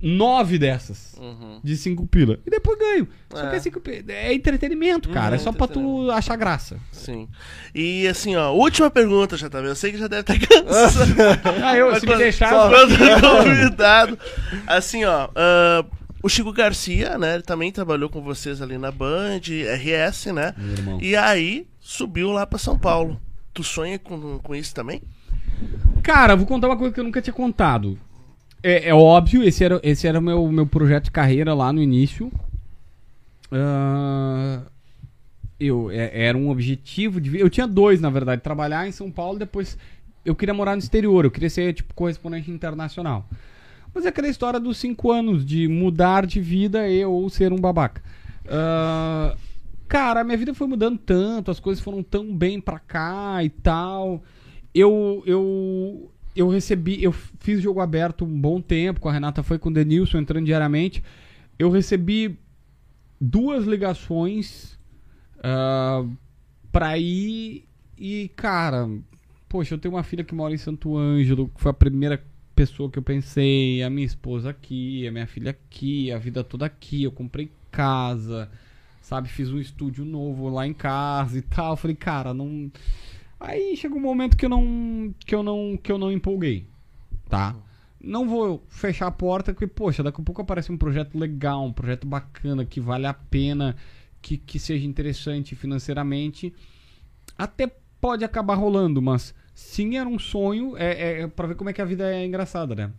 9 0.00 0.58
dessas. 0.58 1.16
De 1.64 1.76
5 1.76 2.06
pila. 2.06 2.38
E 2.46 2.50
depois 2.50 2.78
ganho. 2.78 3.08
Só 3.30 3.46
É. 3.46 3.50
que 3.50 3.56
é 3.56 3.60
5 3.60 3.80
pila. 3.80 4.04
É 4.12 4.32
entretenimento, 4.32 5.08
cara. 5.08 5.34
é 5.34 5.38
só 5.38 5.50
pra 5.50 5.66
tu 5.66 6.08
achar 6.12 6.36
graça. 6.36 6.76
Sim. 6.92 7.28
E 7.74 8.06
assim, 8.06 8.36
ó, 8.36 8.52
última 8.52 8.88
pergunta, 8.90 9.36
já 9.36 9.50
tá 9.50 9.58
vendo? 9.60 9.70
Eu 9.70 9.74
sei 9.76 9.90
que 9.92 9.98
já 9.98 10.06
deve 10.06 10.20
estar 10.20 10.38
cansado. 10.38 11.14
Ah, 11.64 11.76
eu, 11.76 11.92
se 11.96 12.02
me 12.02 12.12
Quando- 12.12 12.18
deixar. 12.18 12.70
Quando 12.70 12.94
convidado. 13.20 14.18
Assim, 14.68 15.04
ó. 15.04 15.28
ah, 15.34 15.84
o 16.22 16.28
Chico 16.28 16.52
Garcia, 16.52 17.16
né? 17.18 17.34
Ele 17.34 17.42
também 17.42 17.70
trabalhou 17.72 18.08
com 18.08 18.20
vocês 18.22 18.60
ali 18.60 18.76
na 18.78 18.90
Band, 18.90 19.40
RS, 19.40 20.26
né? 20.26 20.54
E 21.00 21.14
aí 21.16 21.66
subiu 21.80 22.30
lá 22.30 22.46
pra 22.46 22.58
São 22.58 22.78
Paulo. 22.78 23.20
Tu 23.54 23.62
sonha 23.64 23.98
com, 23.98 24.38
com 24.38 24.54
isso 24.54 24.74
também? 24.74 25.02
Cara, 26.02 26.36
vou 26.36 26.46
contar 26.46 26.68
uma 26.68 26.76
coisa 26.76 26.92
que 26.94 27.00
eu 27.00 27.04
nunca 27.04 27.20
tinha 27.22 27.34
contado. 27.34 27.98
É, 28.62 28.88
é 28.88 28.94
óbvio, 28.94 29.42
esse 29.42 29.62
era, 29.64 29.80
esse 29.82 30.06
era 30.06 30.18
o 30.18 30.22
meu, 30.22 30.46
meu 30.50 30.66
projeto 30.66 31.04
de 31.04 31.10
carreira 31.10 31.54
lá 31.54 31.72
no 31.72 31.80
início. 31.82 32.30
Ah, 33.50 34.62
eu, 35.58 35.90
é- 35.90 36.26
era 36.26 36.36
um 36.36 36.50
objetivo 36.50 37.20
de. 37.20 37.38
Eu 37.38 37.48
tinha 37.50 37.66
dois, 37.66 38.00
na 38.00 38.10
verdade. 38.10 38.42
Trabalhar 38.42 38.86
em 38.86 38.92
São 38.92 39.10
Paulo, 39.10 39.38
depois 39.38 39.76
eu 40.24 40.34
queria 40.34 40.54
morar 40.54 40.72
no 40.72 40.78
exterior. 40.82 41.24
Eu 41.24 41.30
queria 41.30 41.50
ser, 41.50 41.72
tipo, 41.72 41.94
correspondente 41.94 42.50
internacional. 42.50 43.28
Mas 43.94 44.04
é 44.04 44.08
aquela 44.08 44.28
história 44.28 44.60
dos 44.60 44.76
cinco 44.78 45.10
anos 45.10 45.44
de 45.44 45.66
mudar 45.68 46.26
de 46.26 46.40
vida 46.40 46.88
e 46.88 47.04
ou 47.04 47.28
ser 47.28 47.52
um 47.52 47.58
babaca. 47.58 48.02
Ah, 48.46 49.36
cara, 49.88 50.24
minha 50.24 50.36
vida 50.36 50.54
foi 50.54 50.66
mudando 50.66 50.98
tanto, 50.98 51.50
as 51.50 51.60
coisas 51.60 51.82
foram 51.82 52.02
tão 52.02 52.34
bem 52.34 52.60
pra 52.60 52.78
cá 52.78 53.42
e 53.42 53.50
tal. 53.50 54.22
Eu, 54.74 55.22
eu, 55.26 56.10
eu 56.36 56.48
recebi, 56.48 57.02
eu 57.02 57.12
fiz 57.12 57.60
jogo 57.60 57.80
aberto 57.80 58.24
um 58.24 58.40
bom 58.40 58.60
tempo, 58.60 59.00
com 59.00 59.08
a 59.08 59.12
Renata 59.12 59.42
foi 59.42 59.58
com 59.58 59.68
o 59.68 59.72
Denilson 59.72 60.18
entrando 60.18 60.46
diariamente. 60.46 61.02
Eu 61.58 61.70
recebi 61.70 62.38
duas 63.20 63.64
ligações 63.64 64.78
ah, 65.42 66.04
pra 66.70 66.96
ir 66.98 67.64
e, 67.98 68.30
cara, 68.36 68.88
poxa, 69.48 69.74
eu 69.74 69.78
tenho 69.78 69.94
uma 69.94 70.04
filha 70.04 70.22
que 70.22 70.34
mora 70.34 70.54
em 70.54 70.58
Santo 70.58 70.96
Ângelo, 70.96 71.48
que 71.48 71.60
foi 71.60 71.70
a 71.70 71.74
primeira 71.74 72.22
pessoa 72.58 72.90
que 72.90 72.98
eu 72.98 73.02
pensei, 73.04 73.84
a 73.84 73.88
minha 73.88 74.04
esposa 74.04 74.50
aqui, 74.50 75.06
a 75.06 75.12
minha 75.12 75.28
filha 75.28 75.52
aqui, 75.52 76.10
a 76.10 76.18
vida 76.18 76.42
toda 76.42 76.66
aqui, 76.66 77.04
eu 77.04 77.12
comprei 77.12 77.52
casa, 77.70 78.50
sabe, 79.00 79.28
fiz 79.28 79.48
um 79.52 79.60
estúdio 79.60 80.04
novo 80.04 80.48
lá 80.48 80.66
em 80.66 80.74
casa 80.74 81.38
e 81.38 81.42
tal. 81.42 81.76
Falei, 81.76 81.94
cara, 81.94 82.34
não 82.34 82.68
Aí 83.38 83.76
chegou 83.76 83.98
um 83.98 84.02
momento 84.02 84.36
que 84.36 84.44
eu 84.44 84.48
não 84.48 85.14
que 85.24 85.32
eu 85.32 85.44
não 85.44 85.78
que 85.80 85.92
eu 85.92 85.98
não 85.98 86.10
empolguei, 86.10 86.66
tá? 87.28 87.54
Não 88.00 88.28
vou 88.28 88.64
fechar 88.68 89.06
a 89.06 89.12
porta 89.12 89.52
porque 89.52 89.68
poxa, 89.68 90.02
daqui 90.02 90.20
a 90.20 90.24
pouco 90.24 90.42
aparece 90.42 90.72
um 90.72 90.76
projeto 90.76 91.16
legal, 91.16 91.64
um 91.64 91.72
projeto 91.72 92.08
bacana 92.08 92.64
que 92.64 92.80
vale 92.80 93.06
a 93.06 93.14
pena, 93.14 93.76
que, 94.20 94.36
que 94.36 94.58
seja 94.58 94.84
interessante 94.84 95.54
financeiramente. 95.54 96.52
Até 97.36 97.70
pode 98.00 98.24
acabar 98.24 98.56
rolando, 98.56 99.00
mas 99.00 99.32
sim 99.58 99.96
era 99.96 100.08
um 100.08 100.18
sonho, 100.20 100.76
é, 100.76 101.22
é 101.22 101.26
para 101.26 101.48
ver 101.48 101.56
como 101.56 101.68
é 101.68 101.72
que 101.72 101.82
a 101.82 101.84
vida 101.84 102.08
é 102.14 102.24
engraçada, 102.24 102.74
né? 102.76 102.92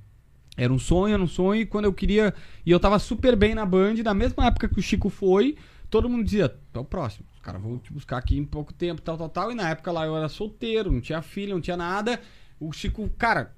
Era 0.58 0.74
um 0.74 0.80
sonho, 0.80 1.14
era 1.14 1.24
um 1.24 1.28
sonho, 1.28 1.62
e 1.62 1.66
quando 1.66 1.86
eu 1.86 1.94
queria. 1.94 2.34
E 2.66 2.72
eu 2.72 2.80
tava 2.82 3.00
super 3.00 3.34
bem 3.36 3.56
na 3.56 3.66
Band, 3.66 3.96
na 4.04 4.14
mesma 4.14 4.46
época 4.48 4.68
que 4.68 4.78
o 4.78 4.82
Chico 4.82 5.10
foi, 5.10 5.56
todo 5.90 6.10
mundo 6.10 6.26
dizia, 6.26 6.54
é 6.74 6.80
o 6.80 6.84
próximo. 6.84 7.26
Os 7.34 7.40
caras 7.40 7.62
vão 7.62 7.78
te 7.78 7.94
buscar 7.94 8.18
aqui 8.18 8.38
em 8.38 8.44
pouco 8.44 8.74
tempo, 8.74 9.02
tal, 9.02 9.18
tal, 9.18 9.30
tal. 9.30 9.52
E 9.54 9.56
na 9.56 9.70
época 9.70 9.90
lá 9.90 10.06
eu 10.06 10.18
era 10.18 10.28
solteiro, 10.28 10.92
não 10.92 11.00
tinha 11.00 11.22
filha, 11.22 11.54
não 11.54 11.62
tinha 11.62 11.78
nada. 11.78 12.20
O 12.60 12.74
Chico, 12.74 13.10
cara, 13.18 13.54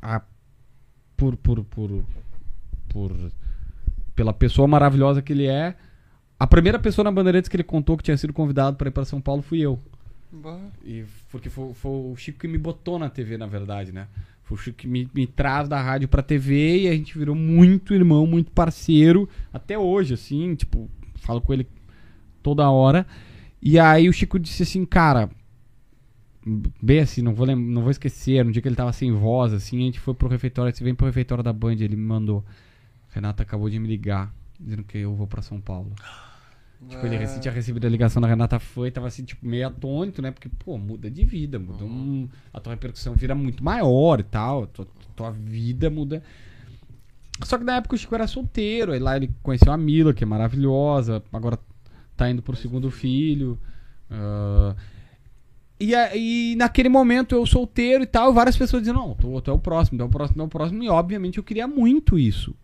a- 0.00 0.22
por, 1.16 1.36
por, 1.36 1.64
por, 1.64 2.04
por. 2.88 3.12
Pela 4.14 4.32
pessoa 4.32 4.68
maravilhosa 4.68 5.20
que 5.20 5.32
ele 5.32 5.46
é. 5.46 5.74
A 6.38 6.46
primeira 6.46 6.78
pessoa 6.78 7.04
na 7.04 7.10
Bandeirantes 7.10 7.48
que 7.48 7.56
ele 7.56 7.64
contou 7.64 7.96
que 7.96 8.04
tinha 8.04 8.16
sido 8.16 8.32
convidado 8.32 8.76
para 8.76 8.88
ir 8.88 8.92
para 8.92 9.04
São 9.04 9.20
Paulo 9.20 9.42
fui 9.42 9.58
eu. 9.60 9.80
E 10.84 11.04
porque 11.30 11.48
foi, 11.48 11.72
foi 11.74 11.90
o 11.90 12.16
Chico 12.16 12.40
que 12.40 12.48
me 12.48 12.58
botou 12.58 12.98
na 12.98 13.08
TV, 13.08 13.38
na 13.38 13.46
verdade, 13.46 13.92
né? 13.92 14.08
Foi 14.42 14.56
o 14.56 14.60
Chico 14.60 14.78
que 14.78 14.88
me, 14.88 15.08
me 15.14 15.26
traz 15.26 15.68
da 15.68 15.80
rádio 15.80 16.08
pra 16.08 16.22
TV 16.22 16.80
e 16.80 16.88
a 16.88 16.92
gente 16.92 17.16
virou 17.16 17.36
muito 17.36 17.94
irmão, 17.94 18.26
muito 18.26 18.50
parceiro. 18.50 19.28
Até 19.52 19.78
hoje, 19.78 20.14
assim, 20.14 20.54
tipo, 20.54 20.90
falo 21.14 21.40
com 21.40 21.52
ele 21.52 21.66
toda 22.42 22.68
hora. 22.68 23.06
E 23.62 23.78
aí 23.78 24.08
o 24.08 24.12
Chico 24.12 24.38
disse 24.38 24.64
assim, 24.64 24.84
cara. 24.84 25.30
Bem 26.82 27.00
assim, 27.00 27.20
não 27.22 27.34
vou, 27.34 27.46
não 27.46 27.82
vou 27.82 27.90
esquecer. 27.90 28.44
No 28.44 28.50
dia 28.50 28.60
que 28.60 28.66
ele 28.66 28.74
tava 28.74 28.92
sem 28.92 29.12
voz, 29.12 29.52
assim, 29.52 29.78
a 29.78 29.82
gente 29.82 30.00
foi 30.00 30.14
pro 30.14 30.28
refeitório. 30.28 30.74
Você 30.74 30.82
vem 30.82 30.94
pro 30.94 31.06
refeitório 31.06 31.44
da 31.44 31.52
Band, 31.52 31.74
ele 31.74 31.96
me 31.96 32.02
mandou. 32.02 32.44
Renata 33.10 33.42
acabou 33.42 33.68
de 33.68 33.78
me 33.78 33.86
ligar, 33.86 34.34
dizendo 34.58 34.82
que 34.82 34.98
eu 34.98 35.14
vou 35.14 35.26
pra 35.26 35.42
São 35.42 35.60
Paulo. 35.60 35.92
Tipo, 36.88 37.04
ele 37.04 37.16
recém 37.16 37.40
tinha 37.40 37.52
recebido 37.52 37.86
a 37.86 37.90
ligação 37.90 38.22
da 38.22 38.28
Renata 38.28 38.58
foi, 38.58 38.90
tava 38.90 39.06
assim, 39.06 39.22
tipo, 39.22 39.46
meio 39.46 39.66
atônito, 39.68 40.22
né? 40.22 40.30
Porque, 40.30 40.48
pô, 40.48 40.78
muda 40.78 41.10
de 41.10 41.24
vida, 41.24 41.58
muda 41.58 41.84
um. 41.84 42.28
A 42.52 42.58
tua 42.58 42.72
repercussão 42.72 43.14
vira 43.14 43.34
muito 43.34 43.62
maior 43.62 44.18
e 44.18 44.22
tal. 44.22 44.64
A 44.64 44.66
tua, 44.66 44.88
tua 45.14 45.30
vida 45.30 45.90
muda. 45.90 46.22
Só 47.44 47.58
que 47.58 47.64
na 47.64 47.76
época 47.76 47.94
o 47.94 47.98
Chico 47.98 48.14
era 48.14 48.26
solteiro, 48.26 48.92
aí 48.92 48.98
lá 48.98 49.16
ele 49.16 49.30
conheceu 49.42 49.72
a 49.72 49.76
Mila, 49.76 50.14
que 50.14 50.24
é 50.24 50.26
maravilhosa, 50.26 51.22
agora 51.32 51.58
tá 52.16 52.30
indo 52.30 52.42
pro 52.42 52.56
segundo 52.56 52.90
filho. 52.90 53.58
ah, 54.10 54.74
e, 55.80 55.94
e 56.52 56.56
naquele 56.56 56.90
momento 56.90 57.34
eu 57.34 57.46
solteiro 57.46 58.04
e 58.04 58.06
tal, 58.06 58.34
várias 58.34 58.56
pessoas 58.56 58.82
diziam, 58.82 58.94
não, 58.94 59.14
tu, 59.14 59.40
tu 59.40 59.50
é 59.50 59.54
o 59.54 59.58
próximo, 59.58 59.96
tu 59.96 60.02
é 60.02 60.04
o 60.04 60.10
próximo, 60.10 60.36
tu 60.36 60.42
é 60.42 60.44
o 60.44 60.48
próximo, 60.48 60.82
e 60.82 60.88
obviamente 60.90 61.38
eu 61.38 61.44
queria 61.44 61.66
muito 61.66 62.18
isso. 62.18 62.54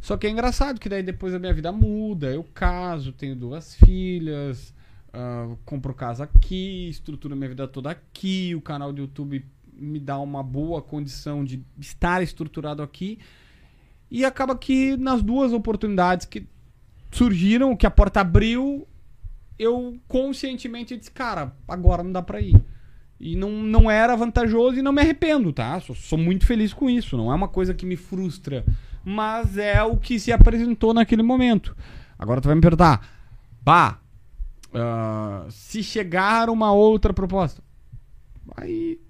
Só 0.00 0.16
que 0.16 0.26
é 0.26 0.30
engraçado 0.30 0.80
que 0.80 0.88
daí 0.88 1.02
depois 1.02 1.34
a 1.34 1.38
minha 1.38 1.52
vida 1.52 1.72
muda, 1.72 2.28
eu 2.28 2.44
caso, 2.44 3.12
tenho 3.12 3.34
duas 3.34 3.74
filhas, 3.74 4.74
ah, 5.12 5.54
compro 5.64 5.92
casa 5.94 6.24
aqui, 6.24 6.88
estruturo 6.88 7.34
minha 7.34 7.48
vida 7.48 7.66
toda 7.66 7.90
aqui, 7.90 8.54
o 8.54 8.60
canal 8.60 8.92
do 8.92 9.00
YouTube 9.00 9.44
me 9.72 10.00
dá 10.00 10.18
uma 10.18 10.42
boa 10.42 10.82
condição 10.82 11.44
de 11.44 11.64
estar 11.78 12.22
estruturado 12.22 12.82
aqui. 12.82 13.18
E 14.10 14.24
acaba 14.24 14.56
que 14.56 14.96
nas 14.96 15.22
duas 15.22 15.52
oportunidades 15.52 16.26
que 16.26 16.46
surgiram, 17.12 17.76
que 17.76 17.86
a 17.86 17.90
porta 17.90 18.20
abriu, 18.20 18.86
eu 19.58 19.98
conscientemente 20.08 20.96
disse, 20.96 21.10
cara, 21.10 21.52
agora 21.66 22.02
não 22.02 22.12
dá 22.12 22.22
pra 22.22 22.40
ir. 22.40 22.60
E 23.20 23.34
não, 23.36 23.50
não 23.50 23.90
era 23.90 24.14
vantajoso 24.16 24.78
e 24.78 24.82
não 24.82 24.92
me 24.92 25.00
arrependo, 25.02 25.52
tá? 25.52 25.80
Sou, 25.80 25.94
sou 25.96 26.18
muito 26.18 26.46
feliz 26.46 26.72
com 26.72 26.88
isso. 26.88 27.16
Não 27.16 27.32
é 27.32 27.34
uma 27.34 27.48
coisa 27.48 27.74
que 27.74 27.84
me 27.84 27.96
frustra. 27.96 28.64
Mas 29.04 29.56
é 29.58 29.82
o 29.82 29.96
que 29.96 30.20
se 30.20 30.30
apresentou 30.32 30.94
naquele 30.94 31.22
momento. 31.22 31.76
Agora 32.18 32.40
tu 32.40 32.46
vai 32.46 32.54
me 32.54 32.60
perguntar, 32.60 33.08
bah, 33.62 33.98
ah, 34.74 35.46
se 35.50 35.82
chegar 35.82 36.48
uma 36.50 36.72
outra 36.72 37.12
proposta, 37.12 37.62
aí 38.56 39.00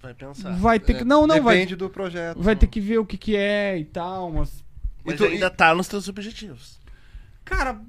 Vai 0.00 0.14
pensar. 0.14 0.52
vai 0.56 0.80
ter 0.80 0.94
que. 0.94 1.04
Não, 1.04 1.26
não, 1.26 1.40
vai, 1.42 1.56
Depende 1.56 1.76
do 1.76 1.88
projeto. 1.90 2.40
vai 2.40 2.56
ter 2.56 2.66
que 2.66 2.80
ver 2.80 2.98
o 2.98 3.06
que, 3.06 3.16
que 3.16 3.36
é 3.36 3.78
e 3.78 3.84
tal, 3.84 4.30
mas 4.32 4.64
Mas 5.04 5.14
E 5.14 5.18
tu- 5.18 5.24
ainda 5.24 5.50
tá 5.50 5.74
nos 5.74 5.86
teus 5.88 6.08
objetivos. 6.08 6.80
Cara, 7.44 7.80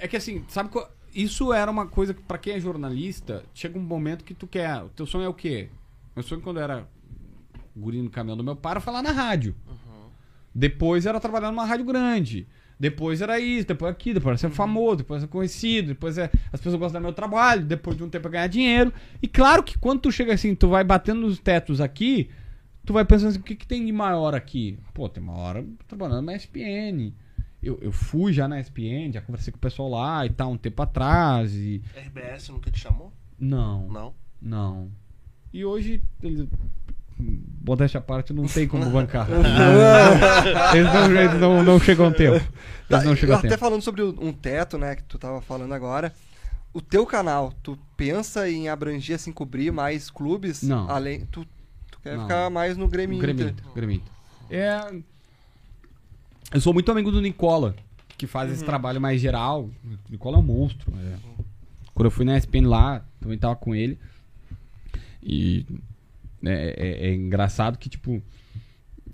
é 0.00 0.06
que 0.08 0.16
assim, 0.16 0.44
sabe 0.48 0.68
qual- 0.70 0.88
isso 1.18 1.52
era 1.52 1.68
uma 1.68 1.86
coisa 1.86 2.14
que 2.14 2.22
pra 2.22 2.38
quem 2.38 2.54
é 2.54 2.60
jornalista, 2.60 3.42
chega 3.52 3.76
um 3.76 3.82
momento 3.82 4.24
que 4.24 4.34
tu 4.34 4.46
quer, 4.46 4.84
o 4.84 4.88
teu 4.88 5.04
sonho 5.04 5.24
é 5.24 5.28
o 5.28 5.34
quê? 5.34 5.68
Meu 6.14 6.22
sonho 6.22 6.40
quando 6.40 6.58
eu 6.58 6.62
era 6.62 6.88
guri 7.76 8.00
no 8.00 8.08
caminhão 8.08 8.36
do 8.36 8.44
meu 8.44 8.54
pai 8.54 8.72
era 8.72 8.80
falar 8.80 9.02
na 9.02 9.10
rádio. 9.10 9.54
Depois 10.54 11.06
era 11.06 11.18
trabalhar 11.18 11.50
numa 11.50 11.64
rádio 11.64 11.84
grande. 11.84 12.46
Depois 12.78 13.20
era 13.20 13.40
isso, 13.40 13.66
depois 13.66 13.90
aquilo, 13.90 14.20
depois 14.20 14.32
era 14.40 14.48
ser 14.50 14.54
famoso, 14.54 14.98
depois 14.98 15.22
era 15.22 15.30
conhecido, 15.30 15.88
depois 15.88 16.16
é, 16.16 16.30
as 16.52 16.60
pessoas 16.60 16.76
gostam 16.76 17.00
do 17.00 17.04
meu 17.04 17.12
trabalho, 17.12 17.64
depois 17.64 17.96
de 17.96 18.04
um 18.04 18.08
tempo 18.08 18.28
é 18.28 18.30
ganhar 18.30 18.46
dinheiro. 18.46 18.92
E 19.20 19.26
claro 19.26 19.64
que 19.64 19.76
quando 19.76 20.02
tu 20.02 20.12
chega 20.12 20.34
assim, 20.34 20.54
tu 20.54 20.68
vai 20.68 20.84
batendo 20.84 21.22
nos 21.22 21.40
tetos 21.40 21.80
aqui, 21.80 22.30
tu 22.86 22.92
vai 22.92 23.04
pensando 23.04 23.30
assim, 23.30 23.40
o 23.40 23.42
que, 23.42 23.56
que 23.56 23.66
tem 23.66 23.84
de 23.84 23.90
maior 23.90 24.34
aqui? 24.36 24.78
Pô, 24.94 25.08
tem 25.08 25.20
uma 25.20 25.36
hora 25.36 25.66
trabalhando 25.88 26.26
na 26.26 26.36
ESPN. 26.36 27.12
Eu, 27.62 27.78
eu 27.82 27.90
fui 27.90 28.32
já 28.32 28.46
na 28.46 28.60
ESPN, 28.60 29.12
já 29.12 29.20
conversei 29.20 29.52
com 29.52 29.56
o 29.56 29.60
pessoal 29.60 29.88
lá 29.90 30.24
e 30.24 30.30
tal, 30.30 30.52
um 30.52 30.56
tempo 30.56 30.80
atrás. 30.82 31.52
E. 31.54 31.82
RBS 31.96 32.48
nunca 32.50 32.70
te 32.70 32.78
chamou? 32.78 33.12
Não, 33.38 33.88
Não. 33.88 34.14
não. 34.40 34.90
E 35.52 35.64
hoje, 35.64 36.02
ele, 36.22 36.48
modéstia 37.64 37.98
à 37.98 38.00
parte, 38.02 38.32
não 38.32 38.46
tem 38.46 38.68
como 38.68 38.88
bancar. 38.90 39.26
eles 40.74 40.92
não, 40.92 41.20
eles 41.20 41.40
não, 41.40 41.62
não 41.62 41.80
chegam 41.80 42.06
a 42.08 42.12
tempo. 42.12 42.44
Eles 42.88 43.04
não 43.04 43.16
chegam 43.16 43.36
a 43.36 43.38
até 43.38 43.48
tempo. 43.48 43.60
falando 43.60 43.82
sobre 43.82 44.02
um 44.02 44.32
teto, 44.32 44.78
né, 44.78 44.94
que 44.96 45.02
tu 45.04 45.18
tava 45.18 45.40
falando 45.40 45.72
agora. 45.74 46.12
O 46.72 46.80
teu 46.80 47.06
canal, 47.06 47.52
tu 47.62 47.78
pensa 47.96 48.48
em 48.48 48.68
abranger, 48.68 49.16
assim, 49.16 49.32
cobrir 49.32 49.72
mais 49.72 50.10
clubes? 50.10 50.62
Não. 50.62 50.88
Além, 50.88 51.24
tu, 51.26 51.46
tu 51.90 51.98
quer 52.00 52.16
Não. 52.16 52.22
ficar 52.24 52.50
mais 52.50 52.76
no 52.76 52.86
Grêmio. 52.86 53.16
Inter, 53.18 53.54
Grêmio 53.74 53.96
Inter. 53.96 54.12
É. 54.50 55.00
Eu 56.52 56.60
sou 56.60 56.72
muito 56.72 56.90
amigo 56.90 57.10
do 57.10 57.20
Nicola, 57.20 57.74
que 58.16 58.26
faz 58.26 58.50
esse 58.50 58.64
trabalho 58.64 59.00
mais 59.00 59.20
geral. 59.20 59.64
O 59.84 60.10
Nicola 60.10 60.36
é 60.36 60.40
um 60.40 60.42
monstro. 60.42 60.92
é. 60.96 61.16
Quando 61.94 62.06
eu 62.06 62.10
fui 62.10 62.24
na 62.24 62.36
ESPN 62.38 62.66
lá, 62.68 63.04
também 63.20 63.36
tava 63.36 63.56
com 63.56 63.74
ele. 63.74 63.98
E 65.22 65.66
é, 66.44 66.74
é- 67.04 67.08
é 67.08 67.14
engraçado 67.14 67.76
que, 67.76 67.88
tipo, 67.88 68.22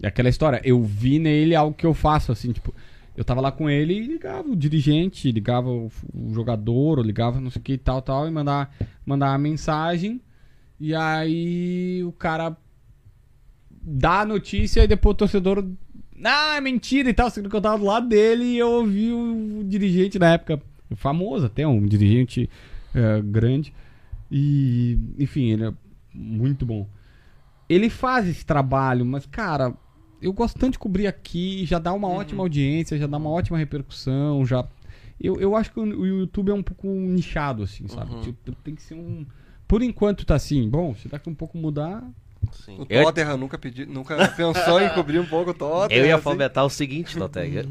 é 0.02 0.06
aquela 0.06 0.28
história, 0.28 0.60
eu 0.64 0.82
vi 0.84 1.18
nele 1.18 1.54
algo 1.54 1.74
que 1.74 1.86
eu 1.86 1.94
faço, 1.94 2.30
assim, 2.30 2.52
tipo, 2.52 2.74
eu 3.16 3.24
tava 3.24 3.40
lá 3.40 3.50
com 3.50 3.70
ele 3.70 3.94
e 3.94 4.06
ligava 4.06 4.48
o 4.50 4.56
dirigente, 4.56 5.32
ligava 5.32 5.68
o, 5.70 5.90
o 6.12 6.34
jogador, 6.34 6.98
ou 6.98 7.04
ligava 7.04 7.40
não 7.40 7.50
sei 7.50 7.60
o 7.60 7.62
que 7.62 7.72
e 7.72 7.78
tal, 7.78 8.02
tal, 8.02 8.28
e 8.28 8.30
mandava, 8.30 8.68
mandava 9.06 9.32
uma 9.32 9.38
mensagem. 9.38 10.20
E 10.78 10.94
aí 10.94 12.02
o 12.04 12.12
cara 12.12 12.54
dá 13.70 14.20
a 14.20 14.26
notícia 14.26 14.84
e 14.84 14.86
depois 14.86 15.14
o 15.14 15.18
torcedor. 15.18 15.64
Ah, 16.24 16.56
é 16.56 16.60
mentira 16.60 17.08
e 17.10 17.14
tal. 17.14 17.30
Sendo 17.30 17.48
que 17.48 17.56
eu 17.56 17.60
tava 17.60 17.78
do 17.78 17.84
lado 17.84 18.08
dele 18.08 18.44
e 18.44 18.58
eu 18.58 18.70
ouvi 18.70 19.12
o 19.12 19.62
dirigente 19.64 20.18
na 20.18 20.32
época, 20.32 20.60
famoso 20.96 21.46
até, 21.46 21.66
um 21.66 21.84
dirigente 21.86 22.48
eh, 22.94 23.20
grande. 23.22 23.72
E, 24.30 24.98
enfim, 25.18 25.50
ele 25.50 25.66
é 25.66 25.72
muito 26.12 26.64
bom. 26.64 26.88
Ele 27.68 27.88
faz 27.88 28.28
esse 28.28 28.44
trabalho, 28.44 29.04
mas, 29.04 29.26
cara, 29.26 29.74
eu 30.20 30.32
gosto 30.32 30.58
tanto 30.58 30.72
de 30.72 30.78
cobrir 30.78 31.06
aqui, 31.06 31.64
já 31.66 31.78
dá 31.78 31.92
uma 31.92 32.08
ótima 32.08 32.42
audiência, 32.42 32.98
já 32.98 33.06
dá 33.06 33.16
uma 33.16 33.30
ótima 33.30 33.58
repercussão, 33.58 34.44
já. 34.44 34.66
Eu, 35.20 35.36
eu 35.40 35.54
acho 35.54 35.72
que 35.72 35.80
o, 35.80 36.06
YouTube 36.06 36.50
é 36.50 36.54
um 36.54 36.62
pouco 36.62 36.86
nichado, 36.88 37.62
assim, 37.62 37.86
sabe? 37.88 38.20
Tipo, 38.20 38.52
tem 38.62 38.74
que 38.74 38.82
ser 38.82 38.94
um. 38.94 39.26
Por 39.66 39.82
enquanto 39.82 40.24
tá 40.26 40.34
assim, 40.34 40.68
bom, 40.68 40.94
se 40.94 41.08
daqui 41.08 41.28
um 41.28 41.34
pouco 41.34 41.56
mudar, 41.56 42.02
Sim. 42.64 42.76
O 42.80 42.86
Eu- 42.88 43.04
Tottenham 43.04 43.36
nunca 43.36 43.58
pediu, 43.58 43.86
nunca 43.86 44.28
pensou 44.28 44.80
em 44.80 44.88
cobrir 44.90 45.18
um 45.18 45.26
pouco 45.26 45.50
o 45.50 45.54
Tottenham. 45.54 46.00
Eu 46.02 46.06
ia 46.06 46.14
assim? 46.14 46.22
fomentar 46.24 46.64
o 46.64 46.70
seguinte. 46.70 47.16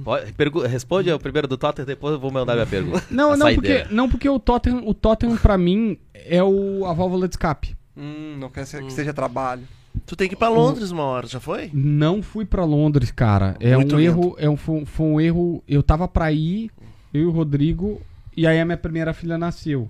Pode- 0.04 0.32
pergu- 0.34 0.62
Responde 0.62 1.12
o 1.12 1.20
primeiro 1.20 1.48
do 1.48 1.58
Tottenham, 1.58 1.86
depois 1.86 2.14
eu 2.14 2.20
vou 2.20 2.32
mandar 2.32 2.54
minha 2.54 2.66
pergunta. 2.66 3.04
Não, 3.12 3.36
não 3.38 3.54
porque, 3.56 3.86
não, 3.92 4.10
porque 4.10 4.30
o 4.30 4.40
Tottenham, 4.40 4.84
o 4.88 4.94
Tottenham 4.94 5.38
pra 5.38 5.58
mim 5.58 5.98
é 6.14 6.42
o, 6.44 6.86
a 6.86 6.94
válvula 6.94 7.28
de 7.28 7.34
escape. 7.36 7.76
Hum, 7.96 8.38
não 8.40 8.50
quer 8.50 8.66
ser, 8.66 8.84
que 8.84 8.92
seja 8.92 9.14
trabalho. 9.14 9.62
Tu 10.08 10.16
tem 10.16 10.28
que 10.28 10.34
ir 10.34 10.38
pra 10.38 10.50
Londres 10.50 10.90
uma 10.90 11.04
hora, 11.04 11.28
já 11.28 11.40
foi? 11.40 11.70
Não 11.74 12.24
fui 12.24 12.44
pra 12.46 12.66
Londres, 12.66 13.12
cara. 13.12 13.56
É 13.60 13.76
Muito 13.76 13.96
um 13.96 14.00
lindo. 14.00 14.10
erro, 14.12 14.36
é 14.40 14.50
um, 14.50 14.58
foi, 14.58 14.76
um- 14.76 14.86
foi 14.86 15.06
um 15.06 15.22
erro. 15.22 15.64
Eu 15.68 15.84
tava 15.84 16.08
pra 16.08 16.32
ir, 16.32 16.72
eu 17.14 17.22
e 17.22 17.26
o 17.26 17.32
Rodrigo, 17.32 18.02
e 18.36 18.48
aí 18.48 18.60
a 18.60 18.66
minha 18.66 18.78
primeira 18.78 19.14
filha 19.14 19.38
nasceu. 19.38 19.88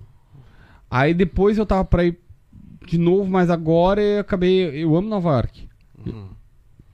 Aí 0.92 1.14
depois 1.14 1.58
eu 1.58 1.66
tava 1.66 1.86
pra 1.86 2.04
ir 2.04 2.20
de 2.86 2.98
novo, 2.98 3.30
mas 3.30 3.50
agora 3.50 4.02
eu 4.02 4.20
acabei. 4.22 4.84
Eu 4.84 4.96
amo 4.96 5.10
Nova 5.10 5.30
York. 5.32 5.68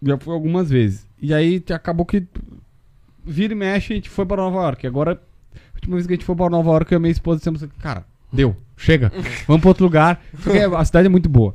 Já 0.02 0.18
fui 0.18 0.34
algumas 0.34 0.70
vezes. 0.70 1.08
E 1.22 1.34
aí 1.34 1.64
acabou 1.74 2.06
que 2.06 2.26
vira 3.26 3.54
e 3.54 3.56
mexe, 3.56 3.94
a 3.94 3.96
gente 3.96 4.10
foi 4.10 4.26
pra 4.26 4.38
Nova 4.38 4.58
York. 4.62 4.88
Agora, 4.88 5.14
a 5.56 5.76
última 5.76 5.96
vez 5.96 6.08
que 6.08 6.14
a 6.14 6.16
gente 6.16 6.26
foi 6.26 6.36
pra 6.36 6.50
Nova 6.50 6.70
York, 6.72 6.92
eu 6.92 6.96
e 6.96 6.98
a 6.98 7.00
minha 7.00 7.12
esposa 7.12 7.38
dissemos 7.40 7.62
assim, 7.62 7.72
cara, 7.80 8.06
deu, 8.32 8.56
chega, 8.78 9.12
vamos 9.46 9.62
pra 9.62 9.70
outro 9.70 9.84
lugar. 9.84 10.22
Porque 10.42 10.58
a 10.60 10.86
cidade 10.86 11.08
é 11.08 11.10
muito 11.10 11.28
boa. 11.28 11.54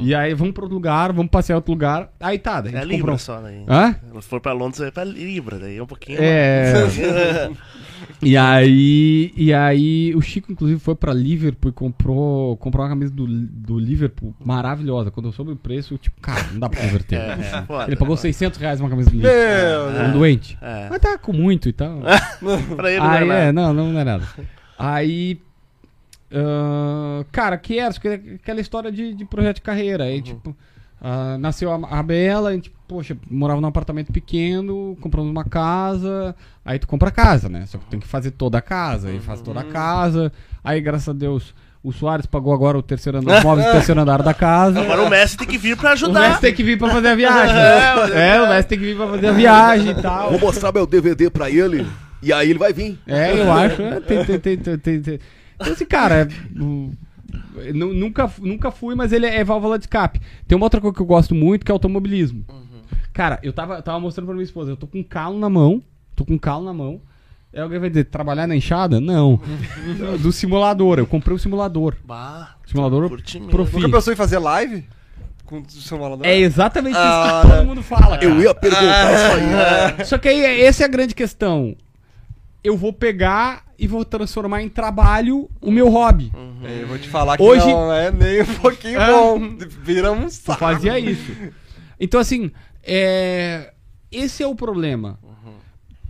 E 0.00 0.14
aí 0.14 0.34
vamos 0.34 0.52
pra 0.52 0.64
outro 0.64 0.74
lugar, 0.74 1.12
vamos 1.12 1.30
passear 1.30 1.54
em 1.54 1.58
outro 1.58 1.72
lugar. 1.72 2.12
Aí 2.20 2.38
tá, 2.38 2.60
daí 2.60 2.74
É 2.74 2.78
a 2.78 2.80
gente 2.80 2.90
Libra 2.90 3.12
comprou. 3.12 3.18
só 3.18 3.40
daí. 3.40 3.64
Hã? 3.68 3.94
Se 4.20 4.28
for 4.28 4.40
pra 4.40 4.52
Londres, 4.52 4.80
vai 4.80 4.90
pra 4.90 5.04
Libra, 5.04 5.58
daí 5.58 5.76
é 5.78 5.82
um 5.82 5.86
pouquinho. 5.86 6.18
É. 6.20 6.72
E 8.22 8.36
aí, 8.36 9.32
e 9.36 9.52
aí 9.52 10.14
o 10.14 10.20
Chico 10.20 10.50
inclusive 10.50 10.80
foi 10.80 10.94
pra 10.94 11.12
Liverpool 11.12 11.70
e 11.70 11.72
comprou, 11.72 12.56
comprou 12.56 12.84
uma 12.84 12.90
camisa 12.90 13.12
do, 13.12 13.26
do 13.26 13.78
Liverpool 13.78 14.34
maravilhosa. 14.44 15.10
Quando 15.10 15.26
eu 15.26 15.32
soube 15.32 15.52
o 15.52 15.56
preço, 15.56 15.94
eu 15.94 15.98
tipo, 15.98 16.20
cara, 16.20 16.42
não 16.52 16.60
dá 16.60 16.68
pra 16.68 16.80
converter. 16.80 17.16
É, 17.16 17.32
é, 17.32 17.62
foda. 17.62 17.86
Ele 17.86 17.96
pagou 17.96 18.16
600 18.16 18.58
reais 18.58 18.80
uma 18.80 18.88
camisa 18.88 19.10
do 19.10 19.16
Liverpool. 19.16 19.92
Meu, 19.92 20.00
É 20.00 20.08
um 20.08 20.12
doente. 20.12 20.58
É. 20.60 20.88
Mas 20.88 20.98
tá 21.00 21.18
com 21.18 21.32
muito 21.32 21.68
e 21.68 21.72
tal. 21.72 22.00
Pra 22.76 22.90
ele 22.90 23.00
não 23.00 23.10
Aí, 23.10 23.30
é 23.30 23.48
é, 23.48 23.52
não, 23.52 23.72
não, 23.72 23.92
não 23.92 24.00
é 24.00 24.04
nada. 24.04 24.26
Aí. 24.78 25.40
ah, 26.32 27.24
cara, 27.32 27.56
que 27.56 27.78
era? 27.78 27.94
Aquela 28.34 28.60
história 28.60 28.90
de, 28.90 29.14
de 29.14 29.24
projeto 29.24 29.56
de 29.56 29.62
carreira. 29.62 30.04
Aí, 30.04 30.22
tipo, 30.22 30.56
ah, 31.00 31.36
nasceu 31.38 31.70
a, 31.72 31.98
a 31.98 32.02
Bela, 32.02 32.50
a 32.50 32.52
gente, 32.52 32.72
poxa, 32.88 33.16
morava 33.30 33.60
num 33.60 33.68
apartamento 33.68 34.12
pequeno, 34.12 34.96
compramos 35.00 35.30
uma 35.30 35.44
casa. 35.44 36.34
Aí 36.64 36.78
tu 36.78 36.86
compra 36.88 37.08
a 37.08 37.12
casa, 37.12 37.48
né? 37.48 37.64
Só 37.66 37.78
que 37.78 37.86
tem 37.86 38.00
que 38.00 38.06
fazer 38.06 38.30
toda 38.32 38.58
a 38.58 38.62
casa. 38.62 39.08
Aí 39.08 39.20
faz 39.20 39.40
toda 39.40 39.60
a 39.60 39.64
casa. 39.64 40.32
Aí, 40.64 40.80
graças 40.80 41.08
a 41.08 41.12
Deus, 41.12 41.54
o 41.82 41.92
Soares 41.92 42.26
pagou 42.26 42.52
agora 42.52 42.76
o 42.76 42.82
terceiro 42.82 43.18
andar, 43.18 43.38
os 43.38 43.44
móveis 43.44 43.66
do 43.66 43.72
terceiro 43.78 44.00
andar 44.00 44.22
da 44.22 44.34
casa. 44.34 44.80
Agora 44.80 45.02
o 45.02 45.10
Messi 45.10 45.36
tem 45.36 45.46
que 45.46 45.58
vir 45.58 45.76
pra 45.76 45.90
O 45.90 45.92
ajudar. 45.92 46.28
Messi 46.28 46.40
tem 46.40 46.54
que 46.54 46.64
vir 46.64 46.76
pra 46.78 46.90
fazer 46.90 47.08
a 47.08 47.14
viagem. 47.14 47.54
né? 47.54 47.86
É, 48.34 48.42
o 48.42 48.48
Messi 48.48 48.68
tem 48.68 48.78
que 48.78 48.84
vir 48.86 48.96
pra 48.96 49.06
fazer 49.08 49.26
a 49.28 49.32
viagem 49.32 49.90
e 49.90 50.02
tal. 50.02 50.30
Vou 50.30 50.40
mostrar 50.40 50.72
meu 50.72 50.86
DVD 50.86 51.30
pra 51.30 51.48
ele 51.50 51.86
e 52.22 52.32
aí 52.32 52.50
ele 52.50 52.58
vai 52.58 52.72
vir. 52.72 52.98
É, 53.06 53.38
eu 53.40 53.52
acho. 53.52 53.80
é, 53.82 54.00
tem, 54.00 54.24
tem, 54.24 54.38
tem, 54.40 54.56
tem, 54.58 54.78
tem, 54.78 55.00
tem. 55.02 55.18
Então, 55.60 55.72
assim, 55.72 55.86
cara, 55.86 56.14
é, 56.16 56.24
o- 56.24 56.28
nu- 56.58 56.92
nunca, 57.74 58.30
nunca 58.40 58.70
fui, 58.70 58.94
mas 58.94 59.12
ele 59.12 59.26
é 59.26 59.42
válvula 59.44 59.78
de 59.78 59.84
escape. 59.84 60.20
Tem 60.46 60.56
uma 60.56 60.66
outra 60.66 60.80
coisa 60.80 60.94
que 60.94 61.02
eu 61.02 61.06
gosto 61.06 61.34
muito, 61.34 61.64
que 61.64 61.70
é 61.70 61.74
automobilismo. 61.74 62.44
Cara, 63.12 63.38
eu 63.42 63.52
tava, 63.52 63.80
tava 63.82 63.98
mostrando 63.98 64.26
pra 64.26 64.34
minha 64.34 64.44
esposa, 64.44 64.70
eu 64.70 64.76
tô 64.76 64.86
com 64.86 64.98
um 64.98 65.02
calo 65.02 65.38
na 65.38 65.48
mão, 65.48 65.82
tô 66.14 66.24
com 66.24 66.34
um 66.34 66.38
calo 66.38 66.64
na 66.64 66.72
mão. 66.72 67.00
Aí 67.54 67.60
alguém 67.62 67.78
vai 67.78 67.88
dizer, 67.88 68.04
trabalhar 68.04 68.46
na 68.46 68.54
enxada? 68.54 69.00
Não. 69.00 69.40
Do 70.20 70.30
simulador, 70.30 70.98
eu 70.98 71.06
comprei 71.06 71.34
o 71.34 71.38
simulador. 71.38 71.94
Bah, 72.04 72.56
Simulador 72.66 73.10
mesmo. 73.10 73.48
Profi. 73.48 73.76
Nunca 73.76 73.88
pensou 73.88 74.12
em 74.12 74.16
fazer 74.16 74.38
live? 74.38 74.84
Com 75.46 75.60
o 75.60 75.70
seu 75.70 75.98
malandro? 75.98 76.26
É 76.26 76.36
exatamente 76.36 76.96
Ah, 76.98 77.40
isso 77.42 77.48
que 77.50 77.56
todo 77.56 77.66
mundo 77.66 77.82
fala. 77.82 78.16
Eu 78.16 78.30
cara. 78.30 78.42
ia 78.42 78.54
perguntar 78.54 79.12
isso 79.14 79.96
aí. 80.00 80.04
Só 80.04 80.18
que 80.18 80.28
aí, 80.28 80.60
essa 80.62 80.82
é 80.82 80.86
a 80.86 80.88
grande 80.88 81.14
questão. 81.14 81.74
Eu 82.66 82.76
vou 82.76 82.92
pegar 82.92 83.64
e 83.78 83.86
vou 83.86 84.04
transformar 84.04 84.60
em 84.62 84.68
trabalho 84.68 85.48
o 85.60 85.70
meu 85.70 85.88
hobby. 85.88 86.32
É, 86.64 86.82
eu 86.82 86.88
vou 86.88 86.98
te 86.98 87.08
falar 87.08 87.36
que 87.36 87.42
Hoje- 87.42 87.66
não 87.66 87.92
é 87.92 88.10
nem 88.10 88.42
um 88.42 88.54
pouquinho 88.60 89.00
É. 89.00 89.06
bom. 89.12 89.56
Vira 89.82 90.10
um 90.10 90.28
saco. 90.28 90.58
fazia 90.58 90.98
isso. 90.98 91.32
Então, 92.00 92.18
assim, 92.18 92.50
é... 92.82 93.72
esse 94.10 94.42
é 94.42 94.46
o 94.46 94.54
problema. 94.54 95.18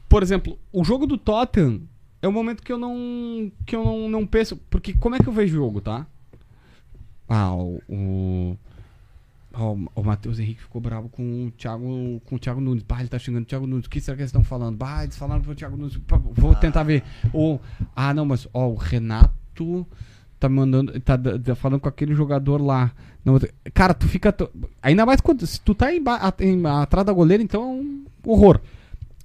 Por 0.09 0.23
exemplo, 0.23 0.59
o 0.73 0.83
jogo 0.85 1.07
do 1.07 1.19
Tottenham 1.19 1.83
é 2.23 2.29
o 2.29 2.33
momento 2.33 2.63
que 2.63 2.73
eu 2.73 2.79
não. 2.79 3.53
que 3.67 3.77
eu 3.77 3.85
não, 3.85 4.09
não 4.09 4.27
penso. 4.27 4.57
Porque 4.71 4.95
como 4.95 5.15
é 5.15 5.19
que 5.19 5.27
eu 5.29 5.33
vejo 5.33 5.55
o 5.55 5.65
jogo, 5.65 5.81
tá? 5.81 6.07
Ah, 7.29 7.53
o. 7.55 7.83
O, 7.89 8.57
ah, 9.59 9.65
o- 9.95 10.05
Matheus 10.05 10.39
Henrique 10.39 10.61
ficou 10.63 10.81
bravo 10.81 11.09
com 11.09 11.47
o 11.47 11.51
Thiago, 11.53 12.21
com 12.27 12.37
o 12.37 12.39
Thiago 12.39 12.61
Nunes. 12.61 12.83
Bah, 12.83 13.01
ele 13.01 13.09
tá 13.09 13.19
xingando 13.19 13.45
o 13.45 13.47
Thiago 13.47 13.67
Nunes. 13.67 13.87
O 13.87 13.91
que 13.91 14.01
será 14.01 14.15
que 14.17 14.23
eles 14.23 14.29
estão 14.29 14.45
falando? 14.45 14.77
Bah, 14.77 15.03
eles 15.05 15.17
falaram 15.17 15.41
pro 15.43 15.55
Thiago 15.55 15.77
Nunes. 15.77 15.99
Vou 16.33 16.55
tentar 16.55 16.83
ver. 16.83 17.03
Ou, 17.33 17.61
ah, 17.95 18.13
não, 18.13 18.25
mas 18.27 18.47
ó, 18.53 18.69
o 18.69 18.75
Renato 18.75 19.87
tá 20.39 20.49
mandando. 20.49 20.99
Tá, 21.01 21.17
da- 21.17 21.55
falando 21.55 21.81
com 21.81 21.89
aquele 21.89 22.15
jogador 22.15 22.61
lá. 22.61 22.93
Não, 23.25 23.39
cara, 23.73 23.95
tu 23.95 24.07
fica. 24.07 24.31
to- 24.33 24.51
Ainda 24.83 25.07
mais 25.07 25.21
quando. 25.21 25.47
Se 25.47 25.61
tu 25.61 25.75
tá 25.75 25.87
a- 25.87 26.45
em- 26.45 26.67
atrás 26.67 27.07
da 27.07 27.13
goleira, 27.13 27.43
então 27.43 27.63
é 27.63 27.67
um 27.67 28.05
horror. 28.25 28.61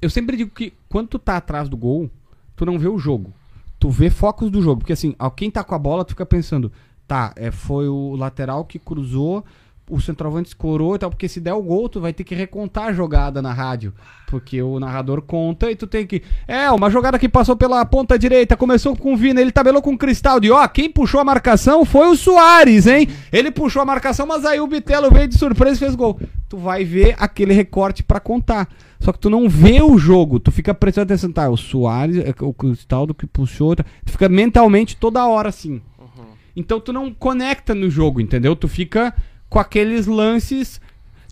Eu 0.02 0.10
sempre 0.10 0.36
digo 0.38 0.50
que 0.52 0.74
quando 0.90 1.10
tu 1.10 1.20
tá 1.20 1.38
atrás 1.38 1.70
do 1.70 1.78
gol, 1.78 2.10
tu 2.56 2.66
não 2.66 2.80
vê 2.80 2.88
o 2.88 2.98
jogo. 2.98 3.32
Tu 3.80 3.90
vê 3.90 4.10
focos 4.10 4.50
do 4.50 4.62
jogo. 4.62 4.80
Porque 4.82 4.94
assim, 4.94 5.14
ó, 5.20 5.30
quem 5.30 5.52
tá 5.52 5.64
com 5.64 5.76
a 5.76 5.80
bola, 5.80 6.04
tu 6.06 6.10
fica 6.10 6.26
pensando, 6.26 6.72
tá, 7.08 7.34
é, 7.36 7.52
foi 7.52 7.88
o 7.88 8.16
lateral 8.16 8.64
que 8.66 8.80
cruzou, 8.80 9.44
o 9.92 10.00
centroavante 10.00 10.48
escorou 10.48 10.96
e 10.96 11.00
tal, 11.00 11.10
porque 11.10 11.28
se 11.28 11.42
der 11.42 11.54
o 11.54 11.62
gol, 11.62 11.90
tu 11.90 12.00
vai 12.00 12.14
ter 12.14 12.24
que 12.24 12.34
recontar 12.34 12.86
a 12.86 12.94
jogada 12.94 13.42
na 13.42 13.52
rádio. 13.52 13.94
Porque 14.28 14.62
o 14.62 14.80
narrador 14.80 15.22
conta 15.22 15.70
e 15.70 15.76
tu 15.76 15.86
tem 15.86 16.08
que. 16.08 16.24
É, 16.48 16.72
uma 16.72 16.90
jogada 16.90 17.20
que 17.20 17.28
passou 17.28 17.58
pela 17.58 17.84
ponta 17.84 18.18
direita, 18.18 18.56
começou 18.56 18.96
com 18.96 19.14
o 19.14 19.18
Vina, 19.18 19.42
ele 19.42 19.52
tabelou 19.52 19.82
com 19.82 19.94
o 19.94 19.98
Cristal. 19.98 20.40
De 20.40 20.50
ó, 20.50 20.66
quem 20.70 20.90
puxou 20.90 21.20
a 21.20 21.26
marcação 21.26 21.84
foi 21.84 22.08
o 22.08 22.16
Soares, 22.16 22.88
hein? 22.88 23.10
Ele 23.34 23.52
puxou 23.52 23.82
a 23.82 23.86
marcação, 23.86 24.26
mas 24.26 24.46
aí 24.46 24.62
o 24.62 24.68
Bitelo 24.68 25.12
veio 25.12 25.28
de 25.28 25.38
surpresa 25.38 25.76
e 25.76 25.80
fez 25.80 25.96
gol. 25.96 26.18
Tu 26.48 26.58
vai 26.58 26.86
ver 26.86 27.14
aquele 27.20 27.54
recorte 27.54 28.02
pra 28.02 28.22
contar. 28.22 28.70
Só 29.02 29.12
que 29.12 29.20
tu 29.20 29.30
não 29.30 29.50
vê 29.50 29.82
o 29.82 29.98
jogo, 29.98 30.40
tu 30.40 30.52
fica 30.52 30.74
prestando 30.74 31.06
atenção, 31.06 31.32
tá? 31.32 31.50
O 31.50 31.58
Soares, 31.58 32.18
é, 32.18 32.34
o 32.40 32.54
Cristaldo 32.54 33.14
que 33.14 33.28
puxou, 33.28 33.76
tá? 33.76 33.84
tu 34.06 34.12
fica 34.14 34.30
mentalmente 34.30 34.96
toda 34.96 35.28
hora 35.28 35.50
assim. 35.50 35.82
Então 36.56 36.80
tu 36.80 36.92
não 36.92 37.14
conecta 37.14 37.74
no 37.74 37.90
jogo, 37.90 38.20
entendeu? 38.20 38.56
Tu 38.56 38.68
fica 38.68 39.14
com 39.52 39.60
aqueles 39.60 40.08
lances. 40.08 40.80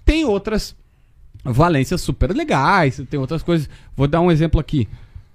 Tem 0.06 0.26
outras 0.26 0.76
valências 1.44 2.02
super 2.02 2.36
legais, 2.36 3.02
tem 3.10 3.18
outras 3.20 3.42
coisas. 3.42 3.70
Vou 3.96 4.08
dar 4.08 4.20
um 4.22 4.30
exemplo 4.30 4.60
aqui. 4.60 4.88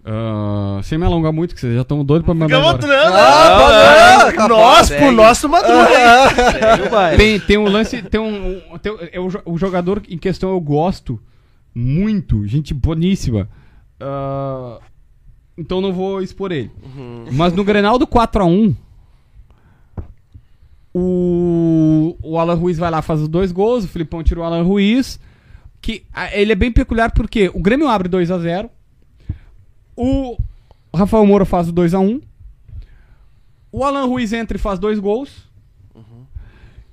Ah, 0.04 0.80
sem 0.82 0.98
me 0.98 1.06
alongar 1.06 1.32
muito, 1.32 1.54
que 1.54 1.60
vocês 1.62 1.74
já 1.74 1.80
estão 1.80 2.04
doidos 2.04 2.26
pra 2.26 2.34
me 2.34 2.40
mandar 2.40 2.56
Fica 2.56 2.68
embora. 2.68 2.76
mostrando. 2.76 3.16
Ah, 3.16 4.32
né? 4.36 4.48
Nós, 4.48 4.90
por 4.90 5.12
nosso 5.12 5.48
madruga. 5.48 7.16
Tem, 7.16 7.40
tem 7.40 7.56
um 7.56 7.64
lance, 7.68 8.02
tem 8.02 8.20
um, 8.20 8.60
um- 8.74 8.78
tem, 8.78 8.94
é 9.12 9.18
o, 9.18 9.28
o 9.46 9.56
jogador 9.56 10.02
em 10.08 10.18
questão 10.18 10.50
eu 10.50 10.60
gosto 10.60 11.18
muito, 11.74 12.46
gente 12.46 12.74
boníssima. 12.74 13.48
Ah, 13.98 14.78
então 15.56 15.80
não 15.80 15.90
vou 15.92 16.20
expor 16.20 16.52
ele. 16.52 16.70
Mas 17.32 17.54
no 17.54 17.64
Grenal 17.64 17.98
do 17.98 18.06
4x1, 18.06 18.76
o, 20.94 22.16
o 22.22 22.38
Alan 22.38 22.54
Ruiz 22.54 22.78
vai 22.78 22.88
lá, 22.88 23.02
faz 23.02 23.20
os 23.20 23.28
dois 23.28 23.50
gols, 23.50 23.84
o 23.84 23.88
Filipão 23.88 24.22
tira 24.22 24.40
o 24.40 24.44
Alan 24.44 24.62
Ruiz. 24.62 25.18
Que 25.82 26.06
ele 26.32 26.52
é 26.52 26.54
bem 26.54 26.72
peculiar 26.72 27.12
porque 27.12 27.50
o 27.52 27.60
Grêmio 27.60 27.88
abre 27.88 28.08
2x0. 28.08 28.70
O 29.96 30.38
Rafael 30.94 31.26
Moura 31.26 31.44
faz 31.44 31.68
o 31.68 31.72
2x1. 31.72 32.22
O 33.70 33.84
Alan 33.84 34.06
Ruiz 34.06 34.32
entra 34.32 34.56
e 34.56 34.60
faz 34.60 34.78
dois 34.78 34.98
gols. 34.98 35.52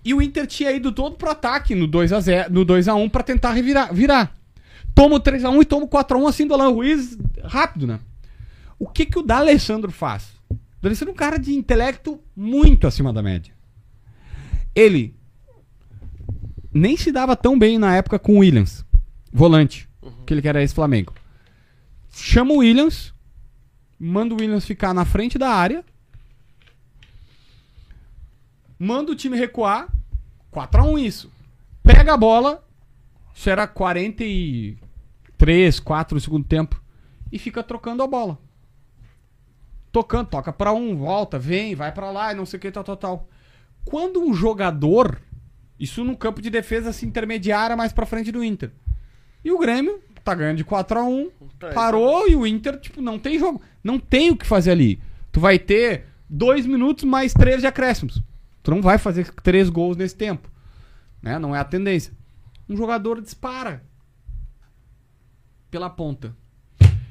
E 0.03 0.15
o 0.15 0.21
Inter 0.21 0.47
tinha 0.47 0.71
ido 0.71 0.91
todo 0.91 1.15
pro 1.15 1.29
ataque 1.29 1.75
no 1.75 1.87
2x0, 1.87 2.49
no 2.49 2.65
2x1 2.65 3.09
pra 3.09 3.21
tentar 3.21 3.51
revirar, 3.51 3.93
virar. 3.93 4.35
Toma 4.95 5.17
o 5.17 5.19
3x1 5.21 5.61
e 5.61 5.65
toma 5.65 5.85
o 5.85 5.87
4x1 5.87 6.27
assim 6.27 6.47
do 6.47 6.55
Alan 6.55 6.69
Ruiz 6.69 7.17
rápido, 7.43 7.85
né? 7.85 7.99
O 8.79 8.87
que 8.87 9.05
que 9.05 9.19
o 9.19 9.21
D'Alessandro 9.21 9.91
faz? 9.91 10.33
O 10.49 10.57
D'Alessandro 10.81 11.11
é 11.11 11.13
um 11.13 11.17
cara 11.17 11.37
de 11.37 11.53
intelecto 11.53 12.19
muito 12.35 12.87
acima 12.87 13.13
da 13.13 13.21
média. 13.21 13.53
Ele 14.73 15.13
nem 16.73 16.95
se 16.95 17.11
dava 17.11 17.35
tão 17.35 17.59
bem 17.59 17.77
na 17.77 17.93
época 17.95 18.17
com 18.17 18.35
o 18.35 18.39
Williams, 18.39 18.85
volante, 19.31 19.89
que 20.25 20.33
ele 20.33 20.47
era 20.47 20.63
esse 20.63 20.73
Flamengo. 20.73 21.13
Chama 22.13 22.53
o 22.53 22.59
Williams, 22.59 23.13
manda 23.99 24.33
o 24.33 24.37
Williams 24.37 24.65
ficar 24.65 24.93
na 24.93 25.03
frente 25.05 25.37
da 25.37 25.49
área, 25.49 25.83
manda 28.79 29.11
o 29.11 29.15
time 29.15 29.37
recuar, 29.37 29.89
4x1 30.51 31.05
isso. 31.05 31.29
Pega 31.83 32.13
a 32.13 32.17
bola, 32.17 32.63
isso 33.33 33.49
era 33.49 33.67
43, 33.67 35.79
4 35.79 36.15
no 36.15 36.21
segundo 36.21 36.45
tempo, 36.45 36.81
e 37.31 37.39
fica 37.39 37.63
trocando 37.63 38.03
a 38.03 38.07
bola. 38.07 38.37
Tocando, 39.91 40.29
toca 40.29 40.53
pra 40.53 40.71
um, 40.71 40.95
volta, 40.95 41.37
vem, 41.37 41.75
vai 41.75 41.91
pra 41.91 42.11
lá 42.11 42.31
e 42.31 42.35
não 42.35 42.45
sei 42.45 42.57
o 42.57 42.61
que, 42.61 42.71
tal, 42.71 42.83
tal, 42.83 42.95
tal. 42.95 43.27
Quando 43.85 44.21
um 44.21 44.33
jogador, 44.33 45.21
isso 45.79 46.03
no 46.03 46.15
campo 46.15 46.41
de 46.41 46.49
defesa 46.49 46.89
assim, 46.89 47.07
intermediária 47.07 47.75
mais 47.75 47.91
pra 47.91 48.05
frente 48.05 48.31
do 48.31 48.43
Inter. 48.43 48.71
E 49.43 49.51
o 49.51 49.59
Grêmio 49.59 50.01
tá 50.23 50.35
ganhando 50.35 50.57
de 50.57 50.65
4x1, 50.65 51.31
parou 51.73 52.27
e 52.27 52.35
o 52.35 52.45
Inter, 52.45 52.79
tipo, 52.79 53.01
não 53.01 53.17
tem 53.17 53.39
jogo. 53.39 53.61
Não 53.83 53.99
tem 53.99 54.29
o 54.29 54.37
que 54.37 54.45
fazer 54.45 54.71
ali. 54.71 55.01
Tu 55.31 55.39
vai 55.39 55.57
ter 55.57 56.05
dois 56.29 56.65
minutos 56.65 57.03
mais 57.03 57.33
três 57.33 57.61
de 57.61 57.67
acréscimos. 57.67 58.21
Tu 58.63 58.71
não 58.71 58.81
vai 58.81 58.97
fazer 58.97 59.31
três 59.41 59.69
gols 59.69 59.97
nesse 59.97 60.15
tempo. 60.15 60.49
Né? 61.21 61.39
Não 61.39 61.55
é 61.55 61.59
a 61.59 61.63
tendência. 61.65 62.13
Um 62.69 62.77
jogador 62.77 63.19
dispara 63.21 63.83
pela 65.69 65.89
ponta. 65.89 66.35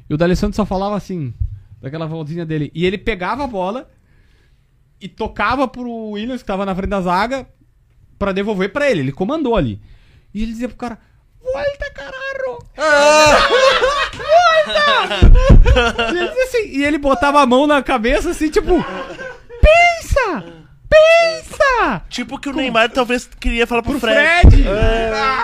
E 0.09 0.15
o 0.15 0.17
D'Alessandro 0.17 0.57
só 0.57 0.65
falava 0.65 0.97
assim, 0.97 1.35
daquela 1.81 2.07
voltinha 2.07 2.47
dele. 2.47 2.71
E 2.75 2.85
ele 2.85 2.99
pegava 2.99 3.45
a 3.45 3.47
bola 3.47 3.91
e 5.01 5.09
tocava 5.09 5.67
pro 5.67 6.11
Williams, 6.11 6.43
que 6.43 6.47
tava 6.47 6.67
na 6.67 6.75
frente 6.75 6.91
da 6.91 7.01
zaga, 7.01 7.49
pra 8.19 8.33
devolver 8.33 8.73
pra 8.73 8.91
ele. 8.91 9.01
Ele 9.01 9.13
comandou 9.13 9.57
ali. 9.57 9.81
E 10.35 10.43
ele 10.43 10.53
dizia 10.53 10.69
pro 10.69 10.77
cara: 10.77 10.99
Volta, 11.43 11.91
caralho! 11.95 12.59
Volta! 14.67 16.13
e, 16.13 16.19
ele 16.19 16.29
dizia 16.29 16.45
assim, 16.45 16.69
e 16.69 16.85
ele 16.85 16.99
botava 16.99 17.41
a 17.41 17.47
mão 17.47 17.67
na 17.67 17.83
cabeça 17.83 18.31
assim, 18.31 18.51
tipo: 18.51 18.85
Pensa! 19.61 20.45
Pensa! 20.89 22.03
Tipo 22.09 22.39
que 22.39 22.49
o 22.49 22.53
Neymar 22.53 22.91
talvez 22.91 23.29
queria 23.39 23.67
falar 23.67 23.83
pro, 23.83 23.93
Pro 23.93 24.01
Fred. 24.01 24.51
Fred! 24.51 24.63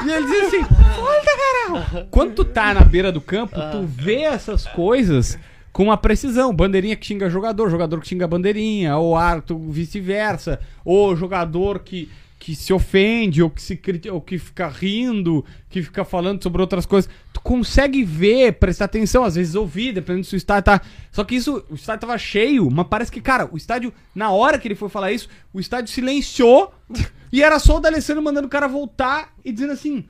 E 0.07 0.12
ele 0.12 0.25
dizia 0.26 0.47
assim: 0.47 0.62
Volta, 0.97 1.31
caralho! 1.70 2.09
Quando 2.10 2.35
tu 2.35 2.44
tá 2.44 2.75
na 2.75 2.83
beira 2.83 3.10
do 3.10 3.20
campo, 3.20 3.57
tu 3.73 3.86
vê 3.86 4.23
essas 4.23 4.67
coisas 4.67 5.39
com 5.76 5.84
uma 5.84 5.98
precisão. 5.98 6.55
Bandeirinha 6.55 6.96
que 6.96 7.06
xinga 7.06 7.28
jogador, 7.28 7.68
jogador 7.68 8.00
que 8.00 8.08
xinga 8.08 8.26
bandeirinha, 8.26 8.96
ou 8.96 9.14
arto 9.14 9.58
vice-versa, 9.58 10.58
ou 10.82 11.14
jogador 11.14 11.80
que, 11.80 12.08
que 12.38 12.56
se 12.56 12.72
ofende, 12.72 13.42
ou 13.42 13.50
que, 13.50 13.60
se, 13.60 13.78
ou 14.10 14.22
que 14.22 14.38
fica 14.38 14.68
rindo, 14.68 15.44
que 15.68 15.82
fica 15.82 16.02
falando 16.02 16.42
sobre 16.42 16.62
outras 16.62 16.86
coisas. 16.86 17.10
Tu 17.30 17.42
consegue 17.42 18.02
ver, 18.05 18.52
prestar 18.55 18.86
atenção, 18.86 19.22
às 19.22 19.34
vezes 19.34 19.55
ouvir, 19.55 19.92
dependendo 19.92 20.24
se 20.24 20.34
o 20.34 20.38
estádio 20.38 20.64
tá. 20.64 20.80
Só 21.12 21.22
que 21.24 21.34
isso, 21.34 21.62
o 21.68 21.74
estádio 21.74 22.06
tava 22.06 22.16
cheio, 22.16 22.70
mas 22.70 22.86
parece 22.88 23.12
que, 23.12 23.20
cara, 23.20 23.46
o 23.52 23.58
estádio, 23.58 23.92
na 24.14 24.30
hora 24.30 24.58
que 24.58 24.66
ele 24.66 24.74
foi 24.74 24.88
falar 24.88 25.12
isso, 25.12 25.28
o 25.52 25.60
estádio 25.60 25.92
silenciou 25.92 26.72
e 27.30 27.42
era 27.42 27.58
só 27.58 27.76
o 27.76 27.80
D'Alessandro 27.80 28.22
mandando 28.22 28.46
o 28.46 28.50
cara 28.50 28.66
voltar 28.66 29.34
e 29.44 29.52
dizendo 29.52 29.74
assim: 29.74 30.06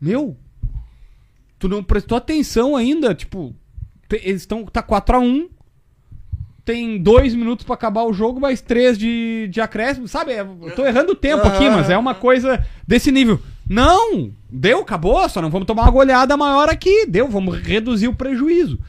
Meu, 0.00 0.36
tu 1.58 1.68
não 1.68 1.82
prestou 1.82 2.16
atenção 2.16 2.76
ainda, 2.76 3.16
tipo, 3.16 3.52
eles 4.10 4.42
estão. 4.42 4.64
Tá 4.64 4.82
4x1. 4.82 5.48
Tem 6.64 7.00
dois 7.00 7.32
minutos 7.32 7.64
pra 7.64 7.74
acabar 7.74 8.02
o 8.02 8.12
jogo, 8.12 8.40
mais 8.40 8.60
três 8.60 8.98
de, 8.98 9.48
de 9.48 9.60
acréscimo. 9.60 10.08
Sabe? 10.08 10.32
Eu 10.32 10.74
tô 10.74 10.84
errando 10.84 11.12
o 11.12 11.16
tempo 11.16 11.46
aqui, 11.46 11.70
mas 11.70 11.88
é 11.88 11.96
uma 11.96 12.14
coisa 12.14 12.64
desse 12.86 13.12
nível. 13.12 13.40
Não! 13.68 14.32
Deu, 14.50 14.80
acabou, 14.80 15.28
só 15.28 15.40
não 15.40 15.50
vamos 15.50 15.66
tomar 15.66 15.82
uma 15.82 15.90
goleada 15.90 16.36
maior 16.36 16.68
aqui. 16.68 17.06
Deu, 17.06 17.28
vamos 17.28 17.56
reduzir 17.58 18.08
o 18.08 18.14
prejuízo. 18.14 18.80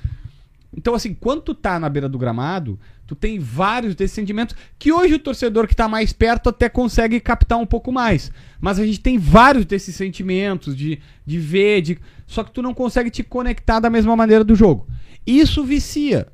Então, 0.75 0.93
assim, 0.93 1.13
quando 1.13 1.41
tu 1.41 1.55
tá 1.55 1.79
na 1.79 1.89
beira 1.89 2.07
do 2.07 2.19
gramado, 2.19 2.79
tu 3.07 3.15
tem 3.15 3.39
vários 3.39 3.95
desses 3.95 4.13
sentimentos 4.13 4.55
que 4.77 4.91
hoje 4.91 5.15
o 5.15 5.19
torcedor 5.19 5.67
que 5.67 5.75
tá 5.75 5.87
mais 5.87 6.13
perto 6.13 6.49
até 6.49 6.69
consegue 6.69 7.19
captar 7.19 7.57
um 7.57 7.65
pouco 7.65 7.91
mais. 7.91 8.31
Mas 8.61 8.77
a 8.77 8.85
gente 8.85 8.99
tem 8.99 9.17
vários 9.17 9.65
desses 9.65 9.95
sentimentos 9.95 10.77
de, 10.77 10.99
de 11.25 11.39
ver, 11.39 11.81
de... 11.81 11.99
só 12.27 12.43
que 12.43 12.51
tu 12.51 12.61
não 12.61 12.75
consegue 12.75 13.09
te 13.09 13.23
conectar 13.23 13.79
da 13.79 13.89
mesma 13.89 14.15
maneira 14.15 14.43
do 14.43 14.53
jogo. 14.53 14.87
Isso 15.27 15.63
vicia. 15.63 16.27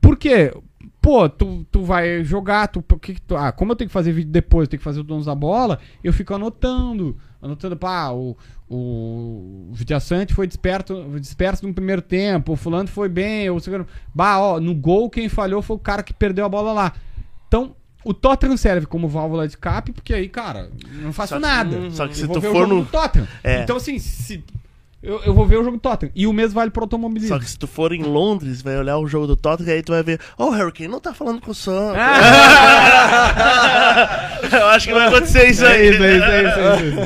Por 0.00 0.16
quê? 0.16 0.52
Pô, 1.00 1.28
tu, 1.28 1.64
tu 1.70 1.82
vai 1.84 2.24
jogar, 2.24 2.66
tu, 2.66 2.82
que 3.00 3.20
tu- 3.20 3.36
ah, 3.36 3.52
como 3.52 3.70
eu 3.72 3.76
tenho 3.76 3.88
que 3.88 3.92
fazer 3.92 4.10
vídeo 4.12 4.30
depois, 4.32 4.64
eu 4.66 4.70
tenho 4.70 4.78
que 4.80 4.84
fazer 4.84 4.98
o 5.00 5.04
donos 5.04 5.26
da 5.26 5.34
bola, 5.36 5.78
eu 6.02 6.12
fico 6.12 6.34
anotando, 6.34 7.16
anotando, 7.40 7.76
pá, 7.76 8.10
o, 8.10 8.36
o 8.68 9.68
Vidiaçante 9.72 10.34
foi 10.34 10.48
desperto, 10.48 11.06
disperso 11.20 11.64
no 11.66 11.72
primeiro 11.72 12.02
tempo, 12.02 12.52
o 12.52 12.56
fulano 12.56 12.88
foi 12.88 13.08
bem, 13.08 13.48
o 13.50 13.60
segundo, 13.60 13.86
bah, 14.12 14.38
ó, 14.40 14.58
no 14.58 14.74
gol 14.74 15.08
quem 15.08 15.28
falhou 15.28 15.62
foi 15.62 15.76
o 15.76 15.80
cara 15.80 16.02
que 16.02 16.12
perdeu 16.12 16.44
a 16.44 16.48
bola 16.48 16.72
lá. 16.72 16.92
Então, 17.46 17.76
o 18.04 18.12
Tottenham 18.12 18.56
serve 18.56 18.86
como 18.86 19.06
válvula 19.08 19.46
de 19.46 19.56
cap, 19.56 19.92
porque 19.92 20.12
aí, 20.12 20.28
cara, 20.28 20.70
não 21.02 21.12
faço 21.12 21.30
Só 21.34 21.36
que- 21.36 21.42
nada. 21.42 21.90
só 21.92 22.08
que 22.08 22.16
se 22.16 22.26
tu 22.26 22.38
o 22.38 22.42
for 22.42 22.66
no-. 22.66 22.84
É. 23.44 23.62
Então, 23.62 23.76
assim, 23.76 23.98
se 24.00 24.44
eu, 25.06 25.22
eu 25.24 25.32
vou 25.34 25.46
ver 25.46 25.56
o 25.58 25.64
jogo 25.64 25.76
do 25.76 25.80
Tottenham. 25.80 26.12
E 26.14 26.26
o 26.26 26.32
mesmo 26.32 26.54
vale 26.56 26.70
pro 26.70 26.82
automobilismo. 26.82 27.28
Só 27.34 27.38
que 27.38 27.48
se 27.48 27.58
tu 27.58 27.66
for 27.66 27.92
em 27.92 28.02
Londres, 28.02 28.60
vai 28.62 28.76
olhar 28.78 28.98
o 28.98 29.06
jogo 29.06 29.26
do 29.26 29.36
Tottenham 29.36 29.70
e 29.70 29.72
aí 29.76 29.82
tu 29.82 29.92
vai 29.92 30.02
ver, 30.02 30.20
oh, 30.36 30.46
o 30.46 30.50
Harry 30.50 30.72
Kane 30.72 30.88
não 30.88 31.00
tá 31.00 31.14
falando 31.14 31.40
com 31.40 31.50
o 31.50 31.54
Sam. 31.54 31.94
Eu 34.52 34.66
acho 34.68 34.86
que 34.88 34.94
vai 34.94 35.06
acontecer 35.08 35.48
isso 35.50 35.64
É 35.64 35.72
aí. 35.76 35.90
isso, 35.90 36.02
é 36.02 36.16
isso, 36.16 36.24
é 36.26 36.42
isso, 36.48 36.58
é 36.60 36.88
isso. 36.88 36.96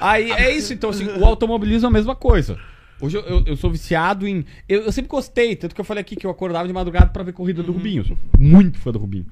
Aí 0.00 0.30
é 0.32 0.54
isso, 0.56 0.72
então 0.72 0.90
assim, 0.90 1.06
o 1.06 1.24
automobilismo 1.24 1.86
é 1.86 1.90
a 1.90 1.92
mesma 1.92 2.14
coisa. 2.14 2.56
Hoje 3.00 3.16
eu, 3.16 3.22
eu- 3.22 3.44
eu 3.46 3.56
sou 3.56 3.70
viciado 3.70 4.26
em. 4.28 4.44
Eu, 4.68 4.82
eu 4.82 4.92
sempre 4.92 5.08
gostei, 5.08 5.56
tanto 5.56 5.74
que 5.74 5.80
eu 5.80 5.84
falei 5.84 6.02
aqui 6.02 6.14
que 6.16 6.26
eu 6.26 6.30
acordava 6.30 6.66
de 6.68 6.74
madrugada 6.74 7.06
pra 7.06 7.22
ver 7.22 7.32
corrida 7.32 7.62
do 7.62 7.72
Rubinho. 7.72 8.00
Eu 8.02 8.06
sou 8.06 8.16
muito 8.38 8.78
fã 8.78 8.90
do 8.92 8.98
Rubinho. 8.98 9.26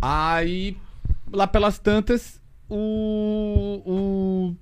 Aí, 0.00 0.76
lá 1.32 1.46
pelas 1.48 1.78
tantas, 1.78 2.40
o. 2.68 3.82
o 3.84 4.54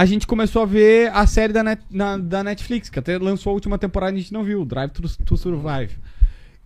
a 0.00 0.06
gente 0.06 0.26
começou 0.26 0.62
a 0.62 0.64
ver 0.64 1.10
a 1.14 1.26
série 1.26 1.52
da, 1.52 1.62
Net- 1.62 1.84
na- 1.90 2.16
da 2.16 2.42
Netflix, 2.42 2.88
que 2.88 2.98
até 2.98 3.18
lançou 3.18 3.50
a 3.50 3.54
última 3.54 3.76
temporada 3.76 4.12
e 4.12 4.16
a 4.16 4.20
gente 4.22 4.32
não 4.32 4.42
viu, 4.42 4.64
Drive 4.64 4.90
to, 4.92 5.02
to 5.24 5.36
Survive. 5.36 5.98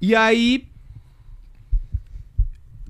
E 0.00 0.14
aí. 0.14 0.68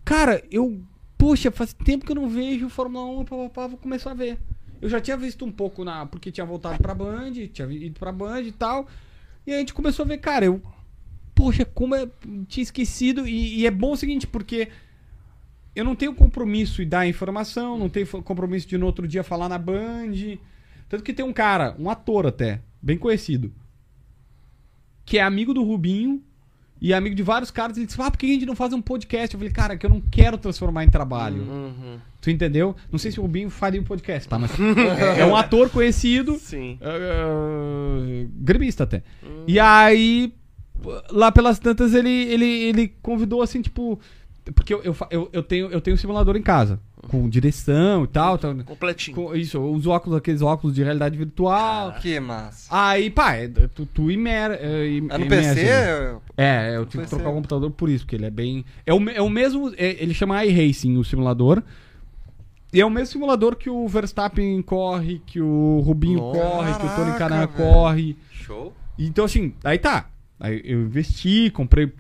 Cara, 0.05 0.43
eu. 0.51 0.83
Poxa, 1.17 1.51
faz 1.51 1.73
tempo 1.73 2.05
que 2.05 2.13
eu 2.13 2.17
não 2.17 2.29
vejo 2.29 2.69
Fórmula 2.69 3.07
1 3.21 3.25
pá, 3.25 3.37
pá, 3.37 3.49
pá, 3.49 3.67
vou 3.69 3.79
começar 3.79 4.11
a 4.11 4.15
ver. 4.15 4.39
Eu 4.83 4.89
já 4.91 5.01
tinha 5.01 5.17
visto 5.17 5.47
um 5.47 5.51
pouco 5.51 5.83
na. 5.83 6.05
Porque 6.05 6.31
tinha 6.31 6.45
voltado 6.45 6.77
pra 6.77 6.95
Band, 6.95 7.33
tinha 7.51 7.67
ido 7.71 7.99
pra 7.99 8.13
Band 8.13 8.43
e 8.43 8.53
tal. 8.53 8.87
E 9.47 9.53
a 9.55 9.59
gente 9.59 9.73
começou 9.73 10.05
a 10.05 10.09
ver, 10.09 10.19
cara, 10.19 10.45
eu. 10.45 10.61
Poxa, 11.35 11.65
como 11.65 11.95
eu 11.97 12.11
tinha 12.49 12.63
esquecido. 12.63 13.27
E, 13.27 13.61
e 13.61 13.67
é 13.67 13.71
bom 13.71 13.93
o 13.93 13.97
seguinte, 13.97 14.27
porque 14.27 14.69
eu 15.75 15.85
não 15.85 15.95
tenho 15.95 16.15
compromisso 16.15 16.83
em 16.83 16.89
dar 16.89 17.07
informação, 17.07 17.79
não 17.79 17.89
tenho 17.89 18.07
compromisso 18.07 18.67
de 18.67 18.79
no 18.79 18.87
outro 18.87 19.09
dia 19.09 19.25
falar 19.25 19.49
na 19.49 19.59
Band. 19.59 20.39
Tanto 20.89 21.03
que 21.03 21.13
tem 21.13 21.25
um 21.25 21.33
cara, 21.33 21.75
um 21.79 21.91
ator 21.91 22.27
até, 22.27 22.61
bem 22.81 22.97
conhecido, 22.97 23.53
que 25.05 25.19
é 25.19 25.23
amigo 25.23 25.53
do 25.53 25.65
Rubinho 25.65 26.23
e 26.81 26.93
é 26.93 26.97
amigo 26.97 27.15
de 27.15 27.23
vários 27.23 27.51
caras. 27.51 27.77
Ele 27.77 27.87
disse: 27.87 28.01
Ah, 28.01 28.11
por 28.11 28.19
que 28.19 28.27
a 28.27 28.29
gente 28.29 28.47
não 28.47 28.55
faz 28.55 28.73
um 28.73 28.83
podcast? 28.83 29.35
Eu 29.35 29.39
falei, 29.39 29.53
cara, 29.53 29.77
que 29.77 29.87
eu 29.87 29.91
não 29.91 30.01
quero 30.01 30.37
transformar 30.37 30.85
em 30.85 30.89
trabalho. 30.89 31.43
Uhum. 31.43 31.99
Tu 32.21 32.31
entendeu? 32.31 32.77
Não 32.91 32.99
sei 32.99 33.11
se 33.11 33.19
o 33.19 33.23
Rubinho 33.23 33.51
faria 33.51 33.81
um 33.81 33.85
podcast, 33.85 34.29
tá? 34.29 34.39
Mas 34.39 34.51
é, 34.59 35.21
é 35.21 35.27
um 35.27 35.35
ator 35.35 35.71
conhecido. 35.71 36.39
Sim. 36.39 36.79
Uh, 36.81 38.29
gremista 38.35 38.85
até. 38.85 39.03
E 39.47 39.59
aí, 39.59 40.33
lá 41.11 41.33
pelas 41.33 41.59
tantas, 41.59 41.95
ele, 41.95 42.11
ele, 42.11 42.45
ele 42.45 42.89
convidou 43.03 43.43
assim, 43.43 43.63
tipo. 43.63 43.99
Porque 44.55 44.75
eu, 44.75 44.83
eu, 44.83 44.95
eu, 45.11 45.29
eu 45.33 45.43
tenho, 45.43 45.69
eu 45.71 45.81
tenho 45.81 45.95
um 45.95 45.99
simulador 45.99 46.37
em 46.37 46.43
casa, 46.43 46.79
com 47.09 47.27
direção 47.29 48.05
e 48.05 48.07
tal. 48.09 48.37
tal 48.37 48.55
Completinho. 48.65 49.17
com, 49.17 49.35
isso, 49.35 49.57
eu 49.57 49.65
uso 49.71 49.89
óculos, 49.91 50.19
aqueles 50.19 50.43
óculos 50.43 50.75
de 50.77 50.83
realidade 50.83 51.17
virtual. 51.17 51.95
Que 51.95 52.21
massa. 52.21 52.69
Aí, 52.71 53.09
pá, 53.09 53.35
é, 53.37 53.49
tu, 53.49 53.87
tu 53.87 54.11
imer, 54.11 54.51
é, 54.61 54.87
im- 54.89 55.09
É 55.11 55.17
no 55.19 55.25
imerge 55.25 55.55
PC? 55.55 55.71
ali. 55.73 56.19
É, 56.37 56.77
eu 56.77 56.85
tive 56.85 57.05
que 57.05 57.09
PC. 57.11 57.17
trocar 57.17 57.31
o 57.31 57.35
computador 57.35 57.71
por 57.71 57.89
isso, 57.89 58.05
porque 58.05 58.17
ele 58.17 58.27
é 58.27 58.31
bem. 58.31 58.65
É 58.85 58.93
o, 58.93 59.09
é 59.11 59.23
o 59.23 59.31
mesmo. 59.31 59.73
é- 59.79 59.97
ele 60.03 60.13
chama 60.13 60.45
iRacing, 60.45 60.97
o 60.99 61.05
simulador. 61.05 61.63
E 62.73 62.81
é 62.81 62.85
o 62.85 62.91
mesmo 62.91 63.07
simulador 63.13 63.57
que 63.57 63.71
o 63.71 63.87
Verstappen 63.87 64.61
corre, 64.61 65.23
que 65.25 65.41
o 65.41 65.81
Rubinho 65.81 66.19
corre, 66.19 66.75
que 66.75 66.85
o 66.87 66.97
Tony 66.97 67.13
Caraca, 67.17 67.47
Canan 67.47 67.47
corre. 67.47 68.17
Show. 68.33 68.75
Então, 68.99 69.25
assim, 69.25 69.55
aí 69.63 69.79
tá. 69.79 70.11
Aí 70.41 70.61
eu 70.65 70.83
investi, 70.83 71.51
comprei 71.51 71.93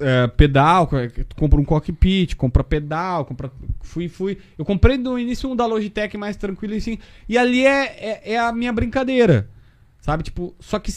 é, 0.00 0.26
pedal, 0.28 0.88
tu 1.28 1.36
compra 1.36 1.60
um 1.60 1.64
cockpit, 1.64 2.34
compra 2.34 2.64
pedal, 2.64 3.24
compra. 3.24 3.50
Fui, 3.80 4.08
fui. 4.08 4.38
Eu 4.58 4.64
comprei 4.64 4.96
no 4.96 5.18
início 5.18 5.50
um 5.50 5.54
da 5.54 5.66
Logitech 5.66 6.16
mais 6.16 6.36
tranquilo 6.36 6.74
assim. 6.74 6.98
E 7.28 7.36
ali 7.36 7.64
é, 7.64 7.84
é, 7.84 8.32
é 8.32 8.38
a 8.38 8.52
minha 8.52 8.72
brincadeira. 8.72 9.48
Sabe? 10.00 10.22
Tipo, 10.22 10.54
só 10.58 10.78
que. 10.78 10.92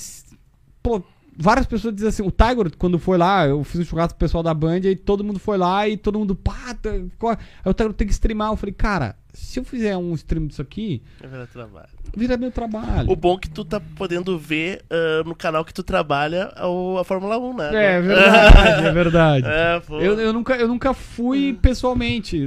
Pô, 0.81 1.03
várias 1.37 1.65
pessoas 1.65 1.93
dizem 1.93 2.09
assim, 2.09 2.23
o 2.23 2.31
Tiger, 2.31 2.75
quando 2.77 2.99
foi 2.99 3.17
lá, 3.17 3.47
eu 3.47 3.63
fiz 3.63 3.81
um 3.81 3.85
churrasco 3.85 4.17
pro 4.17 4.25
pessoal 4.25 4.43
da 4.43 4.53
Band, 4.53 4.79
e 4.83 4.95
todo 4.95 5.23
mundo 5.23 5.39
foi 5.39 5.57
lá 5.57 5.87
e 5.87 5.97
todo 5.97 6.19
mundo, 6.19 6.35
pá, 6.35 6.75
tá, 6.81 6.89
co- 7.17 7.29
aí 7.29 7.37
o 7.65 7.73
Tiger 7.73 7.93
tem 7.93 8.07
que 8.07 8.13
streamar. 8.13 8.51
Eu 8.51 8.55
falei, 8.57 8.73
cara, 8.73 9.15
se 9.33 9.59
eu 9.59 9.63
fizer 9.63 9.97
um 9.97 10.13
stream 10.13 10.45
disso 10.47 10.61
aqui, 10.61 11.01
É 11.21 11.27
verdade, 11.27 11.51
trabalho. 11.51 11.87
vira 12.15 12.37
meu 12.37 12.51
trabalho. 12.51 13.09
O 13.11 13.15
bom 13.15 13.35
é 13.35 13.39
que 13.39 13.49
tu 13.49 13.65
tá 13.65 13.79
podendo 13.95 14.37
ver 14.37 14.83
ah, 14.89 15.23
no 15.25 15.33
canal 15.35 15.65
que 15.65 15.73
tu 15.73 15.81
trabalha 15.81 16.51
a, 16.55 17.01
a 17.01 17.03
Fórmula 17.03 17.37
1, 17.39 17.55
né? 17.55 17.69
É 17.97 18.01
verdade, 18.01 18.85
é 18.85 18.91
verdade. 18.91 19.47
É, 19.47 19.79
pô. 19.79 19.99
Eu, 19.99 20.19
eu, 20.19 20.33
nunca, 20.33 20.55
eu 20.55 20.67
nunca 20.67 20.93
fui 20.93 21.53
pessoalmente. 21.61 22.37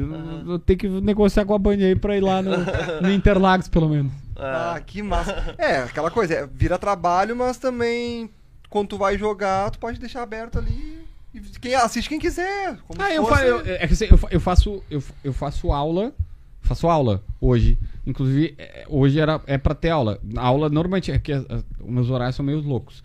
Eu 0.47 0.59
tenho 0.61 0.79
que 0.79 0.89
negociar 0.89 1.45
com 1.45 1.55
a 1.55 1.59
Band 1.59 1.73
aí 1.79 1.97
pra 1.97 2.17
ir 2.17 2.21
lá 2.21 2.41
no, 2.41 2.53
no 3.03 3.11
Interlagos, 3.13 3.69
pelo 3.69 3.89
menos. 3.89 4.13
Ah, 4.37 4.81
que 4.85 5.03
massa. 5.03 5.55
É, 5.59 5.79
aquela 5.79 6.11
coisa, 6.11 6.35
é, 6.35 6.47
vira 6.47 6.79
trabalho, 6.79 7.35
mas 7.35 7.57
também 7.57 8.31
quando 8.77 8.89
tu 8.89 8.99
vai 8.99 9.17
jogar, 9.17 9.71
tu 9.71 9.79
pode 9.79 9.99
deixar 9.99 10.23
aberto 10.23 10.59
ali. 10.59 10.99
E 11.33 11.41
quem 11.61 11.75
assiste 11.75 12.09
quem 12.09 12.19
quiser. 12.19 12.79
Ah, 12.99 13.13
eu, 13.13 13.25
fosse- 13.25 13.41
fa 13.41 13.47
eu, 13.47 13.61
é 13.61 13.87
que 13.87 13.93
assim, 13.95 14.05
eu, 14.11 14.19
eu 14.31 14.41
faço, 14.41 14.83
eu, 14.91 15.03
eu 15.25 15.33
faço 15.33 15.73
aula. 15.73 16.13
Faço 16.61 16.89
aula 16.89 17.23
hoje. 17.41 17.79
Inclusive, 18.07 18.55
é, 18.59 18.85
hoje 18.89 19.19
era, 19.21 19.41
é 19.47 19.57
pra 19.57 19.75
ter 19.75 19.91
aula. 19.91 20.21
A 20.37 20.43
aula 20.47 20.69
normalmente. 20.69 21.11
É 21.11 21.19
que 21.19 21.33
as- 21.33 21.45
os 21.81 21.89
meus 21.89 22.11
horários 22.11 22.37
são 22.37 22.45
meio 22.45 22.61
loucos. 22.61 23.03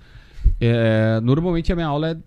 É, 0.60 1.20
normalmente 1.22 1.72
a 1.72 1.76
minha 1.76 1.88
aula 1.88 2.12
é 2.12 2.18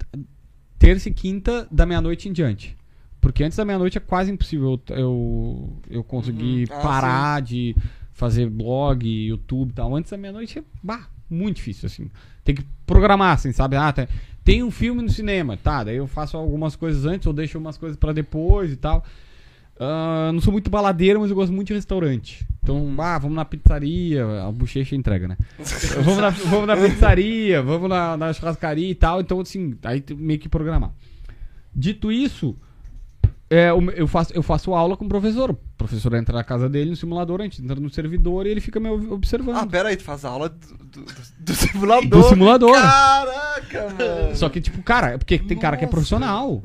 terça 0.78 1.08
e 1.08 1.12
quinta 1.12 1.66
da 1.70 1.84
meia-noite 1.84 2.28
em 2.28 2.32
diante. 2.32 2.76
Porque 3.20 3.42
antes 3.42 3.56
da 3.58 3.64
meia-noite 3.64 3.98
é 3.98 4.00
quase 4.00 4.30
impossível 4.30 4.80
eu, 4.90 5.72
eu, 5.90 6.04
conseguir 6.04 6.68
Ah, 6.70 6.80
parar 6.80 7.42
de 7.42 7.74
fazer 8.12 8.48
blog, 8.48 9.04
YouTube 9.06 9.70
e 9.70 9.74
tal. 9.74 9.94
Antes 9.96 10.10
da 10.10 10.16
meia-noite 10.16 10.58
é 10.58 10.62
bah, 10.82 11.08
muito 11.28 11.56
difícil, 11.56 11.86
assim. 11.86 12.10
Tem 12.44 12.54
que 12.54 12.64
programar, 12.86 13.34
assim, 13.34 13.52
sabe? 13.52 13.76
Ah, 13.76 13.92
tem, 13.92 14.06
tem 14.44 14.62
um 14.62 14.70
filme 14.70 15.02
no 15.02 15.08
cinema, 15.08 15.56
tá? 15.56 15.84
Daí 15.84 15.96
eu 15.96 16.06
faço 16.06 16.36
algumas 16.36 16.76
coisas 16.76 17.06
antes 17.06 17.26
ou 17.26 17.32
deixo 17.32 17.58
umas 17.58 17.78
coisas 17.78 17.96
pra 17.96 18.12
depois 18.12 18.70
e 18.70 18.76
tal. 18.76 19.04
Ah, 19.78 20.30
não 20.32 20.40
sou 20.40 20.52
muito 20.52 20.70
baladeiro, 20.70 21.20
mas 21.20 21.30
eu 21.30 21.36
gosto 21.36 21.52
muito 21.52 21.68
de 21.68 21.74
restaurante. 21.74 22.46
Então, 22.62 22.94
ah, 22.98 23.18
vamos 23.18 23.36
na 23.36 23.44
pizzaria, 23.44 24.24
a 24.42 24.52
bochecha 24.52 24.94
entrega, 24.94 25.26
né? 25.26 25.36
vamos, 26.04 26.18
na, 26.18 26.30
vamos 26.30 26.66
na 26.66 26.76
pizzaria, 26.76 27.62
vamos 27.62 27.88
na, 27.88 28.16
na 28.16 28.32
churrascaria 28.32 28.90
e 28.90 28.94
tal. 28.94 29.20
Então, 29.20 29.40
assim, 29.40 29.76
aí 29.82 30.04
meio 30.16 30.38
que 30.38 30.48
programar. 30.48 30.92
Dito 31.74 32.12
isso, 32.12 32.56
é, 33.54 33.70
eu, 33.70 34.06
faço, 34.06 34.32
eu 34.32 34.42
faço 34.42 34.74
aula 34.74 34.96
com 34.96 35.04
o 35.04 35.08
professor. 35.08 35.50
O 35.50 35.54
professor 35.76 36.14
entra 36.14 36.34
na 36.36 36.44
casa 36.44 36.68
dele 36.68 36.90
no 36.90 36.96
simulador, 36.96 37.40
a 37.40 37.44
gente 37.44 37.62
entra 37.62 37.78
no 37.78 37.90
servidor 37.90 38.46
e 38.46 38.50
ele 38.50 38.60
fica 38.60 38.80
me 38.80 38.88
ob- 38.88 39.12
observando. 39.12 39.56
Ah, 39.56 39.66
pera 39.66 39.88
aí, 39.90 39.96
tu 39.96 40.02
faz 40.04 40.24
aula 40.24 40.48
do, 40.48 40.56
do, 40.78 41.02
do- 41.04 41.12
do 41.40 41.52
simulador. 41.54 42.08
do 42.08 42.22
simulador. 42.28 42.72
Caraca, 42.72 43.82
mano. 43.90 44.36
Só 44.36 44.48
que, 44.48 44.60
tipo, 44.60 44.82
cara, 44.82 45.12
é 45.12 45.18
porque 45.18 45.38
tem 45.38 45.58
cara 45.58 45.76
que 45.76 45.84
é 45.84 45.86
Nossa. 45.86 45.94
profissional. 45.96 46.62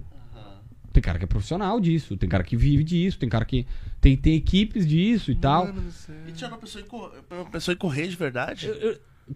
Tem 0.91 1.03
cara 1.03 1.19
que 1.19 1.23
é 1.25 1.27
profissional 1.27 1.79
disso, 1.79 2.17
tem 2.17 2.27
cara 2.27 2.43
que 2.43 2.57
vive 2.57 2.83
disso, 2.83 3.19
tem 3.19 3.29
cara 3.29 3.45
que 3.45 3.65
tem, 4.01 4.17
tem 4.17 4.33
equipes 4.35 4.87
disso 4.87 5.31
e 5.31 5.35
tal. 5.35 5.67
Mano 5.67 5.91
céu. 5.91 6.15
E 6.27 6.49
não 6.49 6.57
pensou 6.57 6.81
em, 6.81 6.85
cor... 6.85 7.11
pensou 7.51 7.73
em 7.73 7.77
correr 7.77 8.07
de 8.07 8.15
verdade? 8.15 8.71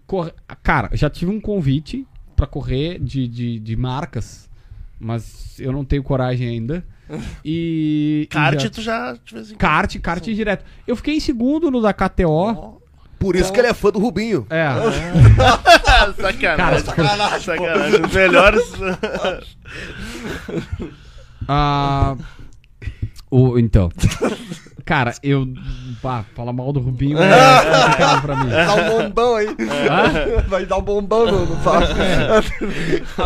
Corre- 0.06 0.32
Cara, 0.64 0.90
já 0.94 1.08
tive 1.08 1.30
um 1.30 1.40
convite 1.40 2.04
pra 2.34 2.46
correr 2.46 2.98
de, 2.98 3.28
de, 3.28 3.60
de 3.60 3.76
marcas, 3.76 4.50
mas 4.98 5.58
eu 5.60 5.72
não 5.72 5.84
tenho 5.84 6.02
coragem 6.02 6.48
ainda. 6.48 6.84
E. 7.44 8.26
Kart, 8.30 8.54
e 8.54 8.62
já- 8.62 8.70
tu 8.70 8.80
já 8.82 9.12
de 9.24 9.34
vez 9.34 9.50
em 9.52 9.56
Kart, 9.56 9.98
kart 10.00 10.22
direto. 10.24 10.64
Eu 10.86 10.96
fiquei 10.96 11.16
em 11.16 11.20
segundo 11.20 11.70
no 11.70 11.80
da 11.82 11.92
KTO. 11.92 12.80
Por 13.18 13.36
isso 13.36 13.52
que 13.52 13.58
ele 13.58 13.68
é 13.68 13.74
fã 13.74 13.90
do 13.90 13.98
Rubinho. 13.98 14.46
É. 14.50 14.68
quando. 14.68 16.16
Sacanagem. 16.20 16.56
Cara, 16.56 16.80
Sacanagem. 17.40 18.02
Os 18.04 18.12
melhores. 18.12 18.62
Ah, 21.48 22.16
o, 23.30 23.58
então. 23.58 23.90
Cara, 24.84 25.14
eu. 25.22 25.46
Pá, 26.02 26.24
fala 26.34 26.52
mal 26.52 26.70
do 26.72 26.78
Rubinho 26.80 27.16
é 27.22 27.30
complicado 27.82 28.20
pra 28.22 28.36
mim. 28.36 28.50
Dá 28.50 28.74
um 28.74 29.02
bombão 29.02 29.36
aí. 29.36 29.46
Hã? 29.48 30.42
Vai 30.46 30.66
dar 30.66 30.76
um 30.76 30.82
bombão 30.82 31.24
no, 31.26 31.46
no 31.46 31.56
Fábio. 31.62 31.88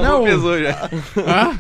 Não, 0.03 0.23
pesou 0.25 0.57
já. 0.63 0.89
hã? 1.17 1.59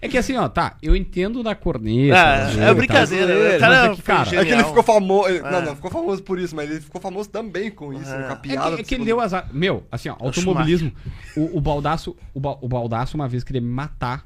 É 0.00 0.06
que 0.06 0.16
assim, 0.16 0.36
ó, 0.36 0.48
tá, 0.48 0.76
eu 0.80 0.94
entendo 0.94 1.42
da 1.42 1.56
corneta. 1.56 2.14
Ah, 2.16 2.50
é 2.70 2.72
brincadeira. 2.72 3.58
tal. 3.58 3.58
Cara 3.58 3.74
Mas 3.82 3.84
é 3.84 3.94
que, 3.96 4.02
foi 4.02 4.14
cara. 4.14 4.36
É 4.36 4.44
que 4.44 4.52
ele 4.52 4.64
ficou 4.64 4.82
famoso. 4.84 5.28
ele- 5.28 5.38
É. 5.38 5.50
Não, 5.50 5.62
não, 5.62 5.74
ficou 5.74 5.90
famoso 5.90 6.22
por 6.22 6.38
isso, 6.38 6.54
mas 6.54 6.70
ele 6.70 6.80
ficou 6.80 7.00
famoso 7.00 7.28
também 7.28 7.68
com 7.68 7.92
isso, 7.92 8.08
né, 8.08 8.22
com 8.26 8.32
a 8.32 8.32
É 8.32 8.36
piada. 8.36 8.76
que, 8.76 8.80
é 8.82 8.84
que 8.84 8.94
ele 8.94 9.04
deu 9.04 9.20
azar. 9.20 9.48
Meu, 9.52 9.84
assim, 9.90 10.08
ó, 10.08 10.14
automobilismo. 10.20 10.92
O, 11.36 11.58
o 11.58 11.60
Baldaço, 11.60 12.16
o, 12.32 12.38
Ba- 12.38 12.56
o 12.60 12.68
Baldaço 12.68 13.16
uma 13.16 13.26
vez 13.26 13.42
queria 13.42 13.60
me 13.60 13.68
matar 13.68 14.24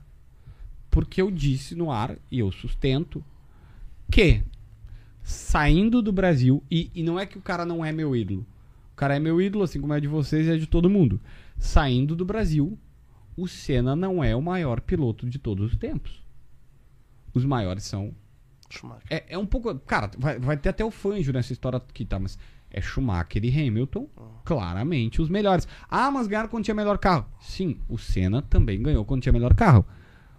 porque 0.92 1.22
eu 1.22 1.30
disse 1.30 1.74
no 1.74 1.90
ar, 1.90 2.18
e 2.30 2.38
eu 2.38 2.52
sustento, 2.52 3.24
que 4.10 4.42
saindo 5.22 6.02
do 6.02 6.12
Brasil, 6.12 6.62
e, 6.70 6.90
e 6.94 7.02
não 7.02 7.18
é 7.18 7.24
que 7.24 7.38
o 7.38 7.40
cara 7.40 7.64
não 7.64 7.82
é 7.82 7.90
meu 7.90 8.14
ídolo. 8.14 8.46
O 8.92 8.94
cara 8.94 9.16
é 9.16 9.18
meu 9.18 9.40
ídolo, 9.40 9.64
assim 9.64 9.80
como 9.80 9.94
é 9.94 10.00
de 10.00 10.06
vocês 10.06 10.46
e 10.46 10.50
é 10.50 10.56
de 10.58 10.66
todo 10.66 10.90
mundo. 10.90 11.18
Saindo 11.56 12.14
do 12.14 12.26
Brasil, 12.26 12.78
o 13.34 13.48
Senna 13.48 13.96
não 13.96 14.22
é 14.22 14.36
o 14.36 14.42
maior 14.42 14.82
piloto 14.82 15.28
de 15.30 15.38
todos 15.38 15.72
os 15.72 15.78
tempos. 15.78 16.22
Os 17.32 17.46
maiores 17.46 17.84
são 17.84 18.14
Schumacher. 18.68 19.06
É, 19.08 19.24
é 19.30 19.38
um 19.38 19.46
pouco. 19.46 19.74
Cara, 19.80 20.10
vai, 20.18 20.38
vai 20.38 20.58
ter 20.58 20.68
até 20.68 20.84
o 20.84 20.90
Fanjo 20.90 21.32
nessa 21.32 21.54
história 21.54 21.78
aqui, 21.78 22.04
tá? 22.04 22.18
Mas 22.18 22.38
é 22.70 22.82
Schumacher 22.82 23.42
e 23.42 23.48
Hamilton, 23.48 24.08
claramente 24.44 25.22
os 25.22 25.30
melhores. 25.30 25.66
Ah, 25.88 26.10
mas 26.10 26.26
ganharam 26.26 26.50
quando 26.50 26.64
tinha 26.64 26.74
melhor 26.74 26.98
carro. 26.98 27.26
Sim, 27.40 27.78
o 27.88 27.96
Senna 27.96 28.42
também 28.42 28.82
ganhou 28.82 29.06
quando 29.06 29.22
tinha 29.22 29.32
melhor 29.32 29.54
carro. 29.54 29.86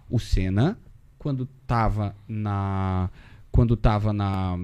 O 0.08 0.18
Senna, 0.18 0.78
quando 1.18 1.46
tava 1.66 2.14
na. 2.28 3.10
Quando 3.50 3.76
tava 3.76 4.12
na. 4.12 4.58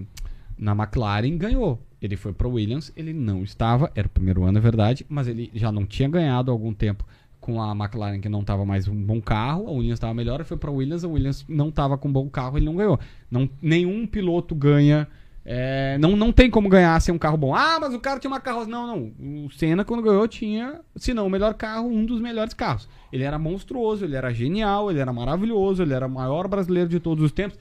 Na 0.59 0.73
McLaren, 0.73 1.39
ganhou. 1.39 1.81
Ele 2.03 2.17
foi 2.17 2.33
pra 2.33 2.49
Williams, 2.49 2.93
ele 2.97 3.13
não 3.13 3.43
estava, 3.43 3.91
era 3.95 4.07
o 4.07 4.11
primeiro 4.11 4.43
ano, 4.45 4.57
é 4.59 4.61
verdade, 4.61 5.05
mas 5.09 5.27
ele 5.29 5.51
já 5.55 5.71
não 5.71 5.85
tinha 5.85 6.09
ganhado 6.09 6.51
há 6.51 6.55
algum 6.55 6.73
tempo 6.73 7.05
com 7.41 7.61
a 7.61 7.73
McLaren, 7.73 8.21
que 8.21 8.29
não 8.29 8.41
estava 8.41 8.65
mais 8.65 8.87
um 8.89 8.95
bom 8.95 9.21
carro, 9.21 9.67
a 9.67 9.71
Williams 9.71 9.97
estava 9.97 10.13
melhor, 10.15 10.45
foi 10.45 10.57
pra 10.57 10.71
Williams, 10.71 11.05
a 11.05 11.09
Williams 11.09 11.45
não 11.49 11.69
estava 11.69 11.97
com 11.99 12.09
um 12.09 12.13
bom 12.13 12.29
carro, 12.29 12.59
ele 12.59 12.67
não 12.67 12.77
ganhou. 12.77 12.99
Não, 13.31 13.49
nenhum 13.61 14.07
piloto 14.07 14.55
ganha. 14.55 15.09
é, 15.45 15.97
não, 15.99 16.17
não 16.17 16.33
tem 16.33 16.51
como 16.51 16.69
ganhar 16.69 17.01
sem 17.01 17.15
um 17.15 17.19
carro 17.19 17.37
bom. 17.37 17.55
Ah, 17.55 17.79
mas 17.81 17.93
o 17.95 17.99
cara 17.99 18.21
tinha 18.21 18.31
uma 18.31 18.41
carroça. 18.41 18.69
Não, 18.71 18.87
não. 18.87 19.47
O 19.47 19.51
Senna, 19.51 19.85
quando 19.85 20.03
ganhou, 20.03 20.29
tinha, 20.29 20.81
se 20.97 21.15
não 21.15 21.27
o 21.27 21.31
melhor 21.31 21.55
carro, 21.55 21.89
um 21.89 22.05
dos 22.05 22.21
melhores 22.21 22.53
carros. 22.55 22.89
Ele 23.13 23.25
era 23.25 23.39
monstruoso, 23.39 24.05
ele 24.05 24.17
era 24.17 24.33
genial, 24.33 24.91
ele 24.91 25.01
era 25.01 25.13
maravilhoso, 25.13 25.83
ele 25.83 25.93
era 25.93 26.07
o 26.07 26.11
maior 26.11 26.47
brasileiro 26.49 26.89
de 26.89 27.01
todos 27.01 27.25
os 27.25 27.33
tempos. 27.33 27.59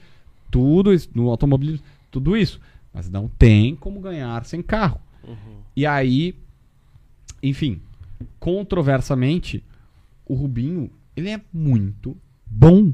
Tudo 0.50 0.92
isso, 0.92 1.08
no 1.14 1.28
automobilismo, 1.28 1.84
tudo 2.10 2.36
isso. 2.36 2.60
Mas 2.92 3.08
não 3.08 3.28
tem 3.28 3.76
como 3.76 4.00
ganhar 4.00 4.44
sem 4.44 4.62
carro. 4.62 5.00
E 5.76 5.86
aí, 5.86 6.34
enfim, 7.42 7.80
controversamente, 8.38 9.62
o 10.26 10.34
Rubinho, 10.34 10.90
ele 11.16 11.30
é 11.30 11.40
muito 11.52 12.16
bom. 12.44 12.92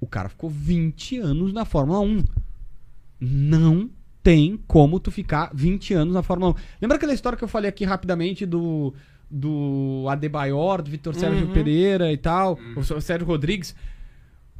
O 0.00 0.06
cara 0.06 0.28
ficou 0.28 0.50
20 0.50 1.18
anos 1.18 1.52
na 1.52 1.64
Fórmula 1.64 2.00
1. 2.00 2.24
Não 3.20 3.90
tem 4.22 4.58
como 4.66 5.00
tu 5.00 5.10
ficar 5.10 5.50
20 5.54 5.94
anos 5.94 6.14
na 6.14 6.22
Fórmula 6.22 6.52
1. 6.52 6.54
Lembra 6.82 6.96
aquela 6.96 7.14
história 7.14 7.38
que 7.38 7.44
eu 7.44 7.48
falei 7.48 7.68
aqui 7.68 7.84
rapidamente 7.84 8.44
do 8.44 8.92
do 9.30 10.06
Adebayor, 10.08 10.82
do 10.82 10.90
Vitor 10.90 11.14
Sérgio 11.14 11.48
Pereira 11.48 12.12
e 12.12 12.16
tal, 12.16 12.58
o 12.76 13.00
Sérgio 13.00 13.26
Rodrigues? 13.26 13.74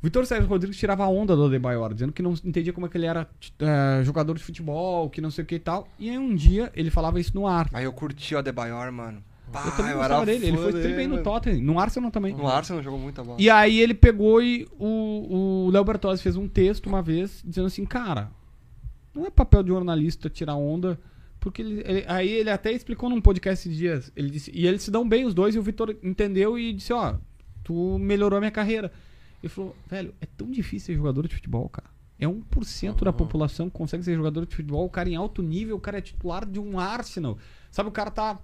O 0.00 0.05
Vitor 0.05 0.24
Sérgio 0.26 0.48
Rodrigues 0.48 0.76
tirava 0.78 1.05
a 1.05 1.08
onda 1.08 1.34
do 1.34 1.47
Adebayor, 1.47 1.92
dizendo 1.92 2.12
que 2.12 2.22
não 2.22 2.32
entendia 2.44 2.72
como 2.72 2.86
é 2.86 2.88
que 2.88 2.97
ele 2.97 3.06
era 3.06 3.28
eh, 3.58 4.02
jogador 4.05 4.36
de 4.36 4.44
futebol, 4.44 5.10
que 5.10 5.20
não 5.20 5.30
sei 5.30 5.42
o 5.42 5.47
que 5.47 5.56
e 5.56 5.58
tal. 5.58 5.88
E 5.98 6.08
aí 6.08 6.16
um 6.16 6.34
dia 6.34 6.70
ele 6.74 6.88
falava 6.88 7.18
isso 7.18 7.34
no 7.34 7.48
ar. 7.48 7.68
Aí 7.72 7.84
eu 7.84 7.92
curti 7.92 8.34
o 8.34 8.38
Adebayor, 8.38 8.92
mano. 8.92 9.22
Eu 9.52 9.70
também 9.72 9.92
eu 9.92 9.98
gostava 9.98 10.22
era 10.22 10.24
dele. 10.26 10.47
Ele 10.47 10.56
foi 10.56 10.72
dele, 10.72 10.94
bem 10.94 11.08
no. 11.08 11.22
Tottenham, 11.22 11.62
no 11.62 11.80
Arsenal 11.80 12.10
também. 12.10 12.34
No 12.34 12.47
Arsenal 12.47 12.82
jogou 12.82 12.98
muita 12.98 13.24
bola. 13.24 13.40
E 13.40 13.48
aí 13.48 13.80
ele 13.80 13.94
pegou 13.94 14.42
e 14.42 14.68
o, 14.78 15.66
o 15.66 15.70
Léo 15.70 15.84
Bertozzi 15.84 16.22
fez 16.22 16.36
um 16.36 16.47
texto 16.47 16.86
uma 16.86 17.02
vez 17.02 17.42
dizendo 17.44 17.66
assim, 17.66 17.84
cara, 17.84 18.30
não 19.14 19.26
é 19.26 19.30
papel 19.30 19.62
de 19.62 19.70
jornalista 19.70 20.28
tirar 20.28 20.55
onda, 20.55 20.98
porque 21.41 21.62
ele, 21.62 21.81
ele- 21.84 22.05
aí 22.08 22.28
ele 22.28 22.50
até 22.50 22.73
explicou 22.73 23.08
num 23.08 23.20
podcast 23.20 23.68
esses 23.68 23.78
dias, 23.78 24.12
ele 24.17 24.31
disse, 24.31 24.50
e 24.55 24.67
eles 24.67 24.83
se 24.83 24.91
dão 24.91 25.08
bem 25.08 25.25
os 25.25 25.34
dois 25.34 25.55
e 25.55 25.58
o 25.58 25.62
Vitor 25.62 25.97
entendeu 26.02 26.58
e 26.58 26.73
disse, 26.73 26.92
ó, 26.92 27.17
tu 27.65 27.99
melhorou 27.99 28.36
a 28.36 28.41
minha 28.41 28.50
carreira. 28.50 28.92
Ele 29.42 29.49
falou, 29.49 29.76
velho, 29.89 30.12
é 30.20 30.26
tão 30.26 30.50
difícil 30.50 30.86
ser 30.86 30.97
jogador 30.97 31.26
de 31.28 31.34
futebol, 31.34 31.68
cara. 31.68 31.89
É 32.18 32.26
1% 32.26 33.05
da 33.05 33.12
população 33.12 33.70
que 33.70 33.76
consegue 33.76 34.02
ser 34.02 34.17
jogador 34.17 34.44
de 34.44 34.57
futebol. 34.57 34.84
O 34.86 34.91
cara 34.91 35.08
em 35.08 35.15
alto 35.15 35.41
nível, 35.41 35.76
o 35.76 35.81
cara 35.81 35.99
é 35.99 36.00
titular 36.00 36.44
de 36.44 36.58
um 36.58 36.76
Arsenal. 36.81 37.39
Sabe, 37.70 37.89
o 37.89 37.92
cara 37.92 38.10
tá. 38.10 38.41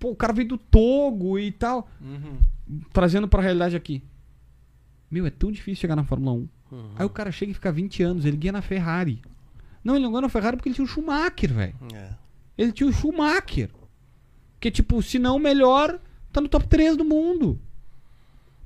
Pô, 0.00 0.10
o 0.10 0.16
cara 0.16 0.32
veio 0.32 0.48
do 0.48 0.58
Togo 0.58 1.38
e 1.38 1.52
tal 1.52 1.88
Uhum. 2.00 2.38
trazendo 2.92 3.28
pra 3.28 3.40
realidade 3.42 3.76
aqui. 3.76 4.02
Meu, 5.10 5.24
é 5.26 5.30
tão 5.30 5.52
difícil 5.52 5.80
chegar 5.80 5.94
na 5.96 6.02
Fórmula 6.04 6.32
1. 6.32 6.48
Aí 6.96 7.06
o 7.06 7.10
cara 7.10 7.30
chega 7.30 7.52
e 7.52 7.54
fica 7.54 7.70
20 7.72 8.02
anos, 8.02 8.24
ele 8.24 8.36
ganha 8.36 8.52
na 8.52 8.62
Ferrari. 8.62 9.22
Não, 9.82 9.94
ele 9.94 10.04
não 10.04 10.10
ganhou 10.10 10.22
na 10.22 10.28
Ferrari 10.28 10.56
porque 10.56 10.68
ele 10.68 10.74
tinha 10.74 10.84
o 10.84 10.88
Schumacher, 10.88 11.52
velho. 11.52 11.74
É. 11.94 12.10
Ele 12.56 12.72
tinha 12.72 12.88
o 12.88 12.92
Schumacher. 12.92 13.70
Que, 14.60 14.70
tipo, 14.70 15.00
se 15.02 15.18
não 15.18 15.36
o 15.36 15.40
melhor, 15.40 16.00
tá 16.32 16.40
no 16.40 16.48
top 16.48 16.66
3 16.66 16.96
do 16.96 17.04
mundo. 17.04 17.60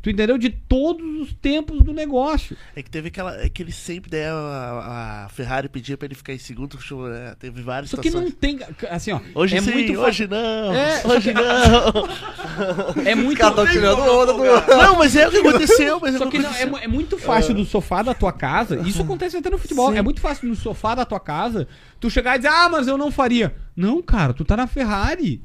Tu 0.02 0.10
entendeu? 0.10 0.36
De 0.36 0.50
todos 0.50 1.06
os 1.20 1.32
tempos 1.32 1.80
do 1.80 1.92
negócio. 1.92 2.56
É 2.74 2.82
que 2.82 2.90
teve 2.90 3.06
aquela. 3.06 3.40
É 3.40 3.48
que 3.48 3.62
ele 3.62 3.70
sempre 3.70 4.10
daí 4.10 4.24
a, 4.24 5.26
a 5.26 5.28
Ferrari 5.28 5.68
pedia 5.68 5.96
pra 5.96 6.06
ele 6.06 6.16
ficar 6.16 6.32
em 6.34 6.38
segundo. 6.38 6.76
né? 7.08 7.36
Teve 7.38 7.62
várias 7.62 7.90
Só 7.90 7.98
que 7.98 8.10
não 8.10 8.26
situações. 8.26 8.34
tem. 8.40 8.88
Assim, 8.90 9.12
ó. 9.12 9.20
Hoje 9.32 9.56
é 9.56 9.60
sim, 9.60 9.70
muito 9.72 10.00
hoje 10.00 10.26
não. 10.26 10.74
É, 10.74 11.02
hoje 11.06 11.32
não. 11.32 13.02
É 13.06 13.14
muito. 13.14 13.38
Cara, 13.38 13.54
tá 13.54 13.66
tirando 13.66 14.00
onda 14.00 14.32
do. 14.32 14.44
não, 14.76 14.98
mas 14.98 15.14
é 15.14 15.28
o 15.28 15.30
que 15.30 15.38
aconteceu. 15.38 16.00
Mas 16.00 16.16
Só 16.16 16.26
que 16.26 16.38
não, 16.38 16.50
é, 16.50 16.84
é 16.84 16.88
muito 16.88 17.16
fácil 17.16 17.54
do 17.54 17.64
sofá 17.64 18.02
da 18.02 18.12
tua 18.12 18.32
casa. 18.32 18.80
Isso 18.86 19.00
acontece 19.02 19.36
até 19.36 19.48
no 19.48 19.56
futebol. 19.56 19.94
É 19.94 20.02
muito 20.02 20.20
fácil 20.20 20.48
no 20.48 20.56
sofá 20.56 20.96
da 20.96 21.04
tua 21.04 21.20
casa 21.20 21.68
tu 22.02 22.10
chegar 22.10 22.34
e 22.34 22.38
dizer, 22.38 22.48
ah, 22.48 22.68
mas 22.68 22.88
eu 22.88 22.98
não 22.98 23.12
faria. 23.12 23.54
Não, 23.74 24.02
cara, 24.02 24.34
tu 24.34 24.44
tá 24.44 24.56
na 24.56 24.66
Ferrari. 24.66 25.42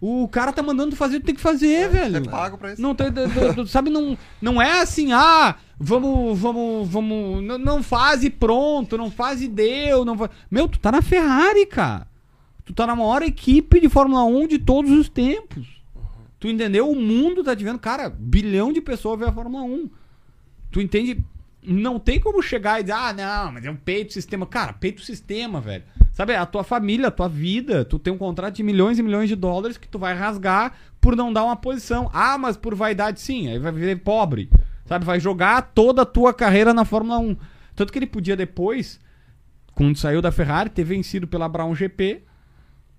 O 0.00 0.28
cara 0.28 0.52
tá 0.52 0.62
mandando 0.62 0.90
tu 0.90 0.96
fazer, 0.96 1.20
tu 1.20 1.26
tem 1.26 1.34
que 1.34 1.40
fazer, 1.40 1.88
velho. 1.88 2.16
É 2.18 2.20
pago 2.20 2.58
pra 2.58 2.72
isso. 2.72 2.82
Não 2.82 2.94
tem, 2.94 3.10
do- 3.10 3.26
do- 3.28 3.52
do- 3.54 3.66
sabe, 3.66 3.88
não, 3.88 4.16
não 4.40 4.60
é 4.60 4.80
assim, 4.82 5.12
ah, 5.12 5.56
vamos, 5.78 6.38
vamos, 6.38 6.88
vamos, 6.88 7.42
não, 7.42 7.56
não 7.58 7.82
faz 7.82 8.22
e 8.22 8.28
pronto, 8.30 8.98
não 8.98 9.10
faz 9.10 9.40
e 9.40 9.48
deu, 9.48 10.04
não 10.04 10.16
fa- 10.18 10.28
Meu, 10.50 10.68
tu 10.68 10.78
tá 10.78 10.92
na 10.92 11.00
Ferrari, 11.00 11.64
cara. 11.66 12.06
Tu 12.64 12.72
tá 12.74 12.86
na 12.86 12.94
maior 12.94 13.22
equipe 13.22 13.80
de 13.80 13.88
Fórmula 13.88 14.22
1 14.24 14.46
de 14.46 14.58
todos 14.58 14.90
os 14.90 15.08
tempos. 15.08 15.66
Tu 16.38 16.48
entendeu? 16.48 16.90
O 16.90 16.94
mundo 17.00 17.42
tá 17.42 17.56
te 17.56 17.64
vendo, 17.64 17.78
cara, 17.78 18.10
bilhão 18.10 18.72
de 18.72 18.80
pessoas 18.80 19.18
vê 19.18 19.24
a 19.26 19.32
Fórmula 19.32 19.64
1. 19.64 19.88
Tu 20.70 20.80
entende? 20.80 21.24
Não 21.64 21.98
tem 21.98 22.18
como 22.20 22.42
chegar 22.42 22.80
e 22.80 22.82
dizer, 22.82 22.92
ah, 22.96 23.12
não, 23.12 23.52
mas 23.52 23.64
é 23.64 23.70
um 23.70 23.76
peito 23.76 24.12
sistema. 24.12 24.44
Cara, 24.44 24.72
peito 24.72 25.00
sistema, 25.00 25.60
velho. 25.60 25.84
Sabe, 26.12 26.34
a 26.34 26.44
tua 26.44 26.62
família, 26.62 27.08
a 27.08 27.10
tua 27.10 27.26
vida, 27.26 27.86
tu 27.86 27.98
tem 27.98 28.12
um 28.12 28.18
contrato 28.18 28.56
de 28.56 28.62
milhões 28.62 28.98
e 28.98 29.02
milhões 29.02 29.30
de 29.30 29.34
dólares 29.34 29.78
que 29.78 29.88
tu 29.88 29.98
vai 29.98 30.14
rasgar 30.14 30.74
por 31.00 31.16
não 31.16 31.32
dar 31.32 31.42
uma 31.42 31.56
posição. 31.56 32.10
Ah, 32.12 32.36
mas 32.36 32.54
por 32.54 32.74
vaidade, 32.74 33.18
sim, 33.18 33.48
aí 33.48 33.58
vai 33.58 33.72
viver 33.72 33.96
pobre. 33.96 34.50
Sabe, 34.84 35.06
vai 35.06 35.18
jogar 35.18 35.72
toda 35.74 36.02
a 36.02 36.06
tua 36.06 36.34
carreira 36.34 36.74
na 36.74 36.84
Fórmula 36.84 37.18
1. 37.18 37.36
Tanto 37.74 37.90
que 37.90 37.98
ele 37.98 38.06
podia 38.06 38.36
depois, 38.36 39.00
quando 39.74 39.96
saiu 39.96 40.20
da 40.20 40.30
Ferrari, 40.30 40.68
ter 40.68 40.84
vencido 40.84 41.26
pela 41.26 41.48
Brown 41.48 41.74
GP, 41.74 42.22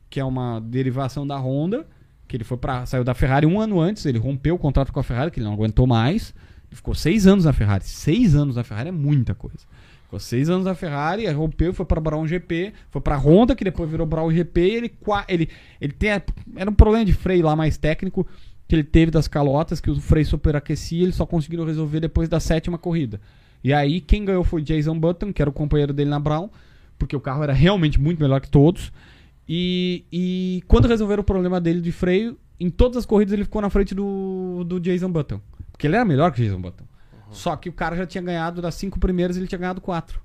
que 0.09 0.19
é 0.19 0.25
uma 0.25 0.59
derivação 0.59 1.27
da 1.27 1.37
Honda, 1.37 1.85
que 2.27 2.35
ele 2.35 2.43
foi 2.43 2.57
para 2.57 2.83
saiu 2.87 3.03
da 3.03 3.13
Ferrari 3.13 3.45
um 3.45 3.61
ano 3.61 3.79
antes, 3.79 4.07
ele 4.07 4.17
rompeu 4.17 4.55
o 4.55 4.59
contrato 4.59 4.91
com 4.91 4.99
a 4.99 5.03
Ferrari, 5.03 5.29
que 5.29 5.39
ele 5.39 5.45
não 5.45 5.53
aguentou 5.53 5.85
mais. 5.85 6.33
Ele 6.67 6.75
ficou 6.75 6.95
seis 6.95 7.27
anos 7.27 7.45
na 7.45 7.53
Ferrari. 7.53 7.83
Seis 7.83 8.33
anos 8.33 8.55
na 8.55 8.63
Ferrari 8.63 8.89
é 8.89 8.91
muita 8.91 9.35
coisa. 9.35 9.59
Ficou 10.13 10.19
seis 10.19 10.47
anos 10.47 10.65
na 10.65 10.75
Ferrari, 10.75 11.27
rompeu, 11.31 11.73
foi 11.73 11.87
para 11.87 11.99
Brown 11.99 12.27
GP, 12.27 12.71
foi 12.91 13.01
para 13.01 13.17
Honda, 13.17 13.55
que 13.55 13.63
depois 13.63 13.89
virou 13.89 14.05
Brown 14.05 14.31
GP, 14.31 14.61
ele 14.61 14.93
ele 15.27 15.49
ele 15.81 15.93
tem 15.93 16.11
era 16.55 16.69
um 16.69 16.73
problema 16.73 17.03
de 17.03 17.13
freio 17.13 17.43
lá 17.43 17.55
mais 17.55 17.77
técnico 17.77 18.27
que 18.67 18.75
ele 18.75 18.83
teve 18.83 19.09
das 19.09 19.27
calotas, 19.27 19.81
que 19.81 19.89
o 19.89 19.99
freio 19.99 20.25
superaquecia, 20.25 21.01
ele 21.01 21.11
só 21.11 21.25
conseguiu 21.25 21.65
resolver 21.65 21.99
depois 21.99 22.29
da 22.29 22.39
sétima 22.39 22.77
corrida. 22.77 23.19
E 23.63 23.73
aí 23.73 23.99
quem 23.99 24.23
ganhou 24.23 24.43
foi 24.43 24.61
Jason 24.61 24.99
Button, 24.99 25.33
que 25.33 25.41
era 25.41 25.49
o 25.49 25.53
companheiro 25.53 25.91
dele 25.91 26.11
na 26.11 26.19
Brown, 26.19 26.47
porque 26.95 27.15
o 27.15 27.19
carro 27.19 27.41
era 27.41 27.53
realmente 27.53 27.99
muito 27.99 28.21
melhor 28.21 28.39
que 28.39 28.49
todos. 28.49 28.93
E, 29.49 30.05
e 30.11 30.63
quando 30.67 30.87
resolveram 30.87 31.21
o 31.21 31.25
problema 31.25 31.59
dele 31.59 31.81
de 31.81 31.91
freio, 31.91 32.37
em 32.59 32.69
todas 32.69 32.97
as 32.97 33.05
corridas 33.07 33.33
ele 33.33 33.45
ficou 33.45 33.63
na 33.63 33.69
frente 33.71 33.95
do, 33.95 34.63
do 34.63 34.79
Jason 34.79 35.09
Button. 35.09 35.41
Porque 35.71 35.87
ele 35.87 35.95
era 35.95 36.05
melhor 36.05 36.31
que 36.31 36.39
o 36.39 36.45
Jason 36.45 36.61
Button. 36.61 36.85
Só 37.33 37.55
que 37.55 37.67
o 37.69 37.73
cara 37.73 37.95
já 37.95 38.05
tinha 38.05 38.21
ganhado 38.21 38.61
das 38.61 38.75
cinco 38.75 38.99
primeiras, 38.99 39.35
ele 39.37 39.47
tinha 39.47 39.59
ganhado 39.59 39.81
quatro. 39.81 40.21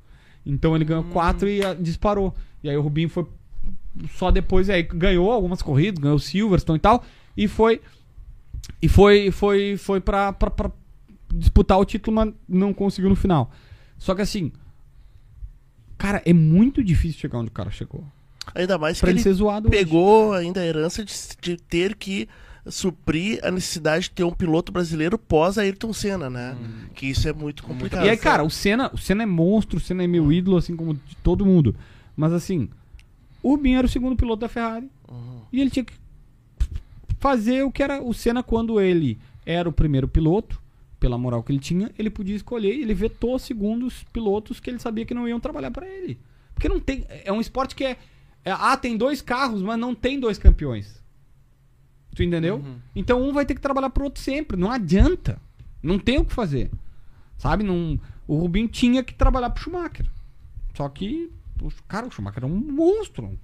Então 0.47 0.75
ele 0.77 0.85
ganhou 0.85 1.05
quatro 1.05 1.49
e 1.49 1.65
ah, 1.65 1.75
disparou. 1.75 2.35
E 2.63 2.69
aí 2.71 2.77
o 2.77 2.81
Rubinho 2.83 3.09
foi 3.09 3.27
só 4.15 4.31
depois 4.31 4.71
aí 4.71 4.83
ganhou 4.83 5.31
algumas 5.33 5.61
corridas, 5.63 6.01
ganhou 6.01 6.19
Silverstone 6.19 6.79
e 6.79 6.81
tal, 6.81 7.05
e 7.37 7.49
foi 7.49 7.81
e 8.81 8.89
foi 8.89 9.31
foi 9.31 9.77
foi 9.77 10.01
para 10.01 10.35
disputar 11.35 11.79
o 11.79 11.85
título, 11.85 12.15
mas 12.15 12.33
não 12.49 12.73
conseguiu 12.73 13.11
no 13.11 13.17
final. 13.17 13.51
Só 13.97 14.15
que 14.15 14.23
assim, 14.23 14.53
cara, 15.97 16.23
é 16.25 16.33
muito 16.33 16.83
difícil 16.83 17.21
chegar 17.21 17.39
onde 17.39 17.49
o 17.49 17.53
cara 17.53 17.71
chegou. 17.71 18.05
Ainda 18.55 18.79
mais 18.79 18.97
que 18.97 19.01
Pra 19.03 19.11
ele 19.11 19.19
ele 19.19 19.23
ser 19.25 19.33
zoado. 19.35 19.69
hoje. 19.69 19.77
pegou 19.77 20.33
ainda 20.33 20.61
a 20.61 20.67
herança 20.67 21.05
de, 21.05 21.13
de 21.41 21.57
ter 21.57 21.95
que 21.97 22.29
suprir 22.67 23.41
a 23.43 23.51
necessidade 23.51 24.05
de 24.05 24.11
ter 24.11 24.25
um 24.25 24.33
piloto 24.33 24.71
brasileiro 24.71 25.19
pós 25.19 25.59
Ayrton 25.59 25.93
Senna, 25.93 26.29
né? 26.29 26.57
Que 26.95 27.07
isso 27.07 27.29
é 27.29 27.33
muito 27.33 27.63
complicado. 27.63 28.05
E 28.05 28.11
aí, 28.11 28.17
cara, 28.17 28.43
o 28.43 28.51
Senna, 28.51 28.91
o 28.93 28.99
Senna 28.99 29.23
é 29.23 29.27
monstro, 29.27 29.79
o 29.79 29.81
Senna 29.81 30.05
é 30.05 30.07
meu 30.07 30.33
ídolo, 30.33 30.57
assim 30.57 30.77
como 30.77 30.95
de 30.95 31.17
todo 31.23 31.47
mundo. 31.47 31.75
Mas 32.17 32.33
assim, 32.33 32.69
o 33.43 33.51
Rubinho 33.51 33.79
era 33.79 33.87
o 33.87 33.91
segundo 33.91 34.17
piloto 34.17 34.41
da 34.41 34.49
Ferrari. 34.49 34.91
E 35.53 35.61
ele 35.61 35.71
tinha 35.71 35.85
que 35.85 35.95
fazer 37.19 37.63
o 37.63 37.73
que 37.73 37.83
era 37.83 38.03
o 38.03 38.13
Senna 38.13 38.43
quando 38.43 38.81
ele 38.81 39.19
era 39.47 39.69
o 39.69 39.73
primeiro 39.73 40.07
piloto, 40.07 40.61
pela 41.01 41.17
moral 41.17 41.43
que 41.43 41.53
ele 41.53 41.61
tinha, 41.61 41.91
ele 41.99 42.11
podia 42.11 42.35
escolher 42.35 42.75
e 42.75 42.83
ele 42.83 42.95
vetou 42.95 43.39
segundos 43.39 44.05
pilotos 44.13 44.61
que 44.61 44.69
ele 44.69 44.79
sabia 44.79 45.07
que 45.07 45.15
não 45.15 45.29
iam 45.29 45.41
trabalhar 45.41 45.71
pra 45.71 45.87
ele. 45.87 46.19
Porque 46.55 46.69
não 46.69 46.81
tem. 46.81 47.07
É 47.25 47.33
um 47.33 47.41
esporte 47.41 47.75
que 47.75 47.85
é, 47.85 47.97
é. 48.45 48.51
Ah, 48.51 48.77
tem 48.77 48.97
dois 48.97 49.23
carros, 49.23 49.63
mas 49.63 49.79
não 49.79 49.95
tem 49.95 50.19
dois 50.19 50.39
campeões. 50.39 51.01
Tu 52.19 52.25
entendeu? 52.25 52.57
Então 52.97 53.23
um 53.23 53.33
vai 53.33 53.47
ter 53.47 53.55
que 53.55 53.61
trabalhar 53.61 53.91
pro 53.91 54.03
outro 54.03 54.21
sempre. 54.21 54.57
Não 54.57 54.73
adianta. 54.73 55.41
Não 55.81 56.01
tem 56.01 56.19
o 56.19 56.25
que 56.25 56.33
fazer. 56.33 56.69
Sabe? 57.37 57.63
Não, 57.63 57.97
O 58.27 58.37
Rubinho 58.39 58.67
tinha 58.67 59.05
que 59.05 59.15
trabalhar 59.15 59.51
pro 59.51 59.63
Schumacher. 59.63 60.05
Só 60.75 60.89
que, 60.89 61.31
cara, 61.87 62.09
o 62.09 62.11
Schumacher 62.11 62.43
é 62.43 62.47
um 62.49 62.57
monstro. 62.57 63.39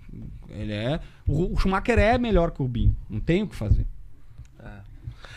Ele 0.48 0.72
é. 0.72 0.98
O, 1.24 1.52
o 1.54 1.56
Schumacher 1.56 2.00
é 2.00 2.18
melhor 2.18 2.50
que 2.50 2.60
o 2.60 2.64
Rubinho. 2.64 2.96
Não 3.08 3.20
tem 3.20 3.44
o 3.44 3.46
que 3.46 3.54
fazer. 3.54 3.86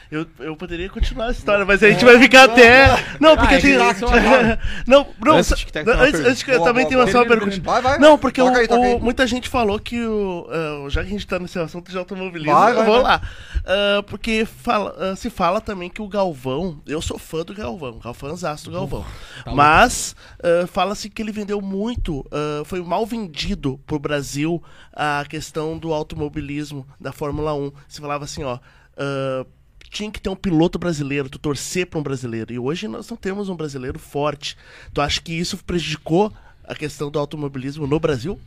Eu, 0.10 0.26
eu 0.40 0.56
poderia 0.56 0.90
continuar 0.90 1.28
a 1.28 1.32
história, 1.32 1.66
mas 1.66 1.84
a 1.84 1.90
gente 1.90 2.06
vai 2.06 2.18
ficar 2.20 2.46
até. 2.46 2.88
Não, 3.20 3.36
porque 3.36 3.56
Ah, 3.56 3.58
é 3.58 3.62
que 3.62 3.68
tem. 3.68 3.92
isso 3.92 4.06
eu 4.06 4.10
adoro. 4.10 4.60
não, 4.88 5.08
não, 5.24 5.34
Antes 5.36 5.48
só- 5.50 5.56
de 5.56 5.66
que 5.66 5.72
tenha 5.74 5.84
não, 5.86 5.94
uma 5.96 6.04
antes, 6.04 6.20
antes 6.22 6.44
que 6.44 6.52
eu 6.52 6.56
Boa, 6.58 6.68
também 6.70 6.84
boa, 6.86 6.90
tenho 6.90 7.00
uma 7.02 7.06
boa. 7.06 7.12
só 7.12 7.18
uma 7.20 7.26
Termina, 7.28 7.52
pergunta. 7.52 7.72
Vai, 7.72 7.82
vai. 7.82 8.00
Não, 8.00 8.18
porque 8.18 8.42
o- 8.42 8.46
Toca 8.46 8.60
aí, 8.60 8.68
toca 8.68 8.80
o- 8.80 8.84
aí. 8.84 9.00
muita 9.02 9.28
gente 9.28 9.50
falou 9.50 9.78
que 9.80 10.06
o. 10.06 10.48
ah, 10.50 10.90
já 10.90 11.02
que 11.02 11.08
a 11.08 11.12
gente 11.12 11.28
tá 11.28 11.38
nesse 11.40 11.60
assunto 11.60 11.92
de 11.92 11.98
automobilismo, 11.98 12.54
Vai, 12.54 12.72
eu 12.72 12.76
vai, 12.78 12.86
vou 12.86 12.96
vai. 12.96 13.04
lá. 13.04 13.22
Ah, 13.66 14.04
porque 14.08 14.46
fala, 14.46 14.96
ah, 14.98 15.16
se 15.18 15.30
fala 15.30 15.60
também 15.60 15.90
que 15.90 16.02
o 16.02 16.08
Galvão. 16.08 16.82
Eu 16.88 17.02
sou 17.02 17.18
fã 17.20 17.44
do 17.44 17.54
Galvão, 17.54 18.00
fãzaço 18.14 18.66
do 18.66 18.72
Galvão. 18.72 19.06
tá 19.44 19.52
mas 19.54 20.16
ah, 20.42 20.66
fala-se 20.68 21.10
que 21.10 21.22
ele 21.22 21.34
vendeu 21.34 21.60
muito, 21.62 22.26
ah, 22.32 22.64
foi 22.64 22.82
mal 22.82 23.06
vendido 23.06 23.78
pro 23.86 24.00
Brasil 24.00 24.64
a 24.94 25.26
questão 25.30 25.78
do 25.78 25.92
automobilismo 25.94 26.88
da 27.00 27.12
Fórmula 27.12 27.54
1. 27.54 27.72
Se 27.90 28.00
falava 28.00 28.24
assim, 28.24 28.44
ó. 28.44 28.58
ah, 28.98 29.46
tinha 29.90 30.12
que 30.12 30.20
ter 30.20 30.30
um 30.30 30.36
piloto 30.36 30.78
brasileiro, 30.78 31.30
tu 31.30 31.40
torcer 31.40 31.88
pra 31.88 32.00
um 32.00 32.04
brasileiro. 32.04 32.54
E 32.54 32.60
hoje 32.60 32.88
nós 32.88 33.10
não 33.10 33.18
temos 33.18 33.50
um 33.50 33.56
brasileiro 33.56 34.00
forte. 34.00 34.58
Tu 34.94 35.02
acha 35.02 35.22
que 35.22 35.34
isso 35.34 35.58
prejudicou 35.64 36.34
a 36.64 36.76
questão 36.76 37.10
do 37.10 37.20
automobilismo 37.20 37.88
no 37.88 38.00
Brasil? 38.00 38.40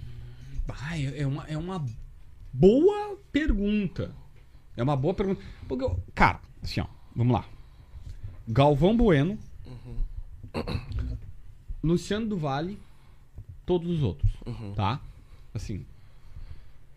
Ah, 0.69 0.99
é, 0.99 1.27
uma, 1.27 1.45
é 1.49 1.57
uma 1.57 1.85
boa 2.53 3.17
pergunta. 3.33 4.15
É 4.77 4.83
uma 4.83 4.97
boa 4.97 5.15
pergunta. 5.15 5.43
Porque, 5.67 5.89
cara, 6.15 6.41
assim, 6.63 6.81
ó, 6.81 6.87
vamos 7.15 7.33
lá. 7.33 7.45
Galvão 8.47 8.97
Bueno, 8.97 9.39
Luciano 11.83 12.27
do 12.27 12.37
Vale, 12.37 12.79
todos 13.65 13.89
os 13.89 14.03
outros, 14.03 14.31
tá? 14.75 15.01
Assim, 15.55 15.85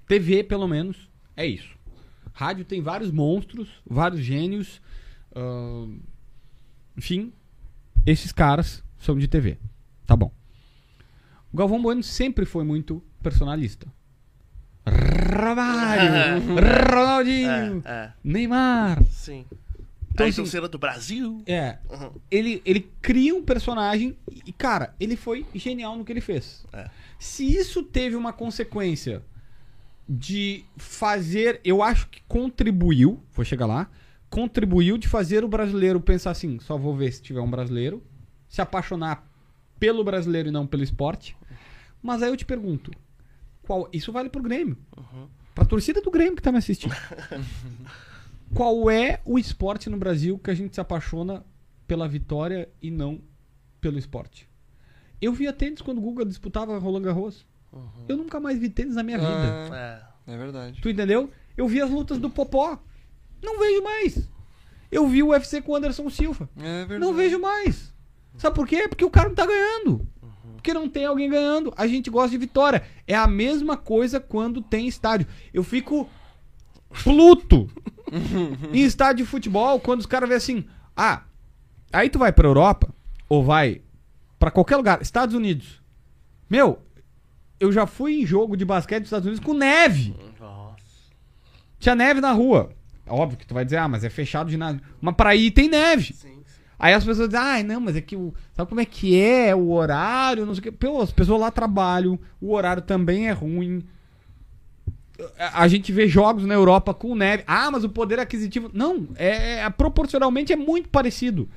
TV, 0.07 0.43
pelo 0.43 0.67
menos, 0.67 1.09
é 1.35 1.45
isso. 1.45 1.69
Rádio 2.33 2.65
tem 2.65 2.81
vários 2.81 3.11
monstros, 3.11 3.69
vários 3.89 4.21
gênios. 4.21 4.81
ahn, 5.35 5.97
enfim, 6.97 7.31
esses 8.05 8.31
caras 8.31 8.83
são 8.99 9.17
de 9.17 9.27
TV. 9.27 9.57
Tá 10.05 10.15
bom. 10.15 10.31
O 11.51 11.57
Galvão 11.57 11.81
Bueno 11.81 12.01
sempre 12.03 12.45
foi 12.45 12.63
muito 12.63 13.01
personalista. 13.21 13.87
Romário, 14.85 16.41
Ronaldinho, 16.91 17.81
É, 17.85 17.91
é, 18.05 18.11
Neymar. 18.23 19.03
sim. 19.09 19.45
Então, 20.11 20.27
assim, 20.27 20.43
torcida 20.43 20.67
do 20.67 20.77
Brasil. 20.77 21.41
É, 21.47 21.79
Uhum. 21.89 22.11
ele, 22.29 22.61
ele 22.65 22.87
cria 23.01 23.33
um 23.33 23.41
personagem 23.43 24.15
e, 24.45 24.51
cara, 24.53 24.93
ele 24.99 25.15
foi 25.15 25.43
genial 25.55 25.97
no 25.97 26.05
que 26.05 26.11
ele 26.11 26.21
fez. 26.21 26.63
É. 26.71 26.87
Se 27.17 27.43
isso 27.55 27.81
teve 27.81 28.15
uma 28.15 28.31
consequência 28.31 29.23
de 30.07 30.65
fazer, 30.75 31.61
eu 31.63 31.81
acho 31.81 32.07
que 32.09 32.21
contribuiu, 32.27 33.21
vou 33.31 33.45
chegar 33.45 33.65
lá, 33.65 33.89
contribuiu 34.29 34.97
de 34.97 35.07
fazer 35.07 35.43
o 35.43 35.47
brasileiro 35.47 35.99
pensar 36.01 36.31
assim, 36.31 36.59
só 36.59 36.77
vou 36.77 36.95
ver 36.95 37.11
se 37.11 37.21
tiver 37.21 37.39
um 37.39 37.49
brasileiro, 37.49 38.03
se 38.47 38.61
apaixonar 38.61 39.27
pelo 39.79 40.03
brasileiro 40.03 40.49
e 40.49 40.51
não 40.51 40.67
pelo 40.67 40.83
esporte. 40.83 41.35
Mas 42.01 42.21
aí 42.21 42.29
eu 42.29 42.37
te 42.37 42.45
pergunto, 42.45 42.91
qual, 43.63 43.89
isso 43.93 44.11
vale 44.11 44.29
pro 44.29 44.41
Grêmio. 44.41 44.77
Pra 45.55 45.65
torcida 45.65 46.01
do 46.01 46.11
Grêmio 46.11 46.35
que 46.35 46.41
tá 46.41 46.51
me 46.51 46.57
assistindo. 46.57 46.93
qual 48.53 48.89
é 48.89 49.21
o 49.25 49.39
esporte 49.39 49.89
no 49.89 49.97
Brasil 49.97 50.37
que 50.37 50.51
a 50.51 50.53
gente 50.53 50.75
se 50.75 50.81
apaixona 50.81 51.45
pela 51.87 52.07
vitória 52.07 52.69
e 52.81 52.91
não 52.91 53.21
pelo 53.79 53.97
esporte? 53.97 54.49
Eu 55.21 55.31
via 55.31 55.53
tênis 55.53 55.81
quando 55.81 55.99
o 55.99 56.01
Guga 56.01 56.25
disputava 56.25 56.77
Roland 56.77 57.03
Garros. 57.03 57.45
Eu 58.07 58.17
nunca 58.17 58.39
mais 58.39 58.57
vi 58.59 58.69
tênis 58.69 58.95
na 58.95 59.03
minha 59.03 59.17
vida. 59.17 59.31
É, 60.27 60.33
É. 60.33 60.37
verdade. 60.37 60.81
Tu 60.81 60.89
entendeu? 60.89 61.29
Eu 61.57 61.67
vi 61.67 61.81
as 61.81 61.89
lutas 61.89 62.17
do 62.19 62.29
Popó. 62.29 62.77
Não 63.41 63.59
vejo 63.59 63.83
mais. 63.83 64.29
Eu 64.91 65.07
vi 65.07 65.23
o 65.23 65.29
UFC 65.29 65.61
com 65.61 65.71
o 65.71 65.75
Anderson 65.75 66.09
Silva. 66.09 66.49
É 66.57 66.79
verdade. 66.85 66.99
Não 66.99 67.13
vejo 67.13 67.39
mais. 67.39 67.93
Sabe 68.37 68.55
por 68.55 68.67
quê? 68.67 68.87
Porque 68.87 69.03
o 69.05 69.09
cara 69.09 69.29
não 69.29 69.35
tá 69.35 69.45
ganhando. 69.45 70.07
Porque 70.55 70.73
não 70.73 70.87
tem 70.87 71.05
alguém 71.05 71.29
ganhando. 71.29 71.73
A 71.75 71.85
gente 71.87 72.09
gosta 72.09 72.29
de 72.29 72.37
vitória. 72.37 72.83
É 73.07 73.15
a 73.15 73.27
mesma 73.27 73.75
coisa 73.75 74.19
quando 74.19 74.61
tem 74.61 74.87
estádio. 74.87 75.27
Eu 75.53 75.63
fico 75.63 76.09
pluto 77.03 77.69
em 78.71 78.83
estádio 78.83 79.25
de 79.25 79.29
futebol 79.29 79.79
quando 79.79 79.99
os 80.01 80.05
caras 80.05 80.29
vêem 80.29 80.37
assim: 80.37 80.65
ah, 80.95 81.23
aí 81.91 82.09
tu 82.09 82.19
vai 82.19 82.31
pra 82.31 82.47
Europa 82.47 82.93
ou 83.27 83.43
vai 83.43 83.81
pra 84.39 84.51
qualquer 84.51 84.77
lugar, 84.77 85.01
Estados 85.01 85.35
Unidos. 85.35 85.81
Meu, 86.49 86.79
eu 87.63 87.71
já 87.71 87.85
fui 87.87 88.21
em 88.21 88.25
jogo 88.25 88.55
de 88.57 88.65
basquete 88.65 88.99
dos 89.01 89.07
Estados 89.07 89.25
Unidos 89.25 89.43
com 89.43 89.53
neve. 89.53 90.15
Nossa. 90.39 90.75
Tinha 91.79 91.95
neve 91.95 92.21
na 92.21 92.31
rua. 92.31 92.71
Óbvio 93.07 93.37
que 93.37 93.45
tu 93.47 93.53
vai 93.53 93.65
dizer, 93.65 93.77
ah, 93.77 93.87
mas 93.87 94.03
é 94.03 94.09
fechado 94.09 94.49
de 94.49 94.57
nada. 94.57 94.81
Mas 95.01 95.15
pra 95.15 95.35
ir 95.35 95.51
tem 95.51 95.67
neve. 95.69 96.13
Sim, 96.13 96.13
sim. 96.13 96.43
Aí 96.79 96.93
as 96.93 97.03
pessoas 97.03 97.29
dizem, 97.29 97.43
ai, 97.45 97.63
não, 97.63 97.79
mas 97.79 97.95
é 97.95 98.01
que 98.01 98.15
o. 98.15 98.33
Sabe 98.53 98.67
como 98.69 98.81
é 98.81 98.85
que 98.85 99.19
é? 99.19 99.55
O 99.55 99.71
horário, 99.71 100.45
não 100.45 100.53
sei 100.53 100.59
o 100.59 100.63
quê. 100.63 100.71
Pô, 100.71 101.01
as 101.01 101.11
pessoas 101.11 101.39
lá 101.41 101.49
trabalham, 101.51 102.19
o 102.41 102.53
horário 102.53 102.81
também 102.81 103.27
é 103.27 103.31
ruim. 103.31 103.83
A, 105.39 105.63
a 105.63 105.67
gente 105.67 105.91
vê 105.91 106.07
jogos 106.07 106.45
na 106.45 106.53
Europa 106.53 106.93
com 106.93 107.15
neve. 107.15 107.43
Ah, 107.47 107.69
mas 107.71 107.83
o 107.83 107.89
poder 107.89 108.19
aquisitivo. 108.19 108.69
Não, 108.73 109.07
é, 109.15 109.59
é- 109.59 109.69
proporcionalmente 109.69 110.51
é 110.51 110.55
muito 110.55 110.89
parecido. 110.89 111.47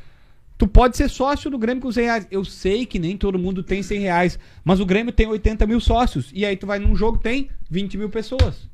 Tu 0.58 0.66
pode 0.66 0.96
ser 0.96 1.08
sócio 1.10 1.50
do 1.50 1.58
Grêmio 1.58 1.82
com 1.82 1.92
100 1.92 2.04
reais. 2.04 2.26
Eu 2.30 2.44
sei 2.44 2.86
que 2.86 2.98
nem 2.98 3.16
todo 3.16 3.38
mundo 3.38 3.62
tem 3.62 3.82
100 3.82 4.00
reais, 4.00 4.38
mas 4.64 4.80
o 4.80 4.86
Grêmio 4.86 5.12
tem 5.12 5.26
80 5.26 5.66
mil 5.66 5.80
sócios. 5.80 6.30
E 6.32 6.46
aí 6.46 6.56
tu 6.56 6.66
vai 6.66 6.78
num 6.78 6.96
jogo 6.96 7.18
tem 7.18 7.50
20 7.68 7.98
mil 7.98 8.08
pessoas. 8.08 8.68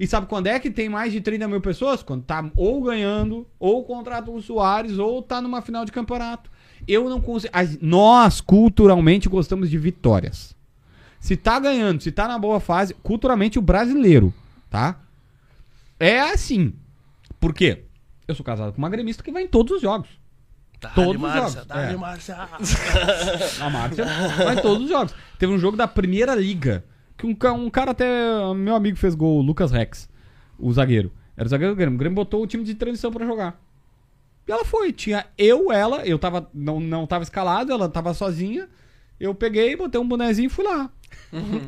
E 0.00 0.06
sabe 0.06 0.26
quando 0.26 0.46
é 0.46 0.58
que 0.58 0.70
tem 0.70 0.88
mais 0.88 1.12
de 1.12 1.20
30 1.20 1.46
mil 1.46 1.60
pessoas? 1.60 2.02
Quando 2.02 2.24
tá 2.24 2.50
ou 2.56 2.82
ganhando, 2.82 3.46
ou 3.58 3.84
contrata 3.84 4.30
o 4.30 4.40
Soares, 4.40 4.98
ou 4.98 5.22
tá 5.22 5.40
numa 5.40 5.60
final 5.60 5.84
de 5.84 5.92
campeonato. 5.92 6.50
Eu 6.88 7.08
não 7.08 7.20
consigo. 7.20 7.52
Nós, 7.80 8.40
culturalmente, 8.40 9.28
gostamos 9.28 9.70
de 9.70 9.78
vitórias. 9.78 10.56
Se 11.20 11.36
tá 11.36 11.60
ganhando, 11.60 12.02
se 12.02 12.10
tá 12.10 12.26
na 12.26 12.38
boa 12.38 12.58
fase, 12.58 12.94
culturalmente 12.94 13.58
o 13.58 13.62
brasileiro, 13.62 14.34
tá? 14.68 14.98
É 16.00 16.20
assim. 16.20 16.72
Por 17.38 17.54
quê? 17.54 17.84
Eu 18.26 18.34
sou 18.34 18.44
casado 18.44 18.72
com 18.72 18.78
uma 18.78 18.90
gremista 18.90 19.22
que 19.22 19.30
vai 19.30 19.44
em 19.44 19.48
todos 19.48 19.76
os 19.76 19.82
jogos. 19.82 20.08
Todos 20.90 21.14
os 21.14 21.20
Márcia, 21.20 21.50
jogos, 21.50 21.66
dá-lhe, 21.66 21.94
é. 21.94 21.96
Márcia. 21.96 22.36
A 23.60 23.70
Márcia 23.70 24.04
vai 24.44 24.56
em 24.56 24.62
todos 24.62 24.84
os 24.84 24.90
jogos. 24.90 25.14
Teve 25.38 25.52
um 25.52 25.58
jogo 25.58 25.76
da 25.76 25.86
primeira 25.86 26.34
liga. 26.34 26.84
Que 27.16 27.26
um, 27.26 27.36
um 27.54 27.70
cara 27.70 27.92
até. 27.92 28.04
Meu 28.54 28.74
amigo 28.74 28.96
fez 28.96 29.14
gol, 29.14 29.38
o 29.38 29.42
Lucas 29.42 29.70
Rex, 29.70 30.08
o 30.58 30.72
zagueiro. 30.72 31.12
Era 31.36 31.46
o 31.46 31.48
zagueiro 31.48 31.74
do 31.74 31.76
Grêmio. 31.76 31.94
O 31.94 31.98
Grêmio 31.98 32.16
botou 32.16 32.42
o 32.42 32.46
time 32.46 32.64
de 32.64 32.74
transição 32.74 33.12
pra 33.12 33.24
jogar. 33.24 33.60
E 34.46 34.52
ela 34.52 34.64
foi. 34.64 34.92
Tinha 34.92 35.26
eu, 35.38 35.70
ela, 35.72 36.04
eu 36.06 36.18
tava. 36.18 36.48
Não, 36.52 36.80
não 36.80 37.06
tava 37.06 37.22
escalado, 37.22 37.72
ela 37.72 37.88
tava 37.88 38.12
sozinha. 38.12 38.68
Eu 39.20 39.34
peguei, 39.34 39.76
botei 39.76 40.00
um 40.00 40.08
bonezinho 40.08 40.46
e 40.46 40.50
fui 40.50 40.64
lá. 40.64 40.90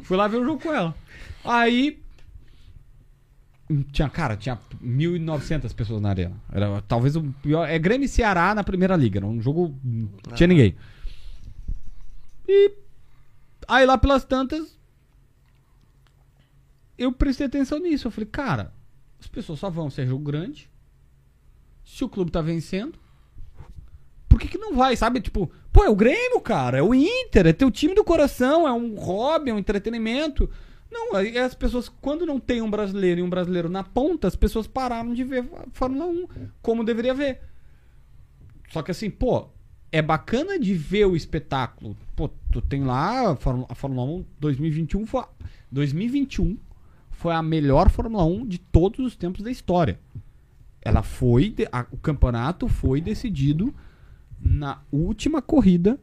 fui 0.03 0.17
lá 0.17 0.27
ver 0.27 0.39
o 0.39 0.45
jogo 0.45 0.61
com 0.63 0.73
ela. 0.73 0.95
Aí. 1.45 2.03
Tinha, 3.93 4.11
cara, 4.11 4.37
tinha 4.37 4.59
1.900 4.83 5.75
pessoas 5.75 6.01
na 6.01 6.11
arena. 6.11 6.37
Era 6.53 6.83
talvez 6.83 7.17
o 7.17 7.23
pior. 7.43 7.67
É 7.67 7.79
Grêmio 7.79 8.05
e 8.05 8.09
Ceará 8.09 8.55
na 8.55 8.63
primeira 8.63 8.95
liga. 8.95 9.19
Era 9.19 9.27
um 9.27 9.41
jogo. 9.41 9.75
Não 9.83 10.09
tinha 10.35 10.47
ninguém. 10.47 10.77
E 12.47 12.73
aí 13.67 13.87
lá 13.87 13.97
pelas 13.97 14.25
tantas, 14.25 14.79
eu 16.99 17.11
prestei 17.11 17.47
atenção 17.47 17.79
nisso. 17.79 18.07
Eu 18.07 18.11
falei, 18.11 18.29
cara, 18.31 18.73
as 19.19 19.27
pessoas 19.27 19.59
só 19.59 19.71
vão 19.71 19.89
se 19.89 20.03
é 20.03 20.07
jogo 20.07 20.25
grande. 20.25 20.71
Se 21.85 22.05
o 22.05 22.09
clube 22.09 22.31
tá 22.31 22.43
vencendo, 22.43 22.99
por 24.29 24.39
que, 24.39 24.49
que 24.49 24.59
não 24.59 24.75
vai, 24.75 24.97
sabe? 24.97 25.21
Tipo, 25.21 25.51
pô, 25.73 25.85
é 25.85 25.89
o 25.89 25.97
Grêmio, 25.97 26.41
cara, 26.41 26.79
é 26.79 26.83
o 26.83 26.95
Inter, 26.95 27.47
é 27.47 27.53
teu 27.53 27.71
time 27.71 27.95
do 27.95 28.05
coração, 28.05 28.67
é 28.67 28.73
um 28.73 28.95
hobby, 28.95 29.51
é 29.51 29.55
um 29.55 29.59
entretenimento. 29.59 30.51
Não, 30.95 31.17
aí 31.17 31.37
as 31.37 31.55
pessoas, 31.55 31.89
quando 31.89 32.25
não 32.25 32.39
tem 32.39 32.63
um 32.63 32.71
brasileiro 32.71 33.19
e 33.21 33.23
um 33.23 33.29
brasileiro 33.29 33.69
na 33.69 33.83
ponta, 33.83 34.29
as 34.29 34.37
pessoas 34.37 34.67
pararam 34.69 35.13
de 35.13 35.25
ver 35.25 35.41
a 35.57 35.65
Fórmula 35.73 36.07
1 36.07 36.27
como 36.63 36.85
deveria 36.85 37.13
ver. 37.13 37.41
Só 38.71 38.81
que 38.81 38.93
assim, 38.93 39.11
pô, 39.11 39.49
é 39.91 40.01
bacana 40.01 40.59
de 40.59 40.73
ver 40.75 41.07
o 41.07 41.17
espetáculo. 41.17 41.97
Pô, 42.15 42.29
tu 42.53 42.61
tem 42.63 42.85
lá 42.85 43.33
a 43.33 43.37
Fórmula, 43.37 43.67
a 43.69 43.75
Fórmula 43.75 44.05
1 44.07 44.25
2021 44.39 45.05
foi, 45.07 45.25
2021 45.71 46.57
foi 47.11 47.35
a 47.35 47.43
melhor 47.43 47.91
Fórmula 47.91 48.25
1 48.25 48.47
de 48.47 48.59
todos 48.59 49.01
os 49.05 49.17
tempos 49.17 49.43
da 49.43 49.51
história. 49.51 49.99
Ela 50.81 51.03
foi, 51.03 51.55
a- 51.73 51.87
o 51.91 51.97
campeonato 51.97 52.69
foi 52.69 53.01
decidido 53.01 53.75
na 54.41 54.81
última 54.93 55.41
corrida, 55.43 55.99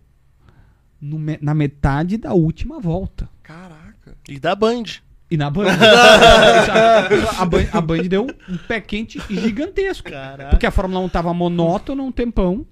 no 0.99 1.17
na 1.41 1.53
metade 1.53 2.17
da 2.17 2.33
última 2.33 2.79
volta. 2.79 3.29
Caraca. 3.43 3.90
E 4.27 4.39
da 4.39 4.55
Band. 4.55 4.83
E 5.29 5.37
na 5.37 5.49
Band. 5.49 5.67
a, 7.37 7.45
Band 7.45 7.67
a 7.71 7.81
Band 7.81 8.03
deu 8.03 8.27
um 8.49 8.57
pé 8.67 8.81
quente 8.81 9.19
gigantesco. 9.29 10.09
Caraca. 10.09 10.49
Porque 10.49 10.65
a 10.65 10.71
Fórmula 10.71 10.99
1 11.01 11.09
tava 11.09 11.33
monótona 11.33 12.03
um 12.03 12.11
tempão. 12.11 12.65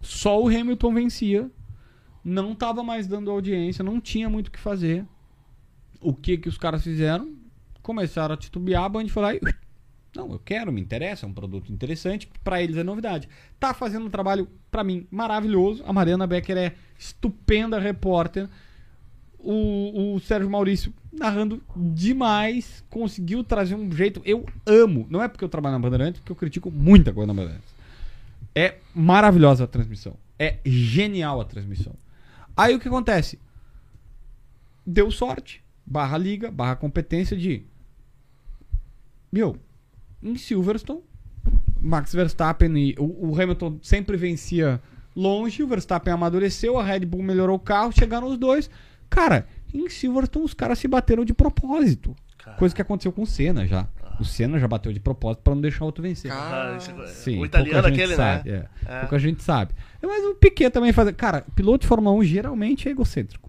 Só 0.00 0.42
o 0.42 0.48
Hamilton 0.48 0.94
vencia. 0.94 1.50
Não 2.22 2.54
tava 2.54 2.82
mais 2.82 3.06
dando 3.06 3.30
audiência, 3.30 3.82
não 3.82 4.00
tinha 4.00 4.28
muito 4.28 4.48
o 4.48 4.50
que 4.50 4.58
fazer. 4.58 5.06
O 6.00 6.14
que 6.14 6.36
que 6.36 6.48
os 6.48 6.58
caras 6.58 6.82
fizeram? 6.82 7.34
Começaram 7.82 8.34
a 8.34 8.36
titubear, 8.36 8.84
a 8.84 8.88
Band 8.88 9.08
foi 9.08 9.22
lá 9.22 9.34
e... 9.34 9.40
Não, 10.14 10.32
eu 10.32 10.40
quero, 10.40 10.72
me 10.72 10.80
interessa, 10.80 11.24
é 11.24 11.28
um 11.28 11.32
produto 11.32 11.72
interessante, 11.72 12.28
pra 12.42 12.60
eles 12.60 12.76
é 12.76 12.82
novidade. 12.82 13.28
Tá 13.60 13.72
fazendo 13.72 14.06
um 14.06 14.10
trabalho, 14.10 14.48
pra 14.70 14.82
mim, 14.82 15.06
maravilhoso. 15.10 15.84
A 15.86 15.92
Mariana 15.92 16.26
Becker 16.26 16.56
é 16.56 16.74
estupenda 16.98 17.78
repórter. 17.78 18.48
O, 19.42 20.14
o 20.14 20.20
Sérgio 20.20 20.50
Maurício 20.50 20.92
narrando 21.12 21.62
demais, 21.76 22.84
conseguiu 22.88 23.42
trazer 23.42 23.74
um 23.74 23.90
jeito. 23.90 24.22
Eu 24.24 24.46
amo, 24.66 25.06
não 25.10 25.22
é 25.22 25.28
porque 25.28 25.44
eu 25.44 25.48
trabalho 25.48 25.74
na 25.74 25.78
Bandeirantes, 25.78 26.20
porque 26.20 26.32
eu 26.32 26.36
critico 26.36 26.70
muita 26.70 27.12
coisa 27.12 27.26
na 27.26 27.34
Bandeirantes. 27.34 27.74
É 28.54 28.76
maravilhosa 28.94 29.64
a 29.64 29.66
transmissão. 29.66 30.16
É 30.38 30.58
genial 30.64 31.40
a 31.40 31.44
transmissão. 31.44 31.94
Aí 32.56 32.74
o 32.74 32.80
que 32.80 32.88
acontece? 32.88 33.38
Deu 34.86 35.10
sorte. 35.10 35.62
Barra 35.84 36.16
liga, 36.18 36.50
barra 36.50 36.76
competência 36.76 37.36
de. 37.36 37.64
Meu, 39.32 39.56
em 40.22 40.36
Silverstone, 40.36 41.02
Max 41.80 42.12
Verstappen 42.12 42.76
e 42.76 42.94
o, 42.98 43.30
o 43.30 43.40
Hamilton 43.40 43.78
sempre 43.82 44.16
vencia 44.16 44.80
longe, 45.14 45.62
o 45.62 45.66
Verstappen 45.66 46.12
amadureceu, 46.12 46.78
a 46.78 46.84
Red 46.84 47.00
Bull 47.00 47.22
melhorou 47.22 47.56
o 47.56 47.60
carro, 47.60 47.92
chegaram 47.92 48.28
os 48.28 48.38
dois. 48.38 48.70
Cara, 49.10 49.46
em 49.74 49.88
Silverstone 49.90 50.44
os 50.46 50.54
caras 50.54 50.78
se 50.78 50.88
bateram 50.88 51.24
de 51.24 51.34
propósito. 51.34 52.14
Coisa 52.58 52.74
que 52.74 52.80
aconteceu 52.80 53.12
com 53.12 53.22
o 53.22 53.26
Senna 53.26 53.66
já. 53.66 53.86
O 54.18 54.24
Senna 54.24 54.58
já 54.58 54.66
bateu 54.66 54.92
de 54.92 55.00
propósito 55.00 55.42
pra 55.42 55.54
não 55.54 55.60
deixar 55.62 55.84
o 55.84 55.86
outro 55.86 56.02
vencer. 56.02 56.30
Ah, 56.32 56.74
isso 56.78 56.90
é- 56.90 57.06
Sim, 57.06 57.38
o 57.40 57.44
italiano 57.46 57.82
pouca 57.82 57.88
gente 57.90 58.00
aquele, 58.02 58.16
sabe, 58.16 58.50
né? 58.50 58.66
É. 58.86 58.92
É. 58.96 59.00
Pouca 59.00 59.18
gente 59.18 59.42
sabe. 59.42 59.72
Mas 60.02 60.24
o 60.24 60.34
Piquet 60.34 60.70
também 60.70 60.92
faz. 60.92 61.10
Cara, 61.12 61.44
piloto 61.54 61.82
de 61.82 61.86
Fórmula 61.86 62.14
1 62.16 62.24
geralmente 62.24 62.88
é 62.88 62.90
egocêntrico. 62.92 63.48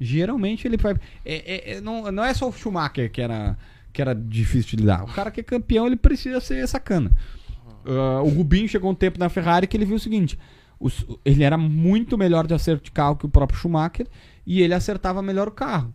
Geralmente 0.00 0.66
ele 0.66 0.76
vai. 0.76 0.94
é- 1.24 1.72
é- 1.72 1.76
é- 1.76 1.80
não, 1.80 2.10
não 2.12 2.24
é 2.24 2.34
só 2.34 2.48
o 2.48 2.52
Schumacher 2.52 3.10
que 3.10 3.20
era, 3.20 3.56
que 3.92 4.02
era 4.02 4.14
difícil 4.14 4.70
de 4.70 4.76
lidar. 4.82 5.04
O 5.04 5.06
cara 5.12 5.30
que 5.30 5.40
é 5.40 5.42
campeão, 5.42 5.86
ele 5.86 5.96
precisa 5.96 6.40
ser 6.40 6.66
sacana. 6.68 7.10
Ah, 7.86 8.20
o 8.22 8.28
Rubinho 8.28 8.68
chegou 8.68 8.90
um 8.90 8.94
tempo 8.94 9.18
na 9.18 9.28
Ferrari 9.28 9.66
que 9.66 9.76
ele 9.76 9.84
viu 9.84 9.96
o 9.96 10.00
seguinte: 10.00 10.38
os- 10.78 11.06
ele 11.24 11.42
era 11.44 11.56
muito 11.56 12.18
melhor 12.18 12.46
de 12.46 12.54
acerto 12.54 12.84
de 12.84 12.90
carro 12.90 13.16
que 13.16 13.26
o 13.26 13.28
próprio 13.28 13.58
Schumacher 13.58 14.06
e 14.46 14.60
ele 14.62 14.74
acertava 14.74 15.22
melhor 15.22 15.48
o 15.48 15.52
carro. 15.52 15.92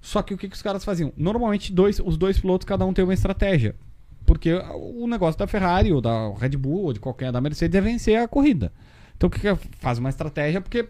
Só 0.00 0.20
que 0.22 0.34
o 0.34 0.38
que, 0.38 0.48
que 0.48 0.54
os 0.56 0.62
caras 0.62 0.84
faziam? 0.84 1.12
Normalmente 1.16 1.72
dois, 1.72 1.98
os 1.98 2.16
dois 2.16 2.38
pilotos, 2.38 2.66
cada 2.66 2.84
um 2.84 2.92
tem 2.92 3.04
uma 3.04 3.14
estratégia. 3.14 3.74
Porque 4.26 4.52
o 4.54 5.06
negócio 5.06 5.38
da 5.38 5.46
Ferrari, 5.46 5.92
ou 5.92 6.00
da 6.00 6.30
Red 6.34 6.56
Bull, 6.56 6.84
ou 6.84 6.92
de 6.92 7.00
qualquer 7.00 7.30
da 7.32 7.40
Mercedes 7.40 7.74
é 7.76 7.80
vencer 7.80 8.18
a 8.18 8.28
corrida. 8.28 8.72
Então 9.16 9.28
o 9.28 9.30
que, 9.30 9.38
que 9.40 9.54
faz 9.78 9.98
uma 9.98 10.08
estratégia? 10.08 10.60
Porque 10.60 10.88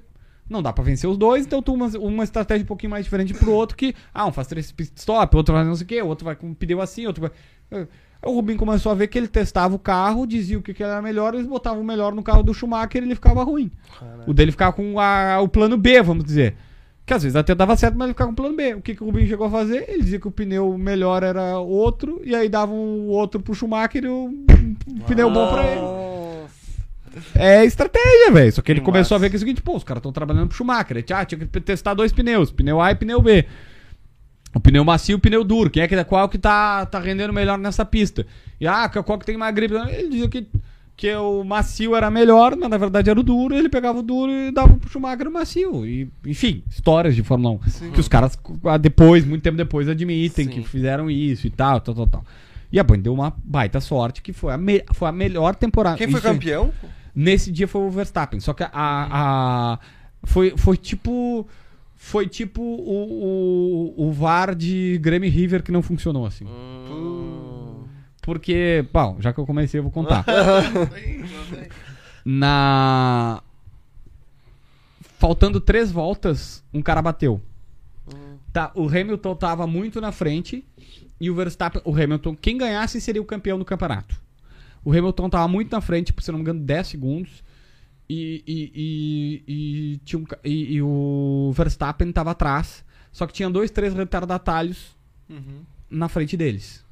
não 0.48 0.62
dá 0.62 0.72
pra 0.72 0.84
vencer 0.84 1.08
os 1.08 1.16
dois, 1.16 1.46
então 1.46 1.62
tu 1.62 1.72
uma, 1.74 1.86
uma 1.98 2.22
estratégia 2.24 2.64
um 2.64 2.66
pouquinho 2.66 2.90
mais 2.90 3.04
diferente 3.04 3.32
pro 3.34 3.50
outro 3.52 3.76
que, 3.76 3.94
ah, 4.12 4.26
um 4.26 4.32
faz 4.32 4.46
três 4.46 4.70
pit 4.70 4.92
stop, 4.96 5.36
outro 5.36 5.54
faz 5.54 5.66
não 5.66 5.74
sei 5.74 5.84
o 5.84 5.88
quê, 5.88 6.02
outro 6.02 6.24
vai 6.24 6.36
com 6.36 6.48
um 6.48 6.54
pneu 6.54 6.80
assim, 6.80 7.06
outro 7.06 7.22
vai. 7.22 7.30
Aí 7.72 7.86
O 8.30 8.32
Rubinho 8.34 8.58
começou 8.58 8.92
a 8.92 8.94
ver 8.94 9.08
que 9.08 9.16
ele 9.18 9.26
testava 9.28 9.74
o 9.74 9.78
carro, 9.78 10.26
dizia 10.26 10.58
o 10.58 10.62
que, 10.62 10.72
que 10.74 10.82
era 10.82 11.00
melhor, 11.02 11.34
eles 11.34 11.46
botavam 11.46 11.80
o 11.80 11.84
melhor 11.84 12.14
no 12.14 12.22
carro 12.22 12.42
do 12.42 12.52
Schumacher 12.54 13.02
e 13.02 13.06
ele 13.06 13.14
ficava 13.14 13.42
ruim. 13.42 13.70
O 14.30 14.34
dele 14.34 14.50
ficava 14.52 14.72
com 14.72 14.98
a- 15.00 15.40
o 15.40 15.48
plano 15.48 15.76
B, 15.76 16.00
vamos 16.02 16.24
dizer. 16.24 16.56
Que 17.06 17.12
às 17.12 17.22
vezes 17.22 17.36
até 17.36 17.54
dava 17.54 17.76
certo, 17.76 17.96
mas 17.96 18.06
ele 18.06 18.14
ficava 18.14 18.28
com 18.28 18.32
o 18.32 18.36
plano 18.36 18.56
B. 18.56 18.74
O 18.74 18.80
que, 18.80 18.94
que 18.94 19.02
o 19.02 19.06
Rubinho 19.06 19.28
chegou 19.28 19.46
a 19.46 19.50
fazer? 19.50 19.84
Ele 19.88 20.02
dizia 20.02 20.18
que 20.18 20.28
o 20.28 20.30
pneu 20.30 20.78
melhor 20.78 21.22
era 21.22 21.58
outro, 21.58 22.20
e 22.24 22.34
aí 22.34 22.48
dava 22.48 22.72
o 22.72 23.08
outro 23.08 23.40
pro 23.40 23.54
Schumacher 23.54 24.04
e 24.04 24.08
o 24.08 24.24
um 24.24 24.98
pneu 25.06 25.30
bom 25.30 25.50
pra 25.50 25.64
ele. 25.66 26.04
É 27.34 27.64
estratégia, 27.64 28.30
velho. 28.32 28.52
Só 28.52 28.62
que 28.62 28.72
ele 28.72 28.80
começou 28.80 29.16
a 29.16 29.18
ver 29.18 29.28
que 29.28 29.36
é 29.36 29.38
o 29.38 29.40
seguinte, 29.40 29.62
pô, 29.62 29.76
os 29.76 29.84
caras 29.84 30.00
estão 30.00 30.12
trabalhando 30.12 30.48
pro 30.48 30.56
Schumacher. 30.56 30.96
Ele, 30.96 31.06
ah, 31.12 31.24
tinha 31.24 31.38
que 31.38 31.60
testar 31.60 31.94
dois 31.94 32.12
pneus, 32.12 32.50
pneu 32.50 32.80
A 32.80 32.90
e 32.90 32.94
pneu 32.94 33.20
B. 33.20 33.44
O 34.54 34.60
pneu 34.60 34.84
macio 34.84 35.12
e 35.12 35.16
o 35.16 35.18
pneu 35.18 35.44
duro. 35.44 35.68
Quem 35.68 35.82
é 35.82 35.88
que 35.88 36.04
qual 36.04 36.28
que 36.28 36.38
tá, 36.38 36.86
tá 36.86 36.98
rendendo 37.00 37.32
melhor 37.32 37.58
nessa 37.58 37.84
pista? 37.84 38.26
E 38.60 38.66
ah, 38.66 38.88
qual 38.88 39.18
que 39.18 39.26
tem 39.26 39.36
mais 39.36 39.54
gripe? 39.54 39.74
Ele 39.74 40.08
dizia 40.08 40.28
que, 40.28 40.46
que 40.96 41.12
o 41.14 41.42
macio 41.42 41.96
era 41.96 42.08
melhor, 42.10 42.56
mas 42.56 42.70
na 42.70 42.78
verdade 42.78 43.10
era 43.10 43.18
o 43.18 43.22
duro. 43.22 43.54
Ele 43.54 43.68
pegava 43.68 43.98
o 43.98 44.02
duro 44.02 44.30
e 44.30 44.50
dava 44.52 44.76
pro 44.76 44.88
Schumacher 44.88 45.26
o 45.28 45.32
macio. 45.32 45.84
E, 45.84 46.08
enfim, 46.24 46.62
histórias 46.70 47.14
de 47.16 47.22
Fórmula 47.22 47.56
1. 47.56 47.90
Que 47.92 48.00
os 48.00 48.06
caras 48.08 48.38
ah, 48.64 48.76
depois, 48.78 49.24
muito 49.24 49.42
tempo 49.42 49.56
depois, 49.56 49.88
admitem 49.88 50.46
que 50.46 50.62
fizeram 50.62 51.10
isso 51.10 51.46
e 51.46 51.50
tal, 51.50 51.80
tal, 51.80 51.94
tal, 51.94 52.06
tal. 52.06 52.24
E 52.72 52.78
a 52.78 52.82
Band 52.84 52.98
deu 52.98 53.12
uma 53.14 53.32
baita 53.44 53.80
sorte, 53.80 54.20
que 54.22 54.32
foi 54.32 54.52
a, 54.52 54.56
me- 54.58 54.84
foi 54.92 55.08
a 55.08 55.12
melhor 55.12 55.54
temporada. 55.54 55.96
Quem 55.96 56.08
foi 56.08 56.18
Isso 56.18 56.26
aí. 56.28 56.34
campeão? 56.34 56.72
Nesse 57.14 57.52
dia 57.52 57.68
foi 57.68 57.82
o 57.82 57.90
Verstappen. 57.90 58.40
Só 58.40 58.52
que 58.52 58.62
a. 58.64 58.70
a- 58.72 59.78
foi, 60.24 60.54
foi 60.56 60.76
tipo. 60.76 61.46
Foi 61.96 62.26
tipo 62.26 62.60
o, 62.60 63.94
o, 63.96 64.08
o 64.08 64.12
VAR 64.12 64.54
de 64.54 64.98
Grêmio 65.00 65.30
River 65.30 65.62
que 65.62 65.72
não 65.72 65.80
funcionou 65.82 66.26
assim. 66.26 66.44
Porque, 68.24 68.86
bom, 68.90 69.18
já 69.20 69.34
que 69.34 69.38
eu 69.38 69.44
comecei, 69.44 69.78
eu 69.78 69.82
vou 69.82 69.92
contar. 69.92 70.24
Na. 72.24 73.42
Faltando 75.18 75.60
três 75.60 75.92
voltas, 75.92 76.64
um 76.72 76.80
cara 76.80 77.02
bateu. 77.02 77.40
Tá, 78.52 78.72
o 78.74 78.88
Hamilton 78.88 79.34
tava 79.36 79.66
muito 79.66 80.00
na 80.00 80.10
frente 80.10 80.64
e 81.20 81.30
o 81.30 81.34
Verstappen. 81.34 81.82
O 81.84 81.90
Hamilton, 81.94 82.34
quem 82.34 82.56
ganhasse 82.56 83.00
seria 83.00 83.20
o 83.20 83.26
campeão 83.26 83.58
do 83.58 83.64
campeonato. 83.64 84.18
O 84.82 84.90
Hamilton 84.90 85.28
tava 85.28 85.48
muito 85.48 85.70
na 85.72 85.80
frente, 85.80 86.12
por 86.12 86.22
se 86.22 86.30
não 86.30 86.38
me 86.38 86.42
engano, 86.42 86.60
10 86.60 86.86
segundos. 86.86 87.44
E, 88.08 88.42
e, 88.46 89.42
e, 89.46 89.96
tinha 90.04 90.20
um 90.20 90.24
e, 90.44 90.74
e 90.74 90.82
o 90.82 91.52
Verstappen 91.54 92.10
tava 92.12 92.30
atrás. 92.30 92.84
Só 93.12 93.26
que 93.26 93.32
tinha 93.32 93.50
dois, 93.50 93.70
três 93.70 93.92
retardatários 93.92 94.96
na 95.90 96.08
frente 96.08 96.36
deles. 96.36 96.84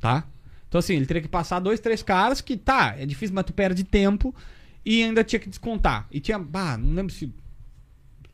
Tá? 0.00 0.24
Então, 0.74 0.80
assim, 0.80 0.96
ele 0.96 1.06
teria 1.06 1.22
que 1.22 1.28
passar 1.28 1.60
dois, 1.60 1.78
três 1.78 2.02
caras 2.02 2.40
que, 2.40 2.56
tá, 2.56 2.96
é 2.98 3.06
difícil, 3.06 3.32
mas 3.32 3.44
tu 3.44 3.52
perde 3.52 3.84
tempo. 3.84 4.34
E 4.84 5.04
ainda 5.04 5.22
tinha 5.22 5.38
que 5.38 5.48
descontar. 5.48 6.08
E 6.10 6.18
tinha, 6.18 6.36
bah, 6.36 6.76
não 6.76 6.96
lembro 6.96 7.12
se 7.12 7.32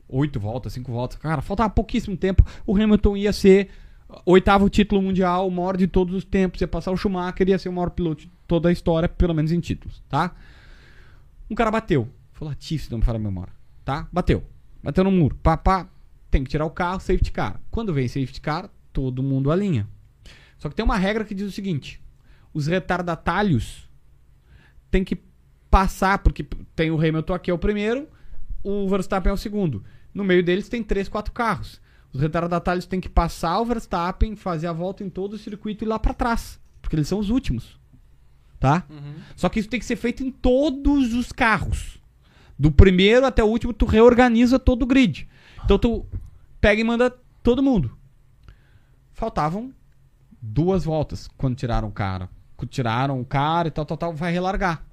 oito 0.09 0.39
voltas, 0.39 0.73
cinco 0.73 0.91
voltas. 0.91 1.19
Cara, 1.19 1.43
faltava 1.43 1.69
pouquíssimo 1.69 2.17
tempo. 2.17 2.43
O 2.65 2.75
Hamilton 2.75 3.15
ia 3.15 3.31
ser 3.31 3.69
oitavo 4.25 4.71
título 4.71 5.03
mundial, 5.03 5.47
o 5.47 5.51
maior 5.51 5.77
de 5.77 5.85
todos 5.85 6.15
os 6.15 6.25
tempos. 6.25 6.59
Ia 6.59 6.67
passar 6.67 6.91
o 6.91 6.97
Schumacher, 6.97 7.47
ia 7.47 7.59
ser 7.59 7.69
o 7.69 7.73
maior 7.73 7.91
piloto 7.91 8.23
de 8.23 8.31
toda 8.47 8.69
a 8.69 8.71
história, 8.71 9.07
pelo 9.07 9.35
menos 9.35 9.51
em 9.51 9.59
títulos, 9.59 10.01
tá? 10.09 10.33
Um 11.47 11.53
cara 11.53 11.69
bateu. 11.69 12.09
Foi 12.31 12.47
Latifi, 12.47 12.85
se 12.85 12.91
não 12.91 12.97
me 12.97 13.05
falha 13.05 13.17
a 13.17 13.21
memória. 13.21 13.53
Tá? 13.85 14.07
Bateu. 14.11 14.43
Bateu 14.81 15.03
no 15.03 15.11
muro. 15.11 15.37
Pá, 15.43 15.57
pá. 15.57 15.87
Tem 16.31 16.43
que 16.43 16.49
tirar 16.49 16.65
o 16.65 16.71
carro, 16.71 16.99
safety 16.99 17.31
car. 17.31 17.61
Quando 17.69 17.93
vem 17.93 18.07
safety 18.07 18.41
car, 18.41 18.67
todo 18.91 19.21
mundo 19.21 19.51
alinha. 19.51 19.87
Só 20.57 20.69
que 20.69 20.75
tem 20.75 20.83
uma 20.83 20.97
regra 20.97 21.23
que 21.23 21.35
diz 21.35 21.47
o 21.47 21.51
seguinte: 21.51 22.00
os 22.53 22.67
retardatários 22.67 23.89
tem 24.89 25.03
que 25.03 25.17
passar, 25.69 26.19
porque 26.19 26.45
tem 26.75 26.91
o 26.91 26.97
Hamilton 26.97 27.33
aqui 27.33 27.49
é 27.49 27.53
o 27.53 27.57
primeiro, 27.57 28.07
o 28.63 28.87
Verstappen 28.89 29.29
é 29.29 29.33
o 29.33 29.37
segundo. 29.37 29.83
No 30.13 30.23
meio 30.23 30.43
deles 30.43 30.67
tem 30.67 30.83
três, 30.83 31.07
quatro 31.07 31.33
carros. 31.33 31.79
Os 32.11 32.19
retardatários 32.19 32.85
têm 32.85 32.99
que 32.99 33.07
passar 33.07 33.59
o 33.59 33.65
Verstappen, 33.65 34.35
fazer 34.35 34.67
a 34.67 34.73
volta 34.73 35.03
em 35.03 35.09
todo 35.09 35.33
o 35.33 35.37
circuito 35.37 35.83
e 35.83 35.85
ir 35.85 35.89
lá 35.89 35.97
pra 35.97 36.13
trás, 36.13 36.59
porque 36.81 36.95
eles 36.95 37.07
são 37.07 37.19
os 37.19 37.29
últimos. 37.29 37.79
Tá? 38.59 38.85
Só 39.35 39.49
que 39.49 39.59
isso 39.59 39.69
tem 39.69 39.79
que 39.79 39.85
ser 39.85 39.95
feito 39.95 40.23
em 40.23 40.29
todos 40.29 41.13
os 41.13 41.31
carros. 41.31 41.99
Do 42.59 42.71
primeiro 42.71 43.25
até 43.25 43.43
o 43.43 43.47
último, 43.47 43.73
tu 43.73 43.85
reorganiza 43.85 44.59
todo 44.59 44.83
o 44.83 44.85
grid. 44.85 45.27
Então 45.63 45.79
tu 45.79 46.05
pega 46.59 46.79
e 46.79 46.83
manda 46.83 47.09
todo 47.41 47.63
mundo. 47.63 47.97
Faltavam 49.13 49.73
duas 50.41 50.83
voltas 50.83 51.27
quando 51.37 51.55
tiraram 51.55 51.87
o 51.87 51.91
cara. 51.91 52.29
Tiraram 52.67 53.19
o 53.19 53.25
cara 53.25 53.67
e 53.67 53.71
tal, 53.71 53.85
tal, 53.85 53.97
tal, 53.97 54.13
vai 54.13 54.31
relargar. 54.31 54.85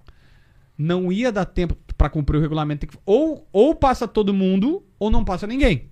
Não 0.77 1.11
ia 1.11 1.33
dar 1.33 1.45
tempo 1.45 1.77
pra 1.97 2.09
cumprir 2.09 2.39
o 2.39 2.41
regulamento. 2.41 2.87
Ou, 3.05 3.47
ou 3.53 3.75
passa 3.75 4.07
todo 4.07 4.33
mundo, 4.33 4.85
ou 4.99 5.11
não 5.11 5.25
passa 5.25 5.47
ninguém. 5.47 5.91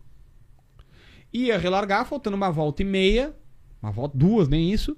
Ia 1.33 1.59
relargar, 1.59 2.07
faltando 2.07 2.37
uma 2.37 2.51
volta 2.51 2.83
e 2.83 2.85
meia. 2.85 3.35
Uma 3.83 3.91
volta, 3.91 4.17
duas, 4.17 4.49
nem 4.49 4.73
isso. 4.73 4.97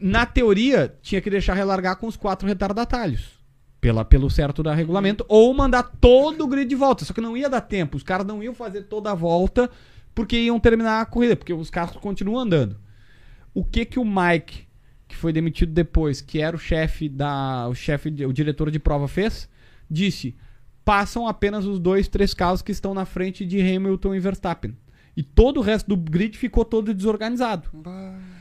Na 0.00 0.26
teoria, 0.26 0.96
tinha 1.02 1.20
que 1.20 1.30
deixar 1.30 1.54
relargar 1.54 1.96
com 1.96 2.06
os 2.06 2.16
quatro 2.16 2.48
retardatários. 2.48 3.36
Pela, 3.80 4.04
pelo 4.04 4.28
certo 4.28 4.62
da 4.62 4.74
regulamento. 4.74 5.24
Ou 5.28 5.52
mandar 5.54 5.82
todo 6.00 6.44
o 6.44 6.48
grid 6.48 6.68
de 6.68 6.74
volta. 6.74 7.04
Só 7.04 7.12
que 7.12 7.20
não 7.20 7.36
ia 7.36 7.48
dar 7.48 7.60
tempo. 7.60 7.96
Os 7.96 8.02
caras 8.02 8.26
não 8.26 8.42
iam 8.42 8.54
fazer 8.54 8.82
toda 8.82 9.12
a 9.12 9.14
volta 9.14 9.70
porque 10.14 10.36
iam 10.38 10.58
terminar 10.58 11.00
a 11.00 11.06
corrida. 11.06 11.36
Porque 11.36 11.52
os 11.52 11.70
carros 11.70 11.96
continuam 11.98 12.40
andando. 12.40 12.80
O 13.54 13.64
que 13.64 13.84
que 13.84 13.98
o 13.98 14.04
Mike, 14.04 14.65
que 15.16 15.20
foi 15.22 15.32
demitido 15.32 15.72
depois, 15.72 16.20
que 16.20 16.40
era 16.40 16.54
o 16.54 16.58
chefe 16.58 17.08
da. 17.08 17.66
O 17.68 17.74
chefe, 17.74 18.10
o 18.24 18.32
diretor 18.32 18.70
de 18.70 18.78
prova 18.78 19.08
fez? 19.08 19.48
Disse: 19.90 20.36
passam 20.84 21.26
apenas 21.26 21.64
os 21.64 21.80
dois, 21.80 22.06
três 22.06 22.34
carros 22.34 22.60
que 22.62 22.70
estão 22.70 22.92
na 22.92 23.06
frente 23.06 23.44
de 23.44 23.60
Hamilton 23.60 24.14
e 24.14 24.20
Verstappen. 24.20 24.76
E 25.16 25.22
todo 25.22 25.58
o 25.58 25.62
resto 25.62 25.88
do 25.88 25.96
grid 25.96 26.36
ficou 26.36 26.64
todo 26.64 26.92
desorganizado. 26.92 27.70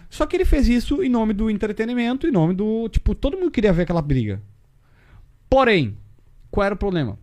Só 0.09 0.25
que 0.25 0.35
ele 0.35 0.43
fez 0.43 0.67
isso 0.67 1.01
em 1.01 1.09
nome 1.09 1.33
do 1.33 1.49
entretenimento, 1.49 2.27
em 2.27 2.31
nome 2.31 2.53
do. 2.53 2.89
Tipo, 2.89 3.15
todo 3.15 3.37
mundo 3.37 3.49
queria 3.49 3.71
ver 3.71 3.83
aquela 3.83 4.01
briga. 4.01 4.41
Porém, 5.49 5.97
qual 6.51 6.65
era 6.65 6.75
o 6.75 6.77
problema? 6.77 7.17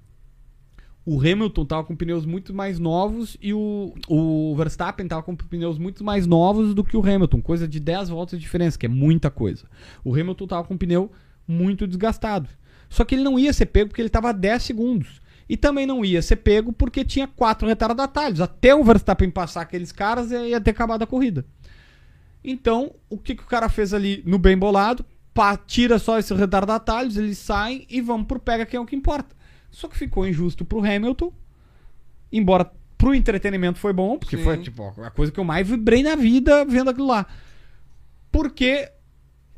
O 1.04 1.18
Hamilton 1.18 1.64
tava 1.64 1.84
com 1.84 1.96
pneus 1.96 2.24
muito 2.24 2.54
mais 2.54 2.78
novos 2.78 3.36
e 3.42 3.52
o, 3.52 3.92
o 4.08 4.54
Verstappen 4.56 5.08
tava 5.08 5.22
com 5.22 5.34
pneus 5.34 5.76
muito 5.76 6.04
mais 6.04 6.26
novos 6.26 6.74
do 6.74 6.84
que 6.84 6.96
o 6.96 7.00
Hamilton, 7.00 7.42
coisa 7.42 7.66
de 7.66 7.80
10 7.80 8.08
voltas 8.08 8.38
de 8.38 8.44
diferença, 8.44 8.78
que 8.78 8.86
é 8.86 8.88
muita 8.88 9.28
coisa. 9.28 9.64
O 10.04 10.14
Hamilton 10.14 10.46
tava 10.46 10.64
com 10.64 10.76
pneu 10.76 11.10
muito 11.46 11.88
desgastado. 11.88 12.48
Só 12.88 13.04
que 13.04 13.16
ele 13.16 13.24
não 13.24 13.38
ia 13.38 13.52
ser 13.52 13.66
pego 13.66 13.88
porque 13.88 14.00
ele 14.00 14.08
tava 14.08 14.30
a 14.30 14.32
10 14.32 14.62
segundos. 14.62 15.20
E 15.48 15.56
também 15.56 15.86
não 15.86 16.04
ia 16.04 16.22
ser 16.22 16.36
pego 16.36 16.72
porque 16.72 17.04
tinha 17.04 17.26
quatro 17.26 17.66
retardatários. 17.66 18.40
Até 18.40 18.74
o 18.74 18.84
Verstappen 18.84 19.30
passar 19.30 19.62
aqueles 19.62 19.90
caras 19.90 20.30
ia 20.30 20.60
ter 20.60 20.70
acabado 20.70 21.02
a 21.02 21.06
corrida. 21.06 21.44
Então, 22.44 22.94
o 23.10 23.18
que, 23.18 23.34
que 23.34 23.42
o 23.42 23.46
cara 23.46 23.68
fez 23.68 23.92
ali 23.92 24.22
no 24.24 24.38
bem 24.38 24.56
bolado? 24.56 25.04
Pá, 25.34 25.56
tira 25.56 25.98
só 25.98 26.18
esses 26.18 26.38
retardatários, 26.38 27.16
eles 27.16 27.38
saem 27.38 27.86
e 27.88 28.00
vamos 28.00 28.26
pro 28.26 28.38
pega, 28.38 28.66
que 28.66 28.76
é 28.76 28.80
o 28.80 28.86
que 28.86 28.94
importa. 28.94 29.34
Só 29.72 29.88
que 29.88 29.96
ficou 29.96 30.26
injusto 30.26 30.64
pro 30.64 30.78
Hamilton. 30.84 31.32
Embora 32.30 32.70
pro 32.96 33.14
entretenimento 33.14 33.80
foi 33.80 33.92
bom, 33.92 34.16
porque 34.16 34.36
Sim. 34.36 34.44
foi 34.44 34.58
tipo, 34.58 34.94
a 35.02 35.10
coisa 35.10 35.32
que 35.32 35.40
eu 35.40 35.44
mais 35.44 35.66
vibrei 35.66 36.04
na 36.04 36.14
vida 36.14 36.64
vendo 36.64 36.90
aquilo 36.90 37.08
lá. 37.08 37.26
Porque 38.30 38.88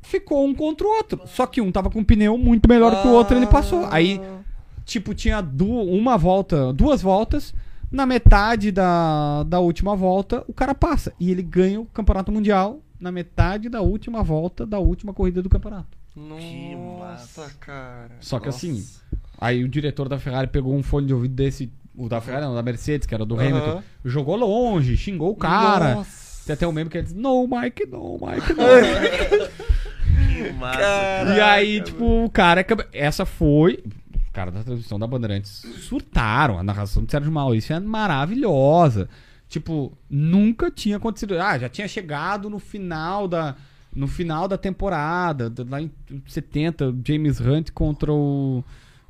ficou 0.01 0.47
um 0.47 0.55
contra 0.55 0.87
o 0.87 0.91
outro. 0.91 1.21
Só 1.27 1.47
que 1.47 1.61
um 1.61 1.71
tava 1.71 1.91
com 1.91 1.99
um 1.99 2.05
pneu 2.05 2.39
muito 2.39 2.69
melhor 2.69 3.03
que 3.03 3.09
o 3.09 3.13
outro, 3.13 3.37
ele 3.37 3.47
passou. 3.47 3.87
Aí, 3.91 4.21
tipo, 4.85 5.15
tinha 5.15 5.41
du 5.43 5.69
uma 5.69 6.17
volta, 6.17 6.73
duas 6.73 7.03
voltas. 7.03 7.53
Na 7.91 8.07
metade 8.07 8.73
da, 8.73 9.45
da 9.45 9.61
última 9.61 9.95
volta, 9.95 10.43
o 10.49 10.53
cara 10.53 10.75
passa. 10.75 11.13
E 11.21 11.31
ele 11.31 11.43
ganha 11.43 11.81
o 11.81 11.87
campeonato 11.87 12.33
mundial 12.33 12.81
na 12.99 13.13
metade 13.13 13.69
da 13.69 13.83
última 13.83 14.23
volta 14.23 14.65
da 14.67 14.79
última 14.79 15.13
corrida 15.13 15.43
do 15.43 15.49
campeonato. 15.49 15.97
Que 16.15 16.21
Nossa, 16.75 17.41
massa. 17.43 17.55
cara. 17.61 18.17
Só 18.21 18.39
que 18.41 18.47
Nossa. 18.47 18.59
assim, 18.67 18.85
aí 19.39 19.63
o 19.65 19.69
diretor 19.69 20.09
da 20.09 20.19
Ferrari 20.19 20.47
pegou 20.49 20.75
um 20.75 20.83
fone 20.83 21.07
de 21.07 21.15
ouvido 21.15 21.35
desse, 21.35 21.73
o 21.97 22.09
da 22.09 22.21
Ferrari, 22.21 22.45
não, 22.45 22.55
da 22.55 22.63
Mercedes, 22.63 23.07
que 23.07 23.15
era 23.15 23.25
do. 23.25 23.39
Hamilton, 23.39 23.83
jogou 24.05 24.37
longe, 24.37 24.97
xingou 24.97 25.31
o 25.31 25.37
cara. 25.37 25.97
Nossa. 25.97 26.47
Tem 26.47 26.55
até 26.55 26.67
um 26.67 26.73
meme 26.73 26.91
que 26.91 26.99
ele 26.99 27.05
diz, 27.05 27.15
no, 27.15 27.47
Mike, 27.47 27.87
no, 27.87 28.19
Mike. 28.21 28.55
Que 30.35 30.53
massa. 30.53 31.35
e 31.37 31.41
aí, 31.41 31.81
tipo, 31.81 32.25
o 32.25 32.31
cara, 32.31 32.65
essa 32.93 33.25
foi, 33.25 33.83
os 34.17 34.33
caras 34.33 34.53
da 34.53 34.63
transmissão 34.65 34.99
da 34.99 35.07
Bandeirantes 35.07 35.65
surtaram, 35.89 36.59
a 36.59 36.63
narração 36.63 37.05
do 37.05 37.11
Sérgio 37.11 37.31
Maurício 37.31 37.75
é 37.75 37.81
maravilhosa. 37.81 39.09
Tipo, 39.49 39.97
nunca 40.11 40.71
tinha 40.71 40.97
acontecido. 40.97 41.39
Ah, 41.39 41.57
já 41.59 41.69
tinha 41.69 41.87
chegado 41.87 42.51
no 42.51 42.59
final 42.59 43.29
da 43.29 43.55
no 43.95 44.09
final 44.09 44.49
da 44.49 44.59
temporada, 44.59 45.49
da- 45.49 45.65
lá 45.69 45.81
em 45.81 45.89
70, 46.27 46.89
o 46.89 47.01
James 47.07 47.39
Hunt 47.41 47.71
contra 47.71 48.13
o 48.13 48.65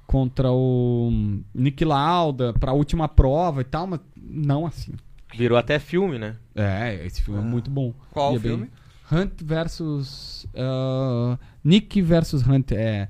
contra 0.06 0.50
o 0.52 1.10
Nick 1.54 1.84
Lauda 1.84 2.52
pra 2.54 2.72
última 2.72 3.08
prova 3.08 3.60
e 3.60 3.64
tal, 3.64 3.86
mas 3.86 4.00
não 4.16 4.66
assim. 4.66 4.92
Virou 5.34 5.58
até 5.58 5.78
filme, 5.78 6.18
né? 6.18 6.36
É, 6.54 7.04
esse 7.04 7.20
filme 7.22 7.40
é 7.40 7.44
muito 7.44 7.70
bom. 7.70 7.92
Qual 8.12 8.30
é 8.36 8.38
bem- 8.38 8.50
filme? 8.50 8.70
Hunt 9.12 9.42
versus. 9.42 10.46
ah, 10.56 11.38
Nick 11.62 12.00
versus 12.00 12.46
Hunt. 12.46 12.72
É. 12.72 13.08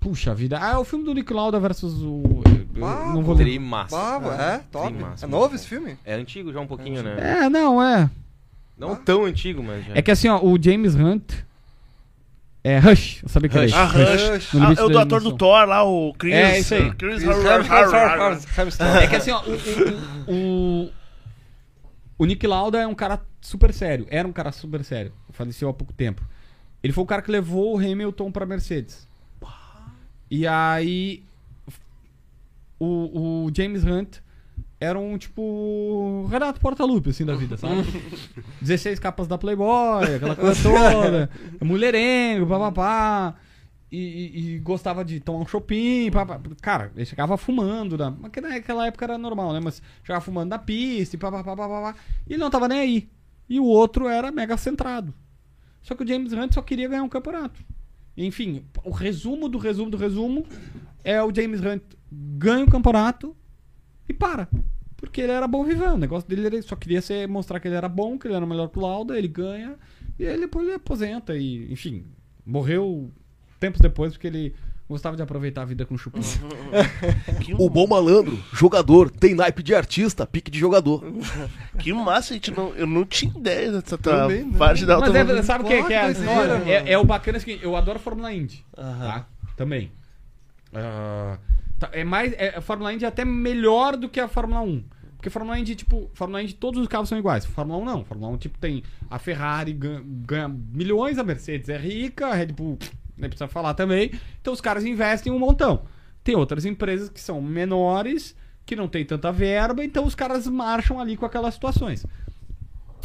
Puxa 0.00 0.34
vida. 0.34 0.58
Ah, 0.60 0.72
é 0.72 0.76
o 0.78 0.84
filme 0.84 1.04
do 1.04 1.14
Nick 1.14 1.32
Lauda 1.32 1.60
versus 1.60 2.02
o. 2.02 2.42
eu 2.74 2.84
Ah, 2.86 3.12
não 3.14 3.22
vou 3.22 3.34
lembrar. 3.34 3.44
Trimassa. 3.44 3.96
Baba, 3.96 4.34
é? 4.34 4.58
Top. 4.70 4.92
massa, 4.92 5.26
é 5.26 5.28
novo 5.28 5.50
bom. 5.50 5.54
esse 5.54 5.66
filme? 5.66 5.96
É 6.04 6.14
antigo 6.14 6.52
já 6.52 6.60
um 6.60 6.66
pouquinho, 6.66 7.02
né? 7.04 7.16
É, 7.44 7.48
não, 7.48 7.80
é. 7.80 8.10
Não 8.76 8.96
tão 8.96 9.24
antigo, 9.26 9.62
mas 9.62 9.84
já. 9.86 9.94
É 9.94 10.02
que 10.02 10.10
assim, 10.10 10.26
ó, 10.28 10.40
o 10.42 10.60
James 10.60 10.94
Hunt. 10.96 11.32
É 12.64 12.78
Rush. 12.78 13.22
Eu 13.22 13.28
sabia 13.28 13.48
que 13.48 13.58
era 13.58 13.66
Rush. 13.66 13.74
Ah, 13.74 13.84
Rush. 13.84 14.54
Ah, 14.54 14.74
é 14.80 14.84
o 14.84 14.88
do 14.88 14.98
ator 14.98 15.20
do. 15.20 15.36
Thor 15.36 15.66
lá, 15.66 15.84
o 15.84 16.14
Chris. 16.14 16.34
É, 16.34 16.58
isso 16.60 16.74
aí. 16.74 16.94
Chris 16.94 17.22
É 19.02 19.06
que 19.08 19.16
assim, 19.16 19.32
ó, 19.32 19.42
o, 19.42 20.32
o, 20.32 20.84
o, 20.86 20.90
o 22.18 22.24
Nick 22.24 22.46
Lauda 22.46 22.80
é 22.80 22.86
um 22.86 22.94
cara 22.94 23.20
super 23.40 23.72
sério. 23.72 24.06
Era 24.08 24.28
um 24.28 24.32
cara 24.32 24.52
super 24.52 24.84
sério. 24.84 25.12
Faleceu 25.30 25.68
há 25.68 25.74
pouco 25.74 25.92
tempo. 25.92 26.22
Ele 26.82 26.92
foi 26.92 27.02
o 27.02 27.06
cara 27.06 27.22
que 27.22 27.30
levou 27.30 27.74
o 27.74 27.78
Hamilton 27.78 28.30
pra 28.30 28.46
Mercedes. 28.46 29.08
E 30.30 30.46
aí. 30.46 31.24
O, 32.78 33.46
o 33.46 33.52
James 33.54 33.84
Hunt 33.84 34.18
era 34.82 34.98
um 34.98 35.16
tipo. 35.16 36.26
Renato 36.28 36.58
Portaluppi, 36.60 37.10
assim, 37.10 37.24
da 37.24 37.36
vida, 37.36 37.56
sabe? 37.56 37.82
16 38.60 38.98
capas 38.98 39.28
da 39.28 39.38
Playboy, 39.38 40.16
aquela 40.16 40.34
coisa 40.34 40.60
toda. 40.60 41.30
mulherengo, 41.62 42.48
papapá. 42.48 43.36
E, 43.92 43.98
e, 43.98 44.54
e 44.54 44.58
gostava 44.58 45.04
de 45.04 45.20
tomar 45.20 45.38
um 45.40 45.46
shopping, 45.46 46.10
papá. 46.10 46.40
Cara, 46.60 46.90
ele 46.96 47.04
chegava 47.04 47.36
fumando, 47.36 47.96
na, 47.96 48.10
naquela 48.10 48.86
época 48.86 49.04
era 49.04 49.16
normal, 49.16 49.52
né? 49.52 49.60
Mas 49.62 49.80
chegava 50.02 50.24
fumando 50.24 50.50
na 50.50 50.58
pista 50.58 51.14
e 51.14 51.18
papapá, 51.18 51.54
papapá. 51.54 51.94
E 52.26 52.32
ele 52.32 52.42
não 52.42 52.50
tava 52.50 52.66
nem 52.66 52.80
aí. 52.80 53.08
E 53.48 53.60
o 53.60 53.64
outro 53.64 54.08
era 54.08 54.32
mega 54.32 54.56
centrado. 54.56 55.14
Só 55.80 55.94
que 55.94 56.02
o 56.02 56.06
James 56.06 56.32
Hunt 56.32 56.54
só 56.54 56.62
queria 56.62 56.88
ganhar 56.88 57.02
um 57.04 57.08
campeonato. 57.08 57.62
Enfim, 58.16 58.64
o 58.82 58.90
resumo 58.90 59.48
do 59.48 59.58
resumo 59.58 59.90
do 59.90 59.96
resumo 59.96 60.44
é 61.04 61.22
o 61.22 61.32
James 61.32 61.60
Hunt 61.60 61.82
ganha 62.10 62.64
o 62.64 62.70
campeonato 62.70 63.36
e 64.12 64.14
para. 64.14 64.48
Porque 64.96 65.20
ele 65.20 65.32
era 65.32 65.48
bom 65.48 65.64
vivão. 65.64 65.94
O 65.94 65.98
negócio 65.98 66.28
dele 66.28 66.46
era, 66.46 66.62
só 66.62 66.76
queria 66.76 67.02
ser, 67.02 67.26
mostrar 67.28 67.58
que 67.58 67.66
ele 67.66 67.74
era 67.74 67.88
bom, 67.88 68.16
que 68.18 68.26
ele 68.28 68.34
era 68.34 68.46
melhor 68.46 68.68
que 68.68 68.78
o 68.78 68.82
Lauda, 68.82 69.18
ele 69.18 69.26
ganha. 69.28 69.74
E 70.18 70.26
aí 70.26 70.38
depois 70.38 70.66
ele 70.66 70.76
aposenta. 70.76 71.34
E, 71.36 71.72
enfim, 71.72 72.04
morreu 72.46 73.10
tempos 73.58 73.80
depois 73.80 74.12
porque 74.12 74.26
ele 74.28 74.54
gostava 74.88 75.16
de 75.16 75.22
aproveitar 75.22 75.62
a 75.62 75.64
vida 75.64 75.84
com 75.86 75.96
chupim. 75.96 76.20
Que, 77.42 77.54
O 77.54 77.68
bom 77.70 77.86
malandro, 77.86 78.38
jogador, 78.52 79.10
tem 79.10 79.34
naipe 79.34 79.62
de 79.62 79.74
artista, 79.74 80.26
pique 80.26 80.50
de 80.50 80.58
jogador. 80.58 81.02
que 81.78 81.92
massa, 81.92 82.34
gente. 82.34 82.50
Não, 82.52 82.72
eu 82.74 82.86
não 82.86 83.04
tinha 83.04 83.32
ideia 83.36 83.72
dessa 83.72 83.96
tua 83.98 84.12
Também 84.22 84.44
não. 84.44 84.52
parte 84.52 84.84
da 84.86 84.98
Mas 85.00 85.14
é, 85.14 85.42
sabe 85.42 85.64
o 85.64 85.66
que, 85.66 85.82
que 85.84 85.92
é 85.92 85.96
a 85.96 86.00
Claro, 86.00 86.12
história? 86.12 86.48
doideira, 86.56 86.70
É, 86.72 86.78
mano. 86.80 86.88
é 86.92 86.98
o 86.98 87.04
bacana 87.04 87.36
é 87.36 87.38
o 87.38 87.40
seguinte, 87.40 87.64
eu 87.64 87.74
adoro 87.76 87.98
Fórmula 87.98 88.32
Indy. 88.32 88.64
Aham. 88.76 89.08
Tá? 89.08 89.26
Também. 89.56 89.90
Ah, 90.74 91.38
tá, 91.38 91.61
é 91.92 92.04
mais. 92.04 92.32
É, 92.34 92.54
a 92.56 92.60
Fórmula 92.60 92.92
Indy 92.92 93.04
é 93.04 93.08
até 93.08 93.24
melhor 93.24 93.96
do 93.96 94.08
que 94.08 94.20
a 94.20 94.28
Fórmula 94.28 94.60
1. 94.60 94.84
Porque 95.16 95.30
Fórmula 95.30 95.58
Indy, 95.58 95.74
tipo, 95.76 96.10
Fórmula 96.14 96.42
Indy 96.42 96.54
todos 96.54 96.80
os 96.80 96.88
carros 96.88 97.08
são 97.08 97.16
iguais. 97.16 97.44
Fórmula 97.46 97.78
1 97.80 97.84
não. 97.84 98.04
Fórmula 98.04 98.32
1, 98.32 98.38
tipo, 98.38 98.58
tem 98.58 98.82
a 99.08 99.18
Ferrari 99.18 99.72
ganha, 99.72 100.02
ganha 100.04 100.48
milhões, 100.48 101.16
a 101.18 101.22
Mercedes 101.24 101.68
é 101.68 101.76
rica, 101.78 102.26
a 102.26 102.34
Red 102.34 102.46
Bull 102.46 102.76
nem 103.16 103.28
precisa 103.30 103.46
falar 103.46 103.74
também. 103.74 104.10
Então 104.40 104.52
os 104.52 104.60
caras 104.60 104.84
investem 104.84 105.32
um 105.32 105.38
montão. 105.38 105.82
Tem 106.24 106.34
outras 106.34 106.64
empresas 106.64 107.08
que 107.08 107.20
são 107.20 107.40
menores, 107.40 108.34
que 108.66 108.74
não 108.74 108.88
tem 108.88 109.04
tanta 109.04 109.30
verba, 109.30 109.84
então 109.84 110.04
os 110.04 110.14
caras 110.14 110.46
marcham 110.48 110.98
ali 110.98 111.16
com 111.16 111.24
aquelas 111.26 111.54
situações. 111.54 112.04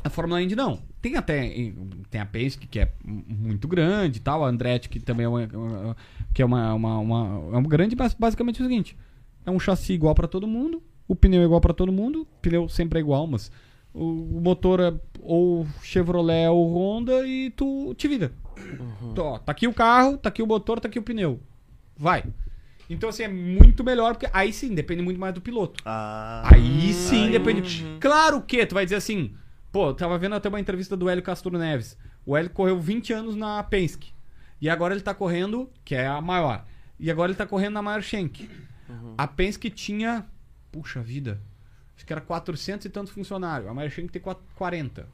A 0.04 0.10
Fórmula 0.10 0.42
Indy 0.42 0.56
não. 0.56 0.80
Tem 1.02 1.16
até 1.18 1.50
tem 2.10 2.22
a 2.22 2.26
Penske 2.26 2.66
que 2.68 2.80
é 2.80 2.92
muito 3.04 3.68
grande 3.68 4.18
e 4.18 4.22
tal, 4.22 4.44
a 4.44 4.48
Andretti 4.48 4.88
que 4.90 5.00
também 5.00 5.26
é 5.26 5.30
uma, 5.30 5.46
uma- 5.54 5.98
que 6.38 6.42
é 6.44 6.46
uma, 6.46 6.72
uma, 6.76 7.00
uma- 7.00 7.56
é 7.56 7.58
um 7.58 7.64
grande, 7.64 7.96
basicamente 7.96 8.62
é 8.62 8.64
o 8.64 8.68
seguinte, 8.70 8.96
é 9.44 9.50
um 9.50 9.60
chassi 9.60 9.94
igual 9.94 10.14
pra 10.14 10.28
todo 10.28 10.46
mundo, 10.46 10.84
o 11.08 11.16
pneu 11.16 11.42
é 11.42 11.46
igual 11.46 11.60
pra 11.60 11.74
todo 11.74 11.92
mundo, 11.92 12.22
o 12.22 12.26
pneu 12.44 12.70
sempre 12.70 13.00
é 13.00 13.02
igual, 13.02 13.26
mas 13.26 13.52
o, 13.92 14.40
motor 14.40 14.80
é 14.80 14.94
ou 15.24 15.66
Chevrolet 15.82 16.48
ou 16.50 16.72
Honda 16.76 17.26
e 17.26 17.50
tu 17.50 17.92
te 17.96 18.08
vira. 18.08 18.32
Então, 19.12 19.26
ó, 19.26 19.40
tá 19.40 19.52
aqui 19.52 19.68
o 19.68 19.74
carro, 19.74 20.16
tá 20.16 20.30
aqui 20.30 20.44
o 20.44 20.46
motor, 20.46 20.80
tá 20.80 20.88
aqui 20.88 21.00
o 21.00 21.02
pneu. 21.02 21.40
Vai. 21.98 22.24
Então 22.88 23.10
assim 23.10 23.24
é 23.24 23.28
muito 23.28 23.84
melhor 23.84 24.14
porque 24.14 24.30
aí 24.32 24.54
sim 24.54 24.76
depende 24.76 25.02
muito 25.02 25.20
mais 25.20 25.34
do 25.34 25.42
piloto. 25.42 25.82
Ah, 25.88 26.48
Aí 26.54 26.94
sim 26.94 27.26
aí- 27.26 27.32
depende. 27.32 27.84
Claro 28.00 28.44
que 28.44 28.64
tu 28.68 28.76
vai 28.76 28.86
dizer 28.86 28.98
assim, 28.98 29.34
pô, 29.72 29.92
tava 29.92 30.20
vendo 30.20 30.36
até 30.36 30.48
uma 30.50 30.60
entrevista 30.60 30.96
do 30.96 31.10
Hélio 31.10 31.24
Castro 31.24 31.58
Neves. 31.58 31.98
O 32.28 32.38
Hélio 32.38 32.52
correu 32.52 32.80
20 32.80 33.12
anos 33.12 33.36
na 33.36 33.64
Penske. 33.64 34.16
E 34.60 34.70
agora 34.70 34.94
ele 34.94 35.02
tá 35.02 35.14
correndo, 35.14 35.70
que 35.86 35.96
é 35.96 36.08
a 36.08 36.22
maior. 36.22 36.66
E 37.00 37.12
agora 37.12 37.32
ele 37.32 37.38
tá 37.38 37.46
correndo 37.46 37.74
na 37.74 37.82
maior 37.82 38.02
Schenck. 38.02 38.50
A 39.18 39.28
Penske 39.28 39.70
tinha, 39.70 40.26
puxa 40.72 41.02
vida, 41.02 41.40
acho 41.96 42.06
que 42.06 42.14
era 42.14 42.22
400 42.22 42.86
e 42.86 42.90
tantos 42.90 43.12
funcionários. 43.12 43.70
A 43.70 43.74
maior 43.74 43.90
Schenck 43.90 44.12
tem 44.12 44.22
4- 44.22 44.38
40. 44.56 45.08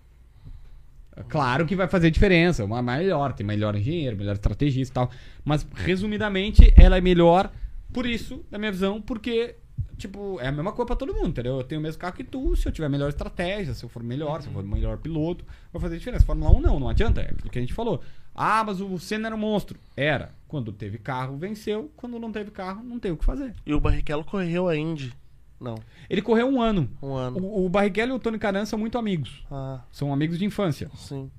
É 1.15 1.23
Claro 1.23 1.65
que 1.65 1.75
vai 1.75 1.87
fazer 1.87 2.09
diferença, 2.09 2.65
uma 2.65 2.81
melhor, 2.81 3.33
tem 3.33 3.45
melhor 3.45 3.75
engenheiro, 3.75 4.17
melhor 4.17 4.33
estrategista 4.33 4.91
e 4.91 4.95
tal. 4.95 5.11
Mas, 5.43 5.65
resumidamente, 5.75 6.73
ela 6.75 6.97
é 6.97 7.01
melhor 7.01 7.51
por 7.91 8.05
isso, 8.05 8.43
na 8.49 8.57
minha 8.57 8.71
visão, 8.71 8.99
porque, 8.99 9.55
tipo, 9.97 10.39
é 10.39 10.47
a 10.47 10.51
mesma 10.51 10.71
coisa 10.71 10.87
pra 10.87 10.95
todo 10.95 11.13
mundo, 11.13 11.27
entendeu? 11.29 11.57
Eu 11.57 11.63
tenho 11.63 11.79
o 11.79 11.83
mesmo 11.83 11.99
carro 11.99 12.15
que 12.15 12.23
tu, 12.23 12.55
se 12.55 12.67
eu 12.67 12.71
tiver 12.71 12.89
melhor 12.89 13.09
estratégia, 13.09 13.75
se 13.75 13.83
eu 13.83 13.89
for 13.89 14.01
melhor, 14.01 14.41
se 14.41 14.47
eu 14.47 14.53
for 14.53 14.63
melhor 14.63 14.97
piloto, 14.97 15.45
vai 15.71 15.79
fazer 15.79 15.99
diferença. 15.99 16.25
Fórmula 16.25 16.51
1 16.57 16.61
não, 16.61 16.79
não 16.79 16.89
adianta, 16.89 17.21
é 17.21 17.25
aquilo 17.25 17.51
que 17.51 17.59
a 17.59 17.61
gente 17.61 17.73
falou. 17.73 18.01
Ah, 18.35 18.63
mas 18.63 18.81
o 18.81 18.97
Senna 18.99 19.27
era 19.27 19.35
um 19.35 19.39
monstro. 19.39 19.79
Era. 19.95 20.31
Quando 20.47 20.71
teve 20.71 20.97
carro, 20.97 21.37
venceu. 21.37 21.91
Quando 21.95 22.19
não 22.19 22.31
teve 22.31 22.51
carro, 22.51 22.83
não 22.83 22.99
tem 22.99 23.11
o 23.11 23.17
que 23.17 23.25
fazer. 23.25 23.55
E 23.65 23.73
o 23.73 23.79
Barrichello 23.79 24.23
correu 24.23 24.67
a 24.67 24.75
Indy. 24.75 25.13
Não, 25.59 25.75
Ele 26.09 26.21
correu 26.21 26.47
um 26.47 26.61
ano. 26.61 26.89
um 27.01 27.13
ano. 27.13 27.39
O, 27.39 27.65
o 27.65 27.69
Barrichello 27.69 28.11
e 28.13 28.15
o 28.15 28.19
Tony 28.19 28.37
Canan 28.37 28.65
são 28.65 28.77
muito 28.77 28.97
amigos. 28.97 29.45
Ah, 29.49 29.81
São 29.91 30.11
amigos 30.13 30.37
de 30.37 30.45
infância. 30.45 30.89
sim. 30.95 31.31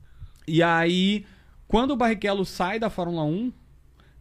E 0.47 0.63
aí, 0.63 1.25
quando 1.67 1.91
o 1.93 1.97
Barrichello 1.97 2.45
sai 2.45 2.79
da 2.79 2.89
Fórmula 2.91 3.23
1, 3.25 3.53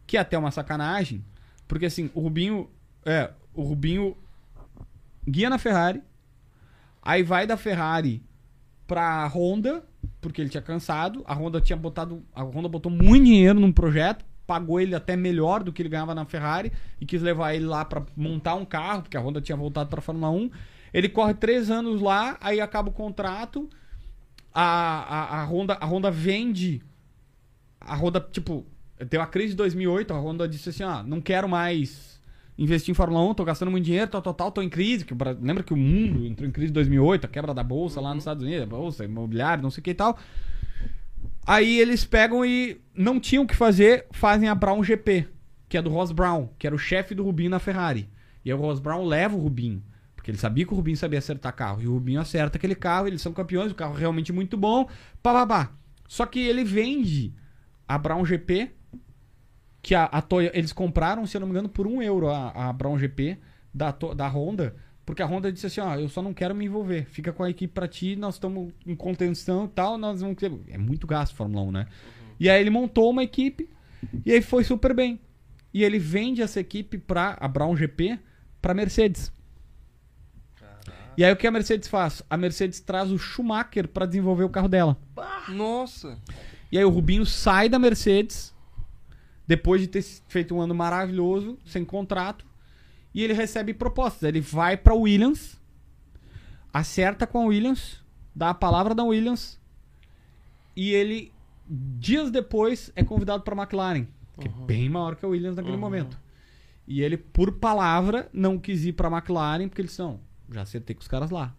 que 0.06 0.16
é 0.16 0.20
até 0.20 0.36
uma 0.38 0.50
sacanagem, 0.50 1.24
porque 1.68 1.86
assim, 1.86 2.10
o 2.14 2.20
Rubinho 2.20 2.68
É, 3.06 3.30
o 3.54 3.62
Rubinho 3.62 4.16
guia 5.26 5.48
na 5.50 5.58
Ferrari. 5.58 6.02
Aí 7.02 7.22
vai 7.22 7.46
da 7.46 7.56
Ferrari 7.56 8.22
pra 8.86 9.26
Honda, 9.28 9.84
porque 10.24 10.40
ele 10.40 10.48
tinha 10.48 10.62
cansado. 10.62 11.22
A 11.26 11.34
Honda 11.34 11.60
tinha 11.60 11.76
botado. 11.76 12.22
A 12.34 12.42
Honda 12.42 12.66
botou 12.66 12.90
muito 12.90 13.26
dinheiro 13.26 13.60
num 13.60 13.70
projeto, 13.70 14.24
pagou 14.46 14.80
ele 14.80 14.94
até 14.94 15.14
melhor 15.16 15.62
do 15.62 15.70
que 15.70 15.82
ele 15.82 15.90
ganhava 15.90 16.14
na 16.14 16.24
Ferrari 16.24 16.72
e 16.98 17.04
quis 17.04 17.20
levar 17.20 17.54
ele 17.54 17.66
lá 17.66 17.84
pra 17.84 18.02
montar 18.16 18.54
um 18.54 18.64
carro, 18.64 19.02
porque 19.02 19.18
a 19.18 19.20
Honda 19.20 19.40
tinha 19.40 19.56
voltado 19.56 19.90
pra 19.90 20.00
Fórmula 20.00 20.30
1. 20.30 20.50
Ele 20.94 21.10
corre 21.10 21.34
três 21.34 21.70
anos 21.70 22.00
lá, 22.00 22.38
aí 22.40 22.60
acaba 22.60 22.88
o 22.88 22.92
contrato. 22.92 23.68
A, 24.52 24.62
a, 24.62 25.40
a, 25.40 25.44
Honda, 25.44 25.76
a 25.78 25.84
Honda 25.84 26.10
vende. 26.10 26.80
A 27.78 27.94
Honda, 27.94 28.20
tipo, 28.20 28.64
deu 29.10 29.20
a 29.20 29.26
crise 29.26 29.50
de 29.50 29.56
2008. 29.56 30.14
A 30.14 30.18
Honda 30.18 30.48
disse 30.48 30.70
assim: 30.70 30.84
ah, 30.84 31.02
não 31.02 31.20
quero 31.20 31.48
mais 31.48 32.13
investir 32.56 32.92
em 32.92 32.94
Fórmula 32.94 33.22
1, 33.30 33.34
tô 33.34 33.44
gastando 33.44 33.70
muito 33.70 33.84
dinheiro, 33.84 34.10
tal, 34.10 34.22
tal, 34.22 34.34
tal, 34.34 34.52
tô 34.52 34.62
em 34.62 34.68
crise. 34.68 35.04
Que, 35.04 35.14
lembra 35.40 35.62
que 35.62 35.72
o 35.72 35.76
mundo 35.76 36.26
entrou 36.26 36.48
em 36.48 36.52
crise 36.52 36.70
em 36.70 36.74
2008, 36.74 37.24
a 37.24 37.28
quebra 37.28 37.52
da 37.52 37.62
bolsa 37.62 38.00
lá 38.00 38.14
nos 38.14 38.22
Estados 38.22 38.42
Unidos, 38.42 38.62
a 38.62 38.66
bolsa 38.66 39.04
imobiliária, 39.04 39.62
não 39.62 39.70
sei 39.70 39.80
o 39.80 39.84
que 39.84 39.90
e 39.90 39.94
tal. 39.94 40.18
Aí 41.46 41.78
eles 41.78 42.04
pegam 42.04 42.44
e 42.44 42.80
não 42.94 43.20
tinham 43.20 43.44
o 43.44 43.46
que 43.46 43.54
fazer, 43.54 44.06
fazem 44.12 44.48
a 44.48 44.54
Brown 44.54 44.82
GP, 44.82 45.28
que 45.68 45.76
é 45.76 45.82
do 45.82 45.90
Ross 45.90 46.10
Brown, 46.10 46.48
que 46.58 46.66
era 46.66 46.74
o 46.74 46.78
chefe 46.78 47.14
do 47.14 47.24
Rubinho 47.24 47.50
na 47.50 47.58
Ferrari. 47.58 48.08
E 48.44 48.50
aí 48.50 48.56
o 48.56 48.60
Ross 48.60 48.80
Brown 48.80 49.04
leva 49.04 49.36
o 49.36 49.40
Rubinho, 49.40 49.82
porque 50.14 50.30
ele 50.30 50.38
sabia 50.38 50.64
que 50.64 50.72
o 50.72 50.76
Rubinho 50.76 50.96
sabia 50.96 51.18
acertar 51.18 51.54
carro. 51.54 51.82
E 51.82 51.86
o 51.86 51.92
Rubinho 51.92 52.20
acerta 52.20 52.56
aquele 52.56 52.74
carro, 52.74 53.08
eles 53.08 53.20
são 53.20 53.32
campeões, 53.32 53.72
o 53.72 53.74
carro 53.74 53.96
é 53.96 54.00
realmente 54.00 54.32
muito 54.32 54.56
bom, 54.56 54.88
pá. 55.22 55.70
Só 56.08 56.24
que 56.24 56.38
ele 56.38 56.64
vende 56.64 57.34
a 57.86 57.98
Brown 57.98 58.24
GP, 58.24 58.70
que 59.84 59.94
a, 59.94 60.04
a 60.04 60.22
Toyo- 60.22 60.50
eles 60.54 60.72
compraram, 60.72 61.26
se 61.26 61.36
eu 61.36 61.40
não 61.42 61.46
me 61.46 61.52
engano, 61.52 61.68
por 61.68 61.86
um 61.86 62.00
euro 62.02 62.28
a, 62.30 62.70
a 62.70 62.72
Brown 62.72 62.98
GP 62.98 63.36
da, 63.72 63.90
da 63.92 64.26
Honda, 64.28 64.74
porque 65.04 65.20
a 65.22 65.26
Honda 65.26 65.52
disse 65.52 65.66
assim, 65.66 65.80
ó, 65.82 65.94
eu 65.96 66.08
só 66.08 66.22
não 66.22 66.32
quero 66.32 66.54
me 66.54 66.64
envolver, 66.64 67.04
fica 67.04 67.32
com 67.34 67.42
a 67.44 67.50
equipe 67.50 67.72
pra 67.74 67.86
ti, 67.86 68.16
nós 68.16 68.36
estamos 68.36 68.72
em 68.86 68.94
contenção 68.96 69.66
e 69.66 69.68
tal, 69.68 69.98
nós 69.98 70.22
vamos. 70.22 70.36
É 70.68 70.78
muito 70.78 71.06
gasto 71.06 71.34
Fórmula 71.34 71.62
1, 71.64 71.70
né? 71.72 71.86
E 72.40 72.48
aí 72.48 72.60
ele 72.60 72.70
montou 72.70 73.10
uma 73.10 73.22
equipe, 73.22 73.68
e 74.24 74.32
aí 74.32 74.40
foi 74.40 74.64
super 74.64 74.94
bem. 74.94 75.20
E 75.72 75.84
ele 75.84 75.98
vende 75.98 76.40
essa 76.40 76.60
equipe 76.60 76.96
pra 76.96 77.36
a 77.38 77.46
Brown 77.46 77.76
GP 77.76 78.18
pra 78.62 78.72
Mercedes. 78.72 79.30
E 81.16 81.24
aí 81.24 81.32
o 81.32 81.36
que 81.36 81.46
a 81.46 81.50
Mercedes 81.50 81.88
faz? 81.88 82.22
A 82.30 82.36
Mercedes 82.36 82.80
traz 82.80 83.10
o 83.10 83.18
Schumacher 83.18 83.86
pra 83.88 84.06
desenvolver 84.06 84.44
o 84.44 84.48
carro 84.48 84.68
dela. 84.68 84.96
Nossa. 85.52 86.18
E 86.72 86.78
aí 86.78 86.84
o 86.84 86.88
Rubinho 86.90 87.26
sai 87.26 87.68
da 87.68 87.78
Mercedes, 87.78 88.53
depois 89.46 89.80
de 89.80 89.88
ter 89.88 90.02
feito 90.28 90.54
um 90.54 90.60
ano 90.60 90.74
maravilhoso, 90.74 91.58
sem 91.66 91.84
contrato, 91.84 92.46
e 93.14 93.22
ele 93.22 93.32
recebe 93.32 93.74
propostas. 93.74 94.22
Ele 94.22 94.40
vai 94.40 94.76
pra 94.76 94.94
Williams, 94.94 95.60
acerta 96.72 97.26
com 97.26 97.42
a 97.42 97.46
Williams, 97.46 98.02
dá 98.34 98.50
a 98.50 98.54
palavra 98.54 98.94
da 98.94 99.04
Williams, 99.04 99.60
e 100.76 100.92
ele, 100.92 101.32
dias 101.68 102.30
depois, 102.30 102.90
é 102.96 103.04
convidado 103.04 103.42
pra 103.42 103.54
McLaren, 103.54 104.06
que 104.40 104.48
é 104.48 104.50
bem 104.66 104.88
maior 104.88 105.14
que 105.14 105.24
a 105.24 105.28
Williams 105.28 105.56
naquele 105.56 105.76
momento. 105.76 106.18
E 106.86 107.02
ele, 107.02 107.16
por 107.16 107.52
palavra, 107.52 108.28
não 108.32 108.58
quis 108.58 108.84
ir 108.84 108.92
pra 108.92 109.10
McLaren, 109.10 109.68
porque 109.68 109.80
eles 109.80 109.92
são, 109.92 110.20
já 110.50 110.62
acertei 110.62 110.94
com 110.94 111.00
os 111.00 111.08
caras 111.08 111.30
lá. 111.30 111.54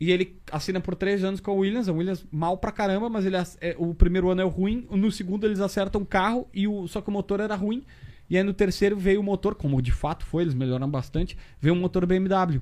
E 0.00 0.10
ele 0.10 0.40
assina 0.50 0.80
por 0.80 0.96
três 0.96 1.22
anos 1.22 1.40
com 1.40 1.50
a 1.50 1.54
Williams. 1.54 1.88
A 1.88 1.92
Williams 1.92 2.26
mal 2.30 2.58
pra 2.58 2.72
caramba, 2.72 3.08
mas 3.08 3.24
ele, 3.24 3.36
é, 3.60 3.76
o 3.78 3.94
primeiro 3.94 4.30
ano 4.30 4.40
é 4.40 4.44
o 4.44 4.48
ruim. 4.48 4.86
No 4.90 5.12
segundo 5.12 5.46
eles 5.46 5.60
acertam 5.60 6.02
o 6.02 6.06
carro, 6.06 6.48
e 6.52 6.66
o, 6.66 6.88
só 6.88 7.00
que 7.00 7.08
o 7.08 7.12
motor 7.12 7.40
era 7.40 7.54
ruim. 7.54 7.84
E 8.28 8.36
aí 8.36 8.42
no 8.42 8.54
terceiro 8.54 8.96
veio 8.96 9.20
o 9.20 9.22
motor, 9.22 9.54
como 9.54 9.80
de 9.80 9.92
fato 9.92 10.24
foi, 10.24 10.42
eles 10.42 10.54
melhoraram 10.54 10.90
bastante. 10.90 11.36
Veio 11.60 11.74
um 11.74 11.78
motor 11.78 12.06
BMW. 12.06 12.60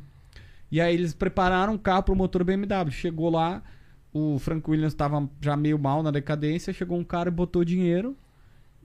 E 0.70 0.80
aí 0.80 0.92
eles 0.92 1.14
prepararam 1.14 1.74
o 1.74 1.78
carro 1.78 2.02
pro 2.02 2.14
motor 2.14 2.44
BMW. 2.44 2.90
Chegou 2.90 3.30
lá, 3.30 3.62
o 4.12 4.38
Frank 4.38 4.68
Williams 4.68 4.92
estava 4.92 5.28
já 5.40 5.56
meio 5.56 5.78
mal 5.78 6.02
na 6.02 6.10
decadência. 6.10 6.72
Chegou 6.72 6.98
um 6.98 7.04
cara 7.04 7.28
e 7.28 7.32
botou 7.32 7.64
dinheiro 7.64 8.16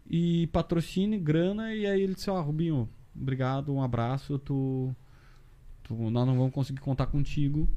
e 0.10 0.48
patrocínio, 0.48 1.20
grana. 1.20 1.74
E 1.74 1.86
aí 1.86 2.02
ele 2.02 2.16
disse: 2.16 2.30
Ó, 2.30 2.42
Rubinho, 2.42 2.88
obrigado, 3.16 3.74
um 3.74 3.82
abraço. 3.82 4.40
Tu, 4.40 4.96
tu, 5.84 5.94
nós 6.10 6.26
não 6.26 6.38
vamos 6.38 6.54
conseguir 6.54 6.82
contar 6.82 7.08
contigo 7.08 7.70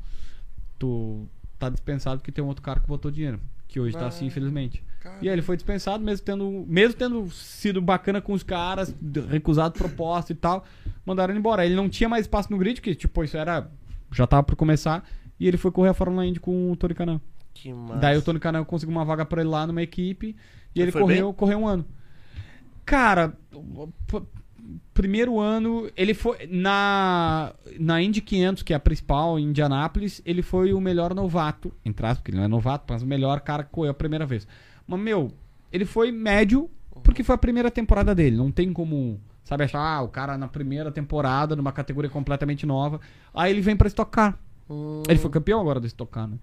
tu 0.78 1.26
tá 1.58 1.68
dispensado 1.68 2.18
porque 2.20 2.32
tem 2.32 2.42
um 2.42 2.48
outro 2.48 2.62
cara 2.62 2.80
que 2.80 2.86
botou 2.86 3.10
dinheiro. 3.10 3.40
Que 3.66 3.78
hoje 3.78 3.96
tá 3.96 4.06
assim, 4.06 4.26
infelizmente. 4.26 4.82
E 5.20 5.28
aí 5.28 5.34
ele 5.34 5.42
foi 5.42 5.56
dispensado, 5.56 6.02
mesmo 6.02 6.24
tendo, 6.24 6.64
mesmo 6.66 6.94
tendo 6.94 7.30
sido 7.30 7.80
bacana 7.80 8.20
com 8.20 8.32
os 8.32 8.42
caras, 8.42 8.94
recusado 9.28 9.78
proposta 9.78 10.32
e 10.32 10.34
tal, 10.34 10.64
mandaram 11.04 11.32
ele 11.32 11.38
embora. 11.38 11.64
Ele 11.64 11.74
não 11.74 11.88
tinha 11.88 12.08
mais 12.08 12.22
espaço 12.22 12.50
no 12.50 12.58
grid, 12.58 12.80
que 12.80 12.94
tipo, 12.94 13.22
isso 13.24 13.36
era. 13.36 13.70
Já 14.12 14.26
tava 14.26 14.42
por 14.42 14.56
começar. 14.56 15.04
E 15.38 15.46
ele 15.46 15.56
foi 15.56 15.70
correr 15.70 15.90
a 15.90 15.94
Fórmula 15.94 16.24
Indy 16.26 16.40
com 16.40 16.72
o 16.72 16.76
Tony 16.76 16.94
Canan. 16.94 17.20
Que 17.52 17.72
massa. 17.72 18.00
Daí 18.00 18.16
o 18.16 18.22
Tony 18.22 18.40
Canan 18.40 18.64
conseguiu 18.64 18.94
uma 18.94 19.04
vaga 19.04 19.24
pra 19.24 19.40
ele 19.40 19.50
lá 19.50 19.66
numa 19.66 19.82
equipe. 19.82 20.36
E 20.74 20.80
Ele 20.80 20.90
ele 20.90 20.92
correu, 20.92 21.32
correu 21.32 21.58
um 21.58 21.66
ano. 21.66 21.84
Cara, 22.84 23.34
primeiro 24.92 25.38
ano, 25.38 25.90
ele 25.96 26.14
foi. 26.14 26.46
Na, 26.50 27.52
na 27.78 28.02
Indy 28.02 28.20
500, 28.20 28.62
que 28.62 28.72
é 28.72 28.76
a 28.76 28.80
principal, 28.80 29.38
em 29.38 29.44
Indianápolis, 29.44 30.20
ele 30.24 30.42
foi 30.42 30.72
o 30.72 30.80
melhor 30.80 31.14
novato. 31.14 31.72
Entre 31.84 32.04
aspas, 32.04 32.18
porque 32.18 32.30
ele 32.30 32.38
não 32.38 32.44
é 32.44 32.48
novato, 32.48 32.84
mas 32.88 33.02
o 33.02 33.06
melhor 33.06 33.40
cara 33.40 33.64
que 33.64 33.70
correu 33.70 33.90
a 33.90 33.94
primeira 33.94 34.26
vez. 34.26 34.46
Mas, 34.86 35.00
meu, 35.00 35.32
ele 35.72 35.84
foi 35.84 36.10
médio, 36.10 36.70
porque 37.02 37.22
foi 37.22 37.34
a 37.34 37.38
primeira 37.38 37.70
temporada 37.70 38.14
dele. 38.14 38.36
Não 38.36 38.50
tem 38.50 38.72
como. 38.72 39.20
Sabe, 39.44 39.64
achar, 39.64 39.80
ah, 39.80 40.02
o 40.02 40.08
cara 40.08 40.36
na 40.36 40.46
primeira 40.46 40.92
temporada, 40.92 41.56
numa 41.56 41.72
categoria 41.72 42.10
completamente 42.10 42.66
nova. 42.66 43.00
Aí 43.32 43.50
ele 43.50 43.62
vem 43.62 43.76
pra 43.76 43.88
estocar. 43.88 44.38
Ele 45.08 45.18
foi 45.18 45.30
campeão 45.30 45.60
agora 45.60 45.80
do 45.80 45.86
Stock 45.86 46.12
Car, 46.12 46.28
né? 46.28 46.38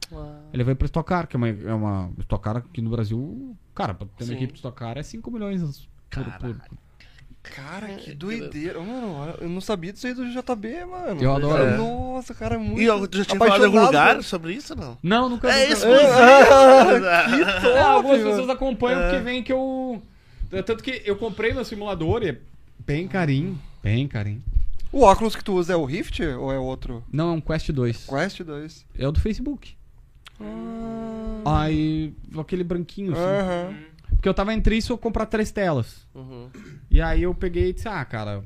Ele 0.52 0.64
veio 0.64 0.76
pra 0.76 0.86
Stock 0.86 1.08
Car, 1.08 1.28
que 1.28 1.36
é 1.36 1.38
uma, 1.38 1.48
é 1.48 1.74
uma 1.74 2.12
Stock 2.20 2.44
Car 2.44 2.58
aqui 2.58 2.82
no 2.82 2.90
Brasil. 2.90 3.56
Cara, 3.76 3.94
pra 3.94 4.08
ter 4.18 4.24
uma 4.24 4.30
Sim. 4.30 4.36
equipe 4.36 4.54
de 4.54 4.58
Stock 4.60 4.76
Car 4.76 4.98
é 4.98 5.04
5 5.04 5.30
milhões 5.30 5.88
por, 6.10 6.24
por, 6.24 6.56
Cara, 7.54 7.88
que 7.96 8.14
doideira. 8.14 8.80
Mano, 8.80 9.36
eu 9.40 9.50
não 9.50 9.62
sabia 9.62 9.94
disso 9.94 10.08
aí 10.08 10.14
do 10.14 10.26
JB, 10.30 10.86
mano. 10.86 11.22
Eu 11.22 11.36
adoro. 11.36 11.64
É. 11.64 11.78
Nossa, 11.78 12.34
cara, 12.34 12.56
é 12.56 12.58
muito. 12.58 12.82
E 12.82 12.86
eu 12.86 13.00
já 13.12 13.26
tinha 13.26 13.38
falado 13.38 13.62
em 13.62 13.66
algum 13.66 13.86
lugar 13.86 14.16
né? 14.16 14.22
sobre 14.22 14.54
isso, 14.54 14.76
não? 14.76 14.98
Não, 15.04 15.30
nunca 15.30 15.52
É 15.52 15.72
exclusivo. 15.72 16.06
É, 17.66 17.80
algumas 17.84 18.20
mano. 18.20 18.30
pessoas 18.32 18.50
acompanham 18.50 19.02
porque 19.02 19.18
vem 19.24 19.44
que 19.44 19.54
eu. 19.54 20.02
Tanto 20.66 20.84
que 20.84 21.02
eu 21.06 21.16
comprei 21.16 21.54
meu 21.54 21.66
simulador 21.66 22.24
e 22.24 22.30
é 22.30 22.38
bem 22.80 23.08
carinho. 23.08 23.60
Bem 23.84 24.08
carinho. 24.08 24.44
O 24.92 25.02
óculos 25.02 25.36
que 25.36 25.44
tu 25.44 25.54
usa 25.54 25.74
é 25.74 25.76
o 25.76 25.84
Rift 25.86 26.22
ou 26.24 26.52
é 26.52 26.58
outro? 26.58 27.04
Não, 27.12 27.30
é 27.30 27.32
um 27.34 27.42
Quest 27.42 27.70
2. 27.70 28.08
Quest 28.08 28.42
2. 28.42 28.86
É 28.98 29.08
o 29.08 29.12
do 29.12 29.20
Facebook. 29.20 29.76
Aí. 31.46 32.14
aquele 32.40 32.64
branquinho, 32.64 33.14
assim. 33.14 33.22
Aham. 33.22 33.76
Porque 34.10 34.28
eu 34.30 34.34
tava 34.34 34.54
entre 34.54 34.76
isso 34.78 34.94
ou 34.94 34.98
comprar 34.98 35.26
três 35.26 35.52
telas. 35.52 36.06
Uhum. 36.14 36.50
E 36.90 37.02
aí 37.02 37.24
eu 37.24 37.34
peguei 37.34 37.70
e 37.70 37.74
disse, 37.74 37.88
ah, 37.88 38.04
cara, 38.06 38.44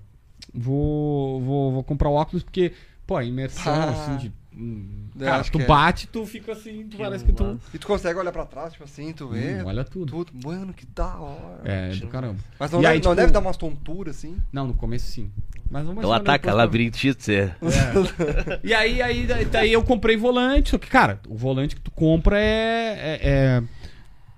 vou, 0.53 1.41
vou, 1.41 1.71
vou 1.73 1.83
comprar 1.83 2.09
o 2.09 2.13
óculos 2.13 2.43
porque, 2.43 2.73
pô, 3.05 3.17
a 3.17 3.23
imersão, 3.23 3.73
Ah. 3.73 3.89
assim, 3.91 4.17
de. 4.17 4.33
hum, 4.55 4.95
Cara, 5.19 5.43
tu 5.43 5.51
que 5.51 5.61
é. 5.61 5.65
bate, 5.65 6.07
tu 6.07 6.25
fica 6.25 6.53
assim, 6.53 6.87
tu 6.87 6.97
parece 6.97 7.25
que 7.25 7.33
tu. 7.33 7.59
E 7.73 7.77
tu 7.77 7.85
consegue 7.87 8.17
olhar 8.19 8.31
pra 8.31 8.45
trás, 8.45 8.71
tipo 8.71 8.83
assim, 8.85 9.11
tu 9.11 9.27
vê. 9.27 9.61
Hum, 9.61 9.65
olha 9.65 9.83
tudo. 9.83 10.05
tudo. 10.25 10.31
Mano, 10.47 10.73
que 10.73 10.85
da 10.85 11.17
hora. 11.17 11.61
É, 11.65 11.89
do 11.95 12.07
caramba. 12.07 12.37
Mas 12.59 12.71
não, 12.71 12.79
E 12.79 12.81
deve, 12.83 12.93
aí, 12.93 12.97
não 12.99 13.01
tipo- 13.01 13.15
deve 13.15 13.31
dar 13.33 13.39
umas 13.39 13.57
tonturas 13.57 14.15
assim. 14.17 14.37
Não, 14.51 14.67
no 14.67 14.73
começo 14.73 15.07
sim. 15.07 15.29
Mas 15.69 15.85
vamos 15.85 16.01
Não 16.01 16.09
mostrar 16.09 16.33
ataca, 16.33 16.53
labirintite. 16.53 17.31
é. 17.35 17.47
tá? 17.47 18.59
E 18.63 18.73
aí, 18.73 19.01
aí, 19.01 19.27
daí, 19.27 19.45
daí 19.45 19.71
eu 19.73 19.83
comprei 19.83 20.17
volante, 20.17 20.71
só 20.71 20.77
que, 20.79 20.87
cara, 20.87 21.19
o 21.27 21.35
volante 21.35 21.75
que 21.75 21.81
tu 21.81 21.91
compra 21.91 22.39
é. 22.39 22.97
é- 22.97 23.19
é- 23.21 23.63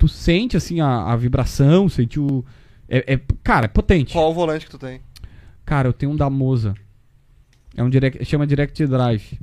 tu 0.02 0.08
sente, 0.08 0.58
assim, 0.58 0.82
a, 0.82 1.12
a 1.12 1.16
vibração, 1.16 1.88
sente 1.88 2.20
o. 2.20 2.44
É, 2.90 3.14
é- 3.14 3.20
cara, 3.44 3.66
é 3.66 3.68
potente. 3.68 4.14
Qual 4.14 4.32
o 4.32 4.34
volante 4.34 4.66
que 4.66 4.72
tu 4.72 4.80
tem? 4.80 5.00
Cara, 5.64 5.88
eu 5.88 5.94
tenho 5.94 6.12
um 6.12 6.16
da 6.16 6.28
Moza. 6.28 6.74
É 7.78 7.84
um 7.84 7.90
direct, 7.90 8.26
chama 8.26 8.48
Direct 8.48 8.84
Drive. 8.88 9.40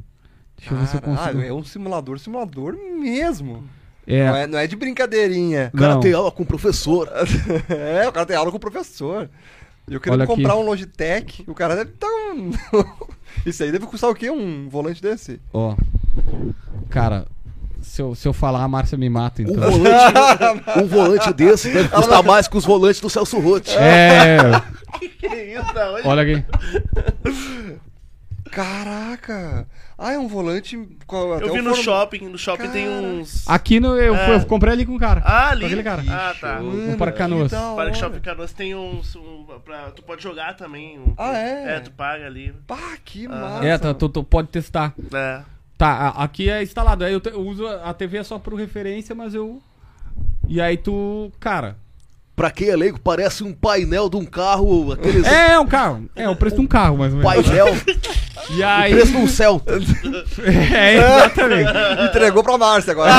Deixa 0.56 0.74
eu 0.74 0.78
ver 0.78 0.86
se 0.88 0.96
eu 0.96 1.00
Cara, 1.00 1.16
consigo. 1.16 1.40
Ah, 1.40 1.46
é 1.46 1.52
um 1.52 1.62
simulador, 1.62 2.18
simulador 2.18 2.76
mesmo. 2.76 3.62
É, 4.04 4.26
Não, 4.26 4.36
é, 4.36 4.46
não 4.48 4.58
é 4.58 4.66
de 4.66 4.74
brincadeirinha. 4.74 5.70
O 5.72 5.78
cara 5.78 5.94
Não. 5.94 6.00
tem 6.00 6.12
aula 6.12 6.32
com 6.32 6.42
o 6.42 6.46
professor. 6.46 7.08
é, 7.70 8.08
o 8.08 8.12
cara 8.12 8.26
tem 8.26 8.36
aula 8.36 8.50
com 8.50 8.56
o 8.56 8.60
professor. 8.60 9.30
E 9.86 9.94
eu 9.94 10.00
queria 10.00 10.14
Olha 10.14 10.24
aqui. 10.24 10.34
comprar 10.34 10.56
um 10.56 10.62
Logitech. 10.62 11.44
O 11.46 11.54
cara 11.54 11.76
deve 11.76 11.92
estar 11.92 12.08
um. 12.08 12.50
Isso 13.46 13.62
aí 13.62 13.70
deve 13.70 13.86
custar 13.86 14.10
o 14.10 14.14
quê? 14.14 14.28
Um 14.28 14.68
volante 14.68 15.00
desse? 15.00 15.40
ó. 15.52 15.76
Cara, 16.90 17.26
se 17.80 18.02
eu, 18.02 18.14
se 18.14 18.26
eu 18.28 18.32
falar, 18.32 18.62
a 18.62 18.68
Márcia 18.68 18.96
me 18.98 19.08
mata, 19.08 19.42
Um 19.42 19.46
então. 19.46 19.70
volante, 19.70 20.80
um 20.82 20.86
volante 20.86 21.32
desse 21.32 21.70
deve 21.72 21.88
custar 21.88 22.22
mais 22.22 22.46
que 22.48 22.56
os 22.56 22.64
volantes 22.64 23.00
do 23.00 23.08
Celso 23.10 23.38
Rotti. 23.38 23.76
É. 23.76 24.38
Que 25.18 25.26
isso, 25.26 25.74
da 25.74 25.92
onde? 25.92 26.06
Olha 26.08 26.22
aqui. 26.22 26.44
Caraca! 28.50 29.66
Ah, 29.98 30.12
é 30.12 30.18
um 30.18 30.26
volante. 30.28 30.78
com- 31.06 31.32
até 31.34 31.44
Eu 31.44 31.52
vi 31.52 31.58
no 31.60 31.70
forma- 31.70 31.82
shopping, 31.82 32.28
no 32.28 32.38
shopping 32.38 32.68
tem 32.68 32.86
Cara. 32.86 33.00
uns. 33.02 33.48
Aqui 33.48 33.78
no, 33.80 33.96
eu, 33.96 34.14
É. 34.14 34.34
eu 34.36 34.46
comprei 34.46 34.72
ali 34.72 34.86
com 34.86 34.94
o 34.94 34.98
cara. 34.98 35.20
Ah, 35.24 35.48
Com 35.48 35.52
ali. 35.52 35.64
aquele 35.66 35.82
cara. 35.82 36.02
Ah, 36.08 36.34
tá. 36.40 36.60
Mano, 36.60 36.96
para 36.96 37.12
Canoas. 37.12 37.50
que 37.50 37.56
Parque 37.58 37.80
hora. 37.80 37.94
Shopping 37.94 38.20
Canoas 38.20 38.52
tem 38.52 38.74
uns. 38.74 39.14
Um, 39.16 39.44
pra, 39.64 39.90
tu 39.90 40.02
pode 40.02 40.22
jogar 40.22 40.54
também. 40.56 40.98
um- 40.98 41.14
Ah, 41.18 41.36
é? 41.36 41.76
É, 41.76 41.80
tu 41.80 41.90
paga 41.90 42.26
ali. 42.26 42.54
Pá, 42.66 42.78
que 43.04 43.26
Ah. 43.26 43.28
massa. 43.30 43.64
É, 43.66 43.76
tá, 43.78 43.92
tu, 43.92 44.08
tu 44.08 44.24
pode 44.24 44.48
testar. 44.48 44.94
É. 45.12 45.40
Tá, 45.78 46.08
aqui 46.10 46.50
é 46.50 46.62
instalado. 46.62 47.04
Aí 47.04 47.12
eu, 47.12 47.20
te- 47.20 47.30
eu 47.30 47.40
uso 47.46 47.66
a 47.66 47.94
TV 47.94 48.22
só 48.24 48.38
por 48.38 48.54
referência, 48.54 49.14
mas 49.14 49.34
eu. 49.34 49.62
E 50.48 50.60
aí 50.60 50.76
tu. 50.76 51.32
Cara. 51.40 51.76
Pra 52.38 52.50
quem 52.52 52.68
é 52.68 52.76
leigo, 52.76 52.98
parece 53.00 53.42
um 53.44 53.52
painel 53.52 54.08
de 54.08 54.16
um 54.16 54.24
carro, 54.24 54.92
aqueles 54.92 55.26
É, 55.26 55.52
é 55.54 55.58
um 55.58 55.66
carro. 55.66 56.04
É 56.14 56.28
o 56.28 56.36
preço 56.36 56.56
de 56.56 56.62
um 56.62 56.66
carro, 56.66 56.96
mais 56.96 57.12
ou 57.12 57.18
menos. 57.18 57.34
painel, 57.46 57.66
E 58.56 58.62
aí. 58.62 58.92
preço 58.94 59.10
de 59.12 59.18
um 59.18 59.26
Celta. 59.26 59.74
É, 60.72 60.96
exatamente. 60.96 61.70
Entregou 62.08 62.42
pra 62.44 62.56
Márcia 62.56 62.92
agora. 62.92 63.12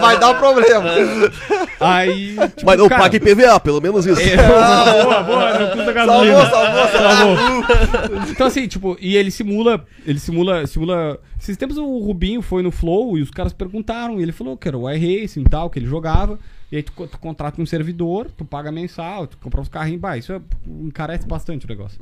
Vai 0.00 0.18
dar 0.18 0.30
um 0.30 0.34
problema. 0.36 0.88
Aí. 1.80 2.36
Tipo, 2.56 2.64
Mas 2.66 2.78
não 2.78 2.88
cara, 2.88 3.02
paga 3.02 3.16
IPVA, 3.16 3.60
pelo 3.60 3.80
menos 3.80 4.06
isso. 4.06 4.20
é, 4.20 4.36
boa, 4.36 5.22
boa, 5.22 5.58
não 5.58 5.70
custa 5.70 5.92
gasolina. 5.92 6.46
Salvou, 6.46 6.88
salvou, 6.88 7.36
salvou. 7.36 8.26
Então 8.30 8.46
assim, 8.46 8.66
tipo, 8.68 8.96
e 9.00 9.16
ele 9.16 9.30
simula, 9.30 9.84
ele 10.06 10.18
simula, 10.20 10.66
simula. 10.66 11.18
Esses 11.40 11.56
tempos 11.56 11.76
o 11.76 11.98
Rubinho 11.98 12.40
foi 12.40 12.62
no 12.62 12.70
Flow 12.70 13.18
e 13.18 13.22
os 13.22 13.30
caras 13.30 13.52
perguntaram, 13.52 14.18
e 14.18 14.22
ele 14.22 14.32
falou 14.32 14.56
que 14.56 14.68
era 14.68 14.78
o 14.78 14.88
iRacing 14.90 15.40
e 15.40 15.44
tal, 15.44 15.68
que 15.68 15.78
ele 15.78 15.86
jogava. 15.86 16.38
E 16.70 16.76
aí 16.76 16.82
tu, 16.82 16.92
tu 17.06 17.18
contrata 17.18 17.60
um 17.60 17.66
servidor, 17.66 18.30
tu 18.30 18.44
paga 18.44 18.70
mensal, 18.70 19.26
tu 19.26 19.38
compra 19.38 19.60
uns 19.60 19.68
carrinhos, 19.68 20.00
bah, 20.00 20.18
isso 20.18 20.32
é, 20.32 20.40
encarece 20.66 21.26
bastante 21.26 21.64
o 21.64 21.68
negócio. 21.68 21.98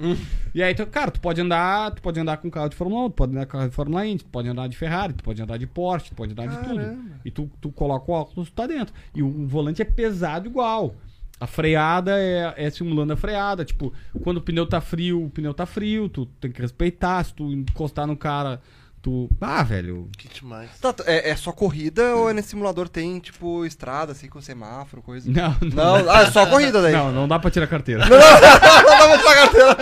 E 0.55 0.63
aí, 0.63 0.75
tu, 0.75 0.85
cara, 0.87 1.11
tu 1.11 1.21
pode 1.21 1.41
andar, 1.41 1.93
tu 1.93 2.03
pode 2.03 2.19
andar 2.19 2.37
com 2.39 2.51
carro 2.51 2.69
de 2.69 2.75
Fórmula 2.75 3.07
1, 3.07 3.11
tu 3.11 3.15
pode 3.15 3.33
andar 3.33 3.47
com 3.47 3.53
carro 3.53 3.69
de 3.69 3.75
Fórmula 3.75 4.07
Indy, 4.07 4.25
tu 4.25 4.31
pode 4.31 4.49
andar 4.49 4.69
de 4.69 4.77
Ferrari, 4.77 5.13
tu 5.13 5.23
pode 5.23 5.41
andar 5.41 5.57
de 5.57 5.67
Porsche, 5.67 6.11
tu 6.11 6.17
pode 6.17 6.33
andar 6.33 6.49
de 6.49 6.69
tudo. 6.69 6.81
E 7.25 7.31
tu, 7.31 7.51
tu 7.61 7.71
coloca 7.71 8.11
o 8.11 8.15
óculos, 8.15 8.51
tu 8.51 8.55
tá 8.55 8.67
dentro. 8.67 8.93
E 9.15 9.23
o, 9.23 9.27
o 9.27 9.47
volante 9.47 9.83
é 9.83 9.85
pesado 9.85 10.49
igual. 10.49 10.95
A 11.39 11.47
freada 11.47 12.19
é, 12.19 12.55
é 12.57 12.71
simulando 12.71 13.13
a 13.13 13.17
freada. 13.17 13.65
Tipo, 13.65 13.93
quando 14.23 14.39
o 14.39 14.41
pneu 14.41 14.67
tá 14.67 14.81
frio, 14.81 15.27
o 15.27 15.31
pneu 15.31 15.53
tá 15.53 15.67
frio, 15.67 16.09
tu 16.09 16.27
tem 16.41 16.51
que 16.51 16.63
respeitar. 16.63 17.23
Se 17.23 17.35
tu 17.35 17.53
encostar 17.53 18.07
no 18.07 18.17
cara, 18.17 18.61
tu. 19.07 19.29
Ah, 19.41 19.63
velho. 19.63 20.09
Que 20.19 20.27
demais. 20.29 20.69
Tá, 20.81 20.93
tá, 20.93 21.05
é, 21.07 21.31
é 21.31 21.37
só 21.37 21.53
corrida 21.53 22.17
ou 22.17 22.33
nesse 22.35 22.49
simulador 22.49 22.89
tem, 22.89 23.21
tipo, 23.21 23.65
estrada, 23.65 24.11
assim, 24.11 24.29
com 24.29 24.41
semáforo, 24.41 25.01
coisa? 25.01 25.31
Não, 25.31 25.57
não. 25.63 26.03
Não, 26.03 26.11
ah, 26.11 26.23
é 26.23 26.27
só 26.33 26.45
corrida 26.47 26.83
daí. 26.83 26.93
Não, 26.93 27.13
não 27.13 27.29
dá 27.29 27.39
pra 27.39 27.49
tirar 27.51 27.67
a 27.67 27.69
carteira. 27.69 28.05
Não 28.11 28.19
dá 28.19 29.09
pra 29.09 29.19
tirar 29.19 29.31
a 29.31 29.37
carteira. 29.37 29.77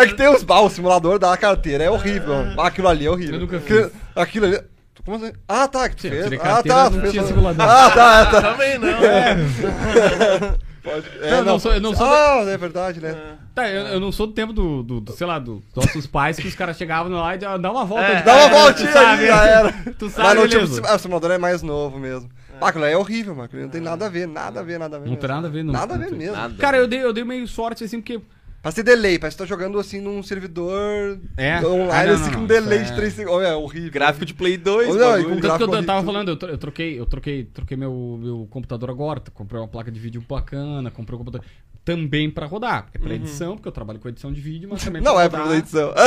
É 0.00 0.06
que 0.06 0.14
tem 0.14 0.28
os. 0.28 0.44
Ah, 0.48 0.60
o 0.60 0.70
simulador 0.70 1.18
da 1.18 1.36
carteira 1.36 1.82
é 1.84 1.90
horrível. 1.90 2.34
Ah, 2.56 2.68
Aquilo 2.68 2.86
ali 2.88 3.06
é 3.06 3.10
horrível. 3.10 3.34
Eu 3.34 3.40
nunca 3.40 3.56
Aquilo, 3.56 3.90
fiz. 3.90 3.92
aquilo 4.14 4.46
ali. 4.46 4.60
Como 5.04 5.16
assim? 5.18 5.32
Ah, 5.48 5.66
tá, 5.68 5.88
que 5.88 5.96
tu 5.96 6.02
Sim, 6.02 6.08
eu 6.08 6.28
fez. 6.28 6.40
Ah, 6.40 6.62
tá. 6.62 6.84
tu 6.88 6.94
não 6.94 7.00
fez- 7.02 7.12
tinha 7.12 7.24
simulador. 7.24 7.66
Ah, 7.68 7.90
tá, 7.90 8.20
é, 8.20 8.24
tá. 8.30 8.42
Também 8.52 8.78
não. 8.78 8.88
Pode- 10.84 11.08
é, 11.22 11.30
Não, 11.30 11.44
não 11.44 11.58
sou- 11.58 11.72
eu 11.72 11.80
não 11.80 11.94
sou 11.96 12.06
Ah, 12.06 12.44
é 12.46 12.56
verdade, 12.58 13.00
né? 13.00 13.36
Tá, 13.54 13.68
eu, 13.70 13.86
eu 13.86 14.00
não 14.00 14.12
sou 14.12 14.26
do 14.26 14.34
tempo 14.34 14.52
do, 14.52 14.82
do, 14.82 15.00
do, 15.00 15.12
sei 15.14 15.26
lá, 15.26 15.38
do- 15.38 15.62
dos 15.74 15.86
nossos 15.86 16.06
pais 16.06 16.36
que 16.38 16.46
os 16.46 16.54
caras 16.54 16.76
chegavam 16.76 17.10
lá 17.12 17.34
e 17.34 17.38
davam 17.38 17.58
dá 17.60 17.70
uma 17.72 17.84
volta. 17.86 18.04
É. 18.04 18.16
de- 18.16 18.22
Dá 18.24 18.34
uma 18.34 18.48
tu 18.50 18.54
voltinha 18.54 18.92
sabe, 18.92 19.22
aí, 19.22 19.28
já 19.28 19.46
era. 19.46 19.72
Tu 19.98 20.10
sabe, 20.10 20.28
Mas 20.28 20.34
não, 20.38 20.48
tipo, 20.66 20.86
ah, 20.86 20.94
o 20.94 20.98
simulador 20.98 21.30
é 21.30 21.38
mais 21.38 21.62
novo 21.62 21.98
mesmo. 21.98 22.28
Ah, 22.60 22.68
aquilo 22.68 22.84
aí 22.84 22.92
é 22.92 22.96
horrível, 22.98 23.34
mano. 23.34 23.48
Não 23.52 23.68
tem 23.68 23.80
nada 23.80 24.06
a 24.06 24.08
ver, 24.08 24.28
nada 24.28 24.60
a 24.60 24.62
ver, 24.62 24.78
nada 24.78 24.96
a 24.96 24.98
ver. 25.00 25.04
Não 25.06 25.12
mesmo. 25.12 25.20
tem 25.20 25.28
nada 25.34 25.48
a 25.48 25.50
ver, 25.50 25.64
não. 25.64 25.72
Nada 25.72 25.94
a 25.94 25.98
Não 25.98 26.04
ver 26.04 26.12
mesmo. 26.16 26.36
Nada. 26.36 26.54
Cara, 26.58 26.76
eu 26.76 26.86
dei, 26.86 27.02
eu 27.02 27.12
dei 27.12 27.24
meio 27.24 27.46
sorte, 27.48 27.82
assim, 27.84 28.00
porque. 28.00 28.20
Parece 28.64 28.82
delay, 28.82 29.18
parece 29.18 29.36
que 29.36 29.42
tá 29.42 29.46
jogando 29.48 29.78
assim 29.78 30.00
num 30.00 30.22
servidor 30.22 31.18
É? 31.36 31.58
online, 31.64 31.90
Ah, 31.92 32.04
não, 32.06 32.14
assim, 32.14 32.24
não, 32.24 32.30
com 32.32 32.38
não, 32.40 32.46
delay 32.46 32.78
de 32.80 32.90
é- 32.92 32.94
3 32.96 33.12
segundos. 33.14 33.38
Olha, 33.38 33.46
é 33.48 33.54
horrível. 33.54 33.90
Gráfico 33.92 34.24
de 34.24 34.32
Play 34.34 34.56
2, 34.56 34.88
Não, 34.88 34.94
e 34.94 34.98
bagulho. 34.98 35.22
com 35.36 35.40
Tanto 35.40 35.56
que 35.58 35.62
eu, 35.62 35.66
eu 35.66 35.84
tava 35.84 35.92
horrível. 35.98 36.04
falando, 36.12 36.28
eu, 36.30 36.36
tro- 36.36 36.48
eu 36.48 36.58
troquei, 36.58 36.98
eu 36.98 37.06
troquei, 37.06 37.44
troquei 37.44 37.76
meu, 37.76 38.18
meu 38.20 38.48
computador 38.50 38.88
agora, 38.90 39.20
comprei 39.34 39.60
uma 39.60 39.68
placa 39.68 39.92
de 39.92 40.00
vídeo 40.00 40.24
bacana, 40.28 40.90
comprei 40.90 41.14
um 41.14 41.18
computador 41.18 41.46
também 41.84 42.30
pra 42.30 42.46
rodar, 42.46 42.86
é 42.94 42.98
pra 42.98 43.12
edição, 43.14 43.56
porque 43.56 43.68
eu 43.68 43.72
trabalho 43.72 43.98
com 44.00 44.08
edição 44.08 44.32
de 44.32 44.40
vídeo, 44.40 44.66
mas 44.72 44.82
também 44.82 45.02
Não 45.04 45.12
pra 45.12 45.22
é 45.22 45.26
rodar. 45.26 45.42
pra 45.46 45.56
edição. 45.56 45.92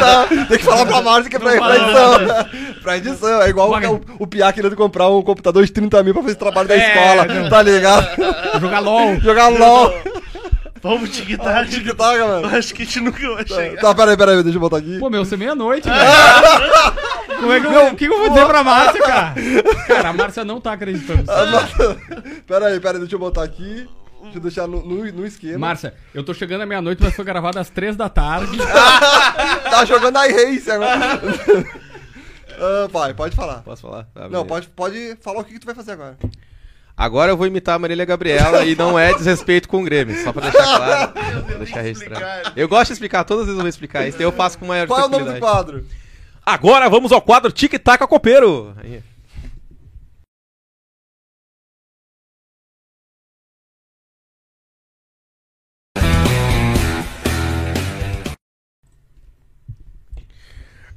Tá, 0.00 0.26
tem 0.48 0.58
que 0.58 0.64
falar 0.64 0.86
pra 0.86 1.02
Márcia 1.02 1.28
que 1.30 1.36
é 1.36 1.38
pra, 1.38 1.54
Não 1.54 1.58
pra 1.62 1.76
edição. 1.76 2.74
pra 2.82 2.96
edição. 2.96 3.42
É 3.42 3.48
igual 3.50 3.70
Paga- 3.70 3.92
o, 3.92 4.00
o 4.20 4.26
Piá 4.26 4.50
querendo 4.52 4.76
comprar 4.76 5.08
um 5.10 5.22
computador 5.22 5.64
de 5.64 5.72
30 5.72 6.02
mil 6.02 6.14
pra 6.14 6.22
fazer 6.22 6.34
trabalho 6.36 6.68
da 6.68 6.74
É, 6.74 6.88
escola. 6.88 7.26
não. 7.26 7.50
Tá 7.50 7.62
ligado? 7.62 8.06
Jogar 8.60 8.80
LOL. 8.80 9.20
Jogar 9.20 9.48
LOL. 9.48 9.92
Vamos 10.84 11.08
tic-tac. 11.16 11.70
TikTok, 11.70 12.18
mano. 12.18 12.46
Acho 12.54 12.74
que 12.74 12.82
a 12.82 12.84
gente 12.84 13.00
nunca 13.00 13.34
vai 13.34 13.46
chegar. 13.48 13.80
Tá, 13.80 13.94
peraí, 13.94 14.16
peraí, 14.18 14.42
deixa 14.42 14.58
eu 14.58 14.60
botar 14.60 14.76
aqui. 14.76 14.98
Pô, 14.98 15.08
meu, 15.08 15.24
você 15.24 15.34
é 15.34 15.38
meia-noite, 15.38 15.88
velho. 15.88 15.98
Como 17.40 17.52
é 17.52 17.60
que 17.60 17.66
eu, 17.66 17.86
o 17.88 17.96
que 17.96 18.04
eu 18.04 18.18
vou 18.18 18.28
dizer 18.28 18.46
pra 18.46 18.62
Márcia, 18.62 19.00
cara? 19.02 19.34
Cara, 19.88 20.08
a 20.10 20.12
Márcia 20.12 20.44
não 20.44 20.60
tá 20.60 20.72
acreditando. 20.74 21.24
Peraí, 22.46 22.78
peraí, 22.78 23.00
deixa 23.00 23.14
eu 23.14 23.18
botar 23.18 23.42
aqui. 23.42 23.88
Deixa 24.24 24.38
eu 24.38 24.42
deixar 24.42 24.66
no, 24.68 24.84
no, 24.84 25.04
no 25.10 25.26
esquema. 25.26 25.58
Márcia, 25.58 25.94
eu 26.14 26.22
tô 26.22 26.34
chegando 26.34 26.60
à 26.62 26.66
meia-noite, 26.66 27.02
mas 27.02 27.14
foi 27.16 27.24
gravado 27.24 27.58
às 27.58 27.70
três 27.70 27.96
da 27.96 28.08
tarde. 28.10 28.56
Tá 29.70 29.84
jogando 29.86 30.18
iRace 30.24 30.70
agora. 30.70 31.20
Ah, 32.56 32.88
pai, 32.92 33.12
pode 33.12 33.34
falar. 33.34 33.62
Posso 33.62 33.82
falar? 33.82 34.04
Tá, 34.14 34.20
Não, 34.28 34.44
beleza. 34.44 34.44
pode, 34.46 34.68
pode 34.68 35.16
falar 35.20 35.40
o 35.40 35.44
que, 35.44 35.54
que 35.54 35.58
tu 35.58 35.66
vai 35.66 35.74
fazer 35.74 35.90
agora. 35.92 36.16
Agora 36.96 37.32
eu 37.32 37.36
vou 37.36 37.46
imitar 37.46 37.74
a 37.74 37.78
Marília 37.78 38.04
Gabriela 38.04 38.64
e 38.64 38.76
não 38.76 38.96
é 38.96 39.12
desrespeito 39.12 39.68
com 39.68 39.80
o 39.80 39.84
Grêmio, 39.84 40.16
só 40.22 40.32
pra 40.32 40.48
deixar 40.48 40.62
claro. 41.12 41.12
Vou 41.48 41.58
deixar 41.58 41.80
registrado. 41.80 42.52
Eu 42.54 42.68
gosto 42.68 42.86
de 42.88 42.92
explicar, 42.92 43.24
todas 43.24 43.42
as 43.42 43.46
vezes 43.46 43.58
eu 43.58 43.62
vou 43.62 43.68
explicar 43.68 44.06
isso, 44.06 44.22
eu 44.22 44.30
faço 44.30 44.58
com 44.58 44.66
maior 44.66 44.86
Qual 44.86 45.00
é 45.00 45.06
o 45.06 45.08
nome 45.08 45.32
do 45.32 45.38
quadro? 45.40 45.84
Agora 46.46 46.88
vamos 46.88 47.10
ao 47.10 47.20
quadro 47.20 47.50
Tic 47.50 47.72
Tac 47.78 48.06
Copeiro. 48.06 48.74
Aí. 48.76 49.02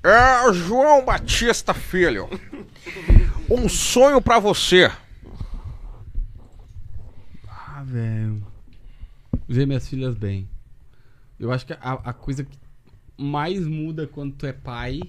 É, 0.04 0.54
João 0.54 1.04
Batista 1.04 1.74
Filho. 1.74 2.30
Um 3.50 3.68
sonho 3.68 4.22
pra 4.22 4.38
você. 4.38 4.92
Velho. 7.88 8.46
Ver 9.48 9.66
minhas 9.66 9.88
filhas 9.88 10.14
bem. 10.14 10.50
Eu 11.40 11.54
acho 11.54 11.66
que 11.66 11.72
a, 11.72 11.94
a 11.94 12.12
coisa 12.12 12.44
que 12.44 12.58
mais 13.18 13.66
muda 13.66 14.06
quando 14.06 14.34
tu 14.34 14.46
é 14.46 14.52
pai. 14.52 15.00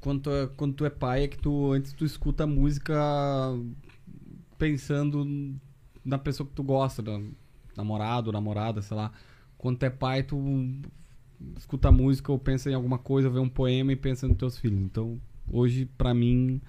Quando 0.00 0.34
é, 0.34 0.46
quando 0.56 0.72
tu 0.72 0.86
é 0.86 0.90
pai 0.90 1.24
é 1.24 1.28
que 1.28 1.36
tu 1.36 1.72
antes 1.72 1.92
tu 1.92 2.06
escuta 2.06 2.46
música 2.46 2.96
pensando 4.56 5.54
na 6.02 6.16
pessoa 6.16 6.46
que 6.46 6.54
tu 6.54 6.62
gosta, 6.62 7.02
da 7.02 7.20
namorado, 7.76 8.32
namorada, 8.32 8.80
sei 8.80 8.96
lá. 8.96 9.12
Quando 9.58 9.76
tu 9.76 9.84
é 9.84 9.90
pai, 9.90 10.22
tu 10.22 10.38
escuta 11.58 11.92
música 11.92 12.32
ou 12.32 12.38
pensa 12.38 12.70
em 12.70 12.74
alguma 12.74 12.96
coisa, 12.96 13.28
vê 13.28 13.38
um 13.38 13.50
poema 13.50 13.92
e 13.92 13.96
pensa 13.96 14.26
nos 14.26 14.38
teus 14.38 14.56
filhos. 14.56 14.80
Então, 14.80 15.20
hoje, 15.46 15.84
pra 15.98 16.14
mim, 16.14 16.62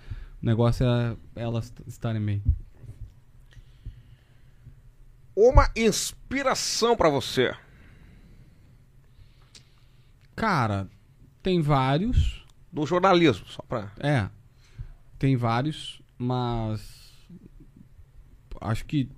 o 0.44 0.46
negócio 0.46 0.86
é 0.86 1.16
elas 1.34 1.74
estarem 1.88 2.22
bem. 2.22 2.44
Uma 5.36 5.72
inspiração 5.76 6.96
pra 6.96 7.10
você. 7.10 7.56
Cara, 10.36 10.90
tem 11.42 11.62
vários. 11.62 12.42
Do 12.72 12.86
jornalismo, 12.86 13.46
só 13.48 13.62
pra. 13.64 13.92
É. 14.00 14.30
Tem 15.20 15.36
vários, 15.36 16.02
mas. 16.18 17.12
Acho 18.62 18.86
que 18.86 19.10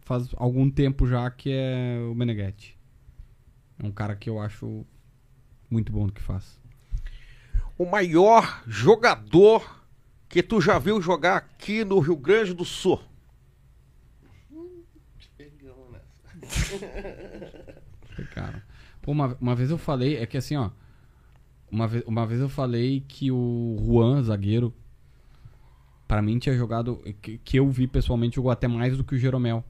faz 0.00 0.28
algum 0.36 0.70
tempo 0.70 1.06
já 1.06 1.30
que 1.30 1.50
é 1.52 1.98
o 2.10 2.14
Meneghetti. 2.14 2.78
É 3.78 3.86
um 3.86 3.92
cara 3.92 4.16
que 4.16 4.30
eu 4.30 4.40
acho 4.40 4.86
muito 5.68 5.92
bom 5.92 6.06
no 6.06 6.12
que 6.12 6.22
faz. 6.22 6.58
O 7.76 7.84
maior 7.84 8.62
jogador 8.66 9.84
que 10.28 10.42
tu 10.42 10.60
já 10.60 10.78
viu 10.78 11.00
jogar 11.02 11.36
aqui 11.36 11.84
no 11.84 11.98
Rio 11.98 12.16
Grande 12.16 12.54
do 12.54 12.64
Sul. 12.64 13.02
Cara. 18.32 18.62
Pô, 19.02 19.12
uma, 19.12 19.36
uma 19.40 19.54
vez 19.54 19.70
eu 19.70 19.78
falei, 19.78 20.16
é 20.16 20.26
que 20.26 20.36
assim, 20.36 20.56
ó. 20.56 20.70
Uma 21.70 21.86
vez, 21.86 22.04
uma 22.06 22.26
vez 22.26 22.40
eu 22.40 22.48
falei 22.48 23.04
que 23.06 23.30
o 23.30 23.76
Juan, 23.84 24.22
zagueiro, 24.22 24.74
pra 26.06 26.22
mim 26.22 26.38
tinha 26.38 26.56
jogado. 26.56 27.02
Que, 27.20 27.38
que 27.38 27.58
eu 27.58 27.70
vi 27.70 27.86
pessoalmente, 27.86 28.36
jogou 28.36 28.50
até 28.50 28.68
mais 28.68 28.96
do 28.96 29.04
que 29.04 29.14
o 29.14 29.18
Jeromel. 29.18 29.64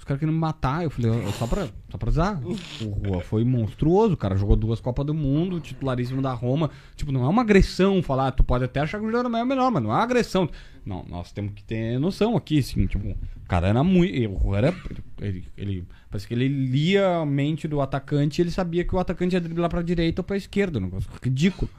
Os 0.00 0.04
caras 0.04 0.18
queriam 0.18 0.32
me 0.32 0.40
matar. 0.40 0.82
Eu 0.82 0.88
falei, 0.88 1.10
"Ó, 1.10 1.30
só 1.32 1.46
pra, 1.46 1.68
só 1.90 1.98
pra 1.98 2.08
usar. 2.08 2.40
O 2.42 2.86
Rua 2.86 3.20
foi 3.20 3.44
monstruoso, 3.44 4.14
o 4.14 4.16
cara 4.16 4.34
jogou 4.34 4.56
duas 4.56 4.80
Copas 4.80 5.04
do 5.04 5.12
Mundo, 5.12 5.60
titularíssimo 5.60 6.22
da 6.22 6.32
Roma. 6.32 6.70
Tipo, 6.96 7.12
não 7.12 7.22
é 7.22 7.28
uma 7.28 7.42
agressão 7.42 8.02
falar, 8.02 8.28
"Ah, 8.28 8.32
tu 8.32 8.42
pode 8.42 8.64
até 8.64 8.80
achar 8.80 8.98
que 8.98 9.04
o 9.04 9.10
Jeromel 9.10 9.42
é 9.42 9.44
melhor, 9.44 9.70
mas 9.70 9.82
não 9.82 9.90
é 9.90 9.94
uma 9.96 10.02
agressão. 10.02 10.48
Não, 10.86 11.04
nós 11.06 11.32
temos 11.32 11.52
que 11.52 11.62
ter 11.62 12.00
noção 12.00 12.34
aqui, 12.34 12.60
assim, 12.60 12.86
tipo, 12.86 13.08
o 13.10 13.46
cara 13.46 13.68
era 13.68 13.84
muito. 13.84 14.18
O 14.30 14.36
Rua 14.36 14.56
era. 14.56 14.74
Ele, 15.20 15.44
ele, 15.54 15.86
parece 16.08 16.26
que 16.26 16.32
ele 16.32 16.48
lia 16.48 17.18
a 17.18 17.26
mente 17.26 17.68
do 17.68 17.82
atacante 17.82 18.40
e 18.40 18.42
ele 18.42 18.50
sabia 18.50 18.82
que 18.84 18.94
o 18.94 18.98
atacante 18.98 19.34
ia 19.36 19.40
driblar 19.40 19.68
pra 19.68 19.82
direita 19.82 20.22
ou 20.22 20.24
pra 20.24 20.38
esquerda. 20.38 20.78
Um 20.78 20.82
negócio 20.84 21.10
ridículo. 21.22 21.70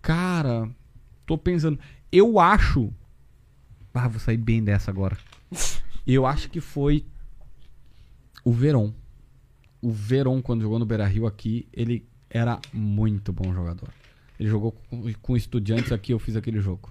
Cara, 0.00 0.70
tô 1.26 1.36
pensando. 1.36 1.80
Eu 2.12 2.38
acho. 2.38 2.92
Ah, 3.92 4.06
vou 4.06 4.20
sair 4.20 4.36
bem 4.36 4.62
dessa 4.62 4.88
agora. 4.92 5.18
Eu 6.14 6.24
acho 6.26 6.48
que 6.50 6.60
foi 6.60 7.04
o 8.44 8.52
Veron. 8.52 8.92
O 9.82 9.90
Veron, 9.90 10.40
quando 10.42 10.62
jogou 10.62 10.78
no 10.78 10.86
Beira 10.86 11.06
Rio 11.06 11.26
aqui, 11.26 11.68
ele 11.72 12.08
era 12.30 12.58
muito 12.72 13.32
bom 13.32 13.52
jogador. 13.52 13.88
Ele 14.40 14.48
jogou 14.48 14.72
com, 14.72 15.12
com 15.14 15.36
estudiantes 15.36 15.92
aqui, 15.92 16.12
eu 16.12 16.18
fiz 16.18 16.34
aquele 16.36 16.60
jogo. 16.60 16.90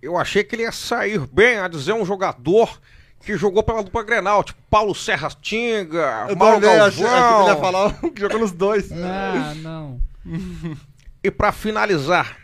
Eu 0.00 0.16
achei 0.16 0.42
que 0.44 0.54
ele 0.54 0.62
ia 0.62 0.72
sair 0.72 1.20
bem, 1.32 1.58
a 1.58 1.68
dizer 1.68 1.92
um 1.92 2.04
jogador 2.04 2.80
que 3.20 3.36
jogou 3.36 3.62
pela 3.62 3.82
dupla 3.82 4.02
Grenal, 4.02 4.44
tipo 4.44 4.60
Paulo 4.68 4.94
Serra 4.94 5.30
Tinga, 5.30 6.26
Eu 6.28 6.36
Mauro 6.36 6.60
também 6.60 6.78
achei, 6.78 7.04
achei 7.04 7.04
que 7.04 7.10
ele 7.10 7.48
ia 7.48 7.54
Galvão. 7.54 7.60
falar 7.60 7.92
que 8.12 8.20
jogou 8.20 8.38
nos 8.38 8.52
dois. 8.52 8.90
Ah, 8.92 9.54
não. 9.56 10.00
E 11.22 11.30
pra 11.30 11.52
finalizar, 11.52 12.36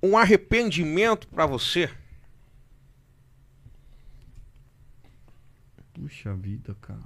um 0.00 0.16
arrependimento 0.16 1.26
pra 1.26 1.44
você. 1.44 1.90
Puxa 5.98 6.34
vida, 6.34 6.76
cara. 6.80 7.00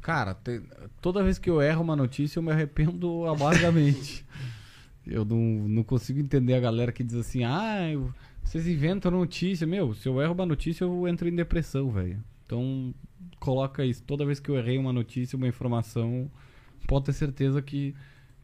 Cara, 0.00 0.34
te- 0.34 0.62
toda 1.02 1.22
vez 1.22 1.38
que 1.38 1.50
eu 1.50 1.60
erro 1.60 1.82
uma 1.82 1.96
notícia, 1.96 2.38
eu 2.38 2.42
me 2.42 2.52
arrependo 2.52 3.26
amargamente. 3.26 4.24
eu 5.06 5.24
não, 5.24 5.36
não 5.68 5.82
consigo 5.82 6.20
entender 6.20 6.54
a 6.54 6.60
galera 6.60 6.92
que 6.92 7.02
diz 7.04 7.16
assim, 7.16 7.44
ah, 7.44 7.90
eu- 7.90 8.12
vocês 8.42 8.66
inventam 8.66 9.10
notícia. 9.10 9.66
Meu, 9.66 9.92
se 9.94 10.08
eu 10.08 10.22
erro 10.22 10.32
uma 10.32 10.46
notícia, 10.46 10.84
eu 10.84 11.06
entro 11.08 11.28
em 11.28 11.34
depressão, 11.34 11.90
velho. 11.90 12.22
Então, 12.46 12.94
coloca 13.38 13.84
isso. 13.84 14.02
Toda 14.04 14.24
vez 14.24 14.40
que 14.40 14.48
eu 14.50 14.56
errei 14.56 14.78
uma 14.78 14.92
notícia, 14.92 15.36
uma 15.36 15.48
informação, 15.48 16.30
pode 16.86 17.06
ter 17.06 17.12
certeza 17.12 17.60
que 17.60 17.94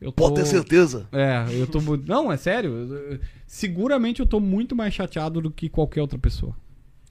eu 0.00 0.12
tô... 0.12 0.24
Pode 0.24 0.34
ter 0.34 0.46
certeza. 0.46 1.08
É, 1.12 1.46
eu 1.58 1.66
tô 1.66 1.80
muito. 1.80 2.06
Não, 2.06 2.30
é 2.30 2.36
sério. 2.36 2.72
eu- 2.72 3.12
eu- 3.12 3.20
Seguramente 3.46 4.20
eu 4.20 4.26
tô 4.26 4.40
muito 4.40 4.76
mais 4.76 4.92
chateado 4.92 5.40
do 5.40 5.50
que 5.50 5.68
qualquer 5.70 6.02
outra 6.02 6.18
pessoa. 6.18 6.54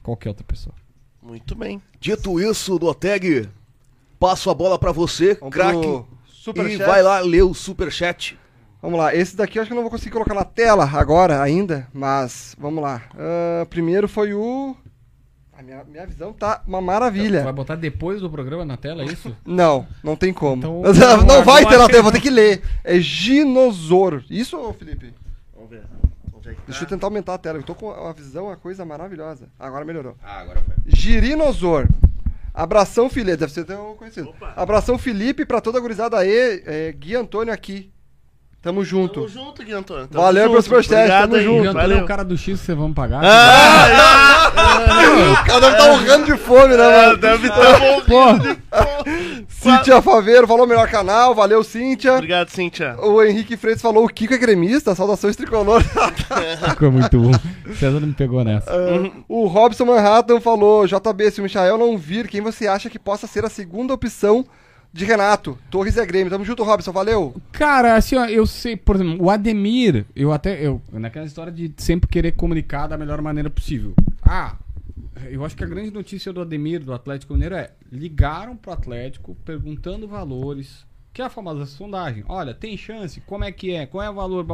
Qualquer 0.03 0.29
outra 0.29 0.43
pessoa. 0.43 0.75
Muito 1.21 1.55
bem. 1.55 1.81
Dito 1.99 2.39
isso, 2.39 2.77
Noteg, 2.77 3.49
passo 4.19 4.49
a 4.49 4.53
bola 4.53 4.77
pra 4.77 4.91
você, 4.91 5.35
craque. 5.49 6.03
E 6.69 6.77
vai 6.77 7.01
lá 7.01 7.19
ler 7.21 7.43
o 7.43 7.53
superchat. 7.53 8.37
Vamos 8.81 8.99
lá, 8.99 9.15
esse 9.15 9.33
daqui 9.33 9.57
eu 9.57 9.61
acho 9.61 9.69
que 9.69 9.73
eu 9.73 9.77
não 9.77 9.83
vou 9.83 9.89
conseguir 9.89 10.11
colocar 10.11 10.33
na 10.33 10.43
tela 10.43 10.83
agora 10.83 11.41
ainda, 11.41 11.87
mas 11.93 12.53
vamos 12.59 12.83
lá. 12.83 13.03
Ah, 13.17 13.65
primeiro 13.69 14.09
foi 14.09 14.33
o. 14.33 14.75
A 15.53 15.63
minha, 15.63 15.85
minha 15.85 16.05
visão 16.05 16.33
tá 16.33 16.61
uma 16.67 16.81
maravilha. 16.81 17.43
vai 17.43 17.53
botar 17.53 17.75
depois 17.75 18.19
do 18.19 18.29
programa 18.29 18.65
na 18.65 18.75
tela, 18.75 19.03
é 19.03 19.05
isso? 19.05 19.33
Não, 19.45 19.87
não 20.03 20.17
tem 20.17 20.33
como. 20.33 20.57
Então, 20.57 20.81
não, 20.93 21.25
não, 21.25 21.43
vai 21.45 21.65
ter 21.65 21.77
na 21.77 21.87
tela, 21.87 22.03
vou 22.03 22.11
ter 22.11 22.19
que 22.19 22.29
ler. 22.29 22.61
É 22.83 22.99
Ginosauro. 22.99 24.21
Isso, 24.29 24.57
Felipe? 24.77 25.13
Vamos 25.55 25.69
ver. 25.69 25.83
É 26.45 26.53
que 26.53 26.59
Deixa 26.65 26.79
tá? 26.81 26.85
eu 26.85 26.89
tentar 26.89 27.07
aumentar 27.07 27.33
a 27.33 27.37
tela. 27.37 27.57
Eu 27.57 27.63
tô 27.63 27.73
com 27.75 27.89
uma 27.91 28.13
visão, 28.13 28.45
uma 28.45 28.55
coisa 28.57 28.83
maravilhosa. 28.85 29.47
Agora 29.59 29.85
melhorou. 29.85 30.15
Ah, 30.23 30.39
agora 30.41 30.61
foi. 30.61 30.75
Girinosor. 30.87 31.87
Abração, 32.53 33.09
Felipe. 33.09 33.37
Deve 33.37 33.51
ser 33.51 33.61
até 33.61 33.77
um 33.77 33.95
conhecido. 33.95 34.29
Opa. 34.29 34.53
Abração, 34.55 34.97
Felipe, 34.97 35.45
pra 35.45 35.59
toda 35.61 35.77
a 35.77 35.81
gurizada 35.81 36.17
aí. 36.17 36.61
É, 36.65 36.91
Gui 36.91 37.15
Antônio 37.15 37.53
aqui. 37.53 37.91
Tamo 38.61 38.85
junto. 38.85 39.15
Tamo 39.15 39.27
junto, 39.27 39.63
Gui 39.63 39.73
Antônio. 39.73 40.07
Tamo 40.07 40.23
Valeu 40.23 40.43
pelo 40.43 40.53
junto. 40.55 40.63
superchat, 40.63 40.95
Obrigado 40.95 41.21
tamo 41.31 41.35
aí, 41.35 41.43
junto. 41.43 41.55
O 41.65 41.69
Antônio 41.69 41.79
é 41.79 41.87
Valeu. 41.89 42.03
o 42.03 42.07
cara 42.07 42.23
do 42.23 42.37
X 42.37 42.59
que 42.59 42.65
vocês 42.65 42.77
vão 42.77 42.93
pagar. 42.93 43.21
O 44.53 45.45
cara 45.45 45.59
deve 45.59 45.73
estar 45.77 45.91
urrando 45.91 46.25
de 46.25 46.37
fome, 46.37 46.77
né, 46.77 46.83
É, 46.83 47.05
mano? 47.07 47.17
deve 47.17 47.47
estar 47.47 47.79
bom. 47.79 48.01
Pô, 48.01 49.42
Cíntia 49.63 50.01
Faveiro 50.01 50.45
falou 50.45 50.67
melhor 50.67 50.89
canal. 50.89 51.33
Valeu, 51.33 51.63
Cíntia. 51.63 52.15
Obrigado, 52.15 52.49
Cíntia. 52.49 52.97
O 52.99 53.23
Henrique 53.23 53.55
Freitas 53.55 53.81
falou 53.81 54.03
o 54.03 54.09
Kiko 54.09 54.33
é 54.33 54.37
gremista. 54.37 54.93
Saudações 54.93 55.37
tricolor. 55.37 55.81
ficou 56.69 56.91
muito 56.91 57.17
bom. 57.17 57.31
César 57.79 58.01
me 58.01 58.13
pegou 58.13 58.43
nessa. 58.43 58.69
o 59.29 59.47
Robson 59.47 59.85
Manhattan 59.85 60.41
falou: 60.41 60.85
JB, 60.85 61.31
se 61.31 61.39
o 61.39 61.43
Michael 61.43 61.77
não 61.77 61.97
vir, 61.97 62.27
quem 62.27 62.41
você 62.41 62.67
acha 62.67 62.89
que 62.89 62.99
possa 62.99 63.25
ser 63.25 63.45
a 63.45 63.49
segunda 63.49 63.93
opção 63.93 64.45
de 64.91 65.05
Renato? 65.05 65.57
Torres 65.71 65.97
é 65.97 66.05
Grêmio. 66.05 66.29
Tamo 66.29 66.43
junto, 66.43 66.63
Robson. 66.63 66.91
Valeu. 66.91 67.33
Cara, 67.53 67.95
assim, 67.95 68.17
ó, 68.17 68.25
eu 68.25 68.45
sei, 68.45 68.75
por 68.75 68.97
exemplo, 68.97 69.23
o 69.23 69.29
Ademir, 69.29 70.05
eu 70.13 70.33
até, 70.33 70.59
eu, 70.59 70.81
naquela 70.91 71.25
história 71.25 71.53
de 71.53 71.71
sempre 71.77 72.09
querer 72.09 72.33
comunicar 72.33 72.87
da 72.87 72.97
melhor 72.97 73.21
maneira 73.21 73.49
possível. 73.49 73.93
Ah, 74.21 74.55
eu 75.29 75.43
acho 75.43 75.55
que 75.55 75.63
a 75.63 75.67
grande 75.67 75.91
notícia 75.91 76.31
do 76.31 76.41
Ademir, 76.41 76.83
do 76.83 76.93
Atlético 76.93 77.33
Mineiro, 77.33 77.55
é 77.55 77.71
ligaram 77.91 78.55
pro 78.55 78.71
Atlético 78.71 79.35
perguntando 79.43 80.07
valores, 80.07 80.85
que 81.11 81.21
é 81.21 81.25
a 81.25 81.29
famosa 81.29 81.65
sondagem. 81.65 82.23
Olha, 82.27 82.53
tem 82.53 82.75
chance? 82.77 83.21
Como 83.21 83.43
é 83.43 83.51
que 83.51 83.71
é? 83.71 83.85
Qual 83.85 84.03
é 84.03 84.09
o 84.09 84.13
valor? 84.13 84.45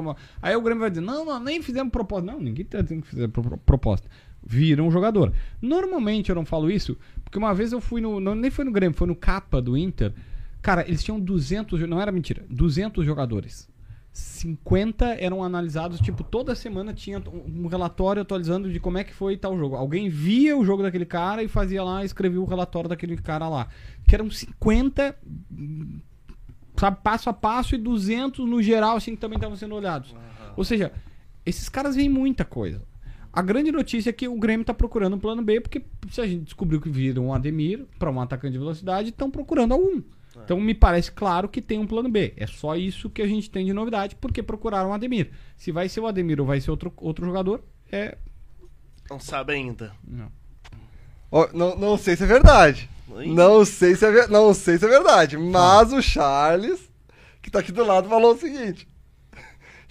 Aí 0.41 0.55
o 0.55 0.61
Grêmio 0.61 0.81
vai 0.81 0.89
dizer, 0.89 1.01
não, 1.01 1.23
não, 1.25 1.39
nem 1.39 1.61
fizemos 1.61 1.91
proposta. 1.91 2.25
Não, 2.31 2.39
ninguém 2.39 2.65
tá 2.65 2.81
dizendo 2.81 3.01
que 3.01 3.07
fizeram 3.09 3.29
pro- 3.29 3.57
proposta. 3.57 4.09
Viram 4.45 4.87
um 4.87 4.91
jogador. 4.91 5.33
Normalmente 5.61 6.29
eu 6.29 6.35
não 6.35 6.45
falo 6.45 6.71
isso, 6.71 6.97
porque 7.23 7.37
uma 7.37 7.53
vez 7.53 7.71
eu 7.73 7.81
fui 7.81 7.99
no, 8.01 8.19
não, 8.19 8.35
nem 8.35 8.49
foi 8.49 8.63
no 8.65 8.71
Grêmio, 8.71 8.97
foi 8.97 9.07
no 9.07 9.15
Capa 9.15 9.61
do 9.61 9.77
Inter. 9.77 10.13
Cara, 10.61 10.85
eles 10.87 11.03
tinham 11.03 11.19
200, 11.19 11.79
jo- 11.79 11.87
não 11.87 12.01
era 12.01 12.11
mentira, 12.11 12.45
200 12.49 13.05
jogadores. 13.05 13.69
50 14.11 15.05
eram 15.19 15.43
analisados, 15.43 15.99
tipo, 15.99 16.23
toda 16.23 16.55
semana 16.55 16.93
tinha 16.93 17.21
um 17.45 17.67
relatório 17.67 18.21
atualizando 18.21 18.71
de 18.71 18.79
como 18.79 18.97
é 18.97 19.03
que 19.03 19.13
foi 19.13 19.37
tal 19.37 19.57
jogo. 19.57 19.75
Alguém 19.75 20.09
via 20.09 20.57
o 20.57 20.65
jogo 20.65 20.83
daquele 20.83 21.05
cara 21.05 21.43
e 21.43 21.47
fazia 21.47 21.83
lá, 21.83 22.03
escrevia 22.03 22.41
o 22.41 22.45
relatório 22.45 22.89
daquele 22.89 23.17
cara 23.17 23.47
lá. 23.47 23.67
Que 24.07 24.15
eram 24.15 24.29
50, 24.29 25.15
hum, 25.51 25.99
sabe, 26.75 26.97
passo 27.03 27.29
a 27.29 27.33
passo 27.33 27.75
e 27.75 27.77
200 27.77 28.45
no 28.47 28.61
geral, 28.61 28.97
assim, 28.97 29.15
que 29.15 29.21
também 29.21 29.37
estavam 29.37 29.55
sendo 29.55 29.75
olhados. 29.75 30.15
Ou 30.57 30.63
seja, 30.63 30.91
esses 31.45 31.69
caras 31.69 31.95
veem 31.95 32.09
muita 32.09 32.43
coisa. 32.43 32.81
A 33.31 33.41
grande 33.41 33.71
notícia 33.71 34.09
é 34.09 34.13
que 34.13 34.27
o 34.27 34.39
Grêmio 34.39 34.65
tá 34.65 34.73
procurando 34.73 35.15
um 35.15 35.19
plano 35.19 35.43
B, 35.43 35.61
porque 35.61 35.83
se 36.09 36.19
a 36.19 36.27
gente 36.27 36.45
descobriu 36.45 36.81
que 36.81 36.89
viram 36.89 37.27
um 37.27 37.33
Ademir 37.33 37.85
para 37.99 38.11
um 38.11 38.19
atacante 38.19 38.53
de 38.53 38.59
velocidade, 38.59 39.09
estão 39.09 39.29
procurando 39.29 39.73
algum. 39.73 40.01
Então 40.43 40.59
me 40.59 40.73
parece 40.73 41.11
claro 41.11 41.49
que 41.49 41.61
tem 41.61 41.79
um 41.79 41.87
plano 41.87 42.09
B. 42.09 42.33
É 42.37 42.45
só 42.47 42.75
isso 42.75 43.09
que 43.09 43.21
a 43.21 43.27
gente 43.27 43.49
tem 43.49 43.65
de 43.65 43.73
novidade, 43.73 44.15
porque 44.15 44.41
procuraram 44.43 44.89
o 44.89 44.93
Ademir. 44.93 45.31
Se 45.57 45.71
vai 45.71 45.89
ser 45.89 45.99
o 45.99 46.07
Ademir 46.07 46.39
ou 46.39 46.45
vai 46.45 46.61
ser 46.61 46.71
outro, 46.71 46.93
outro 46.97 47.25
jogador, 47.25 47.61
é. 47.91 48.17
Não 49.09 49.19
sabe 49.19 49.53
ainda. 49.53 49.91
Não. 50.07 50.31
Ó, 51.31 51.47
não, 51.53 51.75
não 51.75 51.97
sei 51.97 52.15
se 52.15 52.23
é 52.23 52.27
verdade. 52.27 52.89
Oi? 53.11 53.27
Não 53.27 53.65
sei 53.65 53.95
se 53.95 54.05
é, 54.05 54.11
ver- 54.11 54.29
não 54.29 54.53
sei 54.53 54.77
se 54.77 54.85
é 54.85 54.87
verdade. 54.87 55.35
Mas 55.37 55.91
o 55.91 56.01
Charles, 56.01 56.79
que 57.41 57.49
tá 57.51 57.59
aqui 57.59 57.71
do 57.71 57.83
lado, 57.83 58.07
falou 58.07 58.33
o 58.33 58.37
seguinte. 58.37 58.87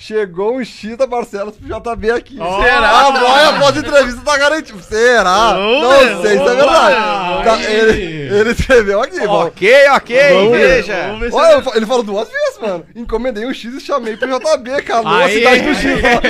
Chegou 0.00 0.57
um 0.57 0.65
X 0.65 0.97
da 0.97 1.08
Barcelos 1.08 1.57
pro 1.57 1.67
JB 1.67 2.10
aqui. 2.12 2.36
Será? 2.36 3.08
A 3.08 3.10
boia 3.10 3.49
após 3.49 3.76
a 3.76 3.81
entrevista 3.81 4.20
tá 4.20 4.39
garantido. 4.39 4.81
Será? 4.81 5.55
Vamos 5.55 5.83
não 5.83 5.91
ver, 5.91 6.28
sei 6.28 6.39
se 6.39 6.44
é 6.44 6.55
verdade. 6.55 7.44
Tá, 7.44 7.62
ele, 7.65 8.17
ele 8.34 8.50
escreveu 8.50 9.02
aqui. 9.02 9.18
vamos- 9.20 9.47
Ok, 9.47 9.73
ok, 9.90 10.16
Vamos 10.32 10.50
ver, 10.52 10.68
veja. 10.68 11.02
Vamos 11.07 11.20
ver 11.20 11.31
se 11.31 11.36
Olha, 11.36 11.62
fa- 11.62 11.73
ele 11.76 11.86
falou 11.86 12.02
duas 12.02 12.28
vezes, 12.28 12.58
mano. 12.60 12.84
Encomendei 12.94 13.47
um 13.47 13.52
X 13.55 13.74
e 13.74 13.81
chamei 13.81 14.16
pro 14.16 14.28
JB, 14.28 14.82
calou 14.82 15.08
a 15.12 15.24
Aí. 15.24 15.34
cidade 15.39 15.60
do 15.62 15.74
X. 15.74 16.00
ó. 16.05 16.20
Tá, 16.20 16.28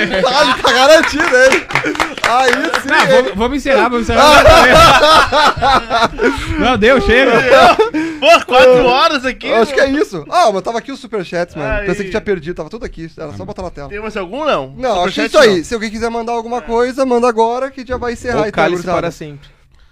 ele 0.51 0.61
tá 0.63 0.71
garantido, 0.73 1.23
hein? 1.23 1.67
Aí 2.29 2.51
sim. 2.53 2.87
Não, 2.89 2.95
ele- 3.01 3.11
vamos, 3.15 3.31
vamos 3.35 3.57
encerrar, 3.57 3.89
vamos 3.89 4.01
encerrar. 4.09 4.43
não, 6.59 6.77
deu, 6.77 7.01
chega. 7.01 7.31
Pô, 8.19 8.45
quatro 8.45 8.85
horas 8.85 9.25
aqui. 9.25 9.47
Eu 9.47 9.55
acho 9.57 9.73
que 9.73 9.79
é 9.79 9.89
isso. 9.89 10.25
Ah, 10.29 10.51
mas 10.51 10.61
tava 10.61 10.77
aqui 10.77 10.91
os 10.91 10.99
superchats, 10.99 11.55
mano. 11.55 11.71
Aí. 11.71 11.85
Pensei 11.87 12.03
que 12.05 12.11
tinha 12.11 12.21
perdido, 12.21 12.55
tava 12.55 12.69
tudo 12.69 12.85
aqui. 12.85 13.09
Era 13.17 13.33
só 13.33 13.45
botar 13.45 13.63
na 13.63 13.71
tela. 13.71 13.89
Tem 13.89 13.99
mais 13.99 14.15
algum, 14.17 14.45
não? 14.45 14.73
Não, 14.77 15.03
acho 15.05 15.13
que 15.15 15.21
é 15.21 15.23
Superchat, 15.25 15.27
isso 15.29 15.37
aí. 15.39 15.57
não. 15.57 15.63
Se 15.63 15.73
alguém 15.73 15.89
quiser 15.89 16.09
mandar 16.09 16.33
alguma 16.33 16.61
coisa, 16.61 17.05
manda 17.05 17.27
agora 17.27 17.71
que 17.71 17.85
já 17.85 17.97
vai 17.97 18.13
encerrar 18.13 18.39
Ou 18.41 18.45
então, 18.47 18.51
cálice 18.51 18.75
gurizada. 18.83 18.99
para 18.99 19.11
sempre. 19.11 19.49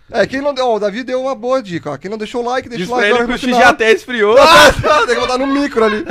É, 0.10 0.26
quem 0.26 0.42
não 0.42 0.53
deu. 0.53 0.68
Ó, 0.68 0.76
o 0.76 0.80
Davi 0.80 1.03
deu 1.03 1.22
uma 1.22 1.36
boa 1.36 1.61
dica, 1.61 1.92
ó. 1.92 1.98
Quem 1.98 2.10
não 2.10 2.18
deixou 2.18 2.42
o 2.42 2.45
like, 2.45 2.69
deixa 2.69 2.86
Diz 2.86 2.92
o 2.92 2.95
like 2.95 3.10
ele 3.10 3.26
que 3.26 3.34
o 3.34 3.38
X 3.38 3.50
já 3.58 3.69
até 3.69 3.92
esfriou. 3.92 4.36
Tem 5.06 5.16
que 5.16 5.22
botar 5.22 5.38
no 5.38 5.48
micro 5.48 5.84
ali. 5.84 6.06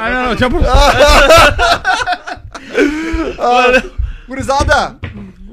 Ah, 0.00 0.10
não, 0.10 0.28
não, 0.28 0.36
tinha... 0.36 0.48
Ah, 3.40 3.82
gurizada, 4.26 4.98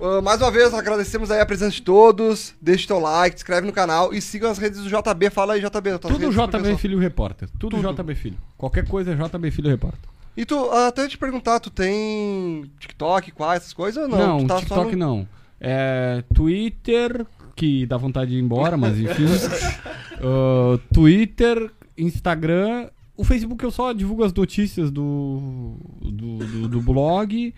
ah, 0.02 0.22
mais 0.22 0.42
uma 0.42 0.52
vez 0.52 0.74
agradecemos 0.74 1.32
aí 1.32 1.40
a 1.40 1.46
presença 1.46 1.72
de 1.72 1.82
todos. 1.82 2.54
Deixa 2.62 2.86
o 2.86 2.88
teu 2.88 3.00
like, 3.00 3.38
se 3.38 3.44
inscreve 3.44 3.66
no 3.66 3.74
canal 3.74 4.14
e 4.14 4.22
siga 4.22 4.50
as 4.50 4.58
redes 4.58 4.82
do 4.82 4.90
JB. 4.90 5.30
Fala 5.30 5.54
aí, 5.54 5.62
JB. 5.62 6.00
Tudo 6.00 6.30
JB. 6.32 6.78
Filho 6.78 7.00
Repórter. 7.00 7.50
Tudo, 7.58 7.78
JB 7.78 8.16
Filho. 8.16 8.38
Qualquer 8.58 8.88
coisa 8.88 9.12
é 9.12 9.16
JB 9.16 9.52
Filho 9.52 9.70
Repórter. 9.70 10.10
E 10.38 10.46
tu, 10.46 10.70
ah, 10.72 10.88
até 10.88 11.08
te 11.08 11.18
perguntar, 11.18 11.60
tu 11.60 11.70
tem 11.70 12.70
TikTok, 12.80 13.32
quais, 13.32 13.62
essas 13.62 13.74
coisas 13.74 14.04
ou 14.04 14.10
não? 14.10 14.18
Não, 14.18 14.38
tu 14.40 14.48
tá 14.48 14.56
só 14.56 14.60
TikTok 14.62 14.96
no- 14.96 14.98
não. 14.98 15.28
É, 15.62 16.24
Twitter, 16.34 17.26
que 17.56 17.86
dá 17.86 17.98
vontade 17.98 18.32
de 18.32 18.38
ir 18.38 18.42
embora, 18.42 18.76
mas 18.78 19.00
enfim. 19.00 19.26
Ah, 20.18 20.80
Twitter, 20.94 21.70
Instagram. 21.98 22.90
O 23.18 23.24
Facebook 23.24 23.64
eu 23.64 23.70
só 23.72 23.92
divulgo 23.94 24.24
as 24.24 24.34
notícias 24.34 24.90
do, 24.90 25.76
do, 26.02 26.38
do- 26.38 26.68
do 26.70 26.82
blog. 26.82 27.54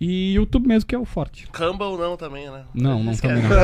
E 0.00 0.34
YouTube 0.34 0.66
mesmo, 0.66 0.84
que 0.88 0.94
é 0.96 0.98
o 0.98 1.04
forte. 1.04 1.46
Rumble 1.56 1.96
não 1.96 2.16
também, 2.16 2.50
né? 2.50 2.62
Não, 2.74 3.02
não 3.04 3.12
Esquece. 3.12 3.40
também 3.40 3.48
não. 3.48 3.62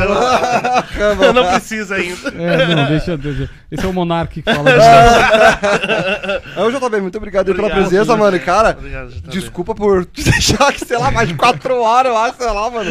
Eu 1.26 1.32
não 1.32 1.44
precisa 1.48 1.96
ainda. 1.96 2.28
É, 2.28 2.74
não, 2.76 2.86
deixa, 2.86 3.16
deixa. 3.16 3.50
Esse 3.72 3.84
é 3.84 3.88
o 3.88 3.92
Monark 3.92 4.40
que 4.40 4.42
fala. 4.54 4.70
disso. 4.70 6.48
É 6.56 6.62
o 6.62 6.70
JB, 6.70 7.00
muito 7.00 7.18
obrigado, 7.18 7.48
aí 7.48 7.54
pela 7.54 7.66
Obrigado, 7.68 7.88
presença, 7.88 8.16
mano. 8.16 8.36
E, 8.36 8.40
Cara, 8.40 8.70
Obrigado, 8.78 9.08
JB. 9.10 9.28
desculpa 9.30 9.74
por 9.74 10.06
deixar 10.14 10.68
aqui, 10.68 10.84
sei 10.84 10.96
lá, 10.96 11.10
mais 11.10 11.28
de 11.28 11.34
quatro 11.34 11.74
horas, 11.80 12.12
eu 12.12 12.18
acho, 12.18 12.36
sei 12.38 12.46
lá, 12.52 12.70
mano. 12.70 12.90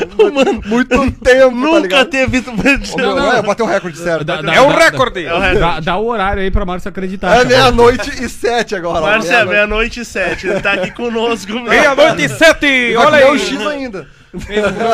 Muito 0.66 1.12
tempo, 1.12 1.22
tá 1.24 1.50
Nunca 1.52 1.80
ligado? 1.80 2.10
teve. 2.10 2.40
Ô, 2.40 2.98
meu, 2.98 3.16
não, 3.16 3.32
é, 3.32 3.42
bateu 3.42 3.66
o 3.66 3.70
recorde 3.70 3.98
certo. 3.98 4.26
Dá- 4.26 4.42
dá- 4.42 4.54
É 4.54 4.60
o 4.62 4.68
dá- 4.74 4.78
recorde! 4.80 5.26
É 5.26 5.34
o 5.34 5.40
recorde. 5.40 5.60
Dá, 5.62 5.80
dá 5.80 5.98
o 5.98 6.06
horário 6.08 6.42
aí 6.44 6.52
pra 6.52 6.66
Márcio 6.66 6.90
acreditar. 6.90 7.30
É 7.32 7.36
cara. 7.38 7.48
meia-noite 7.48 8.24
e 8.24 8.28
sete 8.28 8.76
agora. 8.76 9.00
Márcia, 9.00 9.32
meia-noite. 9.32 9.50
meia-noite 9.56 10.00
e 10.02 10.06
sete. 10.06 10.48
Ele 10.48 10.60
tá 10.60 10.74
aqui 10.74 10.92
conosco. 10.92 11.54
meu. 11.54 11.64
Meia-noite 11.64 12.24
e 12.26 12.30
sete! 12.30 12.94
Olha 12.98 13.18
aí! 13.18 13.37
O 13.38 13.40
X 13.40 13.68
ainda. 13.68 14.10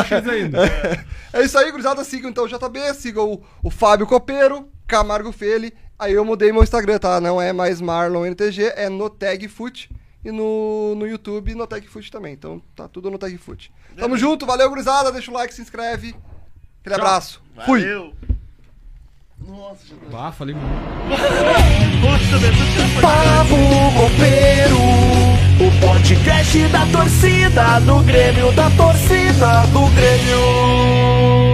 X 0.08 0.28
ainda. 0.28 0.60
É 1.34 1.42
isso 1.42 1.58
aí, 1.58 1.72
gurizada. 1.72 2.04
Sigam 2.04 2.30
então 2.30 2.44
o 2.44 2.48
JB, 2.48 2.94
sigam 2.94 3.34
o, 3.34 3.44
o 3.64 3.70
Fábio 3.72 4.06
Copeiro, 4.06 4.68
Camargo 4.86 5.32
Feli. 5.32 5.74
Aí 5.98 6.14
eu 6.14 6.24
mudei 6.24 6.52
meu 6.52 6.62
Instagram, 6.62 7.00
tá? 7.00 7.20
Não 7.20 7.42
é 7.42 7.52
mais 7.52 7.82
Marlon 7.82 8.24
NTG, 8.26 8.74
é 8.76 8.88
no 8.88 9.10
Tag 9.10 9.48
Foot. 9.48 9.90
E 10.24 10.32
no, 10.32 10.94
no 10.96 11.08
YouTube, 11.08 11.56
no 11.56 11.66
Tag 11.66 11.88
Foot 11.88 12.12
também. 12.12 12.34
Então 12.34 12.62
tá 12.76 12.88
tudo 12.88 13.10
no 13.10 13.18
Tag 13.18 13.36
Foot. 13.40 13.72
Tamo 13.98 14.16
junto, 14.16 14.46
valeu, 14.46 14.70
gurizada. 14.70 15.12
Deixa 15.12 15.32
o 15.32 15.34
like, 15.34 15.54
se 15.54 15.62
inscreve. 15.64 16.16
Aquele 16.82 16.96
abraço. 16.96 17.42
Fui. 17.66 17.82
Valeu. 17.82 18.14
Nossa, 19.46 19.82
já 19.88 20.28
Ah, 20.28 20.32
falei 20.32 20.54
muito. 20.56 20.70
Puta, 22.00 22.40
meu 22.40 22.52
Deus. 22.52 23.02
Papo 23.02 23.56
Copeiro, 24.00 24.78
o 25.60 25.86
podcast 25.86 26.68
da 26.70 26.86
torcida, 26.88 27.80
do 27.82 28.00
Grêmio, 28.00 28.52
da 28.54 28.70
torcida, 28.72 29.62
do 29.68 29.88
Grêmio. 29.96 31.53